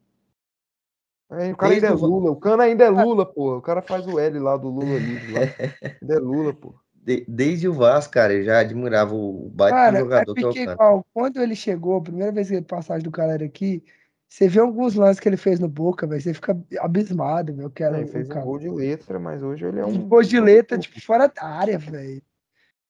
Aí 1.30 1.52
o 1.52 1.56
cara 1.56 1.72
ainda 1.74 1.86
é 1.86 1.90
Desde 1.90 2.04
o, 2.04 2.08
Va- 2.08 2.16
Lula, 2.16 2.30
o 2.30 2.36
Cano 2.36 2.62
ainda 2.62 2.84
é 2.84 2.90
Lula, 2.90 3.26
pô. 3.26 3.56
O 3.56 3.62
cara 3.62 3.82
faz 3.82 4.06
o 4.06 4.18
L 4.18 4.38
lá 4.38 4.56
do 4.56 4.68
Lula 4.68 4.98
livre 4.98 5.32
lá. 5.32 5.40
Ainda 6.02 6.14
é 6.14 6.18
Lula, 6.18 6.52
pô. 6.54 6.74
De- 7.04 7.24
desde 7.28 7.68
o 7.68 7.72
Vasco, 7.74 8.12
cara, 8.14 8.32
eu 8.32 8.42
já 8.42 8.58
admirava 8.60 9.14
o 9.14 9.50
baita 9.50 9.76
do 9.76 9.80
Cara, 9.80 9.96
é 9.96 10.00
jogador 10.00 10.34
que 10.34 10.44
é 10.44 10.48
o 10.48 10.72
igual, 10.72 11.06
quando 11.12 11.40
ele 11.42 11.54
chegou, 11.54 11.96
a 11.96 12.02
primeira 12.02 12.32
vez 12.32 12.48
que 12.48 12.54
ele 12.54 12.64
passagem 12.64 13.02
do 13.04 13.10
Caleri 13.10 13.44
aqui, 13.44 13.84
você 14.28 14.48
vê 14.48 14.58
alguns 14.58 14.94
lances 14.94 15.20
que 15.20 15.28
ele 15.28 15.36
fez 15.36 15.60
no 15.60 15.68
Boca, 15.68 16.06
velho. 16.06 16.20
Você 16.20 16.34
fica 16.34 16.58
abismado, 16.80 17.54
velho, 17.54 17.70
que 17.70 17.84
era 17.84 17.98
Ele 18.00 18.06
fez 18.08 18.26
um 18.26 18.32
cara. 18.32 18.44
gol 18.44 18.58
de 18.58 18.68
letra, 18.68 19.18
mas 19.18 19.42
hoje 19.42 19.64
ele 19.64 19.78
é 19.78 19.84
Um 19.84 19.90
um. 19.90 20.08
gol 20.08 20.22
de 20.22 20.40
letra, 20.40 20.78
tipo, 20.78 21.00
fora 21.00 21.28
da 21.28 21.44
área, 21.44 21.78
velho. 21.78 22.22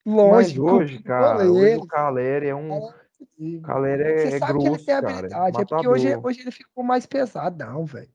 Longe, 0.07 0.31
Mas 0.31 0.59
hoje, 0.59 1.03
cara, 1.03 1.51
hoje 1.51 1.77
o. 1.77 1.87
Caleri 1.87 2.49
é 2.49 2.55
um. 2.55 2.79
O 2.79 3.61
Caleri 3.63 4.03
é, 4.03 4.19
Você 4.19 4.37
é 4.37 4.39
sabe 4.39 4.53
que 4.53 4.59
ele 4.59 4.69
grosso, 4.71 4.85
tem 4.87 4.95
cara. 4.95 5.07
É 5.07 5.11
habilidade, 5.11 5.63
é 5.63 5.65
porque 5.65 5.89
hoje, 5.89 6.19
hoje 6.23 6.41
ele 6.41 6.51
ficou 6.51 6.85
mais 6.85 7.07
pesadão, 7.07 7.85
velho. 7.85 8.09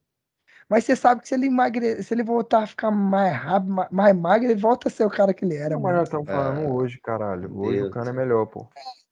Mas 0.69 0.85
você 0.85 0.95
sabe 0.95 1.21
que 1.21 1.27
se 1.27 1.33
ele 1.33 1.47
emagrecer, 1.47 2.03
se 2.03 2.13
ele 2.13 2.23
voltar 2.23 2.63
a 2.63 2.67
ficar 2.67 2.91
mais 2.91 3.35
rápido, 3.35 3.71
ma- 3.73 3.87
mais 3.91 4.15
magro, 4.15 4.45
ele 4.49 4.59
volta 4.59 4.87
a 4.87 4.91
ser 4.91 5.03
o 5.03 5.09
cara 5.09 5.33
que 5.33 5.43
ele 5.43 5.55
era, 5.55 5.75
Não, 5.75 5.81
mas 5.81 5.95
nós 5.95 6.03
estamos 6.03 6.27
falando 6.27 6.59
Ah, 6.59 6.73
hoje, 6.73 6.99
caralho. 7.01 7.49
Hoje 7.57 7.69
o 7.69 7.71
Deus 7.71 7.89
do 7.89 7.93
Cano 7.93 8.09
é 8.09 8.13
melhor, 8.13 8.45
pô. 8.45 8.67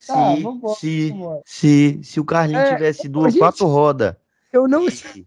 Tá, 0.06 0.14
Se, 0.36 0.44
vambora, 0.44 0.76
se, 0.76 1.10
vambora. 1.12 1.42
se, 1.46 2.04
se 2.04 2.20
o 2.20 2.26
Carlinhos 2.26 2.64
É, 2.70 2.76
tivesse 2.76 3.10
duas, 3.10 3.34
gente, 3.34 3.40
quatro 3.40 3.66
rodas 3.66 4.16
eu 4.54 4.68
não 4.68 4.90
sei, 4.90 5.26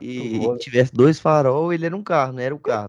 e, 0.00 0.16
e 0.18 0.58
tivesse 0.58 0.92
dois 0.92 1.18
farol, 1.18 1.72
ele 1.72 1.86
era 1.86 1.96
um 1.96 2.02
carro, 2.02 2.32
não 2.32 2.40
era 2.40 2.54
o 2.54 2.58
carro. 2.58 2.88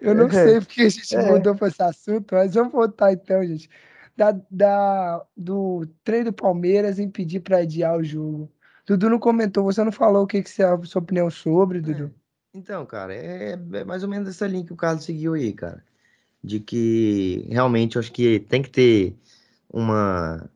eu 0.00 0.14
não 0.14 0.28
É, 0.28 0.30
sei 0.30 0.60
porque 0.60 0.82
a 0.82 0.88
gente 0.88 1.14
é. 1.14 1.22
mudou 1.22 1.54
para 1.54 1.68
esse 1.68 1.82
assunto, 1.82 2.34
mas 2.34 2.54
vamos 2.54 2.72
voltar 2.72 3.12
então, 3.12 3.44
gente. 3.44 3.68
Da, 4.16 4.30
da, 4.50 5.26
do 5.36 5.86
treino 6.04 6.26
do 6.30 6.32
Palmeiras 6.32 6.98
impedir 6.98 7.40
para 7.40 7.58
adiar 7.58 7.96
o 7.98 8.04
jogo. 8.04 8.48
Dudu 8.86 9.08
não 9.08 9.18
comentou, 9.18 9.64
você 9.64 9.82
não 9.82 9.92
falou 9.92 10.24
o 10.24 10.26
que, 10.26 10.42
que 10.42 10.50
você, 10.50 10.62
a 10.62 10.78
sua 10.84 11.00
opinião 11.00 11.30
sobre, 11.30 11.80
Dudu. 11.80 12.04
É. 12.04 12.58
Então, 12.58 12.84
cara, 12.86 13.14
é, 13.14 13.58
é 13.72 13.84
mais 13.84 14.02
ou 14.02 14.08
menos 14.08 14.28
essa 14.28 14.46
linha 14.46 14.64
que 14.64 14.72
o 14.72 14.76
Carlos 14.76 15.04
seguiu 15.04 15.34
aí, 15.34 15.52
cara. 15.52 15.82
De 16.42 16.60
que 16.60 17.48
realmente 17.50 17.96
eu 17.96 18.00
acho 18.00 18.12
que 18.12 18.40
tem 18.40 18.62
que 18.62 18.70
ter 18.70 19.16
uma. 19.72 20.48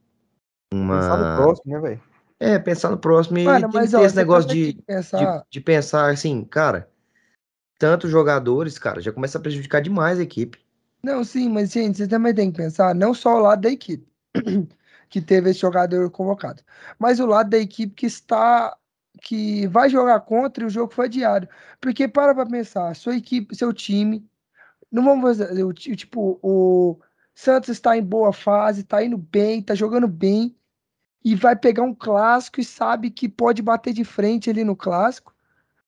Pensar 0.70 1.16
no 1.16 1.24
Uma. 1.24 1.36
próximo, 1.36 1.72
né, 1.72 1.80
velho? 1.80 2.02
É, 2.38 2.58
pensar 2.58 2.90
no 2.90 2.98
próximo 2.98 3.38
e 3.38 3.44
tem 3.44 3.60
que 3.62 3.74
mas 3.74 3.90
ter 3.90 3.96
ó, 3.96 4.04
esse 4.04 4.14
negócio 4.14 4.48
de, 4.48 4.66
que 4.66 4.72
de, 4.74 4.82
pensar. 4.82 5.44
de 5.50 5.60
pensar 5.60 6.10
assim, 6.10 6.44
cara, 6.44 6.88
tantos 7.78 8.10
jogadores, 8.10 8.78
cara, 8.78 9.00
já 9.00 9.10
começa 9.10 9.38
a 9.38 9.40
prejudicar 9.40 9.80
demais 9.80 10.20
a 10.20 10.22
equipe. 10.22 10.58
Não, 11.02 11.24
sim, 11.24 11.48
mas 11.48 11.72
gente, 11.72 11.96
você 11.96 12.06
também 12.06 12.34
tem 12.34 12.52
que 12.52 12.58
pensar 12.58 12.94
não 12.94 13.12
só 13.14 13.36
o 13.36 13.40
lado 13.40 13.62
da 13.62 13.70
equipe 13.70 14.06
que 15.08 15.20
teve 15.20 15.50
esse 15.50 15.60
jogador 15.60 16.10
convocado, 16.10 16.62
mas 16.98 17.20
o 17.20 17.26
lado 17.26 17.50
da 17.50 17.58
equipe 17.58 17.94
que 17.94 18.06
está 18.06 18.76
que 19.22 19.66
vai 19.66 19.88
jogar 19.90 20.20
contra 20.20 20.62
e 20.62 20.66
o 20.66 20.70
jogo 20.70 20.92
foi 20.92 21.06
adiado. 21.06 21.48
Porque 21.80 22.06
para 22.06 22.34
pra 22.34 22.46
pensar, 22.46 22.94
sua 22.94 23.16
equipe, 23.16 23.56
seu 23.56 23.72
time, 23.72 24.24
não 24.90 25.04
vamos 25.04 25.38
fazer, 25.38 25.64
o 25.64 25.72
ti- 25.72 25.96
tipo, 25.96 26.38
o 26.42 26.98
Santos 27.34 27.70
está 27.70 27.96
em 27.96 28.02
boa 28.02 28.32
fase, 28.32 28.82
está 28.82 29.02
indo 29.04 29.18
bem, 29.18 29.60
está 29.60 29.74
jogando 29.74 30.08
bem 30.08 30.56
e 31.24 31.34
vai 31.34 31.56
pegar 31.56 31.82
um 31.82 31.94
clássico 31.94 32.60
e 32.60 32.64
sabe 32.64 33.10
que 33.10 33.28
pode 33.28 33.62
bater 33.62 33.92
de 33.92 34.04
frente 34.04 34.50
ali 34.50 34.64
no 34.64 34.76
clássico. 34.76 35.34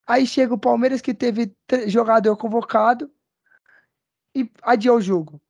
Aí 0.07 0.27
chega 0.27 0.53
o 0.53 0.59
Palmeiras 0.59 1.01
que 1.01 1.13
teve 1.13 1.55
jogador 1.87 2.35
convocado 2.37 3.11
e 4.35 4.49
adiou 4.61 4.97
o 4.97 5.01
jogo. 5.01 5.41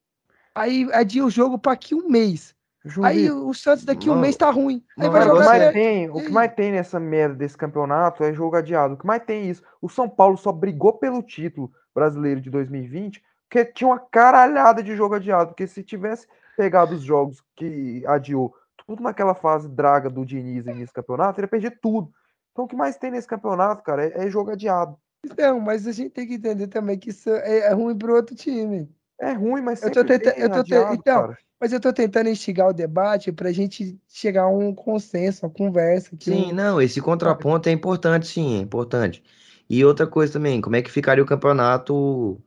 Aí 0.53 0.87
adia 0.93 1.25
o 1.25 1.29
jogo 1.29 1.57
para 1.57 1.73
aqui 1.73 1.95
um 1.95 2.09
mês. 2.09 2.55
Aí 3.03 3.29
o 3.29 3.53
Santos 3.53 3.85
daqui 3.85 4.09
um 4.09 4.13
Mano, 4.13 4.21
mês 4.21 4.35
tá 4.35 4.49
ruim. 4.49 4.83
Aí 4.97 5.07
mano, 5.07 5.11
vai 5.11 5.21
Cara, 5.21 5.33
o 5.33 5.37
que 5.37 5.43
jogar 5.43 5.45
mais 5.51 5.63
é- 5.63 5.71
tem, 5.71 6.09
o 6.09 6.21
que 6.21 6.31
mais 6.31 6.53
tem 6.53 6.71
nessa 6.71 6.99
merda 6.99 7.35
desse 7.35 7.57
campeonato 7.57 8.23
é 8.23 8.33
jogo 8.33 8.55
adiado. 8.55 8.95
O 8.95 8.97
que 8.97 9.05
mais 9.05 9.23
tem 9.23 9.43
é 9.43 9.45
isso. 9.45 9.63
O 9.81 9.87
São 9.87 10.09
Paulo 10.09 10.37
só 10.37 10.51
brigou 10.51 10.93
pelo 10.93 11.21
título 11.21 11.71
brasileiro 11.93 12.41
de 12.41 12.49
2020 12.49 13.21
porque 13.47 13.65
tinha 13.65 13.87
uma 13.89 13.99
caralhada 13.99 14.81
de 14.81 14.95
jogo 14.95 15.15
adiado. 15.15 15.49
Porque 15.49 15.67
se 15.67 15.83
tivesse 15.83 16.25
pegado 16.57 16.95
os 16.95 17.03
jogos 17.03 17.43
que 17.55 18.03
adiou 18.07 18.55
tudo 18.87 19.03
naquela 19.03 19.35
fase 19.35 19.69
draga 19.69 20.09
do 20.09 20.25
Diniz 20.25 20.65
início 20.65 20.87
do 20.87 20.93
campeonato, 20.93 21.39
ele 21.39 21.45
ia 21.45 21.49
perder 21.49 21.79
tudo. 21.81 22.11
Então 22.51 22.65
o 22.65 22.67
que 22.67 22.75
mais 22.75 22.97
tem 22.97 23.11
nesse 23.11 23.27
campeonato, 23.27 23.83
cara, 23.83 24.05
é, 24.05 24.25
é 24.25 24.29
jogo 24.29 24.51
adiado. 24.51 24.97
Não, 25.37 25.59
mas 25.59 25.85
a 25.85 25.91
gente 25.91 26.09
tem 26.09 26.27
que 26.27 26.33
entender 26.33 26.67
também 26.67 26.97
que 26.97 27.09
isso 27.09 27.29
é, 27.29 27.59
é 27.59 27.73
ruim 27.73 27.95
pro 27.97 28.15
outro 28.15 28.35
time. 28.35 28.89
É 29.19 29.33
ruim, 29.33 29.61
mas 29.61 29.83
Eu 29.83 29.91
tô 29.91 30.03
tentando, 30.03 30.35
eu 30.37 30.49
tô 30.49 30.63
te- 30.63 30.73
adiado, 30.73 30.93
então, 30.95 31.21
cara. 31.21 31.37
Mas 31.61 31.73
eu 31.73 31.81
tô 31.81 31.93
tentando 31.93 32.29
instigar 32.29 32.69
o 32.69 32.73
debate 32.73 33.31
pra 33.33 33.53
gente 33.53 33.99
chegar 34.09 34.43
a 34.45 34.49
um 34.49 34.75
consenso, 34.75 35.45
uma 35.47 35.53
conversa 35.53 36.17
que 36.17 36.31
Sim, 36.31 36.51
não, 36.53 36.79
esse 36.81 37.01
contraponto 37.01 37.67
é 37.67 37.71
importante, 37.71 38.27
sim, 38.27 38.55
é 38.57 38.59
importante. 38.59 39.23
E 39.69 39.83
outra 39.83 40.05
coisa 40.05 40.33
também, 40.33 40.61
como 40.61 40.75
é 40.75 40.81
que 40.81 40.91
ficaria 40.91 41.23
o 41.23 41.25
campeonato 41.27 42.39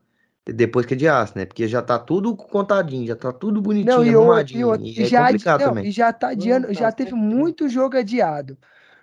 depois 0.46 0.86
que 0.86 0.94
adiasse, 0.94 1.36
né? 1.36 1.44
Porque 1.44 1.66
já 1.66 1.82
tá 1.82 1.98
tudo 1.98 2.36
contadinho, 2.36 3.06
já 3.06 3.16
tá 3.16 3.32
tudo 3.32 3.60
Não, 3.82 4.02
bonitinho, 4.02 4.06
e, 4.06 4.16
o, 4.16 4.44
e, 4.50 4.64
arrumadinho, 4.64 4.64
o, 4.64 4.76
e 4.76 5.00
e 5.00 5.04
é 5.04 5.10
já, 5.10 5.26
adi- 5.26 5.50
complicado 5.50 5.62
não, 5.62 5.76
também. 5.76 5.84
e 5.84 5.90
já 5.90 6.12
tá 6.12 6.28
adiando, 6.30 6.72
Não, 6.72 6.72
já 6.72 6.90
teve 6.90 7.14
muito 7.14 7.68
jogo 7.68 7.96
adiado. 7.98 8.56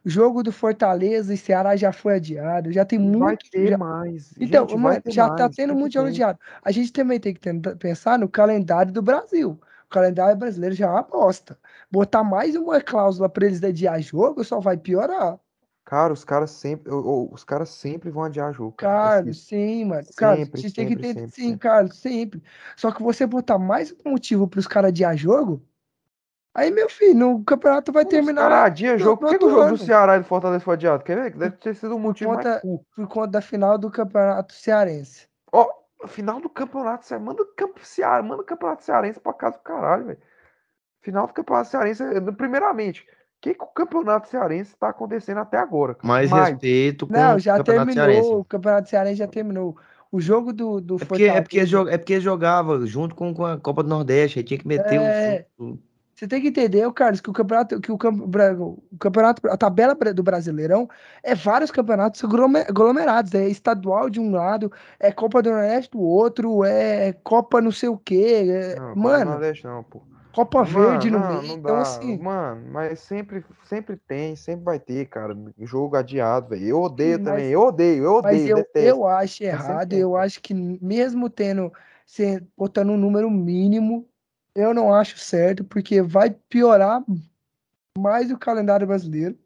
O 0.03 0.09
jogo 0.09 0.41
do 0.41 0.51
Fortaleza 0.51 1.33
e 1.33 1.37
Ceará 1.37 1.75
já 1.75 1.93
foi 1.93 2.15
adiado, 2.15 2.71
já 2.71 2.83
tem 2.85 2.97
E 2.97 3.11
vai 3.11 3.35
muito. 3.35 3.45
ter 3.51 3.67
já- 3.67 3.77
mais. 3.77 4.33
Então, 4.39 4.67
Gente, 4.67 5.01
ter 5.01 5.13
já 5.13 5.29
tá 5.29 5.49
mais. 5.49 5.49
tendo 5.49 5.75
Sempre 5.75 5.75
muito 5.75 5.93
jogo 5.93 6.09
adiado. 6.09 6.39
A 6.63 6.71
gente 6.71 6.91
também 6.93 7.19
tem 7.19 7.33
que 7.33 7.39
tentar 7.41 7.75
pensar 7.77 8.19
no 8.19 8.29
calendário 8.29 8.91
do 8.93 9.01
Brasil. 9.01 9.59
O 9.91 9.93
calendário 9.93 10.37
brasileiro 10.37 10.73
já 10.73 10.87
é 10.87 10.89
uma 10.89 11.03
bosta. 11.03 11.59
Botar 11.91 12.23
mais 12.23 12.55
uma 12.55 12.79
cláusula 12.79 13.27
para 13.27 13.45
eles 13.45 13.61
adiar 13.61 14.01
jogo 14.01 14.41
só 14.41 14.61
vai 14.61 14.77
piorar. 14.77 15.37
Cara, 15.83 16.13
os 16.13 16.23
caras 16.23 16.51
sempre, 16.51 16.93
o- 16.93 16.97
o- 17.27 17.33
os 17.33 17.43
caras 17.43 17.67
sempre 17.67 18.09
vão 18.09 18.23
adiar 18.23 18.53
jogo, 18.53 18.71
cara. 18.71 19.29
É 19.29 19.33
sim, 19.33 19.83
mano. 19.83 20.07
Carlos, 20.15 20.43
a 20.43 20.45
Sempre, 20.45 20.71
tem 20.71 20.87
que 20.87 20.93
entender. 20.93 21.13
sempre, 21.13 21.31
Sim, 21.31 21.41
sempre. 21.43 21.59
Carlos, 21.59 21.97
sempre. 21.97 22.43
Só 22.77 22.89
que 22.89 23.03
você 23.03 23.25
botar 23.27 23.59
mais 23.59 23.93
um 24.05 24.11
motivo 24.11 24.47
para 24.47 24.61
os 24.61 24.67
caras 24.67 24.87
adiar 24.87 25.17
jogo, 25.17 25.61
aí, 26.55 26.71
meu 26.71 26.89
filho, 26.89 27.13
no 27.15 27.43
campeonato 27.43 27.91
vai 27.91 28.05
Os 28.05 28.09
terminar 28.09 28.49
adiam 28.49 28.93
no, 28.93 28.99
jogo. 28.99 29.17
Por 29.19 29.29
que, 29.31 29.39
que 29.39 29.43
o 29.45 29.49
jogo 29.49 29.71
do. 29.71 29.77
Ceará 29.77 30.15
e 30.15 30.19
do 30.19 30.25
Fortaleza 30.25 30.63
foi 30.63 30.75
adiado? 30.75 31.03
Quer 31.03 31.17
ver? 31.21 31.37
Deve 31.37 31.57
ter 31.57 31.75
sido 31.75 31.95
um 31.95 31.97
Por 31.97 32.03
motivo 32.03 32.33
mais 32.33 32.45
conta, 32.47 32.61
cu. 32.61 32.85
por 32.95 33.07
conta 33.09 33.27
da 33.27 33.41
final 33.41 33.77
do 33.77 33.91
campeonato 33.91 34.53
cearense. 34.53 35.27
Ó, 35.51 35.80
Final 36.07 36.39
do 36.41 36.49
campeonato, 36.49 37.05
Cearense. 37.05 37.25
Manda 37.25 37.43
o 37.43 37.45
campo 37.55 37.79
Ceará, 37.83 38.21
manda 38.23 38.41
o 38.41 38.45
campeonato 38.45 38.83
cearense 38.83 39.19
pra 39.19 39.33
casa 39.33 39.57
do 39.57 39.63
caralho, 39.63 40.05
velho. 40.05 40.19
Final 41.01 41.27
do 41.27 41.33
campeonato 41.33 41.69
cearense, 41.69 42.03
eh, 42.03 42.21
primeiramente, 42.31 43.01
o 43.01 43.05
que, 43.41 43.53
que 43.55 43.63
o 43.63 43.67
campeonato 43.67 44.27
cearense 44.29 44.75
tá 44.77 44.89
acontecendo 44.89 45.39
até 45.39 45.57
agora? 45.57 45.97
Mais 46.03 46.29
Mas- 46.29 46.49
respeito 46.49 47.07
com 47.07 47.13
Não, 47.13 47.35
o 47.35 47.39
já 47.39 47.57
Campeonato 47.57 47.85
terminou. 47.93 48.05
Cearense. 48.13 48.35
O 48.39 48.43
Campeonato 48.45 48.89
Cearense 48.89 49.15
já 49.17 49.27
terminou. 49.27 49.77
O 50.11 50.19
jogo 50.19 50.51
do, 50.51 50.81
do 50.81 50.95
É 50.97 51.05
porque, 51.05 51.23
é, 51.23 51.41
porque 51.41 51.59
Fortaleza- 51.65 51.95
é 51.95 51.97
porque 51.97 52.19
jogava 52.19 52.85
junto 52.85 53.15
com, 53.15 53.33
com 53.33 53.45
a 53.45 53.57
Copa 53.57 53.81
do 53.81 53.89
Nordeste, 53.89 54.39
aí 54.39 54.43
tinha 54.43 54.59
que 54.59 54.67
meter 54.67 54.99
o- 54.99 55.03
É. 55.03 55.45
o, 55.57 55.77
Você 56.21 56.27
tem 56.27 56.39
que 56.39 56.49
entender, 56.49 56.87
Carlos, 56.93 57.19
que 57.19 57.31
o 57.31 57.33
campeonato, 57.33 57.81
que 57.81 57.91
o, 57.91 57.95
o 57.95 58.97
campeonato, 58.99 59.47
a 59.47 59.57
tabela 59.57 59.95
do 59.95 60.21
Brasileirão 60.21 60.87
é 61.23 61.33
vários 61.33 61.71
campeonatos 61.71 62.23
aglome- 62.23 62.59
aglomerados. 62.59 63.33
É 63.33 63.49
estadual 63.49 64.07
de 64.07 64.19
um 64.19 64.29
lado, 64.29 64.71
é 64.99 65.11
Copa 65.11 65.41
do 65.41 65.49
Nordeste 65.49 65.89
do 65.89 65.99
outro, 65.99 66.63
é 66.63 67.11
Copa 67.23 67.59
não 67.59 67.71
sei 67.71 67.89
o 67.89 67.97
quê. 67.97 68.45
é- 68.51 68.75
Não, 68.79 68.95
mano, 68.95 69.31
Nordeste 69.31 69.63
não, 69.65 69.83
pô. 69.83 70.03
Copa 70.31 70.63
Verde 70.63 71.09
no 71.09 71.17
não, 71.17 71.27
meio. 71.27 71.47
não 71.47 71.57
então, 71.57 71.75
dá. 71.75 71.81
assim, 71.81 72.17
Mano, 72.19 72.71
mas 72.71 72.99
sempre, 72.99 73.43
sempre 73.63 73.97
tem, 73.97 74.35
sempre 74.35 74.63
vai 74.63 74.79
ter, 74.79 75.07
cara. 75.07 75.35
Jogo 75.59 75.95
adiado, 75.95 76.49
velho. 76.49 76.67
Eu 76.67 76.81
odeio 76.83 77.17
Sim, 77.17 77.23
também. 77.23 77.45
mas- 77.45 77.51
Eu 77.53 77.61
odeio, 77.61 78.03
eu 78.03 78.21
mas 78.21 78.31
odeio, 78.35 78.49
eu, 78.49 78.55
detesto. 78.57 78.89
eu 78.89 79.07
acho 79.07 79.43
errado. 79.43 79.93
Eu 79.93 80.15
acho 80.15 80.39
que 80.39 80.53
mesmo 80.53 81.31
tendo, 81.31 81.73
se, 82.05 82.39
botando 82.55 82.91
um 82.91 82.97
número 82.97 83.27
mínimo, 83.29 84.07
eu 84.55 84.73
não 84.73 84.93
acho 84.93 85.17
certo, 85.17 85.63
porque 85.63 86.01
vai 86.01 86.31
piorar 86.49 87.03
mais 87.97 88.31
o 88.31 88.37
calendário 88.37 88.87
brasileiro. 88.87 89.37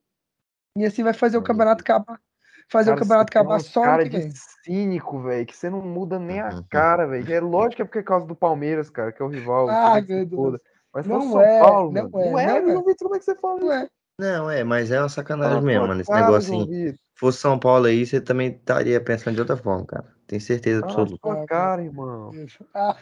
E 0.77 0.85
assim 0.85 1.03
vai 1.03 1.13
fazer 1.13 1.37
o 1.37 1.43
campeonato 1.43 1.81
acabar. 1.81 2.19
Fazer 2.67 2.89
Cara, 2.89 2.97
o 2.97 2.99
campeonato 3.03 3.31
tem 3.31 3.39
acabar 3.41 3.59
só 3.59 3.83
cara 3.83 4.03
que 4.03 4.09
de 4.09 4.17
vem. 4.17 4.33
cínico, 4.63 5.21
velho, 5.21 5.45
que 5.45 5.55
você 5.55 5.69
não 5.69 5.81
muda 5.81 6.17
nem 6.17 6.39
a 6.41 6.49
cara, 6.69 7.05
velho. 7.05 7.31
É 7.31 7.39
lógico 7.39 7.75
que 7.75 7.81
é 7.83 7.85
por 7.85 8.03
causa 8.03 8.25
do 8.25 8.35
Palmeiras, 8.35 8.89
cara, 8.89 9.11
que 9.11 9.21
é 9.21 9.25
o 9.25 9.29
rival. 9.29 9.69
Ah, 9.69 10.01
se 10.01 10.07
meu 10.07 10.25
Deus. 10.25 10.59
Mas 10.93 11.05
Não 11.05 11.41
é, 11.41 11.59
Paulo, 11.59 11.91
não 11.91 12.09
mano. 12.09 12.19
é, 12.19 12.31
Não 12.31 12.39
é, 12.39 12.45
não 12.47 12.69
é. 12.69 12.71
João 12.71 12.85
Vitor, 12.85 13.07
como 13.07 13.15
é 13.15 13.19
que 13.19 13.25
você 13.25 13.35
fala 13.35 13.59
Não 13.59 13.73
isso? 13.73 13.83
é. 13.83 13.89
Não, 14.17 14.49
é, 14.49 14.63
mas 14.63 14.91
é 14.91 14.99
uma 14.99 15.09
sacanagem 15.09 15.55
na 15.55 15.61
mesmo, 15.61 15.87
mano. 15.87 16.01
Esse 16.01 16.11
negócio 16.11 16.37
assim. 16.37 16.65
Vitor. 16.65 16.99
Fosse 17.17 17.39
São 17.39 17.59
Paulo 17.59 17.85
aí, 17.85 18.05
você 18.05 18.19
também 18.19 18.49
estaria 18.49 18.99
pensando 18.99 19.35
de 19.35 19.41
outra 19.41 19.55
forma, 19.55 19.85
cara. 19.85 20.05
Tenho 20.27 20.41
certeza 20.41 20.83
absoluta. 20.83 21.31
Ah, 21.31 21.45
cara, 21.45 21.83
irmão. 21.83 22.31
Ah, 22.73 22.97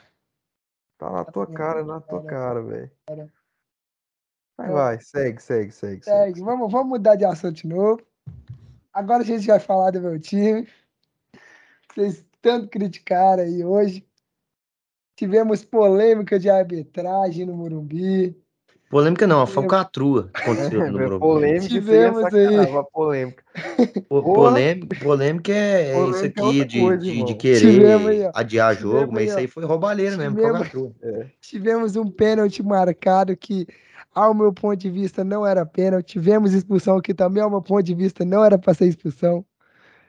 Tá 1.04 1.10
na 1.12 1.26
tua 1.26 1.46
cara, 1.48 1.84
na 1.84 2.00
tua 2.00 2.24
cara, 2.24 2.62
velho. 2.62 2.92
Vai, 4.58 4.70
É. 4.70 4.72
vai, 4.72 5.02
segue, 5.02 5.42
segue, 5.42 5.72
segue, 5.74 6.02
segue. 6.02 6.04
segue. 6.04 6.42
Vamos, 6.42 6.72
vamos 6.72 6.88
mudar 6.88 7.18
de 7.18 7.26
assunto 7.26 7.58
de 7.58 7.68
novo. 7.68 8.02
Agora 8.94 9.22
a 9.22 9.26
gente 9.26 9.46
vai 9.46 9.60
falar 9.60 9.92
do 9.92 10.00
meu 10.00 10.18
time. 10.18 10.66
Vocês 11.94 12.26
tanto 12.42 12.70
criticaram 12.70 13.44
aí 13.44 13.66
hoje. 13.66 14.08
Tivemos 15.18 15.66
polêmica 15.66 16.40
de 16.40 16.50
arbitragem 16.50 17.46
no 17.46 17.54
Morumbi. 17.54 18.42
Polêmica 18.94 19.26
não, 19.28 19.42
a 19.42 19.48
falcatrua 19.48 20.30
aconteceu 20.34 20.80
no 20.92 21.00
É, 21.00 21.02
Morumbi. 21.04 21.20
polêmica, 21.20 21.66
é 21.66 21.68
Tivemos 21.68 22.24
aí. 22.34 22.48
polêmica. 22.94 23.44
Po-. 24.08 24.22
Polêmica, 24.24 25.00
polêmica 25.04 25.52
é, 25.52 25.90
é 25.90 25.94
Polêmica 25.94 26.16
isso 26.18 26.26
é 26.26 26.28
aqui 26.28 26.42
outra 26.42 26.66
de, 26.66 26.80
coisa, 26.80 26.98
de, 27.04 27.24
de. 27.24 27.34
Tivemos 27.36 28.08
aí, 28.08 28.18
querer 28.18 28.32
adiar 28.36 28.76
Tivemos 28.76 29.00
jogo, 29.02 29.12
mas 29.12 29.22
aí, 29.24 29.28
isso 29.30 29.38
aí 29.40 29.48
foi 29.48 29.66
roubalheira 29.66 30.16
mesmo, 30.16 30.36
Tivemos- 30.36 30.58
falcatrua. 30.58 30.92
É. 31.02 31.26
Tivemos 31.42 31.96
um 31.96 32.08
pênalti 32.10 32.62
marcado 32.64 33.36
que, 33.36 33.66
ao 34.14 34.34
meu 34.34 34.54
ponto 34.54 34.76
de 34.78 34.90
vista, 34.92 35.24
não 35.24 35.46
era 35.46 35.66
pênalti. 35.66 36.14
Tivemos 36.14 36.54
expulsão 36.54 37.02
que 37.02 37.14
também, 37.16 37.42
ao 37.42 37.50
meu 37.50 37.62
ponto 37.62 37.82
de 37.84 37.96
vista, 37.96 38.24
não 38.24 38.46
era 38.46 38.58
para 38.60 38.74
ser 38.76 38.86
expulsão. 38.88 39.44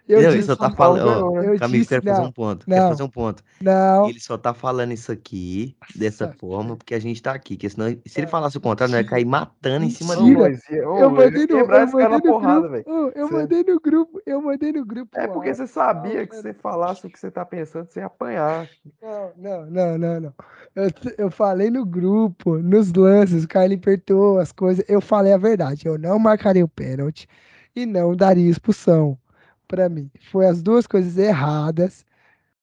Eu 0.06 0.22
Não, 0.22 0.30
ele 0.32 0.42
disse, 0.42 0.44
só 0.44 0.56
tá 0.56 0.70
falando, 0.70 1.32
né? 1.32 1.48
eu 1.48 1.54
Camilo, 1.56 1.84
disse, 1.84 1.86
quero 1.86 2.02
fazer 2.02 2.22
não, 2.22 2.24
um 2.24 2.32
ponto, 2.32 2.66
não. 2.66 2.74
quero 2.74 2.86
fazer 2.86 3.02
um 3.02 3.08
ponto. 3.08 3.42
não, 3.60 4.08
Ele 4.08 4.20
só 4.20 4.36
tá 4.36 4.52
falando 4.54 4.92
isso 4.92 5.10
aqui 5.12 5.78
dessa 5.94 6.26
Nossa. 6.26 6.38
forma 6.38 6.76
porque 6.76 6.94
a 6.94 7.00
gente 7.00 7.22
tá 7.22 7.32
aqui, 7.34 7.54
porque 7.56 7.70
senão, 7.70 7.88
se 8.06 8.20
ele 8.20 8.26
É, 8.26 8.28
falasse 8.28 8.56
o 8.56 8.60
contrário, 8.60 8.92
nós 8.92 9.02
ia 9.02 9.08
cair 9.08 9.24
matando 9.24 9.84
em 9.84 9.90
cima 9.90 10.16
dele. 10.16 10.60
Ô, 10.86 10.98
eu 10.98 10.98
eu 10.98 11.10
mandei 11.10 11.46
no, 11.46 11.58
eu 11.58 11.66
cara 11.66 11.86
mandei 11.86 12.08
no 12.08 12.22
porrada, 12.22 12.68
grupo, 12.82 13.12
eu 13.14 13.30
mandei 13.30 13.62
no 13.64 13.80
grupo, 13.80 14.22
eu 14.26 14.42
mandei 14.42 14.72
no 14.72 14.84
grupo. 14.84 15.18
É 15.18 15.26
porque 15.26 15.54
você 15.54 15.66
sabia 15.66 16.26
que 16.26 16.34
Não, 16.34 16.42
se 16.42 16.42
você 16.42 16.54
falasse 16.54 17.06
o 17.06 17.10
que 17.10 17.18
você 17.18 17.30
tá 17.30 17.44
pensando, 17.44 17.88
você 17.90 18.00
ia 18.00 18.06
apanhar. 18.06 18.68
Não, 19.02 19.32
não, 19.36 19.66
não, 19.70 19.98
não, 19.98 20.20
não. 20.20 20.34
Eu, 20.74 20.90
eu 21.18 21.30
falei 21.30 21.70
no 21.70 21.84
grupo, 21.86 22.58
nos 22.58 22.92
lances, 22.92 23.44
o 23.44 23.48
Carlinhos 23.48 23.80
apertou 23.82 24.38
as 24.38 24.52
coisas. 24.52 24.84
Eu 24.88 25.00
falei 25.00 25.32
a 25.32 25.38
verdade. 25.38 25.86
Eu 25.86 25.98
não 25.98 26.18
marcaria 26.18 26.64
o 26.64 26.68
pênalti 26.68 27.28
e 27.74 27.86
não 27.86 28.14
daria 28.16 28.50
expulsão 28.50 29.18
para 29.66 29.88
mim. 29.88 30.10
Foi 30.30 30.46
as 30.46 30.62
duas 30.62 30.86
coisas 30.86 31.16
erradas 31.18 32.04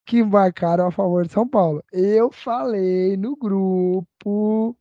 que 0.06 0.24
marcaram 0.24 0.88
a 0.88 0.92
favor 0.92 1.26
de 1.26 1.32
São 1.32 1.48
Paulo. 1.48 1.84
Eu 1.92 2.32
falei 2.32 3.16
no 3.18 3.36
grupo, 3.36 4.76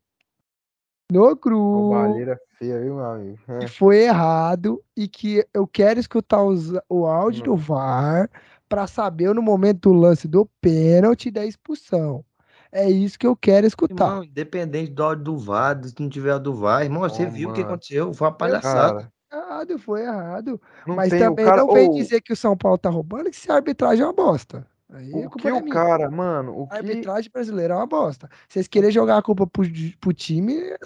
no 1.11 1.37
grupo, 1.37 1.91
Roubalheira 1.91 2.39
feia, 2.59 2.81
viu, 2.81 2.97
meu 2.97 3.05
amigo? 3.05 3.39
É. 3.49 3.59
que 3.59 3.69
foi 3.69 4.05
errado 4.05 4.83
e 4.97 5.09
que 5.09 5.45
eu 5.53 5.67
quero 5.67 5.99
escutar 5.99 6.43
os- 6.43 6.73
o 6.89 7.07
áudio 7.07 7.43
do 7.45 7.51
Não. 7.51 7.57
VAR 7.57 8.31
para 8.69 8.87
saber 8.87 9.35
no 9.35 9.43
momento 9.43 9.91
do 9.91 9.93
lance 9.93 10.29
do 10.29 10.47
pênalti 10.61 11.27
e 11.27 11.31
da 11.33 11.45
expulsão. 11.45 12.25
É 12.73 12.89
isso 12.89 13.19
que 13.19 13.27
eu 13.27 13.35
quero 13.37 13.67
escutar. 13.67 14.07
Irmão, 14.07 14.25
independente 14.25 14.93
do 14.93 15.03
áudio 15.03 15.25
do 15.25 15.39
VAR, 15.39 15.83
se 15.85 15.95
não 15.99 16.09
tiver 16.09 16.35
o 16.37 16.39
do 16.39 16.55
VAR, 16.55 16.85
irmão, 16.85 17.01
você 17.03 17.27
Ô, 17.27 17.31
viu 17.31 17.51
o 17.51 17.53
que 17.53 17.63
aconteceu? 17.63 18.15
Foi 18.15 18.29
uma 18.29 18.33
palhaçada. 18.35 18.95
Cara, 19.01 19.13
Errado, 19.33 19.79
foi 19.79 20.03
errado. 20.03 20.61
não 20.87 20.97
Mas 20.97 21.09
tem 21.09 21.19
também 21.19 21.45
cara. 21.45 21.57
não 21.57 21.69
vem 21.73 21.89
Ô, 21.89 21.95
dizer 21.95 22.21
que 22.21 22.33
o 22.33 22.37
São 22.37 22.57
Paulo 22.57 22.79
tá 22.79 22.91
roubando 22.91 23.29
e 23.29 23.31
que 23.31 23.37
se 23.37 23.51
a 23.51 23.55
arbitragem 23.57 24.03
é 24.03 24.07
uma 24.07 24.13
bosta. 24.13 24.67
Aí 24.93 25.25
o 25.25 25.31
que 25.31 25.47
é 25.49 25.55
o 25.55 25.61
minha. 25.61 25.75
cara, 25.75 26.11
mano, 26.11 26.53
o 26.53 26.69
A 26.69 26.79
que. 26.79 26.79
arbitragem 26.79 27.31
brasileira 27.33 27.75
é 27.75 27.77
uma 27.77 27.87
bosta. 27.87 28.29
Vocês 28.49 28.67
querem 28.67 28.91
jogar 28.91 29.19
a 29.19 29.23
culpa 29.23 29.47
pro, 29.47 29.63
pro 30.01 30.13
time 30.13 30.55
é 30.59 30.79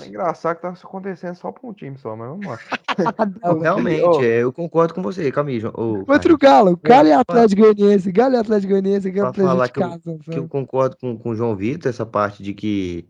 É 0.00 0.04
sacanagem. 0.04 0.08
engraçado 0.08 0.56
que 0.56 0.62
tá 0.62 0.68
acontecendo 0.70 1.34
só 1.34 1.50
pra 1.50 1.66
um 1.68 1.72
time 1.72 1.96
só, 1.98 2.14
mas 2.14 2.28
vamos 2.28 2.46
lá. 2.46 2.58
Não, 3.42 3.58
realmente, 3.58 4.02
Ô. 4.04 4.22
é, 4.22 4.42
eu 4.42 4.52
concordo 4.52 4.92
com 4.94 5.02
você, 5.02 5.32
Camilo. 5.32 5.72
Ô, 5.74 6.04
Outro 6.10 6.36
Galo, 6.36 6.76
Galo 6.82 7.08
e 7.08 7.12
Atlético 7.12 7.62
Goianiense, 7.62 8.12
Galo 8.12 8.34
e 8.34 8.38
Atlético 8.38 8.70
Goianiense, 8.72 9.10
Galo 9.10 9.32
falar 9.34 9.68
que 9.70 9.80
eu, 9.80 10.18
que 10.30 10.38
eu 10.38 10.48
concordo 10.48 10.96
com, 10.98 11.16
com 11.18 11.30
o 11.30 11.36
João 11.36 11.56
Vitor, 11.56 11.88
essa 11.88 12.04
parte 12.06 12.42
de 12.42 12.52
que 12.54 13.08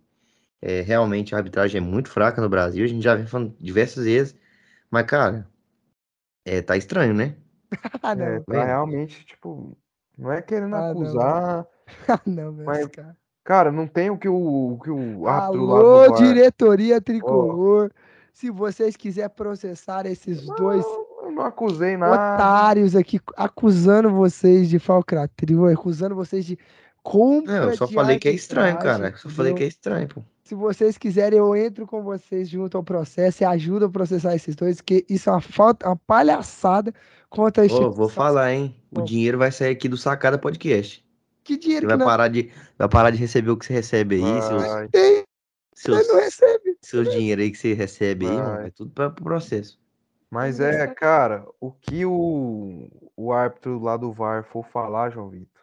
é, 0.63 0.81
realmente 0.83 1.35
a 1.35 1.39
arbitragem 1.39 1.79
é 1.81 1.85
muito 1.85 2.11
fraca 2.11 2.41
no 2.43 2.49
Brasil, 2.49 2.85
a 2.85 2.89
gente 2.89 3.03
já 3.03 3.15
vem 3.15 3.27
falando 3.27 3.55
diversas 3.59 4.05
vezes, 4.05 4.37
mas, 4.91 5.07
cara, 5.07 5.49
é, 6.45 6.63
tá 6.63 6.77
estranho, 6.77 7.15
né? 7.15 7.37
Ah, 8.03 8.13
É, 8.13 8.15
não. 8.17 8.43
tá 8.45 8.53
vendo? 8.53 8.65
realmente, 8.65 9.25
tipo, 9.27 9.77
não 10.17 10.33
é 10.33 10.41
querendo 10.43 10.75
Ah, 10.77 10.81
não, 10.81 11.03
acusar. 11.03 11.67
Ah, 12.09 12.21
não, 12.27 12.53
meus 12.53 12.67
Mas 12.67 12.87
caras. 12.89 13.17
Cara, 13.45 13.73
não 13.73 13.87
tem 13.87 14.11
o 14.11 14.19
que 14.19 14.29
o, 14.29 14.75
o 14.75 14.79
que 14.79 14.91
o 14.91 15.27
árbitro 15.27 15.65
lá 15.67 15.79
Alô, 15.79 16.09
VAR. 16.11 16.19
diretoria 16.19 17.01
tricolor. 17.01 17.91
Se 18.33 18.51
vocês 18.51 18.95
quiserem 18.95 19.31
processar 19.35 20.05
esses 20.05 20.45
dois 20.45 20.85
Não, 20.85 21.25
eu 21.25 21.31
não 21.33 21.43
acusei 21.47 21.97
nada. 21.97 22.15
otários 22.37 22.95
aqui 22.95 23.19
acusando 23.37 24.11
vocês 24.11 24.69
de 24.69 24.79
falcatrua, 24.79 25.73
acusando 25.73 26.15
vocês 26.15 26.45
de 26.45 26.59
compra 27.03 27.61
Não, 27.61 27.71
eu 27.71 27.77
só 27.77 27.87
de 27.87 27.95
falei 27.95 28.19
que 28.19 28.29
é 28.29 28.33
estranho, 28.33 28.79
cara. 28.79 29.17
Só 29.17 29.31
falei 29.31 29.55
que 29.55 29.63
é 29.63 29.67
estranho, 29.67 30.09
pô. 30.09 30.23
Se 30.49 30.55
vocês 30.55 30.97
quiserem, 30.97 31.39
eu 31.39 31.55
entro 31.55 31.87
com 31.87 32.03
vocês 32.03 32.49
junto 32.49 32.75
ao 32.79 32.83
processo 32.83 33.43
e 33.43 33.45
ajudo 33.45 33.85
a 33.85 33.91
processar 33.91 34.35
esses 34.35 34.57
dois, 34.57 34.77
porque 34.77 35.05
isso 35.07 35.29
é 35.29 35.33
uma 35.35 35.43
falta, 35.43 35.87
uma 35.87 35.95
palhaçada 35.95 36.91
contra 37.29 37.63
a 37.63 37.67
Ô, 37.67 37.69
vou 37.69 37.77
instituição. 37.81 38.09
falar, 38.09 38.55
hein? 38.55 38.75
O 38.91 39.01
Bom. 39.01 39.05
dinheiro 39.05 39.37
vai 39.37 39.53
sair 39.53 39.73
aqui 39.73 39.91
do 39.91 39.99
Sacada 39.99 40.39
Podcast. 40.39 41.05
Que 41.45 41.53
Você 41.53 41.59
dinheiro 41.59 41.83
que 41.83 41.89
vai 41.89 41.99
não 41.99 42.07
parar 42.07 42.29
de, 42.29 42.51
vai 42.79 42.89
parar 42.89 43.11
de 43.11 43.19
receber 43.19 43.51
o 43.51 43.59
que 43.59 43.67
você 43.67 43.75
recebe 43.75 44.15
aí, 44.15 44.43
seus, 44.43 44.63
Vai, 44.63 44.89
tem, 44.89 45.23
seus, 45.75 46.09
não 46.09 46.17
recebe. 46.17 46.79
seus 46.81 47.11
dinheiro 47.11 47.43
aí 47.43 47.51
que 47.51 47.59
você 47.59 47.75
recebe 47.75 48.27
aí, 48.27 48.33
mano. 48.35 48.67
É 48.69 48.71
tudo 48.71 48.91
pra, 48.91 49.11
pro 49.11 49.25
processo. 49.25 49.79
Mas 50.31 50.61
é, 50.61 50.87
cara, 50.87 51.47
o 51.61 51.71
que 51.71 52.07
o, 52.07 52.89
o 53.15 53.33
árbitro 53.35 53.79
lá 53.79 53.99
do 53.99 54.15
VAR 54.15 54.45
for 54.45 54.65
falar, 54.65 55.11
João 55.11 55.29
Vitor. 55.29 55.58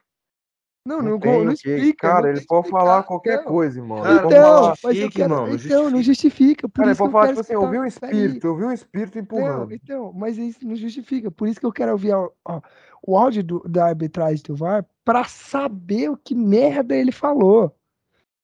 Não, 0.86 1.02
Não 1.02 1.18
não, 1.18 1.44
não 1.46 1.52
explica. 1.52 2.08
Cara, 2.08 2.22
não 2.22 2.30
ele 2.30 2.46
pode 2.46 2.68
explicar, 2.68 2.86
falar 2.86 3.04
qualquer 3.04 3.38
não. 3.38 3.46
coisa, 3.46 3.80
irmão. 3.80 4.04
Cara, 4.04 4.16
Ele 4.16 4.26
Então, 4.28 4.62
mas 4.62 4.84
eu 4.84 4.92
justifica, 4.94 5.10
quero, 5.10 5.34
irmão, 5.34 5.56
então, 5.56 5.90
não 5.90 6.04
justifica. 6.04 6.70
Por 6.70 6.76
Cara, 6.76 6.88
ele 6.88 6.94
isso 6.94 7.04
que 7.04 7.10
pode 7.10 7.12
falar, 7.14 7.28
tipo 7.28 7.40
assim, 7.42 7.54
eu 7.54 7.72
vi 7.72 7.80
um 7.80 7.86
espírito, 7.86 8.48
eu 8.48 8.56
vi 8.56 8.64
um 8.66 8.72
espírito 8.72 9.16
Não, 9.16 9.22
empurrando. 9.24 9.74
então, 9.74 10.14
mas 10.14 10.38
isso 10.38 10.60
não 10.64 10.76
justifica. 10.76 11.32
Por 11.32 11.48
isso 11.48 11.60
que 11.60 11.66
eu 11.66 11.72
quero 11.72 11.92
ouvir 11.94 12.14
ó, 12.14 12.30
ó, 12.46 12.62
o 13.02 13.18
áudio 13.18 13.44
do- 13.44 13.64
da 13.68 13.88
arbitragem 13.88 14.44
do 14.46 14.56
VAR 14.56 14.86
para 15.04 15.24
saber 15.24 16.12
o 16.12 16.18
que 16.18 16.36
merda 16.36 16.96
ele 16.96 17.12
falou. 17.12 17.76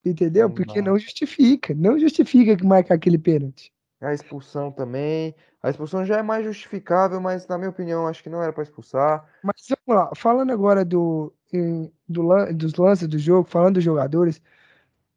Entendeu? 0.03 0.49
Não 0.49 0.55
Porque 0.55 0.81
não 0.81 0.97
justifica. 0.97 1.75
Não 1.75 1.99
justifica 1.99 2.57
que 2.57 2.65
marcar 2.65 2.95
aquele 2.95 3.19
pênalti. 3.19 3.71
A 4.01 4.15
expulsão 4.15 4.71
também. 4.71 5.35
A 5.61 5.69
expulsão 5.69 6.03
já 6.03 6.17
é 6.17 6.23
mais 6.23 6.43
justificável, 6.43 7.21
mas 7.21 7.45
na 7.45 7.55
minha 7.55 7.69
opinião, 7.69 8.07
acho 8.07 8.23
que 8.23 8.29
não 8.29 8.41
era 8.41 8.51
pra 8.51 8.63
expulsar. 8.63 9.23
Mas 9.43 9.67
vamos 9.69 10.01
lá, 10.03 10.11
falando 10.15 10.51
agora 10.51 10.83
do, 10.83 11.31
em- 11.53 11.91
do 12.07 12.23
dos 12.53 12.75
lances 12.75 13.07
do 13.07 13.17
jogo, 13.17 13.47
falando 13.49 13.75
dos 13.75 13.83
jogadores, 13.83 14.41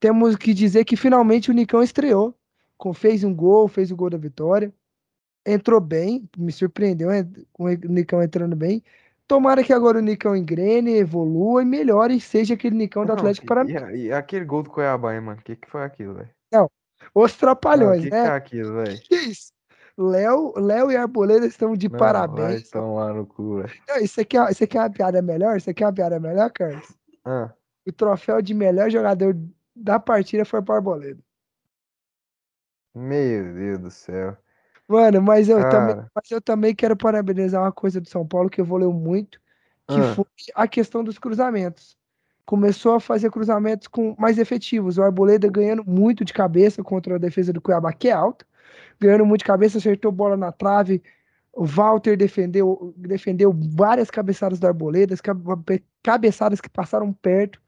temos 0.00 0.36
que 0.36 0.52
dizer 0.54 0.84
que 0.84 0.96
finalmente 0.96 1.50
o 1.50 1.54
Nicão 1.54 1.82
estreou. 1.82 2.34
Com, 2.76 2.92
fez 2.92 3.22
um 3.24 3.34
gol, 3.34 3.68
fez 3.68 3.90
o 3.90 3.96
gol 3.96 4.10
da 4.10 4.18
vitória. 4.18 4.72
Entrou 5.46 5.80
bem, 5.80 6.28
me 6.36 6.50
surpreendeu 6.52 7.10
é, 7.10 7.26
com 7.52 7.64
o 7.64 7.68
Nicão 7.70 8.22
entrando 8.22 8.56
bem. 8.56 8.82
Tomara 9.26 9.62
que 9.64 9.72
agora 9.72 9.98
o 9.98 10.02
Nicão 10.02 10.36
engrene, 10.36 10.92
evolua 10.96 11.62
e 11.62 11.64
melhore 11.64 12.16
e 12.16 12.20
seja 12.20 12.54
aquele 12.54 12.76
Nicão 12.76 13.04
do 13.04 13.08
Não, 13.08 13.14
Atlético 13.14 13.46
e, 13.46 13.48
Paranaense. 13.48 13.94
e- 13.94 14.06
e 14.06 14.12
aquele 14.12 14.44
gol 14.44 14.62
do 14.62 14.70
Cuiabá, 14.70 15.14
hein, 15.14 15.20
mano? 15.20 15.40
O 15.40 15.42
que, 15.44 15.56
que 15.56 15.70
foi 15.70 15.82
aquilo, 15.82 16.14
velho? 16.14 16.28
Os 16.50 16.50
Não, 16.52 16.70
o 17.14 17.28
trapalhões, 17.28 18.02
que, 18.02 18.08
que 18.10 18.14
né? 18.14 18.26
é 18.26 18.28
aquilo, 18.30 18.74
velho? 18.74 19.00
Que 19.02 19.14
isso? 19.14 19.52
Léo, 19.96 20.52
Léo 20.56 20.90
e 20.90 20.96
Arboleda 20.96 21.46
estão 21.46 21.76
de 21.76 21.88
Não, 21.88 21.98
parabéns. 21.98 22.68
tomar 22.70 23.14
no 23.14 23.24
cu, 23.26 23.62
velho. 23.62 23.72
Isso, 24.02 24.20
aqui, 24.20 24.36
é- 24.36 24.50
isso 24.50 24.64
aqui 24.64 24.76
é 24.76 24.80
uma 24.80 24.90
piada 24.90 25.22
melhor? 25.22 25.56
Isso 25.56 25.70
aqui 25.70 25.84
é 25.84 25.86
uma 25.86 25.92
piada 25.92 26.18
melhor, 26.18 26.50
Carlos? 26.50 26.92
Ah, 27.24 27.52
O 27.86 27.92
troféu 27.92 28.42
de 28.42 28.54
melhor 28.54 28.90
jogador 28.90 29.36
da 29.74 30.00
partida 30.00 30.44
foi 30.44 30.60
para 30.62 30.76
Arboleda. 30.76 31.22
meu 32.94 33.54
Deus 33.54 33.78
do 33.78 33.90
céu. 33.90 34.36
Mano, 34.86 35.22
mas 35.22 35.48
eu, 35.48 35.68
também, 35.68 35.96
mas 36.14 36.30
eu 36.30 36.40
também 36.40 36.74
quero 36.74 36.96
parabenizar 36.96 37.62
uma 37.62 37.72
coisa 37.72 38.00
do 38.00 38.08
São 38.08 38.26
Paulo 38.26 38.50
que 38.50 38.60
evoluiu 38.60 38.92
muito, 38.92 39.40
que 39.86 40.00
ah, 40.00 40.14
foi 40.14 40.26
a 40.54 40.68
questão 40.68 41.02
dos 41.02 41.18
cruzamentos. 41.18 41.96
Começou 42.44 42.94
a 42.94 43.00
fazer 43.00 43.30
cruzamentos 43.30 43.88
com 43.88 44.14
mais 44.18 44.38
efetivos. 44.38 44.98
O 44.98 45.02
Arboleda 45.02 45.48
ganhando 45.48 45.82
muito 45.86 46.24
de 46.24 46.32
cabeça 46.34 46.82
contra 46.82 47.14
a 47.14 47.18
defesa 47.18 47.52
do 47.52 47.60
Cuiabá, 47.60 47.92
que 47.92 48.08
é 48.08 48.12
alta. 48.12 48.44
Ganhando 49.00 49.26
muito 49.26 49.40
de 49.40 49.44
cabeça, 49.46 49.78
acertou 49.78 50.10
bola 50.12 50.36
na 50.36 50.52
trave. 50.52 51.02
O 51.52 51.64
Walter 51.64 52.16
defendeu, 52.16 52.92
defendeu 52.96 53.52
várias 53.52 54.10
cabeçadas 54.10 54.58
do 54.58 54.66
Arboleda, 54.66 55.16
cabe- 55.16 55.82
cabeçadas 56.02 56.60
que 56.60 56.68
passaram 56.68 57.12
perto. 57.12 57.60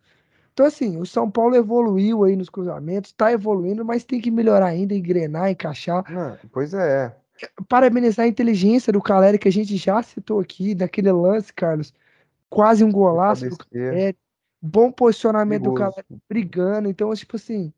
Então, 0.53 0.67
assim, 0.67 0.97
o 0.99 1.05
São 1.07 1.31
Paulo 1.31 1.55
evoluiu 1.55 2.25
aí 2.25 2.35
nos 2.35 2.49
cruzamentos, 2.49 3.13
tá 3.13 3.31
evoluindo, 3.31 3.85
mas 3.85 4.05
tem 4.05 4.21
que 4.21 4.31
melhorar 4.31 4.67
ainda, 4.67 4.95
engrenar, 4.95 5.51
encaixar 5.51 6.03
não, 6.11 6.37
pois 6.51 6.73
é. 6.73 7.15
parabenizar 7.69 8.25
a 8.25 8.29
inteligência 8.29 8.93
do 8.93 9.03
Caleri, 9.03 9.39
que 9.39 9.49
a 9.49 9.53
gente 9.53 9.77
já 9.77 10.03
citou 10.03 10.41
aqui, 10.41 10.75
daquele 10.75 11.13
lance, 11.13 11.53
Carlos. 11.53 11.93
Quase 12.49 12.83
um 12.83 12.91
golaço 12.91 13.49
do 13.49 13.57
Caleri. 13.59 14.17
Bom 14.63 14.91
posicionamento 14.91 15.65
do 15.65 15.75
perigoso. 15.75 15.95
Caleri, 15.97 16.23
brigando. 16.29 16.89
Então, 16.89 17.13
tipo 17.15 17.37
assim, 17.37 17.73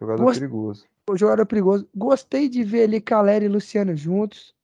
Jogador 0.00 0.22
Gost- 0.22 0.38
perigoso. 0.38 0.86
O 1.08 1.16
jogador 1.16 1.46
perigoso. 1.46 1.88
Gostei 1.94 2.48
de 2.48 2.62
ver 2.62 2.84
ali 2.84 3.00
Caleri 3.00 3.46
e 3.46 3.48
Luciano 3.48 3.96
juntos. 3.96 4.54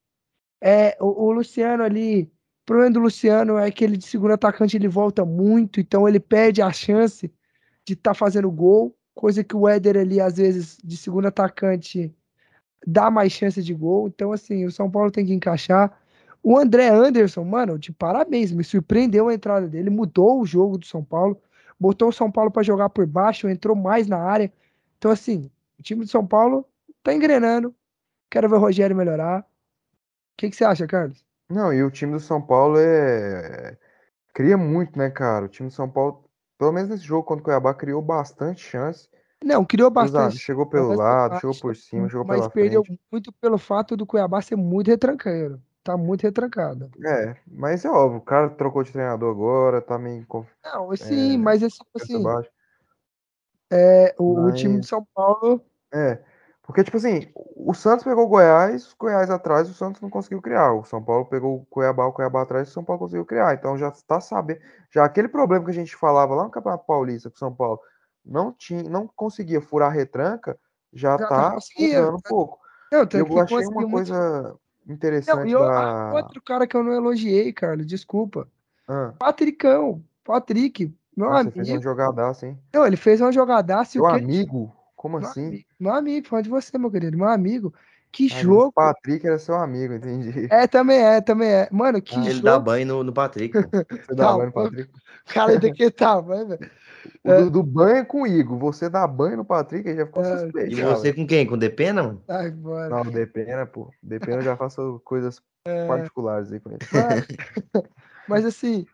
É, 0.60 0.97
o, 1.01 1.27
o 1.27 1.32
Luciano 1.32 1.82
ali, 1.82 2.23
o 2.24 2.66
problema 2.66 2.93
do 2.93 3.01
Luciano 3.01 3.59
é 3.59 3.70
que 3.70 3.85
ele 3.85 3.97
de 3.97 4.06
segundo 4.06 4.32
atacante 4.32 4.77
ele 4.77 4.89
volta 4.89 5.24
muito, 5.24 5.81
então 5.81 6.09
ele 6.09 6.20
perde 6.20 6.60
a 6.62 6.73
chance 6.73 7.32
de 7.86 7.94
estar 7.94 8.15
fazendo 8.15 8.51
gol, 8.51 8.97
coisa 9.15 9.43
que 9.44 9.56
o 9.56 9.69
Éder 9.69 9.97
ali, 9.97 10.20
às 10.20 10.36
vezes, 10.36 10.78
de 10.85 10.97
segundo 10.97 11.27
atacante, 11.27 12.15
dá 12.86 13.10
mais 13.10 13.32
chance 13.32 13.62
de 13.62 13.74
gol. 13.74 14.09
Então, 14.09 14.32
assim, 14.32 14.65
o 14.65 14.70
São 14.70 14.90
Paulo 14.90 15.10
tem 15.10 15.24
que 15.27 15.32
encaixar. 15.32 15.98
O 16.43 16.56
André 16.59 16.89
Anderson, 16.89 17.44
mano, 17.44 17.78
de 17.78 17.93
parabéns, 17.93 18.52
me 18.52 18.62
surpreendeu 18.65 19.28
a 19.28 19.35
entrada 19.35 19.66
dele, 19.69 19.90
mudou 19.90 20.40
o 20.40 20.47
jogo 20.47 20.78
do 20.78 20.86
São 20.86 21.05
Paulo, 21.05 21.40
botou 21.78 22.09
o 22.09 22.12
São 22.12 22.31
Paulo 22.31 22.51
para 22.51 22.62
jogar 22.62 22.90
por 22.90 23.06
baixo, 23.06 23.48
entrou 23.48 23.74
mais 23.77 24.06
na 24.06 24.19
área. 24.19 24.52
Então, 24.98 25.10
assim, 25.10 25.51
o 25.78 25.82
time 25.82 26.05
do 26.05 26.10
São 26.10 26.26
Paulo 26.26 26.66
tá 27.02 27.12
engrenando. 27.12 27.74
Quero 28.30 28.48
ver 28.48 28.56
o 28.56 28.60
Rogério 28.60 28.96
melhorar. 28.96 29.40
O 29.40 29.44
que, 30.36 30.50
que 30.50 30.56
você 30.56 30.64
acha, 30.64 30.86
Carlos? 30.86 31.24
Não, 31.48 31.72
e 31.72 31.82
o 31.82 31.90
time 31.90 32.12
do 32.12 32.20
São 32.20 32.40
Paulo 32.40 32.76
é. 32.78 33.76
Cria 34.34 34.56
muito, 34.56 34.98
né, 34.98 35.10
cara? 35.10 35.46
O 35.46 35.48
time 35.48 35.68
do 35.68 35.74
São 35.74 35.88
Paulo, 35.88 36.24
pelo 36.59 36.72
menos 36.72 36.90
nesse 36.90 37.05
jogo 37.05 37.24
contra 37.24 37.40
o 37.40 37.44
Cuiabá, 37.44 37.74
criou 37.74 38.02
bastante 38.02 38.60
chance. 38.60 39.09
Não, 39.42 39.64
criou 39.64 39.90
bastante. 39.90 40.36
chegou 40.36 40.66
pelo 40.66 40.94
lado, 40.94 41.40
chegou 41.40 41.56
por 41.59 41.74
cima, 41.74 42.09
jogou 42.09 42.26
mas 42.26 42.40
pela 42.40 42.50
perdeu 42.50 42.84
frente. 42.84 43.00
muito 43.10 43.32
pelo 43.32 43.56
fato 43.56 43.96
do 43.96 44.05
Cuiabá 44.06 44.42
ser 44.42 44.56
muito 44.56 44.88
retranqueiro. 44.88 45.60
Tá 45.82 45.96
muito 45.96 46.22
retrancado. 46.22 46.90
É, 47.05 47.36
mas 47.46 47.84
é 47.84 47.90
óbvio, 47.90 48.18
o 48.18 48.22
cara 48.22 48.50
trocou 48.50 48.82
de 48.82 48.92
treinador 48.92 49.30
agora, 49.30 49.80
tá 49.80 49.98
meio 49.98 50.26
Não, 50.62 50.94
sim, 50.96 51.34
é, 51.34 51.38
mas 51.38 51.62
é 51.62 51.68
tipo 51.68 51.86
assim, 51.94 52.22
baixa. 52.22 52.50
É, 53.70 54.14
o, 54.18 54.46
o 54.46 54.52
time 54.52 54.74
de 54.74 54.78
Mas, 54.78 54.88
São 54.88 55.06
Paulo. 55.14 55.60
é, 55.92 56.18
porque, 56.62 56.84
tipo 56.84 56.98
assim, 56.98 57.32
o 57.56 57.72
Santos 57.72 58.04
pegou 58.04 58.24
o 58.24 58.28
Goiás, 58.28 58.92
o 58.92 58.96
Goiás 58.98 59.30
atrás, 59.30 59.70
o 59.70 59.74
Santos 59.74 60.02
não 60.02 60.10
conseguiu 60.10 60.42
criar. 60.42 60.74
O 60.74 60.84
São 60.84 61.02
Paulo 61.02 61.24
pegou 61.24 61.56
o 61.56 61.66
Cuiabá, 61.66 62.04
o 62.06 62.12
Cuiabá 62.12 62.42
atrás, 62.42 62.68
o 62.68 62.72
São 62.72 62.84
Paulo 62.84 63.00
conseguiu 63.00 63.24
criar. 63.24 63.54
Então 63.54 63.78
já 63.78 63.88
está 63.88 64.20
sabendo. 64.20 64.60
Já 64.90 65.02
aquele 65.04 65.28
problema 65.28 65.64
que 65.64 65.70
a 65.70 65.74
gente 65.74 65.96
falava 65.96 66.34
lá 66.34 66.44
no 66.44 66.50
Campeonato 66.50 66.84
Paulista, 66.84 67.30
que 67.30 67.36
o 67.36 67.38
São 67.38 67.54
Paulo 67.54 67.80
não 68.22 68.52
tinha, 68.52 68.82
não 68.82 69.06
conseguia 69.16 69.62
furar 69.62 69.88
a 69.88 69.94
retranca, 69.94 70.58
já 70.92 71.16
tá 71.16 71.26
tá 71.28 71.50
conseguindo. 71.52 71.94
mudando 72.00 72.16
um 72.16 72.20
pouco. 72.20 72.58
Não, 72.92 73.06
tanto 73.06 73.24
que 73.24 73.32
eu 73.32 73.42
achei 73.42 73.66
uma 73.66 73.90
coisa 73.90 74.42
Não, 74.86 74.94
interessante 74.94 75.48
e 75.48 75.52
eu- 75.52 75.60
da. 75.60 76.12
outro 76.14 76.42
cara 76.42 76.66
que 76.66 76.76
eu 76.76 76.82
não 76.84 76.92
elogiei, 76.92 77.50
Carlos, 77.50 77.86
desculpa. 77.86 78.46
Ah, 78.86 79.14
Patricão. 79.18 80.02
Patrick, 80.22 80.94
meu 81.18 81.30
nossa, 81.30 81.50
fez 81.50 81.68
uma 81.68 81.74
amigo. 81.74 81.82
jogadaça, 81.82 82.46
hein? 82.46 82.58
Não, 82.74 82.86
ele 82.86 82.96
fez 82.96 83.20
uma 83.20 83.32
jogadaça 83.32 83.90
e 83.90 83.92
Seu 83.92 84.04
o 84.04 84.08
que 84.10 84.16
ele 84.16 84.24
amigo? 84.24 84.74
Como 84.96 85.18
Meu 85.18 85.28
assim? 85.28 85.46
amigo, 85.46 85.64
meu 85.78 85.94
amigo, 85.94 86.26
falando 86.28 86.44
de 86.44 86.50
você, 86.50 86.76
meu 86.78 86.90
querido, 86.90 87.16
meu 87.16 87.28
amigo. 87.28 87.72
Que 88.10 88.26
Ah, 88.32 88.36
o 88.36 88.40
jogo. 88.40 88.72
Patrick 88.72 89.26
era 89.26 89.38
seu 89.38 89.54
amigo, 89.54 89.92
entendi. 89.94 90.48
É, 90.50 90.66
também 90.66 90.98
é, 90.98 91.20
também 91.20 91.50
é. 91.50 91.68
Mano, 91.70 92.00
que 92.00 92.16
Ah. 92.16 92.24
Ele 92.26 92.40
dá 92.40 92.52
jogo. 92.52 92.64
banho 92.64 92.86
no, 92.86 93.04
no 93.04 93.12
Patrick. 93.12 93.52
Você 94.08 94.14
dá 94.14 94.26
Tá 94.28 94.32
banho 94.32 94.46
no. 94.46 94.52
Patrick? 94.52 94.90
Cara, 95.26 95.58
daquele 95.58 95.90
tamanho, 95.90 96.48
velho. 96.48 96.70
O 97.24 97.32
do, 97.32 97.50
do 97.50 97.62
banho 97.62 97.96
é 97.98 98.04
com 98.04 98.22
o 98.22 98.26
Igor. 98.26 98.58
Você 98.58 98.88
dá 98.90 99.06
banho 99.06 99.36
no 99.36 99.44
Patrick, 99.44 99.88
aí 99.88 99.96
já 99.96 100.04
ficou 100.06 100.22
É. 100.22 100.38
suspeito. 100.38 100.72
E 100.72 100.82
você 100.82 101.12
com 101.12 101.26
quem? 101.26 101.46
Com 101.46 101.54
o 101.54 101.56
Depena, 101.56 102.02
mano? 102.02 102.22
Ai, 102.28 102.50
mano. 102.50 102.90
Não, 102.90 103.02
o 103.02 103.10
Depena, 103.10 103.64
pô. 103.66 103.90
Depena 104.02 104.38
eu 104.38 104.42
já 104.42 104.56
faço 104.56 105.00
coisas 105.04 105.40
particulares 105.86 106.50
aí 106.52 106.60
com 106.60 106.70
ele. 106.70 106.78
Mano, 106.92 107.88
mas 108.26 108.44
assim, 108.44 108.84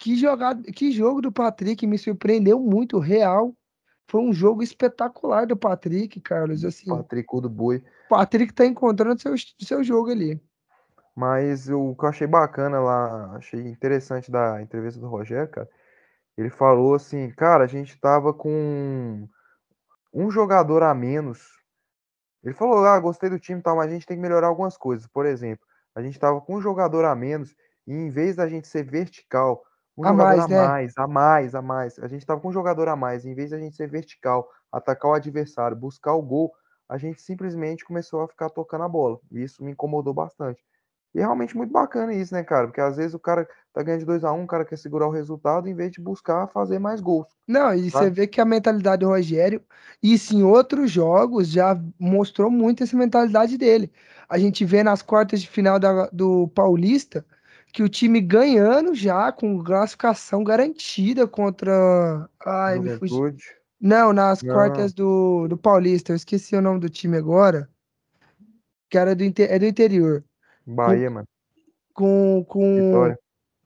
que 0.00 0.16
jogada, 0.16 0.62
que 0.72 0.90
jogo 0.90 1.20
do 1.20 1.30
Patrick 1.30 1.86
me 1.86 1.98
surpreendeu 1.98 2.58
muito, 2.58 2.98
real. 2.98 3.54
Foi 4.08 4.22
um 4.22 4.32
jogo 4.32 4.62
espetacular 4.62 5.46
do 5.46 5.56
Patrick, 5.56 6.18
Carlos. 6.22 6.64
Assim, 6.64 6.90
o 6.90 6.96
Patrick 6.96 7.28
do 7.40 7.50
boi. 7.50 7.84
Patrick 8.08 8.52
tá 8.52 8.64
encontrando 8.64 9.20
seu, 9.20 9.34
seu 9.60 9.84
jogo 9.84 10.10
ali. 10.10 10.42
Mas 11.14 11.68
o 11.68 11.94
que 11.94 12.04
eu 12.04 12.08
achei 12.08 12.26
bacana 12.26 12.80
lá, 12.80 13.36
achei 13.36 13.60
interessante 13.60 14.30
da 14.30 14.62
entrevista 14.62 14.98
do 14.98 15.06
Rogério, 15.06 15.50
cara. 15.50 15.68
Ele 16.36 16.48
falou 16.48 16.94
assim, 16.94 17.30
cara, 17.32 17.64
a 17.64 17.66
gente 17.66 18.00
tava 18.00 18.32
com 18.32 19.28
um 20.14 20.30
jogador 20.30 20.82
a 20.82 20.94
menos. 20.94 21.46
Ele 22.42 22.54
falou, 22.54 22.86
ah, 22.86 22.98
gostei 22.98 23.28
do 23.28 23.38
time 23.38 23.60
e 23.60 23.62
tal, 23.62 23.76
mas 23.76 23.90
a 23.90 23.92
gente 23.92 24.06
tem 24.06 24.16
que 24.16 24.22
melhorar 24.22 24.46
algumas 24.46 24.78
coisas. 24.78 25.06
Por 25.06 25.26
exemplo, 25.26 25.66
a 25.94 26.00
gente 26.00 26.18
tava 26.18 26.40
com 26.40 26.56
um 26.56 26.60
jogador 26.60 27.04
a 27.04 27.14
menos 27.14 27.54
e 27.86 27.92
em 27.92 28.08
vez 28.08 28.36
da 28.36 28.48
gente 28.48 28.66
ser 28.66 28.82
vertical, 28.82 29.62
um 29.96 30.04
A 30.04 30.12
jogador 30.12 30.38
mais, 30.38 30.38
a 30.38 30.48
né? 30.48 30.74
mais, 30.74 30.92
a 30.96 31.06
mais, 31.06 31.54
a 31.54 31.62
mais. 31.62 31.98
A 31.98 32.08
gente 32.08 32.24
tava 32.26 32.40
com 32.40 32.48
um 32.48 32.52
jogador 32.52 32.88
a 32.88 32.96
mais, 32.96 33.24
em 33.24 33.34
vez 33.34 33.50
da 33.50 33.58
gente 33.58 33.76
ser 33.76 33.88
vertical, 33.88 34.48
atacar 34.72 35.10
o 35.10 35.14
adversário, 35.14 35.76
buscar 35.76 36.14
o 36.14 36.22
gol, 36.22 36.52
a 36.88 36.96
gente 36.98 37.20
simplesmente 37.22 37.84
começou 37.84 38.22
a 38.22 38.28
ficar 38.28 38.50
tocando 38.50 38.84
a 38.84 38.88
bola. 38.88 39.18
E 39.30 39.42
isso 39.42 39.62
me 39.64 39.72
incomodou 39.72 40.14
bastante. 40.14 40.62
E 41.14 41.18
é 41.18 41.22
realmente 41.22 41.56
muito 41.56 41.72
bacana 41.72 42.14
isso, 42.14 42.32
né, 42.34 42.42
cara? 42.44 42.66
Porque 42.68 42.80
às 42.80 42.96
vezes 42.96 43.14
o 43.14 43.18
cara 43.18 43.48
tá 43.72 43.82
ganhando 43.82 44.00
de 44.00 44.06
2 44.06 44.24
a 44.24 44.32
1 44.32 44.44
o 44.44 44.46
cara 44.46 44.64
quer 44.64 44.76
segurar 44.78 45.06
o 45.08 45.10
resultado 45.10 45.68
em 45.68 45.74
vez 45.74 45.90
de 45.92 46.00
buscar 46.00 46.46
fazer 46.48 46.78
mais 46.78 47.00
gols. 47.00 47.28
Não, 47.46 47.74
e 47.74 47.90
você 47.90 48.08
vê 48.08 48.26
que 48.28 48.40
a 48.40 48.44
mentalidade 48.44 49.00
do 49.00 49.08
Rogério, 49.08 49.60
isso 50.02 50.34
em 50.36 50.42
outros 50.44 50.90
jogos 50.90 51.48
já 51.48 51.76
mostrou 51.98 52.48
muito 52.50 52.82
essa 52.84 52.96
mentalidade 52.96 53.58
dele. 53.58 53.92
A 54.28 54.38
gente 54.38 54.64
vê 54.64 54.82
nas 54.84 55.02
quartas 55.02 55.40
de 55.42 55.48
final 55.48 55.78
da- 55.78 56.08
do 56.12 56.46
Paulista 56.48 57.26
que 57.72 57.82
o 57.82 57.88
time 57.88 58.20
ganhando 58.20 58.94
já 58.94 59.30
com 59.32 59.62
classificação 59.62 60.42
garantida 60.44 61.26
contra. 61.26 62.28
Ai, 62.44 62.78
me. 62.78 62.90
Juventude. 62.90 63.44
Não, 63.80 64.12
nas 64.12 64.42
Não. 64.42 64.52
quartas 64.54 64.92
do, 64.92 65.48
do 65.48 65.56
Paulista, 65.56 66.12
eu 66.12 66.16
esqueci 66.16 66.54
o 66.54 66.60
nome 66.60 66.80
do 66.80 66.90
time 66.90 67.16
agora, 67.16 67.68
que 68.90 68.98
era 68.98 69.14
do, 69.14 69.24
inte- 69.24 69.42
é 69.42 69.58
do 69.58 69.64
interior. 69.64 70.22
Bahia, 70.66 71.10
mano. 71.10 71.26
Com, 71.94 72.44
com, 72.46 72.76
Vitória. 72.76 73.18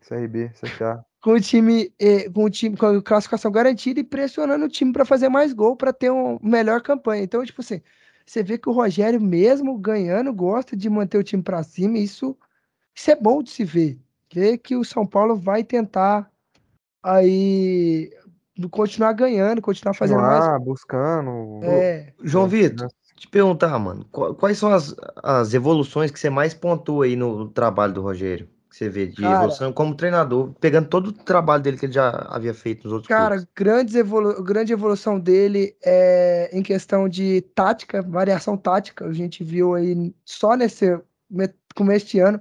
CRB, 0.06 0.50
CSA. 0.50 1.04
com 1.20 1.32
o 1.32 1.40
time, 1.40 1.92
eh, 1.98 2.30
com 2.30 2.44
o 2.44 2.50
time 2.50 2.76
com 2.76 2.86
a 2.86 3.02
classificação 3.02 3.50
garantida 3.50 3.98
e 4.00 4.04
pressionando 4.04 4.66
o 4.66 4.68
time 4.68 4.92
para 4.92 5.04
fazer 5.04 5.28
mais 5.28 5.52
gol, 5.52 5.76
para 5.76 5.92
ter 5.92 6.10
uma 6.10 6.38
melhor 6.42 6.80
campanha. 6.82 7.22
Então, 7.22 7.44
tipo 7.44 7.60
assim, 7.60 7.80
você 8.24 8.42
vê 8.42 8.56
que 8.56 8.68
o 8.68 8.72
Rogério, 8.72 9.20
mesmo 9.20 9.76
ganhando, 9.78 10.32
gosta 10.32 10.76
de 10.76 10.88
manter 10.88 11.18
o 11.18 11.24
time 11.24 11.42
para 11.42 11.62
cima, 11.62 11.98
e 11.98 12.04
isso, 12.04 12.36
isso 12.94 13.10
é 13.10 13.16
bom 13.16 13.42
de 13.42 13.50
se 13.50 13.64
ver. 13.64 13.98
Ver 14.32 14.58
que 14.58 14.76
o 14.76 14.84
São 14.84 15.06
Paulo 15.06 15.36
vai 15.36 15.62
tentar 15.64 16.30
aí 17.02 18.10
continuar 18.70 19.12
ganhando, 19.12 19.60
continuar 19.60 19.94
fazendo 19.94 20.20
mais. 20.20 20.40
Continuar 20.40 20.58
buscando. 20.60 21.60
É, 21.62 22.12
João 22.22 22.46
É, 22.46 22.48
Vitor, 22.48 22.88
te 23.16 23.28
perguntar, 23.28 23.78
mano, 23.78 24.04
qu- 24.10 24.34
quais 24.34 24.58
são 24.58 24.72
as, 24.72 24.94
as 25.22 25.54
evoluções 25.54 26.10
que 26.10 26.18
você 26.18 26.30
mais 26.30 26.54
pontua 26.54 27.04
aí 27.04 27.16
no, 27.16 27.48
trabalho 27.48 27.92
do 27.92 28.02
Rogério? 28.02 28.48
Que 28.70 28.76
você 28.76 28.88
vê 28.88 29.06
de 29.06 29.22
Cara. 29.22 29.36
evolução 29.36 29.72
como 29.72 29.94
treinador, 29.94 30.52
pegando 30.60 30.88
todo 30.88 31.08
o 31.08 31.12
trabalho 31.12 31.62
dele 31.62 31.76
que 31.76 31.86
ele 31.86 31.92
já 31.92 32.08
havia 32.28 32.52
feito 32.52 32.84
nos 32.84 32.92
outros 32.92 33.08
Cara, 33.08 33.36
clubes. 33.36 33.48
grandes 33.54 33.94
evolu 33.94 34.42
grande 34.42 34.72
evolução 34.72 35.20
dele 35.20 35.76
é 35.80 36.50
em 36.52 36.60
questão 36.62 37.08
de 37.08 37.40
tática, 37.54 38.02
variação 38.02 38.56
tática. 38.56 39.06
A 39.06 39.12
gente 39.12 39.44
viu 39.44 39.74
aí 39.74 40.12
só 40.24 40.56
nesse 40.56 40.98
me- 41.30 41.54
começo 41.76 42.06
de 42.06 42.18
ano 42.18 42.40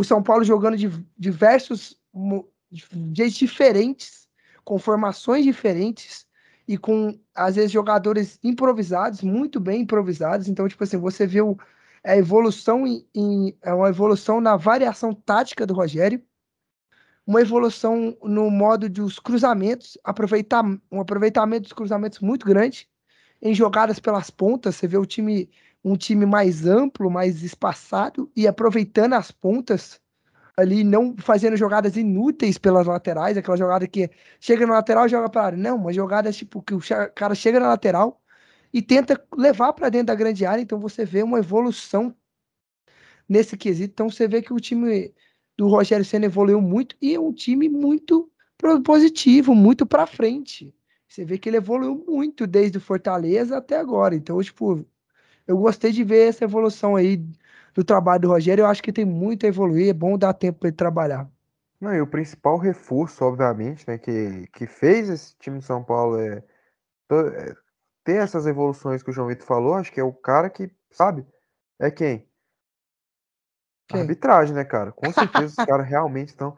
o 0.00 0.04
São 0.04 0.22
Paulo 0.22 0.42
jogando 0.42 0.78
de 0.78 0.88
diversos 1.18 1.94
jeitos 3.12 3.34
diferentes, 3.34 4.26
com 4.64 4.78
formações 4.78 5.44
diferentes 5.44 6.26
e 6.66 6.78
com, 6.78 7.20
às 7.34 7.56
vezes, 7.56 7.70
jogadores 7.70 8.38
improvisados, 8.42 9.20
muito 9.20 9.60
bem 9.60 9.82
improvisados. 9.82 10.48
Então, 10.48 10.66
tipo 10.66 10.82
assim, 10.82 10.96
você 10.96 11.26
viu 11.26 11.58
a 12.02 12.16
evolução 12.16 12.86
em, 12.86 13.06
em 13.14 13.54
é 13.60 13.74
uma 13.74 13.90
evolução 13.90 14.40
na 14.40 14.56
variação 14.56 15.12
tática 15.12 15.66
do 15.66 15.74
Rogério, 15.74 16.22
uma 17.26 17.42
evolução 17.42 18.16
no 18.22 18.50
modo 18.50 18.88
dos 18.88 19.18
cruzamentos, 19.18 19.98
aproveitar 20.02 20.64
um 20.90 20.98
aproveitamento 20.98 21.64
dos 21.64 21.74
cruzamentos 21.74 22.20
muito 22.20 22.46
grande 22.46 22.88
em 23.42 23.54
jogadas 23.54 24.00
pelas 24.00 24.30
pontas. 24.30 24.76
Você 24.76 24.88
vê 24.88 24.96
o 24.96 25.04
time 25.04 25.50
um 25.84 25.96
time 25.96 26.26
mais 26.26 26.66
amplo, 26.66 27.10
mais 27.10 27.42
espaçado 27.42 28.30
e 28.36 28.46
aproveitando 28.46 29.14
as 29.14 29.30
pontas 29.30 30.00
ali, 30.56 30.84
não 30.84 31.16
fazendo 31.16 31.56
jogadas 31.56 31.96
inúteis 31.96 32.58
pelas 32.58 32.86
laterais, 32.86 33.36
aquela 33.36 33.56
jogada 33.56 33.86
que 33.86 34.10
chega 34.38 34.66
na 34.66 34.74
lateral 34.74 35.06
e 35.06 35.08
joga 35.08 35.30
para 35.30 35.44
área. 35.44 35.58
Não, 35.58 35.76
uma 35.76 35.92
jogada 35.92 36.30
tipo 36.32 36.62
que 36.62 36.74
o 36.74 36.80
cara 37.14 37.34
chega 37.34 37.58
na 37.58 37.68
lateral 37.68 38.20
e 38.72 38.82
tenta 38.82 39.20
levar 39.36 39.72
para 39.72 39.88
dentro 39.88 40.08
da 40.08 40.14
grande 40.14 40.44
área, 40.44 40.62
então 40.62 40.78
você 40.78 41.04
vê 41.04 41.22
uma 41.22 41.38
evolução 41.38 42.14
nesse 43.28 43.56
quesito. 43.56 43.92
Então 43.92 44.10
você 44.10 44.28
vê 44.28 44.42
que 44.42 44.52
o 44.52 44.60
time 44.60 45.14
do 45.56 45.66
Rogério 45.68 46.04
Senna 46.04 46.26
evoluiu 46.26 46.60
muito 46.60 46.96
e 47.00 47.14
é 47.14 47.20
um 47.20 47.32
time 47.32 47.68
muito 47.68 48.30
positivo, 48.84 49.54
muito 49.54 49.86
para 49.86 50.06
frente. 50.06 50.74
Você 51.08 51.24
vê 51.24 51.38
que 51.38 51.48
ele 51.48 51.56
evoluiu 51.56 52.04
muito 52.06 52.46
desde 52.46 52.78
o 52.78 52.80
Fortaleza 52.80 53.56
até 53.56 53.76
agora. 53.76 54.14
Então, 54.14 54.40
tipo, 54.42 54.84
eu 55.46 55.58
gostei 55.58 55.92
de 55.92 56.04
ver 56.04 56.28
essa 56.28 56.44
evolução 56.44 56.96
aí 56.96 57.24
do 57.74 57.84
trabalho 57.84 58.22
do 58.22 58.28
Rogério. 58.28 58.62
Eu 58.62 58.66
acho 58.66 58.82
que 58.82 58.92
tem 58.92 59.04
muito 59.04 59.44
a 59.44 59.48
evoluir, 59.48 59.88
é 59.88 59.92
bom 59.92 60.16
dar 60.16 60.32
tempo 60.32 60.60
para 60.60 60.68
ele 60.68 60.76
trabalhar. 60.76 61.28
Não, 61.80 61.94
e 61.94 62.00
o 62.00 62.06
principal 62.06 62.58
reforço, 62.58 63.24
obviamente, 63.24 63.88
né, 63.88 63.96
que, 63.96 64.46
que 64.52 64.66
fez 64.66 65.08
esse 65.08 65.34
time 65.38 65.58
de 65.58 65.64
São 65.64 65.82
Paulo 65.82 66.18
é, 66.18 66.42
é 67.10 67.54
ter 68.04 68.16
essas 68.16 68.46
evoluções 68.46 69.02
que 69.02 69.10
o 69.10 69.12
João 69.12 69.28
Vitor 69.28 69.46
falou, 69.46 69.74
acho 69.74 69.90
que 69.90 70.00
é 70.00 70.04
o 70.04 70.12
cara 70.12 70.50
que, 70.50 70.70
sabe, 70.90 71.26
é 71.78 71.90
quem? 71.90 72.28
quem? 73.88 74.00
Arbitragem, 74.02 74.54
né, 74.54 74.64
cara? 74.64 74.92
Com 74.92 75.10
certeza 75.10 75.46
os 75.46 75.54
caras 75.66 75.88
realmente 75.88 76.28
estão 76.28 76.56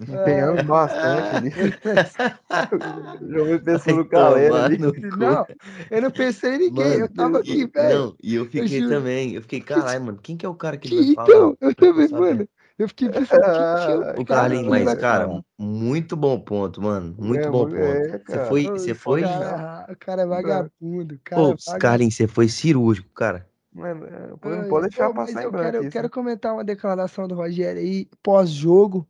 empenhando 0.00 0.60
é. 0.60 0.62
bastante 0.62 1.36
ali. 1.36 1.50
João 3.30 3.58
pensou 3.60 3.96
no 3.96 4.04
galera 4.04 4.64
ali. 4.64 4.78
Não, 4.78 5.46
eu 5.90 6.02
não 6.02 6.10
pensei 6.10 6.54
em 6.54 6.58
ninguém, 6.58 6.84
mano, 6.84 7.00
eu 7.00 7.08
tava 7.08 7.38
aqui, 7.38 7.66
velho. 7.66 7.98
Não, 7.98 8.16
e 8.22 8.34
eu 8.34 8.44
fiquei 8.46 8.84
eu 8.84 8.88
também, 8.88 9.34
eu 9.34 9.42
fiquei, 9.42 9.60
caralho, 9.60 10.04
mano, 10.04 10.18
quem 10.22 10.36
que 10.36 10.46
é 10.46 10.48
o 10.48 10.54
cara 10.54 10.76
que, 10.76 10.88
que 10.88 10.94
ele 10.94 11.14
vai 11.14 11.24
então, 11.24 11.56
Eu 11.60 11.74
também, 11.74 12.08
mano. 12.08 12.48
Eu 12.76 12.88
fiquei 12.88 13.08
pensando, 13.08 13.40
que, 13.40 14.14
que 14.14 14.20
o 14.20 14.24
Carlinhos, 14.24 14.66
mas, 14.66 14.94
cara, 14.94 15.28
muito 15.56 16.16
bom 16.16 16.40
ponto, 16.40 16.82
mano. 16.82 17.14
Muito 17.16 17.46
é, 17.46 17.50
bom 17.50 17.66
ponto. 17.66 17.76
É, 17.76 18.18
você 18.18 18.44
foi. 18.46 18.64
Você 18.64 18.94
foi... 18.94 19.22
Cara, 19.22 19.86
o 19.92 19.96
cara 19.96 20.22
é 20.22 20.26
vagabundo. 20.26 21.20
Cara 21.22 21.40
Pô, 21.40 21.54
é 21.72 21.78
Carlinhos, 21.78 22.16
você 22.16 22.26
foi 22.26 22.48
cirúrgico, 22.48 23.08
cara. 23.14 23.48
Mano, 23.72 24.06
não 24.42 24.68
pode 24.68 24.88
deixar 24.88 25.08
Pô, 25.08 25.14
passar 25.14 25.44
em 25.44 25.50
branco. 25.50 25.56
Eu 25.56 25.72
quero, 25.72 25.84
eu 25.84 25.90
quero 25.90 26.10
comentar 26.10 26.52
uma 26.52 26.64
declaração 26.64 27.28
do 27.28 27.34
Rogério 27.34 27.80
aí, 27.80 28.08
pós-jogo 28.22 29.06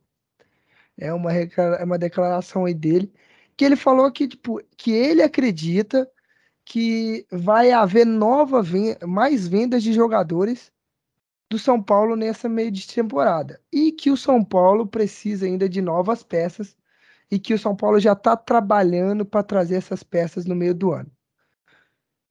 é 0.97 1.13
uma, 1.13 1.31
é 1.33 1.83
uma 1.83 1.97
declaração 1.97 2.65
aí 2.65 2.73
dele, 2.73 3.11
que 3.57 3.65
ele 3.65 3.75
falou 3.75 4.11
que, 4.11 4.27
tipo, 4.27 4.61
que 4.77 4.91
ele 4.91 5.21
acredita 5.21 6.09
que 6.65 7.25
vai 7.31 7.71
haver 7.71 8.05
nova 8.05 8.63
mais 9.05 9.47
vendas 9.47 9.83
de 9.83 9.93
jogadores 9.93 10.71
do 11.49 11.59
São 11.59 11.81
Paulo 11.81 12.15
nessa 12.15 12.49
meio 12.49 12.71
de 12.71 12.87
temporada. 12.87 13.61
E 13.71 13.91
que 13.91 14.09
o 14.09 14.17
São 14.17 14.43
Paulo 14.43 14.87
precisa 14.87 15.45
ainda 15.45 15.69
de 15.69 15.81
novas 15.81 16.23
peças 16.23 16.75
e 17.29 17.39
que 17.39 17.53
o 17.53 17.59
São 17.59 17.75
Paulo 17.75 17.99
já 17.99 18.13
está 18.13 18.35
trabalhando 18.35 19.25
para 19.25 19.43
trazer 19.43 19.75
essas 19.75 20.03
peças 20.03 20.45
no 20.45 20.55
meio 20.55 20.73
do 20.73 20.91
ano. 20.91 21.11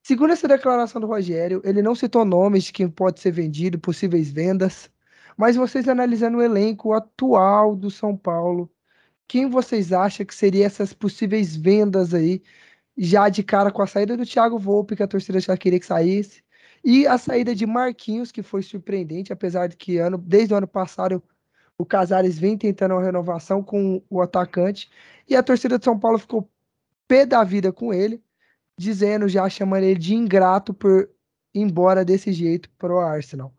Segundo 0.03 0.33
essa 0.33 0.47
declaração 0.47 1.01
do 1.01 1.07
Rogério, 1.07 1.63
ele 1.65 1.81
não 1.81 1.95
citou 1.95 2.25
nomes 2.25 2.65
de 2.65 2.73
quem 2.73 2.91
pode 2.91 3.21
ser 3.21 3.31
vendido, 3.31 3.79
possíveis 3.79 4.31
vendas, 4.31 4.91
mas 5.37 5.57
vocês 5.57 5.89
analisando 5.89 6.39
o 6.39 6.43
elenco 6.43 6.93
atual 6.93 7.75
do 7.77 7.91
São 7.91 8.17
Paulo, 8.17 8.71
quem 9.27 9.49
vocês 9.49 9.93
acham 9.93 10.27
que 10.27 10.35
seriam 10.35 10.67
essas 10.67 10.93
possíveis 10.93 11.57
vendas 11.57 12.15
aí, 12.15 12.43
já 12.97 13.29
de 13.29 13.43
cara 13.43 13.71
com 13.71 13.83
a 13.83 13.87
saída 13.87 14.17
do 14.17 14.27
Thiago 14.27 14.59
Volpe, 14.59 14.97
que 14.97 15.03
a 15.03 15.09
torcida 15.09 15.41
já 15.41 15.57
queria 15.57 15.81
que 15.81 15.87
saísse, 15.87 16.43
e 16.85 17.07
a 17.07 17.19
saída 17.19 17.55
de 17.55 17.67
Marquinhos, 17.67 18.31
que 18.31 18.43
foi 18.43 18.63
surpreendente, 18.63 19.33
apesar 19.33 19.69
de 19.69 19.77
que 19.77 19.99
ano, 19.99 20.19
desde 20.19 20.55
o 20.55 20.57
ano 20.57 20.69
passado 20.69 21.23
o 21.77 21.85
Casares 21.85 22.39
vem 22.39 22.57
tentando 22.57 22.95
uma 22.95 23.03
renovação 23.03 23.63
com 23.63 24.03
o 24.09 24.21
atacante, 24.23 24.91
e 25.29 25.35
a 25.35 25.43
torcida 25.43 25.79
de 25.79 25.85
São 25.85 25.99
Paulo 25.99 26.19
ficou 26.19 26.49
pé 27.09 27.27
da 27.27 27.43
vida 27.43 27.73
com 27.73 27.93
ele, 27.93 28.23
dizendo, 28.79 29.29
já 29.29 29.49
chamando 29.49 29.85
ele 29.85 29.99
de 29.99 30.15
ingrato 30.15 30.75
por 30.75 31.11
ir 31.55 31.61
embora 31.61 32.05
desse 32.05 32.33
jeito 32.33 32.71
para 32.79 32.93
o 32.95 32.99
Arsenal 32.99 33.53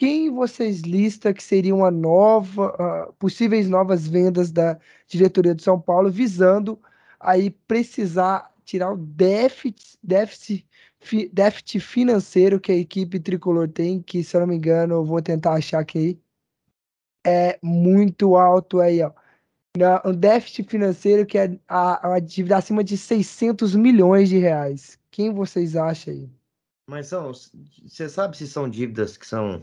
quem 0.00 0.30
vocês 0.30 0.80
listam 0.80 1.30
que 1.34 1.42
seria 1.42 1.74
uma 1.74 1.90
nova, 1.90 2.70
uh, 3.08 3.12
possíveis 3.18 3.68
novas 3.68 4.08
vendas 4.08 4.50
da 4.50 4.80
diretoria 5.06 5.54
do 5.54 5.60
São 5.60 5.78
Paulo, 5.78 6.10
visando 6.10 6.80
aí 7.20 7.50
precisar 7.50 8.50
tirar 8.64 8.94
o 8.94 8.96
déficit, 8.96 9.98
déficit, 10.02 10.66
fi, 10.98 11.28
déficit 11.28 11.80
financeiro 11.80 12.58
que 12.58 12.72
a 12.72 12.76
equipe 12.76 13.20
tricolor 13.20 13.68
tem, 13.68 14.00
que 14.00 14.24
se 14.24 14.34
eu 14.34 14.40
não 14.40 14.46
me 14.46 14.56
engano, 14.56 14.94
eu 14.94 15.04
vou 15.04 15.20
tentar 15.20 15.52
achar 15.52 15.80
aqui, 15.80 16.18
é 17.22 17.58
muito 17.62 18.36
alto 18.36 18.80
aí, 18.80 19.02
ó. 19.02 19.12
Um 20.06 20.14
déficit 20.14 20.66
financeiro 20.70 21.26
que 21.26 21.36
é 21.36 21.58
a, 21.68 22.18
dívida 22.20 22.56
acima 22.56 22.82
de 22.82 22.96
600 22.96 23.74
milhões 23.74 24.30
de 24.30 24.38
reais. 24.38 24.98
Quem 25.10 25.30
vocês 25.30 25.76
acham 25.76 26.14
aí? 26.14 26.30
Mas 26.88 27.08
são, 27.08 27.32
você 27.86 28.08
sabe 28.08 28.38
se 28.38 28.48
são 28.48 28.66
dívidas 28.66 29.18
que 29.18 29.26
são 29.26 29.62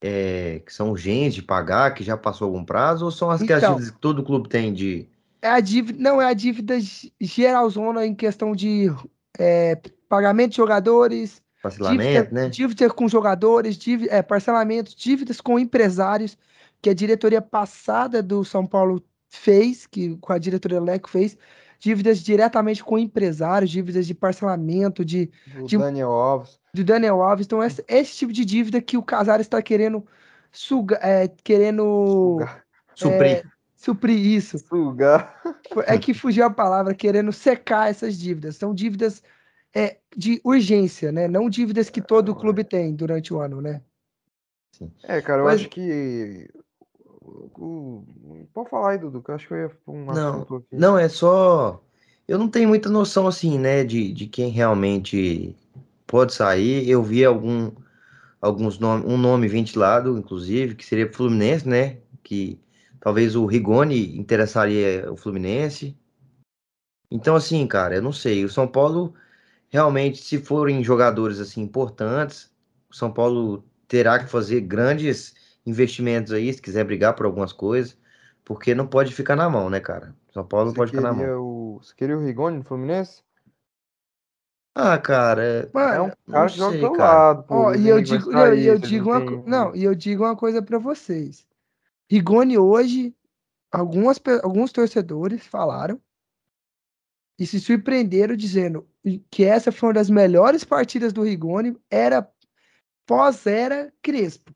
é, 0.00 0.62
que 0.64 0.72
são 0.72 0.90
urgentes 0.90 1.34
de 1.34 1.42
pagar, 1.42 1.92
que 1.92 2.04
já 2.04 2.16
passou 2.16 2.46
algum 2.46 2.64
prazo, 2.64 3.04
ou 3.04 3.10
são 3.10 3.30
as 3.30 3.42
então, 3.42 3.58
que, 3.58 3.64
as 3.64 3.70
dívidas 3.70 3.90
que 3.90 4.00
todo 4.00 4.22
clube 4.22 4.48
tem 4.48 4.72
de. 4.72 5.08
É 5.40 5.48
a 5.48 5.60
dívida, 5.60 5.98
não, 6.00 6.20
é 6.20 6.26
a 6.26 6.34
dívida 6.34 6.76
geralzona 7.20 8.04
em 8.04 8.14
questão 8.14 8.54
de 8.54 8.92
é, 9.38 9.78
pagamento 10.08 10.50
de 10.50 10.56
jogadores, 10.56 11.42
parcelamento, 11.62 12.02
dívida, 12.02 12.28
né? 12.32 12.48
Dívida 12.48 12.90
com 12.90 13.08
jogadores, 13.08 13.76
dívida, 13.76 14.14
é, 14.14 14.22
parcelamento, 14.22 14.96
dívidas 14.96 15.40
com 15.40 15.58
empresários, 15.58 16.36
que 16.80 16.90
a 16.90 16.94
diretoria 16.94 17.42
passada 17.42 18.22
do 18.22 18.44
São 18.44 18.66
Paulo 18.66 19.02
fez, 19.28 19.86
que 19.86 20.16
com 20.16 20.32
a 20.32 20.38
diretoria 20.38 20.80
Leco 20.80 21.08
fez, 21.08 21.36
dívidas 21.78 22.20
diretamente 22.20 22.82
com 22.82 22.98
empresários, 22.98 23.70
dívidas 23.70 24.06
de 24.06 24.14
parcelamento, 24.14 25.04
de. 25.04 25.30
O 25.60 25.66
de, 25.66 25.78
Daniel 25.78 26.10
Alves. 26.10 26.57
De 26.72 26.84
Daniel 26.84 27.22
Alves. 27.22 27.46
Então, 27.46 27.62
esse, 27.62 27.84
esse 27.88 28.16
tipo 28.16 28.32
de 28.32 28.44
dívida 28.44 28.80
que 28.80 28.96
o 28.96 29.02
Casares 29.02 29.46
está 29.46 29.60
querendo 29.62 30.06
sugar, 30.52 31.00
é, 31.02 31.28
querendo. 31.28 32.38
Sugar. 32.38 32.64
Suprir. 32.94 33.30
É, 33.30 33.42
suprir 33.76 34.18
isso. 34.18 34.58
Sugar. 34.58 35.40
É 35.86 35.98
que 35.98 36.12
fugiu 36.12 36.44
a 36.44 36.50
palavra, 36.50 36.94
querendo 36.94 37.32
secar 37.32 37.90
essas 37.90 38.18
dívidas. 38.18 38.56
São 38.56 38.74
dívidas 38.74 39.22
é, 39.74 39.98
de 40.16 40.40
urgência, 40.44 41.12
né? 41.12 41.28
Não 41.28 41.48
dívidas 41.48 41.88
que 41.90 42.00
todo 42.00 42.34
clube 42.34 42.64
tem 42.64 42.94
durante 42.94 43.32
o 43.32 43.40
ano, 43.40 43.60
né? 43.60 43.80
É, 45.04 45.20
cara, 45.20 45.40
eu 45.40 45.44
Mas... 45.46 45.60
acho 45.60 45.68
que 45.68 46.48
Pode 48.54 48.70
falar 48.70 48.92
aí, 48.92 48.98
Dudu, 48.98 49.22
que 49.22 49.30
eu 49.30 49.34
acho 49.34 49.46
que 49.46 49.54
eu 49.54 49.58
ia 49.58 49.70
um 49.86 50.04
não, 50.06 50.42
aqui. 50.42 50.66
Não, 50.72 50.98
é 50.98 51.08
só. 51.08 51.82
Eu 52.26 52.38
não 52.38 52.48
tenho 52.48 52.68
muita 52.68 52.88
noção, 52.88 53.26
assim, 53.26 53.58
né, 53.58 53.84
de, 53.84 54.12
de 54.12 54.26
quem 54.26 54.50
realmente 54.50 55.54
pode 56.08 56.34
sair. 56.34 56.88
Eu 56.88 57.02
vi 57.02 57.24
algum, 57.24 57.70
alguns 58.40 58.80
nomes, 58.80 59.06
um 59.06 59.16
nome 59.16 59.46
ventilado, 59.46 60.18
inclusive, 60.18 60.74
que 60.74 60.84
seria 60.84 61.12
Fluminense, 61.12 61.68
né? 61.68 61.98
Que 62.24 62.60
talvez 62.98 63.36
o 63.36 63.46
Rigoni 63.46 64.18
interessaria 64.18 65.06
o 65.12 65.16
Fluminense. 65.16 65.96
Então, 67.10 67.36
assim, 67.36 67.64
cara, 67.66 67.96
eu 67.96 68.02
não 68.02 68.12
sei. 68.12 68.44
O 68.44 68.48
São 68.48 68.66
Paulo, 68.66 69.14
realmente, 69.68 70.18
se 70.18 70.38
forem 70.38 70.82
jogadores, 70.82 71.38
assim, 71.38 71.62
importantes, 71.62 72.50
o 72.90 72.96
São 72.96 73.12
Paulo 73.12 73.64
terá 73.86 74.18
que 74.18 74.30
fazer 74.30 74.62
grandes 74.62 75.34
investimentos 75.64 76.32
aí, 76.32 76.52
se 76.52 76.60
quiser 76.60 76.84
brigar 76.84 77.14
por 77.14 77.26
algumas 77.26 77.52
coisas, 77.52 77.96
porque 78.44 78.74
não 78.74 78.86
pode 78.86 79.14
ficar 79.14 79.36
na 79.36 79.48
mão, 79.48 79.68
né, 79.70 79.80
cara? 79.80 80.14
São 80.32 80.44
Paulo 80.44 80.68
não 80.68 80.74
pode 80.74 80.90
ficar 80.90 81.02
na 81.02 81.12
mão. 81.12 81.40
O... 81.40 81.78
Você 81.82 81.94
queria 81.94 82.16
o 82.16 82.24
Rigoni 82.24 82.58
no 82.58 82.64
Fluminense? 82.64 83.22
Ah, 84.80 84.96
cara, 84.96 85.42
é, 85.44 85.68
Mano, 85.74 85.92
é 85.92 86.02
um 86.02 86.32
cara 86.32 86.48
que 86.48 86.56
joga 86.56 86.78
do 86.78 86.92
lado, 86.96 87.42
pô. 87.42 87.74
e 87.74 87.88
eu 87.88 88.00
digo, 88.00 88.30
eu, 88.30 88.54
eu 88.54 88.78
digo 88.78 89.10
uma, 89.10 89.20
não, 89.44 89.74
e 89.74 89.82
eu 89.82 89.92
digo 89.92 90.22
uma 90.22 90.36
coisa 90.36 90.62
para 90.62 90.78
vocês. 90.78 91.44
Rigoni 92.08 92.56
hoje, 92.56 93.12
algumas, 93.72 94.20
alguns 94.40 94.70
torcedores 94.70 95.44
falaram 95.44 96.00
e 97.36 97.44
se 97.44 97.58
surpreenderam 97.58 98.36
dizendo 98.36 98.88
que 99.28 99.42
essa 99.42 99.72
foi 99.72 99.88
uma 99.88 99.94
das 99.94 100.08
melhores 100.08 100.62
partidas 100.62 101.12
do 101.12 101.24
Rigoni, 101.24 101.76
era 101.90 102.30
pós-era 103.04 103.92
Crespo 104.00 104.54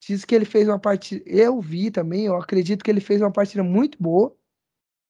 Diz 0.00 0.22
que 0.26 0.34
ele 0.34 0.44
fez 0.44 0.68
uma 0.68 0.78
partida. 0.78 1.22
Eu 1.24 1.62
vi 1.62 1.90
também, 1.90 2.26
eu 2.26 2.36
acredito 2.36 2.84
que 2.84 2.90
ele 2.90 3.00
fez 3.00 3.22
uma 3.22 3.32
partida 3.32 3.62
muito 3.62 3.96
boa, 3.98 4.36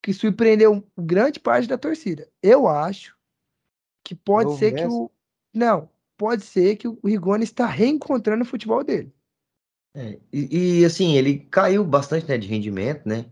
que 0.01 0.12
surpreendeu 0.12 0.86
grande 0.97 1.40
parte 1.40 1.66
da 1.66 1.76
torcida. 1.76 2.30
Eu 2.40 2.68
acho 2.68 3.16
que 4.05 4.15
pode 4.15 4.53
Novo 4.53 4.55
ser 4.55 4.73
que 4.73 4.87
Messi? 4.87 4.87
o. 4.87 5.11
Não, 5.55 5.91
pode 6.16 6.45
ser 6.45 6.77
que 6.77 6.89
o 6.89 6.99
Rigoni 7.05 7.45
está 7.45 7.66
reencontrando 7.66 8.43
o 8.45 8.47
futebol 8.47 8.85
dele. 8.85 9.15
É, 9.95 10.19
e, 10.33 10.81
e, 10.81 10.85
assim, 10.85 11.16
ele 11.16 11.41
caiu 11.51 11.85
bastante, 11.85 12.27
né, 12.29 12.39
de 12.39 12.47
rendimento, 12.49 13.07
né? 13.07 13.27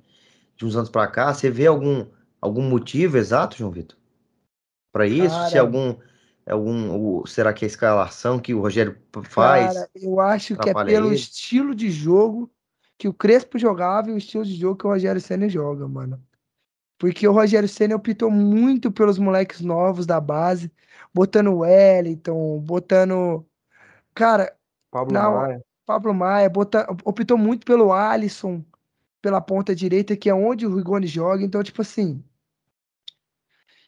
De 0.57 0.67
uns 0.67 0.77
anos 0.77 0.91
pra 0.91 1.07
cá. 1.09 1.33
Você 1.35 1.51
vê 1.51 1.67
algum, 1.69 2.07
algum 2.41 2.63
motivo 2.63 3.19
exato, 3.19 3.57
João 3.57 3.71
Vitor? 3.73 3.99
Pra 4.93 5.07
isso? 5.07 5.43
Se 5.45 5.59
Cara, 5.59 5.59
algum, 5.59 5.97
algum, 6.47 7.21
o- 7.23 7.27
será 7.27 7.53
que 7.55 7.65
é 7.65 7.69
a 7.69 7.71
escalação 7.71 8.41
que 8.41 8.55
o 8.55 8.61
Rogério 8.61 8.99
faz 9.25 9.75
cara, 9.75 9.91
eu 9.95 10.21
acho 10.21 10.57
que 10.59 10.69
é 10.69 10.75
pelo 10.75 11.13
ele? 11.13 11.13
estilo 11.13 11.75
de 11.75 11.91
jogo 11.91 12.53
que 12.99 13.09
o 13.09 13.15
Crespo 13.15 13.59
jogava 13.59 14.11
e 14.11 14.13
o 14.13 14.19
estilo 14.19 14.45
de 14.45 14.55
jogo 14.57 14.77
que 14.79 14.87
o 14.87 14.91
Rogério 14.91 15.21
Ceni 15.21 15.49
joga, 15.49 15.89
mano. 15.89 16.23
Porque 17.01 17.27
o 17.27 17.33
Rogério 17.33 17.67
Ceni 17.67 17.95
optou 17.95 18.31
muito 18.31 18.93
pelos 18.93 19.19
moleques 19.19 19.63
novos 19.63 20.05
da 20.05 20.21
base, 20.21 20.71
botando 21.15 21.49
o 21.49 21.61
Wellington, 21.61 22.61
botando. 22.61 23.47
Cara, 24.15 24.55
Pablo 24.91 25.15
na 25.15 25.31
Maia. 25.31 25.65
Pablo 25.87 26.15
Maia, 26.15 26.51
bota, 26.51 26.87
optou 27.03 27.39
muito 27.39 27.65
pelo 27.65 27.91
Alisson, 27.91 28.63
pela 29.23 29.41
ponta 29.41 29.75
direita, 29.75 30.15
que 30.15 30.29
é 30.29 30.35
onde 30.35 30.67
o 30.67 30.77
Rigoni 30.77 31.07
joga. 31.07 31.43
Então, 31.43 31.63
tipo 31.63 31.81
assim, 31.81 32.23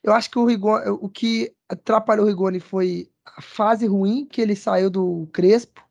eu 0.03 0.15
acho 0.15 0.31
que 0.31 0.39
o 0.39 0.47
Rigoni, 0.47 0.89
o 0.89 1.07
que 1.07 1.55
atrapalhou 1.69 2.25
o 2.25 2.29
Rigoni 2.29 2.61
foi 2.61 3.11
a 3.27 3.43
fase 3.43 3.87
ruim 3.87 4.25
que 4.25 4.41
ele 4.41 4.57
saiu 4.57 4.89
do 4.89 5.29
Crespo 5.35 5.87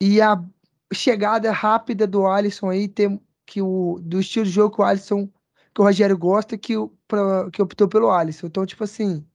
e 0.00 0.22
a 0.22 0.42
chegada 0.90 1.52
rápida 1.52 2.06
do 2.06 2.26
Alisson 2.26 2.70
aí, 2.70 2.88
ter, 2.88 3.20
que 3.44 3.60
o, 3.60 3.98
do 4.00 4.20
estilo 4.20 4.46
de 4.46 4.52
jogo 4.52 4.74
que 4.74 4.80
o 4.80 4.84
Alisson, 4.84 5.28
que 5.74 5.80
o 5.80 5.84
Rogério 5.84 6.16
gosta, 6.18 6.58
que, 6.58 6.74
pra- 7.08 7.50
que 7.50 7.62
optou 7.62 7.88
pelo 7.88 8.10
Alisson. 8.10 8.46
Então, 8.46 8.66
tipo 8.66 8.84
assim, 8.84 9.26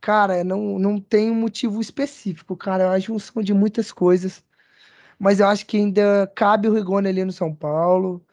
cara, 0.00 0.44
não, 0.44 0.78
não 0.78 1.00
tem 1.00 1.30
um 1.30 1.34
motivo 1.34 1.80
específico, 1.80 2.56
cara. 2.56 2.84
É 2.84 2.88
uma 2.88 3.00
junção 3.00 3.42
de 3.42 3.54
muitas 3.54 3.92
coisas. 3.92 4.44
Mas 5.18 5.40
eu 5.40 5.46
acho 5.48 5.66
que 5.66 5.76
ainda 5.76 6.26
cabe 6.34 6.68
o 6.68 6.74
Rigoni 6.74 7.08
ali 7.08 7.24
no 7.24 7.32
São 7.32 7.54
Paulo, 7.54 8.24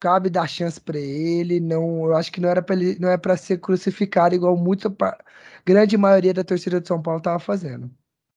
cabe 0.00 0.30
dar 0.30 0.48
chance 0.48 0.80
pra 0.80 0.98
ele. 0.98 1.60
Não, 1.60 2.06
eu 2.06 2.16
acho 2.16 2.32
que 2.32 2.40
não 2.40 2.48
era 2.48 2.62
para 2.62 2.74
ele, 2.76 2.98
não 2.98 3.08
é 3.10 3.16
para 3.18 3.36
ser 3.36 3.58
crucificado 3.60 4.34
igual 4.34 4.56
muita 4.56 4.94
grande 5.64 5.96
maioria 5.96 6.34
da 6.34 6.44
torcida 6.44 6.80
de 6.80 6.88
São 6.88 7.00
Paulo 7.00 7.20
tava 7.20 7.38
fazendo. 7.38 7.90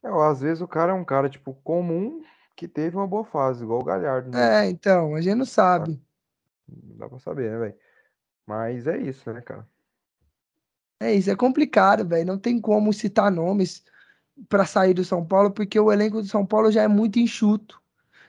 É, 0.03 0.07
às 0.09 0.41
vezes 0.41 0.61
o 0.61 0.67
cara 0.67 0.91
é 0.91 0.95
um 0.95 1.03
cara, 1.05 1.29
tipo, 1.29 1.53
comum 1.63 2.21
que 2.55 2.67
teve 2.67 2.95
uma 2.95 3.07
boa 3.07 3.25
fase, 3.25 3.63
igual 3.63 3.81
o 3.81 3.83
Galhardo 3.83 4.29
mesmo. 4.29 4.43
É, 4.43 4.69
então, 4.69 5.15
a 5.15 5.21
gente 5.21 5.35
não 5.35 5.45
sabe. 5.45 5.99
Não 6.67 6.97
dá 6.97 7.09
pra 7.09 7.19
saber, 7.19 7.51
né, 7.51 7.57
velho? 7.57 7.75
Mas 8.45 8.87
é 8.87 8.97
isso, 8.97 9.31
né, 9.33 9.41
cara? 9.41 9.67
É 10.99 11.13
isso, 11.13 11.29
é 11.29 11.35
complicado, 11.35 12.07
velho. 12.07 12.25
Não 12.25 12.37
tem 12.37 12.59
como 12.59 12.93
citar 12.93 13.31
nomes 13.31 13.83
para 14.47 14.65
sair 14.65 14.93
do 14.93 15.03
São 15.03 15.25
Paulo, 15.25 15.51
porque 15.51 15.79
o 15.79 15.91
elenco 15.91 16.21
do 16.21 16.27
São 16.27 16.45
Paulo 16.45 16.71
já 16.71 16.83
é 16.83 16.87
muito 16.87 17.19
enxuto, 17.19 17.81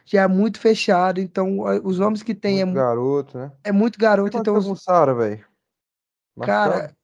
já 0.05 0.23
é 0.23 0.29
muito 0.29 0.59
fechado. 0.61 1.21
Então, 1.21 1.61
os 1.85 1.99
nomes 1.99 2.23
que 2.23 2.35
tem 2.35 2.61
é, 2.61 2.65
Muito 2.65 2.75
mu- 2.77 2.83
garoto, 2.83 3.39
né? 3.39 3.53
é 3.65 3.73
muito 3.73 3.99
garoto. 3.99 4.39
Então, 4.39 4.57
os- 4.57 4.67
o 4.67 4.77
Sara, 4.77 5.15
velho? 5.15 5.45
Cara, 6.43 6.95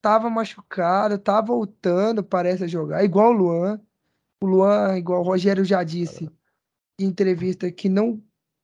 tava 0.00 0.30
machucado, 0.30 1.18
tá 1.18 1.40
voltando, 1.40 2.22
parece 2.22 2.64
a 2.64 2.66
jogar, 2.68 3.04
igual 3.04 3.30
o 3.30 3.36
Luan. 3.36 3.80
O 4.42 4.46
Luan, 4.46 4.96
igual 4.96 5.20
o 5.20 5.24
Rogério 5.24 5.64
já 5.64 5.82
disse 5.82 6.30
em 6.98 7.04
entrevista, 7.06 7.70
que 7.70 7.88
não, 7.88 8.22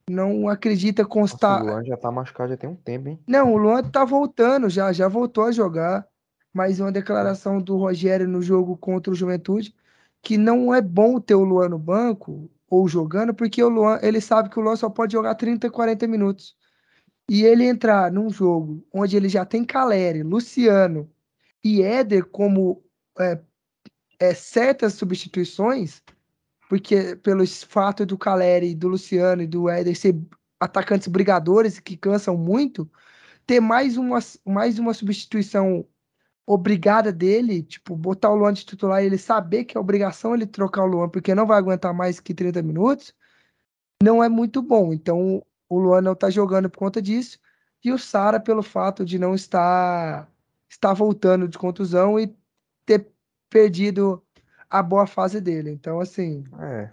não 0.09 0.49
acredita 0.49 1.03
Nossa, 1.03 1.11
o 1.11 1.21
constar. 1.21 1.63
Luan 1.63 1.85
já 1.85 1.97
tá 1.97 2.11
machucado 2.11 2.51
já 2.51 2.57
tem 2.57 2.69
um 2.69 2.77
tempo, 2.77 3.09
hein? 3.09 3.19
Não, 3.27 3.53
o 3.53 3.57
Luan 3.57 3.83
tá 3.83 4.05
voltando, 4.05 4.69
já, 4.69 4.93
já 4.93 5.09
voltou 5.09 5.45
a 5.45 5.53
jogar. 5.53 6.07
Mas 6.53 6.79
uma 6.79 6.93
declaração 6.93 7.61
do 7.61 7.77
Rogério 7.77 8.29
no 8.29 8.41
jogo 8.41 8.77
contra 8.77 9.13
o 9.13 9.17
Juventude, 9.17 9.75
que 10.23 10.39
não 10.39 10.73
é 10.73 10.81
bom 10.81 11.19
ter 11.19 11.35
o 11.35 11.43
Luan 11.43 11.69
no 11.69 11.79
banco 11.79 12.49
ou 12.71 12.87
jogando, 12.87 13.35
porque 13.35 13.63
o 13.63 13.69
Luan, 13.69 13.99
ele 14.03 14.21
sabe 14.21 14.49
que 14.49 14.59
o 14.59 14.63
Luan 14.63 14.77
só 14.77 14.89
pode 14.89 15.13
jogar 15.13 15.35
30, 15.35 15.69
40 15.69 16.07
minutos. 16.07 16.57
E 17.29 17.43
ele 17.43 17.65
entrar 17.65 18.13
num 18.13 18.31
jogo 18.31 18.87
onde 18.93 19.17
ele 19.17 19.29
já 19.29 19.45
tem 19.45 19.65
Caleri, 19.65 20.23
Luciano 20.23 21.11
e 21.63 21.83
Éder 21.83 22.27
como 22.27 22.85
é, 23.19 23.41
é, 24.21 24.35
certas 24.35 24.95
substituições, 24.95 26.03
porque 26.75 27.15
pelo 27.15 27.47
fato 27.47 28.05
do 28.05 28.19
Caleri, 28.19 28.75
do 28.75 28.89
Luciano 28.89 29.43
e 29.43 29.47
do 29.47 29.69
Éder 29.69 29.97
ser 29.97 30.21
atacantes 30.59 31.07
brigadores 31.07 31.79
que 31.79 31.97
cansam 31.97 32.37
muito, 32.37 32.91
ter 33.47 33.61
mais 33.61 33.97
uma, 33.97 34.19
mais 34.45 34.77
uma 34.77 34.93
substituição 34.93 35.87
obrigada 36.45 37.13
dele, 37.13 37.63
tipo, 37.63 37.95
botar 37.95 38.31
o 38.31 38.35
Luan 38.35 38.53
de 38.53 38.65
titular 38.67 39.05
e 39.05 39.07
ele 39.07 39.19
saber 39.19 39.65
que 39.65 39.77
é 39.77 39.81
obrigação 39.81 40.35
ele 40.35 40.47
trocar 40.49 40.83
o 40.83 40.87
Luan, 40.87 41.09
porque 41.09 41.33
não 41.33 41.47
vai 41.47 41.59
aguentar 41.59 41.95
mais 41.95 42.19
que 42.19 42.35
30 42.35 42.61
minutos, 42.61 43.15
não 44.03 44.23
é 44.23 44.29
muito 44.29 44.61
bom. 44.61 44.93
Então, 44.93 45.47
o 45.69 45.79
Luan 45.79 46.01
não 46.01 46.15
tá 46.17 46.29
jogando 46.29 46.69
por 46.69 46.81
conta 46.81 47.01
disso, 47.01 47.39
e 47.85 47.93
o 47.93 47.99
Sara 47.99 48.41
pelo 48.41 48.65
fato 48.65 49.05
de 49.05 49.17
não 49.17 49.33
estar, 49.33 50.29
estar 50.69 50.93
voltando 50.93 51.47
de 51.47 51.57
contusão 51.57 52.19
e 52.19 52.37
ter 52.85 53.09
perdido 53.49 54.24
a 54.79 54.83
boa 54.83 55.07
fase 55.07 55.41
dele. 55.41 55.71
Então, 55.71 56.01
assim, 56.01 56.45
É. 56.61 56.91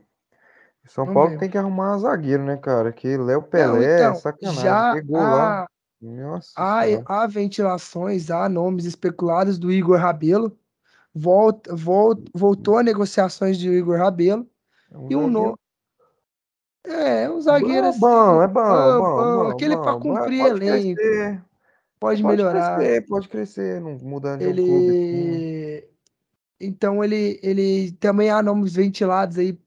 São 0.88 1.06
Paulo 1.14 1.32
ver. 1.32 1.38
tem 1.40 1.50
que 1.50 1.58
arrumar 1.58 1.98
zagueiro, 2.00 2.44
né, 2.44 2.58
cara? 2.58 2.92
Que 2.92 3.16
Léo 3.16 3.44
Pelé 3.44 3.96
então, 3.96 4.16
sacanagem. 4.16 4.62
já 4.64 4.94
Pegou 4.96 5.18
lá. 5.22 5.64
há, 5.64 5.68
Nossa 6.02 6.52
há, 6.58 6.82
há 7.06 7.28
ventilações, 7.28 8.32
há 8.32 8.50
nomes 8.50 8.86
especulados 8.86 9.60
do 9.60 9.72
Igor 9.72 10.00
Rabelo, 10.00 10.58
volta, 11.14 11.76
vol- 11.76 12.24
voltou 12.34 12.78
a 12.78 12.84
negociações 12.84 13.58
de 13.58 13.70
Igor 13.70 14.00
Rabelo, 14.00 14.50
É 14.92 14.98
um 14.98 15.12
e 15.12 15.16
um 15.16 15.22
zagueiro 15.22 15.32
no... 15.32 15.60
É, 16.84 17.30
um 17.30 17.40
zagueiro 17.40 17.84
bom, 17.84 17.90
assim, 17.90 18.00
bom, 18.00 18.42
é 18.42 18.48
bom, 18.48 18.54
bom, 18.54 18.98
bom, 18.98 19.16
bom, 19.16 19.44
bom, 19.44 19.50
aquele 19.52 19.78
para 19.78 20.00
cumprir 20.00 20.40
Pode 20.40 20.66
elenco, 20.66 21.00
crescer, 21.00 21.44
pode 22.00 22.24
pode 22.24 22.24
melhorar. 22.24 22.76
crescer, 22.76 23.08
pode 23.08 23.30
crescer. 23.30 23.82
Não 23.82 24.00
mudando 24.00 24.40
de 24.40 24.48
um 24.48 24.56
clube. 24.56 24.90
Ele, 24.90 25.06
então 26.62 27.04
ele, 27.04 27.40
ele 27.44 27.92
também 27.94 28.30
há 28.30 28.42
nomes 28.42 28.74
ventilados 28.76 29.38
aí 29.38 29.58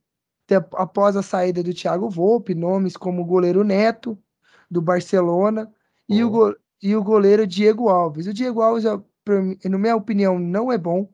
após 0.75 1.17
a 1.17 1.23
saída 1.23 1.63
do 1.63 1.73
Thiago 1.75 2.09
Volpe, 2.11 2.55
nomes 2.55 2.97
como 2.97 3.23
o 3.23 3.25
goleiro 3.25 3.65
Neto 3.65 4.19
do 4.71 4.81
Barcelona 4.83 5.73
e 6.09 6.23
o, 6.25 6.31
go- 6.31 6.57
e 6.83 6.95
o 6.97 7.03
goleiro 7.03 7.47
Diego 7.47 7.89
Alves. 7.89 8.27
O 8.27 8.35
Diego 8.35 8.61
Alves, 8.63 8.85
na 8.85 9.79
minha 9.79 9.97
opinião, 9.97 10.39
não 10.39 10.71
é 10.73 10.79
bom. 10.79 11.09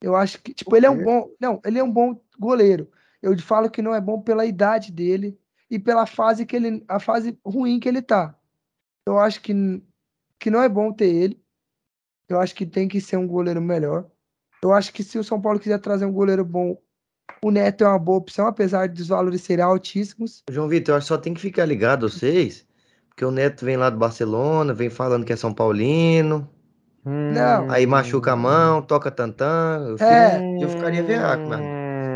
Eu 0.00 0.16
acho 0.16 0.42
que, 0.42 0.52
tipo, 0.54 0.76
ele 0.76 0.86
é 0.86 0.90
um 0.90 0.96
bom, 1.04 1.30
não, 1.40 1.60
ele 1.64 1.78
é 1.78 1.82
um 1.84 1.90
bom 1.92 2.20
goleiro. 2.38 2.90
Eu 3.20 3.38
falo 3.38 3.70
que 3.70 3.82
não 3.82 3.94
é 3.94 4.00
bom 4.00 4.20
pela 4.20 4.44
idade 4.46 4.92
dele 4.92 5.38
e 5.70 5.78
pela 5.78 6.06
fase 6.06 6.44
que 6.46 6.56
ele, 6.56 6.84
a 6.88 6.98
fase 7.00 7.38
ruim 7.44 7.78
que 7.80 7.88
ele 7.88 8.02
tá. 8.02 8.36
Eu 9.06 9.18
acho 9.18 9.40
que, 9.42 9.54
que 10.38 10.50
não 10.50 10.62
é 10.62 10.68
bom 10.68 10.92
ter 10.92 11.06
ele. 11.14 11.42
Eu 12.28 12.40
acho 12.40 12.54
que 12.54 12.66
tem 12.66 12.88
que 12.88 13.00
ser 13.00 13.16
um 13.18 13.26
goleiro 13.26 13.60
melhor. 13.60 14.10
Eu 14.62 14.72
acho 14.72 14.92
que 14.92 15.02
se 15.02 15.18
o 15.18 15.24
São 15.24 15.40
Paulo 15.40 15.58
quiser 15.58 15.78
trazer 15.80 16.04
um 16.04 16.12
goleiro 16.12 16.44
bom, 16.44 16.78
o 17.44 17.50
Neto 17.50 17.82
é 17.82 17.88
uma 17.88 17.98
boa 17.98 18.18
opção, 18.18 18.46
apesar 18.46 18.88
dos 18.88 19.08
valores 19.08 19.42
serem 19.42 19.64
altíssimos. 19.64 20.44
João 20.48 20.68
Vitor, 20.68 20.92
eu 20.92 20.98
acho 20.98 21.06
que 21.06 21.08
só 21.08 21.18
tem 21.18 21.34
que 21.34 21.40
ficar 21.40 21.64
ligado 21.64 22.08
vocês, 22.08 22.64
porque 23.08 23.24
o 23.24 23.32
Neto 23.32 23.64
vem 23.64 23.76
lá 23.76 23.90
do 23.90 23.98
Barcelona, 23.98 24.72
vem 24.72 24.88
falando 24.88 25.24
que 25.24 25.32
é 25.32 25.36
São 25.36 25.52
Paulino, 25.52 26.48
Não, 27.04 27.68
aí 27.68 27.84
machuca 27.86 28.32
a 28.32 28.36
mão, 28.36 28.80
toca 28.82 29.10
tantã, 29.10 29.84
eu, 29.88 29.98
fico, 29.98 30.10
é, 30.10 30.58
eu 30.60 30.68
ficaria 30.68 31.02
veaco, 31.02 31.48
mano. 31.48 31.64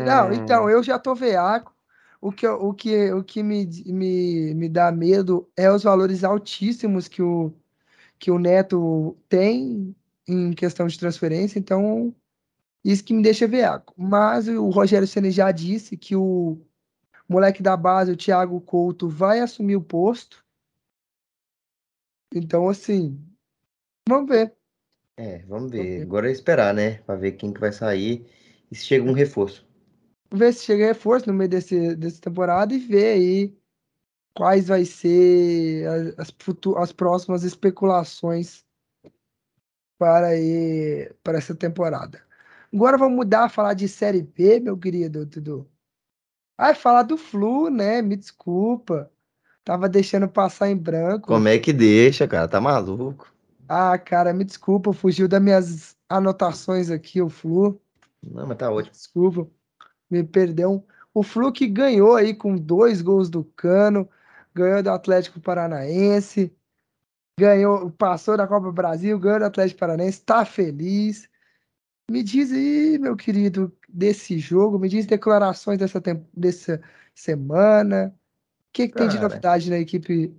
não, 0.05 0.31
então, 0.31 0.69
eu 0.69 0.81
já 0.81 0.97
tô 0.97 1.13
veaco. 1.13 1.75
O 2.19 2.31
que, 2.31 2.47
o 2.47 2.73
que, 2.73 3.11
o 3.11 3.23
que 3.23 3.43
me, 3.43 3.69
me, 3.85 4.53
me 4.55 4.69
dá 4.69 4.91
medo 4.91 5.47
é 5.55 5.69
os 5.71 5.83
valores 5.83 6.23
altíssimos 6.23 7.07
que 7.07 7.21
o, 7.21 7.53
que 8.17 8.31
o 8.31 8.39
Neto 8.39 9.15
tem 9.29 9.95
em 10.27 10.51
questão 10.51 10.87
de 10.87 10.97
transferência, 10.97 11.59
então 11.59 12.13
isso 12.87 13.03
que 13.03 13.13
me 13.13 13.21
deixa 13.21 13.47
veaco. 13.47 13.93
Mas 13.97 14.47
o 14.47 14.69
Rogério 14.69 15.05
Ceni 15.05 15.29
já 15.29 15.51
disse 15.51 15.97
que 15.97 16.15
o 16.15 16.57
moleque 17.27 17.61
da 17.61 17.75
base, 17.75 18.11
o 18.13 18.17
Thiago 18.17 18.61
Couto, 18.61 19.09
vai 19.09 19.41
assumir 19.41 19.75
o 19.75 19.83
posto. 19.83 20.45
Então, 22.33 22.69
assim, 22.69 23.21
vamos 24.07 24.29
ver. 24.29 24.55
É, 25.17 25.39
vamos 25.39 25.69
Vamos 25.71 25.71
ver. 25.71 25.97
ver. 25.97 26.01
Agora 26.03 26.29
é 26.29 26.31
esperar, 26.31 26.73
né? 26.73 26.99
Pra 26.99 27.15
ver 27.15 27.33
quem 27.33 27.51
que 27.51 27.59
vai 27.59 27.73
sair 27.73 28.25
e 28.71 28.75
se 28.75 28.85
chega 28.85 29.03
um 29.03 29.13
reforço. 29.13 29.67
Vamos 30.31 30.45
ver 30.45 30.53
se 30.53 30.63
chega 30.63 30.85
reforço 30.85 31.27
no 31.27 31.33
meio 31.33 31.49
desse, 31.49 31.93
dessa 31.95 32.21
temporada 32.21 32.73
e 32.73 32.79
ver 32.79 33.13
aí 33.15 33.57
quais 34.33 34.67
vai 34.67 34.85
ser 34.85 35.87
as, 36.17 36.33
as 36.77 36.91
próximas 36.93 37.43
especulações 37.43 38.65
para, 39.97 40.27
aí, 40.27 41.11
para 41.23 41.37
essa 41.37 41.55
temporada. 41.55 42.26
Agora 42.77 42.95
vamos 42.95 43.15
mudar 43.15 43.45
a 43.45 43.49
falar 43.49 43.73
de 43.73 43.87
Série 43.87 44.21
B, 44.21 44.59
meu 44.59 44.77
querido 44.77 45.25
Dudu. 45.25 45.67
Ai, 46.55 46.75
falar 46.75 47.01
do 47.01 47.17
Flu, 47.17 47.71
né? 47.71 48.03
Me 48.03 48.15
desculpa. 48.15 49.09
Tava 49.65 49.89
deixando 49.89 50.27
passar 50.27 50.69
em 50.69 50.77
branco. 50.77 51.25
Como 51.25 51.47
é 51.47 51.57
que 51.57 51.73
deixa, 51.73 52.27
cara? 52.27 52.47
Tá 52.47 52.61
maluco? 52.61 53.33
Ah, 53.67 53.97
cara, 53.97 54.31
me 54.31 54.43
desculpa, 54.43 54.93
fugiu 54.93 55.27
das 55.27 55.41
minhas 55.41 55.97
anotações 56.07 56.91
aqui, 56.91 57.19
o 57.19 57.29
Flu. 57.29 57.81
Não, 58.21 58.45
mas 58.45 58.57
tá 58.59 58.69
ótimo. 58.69 58.91
Desculpa, 58.91 59.47
me 60.07 60.23
perdeu. 60.23 60.85
O 61.15 61.23
Flu 61.23 61.51
que 61.51 61.65
ganhou 61.65 62.15
aí 62.15 62.31
com 62.31 62.55
dois 62.55 63.01
gols 63.01 63.27
do 63.27 63.43
Cano, 63.43 64.07
ganhou 64.53 64.83
do 64.83 64.91
Atlético 64.91 65.39
Paranaense, 65.39 66.55
ganhou, 67.39 67.89
passou 67.89 68.37
da 68.37 68.45
Copa 68.45 68.71
Brasil, 68.71 69.17
ganhou 69.17 69.39
do 69.39 69.45
Atlético 69.45 69.79
Paranaense, 69.79 70.21
tá 70.21 70.45
feliz. 70.45 71.27
Me 72.09 72.23
diz 72.23 72.53
aí, 72.53 72.97
meu 72.97 73.17
querido, 73.17 73.71
desse 73.89 74.39
jogo, 74.39 74.79
me 74.79 74.87
diz 74.87 75.05
declarações 75.05 75.77
dessa, 75.77 76.01
dessa 76.33 76.81
semana. 77.13 78.15
O 78.61 78.71
que, 78.71 78.87
que 78.87 78.93
tem 78.93 79.09
de 79.09 79.19
novidade 79.19 79.69
na 79.69 79.77
equipe 79.77 80.33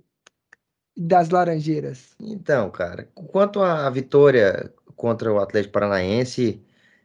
das 0.97 1.29
Laranjeiras? 1.29 2.15
Então, 2.19 2.71
cara, 2.71 3.07
quanto 3.13 3.61
à 3.61 3.87
vitória 3.91 4.73
contra 4.95 5.31
o 5.31 5.37
Atlético 5.37 5.73
Paranaense, 5.73 6.59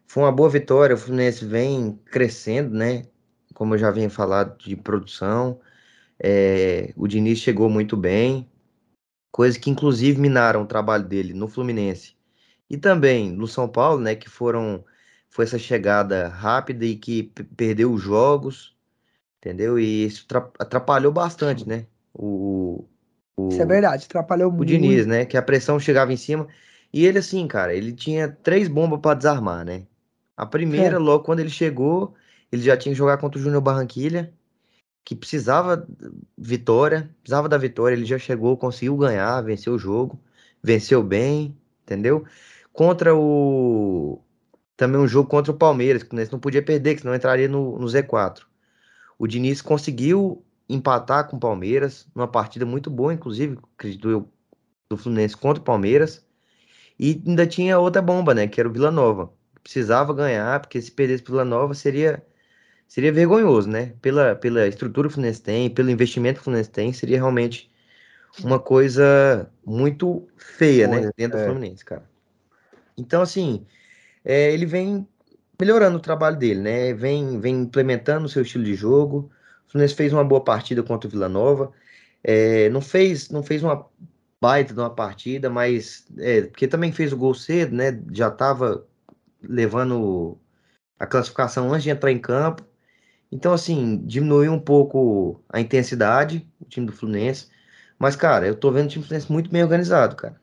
foi 0.06 0.22
uma 0.22 0.32
boa 0.32 0.48
vitória. 0.48 0.94
O 0.94 0.98
Fluminense 0.98 1.44
vem 1.44 2.00
crescendo, 2.06 2.74
né? 2.74 3.06
Como 3.52 3.74
eu 3.74 3.78
já 3.78 3.90
vinha 3.90 4.08
falado 4.08 4.56
de 4.56 4.74
produção. 4.76 5.60
É, 6.18 6.90
o 6.96 7.06
Diniz 7.06 7.38
chegou 7.38 7.68
muito 7.68 7.98
bem, 7.98 8.50
coisa 9.30 9.58
que 9.58 9.68
inclusive 9.68 10.18
minaram 10.18 10.62
o 10.62 10.66
trabalho 10.66 11.04
dele 11.04 11.34
no 11.34 11.48
Fluminense 11.48 12.13
e 12.74 12.78
também 12.78 13.30
no 13.32 13.46
São 13.48 13.68
Paulo, 13.68 14.00
né? 14.00 14.14
Que 14.16 14.28
foram 14.28 14.84
foi 15.30 15.44
essa 15.46 15.58
chegada 15.58 16.28
rápida 16.28 16.84
e 16.84 16.96
que 16.96 17.24
perdeu 17.56 17.92
os 17.92 18.00
jogos, 18.02 18.76
entendeu? 19.38 19.78
E 19.78 20.06
isso 20.06 20.26
tra- 20.28 20.50
atrapalhou 20.58 21.12
bastante, 21.12 21.68
né? 21.68 21.86
O, 22.14 22.86
o, 23.36 23.48
Isso 23.50 23.62
é 23.62 23.66
verdade, 23.66 24.04
atrapalhou 24.06 24.52
o 24.56 24.64
muito. 24.64 24.66
Diniz, 24.66 25.06
né? 25.06 25.24
Que 25.26 25.36
a 25.36 25.42
pressão 25.42 25.78
chegava 25.80 26.12
em 26.12 26.16
cima. 26.16 26.48
E 26.92 27.04
ele, 27.04 27.18
assim, 27.18 27.46
cara, 27.48 27.74
ele 27.74 27.92
tinha 27.92 28.28
três 28.30 28.68
bombas 28.68 29.00
pra 29.00 29.14
desarmar, 29.14 29.64
né? 29.64 29.86
A 30.36 30.46
primeira, 30.46 30.98
É. 30.98 31.00
logo 31.00 31.24
quando 31.24 31.40
ele 31.40 31.50
chegou, 31.50 32.14
ele 32.52 32.62
já 32.62 32.76
tinha 32.76 32.92
que 32.92 32.98
jogar 32.98 33.18
contra 33.18 33.38
o 33.38 33.42
Júnior 33.42 33.62
Barranquilha, 33.62 34.32
que 35.04 35.14
precisava 35.16 35.86
vitória, 36.36 37.10
precisava 37.22 37.48
da 37.48 37.58
vitória. 37.58 37.94
Ele 37.96 38.04
já 38.06 38.18
chegou, 38.18 38.56
conseguiu 38.56 38.96
ganhar, 38.96 39.40
venceu 39.42 39.74
o 39.74 39.78
jogo, 39.78 40.20
venceu 40.62 41.02
bem, 41.02 41.56
entendeu? 41.82 42.24
Contra 42.74 43.14
o. 43.14 44.20
Também 44.76 45.00
um 45.00 45.06
jogo 45.06 45.28
contra 45.28 45.52
o 45.52 45.56
Palmeiras, 45.56 46.02
que 46.02 46.08
o 46.08 46.10
Fluminense 46.10 46.32
não 46.32 46.40
podia 46.40 46.60
perder, 46.60 46.96
que 46.96 47.02
senão 47.02 47.14
entraria 47.14 47.48
no, 47.48 47.78
no 47.78 47.86
Z4. 47.86 48.40
O 49.16 49.28
Diniz 49.28 49.62
conseguiu 49.62 50.44
empatar 50.68 51.28
com 51.28 51.36
o 51.36 51.40
Palmeiras, 51.40 52.08
numa 52.12 52.26
partida 52.26 52.66
muito 52.66 52.90
boa, 52.90 53.14
inclusive, 53.14 53.56
acredito 53.78 54.10
eu, 54.10 54.28
do 54.88 54.96
Fluminense 54.96 55.36
contra 55.36 55.60
o 55.60 55.64
Palmeiras. 55.64 56.26
E 56.98 57.22
ainda 57.24 57.46
tinha 57.46 57.78
outra 57.78 58.02
bomba, 58.02 58.34
né? 58.34 58.48
Que 58.48 58.60
era 58.60 58.68
o 58.68 58.72
Vila 58.72 58.90
Nova. 58.90 59.32
Precisava 59.62 60.12
ganhar, 60.12 60.58
porque 60.60 60.82
se 60.82 60.90
perdesse 60.90 61.22
pro 61.22 61.34
Vila 61.34 61.44
Nova 61.44 61.74
seria, 61.74 62.26
seria 62.88 63.12
vergonhoso, 63.12 63.70
né? 63.70 63.94
Pela, 64.02 64.34
pela 64.34 64.66
estrutura 64.66 65.06
que 65.06 65.12
o 65.12 65.14
Fluminense 65.14 65.40
tem, 65.40 65.70
pelo 65.70 65.90
investimento 65.90 66.38
que 66.38 66.40
o 66.40 66.44
Fluminense 66.44 66.70
tem, 66.70 66.92
seria 66.92 67.18
realmente 67.18 67.70
uma 68.42 68.58
coisa 68.58 69.48
muito 69.64 70.26
feia, 70.36 70.88
né? 70.88 71.12
Dentro 71.16 71.38
do 71.38 71.44
é. 71.44 71.46
Fluminense, 71.46 71.84
cara. 71.84 72.13
Então, 72.96 73.22
assim, 73.22 73.66
é, 74.24 74.52
ele 74.52 74.66
vem 74.66 75.06
melhorando 75.60 75.96
o 75.98 76.00
trabalho 76.00 76.36
dele, 76.36 76.60
né? 76.60 76.94
Vem, 76.94 77.40
vem 77.40 77.62
implementando 77.62 78.26
o 78.26 78.28
seu 78.28 78.42
estilo 78.42 78.64
de 78.64 78.74
jogo. 78.74 79.30
O 79.68 79.72
Fluminense 79.72 79.94
fez 79.94 80.12
uma 80.12 80.24
boa 80.24 80.42
partida 80.42 80.82
contra 80.82 81.08
o 81.08 81.10
Vila 81.10 81.28
Nova. 81.28 81.72
É, 82.22 82.68
não 82.70 82.80
fez, 82.80 83.30
não 83.30 83.42
fez 83.42 83.62
uma 83.62 83.88
baita 84.40 84.74
de 84.74 84.80
uma 84.80 84.90
partida, 84.94 85.50
mas 85.50 86.06
é, 86.18 86.42
porque 86.42 86.68
também 86.68 86.92
fez 86.92 87.12
o 87.12 87.16
gol 87.16 87.34
cedo, 87.34 87.74
né? 87.74 88.00
Já 88.12 88.28
estava 88.28 88.86
levando 89.42 90.38
a 90.98 91.06
classificação 91.06 91.72
antes 91.72 91.84
de 91.84 91.90
entrar 91.90 92.12
em 92.12 92.18
campo. 92.20 92.64
Então, 93.32 93.52
assim, 93.52 93.98
diminuiu 94.06 94.52
um 94.52 94.60
pouco 94.60 95.42
a 95.48 95.60
intensidade, 95.60 96.48
o 96.60 96.64
time 96.66 96.86
do 96.86 96.92
Fluminense. 96.92 97.48
Mas, 97.98 98.16
cara, 98.16 98.46
eu 98.46 98.54
tô 98.56 98.70
vendo 98.72 98.86
o 98.86 98.88
time 98.88 99.04
do 99.04 99.08
Fluminense 99.08 99.32
muito 99.32 99.50
bem 99.50 99.62
organizado, 99.62 100.16
cara. 100.16 100.40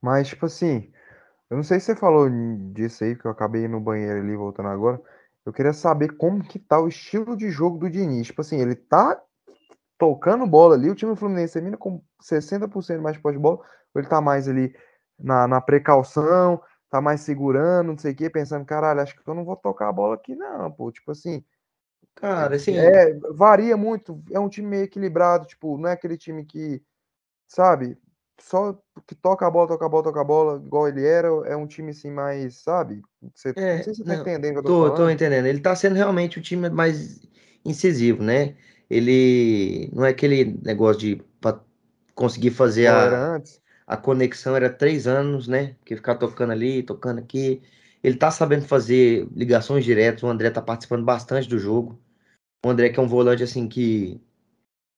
Mas, 0.00 0.28
tipo 0.28 0.46
assim, 0.46 0.90
eu 1.50 1.56
não 1.56 1.64
sei 1.64 1.80
se 1.80 1.86
você 1.86 1.96
falou 1.96 2.28
disso 2.72 3.04
aí, 3.04 3.16
que 3.16 3.24
eu 3.24 3.30
acabei 3.30 3.66
no 3.66 3.80
banheiro 3.80 4.20
ali, 4.20 4.36
voltando 4.36 4.68
agora. 4.68 5.00
Eu 5.44 5.52
queria 5.52 5.72
saber 5.72 6.16
como 6.16 6.42
que 6.42 6.58
tá 6.58 6.78
o 6.78 6.88
estilo 6.88 7.36
de 7.36 7.50
jogo 7.50 7.78
do 7.78 7.90
Diniz. 7.90 8.26
Tipo 8.26 8.42
assim, 8.42 8.60
ele 8.60 8.74
tá 8.74 9.20
tocando 9.98 10.46
bola 10.46 10.74
ali, 10.74 10.90
o 10.90 10.94
time 10.94 11.12
do 11.12 11.16
Fluminense 11.16 11.54
termina 11.54 11.76
com 11.76 12.02
60% 12.22 13.00
mais 13.00 13.16
de 13.16 13.22
posse 13.22 13.36
de 13.36 13.42
bola, 13.42 13.58
ou 13.94 14.00
ele 14.00 14.08
tá 14.08 14.20
mais 14.20 14.48
ali 14.48 14.74
na, 15.18 15.48
na 15.48 15.60
precaução, 15.60 16.62
tá 16.88 17.00
mais 17.00 17.22
segurando, 17.22 17.88
não 17.88 17.98
sei 17.98 18.12
o 18.12 18.16
quê, 18.16 18.30
pensando, 18.30 18.64
caralho, 18.64 19.00
acho 19.00 19.16
que 19.16 19.28
eu 19.28 19.34
não 19.34 19.44
vou 19.44 19.56
tocar 19.56 19.88
a 19.88 19.92
bola 19.92 20.14
aqui 20.14 20.36
não, 20.36 20.70
pô. 20.70 20.92
Tipo 20.92 21.10
assim, 21.10 21.42
Cara, 22.14 22.56
assim, 22.56 22.76
é, 22.76 23.14
varia 23.32 23.76
muito, 23.76 24.22
é 24.32 24.40
um 24.40 24.48
time 24.48 24.66
meio 24.68 24.84
equilibrado, 24.84 25.46
tipo, 25.46 25.78
não 25.78 25.88
é 25.88 25.92
aquele 25.92 26.16
time 26.16 26.44
que, 26.44 26.82
sabe, 27.46 27.96
só 28.40 28.74
que 29.06 29.14
toca 29.14 29.46
a 29.46 29.50
bola, 29.50 29.68
toca 29.68 29.86
a 29.86 29.88
bola, 29.88 30.02
toca 30.04 30.20
a 30.20 30.24
bola, 30.24 30.62
igual 30.64 30.88
ele 30.88 31.04
era, 31.06 31.28
é 31.46 31.56
um 31.56 31.66
time 31.66 31.90
assim 31.90 32.10
mais, 32.10 32.56
sabe? 32.62 33.02
Você, 33.34 33.54
É, 33.54 33.76
não 33.76 33.82
sei 33.82 33.94
se 33.94 33.98
você 34.00 34.04
tá 34.06 34.14
não, 34.14 34.16
entendendo 34.16 34.58
o 34.58 34.62
que 34.62 34.70
eu 34.70 34.74
tô 34.74 34.84
Tô, 34.84 34.90
tô 34.94 35.10
entendendo. 35.10 35.46
Ele 35.46 35.60
tá 35.60 35.74
sendo 35.74 35.96
realmente 35.96 36.38
o 36.38 36.42
time 36.42 36.68
mais 36.70 37.20
incisivo, 37.64 38.22
né? 38.22 38.56
Ele 38.88 39.90
não 39.92 40.04
é 40.04 40.10
aquele 40.10 40.44
negócio 40.62 41.00
de 41.00 41.16
pra 41.40 41.60
conseguir 42.14 42.50
fazer 42.50 42.88
a, 42.88 43.22
a 43.86 43.96
conexão, 43.96 44.56
era 44.56 44.70
três 44.72 45.06
anos, 45.06 45.48
né? 45.48 45.76
Que 45.84 45.96
ficar 45.96 46.16
tocando 46.16 46.52
ali, 46.52 46.82
tocando 46.82 47.18
aqui. 47.20 47.62
Ele 48.02 48.16
tá 48.16 48.30
sabendo 48.30 48.66
fazer 48.66 49.28
ligações 49.34 49.84
diretas. 49.84 50.22
O 50.22 50.28
André 50.28 50.50
tá 50.50 50.62
participando 50.62 51.04
bastante 51.04 51.48
do 51.48 51.58
jogo. 51.58 52.00
O 52.64 52.70
André 52.70 52.90
que 52.90 53.00
é 53.00 53.02
um 53.02 53.08
volante 53.08 53.42
assim 53.42 53.68
que 53.68 54.20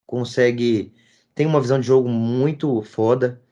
consegue 0.07 0.93
tem 1.35 1.47
uma 1.47 1.61
visão 1.61 1.81
de 1.81 1.87
jogo 1.87 2.09
muito 2.09 2.83
foda, 2.83 3.43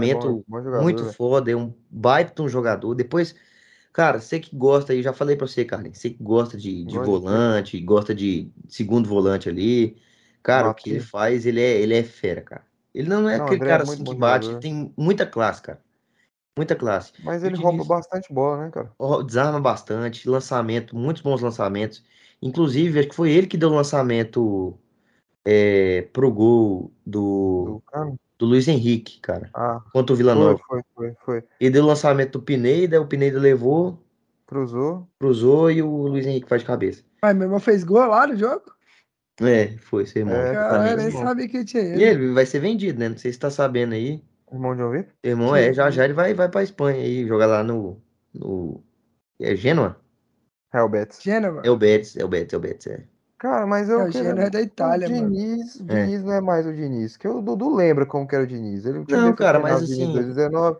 É 0.00 0.06
bom, 0.06 0.34
lançamento 0.34 0.44
bom 0.46 0.62
jogador, 0.62 0.84
muito 0.84 1.04
velho. 1.04 1.16
foda, 1.16 1.50
é 1.50 1.56
um 1.56 1.74
baita 1.90 2.42
um 2.42 2.48
jogador. 2.48 2.94
Depois 2.94 3.34
Cara, 3.92 4.20
você 4.20 4.38
que 4.40 4.54
gosta 4.56 4.92
aí, 4.92 5.02
já 5.02 5.12
falei 5.12 5.36
pra 5.36 5.46
você, 5.48 5.64
Carlinhos, 5.64 5.98
você 5.98 6.10
que 6.10 6.22
gosta 6.22 6.56
de, 6.58 6.84
de 6.84 6.98
volante, 6.98 7.80
gosta 7.80 8.14
de 8.14 8.52
segundo 8.68 9.08
volante 9.08 9.48
ali, 9.48 9.96
cara, 10.42 10.68
o 10.68 10.74
que 10.74 10.90
ele 10.90 11.00
faz, 11.00 11.46
ele 11.46 11.60
é, 11.60 11.80
ele 11.80 11.94
é 11.94 12.04
fera, 12.04 12.42
cara. 12.42 12.66
Ele 12.94 13.08
não 13.08 13.28
é 13.28 13.36
Não, 13.36 13.46
aquele 13.46 13.56
André 13.56 13.70
é 13.72 13.78
cara 13.78 13.82
muito 13.84 14.02
assim 14.02 14.04
que 14.04 14.14
bate, 14.14 14.48
jogador. 14.48 14.60
tem 14.60 14.92
muita 14.96 15.26
classe, 15.26 15.62
cara. 15.62 15.82
Muita 16.56 16.76
classe. 16.76 17.12
Mas 17.18 17.42
ele 17.44 17.56
rouba 17.56 17.84
Diniz 17.84 17.86
bastante 17.86 18.32
bola, 18.32 18.64
né, 18.64 18.70
cara? 18.70 18.90
desarma 19.26 19.60
bastante, 19.60 20.28
lançamento, 20.28 20.96
muitos 20.96 21.22
bons 21.22 21.40
lançamentos. 21.42 22.04
Inclusive, 22.42 22.98
acho 23.00 23.08
que 23.08 23.14
foi 23.14 23.30
ele 23.30 23.46
que 23.46 23.56
deu 23.56 23.70
o 23.70 23.74
lançamento 23.74 24.78
é, 25.46 26.02
pro 26.12 26.30
gol 26.32 26.92
do, 27.06 27.80
Do 27.92 28.18
do 28.38 28.46
Luiz 28.46 28.68
Henrique, 28.68 29.20
cara, 29.20 29.48
Ah, 29.54 29.80
contra 29.92 30.12
o 30.12 30.16
Vila 30.16 30.34
foi, 30.34 30.42
Nova. 30.44 30.60
foi, 30.68 30.82
foi, 30.94 31.14
foi. 31.24 31.44
Ele 31.60 31.70
deu 31.70 31.84
o 31.84 31.86
lançamento 31.86 32.32
do 32.38 32.42
Pineda, 32.42 33.00
o 33.00 33.06
Pineda 33.06 33.38
levou, 33.38 34.02
Cruzou. 34.46 35.08
cruzou 35.18 35.70
e 35.70 35.82
o 35.82 36.06
Luiz 36.06 36.26
Henrique 36.26 36.48
faz 36.48 36.60
de 36.62 36.66
cabeça. 36.66 37.02
Mas 37.22 37.34
meu 37.34 37.44
irmão 37.46 37.58
fez 37.58 37.82
gol 37.82 38.06
lá 38.06 38.26
no 38.26 38.36
jogo? 38.36 38.62
É, 39.40 39.76
foi 39.78 40.06
seu 40.06 40.20
irmão, 40.22 40.34
É, 40.36 40.50
exatamente. 40.52 40.96
nem 40.96 41.10
sabia 41.10 41.48
que 41.48 41.64
tinha 41.64 41.82
E 41.82 42.02
ele. 42.02 42.04
ele 42.04 42.32
vai 42.32 42.46
ser 42.46 42.60
vendido, 42.60 42.98
né? 42.98 43.08
Não 43.08 43.16
sei 43.18 43.32
se 43.32 43.38
tá 43.38 43.50
sabendo 43.50 43.94
aí. 43.94 44.22
Irmão 44.50 44.74
de? 44.76 44.82
Seu 45.02 45.06
irmão 45.24 45.52
Que 45.54 45.58
é, 45.58 45.72
já 45.72 45.90
já 45.90 46.04
ele 46.04 46.14
vai, 46.14 46.32
vai 46.32 46.48
pra 46.48 46.62
Espanha 46.62 47.02
aí, 47.02 47.26
jogar 47.26 47.46
lá 47.46 47.62
no, 47.64 48.00
no... 48.32 48.82
É 49.40 49.54
Gênova? 49.56 49.96
Helbets. 50.72 51.22
Gênova. 51.22 51.62
É 51.64 51.70
o 51.70 51.76
Betis, 51.76 52.16
é 52.16 52.24
o 52.24 52.28
Betis, 52.28 52.52
é 52.54 52.56
o 52.56 52.60
Betis, 52.60 52.86
é. 52.86 53.04
Cara, 53.38 53.66
mas 53.66 53.88
É, 53.88 53.92
eu 53.92 54.02
o 54.02 54.06
queria. 54.06 54.22
Gênova 54.30 54.46
é 54.46 54.50
da 54.50 54.58
O 54.58 54.62
Itália, 54.62 55.08
mano. 55.08 55.30
Diniz, 55.30 55.76
o 55.76 55.86
É. 55.88 56.04
Diniz 56.04 56.24
não 56.24 56.32
é 56.32 56.40
mais 56.40 56.66
o 56.66 56.72
Diniz. 56.72 57.16
Que 57.16 57.28
o 57.28 57.42
Dudu 57.42 57.74
lembra 57.74 58.06
como 58.06 58.26
que 58.26 58.34
era 58.34 58.44
o 58.44 58.46
Diniz. 58.46 58.84
Ele, 58.86 58.98
o 58.98 59.06
Não, 59.08 59.34
cara, 59.34 59.58
mas 59.58 59.80
Diniz 59.80 59.92
assim, 59.92 60.12
2019. 60.12 60.78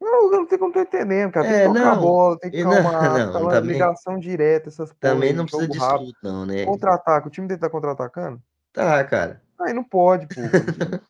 Não, 0.00 0.32
eu 0.32 0.40
não 0.40 0.48
sei 0.48 0.56
como 0.56 0.72
tô 0.72 0.80
entendendo, 0.80 1.30
cara. 1.30 1.46
Tem 1.46 1.54
que 1.54 1.60
é, 1.60 1.66
tocar 1.66 1.92
a 1.92 1.94
não, 1.94 2.00
bola, 2.00 2.38
tem 2.38 2.50
que 2.50 2.56
ficar 2.56 2.70
não, 2.70 2.80
uma 2.80 3.18
não, 3.26 3.48
também, 3.48 3.72
ligação 3.72 4.18
direta, 4.18 4.70
essas 4.70 4.90
porra 4.94 5.12
também 5.12 5.34
não 5.34 5.44
precisa 5.44 5.68
disso 5.68 6.14
não, 6.22 6.46
né? 6.46 6.64
Contra-ataque, 6.64 7.28
o 7.28 7.30
time 7.30 7.46
dele 7.46 7.60
tá 7.60 7.68
contra-atacando? 7.68 8.40
Tá, 8.72 9.04
cara. 9.04 9.42
Aí 9.60 9.72
não 9.74 9.84
pode, 9.84 10.26
pô. 10.28 10.50
Tá 10.50 11.00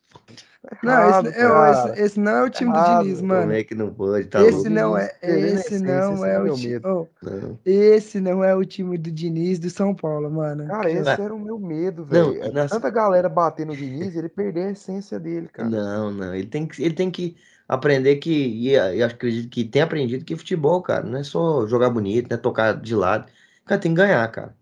Não, 0.82 1.04
esse, 1.08 1.26
errado, 1.26 1.28
eu, 1.28 1.56
esse, 1.64 1.88
cara. 1.88 2.00
esse 2.00 2.20
não 2.20 2.32
é 2.32 2.44
o 2.44 2.50
Tá 2.50 2.50
time 2.50 2.72
do 2.72 2.80
errado. 2.80 3.08
Diniz, 3.08 3.20
Como 3.22 3.22
mano. 3.22 3.52
é 3.52 3.64
que 3.64 3.74
não 3.74 3.92
pode? 3.94 4.28
Tá 4.28 4.44
Esse 4.44 4.68
louco? 4.68 4.68
não 4.68 4.96
Diniz 4.96 4.98
é, 4.98 5.18
esse 5.22 5.74
essência, 5.74 5.80
não 5.80 6.14
esse 6.14 6.24
é 6.26 6.34
é 6.34 6.38
o 6.38 6.42
meu 6.42 6.54
time. 6.54 6.74
medo. 6.74 7.10
Não. 7.22 7.60
esse 7.64 8.20
não 8.20 8.44
é 8.44 8.54
o 8.54 8.64
time 8.64 8.98
do 8.98 9.10
Diniz 9.10 9.58
do 9.58 9.70
São 9.70 9.94
Paulo, 9.94 10.30
mano. 10.30 10.66
Cara, 10.66 10.90
esse 10.90 11.20
era 11.20 11.34
o 11.34 11.38
meu 11.38 11.58
medo, 11.58 12.06
Não, 12.10 12.32
velho. 12.32 12.42
É 12.42 12.50
nossa, 12.50 12.76
Tanta 12.76 12.90
galera 12.90 13.28
bater 13.28 13.66
no 13.66 13.76
Diniz, 13.76 14.14
ele 14.16 14.28
perder 14.28 14.66
a 14.68 14.70
essência 14.72 15.18
dele, 15.18 15.48
cara. 15.48 15.68
não, 15.68 16.10
não. 16.12 16.34
Ele 16.34 16.46
tem 16.46 16.66
que, 16.66 16.82
ele 16.82 16.94
tem 16.94 17.10
que 17.10 17.36
aprender 17.68 18.16
que, 18.16 18.30
e 18.30 18.72
eu 18.74 19.06
acredito 19.06 19.50
que 19.50 19.64
tem 19.64 19.82
aprendido 19.82 20.24
que 20.24 20.36
futebol, 20.36 20.82
cara, 20.82 21.04
não 21.06 21.18
é 21.18 21.24
só 21.24 21.66
jogar 21.66 21.90
bonito, 21.90 22.28
não 22.30 22.36
é 22.36 22.40
tocar 22.40 22.74
de 22.80 22.94
lado. 22.94 23.30
Cara, 23.64 23.80
tem 23.80 23.92
que 23.92 23.96
ganhar, 24.00 24.26
cara. 24.30 24.56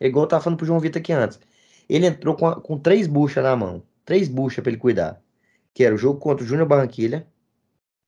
É 0.00 0.06
igual 0.08 0.24
eu 0.24 0.28
tava 0.28 0.42
falando 0.42 0.58
pro 0.58 0.66
João 0.66 0.80
Vitor 0.80 1.00
aqui 1.00 1.12
antes. 1.12 1.38
Ele 1.88 2.06
entrou 2.06 2.34
com, 2.36 2.46
a- 2.46 2.60
com 2.60 2.78
três 2.78 3.06
buchas 3.06 3.42
na 3.44 3.54
mão. 3.56 3.82
Três 4.04 4.28
buchas 4.28 4.62
pra 4.62 4.70
ele 4.70 4.80
cuidar. 4.80 5.22
Que 5.74 5.84
era 5.84 5.94
o 5.94 5.98
jogo 5.98 6.18
contra 6.20 6.44
o 6.44 6.46
Júnior 6.46 6.66
Barranquilha. 6.68 7.20
Se 7.20 7.24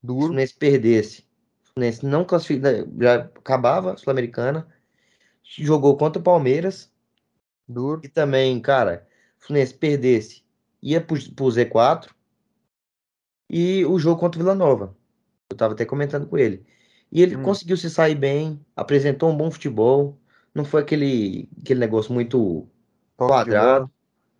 o 0.03 0.07
Duro. 0.07 0.19
Fluminense 0.27 0.55
perdesse, 0.55 1.21
o 1.63 1.73
Fluminense 1.73 2.05
não 2.05 2.23
classifica, 2.25 2.87
já 2.99 3.15
acabava 3.15 3.97
Sul-Americana. 3.97 4.67
Jogou 5.43 5.97
contra 5.97 6.19
o 6.19 6.23
Palmeiras. 6.23 6.91
Duro. 7.67 8.01
E 8.03 8.07
também, 8.07 8.59
cara, 8.59 9.07
o 9.41 9.45
Fluminense 9.45 9.73
perdesse, 9.73 10.43
ia 10.81 11.01
pro, 11.01 11.17
pro 11.33 11.45
Z4. 11.45 12.09
E 13.49 13.85
o 13.85 13.97
jogo 13.99 14.19
contra 14.19 14.39
o 14.39 14.43
Vila 14.43 14.55
Nova. 14.55 14.95
Eu 15.49 15.57
tava 15.57 15.73
até 15.73 15.85
comentando 15.85 16.27
com 16.27 16.37
ele. 16.37 16.65
E 17.11 17.21
ele 17.21 17.35
Hum. 17.37 17.43
conseguiu 17.43 17.77
se 17.77 17.89
sair 17.89 18.15
bem, 18.15 18.59
apresentou 18.75 19.29
um 19.29 19.37
bom 19.37 19.49
futebol. 19.51 20.19
Não 20.53 20.65
foi 20.65 20.81
aquele, 20.81 21.47
aquele 21.61 21.79
negócio 21.79 22.13
muito 22.13 22.67
Toque 23.17 23.31
quadrado. 23.31 23.91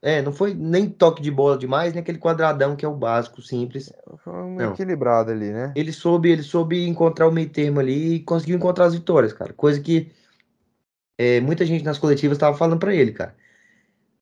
É, 0.02 0.22
não 0.22 0.32
foi 0.32 0.54
nem 0.54 0.88
toque 0.88 1.22
de 1.22 1.32
bola 1.32 1.58
demais, 1.58 1.94
nem 1.94 2.02
aquele 2.02 2.20
quadradão 2.20 2.76
que 2.76 2.86
é 2.86 2.88
o 2.88 2.96
básico, 2.96 3.42
simples. 3.42 3.92
Foi 4.18 4.34
um 4.34 4.56
Não. 4.56 4.72
equilibrado 4.72 5.32
ali, 5.32 5.52
né? 5.52 5.74
Ele 5.76 5.92
soube, 5.92 6.30
ele 6.30 6.44
soube 6.44 6.88
encontrar 6.88 7.28
o 7.28 7.32
meio 7.32 7.50
termo 7.50 7.80
ali 7.80 8.16
e 8.16 8.20
conseguiu 8.20 8.56
encontrar 8.56 8.86
as 8.86 8.94
vitórias, 8.94 9.34
cara. 9.34 9.52
Coisa 9.54 9.82
que 9.82 10.12
é, 11.18 11.40
muita 11.40 11.66
gente 11.66 11.84
nas 11.84 11.98
coletivas 11.98 12.36
estava 12.36 12.56
falando 12.56 12.80
pra 12.80 12.94
ele, 12.94 13.12
cara. 13.12 13.36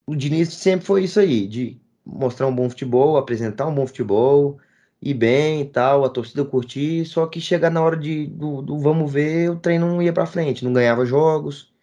O 0.06 0.16
Diniz 0.16 0.54
sempre 0.54 0.86
foi 0.86 1.04
isso 1.04 1.20
aí, 1.20 1.48
de 1.48 1.82
mostrar 2.06 2.48
um 2.48 2.56
bom 2.56 2.70
futebol, 2.70 3.18
apresentar 3.18 3.68
um 3.68 3.76
bom 3.76 3.88
futebol, 3.88 4.60
ir 5.02 5.14
bem 5.14 5.62
e 5.62 5.66
tal, 5.66 6.04
a 6.06 6.10
torcida 6.10 6.46
curtir, 6.46 7.06
só 7.06 7.26
que 7.28 7.40
chegar 7.42 7.70
na 7.70 7.82
hora 7.82 7.98
de, 7.98 8.28
do, 8.28 8.62
do 8.62 8.80
vamos 8.80 9.12
ver, 9.12 9.50
o 9.52 9.60
treino 9.60 9.88
não 9.88 10.02
ia 10.02 10.14
pra 10.14 10.26
frente, 10.26 10.64
não 10.64 10.74
ganhava 10.74 11.06
jogos, 11.06 11.74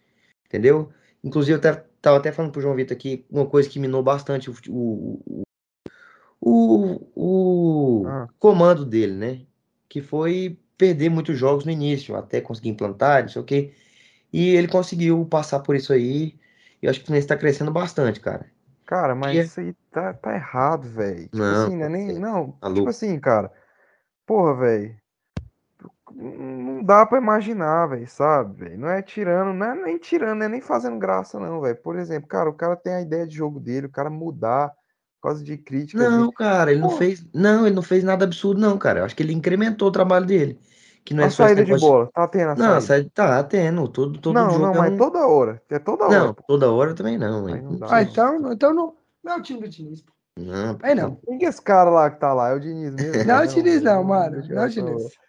entendeu? 0.47 0.91
Inclusive, 1.23 1.53
eu 1.53 1.57
até, 1.59 1.85
tava 2.01 2.17
até 2.17 2.31
falando 2.31 2.51
pro 2.51 2.61
João 2.61 2.75
Vitor 2.75 2.95
aqui, 2.95 3.25
uma 3.29 3.45
coisa 3.45 3.69
que 3.69 3.79
minou 3.79 4.01
bastante 4.03 4.49
o, 4.49 4.55
o, 4.69 5.43
o, 6.39 8.03
o, 8.03 8.07
Ah. 8.07 8.27
comando 8.39 8.85
dele, 8.85 9.13
né? 9.13 9.41
Que 9.87 10.01
foi 10.01 10.59
perder 10.77 11.09
muitos 11.09 11.37
jogos 11.37 11.65
no 11.65 11.71
início, 11.71 12.15
até 12.15 12.41
conseguir 12.41 12.69
implantar, 12.69 13.21
não 13.23 13.29
sei 13.29 13.41
o 13.41 13.45
quê. 13.45 13.73
E 14.33 14.49
ele 14.55 14.67
conseguiu 14.67 15.23
passar 15.25 15.59
por 15.59 15.75
isso 15.75 15.93
aí. 15.93 16.39
E 16.81 16.85
eu 16.85 16.89
acho 16.89 16.99
que 16.99 17.03
o 17.03 17.07
Fluminense 17.07 17.27
tá 17.27 17.37
crescendo 17.37 17.71
bastante, 17.71 18.19
cara. 18.19 18.49
Cara, 18.85 19.13
mas 19.13 19.37
é- 19.37 19.41
isso 19.41 19.59
aí 19.59 19.73
tá, 19.91 20.13
tá 20.13 20.33
errado, 20.33 20.87
velho. 20.89 21.23
Tipo 21.25 21.37
Não, 21.37 21.67
assim, 21.67 21.75
é 21.81 21.87
pode 21.87 21.93
nem. 21.93 22.19
Não, 22.19 22.51
Tá 22.53 22.73
tipo 22.73 22.89
assim, 22.89 23.19
cara. 23.19 23.51
Porra, 24.25 24.55
velho. 24.55 25.00
Não 26.15 26.83
dá 26.83 27.05
pra 27.05 27.17
imaginar, 27.17 27.87
velho, 27.87 28.07
sabe, 28.07 28.65
velho? 28.65 28.77
Não 28.79 28.89
é 28.89 29.01
tirando, 29.01 29.53
não 29.53 29.65
é 29.65 29.75
nem 29.75 29.97
tirando, 29.97 30.39
não 30.39 30.45
é 30.45 30.49
nem 30.49 30.61
fazendo 30.61 30.97
graça, 30.99 31.39
não, 31.39 31.61
velho. 31.61 31.75
Por 31.77 31.97
exemplo, 31.97 32.27
cara, 32.27 32.49
o 32.49 32.53
cara 32.53 32.75
tem 32.75 32.93
a 32.93 33.01
ideia 33.01 33.27
de 33.27 33.35
jogo 33.35 33.59
dele, 33.59 33.87
o 33.87 33.91
cara 33.91 34.09
mudar 34.09 34.69
por 35.19 35.29
causa 35.29 35.43
de 35.43 35.57
críticas 35.57 36.09
de. 36.09 36.17
Não, 36.17 36.31
cara, 36.31 36.71
ele 36.71 36.81
não 36.81 36.89
Pô. 36.89 36.97
fez. 36.97 37.23
Não, 37.33 37.65
ele 37.67 37.75
não 37.75 37.83
fez 37.83 38.03
nada 38.03 38.25
absurdo, 38.25 38.59
não, 38.59 38.77
cara. 38.77 38.99
Eu 38.99 39.05
acho 39.05 39.15
que 39.15 39.21
ele 39.21 39.33
incrementou 39.33 39.87
o 39.87 39.91
trabalho 39.91 40.25
dele. 40.25 40.59
Que 41.03 41.13
não 41.13 41.23
é 41.23 41.27
A 41.27 41.29
só 41.29 41.45
esse 41.45 41.55
saída 41.55 41.75
de 41.75 41.81
bola, 41.81 42.09
tá 42.13 42.27
tendo 42.27 42.49
a 42.51 42.55
Não, 42.55 42.81
saída. 42.81 43.09
tá 43.13 43.43
tendo. 43.43 43.87
Todo, 43.87 44.19
todo 44.19 44.35
Não, 44.35 44.49
jogo 44.51 44.65
não, 44.65 44.73
é 44.75 44.77
mas 44.77 44.93
um- 44.93 44.97
toda 44.97 45.27
hora. 45.27 45.61
É 45.69 45.79
toda 45.79 46.05
hora, 46.05 46.19
Não, 46.19 46.33
pô. 46.33 46.43
toda 46.43 46.71
hora 46.71 46.93
também 46.93 47.17
não, 47.17 47.47
Aí 47.47 47.55
hein? 47.55 47.61
não. 47.79 47.87
Ah, 47.89 48.01
então, 48.03 48.51
então 48.51 48.73
não, 48.73 48.95
não 49.23 49.33
é 49.33 49.37
o 49.37 49.41
time 49.41 49.61
do 49.61 49.69
Diniz. 49.69 50.01
pô. 50.01 50.11
Não, 50.37 50.77
Aí 50.81 50.95
não. 50.95 51.15
Quem 51.25 51.37
que 51.39 51.45
é 51.45 51.49
esse 51.49 51.61
cara 51.61 51.89
lá 51.89 52.09
que 52.09 52.19
tá 52.19 52.33
lá? 52.33 52.49
É 52.49 52.53
o 52.53 52.59
Diniz 52.59 52.95
mesmo? 52.95 53.25
Não 53.25 53.35
é 53.35 53.43
o 53.43 53.47
Diniz, 53.47 53.81
não, 53.81 54.03
mano. 54.03 54.43
Não 54.47 54.61
é 54.61 54.65
o. 54.65 54.69
Diniz. 54.69 55.20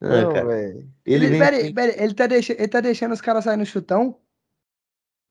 Não, 0.00 0.22
Não, 0.22 0.32
cara. 0.32 0.46
velho. 0.46 0.78
Ele 1.04 1.26
Ele, 1.26 1.28
vem. 1.28 1.38
pera, 1.38 1.74
pera, 1.74 2.02
ele, 2.02 2.14
tá 2.14 2.26
deixando, 2.26 2.58
ele 2.58 2.68
tá 2.68 2.80
deixando 2.80 3.12
os 3.12 3.20
caras 3.20 3.44
sair 3.44 3.56
no 3.56 3.66
chutão? 3.66 4.18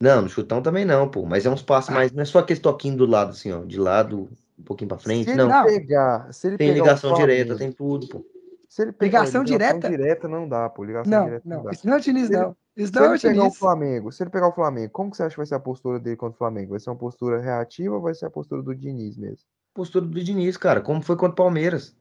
Não, 0.01 0.23
no 0.23 0.29
chutão 0.29 0.61
também 0.61 0.83
não, 0.85 1.09
pô. 1.09 1.25
Mas 1.25 1.45
é 1.45 1.49
uns 1.49 1.61
passos 1.63 1.93
mais. 1.93 2.11
Não 2.11 2.21
é 2.21 2.25
só 2.25 2.39
aquele 2.39 2.59
toquinho 2.59 2.97
do 2.97 3.05
lado, 3.05 3.31
assim, 3.31 3.51
ó. 3.51 3.63
De 3.63 3.79
lado, 3.79 4.29
um 4.59 4.63
pouquinho 4.63 4.89
pra 4.89 4.97
frente. 4.97 5.29
Se 5.31 5.35
Não. 5.35 5.63
Pegar, 5.63 6.33
se 6.33 6.47
ele 6.47 6.57
Tem 6.57 6.67
pegar 6.69 6.83
ligação 6.83 7.13
direta, 7.13 7.55
Flamengo, 7.55 7.57
tem 7.59 7.71
tudo, 7.71 8.07
pô. 8.07 8.25
Se 8.67 8.81
ele 8.81 8.91
pegar 8.91 9.19
Ligação 9.21 9.43
direta? 9.43 9.89
direta 9.89 10.27
não 10.27 10.49
dá, 10.49 10.69
pô. 10.69 10.83
Ligação 10.83 11.09
Não, 11.09 11.23
direta 11.25 11.47
não, 11.47 11.57
não. 11.57 11.63
dá. 11.63 11.71
Isso 11.71 11.87
não 11.87 11.93
é 11.93 11.97
o 11.97 12.01
Diniz, 12.01 12.29
ele- 12.29 12.39
não. 12.39 12.57
Isso 12.75 12.91
Se 12.91 12.99
não 12.99 13.05
é 13.05 13.07
ele 13.07 13.15
o 13.17 13.21
pegar 13.21 13.45
o. 13.45 13.51
Flamengo, 13.53 14.11
se 14.11 14.21
ele 14.21 14.29
pegar 14.29 14.47
o 14.49 14.51
Flamengo, 14.51 14.91
como 14.91 15.09
que 15.11 15.15
você 15.15 15.23
acha 15.23 15.31
que 15.31 15.37
vai 15.37 15.45
ser 15.45 15.55
a 15.55 15.59
postura 15.61 15.97
dele 15.97 16.17
contra 16.17 16.35
o 16.35 16.37
Flamengo? 16.37 16.71
Vai 16.71 16.79
ser 16.81 16.89
uma 16.89 16.97
postura 16.97 17.39
reativa 17.39 17.95
ou 17.95 18.01
vai 18.01 18.13
ser 18.13 18.25
a 18.25 18.29
postura 18.29 18.61
do 18.61 18.75
Diniz 18.75 19.15
mesmo? 19.17 19.45
Postura 19.73 20.05
do 20.05 20.23
Diniz, 20.23 20.57
cara. 20.57 20.81
Como 20.81 21.01
foi 21.01 21.15
contra 21.15 21.31
o 21.31 21.35
Palmeiras? 21.35 21.95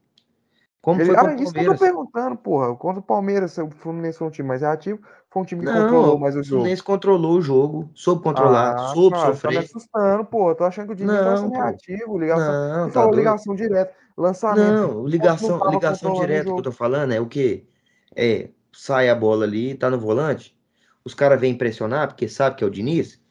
Como 0.85 0.99
Ele, 0.99 1.11
foi 1.15 1.15
ah, 1.15 1.23
o 1.25 1.35
isso 1.39 1.53
que 1.53 1.59
eu 1.59 1.65
tô 1.65 1.75
Palmeiras? 1.75 1.79
perguntando, 1.79 2.37
porra. 2.37 2.75
Contra 2.77 2.99
o 3.01 3.03
Palmeiras, 3.03 3.57
o 3.57 3.69
Fluminense 3.71 4.17
foi 4.19 4.27
um 4.27 4.31
time 4.31 4.47
mais 4.47 4.61
reativo, 4.61 4.99
foi 5.31 5.41
um 5.41 5.45
time 5.45 5.61
que 5.63 5.65
Não, 5.65 5.73
controlou 5.73 6.17
mais 6.19 6.35
o 6.35 6.39
o 6.39 6.43
jogo. 6.43 6.49
Fluminense 6.49 6.83
controlou 6.83 7.37
o 7.37 7.41
jogo, 7.41 7.89
soube 7.93 8.21
controlar, 8.23 8.77
Ah, 8.77 8.93
soube 8.93 9.17
cara, 9.17 9.37
tá 9.37 9.51
me 9.51 9.57
sofrer. 9.57 9.59
assustando. 9.59 10.27
Eu 10.31 10.55
tô 10.55 10.63
achando 10.63 10.87
que 10.87 10.93
o 10.93 10.95
Diniz 10.95 11.21
tá 11.21 11.35
Não, 11.35 11.37
sendo 11.37 11.53
reativo, 11.53 12.17
ligação. 12.17 12.55
Não, 12.77 12.89
tá 12.91 13.05
ligação 13.11 13.55
direta, 13.55 13.93
lançamento. 14.17 14.81
Não, 14.85 15.05
ligação, 15.07 15.57
tava 15.59 15.71
ligação 15.71 16.11
o 16.11 16.13
direta 16.13 16.53
que 16.53 16.59
eu 16.59 16.63
tô 16.63 16.71
falando 16.71 17.13
é 17.13 17.19
o 17.19 17.27
quê? 17.27 17.67
É, 18.15 18.51
sai 18.71 19.09
a 19.09 19.15
bola 19.15 19.43
ali, 19.45 19.75
tá 19.75 19.89
no 19.89 19.99
volante, 19.99 20.57
os 21.03 21.13
caras 21.13 21.39
vêm 21.39 21.57
pressionar, 21.57 22.07
porque 22.07 22.27
sabe 22.29 22.55
que 22.57 22.63
é 22.63 22.67
o 22.67 22.69
Diniz. 22.69 23.21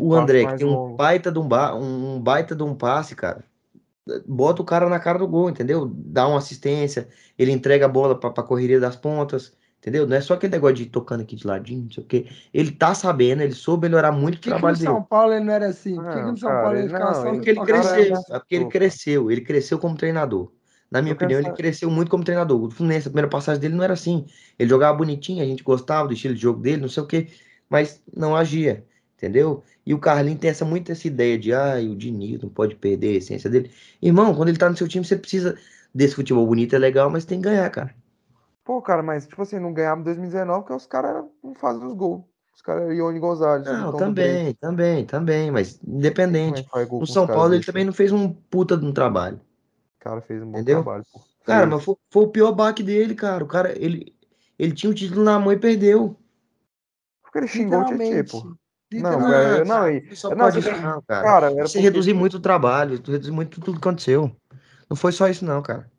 O 0.00 0.14
André, 0.14 0.46
que 0.46 0.54
tem 0.56 0.66
um 0.66 0.76
longo. 0.76 0.96
baita 0.96 1.32
de 1.32 1.38
um, 1.38 1.48
ba- 1.48 1.74
um 1.76 2.20
baita 2.22 2.56
de 2.56 2.62
um 2.64 2.74
passe, 2.76 3.16
cara. 3.16 3.44
Bota 4.26 4.62
o 4.62 4.64
cara 4.64 4.88
na 4.88 4.98
cara 4.98 5.18
do 5.18 5.28
gol, 5.28 5.48
entendeu? 5.48 5.90
Dá 5.94 6.26
uma 6.26 6.38
assistência, 6.38 7.08
ele 7.38 7.52
entrega 7.52 7.86
a 7.86 7.88
bola 7.88 8.18
pra, 8.18 8.30
pra 8.30 8.42
correria 8.42 8.80
das 8.80 8.96
pontas, 8.96 9.52
entendeu? 9.78 10.06
Não 10.06 10.16
é 10.16 10.20
só 10.20 10.34
aquele 10.34 10.52
negócio 10.52 10.76
de 10.76 10.82
ir 10.84 10.86
tocando 10.86 11.20
aqui 11.20 11.36
de 11.36 11.46
ladinho, 11.46 11.84
não 11.84 11.90
sei 11.90 12.02
o 12.02 12.06
quê. 12.06 12.26
Ele 12.52 12.72
tá 12.72 12.94
sabendo, 12.94 13.42
ele 13.42 13.54
soube 13.54 13.88
melhorar 13.88 14.10
muito 14.10 14.36
o 14.36 14.38
Por 14.38 14.42
que, 14.42 14.48
que 14.48 14.50
no 14.50 14.58
trabalho 14.58 14.76
dele. 14.76 14.90
São 14.90 15.02
Paulo 15.04 15.32
ele 15.32 15.44
não 15.44 15.52
era 15.52 15.66
assim? 15.66 15.94
Por 15.94 16.06
que, 16.06 16.14
que 16.14 16.30
no 16.30 16.36
São 16.36 16.48
cara, 16.48 16.62
Paulo 16.62 16.78
ele 16.78 16.88
ficava 16.88 17.14
só 17.14 17.30
Porque 17.30 17.50
ele 17.50 17.60
cresceu, 17.60 18.16
é 18.30 18.38
porque 18.38 18.54
ele 18.54 18.64
cresceu, 18.66 19.30
ele 19.30 19.40
cresceu 19.40 19.78
como 19.78 19.96
treinador. 19.96 20.52
Na 20.90 21.00
minha 21.00 21.14
opinião, 21.14 21.40
ele 21.40 21.52
cresceu 21.52 21.90
muito 21.90 22.10
como 22.10 22.22
treinador. 22.22 22.62
O 22.62 22.70
Fluminense, 22.70 23.08
a 23.08 23.10
primeira 23.10 23.28
passagem 23.28 23.58
dele 23.58 23.74
não 23.74 23.82
era 23.82 23.94
assim. 23.94 24.26
Ele 24.58 24.68
jogava 24.68 24.98
bonitinho, 24.98 25.42
a 25.42 25.46
gente 25.46 25.62
gostava 25.62 26.06
do 26.06 26.12
estilo 26.12 26.34
de 26.34 26.40
jogo 26.42 26.60
dele, 26.60 26.82
não 26.82 26.88
sei 26.88 27.02
o 27.02 27.06
quê, 27.06 27.28
mas 27.66 28.02
não 28.14 28.36
agia, 28.36 28.84
entendeu? 29.22 29.62
E 29.86 29.94
o 29.94 29.98
Carlinhos 29.98 30.40
tem 30.40 30.50
essa, 30.50 30.64
muito 30.64 30.90
essa 30.90 31.06
ideia 31.06 31.38
de, 31.38 31.52
ah, 31.52 31.76
o 31.76 31.94
Diniz 31.94 32.42
não 32.42 32.48
pode 32.48 32.74
perder 32.74 33.14
a 33.14 33.18
essência 33.18 33.48
dele. 33.48 33.70
Irmão, 34.02 34.34
quando 34.34 34.48
ele 34.48 34.58
tá 34.58 34.68
no 34.68 34.76
seu 34.76 34.88
time, 34.88 35.04
você 35.04 35.16
precisa 35.16 35.56
desse 35.94 36.16
futebol 36.16 36.44
bonito, 36.44 36.74
é 36.74 36.78
legal, 36.78 37.08
mas 37.08 37.24
tem 37.24 37.38
que 37.40 37.44
ganhar, 37.48 37.70
cara. 37.70 37.94
Pô, 38.64 38.82
cara, 38.82 39.02
mas 39.02 39.26
tipo 39.26 39.42
assim, 39.42 39.58
não 39.58 39.72
ganhava 39.72 40.00
em 40.00 40.04
2019 40.04 40.60
porque 40.60 40.74
os 40.74 40.86
caras 40.86 41.24
não 41.42 41.54
fazem 41.54 41.86
os 41.86 41.94
gols. 41.94 42.22
Os 42.54 42.60
caras 42.62 42.82
eram 42.82 42.92
Ione 42.92 43.18
Gonzalez, 43.18 43.66
o 43.66 43.72
Não, 43.72 43.90
Breit. 43.92 43.98
também, 43.98 44.54
também, 44.54 45.06
também, 45.06 45.50
mas 45.50 45.76
é 45.76 45.90
independente. 45.90 46.66
No 46.74 46.86
com 46.86 46.98
os 47.02 47.12
São 47.12 47.26
Paulo, 47.26 47.54
ele 47.54 47.64
também 47.64 47.84
não 47.84 47.92
fez 47.92 48.12
um 48.12 48.28
puta 48.28 48.76
de 48.76 48.84
um 48.84 48.92
trabalho. 48.92 49.36
O 49.36 50.04
cara 50.04 50.20
fez 50.20 50.42
um 50.42 50.46
bom 50.46 50.58
Entendeu? 50.58 50.82
trabalho, 50.82 51.04
pô. 51.12 51.20
Cara, 51.44 51.66
mas 51.66 51.84
foi, 51.84 51.96
foi 52.10 52.24
o 52.24 52.28
pior 52.28 52.52
baque 52.52 52.82
dele, 52.82 53.14
cara. 53.14 53.42
O 53.42 53.48
cara, 53.48 53.72
ele, 53.76 54.14
ele 54.58 54.72
tinha 54.72 54.90
o 54.90 54.94
título 54.94 55.24
na 55.24 55.38
mão 55.40 55.52
e 55.52 55.58
perdeu. 55.58 56.16
Porque 57.22 57.38
ele 57.38 57.48
xingou 57.48 57.80
o 57.80 57.84
Tietchan, 57.84 58.04
Literalmente. 58.04 58.58
Não, 59.00 59.10
Literalmente. 59.10 59.32
cara, 59.32 59.64
cara, 59.64 59.64
não, 59.64 59.88
e- 59.90 60.16
Só 60.16 60.30
não, 60.30 60.36
pode 60.38 60.60
tipo, 60.62 60.74
isso 60.74 60.82
cara. 60.82 61.22
Cara, 61.22 61.46
era 61.46 61.54
Você 61.66 61.78
porque... 61.78 61.78
reduzir 61.80 62.14
muito 62.14 62.36
o 62.36 62.40
trabalho, 62.40 63.00
reduzir 63.06 63.30
muito 63.32 63.60
tudo 63.60 63.72
que 63.80 63.86
aconteceu. 63.88 64.30
Não 64.90 64.96
foi 64.96 65.12
só 65.12 65.28
isso 65.28 65.44
não, 65.44 65.62
cara. 65.62 65.90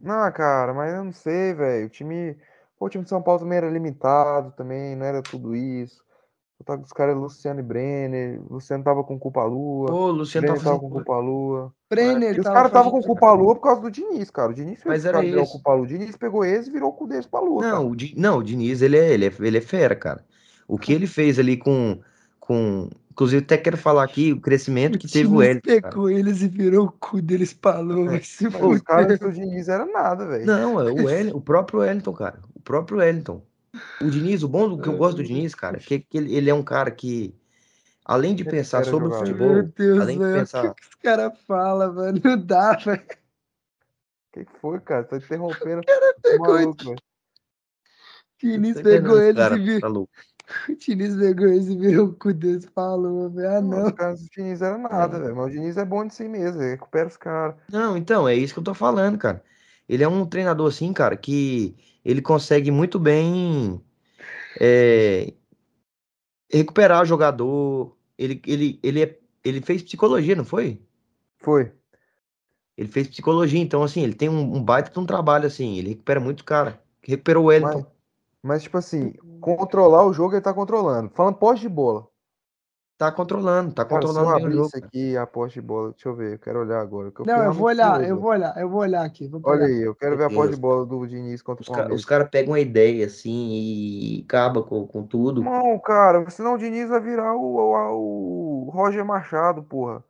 Não, 0.00 0.30
cara, 0.32 0.74
mas 0.74 0.94
eu 0.94 1.04
não 1.04 1.12
sei, 1.12 1.54
velho. 1.54 1.86
O 1.86 1.90
time. 1.90 2.36
Pô, 2.78 2.86
o 2.86 2.88
time 2.90 3.04
de 3.04 3.10
São 3.10 3.22
Paulo 3.22 3.40
também 3.40 3.56
era 3.58 3.70
limitado, 3.70 4.52
também, 4.56 4.94
não 4.94 5.06
era 5.06 5.22
tudo 5.22 5.56
isso. 5.56 6.04
Eu 6.60 6.64
tava 6.64 6.78
com 6.78 6.84
os 6.86 6.92
caras 6.92 7.16
Luciano 7.16 7.60
e 7.60 7.62
Brenner. 7.62 8.40
Luciano 8.50 8.82
tava 8.84 9.02
com 9.04 9.18
culpa 9.18 9.44
lua. 9.44 9.86
Pô, 9.88 10.10
Luciano 10.10 10.46
Brenner 10.46 10.62
tava 10.62 10.76
fazendo... 10.76 10.88
com 10.90 10.96
culpa 10.96 11.18
lua. 11.18 11.72
Brenner 11.88 12.34
E 12.34 12.38
os 12.38 12.44
tava 12.44 12.56
caras 12.56 12.72
fazendo- 12.72 12.90
com 12.92 13.02
culpa 13.02 13.32
lua 13.32 13.54
por 13.54 13.60
causa 13.62 13.80
do 13.82 13.90
Diniz, 13.90 14.30
cara. 14.30 14.50
O 14.50 14.54
Diniz 14.54 14.74
fez 14.82 14.84
Mas 14.86 15.04
era 15.04 15.22
isso. 15.24 15.52
culpa 15.52 15.72
lua. 15.74 15.82
O 15.84 15.86
Diniz 15.86 16.16
pegou 16.16 16.44
eles 16.44 16.66
e 16.66 16.70
virou 16.70 16.90
o 16.90 16.92
cu 16.92 17.06
deles 17.06 17.26
pra 17.26 17.40
lua, 17.40 17.60
cara. 17.62 17.74
Não, 17.74 17.88
o, 17.90 17.96
Di- 17.96 18.14
não, 18.16 18.38
o 18.38 18.42
Diniz, 18.42 18.80
ele 18.82 18.96
é, 18.98 19.12
ele, 19.12 19.26
é, 19.26 19.32
ele 19.40 19.58
é 19.58 19.60
fera, 19.60 19.94
cara. 19.96 20.24
O 20.68 20.78
que 20.78 20.92
ele 20.92 21.06
fez 21.06 21.38
ali 21.38 21.56
com... 21.56 22.00
com... 22.46 22.88
Inclusive, 23.10 23.42
até 23.42 23.56
quero 23.56 23.78
falar 23.78 24.04
aqui 24.04 24.32
o 24.32 24.40
crescimento 24.40 24.98
que 24.98 25.10
teve 25.10 25.26
o 25.26 25.40
Diniz 25.40 25.60
cara. 25.62 25.80
pegou 25.80 26.10
eles 26.10 26.42
e 26.42 26.48
virou 26.48 26.86
o 26.86 26.92
cu 26.92 27.22
deles 27.22 27.58
vai 27.62 28.22
se 28.22 28.44
Mas 28.50 28.62
os 28.62 28.82
caras 28.82 29.18
do 29.18 29.32
Diniz 29.32 29.68
era 29.68 29.86
nada, 29.86 30.26
velho. 30.26 30.44
Não, 30.44 30.78
é 30.78 30.92
o, 30.92 31.04
Wellington, 31.06 31.36
o 31.38 31.40
próprio 31.40 31.80
Wellington, 31.80 32.12
cara. 32.12 32.38
O 32.54 32.60
próprio 32.60 32.98
Wellington. 32.98 33.42
O 34.02 34.10
Diniz, 34.10 34.42
o 34.42 34.48
bom 34.48 34.68
do 34.68 34.78
que 34.78 34.88
eu 34.88 34.98
gosto 34.98 35.16
do 35.16 35.24
Diniz, 35.24 35.54
cara, 35.54 35.78
é 35.78 35.80
que, 35.80 36.00
que 36.00 36.18
ele, 36.18 36.34
ele 36.34 36.50
é 36.50 36.54
um 36.54 36.62
cara 36.62 36.90
que, 36.90 37.34
além 38.04 38.34
de 38.34 38.42
Ele 38.42 38.50
pensar 38.50 38.84
sobre 38.84 39.08
o 39.08 39.10
jogador. 39.10 39.26
futebol, 39.26 39.52
Meu 39.54 39.62
Deus, 39.62 40.00
além 40.00 40.18
de 40.18 40.24
velho. 40.24 40.36
O 40.36 40.38
pensar- 40.40 40.74
que, 40.74 40.80
que 40.82 40.88
os 40.88 40.94
caras 40.96 41.32
falam, 41.46 41.94
mano? 41.94 42.20
Não 42.22 42.38
dá, 42.38 42.72
velho. 42.74 43.02
O 43.02 44.44
que 44.44 44.46
foi, 44.60 44.78
cara? 44.80 45.04
Tá 45.04 45.16
interrompendo 45.16 45.80
pegou 46.22 46.46
o 46.46 46.52
maluco, 46.52 46.84
velho. 46.84 46.96
Diniz 48.42 48.76
Tá 48.76 48.82
pegou 48.82 49.16
cara, 49.34 49.56
e 49.56 49.80
virou. 49.80 50.08
O 50.68 50.74
Diniz 50.78 51.16
pegou 51.16 51.48
e 51.48 51.60
virou 51.76 52.06
o 52.08 52.14
cu 52.14 52.28
lua, 52.96 53.28
velho. 53.28 53.50
Ah, 53.50 53.60
Não, 53.60 53.68
não. 53.68 53.86
os 53.86 53.92
caras 53.92 54.22
do 54.22 54.28
Diniz 54.30 54.62
era 54.62 54.78
nada, 54.78 55.18
velho. 55.18 55.34
Mas 55.36 55.46
o 55.46 55.50
Diniz 55.50 55.76
é 55.76 55.84
bom 55.84 56.06
de 56.06 56.14
si 56.14 56.28
mesmo, 56.28 56.62
ele 56.62 56.70
recupera 56.72 57.08
os 57.08 57.16
caras. 57.16 57.56
Não, 57.70 57.96
então, 57.96 58.28
é 58.28 58.34
isso 58.34 58.54
que 58.54 58.60
eu 58.60 58.64
tô 58.64 58.74
falando, 58.74 59.18
cara. 59.18 59.42
Ele 59.88 60.02
é 60.04 60.08
um 60.08 60.24
treinador 60.26 60.68
assim, 60.68 60.92
cara, 60.92 61.16
que 61.16 61.76
ele 62.04 62.22
consegue 62.22 62.70
muito 62.70 62.98
bem 62.98 63.80
é, 64.60 65.32
recuperar 66.52 67.02
o 67.02 67.06
jogador. 67.06 67.96
Ele, 68.16 68.40
ele, 68.46 68.80
ele, 68.82 69.02
é, 69.02 69.18
ele 69.44 69.60
fez 69.60 69.82
psicologia, 69.82 70.34
não 70.34 70.44
foi? 70.44 70.80
Foi. 71.38 71.72
Ele 72.76 72.88
fez 72.88 73.08
psicologia, 73.08 73.60
então, 73.60 73.82
assim, 73.82 74.02
ele 74.02 74.14
tem 74.14 74.28
um, 74.28 74.56
um 74.56 74.62
baita 74.62 74.90
de 74.90 74.98
um 74.98 75.06
trabalho, 75.06 75.46
assim. 75.46 75.78
Ele 75.78 75.90
recupera 75.90 76.20
muito 76.20 76.44
cara. 76.44 76.80
Recuperou 77.02 77.44
o 77.44 77.46
Wellington. 77.46 77.78
Mas, 77.78 77.86
mas, 78.42 78.62
tipo 78.62 78.78
assim, 78.78 79.14
controlar 79.54 80.04
o 80.04 80.12
jogo 80.12 80.34
ele 80.34 80.40
tá 80.40 80.52
controlando. 80.52 81.10
Falando 81.14 81.36
posse 81.36 81.60
de 81.60 81.68
bola. 81.68 82.08
Tá 82.98 83.12
controlando, 83.12 83.74
tá 83.74 83.84
Cara, 83.84 84.00
se 84.00 84.06
eu 84.08 84.12
controlando 84.14 84.36
bem 84.36 84.46
o 84.46 84.50
jogo. 84.52 84.66
isso 84.66 84.72
cara. 84.72 84.86
aqui, 84.86 85.16
a 85.18 85.26
posse 85.26 85.54
de 85.54 85.60
bola, 85.60 85.90
deixa 85.90 86.08
eu 86.08 86.14
ver, 86.16 86.32
eu 86.32 86.38
quero 86.38 86.60
olhar 86.60 86.80
agora. 86.80 87.12
que 87.12 87.20
eu 87.20 87.26
Não, 87.26 87.44
eu 87.44 87.52
vou 87.52 87.66
olhar, 87.66 87.90
curioso, 87.92 88.10
eu 88.10 88.18
vou 88.20 88.30
olhar, 88.30 88.56
eu 88.58 88.68
vou 88.70 88.80
olhar 88.80 89.04
aqui. 89.04 89.28
Vou 89.28 89.40
Olha 89.44 89.66
aí, 89.66 89.82
eu 89.82 89.94
quero 89.94 90.16
ver 90.16 90.24
a 90.24 90.30
posse 90.30 90.54
de 90.54 90.60
bola 90.60 90.86
do 90.86 91.06
Diniz 91.06 91.42
contra 91.42 91.60
o 91.60 91.62
Os, 91.62 91.68
ca- 91.68 91.72
os 91.74 91.76
Palmeiras. 91.76 92.04
caras 92.06 92.28
pegam 92.30 92.52
uma 92.52 92.60
ideia, 92.60 93.04
assim, 93.04 93.48
e 93.50 94.24
acaba 94.26 94.62
com, 94.62 94.86
com 94.86 95.02
tudo. 95.06 95.42
Não, 95.42 95.78
cara, 95.78 96.28
senão 96.30 96.54
o 96.54 96.58
Diniz 96.58 96.88
vai 96.88 97.00
virar 97.00 97.34
o, 97.36 97.56
o, 97.58 98.66
o 98.66 98.70
Roger 98.70 99.04
Machado, 99.04 99.62
porra. 99.62 100.02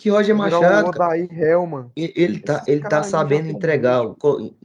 Que 0.00 0.08
Roger 0.08 0.34
o 0.34 0.38
Machado, 0.38 0.62
cara, 0.62 0.88
Odair 0.88 1.28
Hellman. 1.30 1.92
ele 1.94 2.40
tá, 2.40 2.64
ele 2.66 2.80
tá 2.80 3.02
sabendo 3.02 3.50
entregar, 3.50 4.02
o 4.02 4.16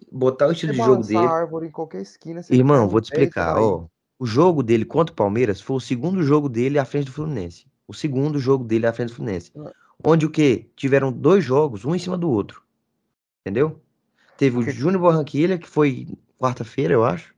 botar 0.09 0.47
o 0.47 0.53
estilo 0.53 0.71
de 0.71 0.77
jogo 0.77 1.03
dele. 1.03 1.27
árvore 1.27 1.67
em 1.67 1.71
qualquer 1.71 2.01
esquina, 2.03 2.39
Irmão, 2.49 2.87
vou 2.87 3.01
te 3.01 3.11
10 3.11 3.23
explicar, 3.23 3.59
ó. 3.59 3.85
O 4.17 4.25
jogo 4.25 4.63
dele 4.63 4.85
contra 4.85 5.11
o 5.11 5.15
Palmeiras 5.15 5.59
foi 5.59 5.75
o 5.75 5.81
segundo 5.81 6.23
jogo 6.23 6.47
dele 6.47 6.79
à 6.79 6.85
frente 6.85 7.07
do 7.07 7.11
Fluminense. 7.11 7.67
O 7.85 7.93
segundo 7.93 8.39
jogo 8.39 8.63
dele 8.63 8.87
à 8.87 8.93
frente 8.93 9.09
do 9.09 9.15
Fluminense. 9.15 9.51
Ah. 9.57 9.73
Onde 10.05 10.25
o 10.25 10.29
quê? 10.29 10.69
Tiveram 10.73 11.11
dois 11.11 11.43
jogos, 11.43 11.83
um 11.83 11.93
em 11.93 11.99
cima 11.99 12.17
do 12.17 12.29
outro. 12.29 12.63
Entendeu? 13.41 13.81
Teve 14.37 14.57
o 14.57 14.61
Júnior 14.61 15.01
Barranquilla, 15.01 15.57
que 15.57 15.67
foi 15.67 16.07
quarta-feira, 16.39 16.93
eu 16.93 17.03
acho. 17.03 17.35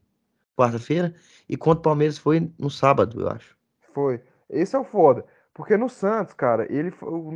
Quarta-feira. 0.56 1.16
E 1.50 1.58
contra 1.58 1.80
o 1.80 1.82
Palmeiras 1.84 2.20
foi 2.20 2.48
no 2.60 2.70
sábado, 2.70 3.22
eu 3.22 3.28
acho. 3.28 3.58
Foi. 3.92 4.22
Esse 4.48 4.76
é 4.76 4.80
o 4.80 4.84
foda. 4.84 5.26
Porque 5.58 5.76
no 5.76 5.90
Santos, 5.90 6.34
cara, 6.34 6.72
ele. 6.72 6.94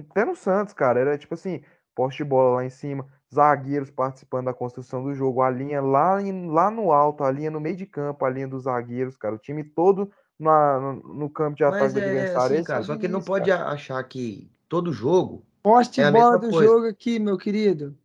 Até 0.09 0.23
no 0.23 0.35
Santos, 0.35 0.73
cara, 0.73 0.99
era 0.99 1.17
tipo 1.17 1.33
assim, 1.33 1.61
poste 1.95 2.23
de 2.23 2.29
bola 2.29 2.55
lá 2.57 2.65
em 2.65 2.69
cima, 2.69 3.05
zagueiros 3.33 3.89
participando 3.89 4.45
da 4.45 4.53
construção 4.53 5.03
do 5.03 5.13
jogo, 5.13 5.41
a 5.41 5.49
linha 5.49 5.81
lá, 5.81 6.21
em- 6.21 6.47
lá 6.49 6.69
no 6.69 6.91
alto, 6.91 7.23
a 7.23 7.31
linha 7.31 7.49
no 7.51 7.59
meio 7.59 7.75
de 7.75 7.85
campo, 7.85 8.23
a 8.23 8.29
linha 8.29 8.47
dos 8.47 8.63
zagueiros, 8.63 9.17
cara, 9.17 9.35
o 9.35 9.39
time 9.39 9.63
todo 9.63 10.11
na, 10.39 10.79
no, 10.79 10.93
no 11.15 11.29
campo 11.29 11.57
de 11.57 11.63
ataque 11.63 11.83
Mas 11.83 11.93
do 11.93 11.99
é 11.99 12.03
adversário. 12.03 12.55
assim, 12.55 12.63
é 12.63 12.65
cara, 12.65 12.83
só 12.83 12.95
que 12.97 13.05
ele 13.07 13.13
não 13.13 13.21
pode 13.21 13.49
cara. 13.49 13.69
achar 13.69 14.03
que 14.03 14.49
todo 14.69 14.93
jogo 14.93 15.43
Poste 15.63 16.01
é 16.01 16.05
a 16.05 16.11
bola 16.11 16.31
mesma 16.31 16.39
do 16.39 16.49
coisa. 16.55 16.73
jogo 16.73 16.87
aqui, 16.87 17.19
meu 17.19 17.37
querido. 17.37 17.97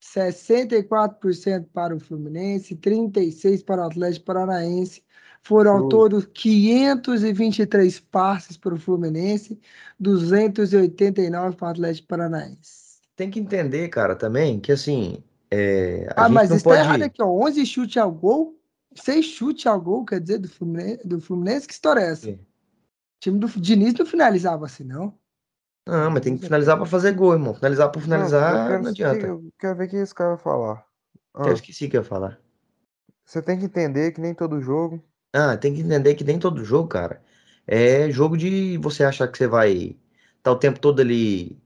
64% 0.00 1.68
para 1.72 1.94
o 1.94 2.00
Fluminense, 2.00 2.74
36% 2.74 3.64
para 3.64 3.82
o 3.82 3.86
Atlético 3.86 4.26
Paranaense. 4.26 5.04
Foram 5.44 5.72
ao 5.72 5.88
todo 5.88 6.26
523 6.28 8.00
passes 8.00 8.56
para 8.56 8.74
o 8.74 8.78
Fluminense, 8.78 9.60
289 9.98 11.56
para 11.56 11.68
o 11.68 11.70
Atlético 11.70 12.08
Paranaense. 12.08 13.00
tem 13.16 13.30
que 13.30 13.38
entender, 13.40 13.88
cara, 13.88 14.16
também, 14.16 14.60
que 14.60 14.72
assim, 14.72 15.22
é, 15.50 16.06
a 16.16 16.24
Ah, 16.24 16.24
gente 16.24 16.34
mas 16.34 16.50
não 16.50 16.56
isso 16.56 16.66
tá 16.66 16.76
pode. 16.76 16.80
errado 16.80 17.02
aqui, 17.02 17.22
ó. 17.22 17.26
11 17.28 17.64
chute 17.66 17.98
ao 17.98 18.10
gol, 18.12 18.58
6 18.94 19.24
chute 19.26 19.68
ao 19.68 19.80
gol, 19.80 20.04
quer 20.04 20.20
dizer, 20.20 20.38
do 20.38 20.48
Fluminense, 20.48 21.06
do 21.06 21.20
Fluminense? 21.20 21.66
Que 21.66 21.72
história 21.74 22.00
é 22.00 22.10
essa? 22.10 22.30
É. 22.30 22.34
O 22.34 22.38
time 23.20 23.38
do 23.38 23.48
Diniz 23.48 23.94
não 23.94 24.06
finalizava 24.06 24.66
assim, 24.66 24.84
não. 24.84 25.18
Não, 25.86 26.10
mas 26.10 26.22
tem 26.22 26.36
que 26.36 26.44
finalizar 26.44 26.76
pra 26.76 26.86
fazer 26.86 27.12
gol, 27.12 27.32
irmão. 27.32 27.54
Finalizar 27.54 27.90
por 27.90 28.00
Não, 28.00 28.02
eu 28.02 28.04
finalizar, 28.04 28.66
quero, 28.66 28.82
não 28.82 28.90
adianta. 28.90 29.26
eu 29.26 29.52
quero 29.58 29.76
ver 29.78 29.86
o 29.86 29.88
que 29.90 29.96
esse 29.96 30.14
cara 30.14 30.30
vai 30.36 30.38
falar. 30.38 30.86
Ah, 31.34 31.50
esqueci 31.52 31.86
o 31.86 31.90
que 31.90 31.96
eu 31.96 32.02
ia 32.02 32.08
falar. 32.08 32.40
você 33.24 33.42
tem 33.42 33.58
que 33.58 33.64
entender 33.64 34.12
que 34.12 34.20
nem 34.20 34.32
todo 34.34 34.60
jogo. 34.60 35.02
Ah, 35.32 35.56
tem 35.56 35.74
que 35.74 35.80
entender 35.80 36.14
que 36.14 36.24
nem 36.24 36.38
todo 36.38 36.64
jogo, 36.64 36.88
cara, 36.88 37.22
é 37.66 38.10
jogo 38.10 38.36
de 38.36 38.76
você 38.78 39.02
achar 39.04 39.28
que 39.28 39.38
você 39.38 39.46
vai 39.46 39.96
estar 40.36 40.52
o 40.52 40.58
tempo 40.58 40.78
todo 40.78 41.00
ali 41.00 41.58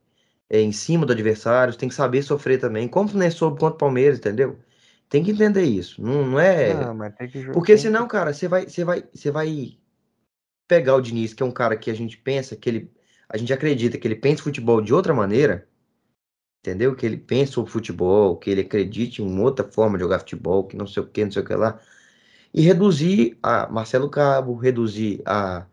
é, 0.49 0.61
em 0.61 0.73
cima 0.73 1.05
do 1.05 1.13
adversário, 1.13 1.73
você 1.73 1.79
tem 1.79 1.89
que 1.89 1.95
saber 1.95 2.23
sofrer 2.23 2.61
também, 2.61 2.87
como 2.89 3.13
não 3.13 3.23
é 3.23 3.31
soube 3.31 3.59
contra 3.59 3.75
o 3.75 3.79
Palmeiras, 3.79 4.19
entendeu? 4.19 4.59
Tem 5.09 5.23
que 5.23 5.31
entender 5.31 5.65
isso. 5.65 6.03
Não, 6.03 6.27
não 6.27 6.41
é. 6.41 6.75
Não, 6.75 6.95
mas 6.95 7.15
tem 7.15 7.29
que 7.29 7.41
jogar. 7.41 7.55
Porque 7.55 7.77
senão, 7.77 8.07
cara, 8.07 8.33
você 8.33 8.49
vai, 8.49 8.69
você 8.69 8.85
vai, 8.85 9.05
você 9.13 9.31
vai 9.31 9.79
pegar 10.67 10.95
o 10.97 11.01
Diniz, 11.01 11.33
que 11.33 11.43
é 11.43 11.47
um 11.47 11.53
cara 11.53 11.77
que 11.77 11.91
a 11.91 11.95
gente 11.95 12.17
pensa 12.17 12.57
que 12.57 12.69
ele, 12.69 12.93
a 13.29 13.37
gente 13.37 13.53
acredita 13.53 13.99
que 13.99 14.07
ele 14.07 14.17
pensa 14.17 14.43
futebol 14.43 14.81
de 14.81 14.93
outra 14.93 15.15
maneira, 15.15 15.69
entendeu? 16.61 16.95
Que 16.97 17.07
ele 17.07 17.17
pensa 17.17 17.53
sobre 17.53 17.71
futebol, 17.71 18.37
que 18.37 18.51
ele 18.51 18.63
acredite 18.63 19.23
em 19.23 19.41
outra 19.41 19.65
forma 19.65 19.97
de 19.97 20.03
jogar 20.03 20.19
futebol, 20.21 20.67
que 20.67 20.77
não 20.77 20.87
sei 20.87 21.03
o 21.03 21.07
que, 21.07 21.25
não 21.25 21.31
sei 21.31 21.43
o 21.43 21.45
que 21.45 21.55
lá, 21.55 21.81
e 22.57 22.63
reduzir 22.63 23.39
a 23.43 23.69
Marcelo 23.69 24.11
Cabo, 24.11 24.57
reduzir 24.57 25.23
a, 25.27 25.67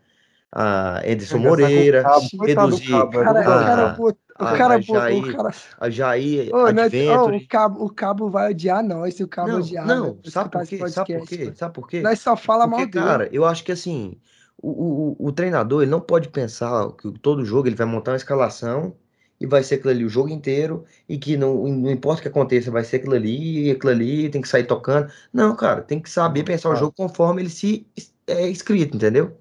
a 0.52 1.02
Edson 1.06 1.38
Moreira, 1.38 2.14
reduzir 2.46 3.08
O 3.08 3.12
cara, 3.14 3.40
o 3.50 3.58
Ah, 3.58 3.58
cara, 3.58 3.86
bot- 3.88 4.18
o 4.38 4.48
cara, 4.48 4.74
a 4.76 4.80
bot- 4.80 5.06
o 5.10 5.22
Jair, 5.22 5.24
cara, 5.24 5.50
a 5.78 5.90
Jair, 5.90 6.56
Ô, 6.56 6.70
nós- 6.72 6.94
ô, 7.06 7.26
Adventure. 7.26 7.36
o, 7.36 7.46
cabo, 7.46 7.84
o 7.84 7.90
cabo 7.94 8.30
vai 8.30 8.50
odiar 8.52 8.82
nós, 8.82 9.14
se 9.14 9.24
o 9.24 9.28
cabo 9.28 9.56
Não, 9.56 9.58
odiar. 9.58 9.98
não, 9.98 10.00
velho, 10.00 10.20
sabe 10.30 10.50
por 10.50 10.64
quê? 10.64 10.86
Sabe 10.86 11.10
por 11.12 11.26
quê? 11.26 11.54
Sabe 11.54 11.74
por 11.74 11.88
quê? 11.88 12.00
Nós 12.02 12.20
só 12.20 12.36
fala 12.36 12.66
mal 12.66 12.80
Porque, 12.80 12.86
dele. 12.86 13.04
cara, 13.04 13.28
eu 13.34 13.44
acho 13.44 13.64
que 13.64 13.72
assim, 13.72 14.20
o, 14.56 15.14
o, 15.22 15.28
o 15.28 15.32
treinador 15.32 15.82
ele 15.82 15.90
não 15.90 16.00
pode 16.00 16.28
pensar 16.30 16.92
que 16.96 17.12
todo 17.20 17.44
jogo 17.44 17.68
ele 17.68 17.76
vai 17.76 17.86
montar 17.86 18.12
uma 18.12 18.16
escalação 18.16 18.96
e 19.44 19.46
vai 19.46 19.62
ser 19.62 19.76
aquilo 19.76 19.90
ali 19.90 20.04
o 20.04 20.08
jogo 20.08 20.28
inteiro 20.30 20.84
e 21.08 21.18
que 21.18 21.36
não, 21.36 21.54
não 21.68 21.90
importa 21.90 22.20
o 22.20 22.22
que 22.22 22.28
aconteça, 22.28 22.70
vai 22.70 22.82
ser 22.82 22.96
aquilo 22.96 23.14
ali 23.14 23.68
e 23.68 23.70
aquilo 23.70 23.92
ali, 23.92 24.30
tem 24.30 24.40
que 24.40 24.48
sair 24.48 24.66
tocando. 24.66 25.12
Não, 25.32 25.54
cara, 25.54 25.82
tem 25.82 26.00
que 26.00 26.10
saber 26.10 26.40
Não, 26.40 26.46
pensar 26.46 26.68
o 26.68 26.72
cara. 26.72 26.80
jogo 26.80 26.94
conforme 26.96 27.42
ele 27.42 27.50
se 27.50 27.86
é 28.26 28.48
escrito, 28.48 28.96
entendeu? 28.96 29.36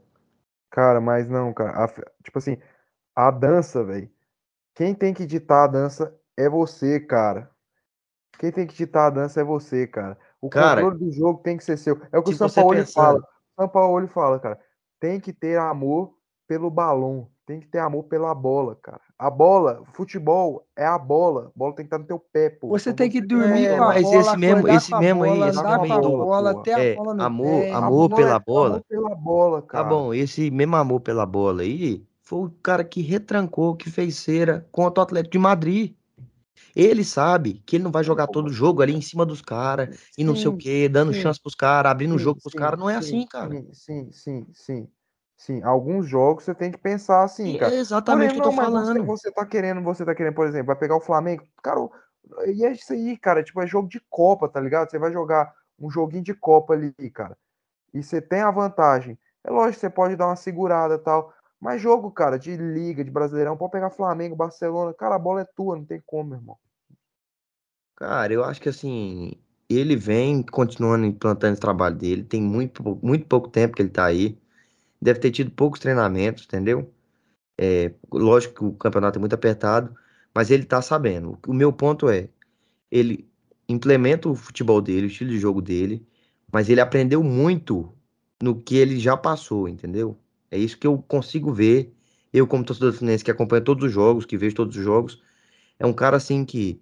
Cara, 0.69 0.99
mas 0.99 1.29
não, 1.29 1.53
cara. 1.53 1.85
a 1.85 1.87
tipo 2.23 2.37
assim, 2.37 2.57
a 3.15 3.31
dança, 3.31 3.83
velho. 3.83 4.09
Quem 4.75 4.93
tem 4.93 5.13
que 5.13 5.25
ditar 5.25 5.65
a 5.65 5.67
dança 5.67 6.13
é 6.35 6.49
você, 6.49 6.99
cara. 6.99 7.49
Quem 8.39 8.51
tem 8.51 8.67
que 8.67 8.73
ditar 8.73 9.07
a 9.07 9.09
dança 9.11 9.39
é 9.39 9.43
você, 9.43 9.87
cara. 9.87 10.17
O 10.41 10.49
Cara, 10.49 10.81
controle 10.81 11.05
do 11.05 11.11
jogo 11.11 11.41
tem 11.41 11.55
que 11.57 11.63
ser 11.63 11.77
seu. 11.77 12.01
É 12.11 12.17
o 12.17 12.23
que 12.23 12.31
o 12.31 12.35
Sampaoli 12.35 12.79
pensar- 12.79 13.01
fala. 13.01 13.19
O 13.55 13.61
Sampaoli 13.61 14.07
fala, 14.07 14.39
cara. 14.39 14.59
Tem 14.99 15.19
que 15.19 15.31
ter 15.31 15.57
amor 15.57 16.17
pelo 16.47 16.69
balão. 16.69 17.29
Tem 17.45 17.59
que 17.59 17.67
ter 17.67 17.79
amor 17.79 18.03
pela 18.03 18.33
bola, 18.33 18.73
cara. 18.81 19.01
A 19.19 19.29
bola, 19.29 19.83
futebol 19.93 20.65
é 20.77 20.85
a 20.85 20.97
bola. 20.97 21.47
A 21.53 21.59
bola 21.59 21.75
tem 21.75 21.83
que 21.85 21.87
estar 21.87 21.97
no 21.99 22.05
teu 22.05 22.17
pé, 22.17 22.49
pô. 22.49 22.69
Você 22.69 22.91
Então 22.91 22.97
tem 22.97 23.09
que 23.11 23.19
dormir 23.19 23.65
É, 23.65 23.75
com 23.75 23.83
a 23.83 23.87
mas 23.87 24.01
bola, 24.03 24.21
esse 24.21 24.37
mesmo- 24.37 24.67
esse 24.67 24.67
mesmo 24.67 24.67
aí, 24.67 24.77
esse 24.77 24.95
mesmo 24.95 25.23
aí, 25.23 25.29
bola, 25.29 25.45
a 25.45 26.79
É, 26.79 26.95
bola 26.95 27.13
no 27.13 27.23
amor- 27.23 27.45
pé. 27.63 27.71
amor 27.73 28.11
é- 28.11 28.15
pela 28.15 28.39
bola. 28.39 28.67
Amor 28.75 28.83
pela 28.87 29.15
bola, 29.15 29.61
Tá 29.61 29.67
cara. 29.67 29.83
bom, 29.89 30.13
esse 30.13 30.49
mesmo 30.49 30.75
amor 30.77 31.01
pela 31.01 31.25
bola 31.25 31.63
aí 31.63 32.05
foi 32.21 32.47
o 32.47 32.49
cara 32.63 32.83
que 32.85 33.01
retrancou, 33.01 33.75
que 33.75 33.89
fez 33.89 34.15
cera 34.15 34.65
contra 34.71 35.01
o 35.01 35.03
Atlético 35.03 35.33
de 35.33 35.39
Madrid. 35.39 35.93
Ele 36.73 37.03
sabe 37.03 37.61
que 37.65 37.75
ele 37.75 37.83
não 37.83 37.91
vai 37.91 38.03
jogar 38.05 38.27
todo 38.27 38.49
jogo 38.49 38.81
ali 38.81 38.93
em 38.95 39.01
cima 39.01 39.25
dos 39.25 39.41
caras 39.41 39.99
e 40.17 40.23
não 40.23 40.33
sei 40.35 40.47
o 40.47 40.57
quê, 40.57 40.87
dando 40.87 41.13
sim, 41.13 41.19
chance 41.21 41.41
pros 41.41 41.55
caras, 41.55 41.91
abrindo 41.91 42.15
o 42.15 42.19
jogo 42.19 42.39
pros 42.41 42.53
caras. 42.53 42.79
Não 42.79 42.89
é 42.89 42.93
sim, 42.93 42.99
assim, 42.99 43.27
cara. 43.27 43.49
Sim, 43.53 43.67
sim, 43.73 44.11
sim, 44.13 44.47
sim. 44.53 44.87
Sim, 45.35 45.61
alguns 45.63 46.07
jogos 46.07 46.43
você 46.43 46.55
tem 46.55 46.71
que 46.71 46.77
pensar 46.77 47.23
assim, 47.23 47.57
cara. 47.57 47.73
É 47.73 47.79
exatamente 47.79 48.31
o 48.31 48.33
que 48.33 48.39
eu 48.39 48.43
não, 48.43 48.51
tô 48.51 48.55
você, 48.55 48.63
falando. 48.63 49.05
você 49.05 49.31
tá 49.31 49.45
querendo, 49.45 49.81
você 49.81 50.05
tá 50.05 50.15
querendo, 50.15 50.35
por 50.35 50.47
exemplo, 50.47 50.67
vai 50.67 50.75
pegar 50.75 50.95
o 50.95 51.01
Flamengo, 51.01 51.43
cara, 51.61 51.79
e 52.47 52.63
é 52.63 52.71
isso 52.71 52.93
aí, 52.93 53.17
cara, 53.17 53.43
tipo, 53.43 53.61
é 53.61 53.67
jogo 53.67 53.89
de 53.89 53.99
Copa, 54.09 54.47
tá 54.47 54.59
ligado? 54.59 54.89
Você 54.89 54.97
vai 54.97 55.11
jogar 55.11 55.53
um 55.79 55.89
joguinho 55.89 56.23
de 56.23 56.33
Copa 56.33 56.73
ali, 56.73 56.93
cara, 57.11 57.37
e 57.93 58.01
você 58.01 58.21
tem 58.21 58.41
a 58.41 58.51
vantagem. 58.51 59.17
É 59.43 59.51
lógico, 59.51 59.81
você 59.81 59.89
pode 59.89 60.15
dar 60.15 60.27
uma 60.27 60.35
segurada 60.35 60.95
e 60.95 60.99
tal, 60.99 61.33
mas 61.59 61.81
jogo, 61.81 62.11
cara, 62.11 62.37
de 62.37 62.55
Liga, 62.55 63.03
de 63.03 63.11
Brasileirão, 63.11 63.57
pode 63.57 63.71
pegar 63.71 63.89
Flamengo, 63.89 64.35
Barcelona, 64.35 64.93
cara, 64.93 65.15
a 65.15 65.19
bola 65.19 65.41
é 65.41 65.45
tua, 65.55 65.75
não 65.75 65.85
tem 65.85 66.01
como, 66.05 66.29
meu 66.29 66.39
irmão. 66.39 66.57
Cara, 67.95 68.33
eu 68.33 68.43
acho 68.43 68.61
que 68.61 68.69
assim, 68.69 69.33
ele 69.69 69.95
vem 69.95 70.43
continuando 70.43 71.05
implantando 71.05 71.53
esse 71.53 71.61
trabalho 71.61 71.95
dele. 71.95 72.23
Tem 72.23 72.41
muito, 72.41 72.83
muito 73.01 73.25
pouco 73.27 73.49
tempo 73.49 73.75
que 73.75 73.81
ele 73.81 73.89
tá 73.89 74.05
aí. 74.05 74.37
Deve 75.03 75.19
ter 75.19 75.31
tido 75.31 75.51
poucos 75.51 75.79
treinamentos, 75.81 76.45
entendeu? 76.45 76.91
É, 77.59 77.93
lógico 78.11 78.53
que 78.55 78.63
o 78.63 78.73
campeonato 78.73 79.19
é 79.19 79.21
muito 79.21 79.33
apertado, 79.33 79.95
mas 80.33 80.49
ele 80.49 80.63
tá 80.63 80.81
sabendo. 80.81 81.37
O 81.47 81.53
meu 81.53 81.73
ponto 81.73 82.09
é, 82.09 82.29
ele 82.89 83.29
implementa 83.67 84.29
o 84.29 84.35
futebol 84.35 84.81
dele, 84.81 85.07
o 85.07 85.09
estilo 85.09 85.29
de 85.29 85.39
jogo 85.39 85.61
dele, 85.61 86.05
mas 86.51 86.69
ele 86.69 86.81
aprendeu 86.81 87.21
muito 87.23 87.93
no 88.41 88.61
que 88.61 88.77
ele 88.77 88.99
já 88.99 89.17
passou, 89.17 89.67
entendeu? 89.67 90.17
É 90.49 90.57
isso 90.57 90.77
que 90.77 90.87
eu 90.87 90.97
consigo 90.99 91.51
ver. 91.51 91.93
Eu, 92.31 92.47
como 92.47 92.63
torcedor 92.63 92.91
do 92.91 92.97
Fluminense, 92.97 93.23
que 93.23 93.31
acompanha 93.31 93.61
todos 93.61 93.85
os 93.85 93.91
jogos, 93.91 94.25
que 94.25 94.37
vejo 94.37 94.55
todos 94.55 94.75
os 94.77 94.83
jogos, 94.83 95.21
é 95.79 95.85
um 95.85 95.93
cara 95.93 96.17
assim 96.17 96.45
que 96.45 96.81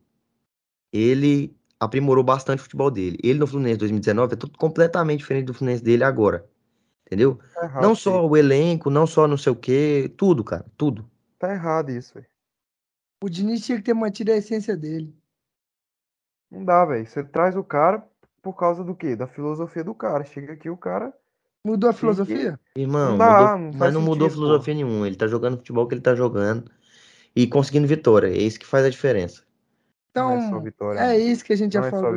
ele 0.93 1.55
aprimorou 1.79 2.23
bastante 2.23 2.59
o 2.59 2.63
futebol 2.63 2.91
dele. 2.91 3.17
Ele 3.23 3.39
no 3.39 3.47
Fluminense 3.47 3.79
2019 3.79 4.33
é 4.33 4.37
tudo 4.37 4.57
completamente 4.57 5.19
diferente 5.19 5.45
do 5.45 5.53
Fluminense 5.53 5.83
dele 5.83 6.03
agora. 6.03 6.47
Entendeu? 7.11 7.37
Tá 7.53 7.65
errado 7.65 7.83
Não 7.83 7.93
só 7.93 8.23
aí. 8.23 8.29
o 8.29 8.37
elenco, 8.37 8.89
não 8.89 9.05
só 9.05 9.27
não 9.27 9.35
sei 9.35 9.51
o 9.51 9.55
quê, 9.55 10.09
tudo, 10.17 10.45
cara, 10.45 10.65
tudo. 10.77 11.11
Tá 11.37 11.51
errado 11.51 11.91
isso, 11.91 12.13
velho. 12.13 12.25
O 13.21 13.29
Diniz 13.29 13.65
tinha 13.65 13.77
que 13.77 13.83
ter 13.83 13.93
mantido 13.93 14.31
a 14.31 14.37
essência 14.37 14.77
dele. 14.77 15.13
Não 16.49 16.63
dá, 16.63 16.85
velho. 16.85 17.05
Você 17.05 17.21
traz 17.21 17.57
o 17.57 17.63
cara 17.65 18.01
por 18.41 18.53
causa 18.53 18.81
do 18.81 18.95
quê? 18.95 19.13
Da 19.13 19.27
filosofia 19.27 19.83
do 19.83 19.93
cara. 19.93 20.23
Chega 20.23 20.53
aqui, 20.53 20.69
o 20.69 20.77
cara 20.77 21.13
Mudou 21.65 21.89
a 21.89 21.93
filosofia? 21.93 22.57
Irmão, 22.75 23.11
Não 23.11 23.17
dá, 23.17 23.57
mudou- 23.57 23.71
não 23.73 23.79
mas 23.79 23.93
não 23.93 24.01
mudou 24.01 24.27
sentido, 24.29 24.39
pô. 24.39 24.45
filosofia 24.45 24.73
nenhuma. 24.73 25.05
Ele 25.05 25.15
tá 25.17 25.27
jogando 25.27 25.55
o 25.55 25.57
futebol 25.57 25.87
que 25.87 25.93
ele 25.93 26.01
tá 26.01 26.15
jogando 26.15 26.71
e 27.35 27.45
conseguindo 27.45 27.87
vitória. 27.87 28.27
É 28.27 28.37
isso 28.37 28.57
que 28.59 28.65
faz 28.65 28.85
a 28.85 28.89
diferença. 28.89 29.41
É 29.41 29.45
Então, 30.11 30.61
vitória, 30.61 30.99
é 30.99 31.07
mano. 31.17 31.19
isso 31.19 31.43
que 31.43 31.53
a 31.53 31.55
gente 31.55 31.73
já 31.73 31.81
é 31.81 31.83
só 31.83 31.89
falou. 31.91 32.13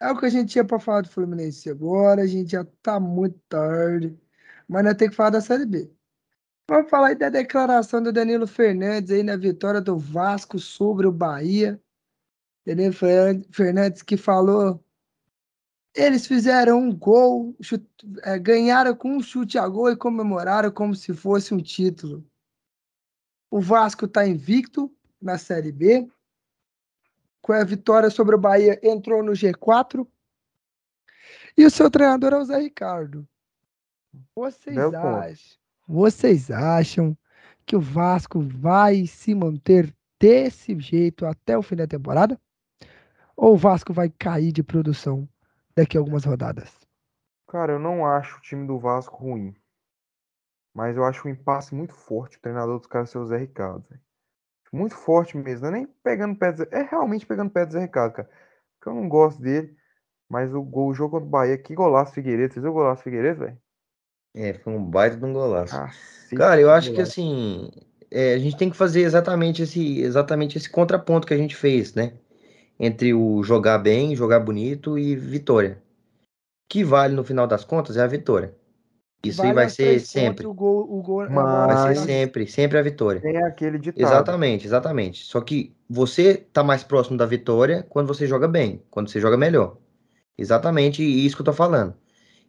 É 0.00 0.10
o 0.10 0.18
que 0.18 0.26
a 0.26 0.28
gente 0.28 0.52
tinha 0.52 0.64
pra 0.64 0.78
falar 0.78 1.02
do 1.02 1.08
Fluminense 1.08 1.70
agora. 1.70 2.22
A 2.22 2.26
gente 2.26 2.52
já 2.52 2.64
tá 2.82 3.00
muito 3.00 3.38
tarde. 3.48 4.18
Mas 4.68 4.84
nós 4.84 4.94
temos 4.94 5.10
que 5.12 5.16
falar 5.16 5.30
da 5.30 5.40
Série 5.40 5.66
B. 5.66 5.90
Vamos 6.68 6.90
falar 6.90 7.08
aí 7.08 7.14
da 7.14 7.28
declaração 7.28 8.02
do 8.02 8.12
Danilo 8.12 8.46
Fernandes 8.46 9.10
aí 9.12 9.22
na 9.22 9.36
vitória 9.36 9.80
do 9.80 9.96
Vasco 9.96 10.58
sobre 10.58 11.06
o 11.06 11.12
Bahia. 11.12 11.80
Danilo 12.66 12.92
Fer- 12.92 13.46
Fernandes 13.50 14.02
que 14.02 14.16
falou. 14.16 14.82
Eles 15.94 16.26
fizeram 16.26 16.78
um 16.80 16.94
gol, 16.94 17.56
chute- 17.60 17.88
é, 18.22 18.38
ganharam 18.38 18.94
com 18.94 19.16
um 19.16 19.22
chute 19.22 19.56
a 19.56 19.66
gol 19.66 19.90
e 19.90 19.96
comemoraram 19.96 20.70
como 20.70 20.94
se 20.94 21.14
fosse 21.14 21.54
um 21.54 21.62
título. 21.62 22.22
O 23.50 23.60
Vasco 23.60 24.04
está 24.04 24.26
invicto 24.26 24.92
na 25.22 25.38
Série 25.38 25.72
B. 25.72 26.06
Com 27.46 27.52
a 27.52 27.62
vitória 27.62 28.10
sobre 28.10 28.34
o 28.34 28.38
Bahia, 28.38 28.76
entrou 28.82 29.22
no 29.22 29.30
G4. 29.30 30.04
E 31.56 31.64
o 31.64 31.70
seu 31.70 31.88
treinador 31.88 32.32
é 32.32 32.38
o 32.38 32.44
Zé 32.44 32.58
Ricardo. 32.58 33.24
Vocês 34.34 34.76
acham, 34.76 35.56
vocês 35.86 36.50
acham 36.50 37.16
que 37.64 37.76
o 37.76 37.80
Vasco 37.80 38.40
vai 38.40 39.06
se 39.06 39.32
manter 39.32 39.94
desse 40.18 40.76
jeito 40.80 41.24
até 41.24 41.56
o 41.56 41.62
fim 41.62 41.76
da 41.76 41.86
temporada? 41.86 42.36
Ou 43.36 43.54
o 43.54 43.56
Vasco 43.56 43.92
vai 43.92 44.10
cair 44.10 44.50
de 44.50 44.64
produção 44.64 45.28
daqui 45.72 45.96
a 45.96 46.00
algumas 46.00 46.24
rodadas? 46.24 46.76
Cara, 47.46 47.74
eu 47.74 47.78
não 47.78 48.04
acho 48.04 48.38
o 48.38 48.40
time 48.40 48.66
do 48.66 48.76
Vasco 48.76 49.18
ruim. 49.18 49.54
Mas 50.74 50.96
eu 50.96 51.04
acho 51.04 51.28
um 51.28 51.30
impasse 51.30 51.72
muito 51.76 51.94
forte 51.94 52.38
o 52.38 52.40
treinador 52.40 52.76
dos 52.76 52.88
caras 52.88 53.08
ser 53.08 53.18
o 53.18 53.24
Zé 53.24 53.36
Ricardo. 53.36 53.86
velho. 53.88 54.05
Muito 54.76 54.94
forte 54.94 55.36
mesmo. 55.36 55.62
Não 55.62 55.68
é 55.68 55.78
nem 55.78 55.86
pegando 56.02 56.36
pé. 56.36 56.54
É 56.70 56.82
realmente 56.82 57.24
pegando 57.24 57.50
pé 57.50 57.64
do 57.64 57.72
Zé 57.72 57.80
Ricardo, 57.80 58.12
cara. 58.12 58.30
Porque 58.78 58.90
eu 58.90 58.94
não 58.94 59.08
gosto 59.08 59.40
dele. 59.40 59.74
Mas 60.28 60.52
o, 60.52 60.62
gol, 60.62 60.88
o 60.88 60.94
jogo 60.94 61.12
contra 61.12 61.26
o 61.26 61.30
Bahia, 61.30 61.56
que 61.56 61.74
golaço 61.74 62.12
Figueiredo. 62.12 62.52
Vocês 62.52 62.62
viram 62.62 62.72
o 62.72 62.78
golaço 62.78 63.02
Figueiredo, 63.02 63.40
velho? 63.40 63.58
É, 64.34 64.52
foi 64.52 64.72
um 64.74 64.84
baita 64.84 65.16
de 65.16 65.24
um 65.24 65.32
golaço. 65.32 65.74
Cacete, 65.74 66.36
Cara, 66.36 66.60
eu 66.60 66.70
acho 66.70 66.92
que 66.92 67.00
assim, 67.00 67.70
é, 68.10 68.34
a 68.34 68.38
gente 68.38 68.56
tem 68.56 68.68
que 68.68 68.76
fazer 68.76 69.00
exatamente 69.00 69.62
esse, 69.62 70.00
exatamente 70.00 70.58
esse 70.58 70.68
contraponto 70.68 71.26
que 71.26 71.32
a 71.32 71.38
gente 71.38 71.56
fez, 71.56 71.94
né? 71.94 72.12
Entre 72.78 73.14
o 73.14 73.42
jogar 73.42 73.78
bem, 73.78 74.14
jogar 74.14 74.40
bonito 74.40 74.98
e 74.98 75.16
vitória. 75.16 75.82
O 76.20 76.68
que 76.68 76.84
vale 76.84 77.14
no 77.14 77.24
final 77.24 77.46
das 77.46 77.64
contas 77.64 77.96
é 77.96 78.02
a 78.02 78.06
vitória. 78.06 78.54
Isso 79.28 79.42
aí 79.42 79.48
Vale 79.48 79.54
vai 79.54 79.64
as 79.66 79.72
ser 79.74 79.94
pontos, 79.94 80.08
sempre. 80.10 80.46
O 80.46 80.54
gol, 80.54 80.86
o 80.90 81.02
gol 81.02 81.24
é 81.24 81.28
Mas- 81.28 81.44
bola 81.44 81.66
Vai 81.66 81.94
ser 81.94 82.02
sempre, 82.02 82.46
sempre 82.46 82.78
a 82.78 82.82
vitória. 82.82 83.20
Tem 83.20 83.36
aquele 83.38 83.78
ditado. 83.78 84.02
Exatamente, 84.02 84.66
exatamente. 84.66 85.24
Só 85.24 85.40
que 85.40 85.74
você 85.88 86.36
tá 86.52 86.62
mais 86.64 86.82
próximo 86.82 87.16
da 87.16 87.26
vitória 87.26 87.84
quando 87.88 88.06
você 88.08 88.26
joga 88.26 88.46
bem, 88.48 88.82
quando 88.90 89.08
você 89.10 89.20
joga 89.20 89.36
melhor. 89.36 89.76
Exatamente 90.38 91.02
isso 91.02 91.36
que 91.36 91.42
eu 91.42 91.46
tô 91.46 91.52
falando. 91.52 91.94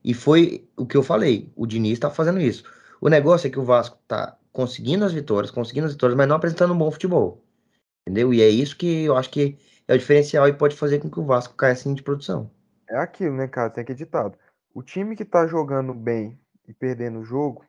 E 0.03 0.14
foi 0.14 0.67
o 0.77 0.85
que 0.85 0.95
eu 0.97 1.03
falei. 1.03 1.51
O 1.56 1.65
Diniz 1.65 1.99
tá 1.99 2.09
fazendo 2.09 2.39
isso. 2.39 2.64
O 2.99 3.09
negócio 3.09 3.47
é 3.47 3.49
que 3.49 3.59
o 3.59 3.64
Vasco 3.64 3.97
tá 4.07 4.38
conseguindo 4.51 5.06
as 5.06 5.14
vitórias, 5.14 5.51
conseguindo 5.51 5.85
as 5.88 5.93
vitórias, 5.93 6.17
mas 6.17 6.27
não 6.27 6.35
apresentando 6.35 6.73
um 6.73 6.77
bom 6.77 6.89
futebol. 6.91 7.43
Entendeu? 8.07 8.33
E 8.33 8.41
é 8.41 8.49
isso 8.49 8.77
que 8.77 9.03
eu 9.03 9.15
acho 9.15 9.30
que 9.30 9.57
é 9.88 9.93
o 9.93 9.97
diferencial 9.97 10.47
e 10.47 10.53
pode 10.53 10.75
fazer 10.75 10.99
com 10.99 11.09
que 11.09 11.19
o 11.19 11.25
Vasco 11.25 11.56
caia 11.56 11.73
assim 11.73 11.93
de 11.93 12.01
produção. 12.03 12.49
É 12.89 12.97
aquilo, 12.97 13.35
né, 13.35 13.47
cara? 13.47 13.69
Tem 13.69 13.81
aquele 13.81 13.97
ditado. 13.97 14.38
O 14.73 14.81
time 14.81 15.15
que 15.15 15.25
tá 15.25 15.45
jogando 15.45 15.93
bem 15.93 16.39
e 16.67 16.73
perdendo 16.73 17.19
o 17.19 17.23
jogo, 17.25 17.65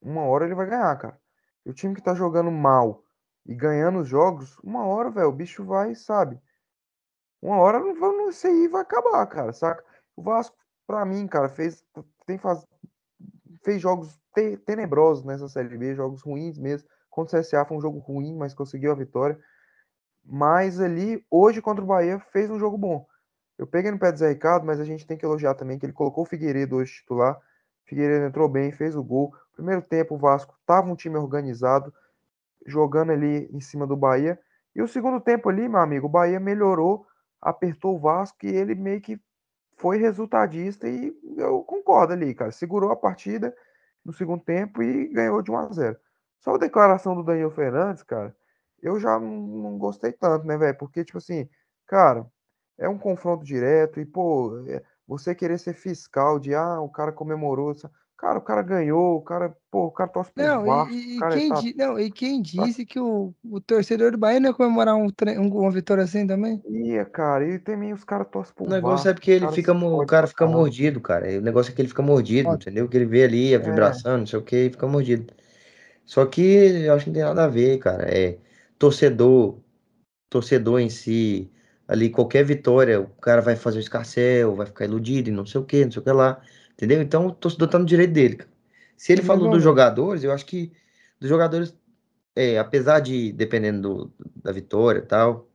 uma 0.00 0.22
hora 0.22 0.44
ele 0.46 0.54
vai 0.54 0.66
ganhar, 0.66 0.96
cara. 0.98 1.20
E 1.66 1.70
o 1.70 1.74
time 1.74 1.94
que 1.94 2.02
tá 2.02 2.14
jogando 2.14 2.50
mal 2.50 3.04
e 3.46 3.54
ganhando 3.54 4.00
os 4.00 4.08
jogos, 4.08 4.58
uma 4.60 4.86
hora, 4.86 5.10
velho, 5.10 5.28
o 5.28 5.32
bicho 5.32 5.64
vai, 5.64 5.94
sabe? 5.94 6.40
Uma 7.40 7.56
hora 7.58 7.80
não 7.80 7.94
vai, 7.98 8.28
isso 8.28 8.70
vai 8.70 8.82
acabar, 8.82 9.26
cara, 9.26 9.52
saca? 9.52 9.84
O 10.16 10.22
Vasco, 10.22 10.56
pra 10.86 11.04
mim, 11.04 11.26
cara, 11.26 11.48
fez, 11.48 11.84
tem 12.26 12.38
faz, 12.38 12.64
fez 13.64 13.80
jogos 13.80 14.18
te- 14.34 14.56
tenebrosos 14.58 15.24
nessa 15.24 15.48
Série 15.48 15.76
B, 15.76 15.94
jogos 15.94 16.22
ruins 16.22 16.58
mesmo. 16.58 16.88
Contra 17.10 17.38
o 17.38 17.42
CSA 17.42 17.64
foi 17.64 17.76
um 17.76 17.80
jogo 17.80 17.98
ruim, 17.98 18.34
mas 18.36 18.54
conseguiu 18.54 18.92
a 18.92 18.94
vitória. 18.94 19.38
Mas 20.24 20.80
ali, 20.80 21.24
hoje 21.30 21.62
contra 21.62 21.82
o 21.84 21.86
Bahia, 21.86 22.18
fez 22.32 22.50
um 22.50 22.58
jogo 22.58 22.78
bom. 22.78 23.06
Eu 23.58 23.66
peguei 23.66 23.90
no 23.90 23.98
pé 23.98 24.12
do 24.12 24.18
Zé 24.18 24.30
Ricardo, 24.30 24.66
mas 24.66 24.80
a 24.80 24.84
gente 24.84 25.06
tem 25.06 25.16
que 25.16 25.24
elogiar 25.24 25.54
também 25.54 25.78
que 25.78 25.86
ele 25.86 25.92
colocou 25.92 26.24
o 26.24 26.26
Figueiredo 26.26 26.76
hoje 26.76 26.94
titular. 26.94 27.40
Figueiredo 27.92 28.24
entrou 28.24 28.48
bem, 28.48 28.72
fez 28.72 28.96
o 28.96 29.02
gol. 29.02 29.34
Primeiro 29.54 29.82
tempo, 29.82 30.14
o 30.14 30.18
Vasco 30.18 30.54
estava 30.58 30.90
um 30.90 30.96
time 30.96 31.18
organizado, 31.18 31.92
jogando 32.66 33.12
ali 33.12 33.50
em 33.52 33.60
cima 33.60 33.86
do 33.86 33.94
Bahia. 33.94 34.38
E 34.74 34.80
o 34.80 34.88
segundo 34.88 35.20
tempo 35.20 35.50
ali, 35.50 35.68
meu 35.68 35.80
amigo, 35.80 36.06
o 36.06 36.10
Bahia 36.10 36.40
melhorou, 36.40 37.06
apertou 37.38 37.96
o 37.96 37.98
Vasco 37.98 38.46
e 38.46 38.48
ele 38.48 38.74
meio 38.74 38.98
que 39.02 39.20
foi 39.76 39.98
resultadista 39.98 40.88
e 40.88 41.14
eu 41.36 41.62
concordo 41.64 42.14
ali, 42.14 42.34
cara. 42.34 42.50
Segurou 42.50 42.90
a 42.90 42.96
partida 42.96 43.54
no 44.02 44.10
segundo 44.12 44.42
tempo 44.42 44.82
e 44.82 45.08
ganhou 45.08 45.42
de 45.42 45.50
1 45.50 45.56
a 45.58 45.70
0. 45.70 45.98
Só 46.40 46.54
a 46.54 46.58
declaração 46.58 47.14
do 47.14 47.22
Daniel 47.22 47.50
Fernandes, 47.50 48.02
cara, 48.02 48.34
eu 48.82 48.98
já 48.98 49.18
não, 49.20 49.76
gostei 49.76 50.12
tanto, 50.12 50.46
né, 50.46 50.56
velho? 50.56 50.78
Porque, 50.78 51.04
tipo 51.04 51.18
assim, 51.18 51.46
cara, 51.86 52.26
é 52.78 52.88
um 52.88 52.98
confronto 52.98 53.44
direto 53.44 54.00
e, 54.00 54.06
pô, 54.06 54.64
é- 54.66 54.82
você 55.18 55.34
querer 55.34 55.58
ser 55.58 55.74
fiscal 55.74 56.38
de, 56.38 56.54
ah, 56.54 56.80
o 56.80 56.88
cara 56.90 57.12
comemorou. 57.12 57.74
Cara, 58.16 58.38
o 58.38 58.42
cara 58.42 58.62
ganhou, 58.62 59.16
o 59.16 59.22
cara, 59.22 59.56
pô, 59.70 59.86
o 59.86 59.90
cara 59.92 60.10
torce 60.10 60.32
pro 60.32 60.44
Não, 60.44 60.64
Vasco, 60.64 60.94
e, 61.18 61.18
cara 61.18 61.40
quem, 61.40 61.48
tá 61.48 61.60
di- 61.60 61.74
não, 61.76 61.98
e 61.98 62.10
quem 62.10 62.40
disse 62.40 62.86
que 62.86 62.98
o, 62.98 63.34
o 63.44 63.60
torcedor 63.60 64.12
do 64.12 64.18
Bahia 64.18 64.40
não 64.40 64.48
ia 64.50 64.54
comemorar 64.54 64.96
um, 64.96 65.08
tre- 65.10 65.38
um- 65.38 65.48
uma 65.58 65.70
vitória 65.70 66.04
assim 66.04 66.26
também? 66.26 66.62
Ia, 66.64 67.04
cara, 67.04 67.46
e 67.48 67.58
também 67.60 67.92
os 67.92 68.02
caras 68.04 68.28
torcem 68.28 68.52
pro 68.54 68.64
O 68.64 68.70
negócio 68.70 69.08
Vasco, 69.08 69.10
é 69.10 69.14
porque 69.14 69.30
ele 69.32 69.48
fica, 69.48 69.72
o 69.72 70.04
cara 70.04 70.26
fica 70.26 70.46
mordido, 70.46 71.00
cara. 71.00 71.26
O 71.38 71.40
negócio 71.40 71.72
é 71.72 71.74
que 71.74 71.80
ele 71.82 71.88
fica 71.88 72.02
mordido, 72.02 72.54
entendeu? 72.54 72.88
Que 72.88 72.96
ele 72.96 73.06
vê 73.06 73.24
ali 73.24 73.54
a 73.54 73.58
vibração, 73.58 74.18
não 74.18 74.26
sei 74.26 74.38
o 74.38 74.42
que, 74.44 74.66
e 74.66 74.70
fica 74.70 74.86
mordido. 74.86 75.34
Só 76.06 76.26
que 76.26 76.42
eu 76.42 76.94
acho 76.94 77.04
que 77.06 77.10
não 77.10 77.14
tem 77.14 77.24
nada 77.24 77.44
a 77.44 77.48
ver, 77.48 77.78
cara. 77.78 78.04
É 78.14 78.38
torcedor, 78.78 79.60
torcedor 80.30 80.80
em 80.80 80.90
si, 80.90 81.50
ali 81.88 82.10
qualquer 82.10 82.44
vitória, 82.44 83.00
o 83.00 83.08
cara 83.08 83.40
vai 83.42 83.56
fazer 83.56 83.78
o 83.78 83.80
escarcel, 83.80 84.54
vai 84.56 84.66
ficar 84.66 84.84
iludido 84.86 85.28
e 85.28 85.32
não 85.32 85.46
sei 85.46 85.60
o 85.60 85.64
que, 85.64 85.84
não 85.84 85.92
sei 85.92 86.00
o 86.00 86.04
que 86.04 86.12
lá, 86.12 86.40
entendeu? 86.72 87.02
Então 87.02 87.26
o 87.26 87.32
torcedor 87.32 87.68
tá 87.68 87.78
no 87.78 87.84
direito 87.86 88.12
dele, 88.12 88.36
cara. 88.36 88.50
Se 88.96 89.12
ele 89.12 89.22
falou 89.22 89.48
dos 89.48 89.62
jogadores, 89.62 90.24
eu 90.24 90.32
acho 90.32 90.46
que 90.46 90.72
dos 91.20 91.28
jogadores, 91.28 91.74
é, 92.36 92.58
apesar 92.58 93.00
de, 93.00 93.32
dependendo 93.32 94.06
do- 94.06 94.12
da 94.36 94.52
vitória 94.52 95.00
e 95.00 95.02
tal, 95.02 95.48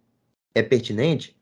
é 0.55 0.63
pertinente, 0.63 1.37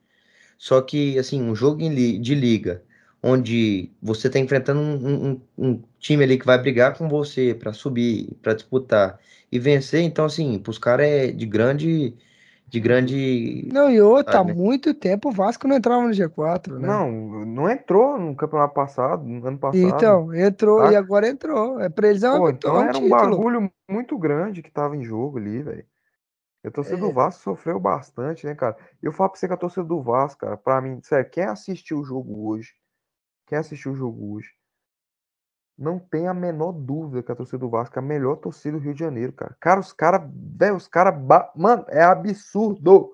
só 0.57 0.81
que, 0.81 1.17
assim, 1.19 1.41
um 1.41 1.55
jogo 1.55 1.81
em 1.81 2.21
de 2.21 2.35
liga, 2.35 2.83
onde 3.21 3.91
você 4.01 4.29
tá 4.29 4.39
enfrentando 4.39 4.79
um, 4.81 5.31
um- 5.33 5.41
um 5.57 5.83
time 5.99 6.23
ali 6.23 6.37
que 6.37 6.45
vai 6.45 6.57
brigar 6.61 6.97
com 6.97 7.07
você 7.09 7.53
pra 7.55 7.73
subir, 7.73 8.35
pra 8.41 8.53
disputar 8.53 9.19
e 9.51 9.59
vencer, 9.59 10.01
então, 10.03 10.25
assim, 10.25 10.59
pros 10.59 10.77
caras 10.77 11.07
é 11.07 11.31
de 11.31 11.45
grande, 11.45 12.15
de 12.67 12.79
grande, 12.79 13.69
Não, 13.71 13.89
e 13.89 14.01
outra, 14.01 14.39
há 14.39 14.43
né? 14.43 14.53
muito 14.53 14.93
tempo 14.93 15.29
o 15.29 15.31
Vasco 15.31 15.67
não 15.67 15.75
entrava 15.75 16.01
no 16.01 16.09
G4, 16.13 16.79
né? 16.79 16.87
Não, 16.87 17.11
não 17.45 17.69
entrou 17.69 18.17
no 18.17 18.35
campeonato 18.35 18.73
passado, 18.73 19.23
no 19.23 19.45
ano 19.47 19.57
passado. 19.57 19.85
Então, 19.85 20.33
entrou 20.33 20.81
e 20.81 20.87
Saca? 20.87 20.99
agora 20.99 21.27
entrou. 21.27 21.79
É 21.79 21.89
pra 21.89 22.07
eles 22.09 22.23
é, 22.23 22.29
uma 22.29 22.49
então 22.49 22.75
é 22.75 22.79
um 22.79 22.83
era 22.83 22.97
um 22.97 23.01
título. 23.01 23.09
bagulho 23.09 23.71
muito 23.89 24.17
grande 24.17 24.61
que 24.61 24.71
tava 24.71 24.95
em 24.97 25.03
jogo 25.03 25.37
ali, 25.37 25.61
velho. 25.61 25.85
E 26.63 26.67
a 26.67 26.71
torcida 26.71 26.97
do 26.97 27.09
É. 27.09 27.13
Vasco 27.13 27.43
sofreu 27.43 27.79
bastante, 27.79 28.47
né, 28.47 28.55
cara? 28.55 28.75
E 29.01 29.05
eu 29.05 29.11
falo 29.11 29.29
pra 29.29 29.39
você 29.39 29.47
que 29.47 29.53
a 29.53 29.57
torcida 29.57 29.83
do 29.85 30.01
Vasco, 30.01 30.41
cara, 30.41 30.57
pra 30.57 30.81
mim, 30.81 30.99
sério, 31.03 31.29
quem 31.29 31.43
assistiu 31.43 31.99
o 31.99 32.03
jogo 32.03 32.49
hoje, 32.49 32.73
quem 33.45 33.57
assistiu 33.57 33.91
o 33.91 33.95
jogo 33.95 34.33
hoje, 34.33 34.49
não 35.77 35.99
tem 35.99 36.27
a 36.27 36.33
menor 36.33 36.71
dúvida 36.71 37.21
que 37.21 37.31
a 37.31 37.35
torcida 37.35 37.57
do 37.57 37.69
Vasco 37.69 37.97
é 37.97 37.99
a 37.99 38.05
melhor 38.05 38.37
torcida 38.37 38.77
do 38.77 38.83
Rio 38.83 38.93
de 38.93 38.99
Janeiro, 38.99 39.33
cara. 39.33 39.55
Cara, 39.59 39.79
os 39.79 39.91
caras, 39.91 40.21
velho, 40.33 40.75
os 40.75 40.87
caras, 40.87 41.17
ba- 41.19 41.51
mano, 41.55 41.85
é 41.89 42.03
absurdo. 42.03 43.11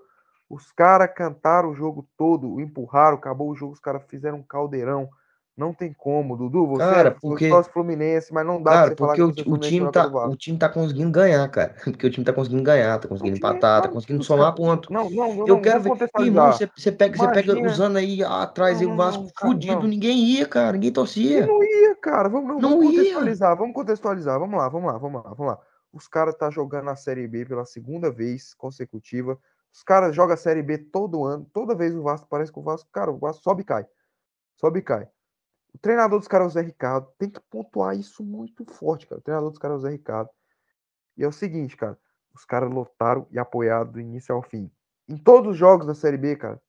Os 0.50 0.72
caras 0.72 1.10
cantaram 1.16 1.70
o 1.70 1.74
jogo 1.74 2.08
todo, 2.18 2.60
empurraram, 2.60 3.18
acabou 3.18 3.50
o 3.50 3.56
jogo, 3.56 3.74
os 3.74 3.80
caras 3.80 4.04
fizeram 4.08 4.40
um 4.40 4.44
caldeirão. 4.44 5.10
Não 5.58 5.74
tem 5.74 5.94
como, 5.94 6.38
Dudu. 6.38 6.66
Você 6.66 6.80
Cara, 6.80 7.10
é 7.10 7.12
porque- 7.12 7.50
torce 7.50 7.70
Fluminense, 7.72 8.34
mas 8.34 8.46
não 8.46 8.62
dá 8.64 8.72
Cara, 8.72 8.82
pra 8.82 8.90
você 8.90 8.96
falar 8.96 9.16
porque 9.28 9.44
que 9.44 9.50
o, 9.50 9.54
é 9.54 9.58
o 9.58 9.60
time 9.60 9.86
contra 9.86 10.10
tá, 10.10 10.28
o 10.28 10.32
o 10.32 10.36
time 10.36 10.58
tá 10.58 10.70
conseguindo 10.70 11.12
ganhar, 11.12 11.48
cara. 11.50 11.76
Porque 11.84 12.08
o 12.08 12.10
time 12.10 12.26
tá 12.26 12.32
conseguindo 12.34 12.64
ganhar, 12.64 12.98
tá 13.00 13.08
conseguindo 13.08 13.36
O 13.36 13.38
empatar, 13.38 13.82
tá 13.82 13.88
tá- 13.88 13.94
conseguindo 13.94 14.22
os 14.22 14.26
somar 14.28 14.56
ponto. 14.56 14.92
Não, 14.92 15.10
não, 15.10 15.36
não, 15.36 15.40
Eu 15.48 15.56
não, 15.56 15.62
quero 15.62 15.82
ver. 15.82 16.10
Irmão, 16.20 16.52
você, 16.54 16.70
você 16.76 16.92
pega, 16.92 17.18
você 17.18 17.28
pega 17.28 17.52
Imagina- 17.52 17.70
usando 17.70 17.98
aí 17.98 18.24
atrás 18.24 18.80
aí 18.80 18.86
Não, 18.86 18.94
o 18.94 18.96
não, 18.96 19.04
Vasco 19.06 19.34
cara, 19.34 19.52
fudido, 19.52 19.88
ninguém 19.88 20.18
ia, 20.24 20.46
cara, 20.48 20.72
ninguém 20.72 20.92
torcia. 20.92 21.46
não 21.46 21.62
ia, 21.62 21.96
cara. 21.96 22.30
Vamos, 22.30 22.48
não, 22.62 22.70
vamos 22.72 22.86
contextualizar, 22.88 23.58
vamos 23.58 23.74
contextualizar. 23.76 24.40
Vamos 24.40 24.58
lá, 24.58 24.70
vamos 24.70 24.92
lá, 24.92 24.98
vamos 24.98 25.24
lá, 25.24 25.30
vamos 25.34 25.48
lá. 25.54 25.60
Os 25.94 26.08
caras 26.08 26.34
tá 26.36 26.50
jogando 26.50 26.90
a 26.90 26.96
Série 26.96 27.28
B 27.28 27.46
pela 27.46 27.66
segunda 27.66 28.10
vez 28.10 28.54
consecutiva. 28.54 29.38
Os 29.74 29.84
caras 29.84 30.16
jogam 30.16 30.34
a 30.34 30.38
Série 30.38 30.64
B 30.64 30.78
todo 30.78 31.26
ano. 31.26 31.46
Toda 31.54 31.76
vez 31.76 31.94
o 31.94 32.02
Vasco 32.02 32.28
parece 32.30 32.52
que 32.52 32.58
o 32.60 32.64
Vasco, 32.64 32.90
cara, 32.92 33.12
o 33.12 33.18
Vasco 33.20 33.44
sobe 33.44 33.62
e 33.64 33.66
cai. 33.66 33.86
Sobe 34.56 34.80
e 34.80 34.82
cai. 34.82 35.08
O 35.74 35.78
treinador 35.78 36.20
dos 36.20 36.28
caras 36.28 36.48
é 36.48 36.48
o 36.48 36.52
Zé 36.54 36.62
Ricardo. 36.62 37.08
Tem 37.18 37.30
que 37.30 37.40
pontuar 37.50 37.98
isso 37.98 38.24
muito 38.24 38.66
forte, 38.66 39.08
cara. 39.08 39.20
O 39.20 39.24
treinador 39.24 39.50
dos 39.50 39.60
caras 39.60 39.76
é 39.76 39.78
o 39.78 39.82
Zé 39.82 39.90
Ricardo. 39.92 40.30
E 41.18 41.24
é 41.24 41.28
o 41.28 41.32
seguinte, 41.32 41.78
cara. 41.78 41.98
Os 42.36 42.46
caras 42.46 42.70
lotaram 42.70 43.28
e 43.32 43.40
apoiaram 43.40 43.92
do 43.92 44.00
início 44.00 44.34
ao 44.34 44.42
fim. 44.42 44.70
Em 45.08 45.18
todos 45.18 45.52
os 45.52 45.58
jogos 45.58 45.86
da 45.88 45.94
Série 45.94 46.18
B, 46.18 46.36
cara. 46.36 46.62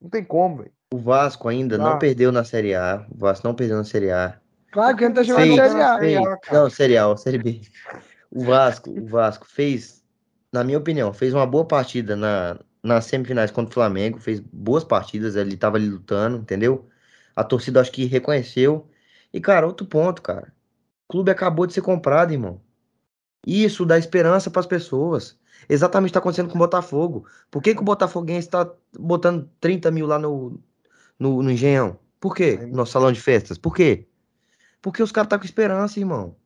Não 0.00 0.08
tem 0.10 0.24
como, 0.24 0.58
velho. 0.58 0.72
O 0.92 0.98
Vasco 0.98 1.48
ainda 1.48 1.78
não 1.78 1.92
Ah. 1.92 1.96
perdeu 1.96 2.32
na 2.32 2.44
Série 2.44 2.74
A. 2.74 3.06
O 3.10 3.18
Vasco 3.18 3.46
não 3.46 3.54
perdeu 3.54 3.76
na 3.76 3.84
Série 3.84 4.10
A. 4.10 4.38
Claro 4.70 4.96
que 4.96 5.04
ele 5.04 5.14
tá 5.14 5.22
jogando 5.22 5.44
Fez, 5.54 5.70
Série 5.70 5.82
A. 5.82 5.98
Fez. 5.98 6.24
Cara. 6.24 6.40
Não, 6.52 6.70
Série 6.70 6.96
A, 6.98 7.16
Série 7.16 7.38
B. 7.38 7.60
O 8.30 8.44
Vasco, 8.44 8.90
o 8.90 9.06
Vasco 9.06 9.46
fez, 9.46 10.02
na 10.50 10.64
minha 10.64 10.78
opinião, 10.78 11.12
fez 11.12 11.34
uma 11.34 11.46
boa 11.46 11.66
partida 11.66 12.16
na, 12.16 12.58
nas 12.82 13.04
semifinais 13.04 13.50
contra 13.50 13.70
o 13.70 13.74
Flamengo. 13.74 14.18
Fez 14.18 14.40
boas 14.40 14.82
partidas, 14.82 15.36
ele 15.36 15.56
tava 15.56 15.76
ali 15.76 15.88
lutando, 15.88 16.38
entendeu? 16.38 16.88
A 17.34 17.44
torcida 17.44 17.80
acho 17.80 17.92
que 17.92 18.04
reconheceu. 18.04 18.88
E, 19.32 19.40
cara, 19.40 19.66
outro 19.66 19.86
ponto, 19.86 20.22
cara. 20.22 20.52
O 21.08 21.12
clube 21.12 21.30
acabou 21.30 21.66
de 21.66 21.72
ser 21.72 21.82
comprado, 21.82 22.32
irmão. 22.32 22.60
Isso 23.46 23.84
dá 23.84 23.98
esperança 23.98 24.50
para 24.50 24.60
as 24.60 24.66
pessoas. 24.66 25.38
Exatamente 25.68 26.10
o 26.10 26.12
que 26.12 26.18
está 26.18 26.18
acontecendo 26.20 26.48
com 26.48 26.56
o 26.56 26.58
Botafogo. 26.58 27.26
Por 27.50 27.62
que, 27.62 27.74
que 27.74 27.80
o 27.80 27.84
Botafoguense 27.84 28.48
está 28.48 28.70
botando 28.98 29.48
30 29.60 29.90
mil 29.90 30.06
lá 30.06 30.18
no, 30.18 30.60
no, 31.18 31.42
no 31.42 31.50
Engenhão? 31.50 31.98
Por 32.20 32.34
quê? 32.34 32.56
No 32.56 32.76
nosso 32.76 32.92
salão 32.92 33.12
de 33.12 33.20
festas. 33.20 33.58
Por 33.58 33.74
quê? 33.74 34.06
Porque 34.80 35.02
os 35.02 35.12
caras 35.12 35.26
estão 35.26 35.38
com 35.38 35.44
esperança, 35.44 35.98
irmão. 35.98 36.36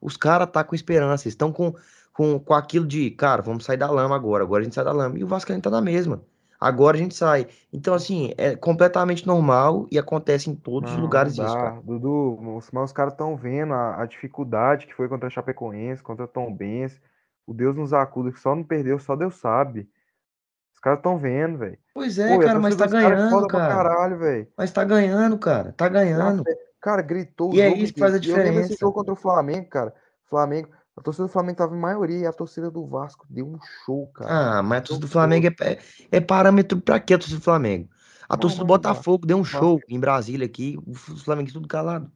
Os 0.00 0.16
caras 0.16 0.48
estão 0.48 0.64
com 0.64 0.74
esperança. 0.74 1.28
Estão 1.28 1.52
com, 1.52 1.74
com, 2.12 2.38
com 2.38 2.54
aquilo 2.54 2.86
de, 2.86 3.10
cara, 3.10 3.42
vamos 3.42 3.64
sair 3.64 3.76
da 3.76 3.90
lama 3.90 4.16
agora. 4.16 4.44
Agora 4.44 4.62
a 4.62 4.64
gente 4.64 4.74
sai 4.74 4.84
da 4.84 4.92
lama. 4.92 5.18
E 5.18 5.24
o 5.24 5.26
Vasco 5.26 5.52
ainda 5.52 5.62
tá 5.62 5.70
na 5.70 5.80
mesma. 5.80 6.22
Agora 6.60 6.94
a 6.96 7.00
gente 7.00 7.14
sai. 7.14 7.46
Então, 7.72 7.94
assim, 7.94 8.34
é 8.36 8.54
completamente 8.54 9.26
normal 9.26 9.86
e 9.90 9.98
acontece 9.98 10.50
em 10.50 10.54
todos 10.54 10.90
os 10.90 10.96
Não, 10.96 11.04
lugares 11.04 11.38
não 11.38 11.46
isso, 11.46 11.54
cara. 11.54 11.80
Dudu, 11.82 12.56
os, 12.56 12.70
mas 12.70 12.84
os 12.84 12.92
caras 12.92 13.14
estão 13.14 13.34
vendo 13.34 13.72
a, 13.72 14.02
a 14.02 14.04
dificuldade 14.06 14.86
que 14.86 14.94
foi 14.94 15.08
contra 15.08 15.26
a 15.26 15.30
Chapecoense, 15.30 16.02
contra 16.02 16.26
a 16.26 16.28
Tombense. 16.28 17.00
O 17.46 17.54
Deus 17.54 17.74
nos 17.74 17.94
acuda, 17.94 18.30
que 18.30 18.38
só 18.38 18.54
não 18.54 18.62
perdeu, 18.62 18.98
só 18.98 19.16
Deus 19.16 19.36
sabe. 19.36 19.88
Os 20.74 20.80
caras 20.80 20.98
estão 20.98 21.18
vendo, 21.18 21.58
velho. 21.58 21.78
Pois 21.94 22.18
é, 22.18 22.36
Pô, 22.36 22.40
cara, 22.42 22.58
mas 22.60 22.76
tá 22.76 22.84
é 22.84 22.88
ganhando, 22.88 23.46
cara. 23.48 23.74
caralho. 23.74 24.48
Mas 24.56 24.70
tá 24.70 24.84
ganhando, 24.84 25.38
cara. 25.38 25.72
Tá 25.72 25.88
ganhando. 25.88 26.44
Cara, 26.80 27.02
gritou 27.02 27.52
E 27.54 27.60
é 27.60 27.68
isso 27.70 27.92
que 27.92 28.00
faz 28.00 28.14
a. 28.14 28.16
E 28.16 28.20
Eu 28.20 28.22
diferença. 28.22 28.76
jogo 28.78 28.94
contra 28.94 29.12
o 29.12 29.16
Flamengo, 29.16 29.68
cara. 29.68 29.94
Flamengo, 30.26 30.68
a 30.96 31.02
torcida 31.02 31.26
do 31.26 31.32
Flamengo 31.32 31.58
tava 31.58 31.74
em 31.74 31.80
maioria 31.80 32.18
e 32.18 32.26
a 32.26 32.32
torcida 32.32 32.70
do 32.70 32.86
Vasco 32.86 33.26
deu 33.30 33.46
um 33.46 33.58
show, 33.84 34.06
cara. 34.08 34.58
Ah, 34.58 34.62
mas 34.62 34.78
a 34.78 34.82
torcida 34.82 35.06
do. 35.06 35.10
Flamengo 35.10 35.46
é, 35.46 35.72
é, 35.72 35.78
é 36.12 36.20
parâmetro 36.20 36.80
pra 36.80 37.00
quê 37.00 37.14
a 37.14 37.18
torcida 37.18 37.38
do 37.38 37.44
Flamengo? 37.44 37.88
A 38.28 38.36
torcida 38.36 38.64
do. 38.64 38.66
Botafogo 38.66 39.26
deu 39.26 39.38
um 39.38 39.44
show 39.44 39.80
em 39.88 39.98
Brasília 39.98 40.46
aqui, 40.46 40.78
o 40.86 40.94
Flamengo 40.94 41.52
tudo 41.52 41.68
calado. 41.68 42.10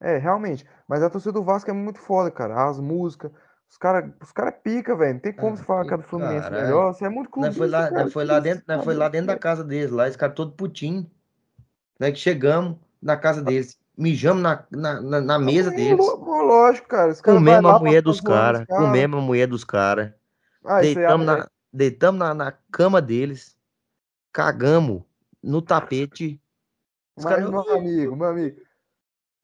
É, 0.00 0.16
realmente. 0.16 0.64
Mas 0.86 1.02
a 1.02 1.10
torcida 1.10 1.32
do 1.32 1.42
Vasco 1.42 1.70
é 1.70 1.74
muito 1.74 1.98
foda, 1.98 2.30
cara. 2.30 2.68
As 2.68 2.78
músicas. 2.78 3.32
Os 3.70 3.76
caras 3.76 4.10
os 4.22 4.32
cara 4.32 4.48
é 4.48 4.52
pica, 4.52 4.96
velho. 4.96 5.14
Não 5.14 5.20
tem 5.20 5.32
como 5.32 5.56
você 5.56 5.62
falar 5.62 5.84
que 5.84 5.92
a 5.92 5.96
do 5.98 6.02
Fluminense 6.04 6.46
é 6.46 6.50
caralho. 6.50 6.64
melhor. 6.64 6.94
Você 6.94 7.04
é 7.04 7.08
muito 7.08 7.30
clubista, 7.30 7.58
foi 7.58 7.68
lá, 7.68 7.90
cara. 7.90 8.04
nós 8.04 8.12
foi 8.12 8.24
lá 8.24 8.40
dentro, 8.40 8.64
tá 8.64 8.82
foi 8.82 8.94
lá 8.94 9.08
dentro 9.08 9.26
da 9.26 9.38
casa 9.38 9.62
deles, 9.62 9.90
lá, 9.90 10.08
esse 10.08 10.16
cara 10.16 10.32
todo 10.32 10.52
putinho. 10.52 11.10
Né, 12.00 12.12
que 12.12 12.18
chegamos 12.18 12.76
na 13.02 13.16
casa 13.16 13.42
deles, 13.42 13.76
mijamos 13.98 14.42
na, 14.42 14.64
na, 14.70 15.00
na, 15.00 15.20
na 15.20 15.38
mesa 15.38 15.70
Não, 15.70 15.76
deles, 15.76 16.06
Lógico, 16.06 16.88
cara. 16.88 17.10
Os 17.10 17.20
vai 17.20 17.34
comemos 17.34 17.74
a 17.74 17.78
mulher 17.78 18.02
dos 18.02 18.20
caras, 18.20 18.64
caras. 18.64 18.86
comemos 18.86 19.18
a 19.18 19.22
mulher 19.22 19.48
dos 19.48 19.64
caras, 19.64 20.12
Ah, 20.64 20.76
aí 20.76 20.94
deitamos 20.94 21.26
é- 21.26 21.30
na, 21.30 21.50
deitamos 21.72 22.18
na, 22.18 22.32
na 22.34 22.52
cama 22.70 23.02
deles, 23.02 23.58
cagamos 24.32 25.02
no 25.42 25.60
tapete. 25.60 26.40
Os 27.16 27.24
Mas, 27.24 27.34
caras, 27.34 27.50
meu 27.50 27.76
amigo, 27.76 28.16
meu 28.16 28.28
amigo. 28.28 28.60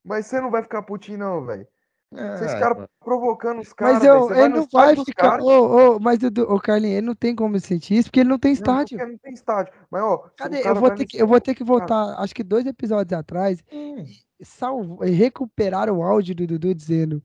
Mas 0.04 0.26
você 0.26 0.40
não 0.40 0.50
vai 0.50 0.62
ficar 0.62 0.82
putinho, 0.82 1.18
não, 1.18 1.44
velho. 1.44 1.66
Vocês 2.12 2.54
Ah, 2.54 2.58
caras 2.60 2.76
mano. 2.76 2.88
provocando 3.00 3.60
os 3.60 3.72
caras, 3.72 3.94
Mas 3.98 4.04
eu, 4.04 4.32
ele 4.32 4.48
não 4.50 4.68
vai 4.70 4.94
ficar. 4.94 5.40
Ô, 5.40 5.96
ô, 5.96 5.98
mas 5.98 6.20
o, 6.22 6.28
o 6.54 6.60
Carlinhos, 6.60 6.98
ele 6.98 7.06
não 7.06 7.14
tem 7.14 7.34
como 7.34 7.58
sentir 7.58 7.94
isso, 7.94 8.08
porque 8.08 8.20
ele 8.20 8.28
não 8.28 8.38
tem 8.38 8.50
Não, 8.50 8.54
estádio. 8.54 8.98
porque 8.98 9.10
não 9.12 9.18
tem 9.18 9.32
estádio. 9.32 9.72
Mas, 9.90 10.02
ó, 10.02 10.30
Cadê? 10.36 10.58
Eu 10.58 10.62
cara 10.62 10.74
vou, 10.80 10.90
ter 10.94 11.06
que, 11.06 11.16
eu 11.20 11.26
vou 11.26 11.40
ter 11.40 11.54
que 11.56 11.64
voltar, 11.64 12.14
acho 12.20 12.34
que 12.34 12.44
dois 12.44 12.64
episódios 12.66 13.18
atrás, 13.18 13.64
Hum. 13.72 14.04
Salvo, 14.42 14.98
recuperar 15.04 15.88
o 15.90 16.02
áudio 16.02 16.34
do 16.34 16.46
Dudu 16.46 16.74
dizendo: 16.74 17.22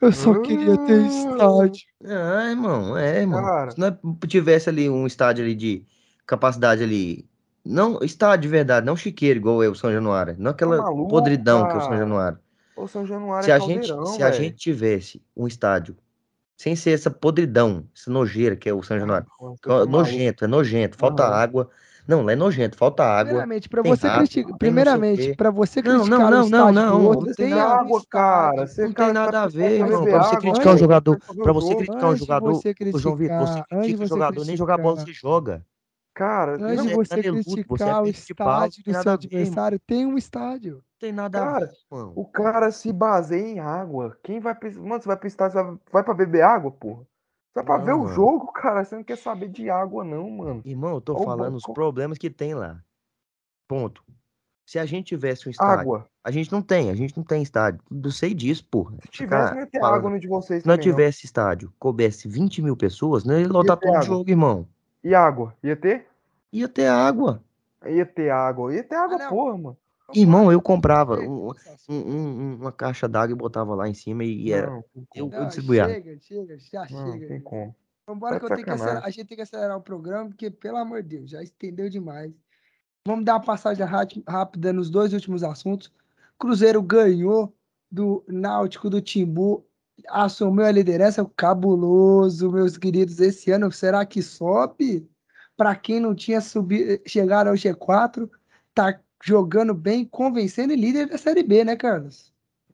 Eu 0.00 0.12
só 0.12 0.40
queria 0.40 0.76
ter 0.86 1.00
Ah. 1.00 1.06
estádio. 1.06 1.86
Ah, 2.04 2.50
irmão, 2.50 2.96
é, 2.98 3.20
irmão. 3.20 3.42
Cara. 3.42 3.70
Se 3.70 3.78
nós 3.78 3.94
tivesse 4.28 4.68
ali 4.68 4.88
um 4.90 5.06
estádio 5.06 5.44
ali 5.44 5.54
de 5.54 5.86
capacidade 6.26 6.82
ali, 6.82 7.28
não 7.64 7.98
estádio 8.02 8.42
de 8.42 8.48
verdade, 8.48 8.84
não 8.86 8.96
chiqueiro 8.96 9.38
igual 9.38 9.62
é 9.62 9.68
o 9.68 9.74
São 9.74 9.92
Januário, 9.92 10.34
não 10.38 10.50
aquela 10.50 10.76
Tá 10.78 10.82
maluco, 10.82 11.08
podridão 11.08 11.66
que 11.68 11.74
é 11.74 11.76
o 11.76 11.80
São? 11.80 11.96
Januário. 11.96 12.38
O 12.76 12.88
São 12.88 13.06
Januário 13.06 13.44
Se 13.44 13.50
é 13.50 13.54
a 13.54 13.58
gente, 13.58 13.86
se 13.86 14.22
a 14.22 14.30
velho. 14.30 14.42
gente 14.42 14.56
tivesse 14.56 15.22
um 15.36 15.46
estádio 15.46 15.96
sem 16.56 16.74
ser 16.76 16.92
essa 16.92 17.10
podridão, 17.10 17.86
essa 17.96 18.10
nojeira 18.10 18.56
que 18.56 18.68
é 18.68 18.74
o 18.74 18.82
São 18.82 18.98
Januário, 18.98 19.26
Ah, 19.40 19.54
tá 19.60 19.74
é 19.82 19.86
nojento, 19.86 20.44
é 20.44 20.48
nojento, 20.48 20.96
falta 20.96 21.24
água. 21.24 21.70
Não, 22.06 22.22
lá 22.22 22.32
é 22.32 22.36
nojento, 22.36 22.76
falta 22.76 23.04
água. 23.04 23.24
Primeiramente, 23.24 23.68
para 23.68 23.82
você 23.82 24.08
rato, 24.08 24.18
criticar, 24.18 24.48
não 24.48 24.54
o 24.54 24.58
primeiramente, 24.58 25.34
para 25.36 25.50
você 25.50 25.80
Não, 25.82 25.92
não, 25.92 26.00
criticar 26.00 26.18
não, 26.18 26.26
o 26.26 26.30
não, 26.30 26.44
estádio 26.44 26.74
não, 26.74 26.98
do 26.98 27.06
outro, 27.06 27.26
não 27.26 27.34
tem 27.34 27.52
água, 27.52 28.02
cara. 28.10 28.64
estádio. 28.64 28.74
Você, 28.74 28.80
Não 28.82 28.92
tem 28.92 29.06
tá 29.06 29.12
nada 29.12 29.42
a 29.42 29.46
ver, 29.46 29.80
irmão. 29.80 30.04
Pra 30.04 30.22
você 30.24 30.36
criticar 30.36 30.74
um 30.74 30.78
jogador, 30.78 31.18
ver 31.34 31.50
o 31.50 31.54
você 31.54 31.74
criticar 31.76 32.10
um 32.10 32.16
jogador, 32.16 32.54
você 32.54 32.74
ô 32.92 32.98
João 32.98 33.16
Vitor, 33.16 33.38
você 33.46 33.62
critica 33.64 33.96
você 33.98 34.06
jogador, 34.08 34.44
nem 34.44 34.56
jogar 34.56 34.78
bola 34.78 34.96
você 34.96 35.12
joga. 35.12 35.64
Cara, 36.14 36.56
antes 36.56 36.76
não, 36.76 36.86
de 36.86 36.94
Você 36.94 37.14
é 37.14 37.18
é 37.18 37.22
criticar 37.22 38.02
o 38.02 38.06
não 38.06 38.10
estádio 38.10 38.84
tem 38.84 38.92
do 38.92 38.92
nada 38.92 39.02
seu 39.02 39.12
a 39.12 39.16
ver, 39.16 39.24
adversário, 39.26 39.78
tem 39.80 40.06
um 40.06 40.18
estádio. 40.18 40.74
Não 40.74 40.82
tem 41.00 41.12
nada 41.12 41.38
a 41.38 41.40
Cara, 41.40 41.66
ver, 41.66 41.72
irmão. 41.90 42.12
o 42.14 42.24
cara 42.26 42.70
se 42.70 42.92
baseia 42.92 43.46
em 43.46 43.60
água. 43.60 44.18
Quem 44.22 44.38
vai. 44.40 44.54
Mano, 44.76 45.00
você 45.02 45.06
vai 45.08 45.16
pro 45.16 45.26
estádio, 45.26 45.54
vai, 45.54 45.78
vai 45.90 46.04
pra 46.04 46.14
beber 46.14 46.42
água, 46.42 46.70
porra? 46.70 47.06
Vai 47.54 47.64
pra 47.64 47.78
Não, 47.78 47.84
ver 47.84 47.92
o 47.92 47.98
mano. 48.04 48.14
jogo, 48.14 48.52
cara. 48.52 48.84
Você 48.84 48.94
não 48.96 49.04
quer 49.04 49.16
saber 49.18 49.48
de 49.48 49.68
água, 49.68 50.02
não, 50.04 50.30
mano. 50.30 50.62
Irmão, 50.64 50.94
eu 50.94 51.00
tô 51.00 51.14
Ó 51.14 51.20
o 51.20 51.24
falando 51.24 51.56
os 51.56 51.64
problemas 51.64 52.16
que 52.18 52.30
tem 52.30 52.54
lá. 52.54 52.82
Ponto. 53.68 54.02
Se 54.66 54.78
a 54.78 54.86
gente 54.86 55.06
tivesse 55.08 55.48
um 55.48 55.50
estádio, 55.50 55.80
Água. 55.80 56.06
a 56.24 56.30
gente 56.30 56.50
não 56.50 56.62
tem, 56.62 56.88
a 56.88 56.94
gente 56.94 57.16
não 57.16 57.24
tem 57.24 57.42
estádio. 57.42 57.80
Eu 57.90 58.10
sei 58.10 58.32
disso, 58.32 58.66
porra. 58.70 58.96
Se 59.02 59.08
tivesse, 59.10 59.52
não 59.54 59.60
ia 59.60 59.66
ter 59.66 59.80
falando- 59.80 59.96
água 59.96 60.10
no 60.10 60.20
de 60.20 60.28
vocês 60.28 60.62
Se 60.62 60.68
não 60.68 60.76
também, 60.76 60.88
não. 60.88 60.96
tivesse 60.96 61.26
estádio, 61.26 61.72
coubesse 61.78 62.28
20 62.28 62.62
mil 62.62 62.76
pessoas, 62.76 63.24
não 63.24 63.38
ia 63.38 63.48
lotar 63.48 63.76
todo 63.76 63.90
água. 63.90 64.02
jogo, 64.02 64.30
irmão. 64.30 64.66
E 65.04 65.14
água? 65.14 65.54
Ia 65.62 65.76
ter? 65.76 66.06
Ia 66.52 66.68
ter 66.68 66.86
água. 66.86 67.42
Ia 67.86 68.06
ter 68.06 68.30
água. 68.30 68.72
Ia 68.74 68.84
ter 68.84 68.94
água, 68.94 69.18
não. 69.18 69.28
porra, 69.28 69.58
mano. 69.58 69.76
Irmão, 70.14 70.52
eu 70.52 70.60
comprava 70.60 71.16
Chega, 71.16 71.30
um- 71.30 71.52
um- 71.88 71.94
um- 71.96 72.54
uma 72.56 72.72
caixa 72.72 73.08
d'água 73.08 73.32
e 73.34 73.36
botava 73.36 73.74
lá 73.74 73.88
em 73.88 73.94
cima 73.94 74.24
e 74.24 74.52
era. 74.52 74.70
Não, 74.70 74.84
Eu, 75.14 75.30
eu 75.30 75.40
Não, 75.40 75.46
distribuía. 75.46 75.86
chega, 75.86 76.18
chega, 76.20 76.58
já 76.58 76.80
Não, 76.90 77.12
chega. 77.12 77.26
tem 77.28 77.40
como. 77.40 77.74
Vambora 78.06 78.34
Tá 78.34 78.40
que 78.40 78.44
eu 78.44 78.48
de 78.50 78.54
tenho 78.56 78.66
que 78.66 78.72
acelerar, 78.72 79.04
a 79.04 79.10
gente 79.10 79.26
tem 79.28 79.36
que 79.36 79.42
acelerar 79.42 79.76
o 79.76 79.82
programa, 79.82 80.28
porque, 80.28 80.50
pelo 80.50 80.76
amor 80.76 81.02
de 81.02 81.16
Deus, 81.16 81.30
já 81.30 81.42
estendeu 81.42 81.88
demais. 81.88 82.32
Vamos 83.06 83.24
dar 83.24 83.34
uma 83.34 83.44
passagem 83.44 83.84
rá- 83.86 84.06
rápida 84.28 84.72
nos 84.72 84.90
dois 84.90 85.12
últimos 85.12 85.42
assuntos. 85.42 85.90
Cruzeiro 86.38 86.82
ganhou 86.82 87.54
do 87.90 88.24
Náutico 88.28 88.90
do 88.90 89.00
Timbu, 89.00 89.64
assumiu 90.08 90.64
a 90.64 90.70
liderança, 90.70 91.24
cabuloso, 91.36 92.50
meus 92.50 92.76
queridos. 92.76 93.20
Esse 93.20 93.50
ano, 93.50 93.70
será 93.70 94.04
que 94.04 94.20
sobe? 94.20 95.08
Para 95.56 95.74
quem 95.76 96.00
não 96.00 96.14
tinha 96.14 96.40
subido, 96.40 97.00
chegado 97.06 97.48
ao 97.48 97.54
G4, 97.54 98.28
tá 98.74 98.98
jogando 99.22 99.72
bem, 99.72 100.04
convencendo 100.04 100.72
e 100.72 100.76
líder 100.76 101.08
da 101.08 101.16
Série 101.16 101.42
B, 101.42 101.64
né, 101.64 101.76
Carlos? 101.76 102.32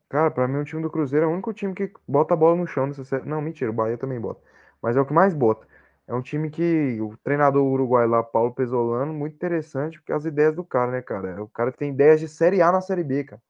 Cara, 0.09 0.31
pra 0.31 0.49
mim 0.49 0.59
o 0.59 0.65
time 0.65 0.83
do 0.83 0.91
Cruzeiro 0.91 1.27
é 1.27 1.29
o 1.29 1.33
único 1.33 1.53
time 1.53 1.75
que 1.75 1.93
bota 2.07 2.33
a 2.33 2.37
bola 2.37 2.57
no 2.57 2.67
chão 2.67 2.87
nessa 2.87 3.05
série. 3.05 3.29
Não, 3.29 3.43
mentira, 3.43 3.71
o 3.71 3.75
Bahia 3.75 3.99
também 3.99 4.19
bota. 4.19 4.41
Mas 4.81 4.97
é 4.97 5.01
o 5.01 5.07
que 5.07 5.13
mais 5.13 5.35
bota. 5.35 5.67
É 6.07 6.15
um 6.15 6.23
time 6.23 6.49
que 6.49 6.99
o 7.03 7.15
treinador 7.19 7.63
uruguaio 7.63 8.09
lá, 8.09 8.23
Paulo 8.23 8.55
Pesolano, 8.55 9.13
muito 9.13 9.35
interessante, 9.35 9.99
porque 9.99 10.13
as 10.13 10.25
ideias 10.25 10.55
do 10.55 10.65
cara, 10.65 10.91
né, 10.91 11.03
cara? 11.03 11.43
O 11.43 11.49
cara 11.49 11.71
tem 11.71 11.91
ideias 11.91 12.19
de 12.21 12.27
Série 12.27 12.63
A 12.63 12.73
na 12.73 12.81
Série 12.81 13.05
B, 13.05 13.25
cara. 13.25 13.43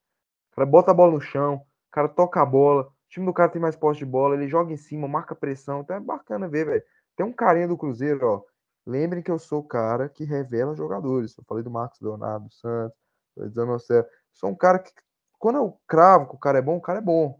O 0.53 0.57
cara 0.57 0.67
bota 0.67 0.91
a 0.91 0.95
bola 0.95 1.13
no 1.13 1.21
chão, 1.21 1.55
o 1.57 1.91
cara 1.93 2.09
toca 2.09 2.43
a 2.43 2.47
bola, 2.47 2.83
o 2.85 3.09
time 3.09 3.25
do 3.27 3.33
cara 3.33 3.49
tem 3.51 3.63
mais 3.63 3.77
posse 3.77 4.01
de 4.01 4.05
bola, 4.07 4.35
ele 4.35 4.49
joga 4.49 4.73
em 4.73 4.77
cima, 4.77 5.07
marca 5.07 5.37
pressão. 5.37 5.83
Então 5.83 5.97
é 5.97 6.01
bacana 6.01 6.49
ver, 6.49 6.67
velho. 6.67 6.83
Tem 7.17 7.25
um 7.25 7.33
carinha 7.33 7.69
do 7.69 7.77
Cruzeiro, 7.77 8.27
ó. 8.27 8.43
Lembrem 8.89 9.23
que 9.23 9.31
eu 9.31 9.39
sou 9.39 9.61
o 9.61 9.69
cara 9.69 10.09
que 10.09 10.25
revela 10.25 10.75
jogadores. 10.75 11.37
Eu 11.37 11.45
falei 11.45 11.63
do 11.63 11.71
Marcos 11.71 12.01
Leonardo 12.01 12.51
Santos, 12.51 12.97
do 13.37 13.47
Zanocelo. 13.51 14.07
Sou 14.33 14.49
um 14.49 14.55
cara 14.55 14.79
que, 14.79 14.91
quando 15.39 15.57
eu 15.57 15.79
cravo 15.87 16.27
que 16.31 16.35
o 16.35 16.39
cara 16.39 16.57
é 16.57 16.63
bom, 16.63 16.79
o 16.79 16.81
cara 16.81 16.99
é 16.99 17.03
bom. 17.03 17.39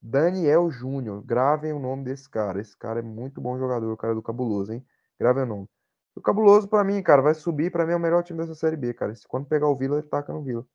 Daniel 0.00 0.70
Júnior, 0.70 1.22
gravem 1.22 1.74
o 1.74 1.78
nome 1.78 2.04
desse 2.04 2.30
cara. 2.30 2.58
Esse 2.62 2.74
cara 2.74 3.00
é 3.00 3.02
muito 3.02 3.42
bom 3.42 3.58
jogador, 3.58 3.92
o 3.92 3.96
cara 3.96 4.14
do 4.14 4.22
Cabuloso, 4.22 4.72
hein? 4.72 4.82
Gravem 5.20 5.42
o 5.42 5.46
nome. 5.46 5.68
O 6.14 6.20
Cabuloso, 6.22 6.66
pra 6.66 6.82
mim, 6.82 7.02
cara, 7.02 7.20
vai 7.20 7.34
subir. 7.34 7.70
Pra 7.70 7.84
mim 7.84 7.92
é 7.92 7.96
o 7.96 8.00
melhor 8.00 8.22
time 8.22 8.38
dessa 8.38 8.54
Série 8.54 8.76
B, 8.76 8.94
cara. 8.94 9.14
Se 9.14 9.28
quando 9.28 9.44
pegar 9.44 9.68
o 9.68 9.76
Vila, 9.76 9.98
ele 9.98 10.08
taca 10.08 10.32
no 10.32 10.42
Vila. 10.42 10.66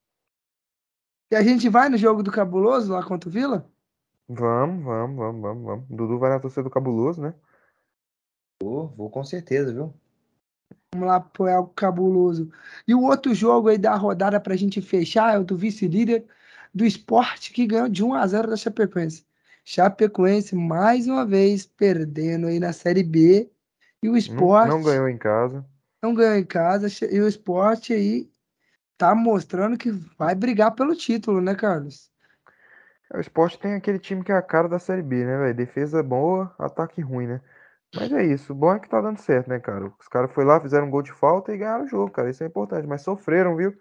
E 1.31 1.35
a 1.35 1.41
gente 1.41 1.67
vai 1.67 1.89
no 1.89 1.97
jogo 1.97 2.21
do 2.21 2.31
Cabuloso 2.31 2.93
lá 2.93 3.03
contra 3.03 3.27
o 3.27 3.33
Vila? 3.33 3.67
Vamos, 4.29 4.85
vamos, 4.85 5.17
vamos, 5.17 5.41
vamos, 5.41 5.63
vamos. 5.65 5.85
Dudu 5.89 6.19
vai 6.19 6.29
na 6.29 6.39
torcida 6.39 6.61
do 6.61 6.69
Cabuloso, 6.69 7.19
né? 7.19 7.33
Vou, 8.61 8.87
vou 8.95 9.09
com 9.09 9.23
certeza, 9.23 9.73
viu? 9.73 9.93
Vamos 10.93 11.07
lá 11.07 11.19
pro 11.19 11.47
El 11.47 11.67
Cabuloso. 11.67 12.51
E 12.87 12.95
o 12.95 13.03
outro 13.03 13.33
jogo 13.33 13.69
aí 13.69 13.77
da 13.77 13.95
rodada 13.95 14.39
pra 14.39 14.55
gente 14.55 14.81
fechar 14.81 15.35
é 15.35 15.39
o 15.39 15.43
do 15.43 15.57
vice-líder 15.57 16.25
do 16.73 16.85
esporte 16.85 17.51
que 17.51 17.67
ganhou 17.67 17.89
de 17.89 18.03
1 18.03 18.13
a 18.13 18.27
0 18.27 18.49
da 18.49 18.55
Chapecoense. 18.55 19.25
Chapecoense, 19.63 20.55
mais 20.55 21.07
uma 21.07 21.25
vez, 21.25 21.65
perdendo 21.65 22.47
aí 22.47 22.59
na 22.59 22.71
Série 22.71 23.03
B. 23.03 23.51
E 24.01 24.09
o 24.09 24.15
esporte. 24.15 24.69
Não, 24.69 24.77
não 24.77 24.83
ganhou 24.83 25.09
em 25.09 25.17
casa. 25.17 25.65
Não 26.01 26.13
ganhou 26.13 26.35
em 26.35 26.45
casa. 26.45 26.87
E 27.11 27.19
o 27.19 27.27
esporte 27.27 27.93
aí 27.93 28.31
tá 28.97 29.13
mostrando 29.13 29.77
que 29.77 29.91
vai 30.17 30.33
brigar 30.33 30.73
pelo 30.73 30.95
título, 30.95 31.41
né, 31.41 31.53
Carlos? 31.53 32.09
O 33.13 33.19
esporte 33.19 33.59
tem 33.59 33.73
aquele 33.73 33.99
time 33.99 34.23
que 34.23 34.31
é 34.31 34.35
a 34.35 34.41
cara 34.41 34.67
da 34.67 34.79
Série 34.79 35.01
B, 35.01 35.25
né, 35.25 35.37
velho? 35.37 35.55
Defesa 35.55 36.01
boa, 36.01 36.53
ataque 36.57 37.01
ruim, 37.01 37.27
né? 37.27 37.41
Mas 37.99 38.11
é 38.11 38.25
isso. 38.25 38.53
O 38.53 38.55
bom 38.55 38.73
é 38.73 38.79
que 38.79 38.89
tá 38.89 39.01
dando 39.01 39.19
certo, 39.19 39.47
né, 39.47 39.59
cara? 39.59 39.91
Os 39.99 40.07
caras 40.07 40.31
foram 40.31 40.47
lá, 40.47 40.61
fizeram 40.61 40.87
um 40.87 40.89
gol 40.89 41.01
de 41.01 41.11
falta 41.11 41.53
e 41.53 41.57
ganharam 41.57 41.85
o 41.85 41.87
jogo, 41.87 42.11
cara. 42.11 42.29
Isso 42.29 42.43
é 42.43 42.47
importante. 42.47 42.87
Mas 42.87 43.01
sofreram, 43.01 43.55
viu? 43.55 43.73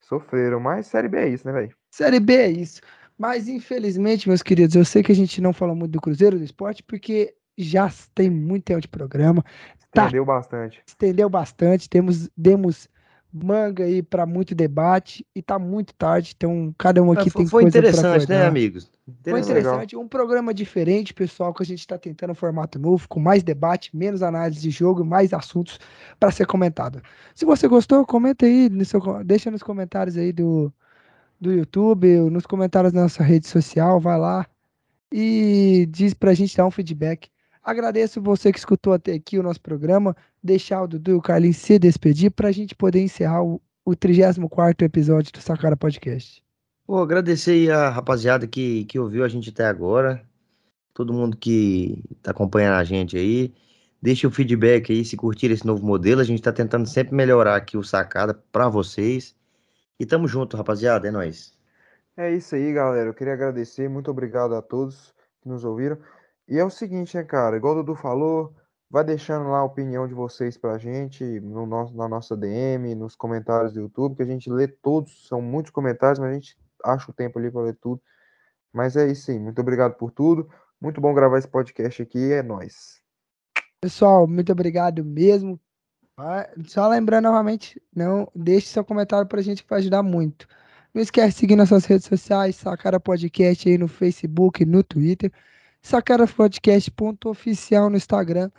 Sofreram. 0.00 0.60
Mas 0.60 0.86
Série 0.86 1.08
B 1.08 1.18
é 1.18 1.28
isso, 1.28 1.46
né, 1.46 1.52
velho? 1.52 1.74
Série 1.90 2.20
B 2.20 2.34
é 2.34 2.48
isso. 2.50 2.80
Mas, 3.18 3.48
infelizmente, 3.48 4.28
meus 4.28 4.42
queridos, 4.42 4.74
eu 4.74 4.84
sei 4.84 5.02
que 5.02 5.12
a 5.12 5.14
gente 5.14 5.40
não 5.40 5.52
falou 5.52 5.76
muito 5.76 5.92
do 5.92 6.00
Cruzeiro 6.00 6.38
do 6.38 6.44
esporte, 6.44 6.82
porque 6.82 7.34
já 7.56 7.90
tem 8.14 8.30
muito 8.30 8.64
tempo 8.64 8.80
de 8.80 8.88
programa. 8.88 9.44
Tá, 9.92 10.04
estendeu 10.04 10.24
bastante. 10.24 10.82
Estendeu 10.86 11.28
bastante. 11.28 11.90
Temos, 11.90 12.30
demos 12.36 12.88
manga 13.32 13.84
aí 13.84 14.02
para 14.02 14.26
muito 14.26 14.54
debate 14.54 15.24
e 15.34 15.42
tá 15.42 15.58
muito 15.58 15.94
tarde, 15.94 16.34
então 16.36 16.74
cada 16.76 17.02
um 17.02 17.12
aqui 17.12 17.28
é, 17.28 17.32
tem 17.32 17.46
foi 17.46 17.62
coisa 17.62 17.78
interessante, 17.78 18.28
né, 18.28 18.44
amigos? 18.44 18.90
Foi 19.22 19.40
interessante, 19.40 19.96
um 19.96 20.08
programa 20.08 20.52
diferente, 20.54 21.14
pessoal, 21.14 21.52
que 21.52 21.62
a 21.62 21.66
gente 21.66 21.80
está 21.80 21.98
tentando 21.98 22.30
um 22.30 22.34
formato 22.34 22.78
novo, 22.78 23.08
com 23.08 23.20
mais 23.20 23.42
debate, 23.42 23.94
menos 23.96 24.22
análise 24.22 24.60
de 24.60 24.70
jogo, 24.70 25.04
mais 25.04 25.32
assuntos 25.32 25.78
para 26.18 26.30
ser 26.30 26.46
comentado. 26.46 27.02
Se 27.34 27.44
você 27.44 27.68
gostou, 27.68 28.04
comenta 28.06 28.46
aí, 28.46 28.68
no 28.68 28.84
seu, 28.84 29.00
deixa 29.24 29.50
nos 29.50 29.62
comentários 29.62 30.16
aí 30.16 30.32
do, 30.32 30.72
do 31.40 31.52
YouTube, 31.52 32.06
nos 32.30 32.46
comentários 32.46 32.92
da 32.92 33.02
nossa 33.02 33.22
rede 33.22 33.46
social, 33.46 33.98
vai 34.00 34.18
lá 34.18 34.46
e 35.12 35.86
diz 35.90 36.14
pra 36.14 36.34
gente 36.34 36.56
dar 36.56 36.66
um 36.66 36.70
feedback. 36.70 37.28
Agradeço 37.62 38.20
você 38.22 38.52
que 38.52 38.58
escutou 38.58 38.92
até 38.92 39.12
aqui 39.12 39.38
o 39.38 39.42
nosso 39.42 39.60
programa. 39.60 40.16
Deixar 40.42 40.82
o 40.82 40.88
Dudu 40.88 41.10
e 41.12 41.14
o 41.14 41.22
Carlinhos 41.22 41.58
se 41.58 41.78
despedir 41.78 42.30
para 42.30 42.48
a 42.48 42.52
gente 42.52 42.74
poder 42.74 43.02
encerrar 43.02 43.42
o, 43.42 43.60
o 43.84 43.94
34 43.94 44.84
episódio 44.84 45.32
do 45.32 45.40
Sacara 45.40 45.76
Podcast. 45.76 46.42
Vou 46.90 47.04
agradecer 47.04 47.52
aí 47.52 47.70
a 47.70 47.88
rapaziada 47.88 48.48
que, 48.48 48.84
que 48.86 48.98
ouviu 48.98 49.24
a 49.24 49.28
gente 49.28 49.50
até 49.50 49.64
agora. 49.64 50.28
Todo 50.92 51.12
mundo 51.12 51.36
que 51.36 52.02
está 52.10 52.32
acompanhando 52.32 52.74
a 52.80 52.82
gente 52.82 53.16
aí. 53.16 53.54
Deixe 54.02 54.26
o 54.26 54.30
feedback 54.32 54.90
aí 54.90 55.04
se 55.04 55.16
curtir 55.16 55.52
esse 55.52 55.64
novo 55.64 55.86
modelo. 55.86 56.20
A 56.20 56.24
gente 56.24 56.40
está 56.40 56.52
tentando 56.52 56.88
sempre 56.88 57.14
melhorar 57.14 57.54
aqui 57.54 57.76
o 57.76 57.84
Sacada 57.84 58.34
para 58.34 58.68
vocês. 58.68 59.36
E 60.00 60.04
tamo 60.04 60.26
junto, 60.26 60.56
rapaziada. 60.56 61.06
É 61.06 61.12
nóis. 61.12 61.56
É 62.16 62.34
isso 62.34 62.56
aí, 62.56 62.72
galera. 62.72 63.10
Eu 63.10 63.14
queria 63.14 63.34
agradecer. 63.34 63.88
Muito 63.88 64.10
obrigado 64.10 64.56
a 64.56 64.60
todos 64.60 65.14
que 65.42 65.48
nos 65.48 65.64
ouviram. 65.64 65.96
E 66.48 66.58
é 66.58 66.64
o 66.64 66.70
seguinte, 66.70 67.16
né, 67.16 67.22
cara? 67.22 67.56
Igual 67.56 67.74
o 67.74 67.84
Dudu 67.84 67.94
falou, 67.94 68.52
vai 68.90 69.04
deixando 69.04 69.48
lá 69.48 69.58
a 69.58 69.64
opinião 69.64 70.08
de 70.08 70.14
vocês 70.14 70.58
pra 70.58 70.76
gente 70.76 71.22
no 71.38 71.66
nosso, 71.66 71.96
na 71.96 72.08
nossa 72.08 72.36
DM, 72.36 72.96
nos 72.96 73.14
comentários 73.14 73.74
do 73.74 73.82
YouTube, 73.82 74.16
que 74.16 74.24
a 74.24 74.26
gente 74.26 74.50
lê 74.50 74.66
todos, 74.66 75.28
são 75.28 75.40
muitos 75.40 75.70
comentários, 75.70 76.18
mas 76.18 76.30
a 76.30 76.34
gente 76.34 76.56
acha 76.84 77.10
o 77.10 77.14
tempo 77.14 77.38
ali 77.38 77.50
para 77.50 77.62
ler 77.62 77.76
tudo. 77.80 78.00
Mas 78.72 78.96
é 78.96 79.06
isso 79.10 79.30
aí, 79.30 79.38
muito 79.38 79.60
obrigado 79.60 79.94
por 79.94 80.10
tudo. 80.10 80.48
Muito 80.80 81.00
bom 81.00 81.12
gravar 81.12 81.38
esse 81.38 81.48
podcast 81.48 82.02
aqui, 82.02 82.32
é 82.32 82.42
nós. 82.42 83.00
Pessoal, 83.80 84.26
muito 84.26 84.52
obrigado 84.52 85.04
mesmo. 85.04 85.60
Só 86.66 86.86
lembrando 86.88 87.24
novamente, 87.24 87.80
não 87.94 88.30
deixe 88.34 88.66
seu 88.66 88.84
comentário 88.84 89.26
pra 89.26 89.42
gente 89.42 89.62
que 89.62 89.70
vai 89.70 89.78
ajudar 89.78 90.02
muito. 90.02 90.46
Não 90.92 91.00
esquece 91.00 91.34
de 91.34 91.40
seguir 91.40 91.56
nossas 91.56 91.84
redes 91.84 92.06
sociais, 92.06 92.56
Sacara 92.56 93.00
Podcast 93.00 93.68
aí 93.68 93.78
no 93.78 93.88
Facebook, 93.88 94.64
no 94.64 94.82
Twitter. 94.82 95.32
Sacara 95.80 96.26
Podcast 96.26 96.90
ponto 96.90 97.30
oficial 97.30 97.88
no 97.88 97.96
Instagram, 97.96 98.50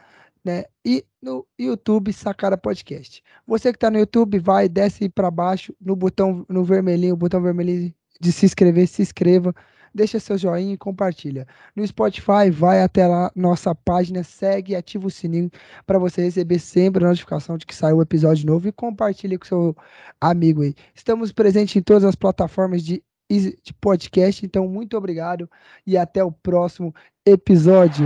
né? 0.44 0.66
E 0.84 1.06
no 1.22 1.46
YouTube 1.60 2.12
Sacara 2.14 2.58
Podcast. 2.58 3.24
Você 3.46 3.72
que 3.72 3.78
está 3.78 3.92
no 3.92 4.00
YouTube, 4.00 4.40
vai, 4.40 4.68
desce 4.68 5.10
para 5.10 5.30
baixo 5.30 5.76
no 5.80 5.96
botão 5.96 6.46
no 6.50 6.64
vermelhinho, 6.64 7.14
o 7.14 7.18
botão 7.18 7.42
vermelhinho 7.42 7.94
de 8.22 8.32
se 8.32 8.46
inscrever, 8.46 8.88
se 8.88 9.02
inscreva, 9.02 9.54
deixa 9.94 10.20
seu 10.20 10.38
joinha 10.38 10.74
e 10.74 10.78
compartilha. 10.78 11.48
No 11.76 11.86
Spotify, 11.86 12.50
vai 12.52 12.82
até 12.82 13.08
lá 13.08 13.32
nossa 13.36 13.74
página, 13.76 14.24
segue, 14.24 14.76
ativa 14.76 15.08
o 15.08 15.12
sininho 15.12 15.50
para 15.86 16.00
você 16.00 16.22
receber 16.22 16.60
sempre 16.60 17.04
a 17.04 17.08
notificação 17.10 17.58
de 17.58 17.66
que 17.66 17.76
saiu 17.76 17.98
o 17.98 18.02
episódio 18.02 18.46
novo 18.46 18.68
e 18.68 18.72
compartilha 18.72 19.38
com 19.38 19.46
seu 19.46 19.76
amigo 20.20 20.62
aí. 20.62 20.76
Estamos 20.96 21.32
presentes 21.32 21.76
em 21.76 21.82
todas 21.82 22.04
as 22.04 22.16
plataformas 22.16 22.84
de 22.84 23.04
de 23.40 23.74
podcast. 23.80 24.46
Então, 24.46 24.68
muito 24.68 24.98
obrigado 24.98 25.50
e 25.86 25.98
até 25.98 26.24
o 26.24 26.32
próximo 26.32 26.94
episódio. 27.26 28.06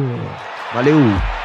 Valeu! 0.74 1.45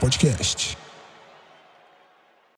Podcast. 0.00 0.89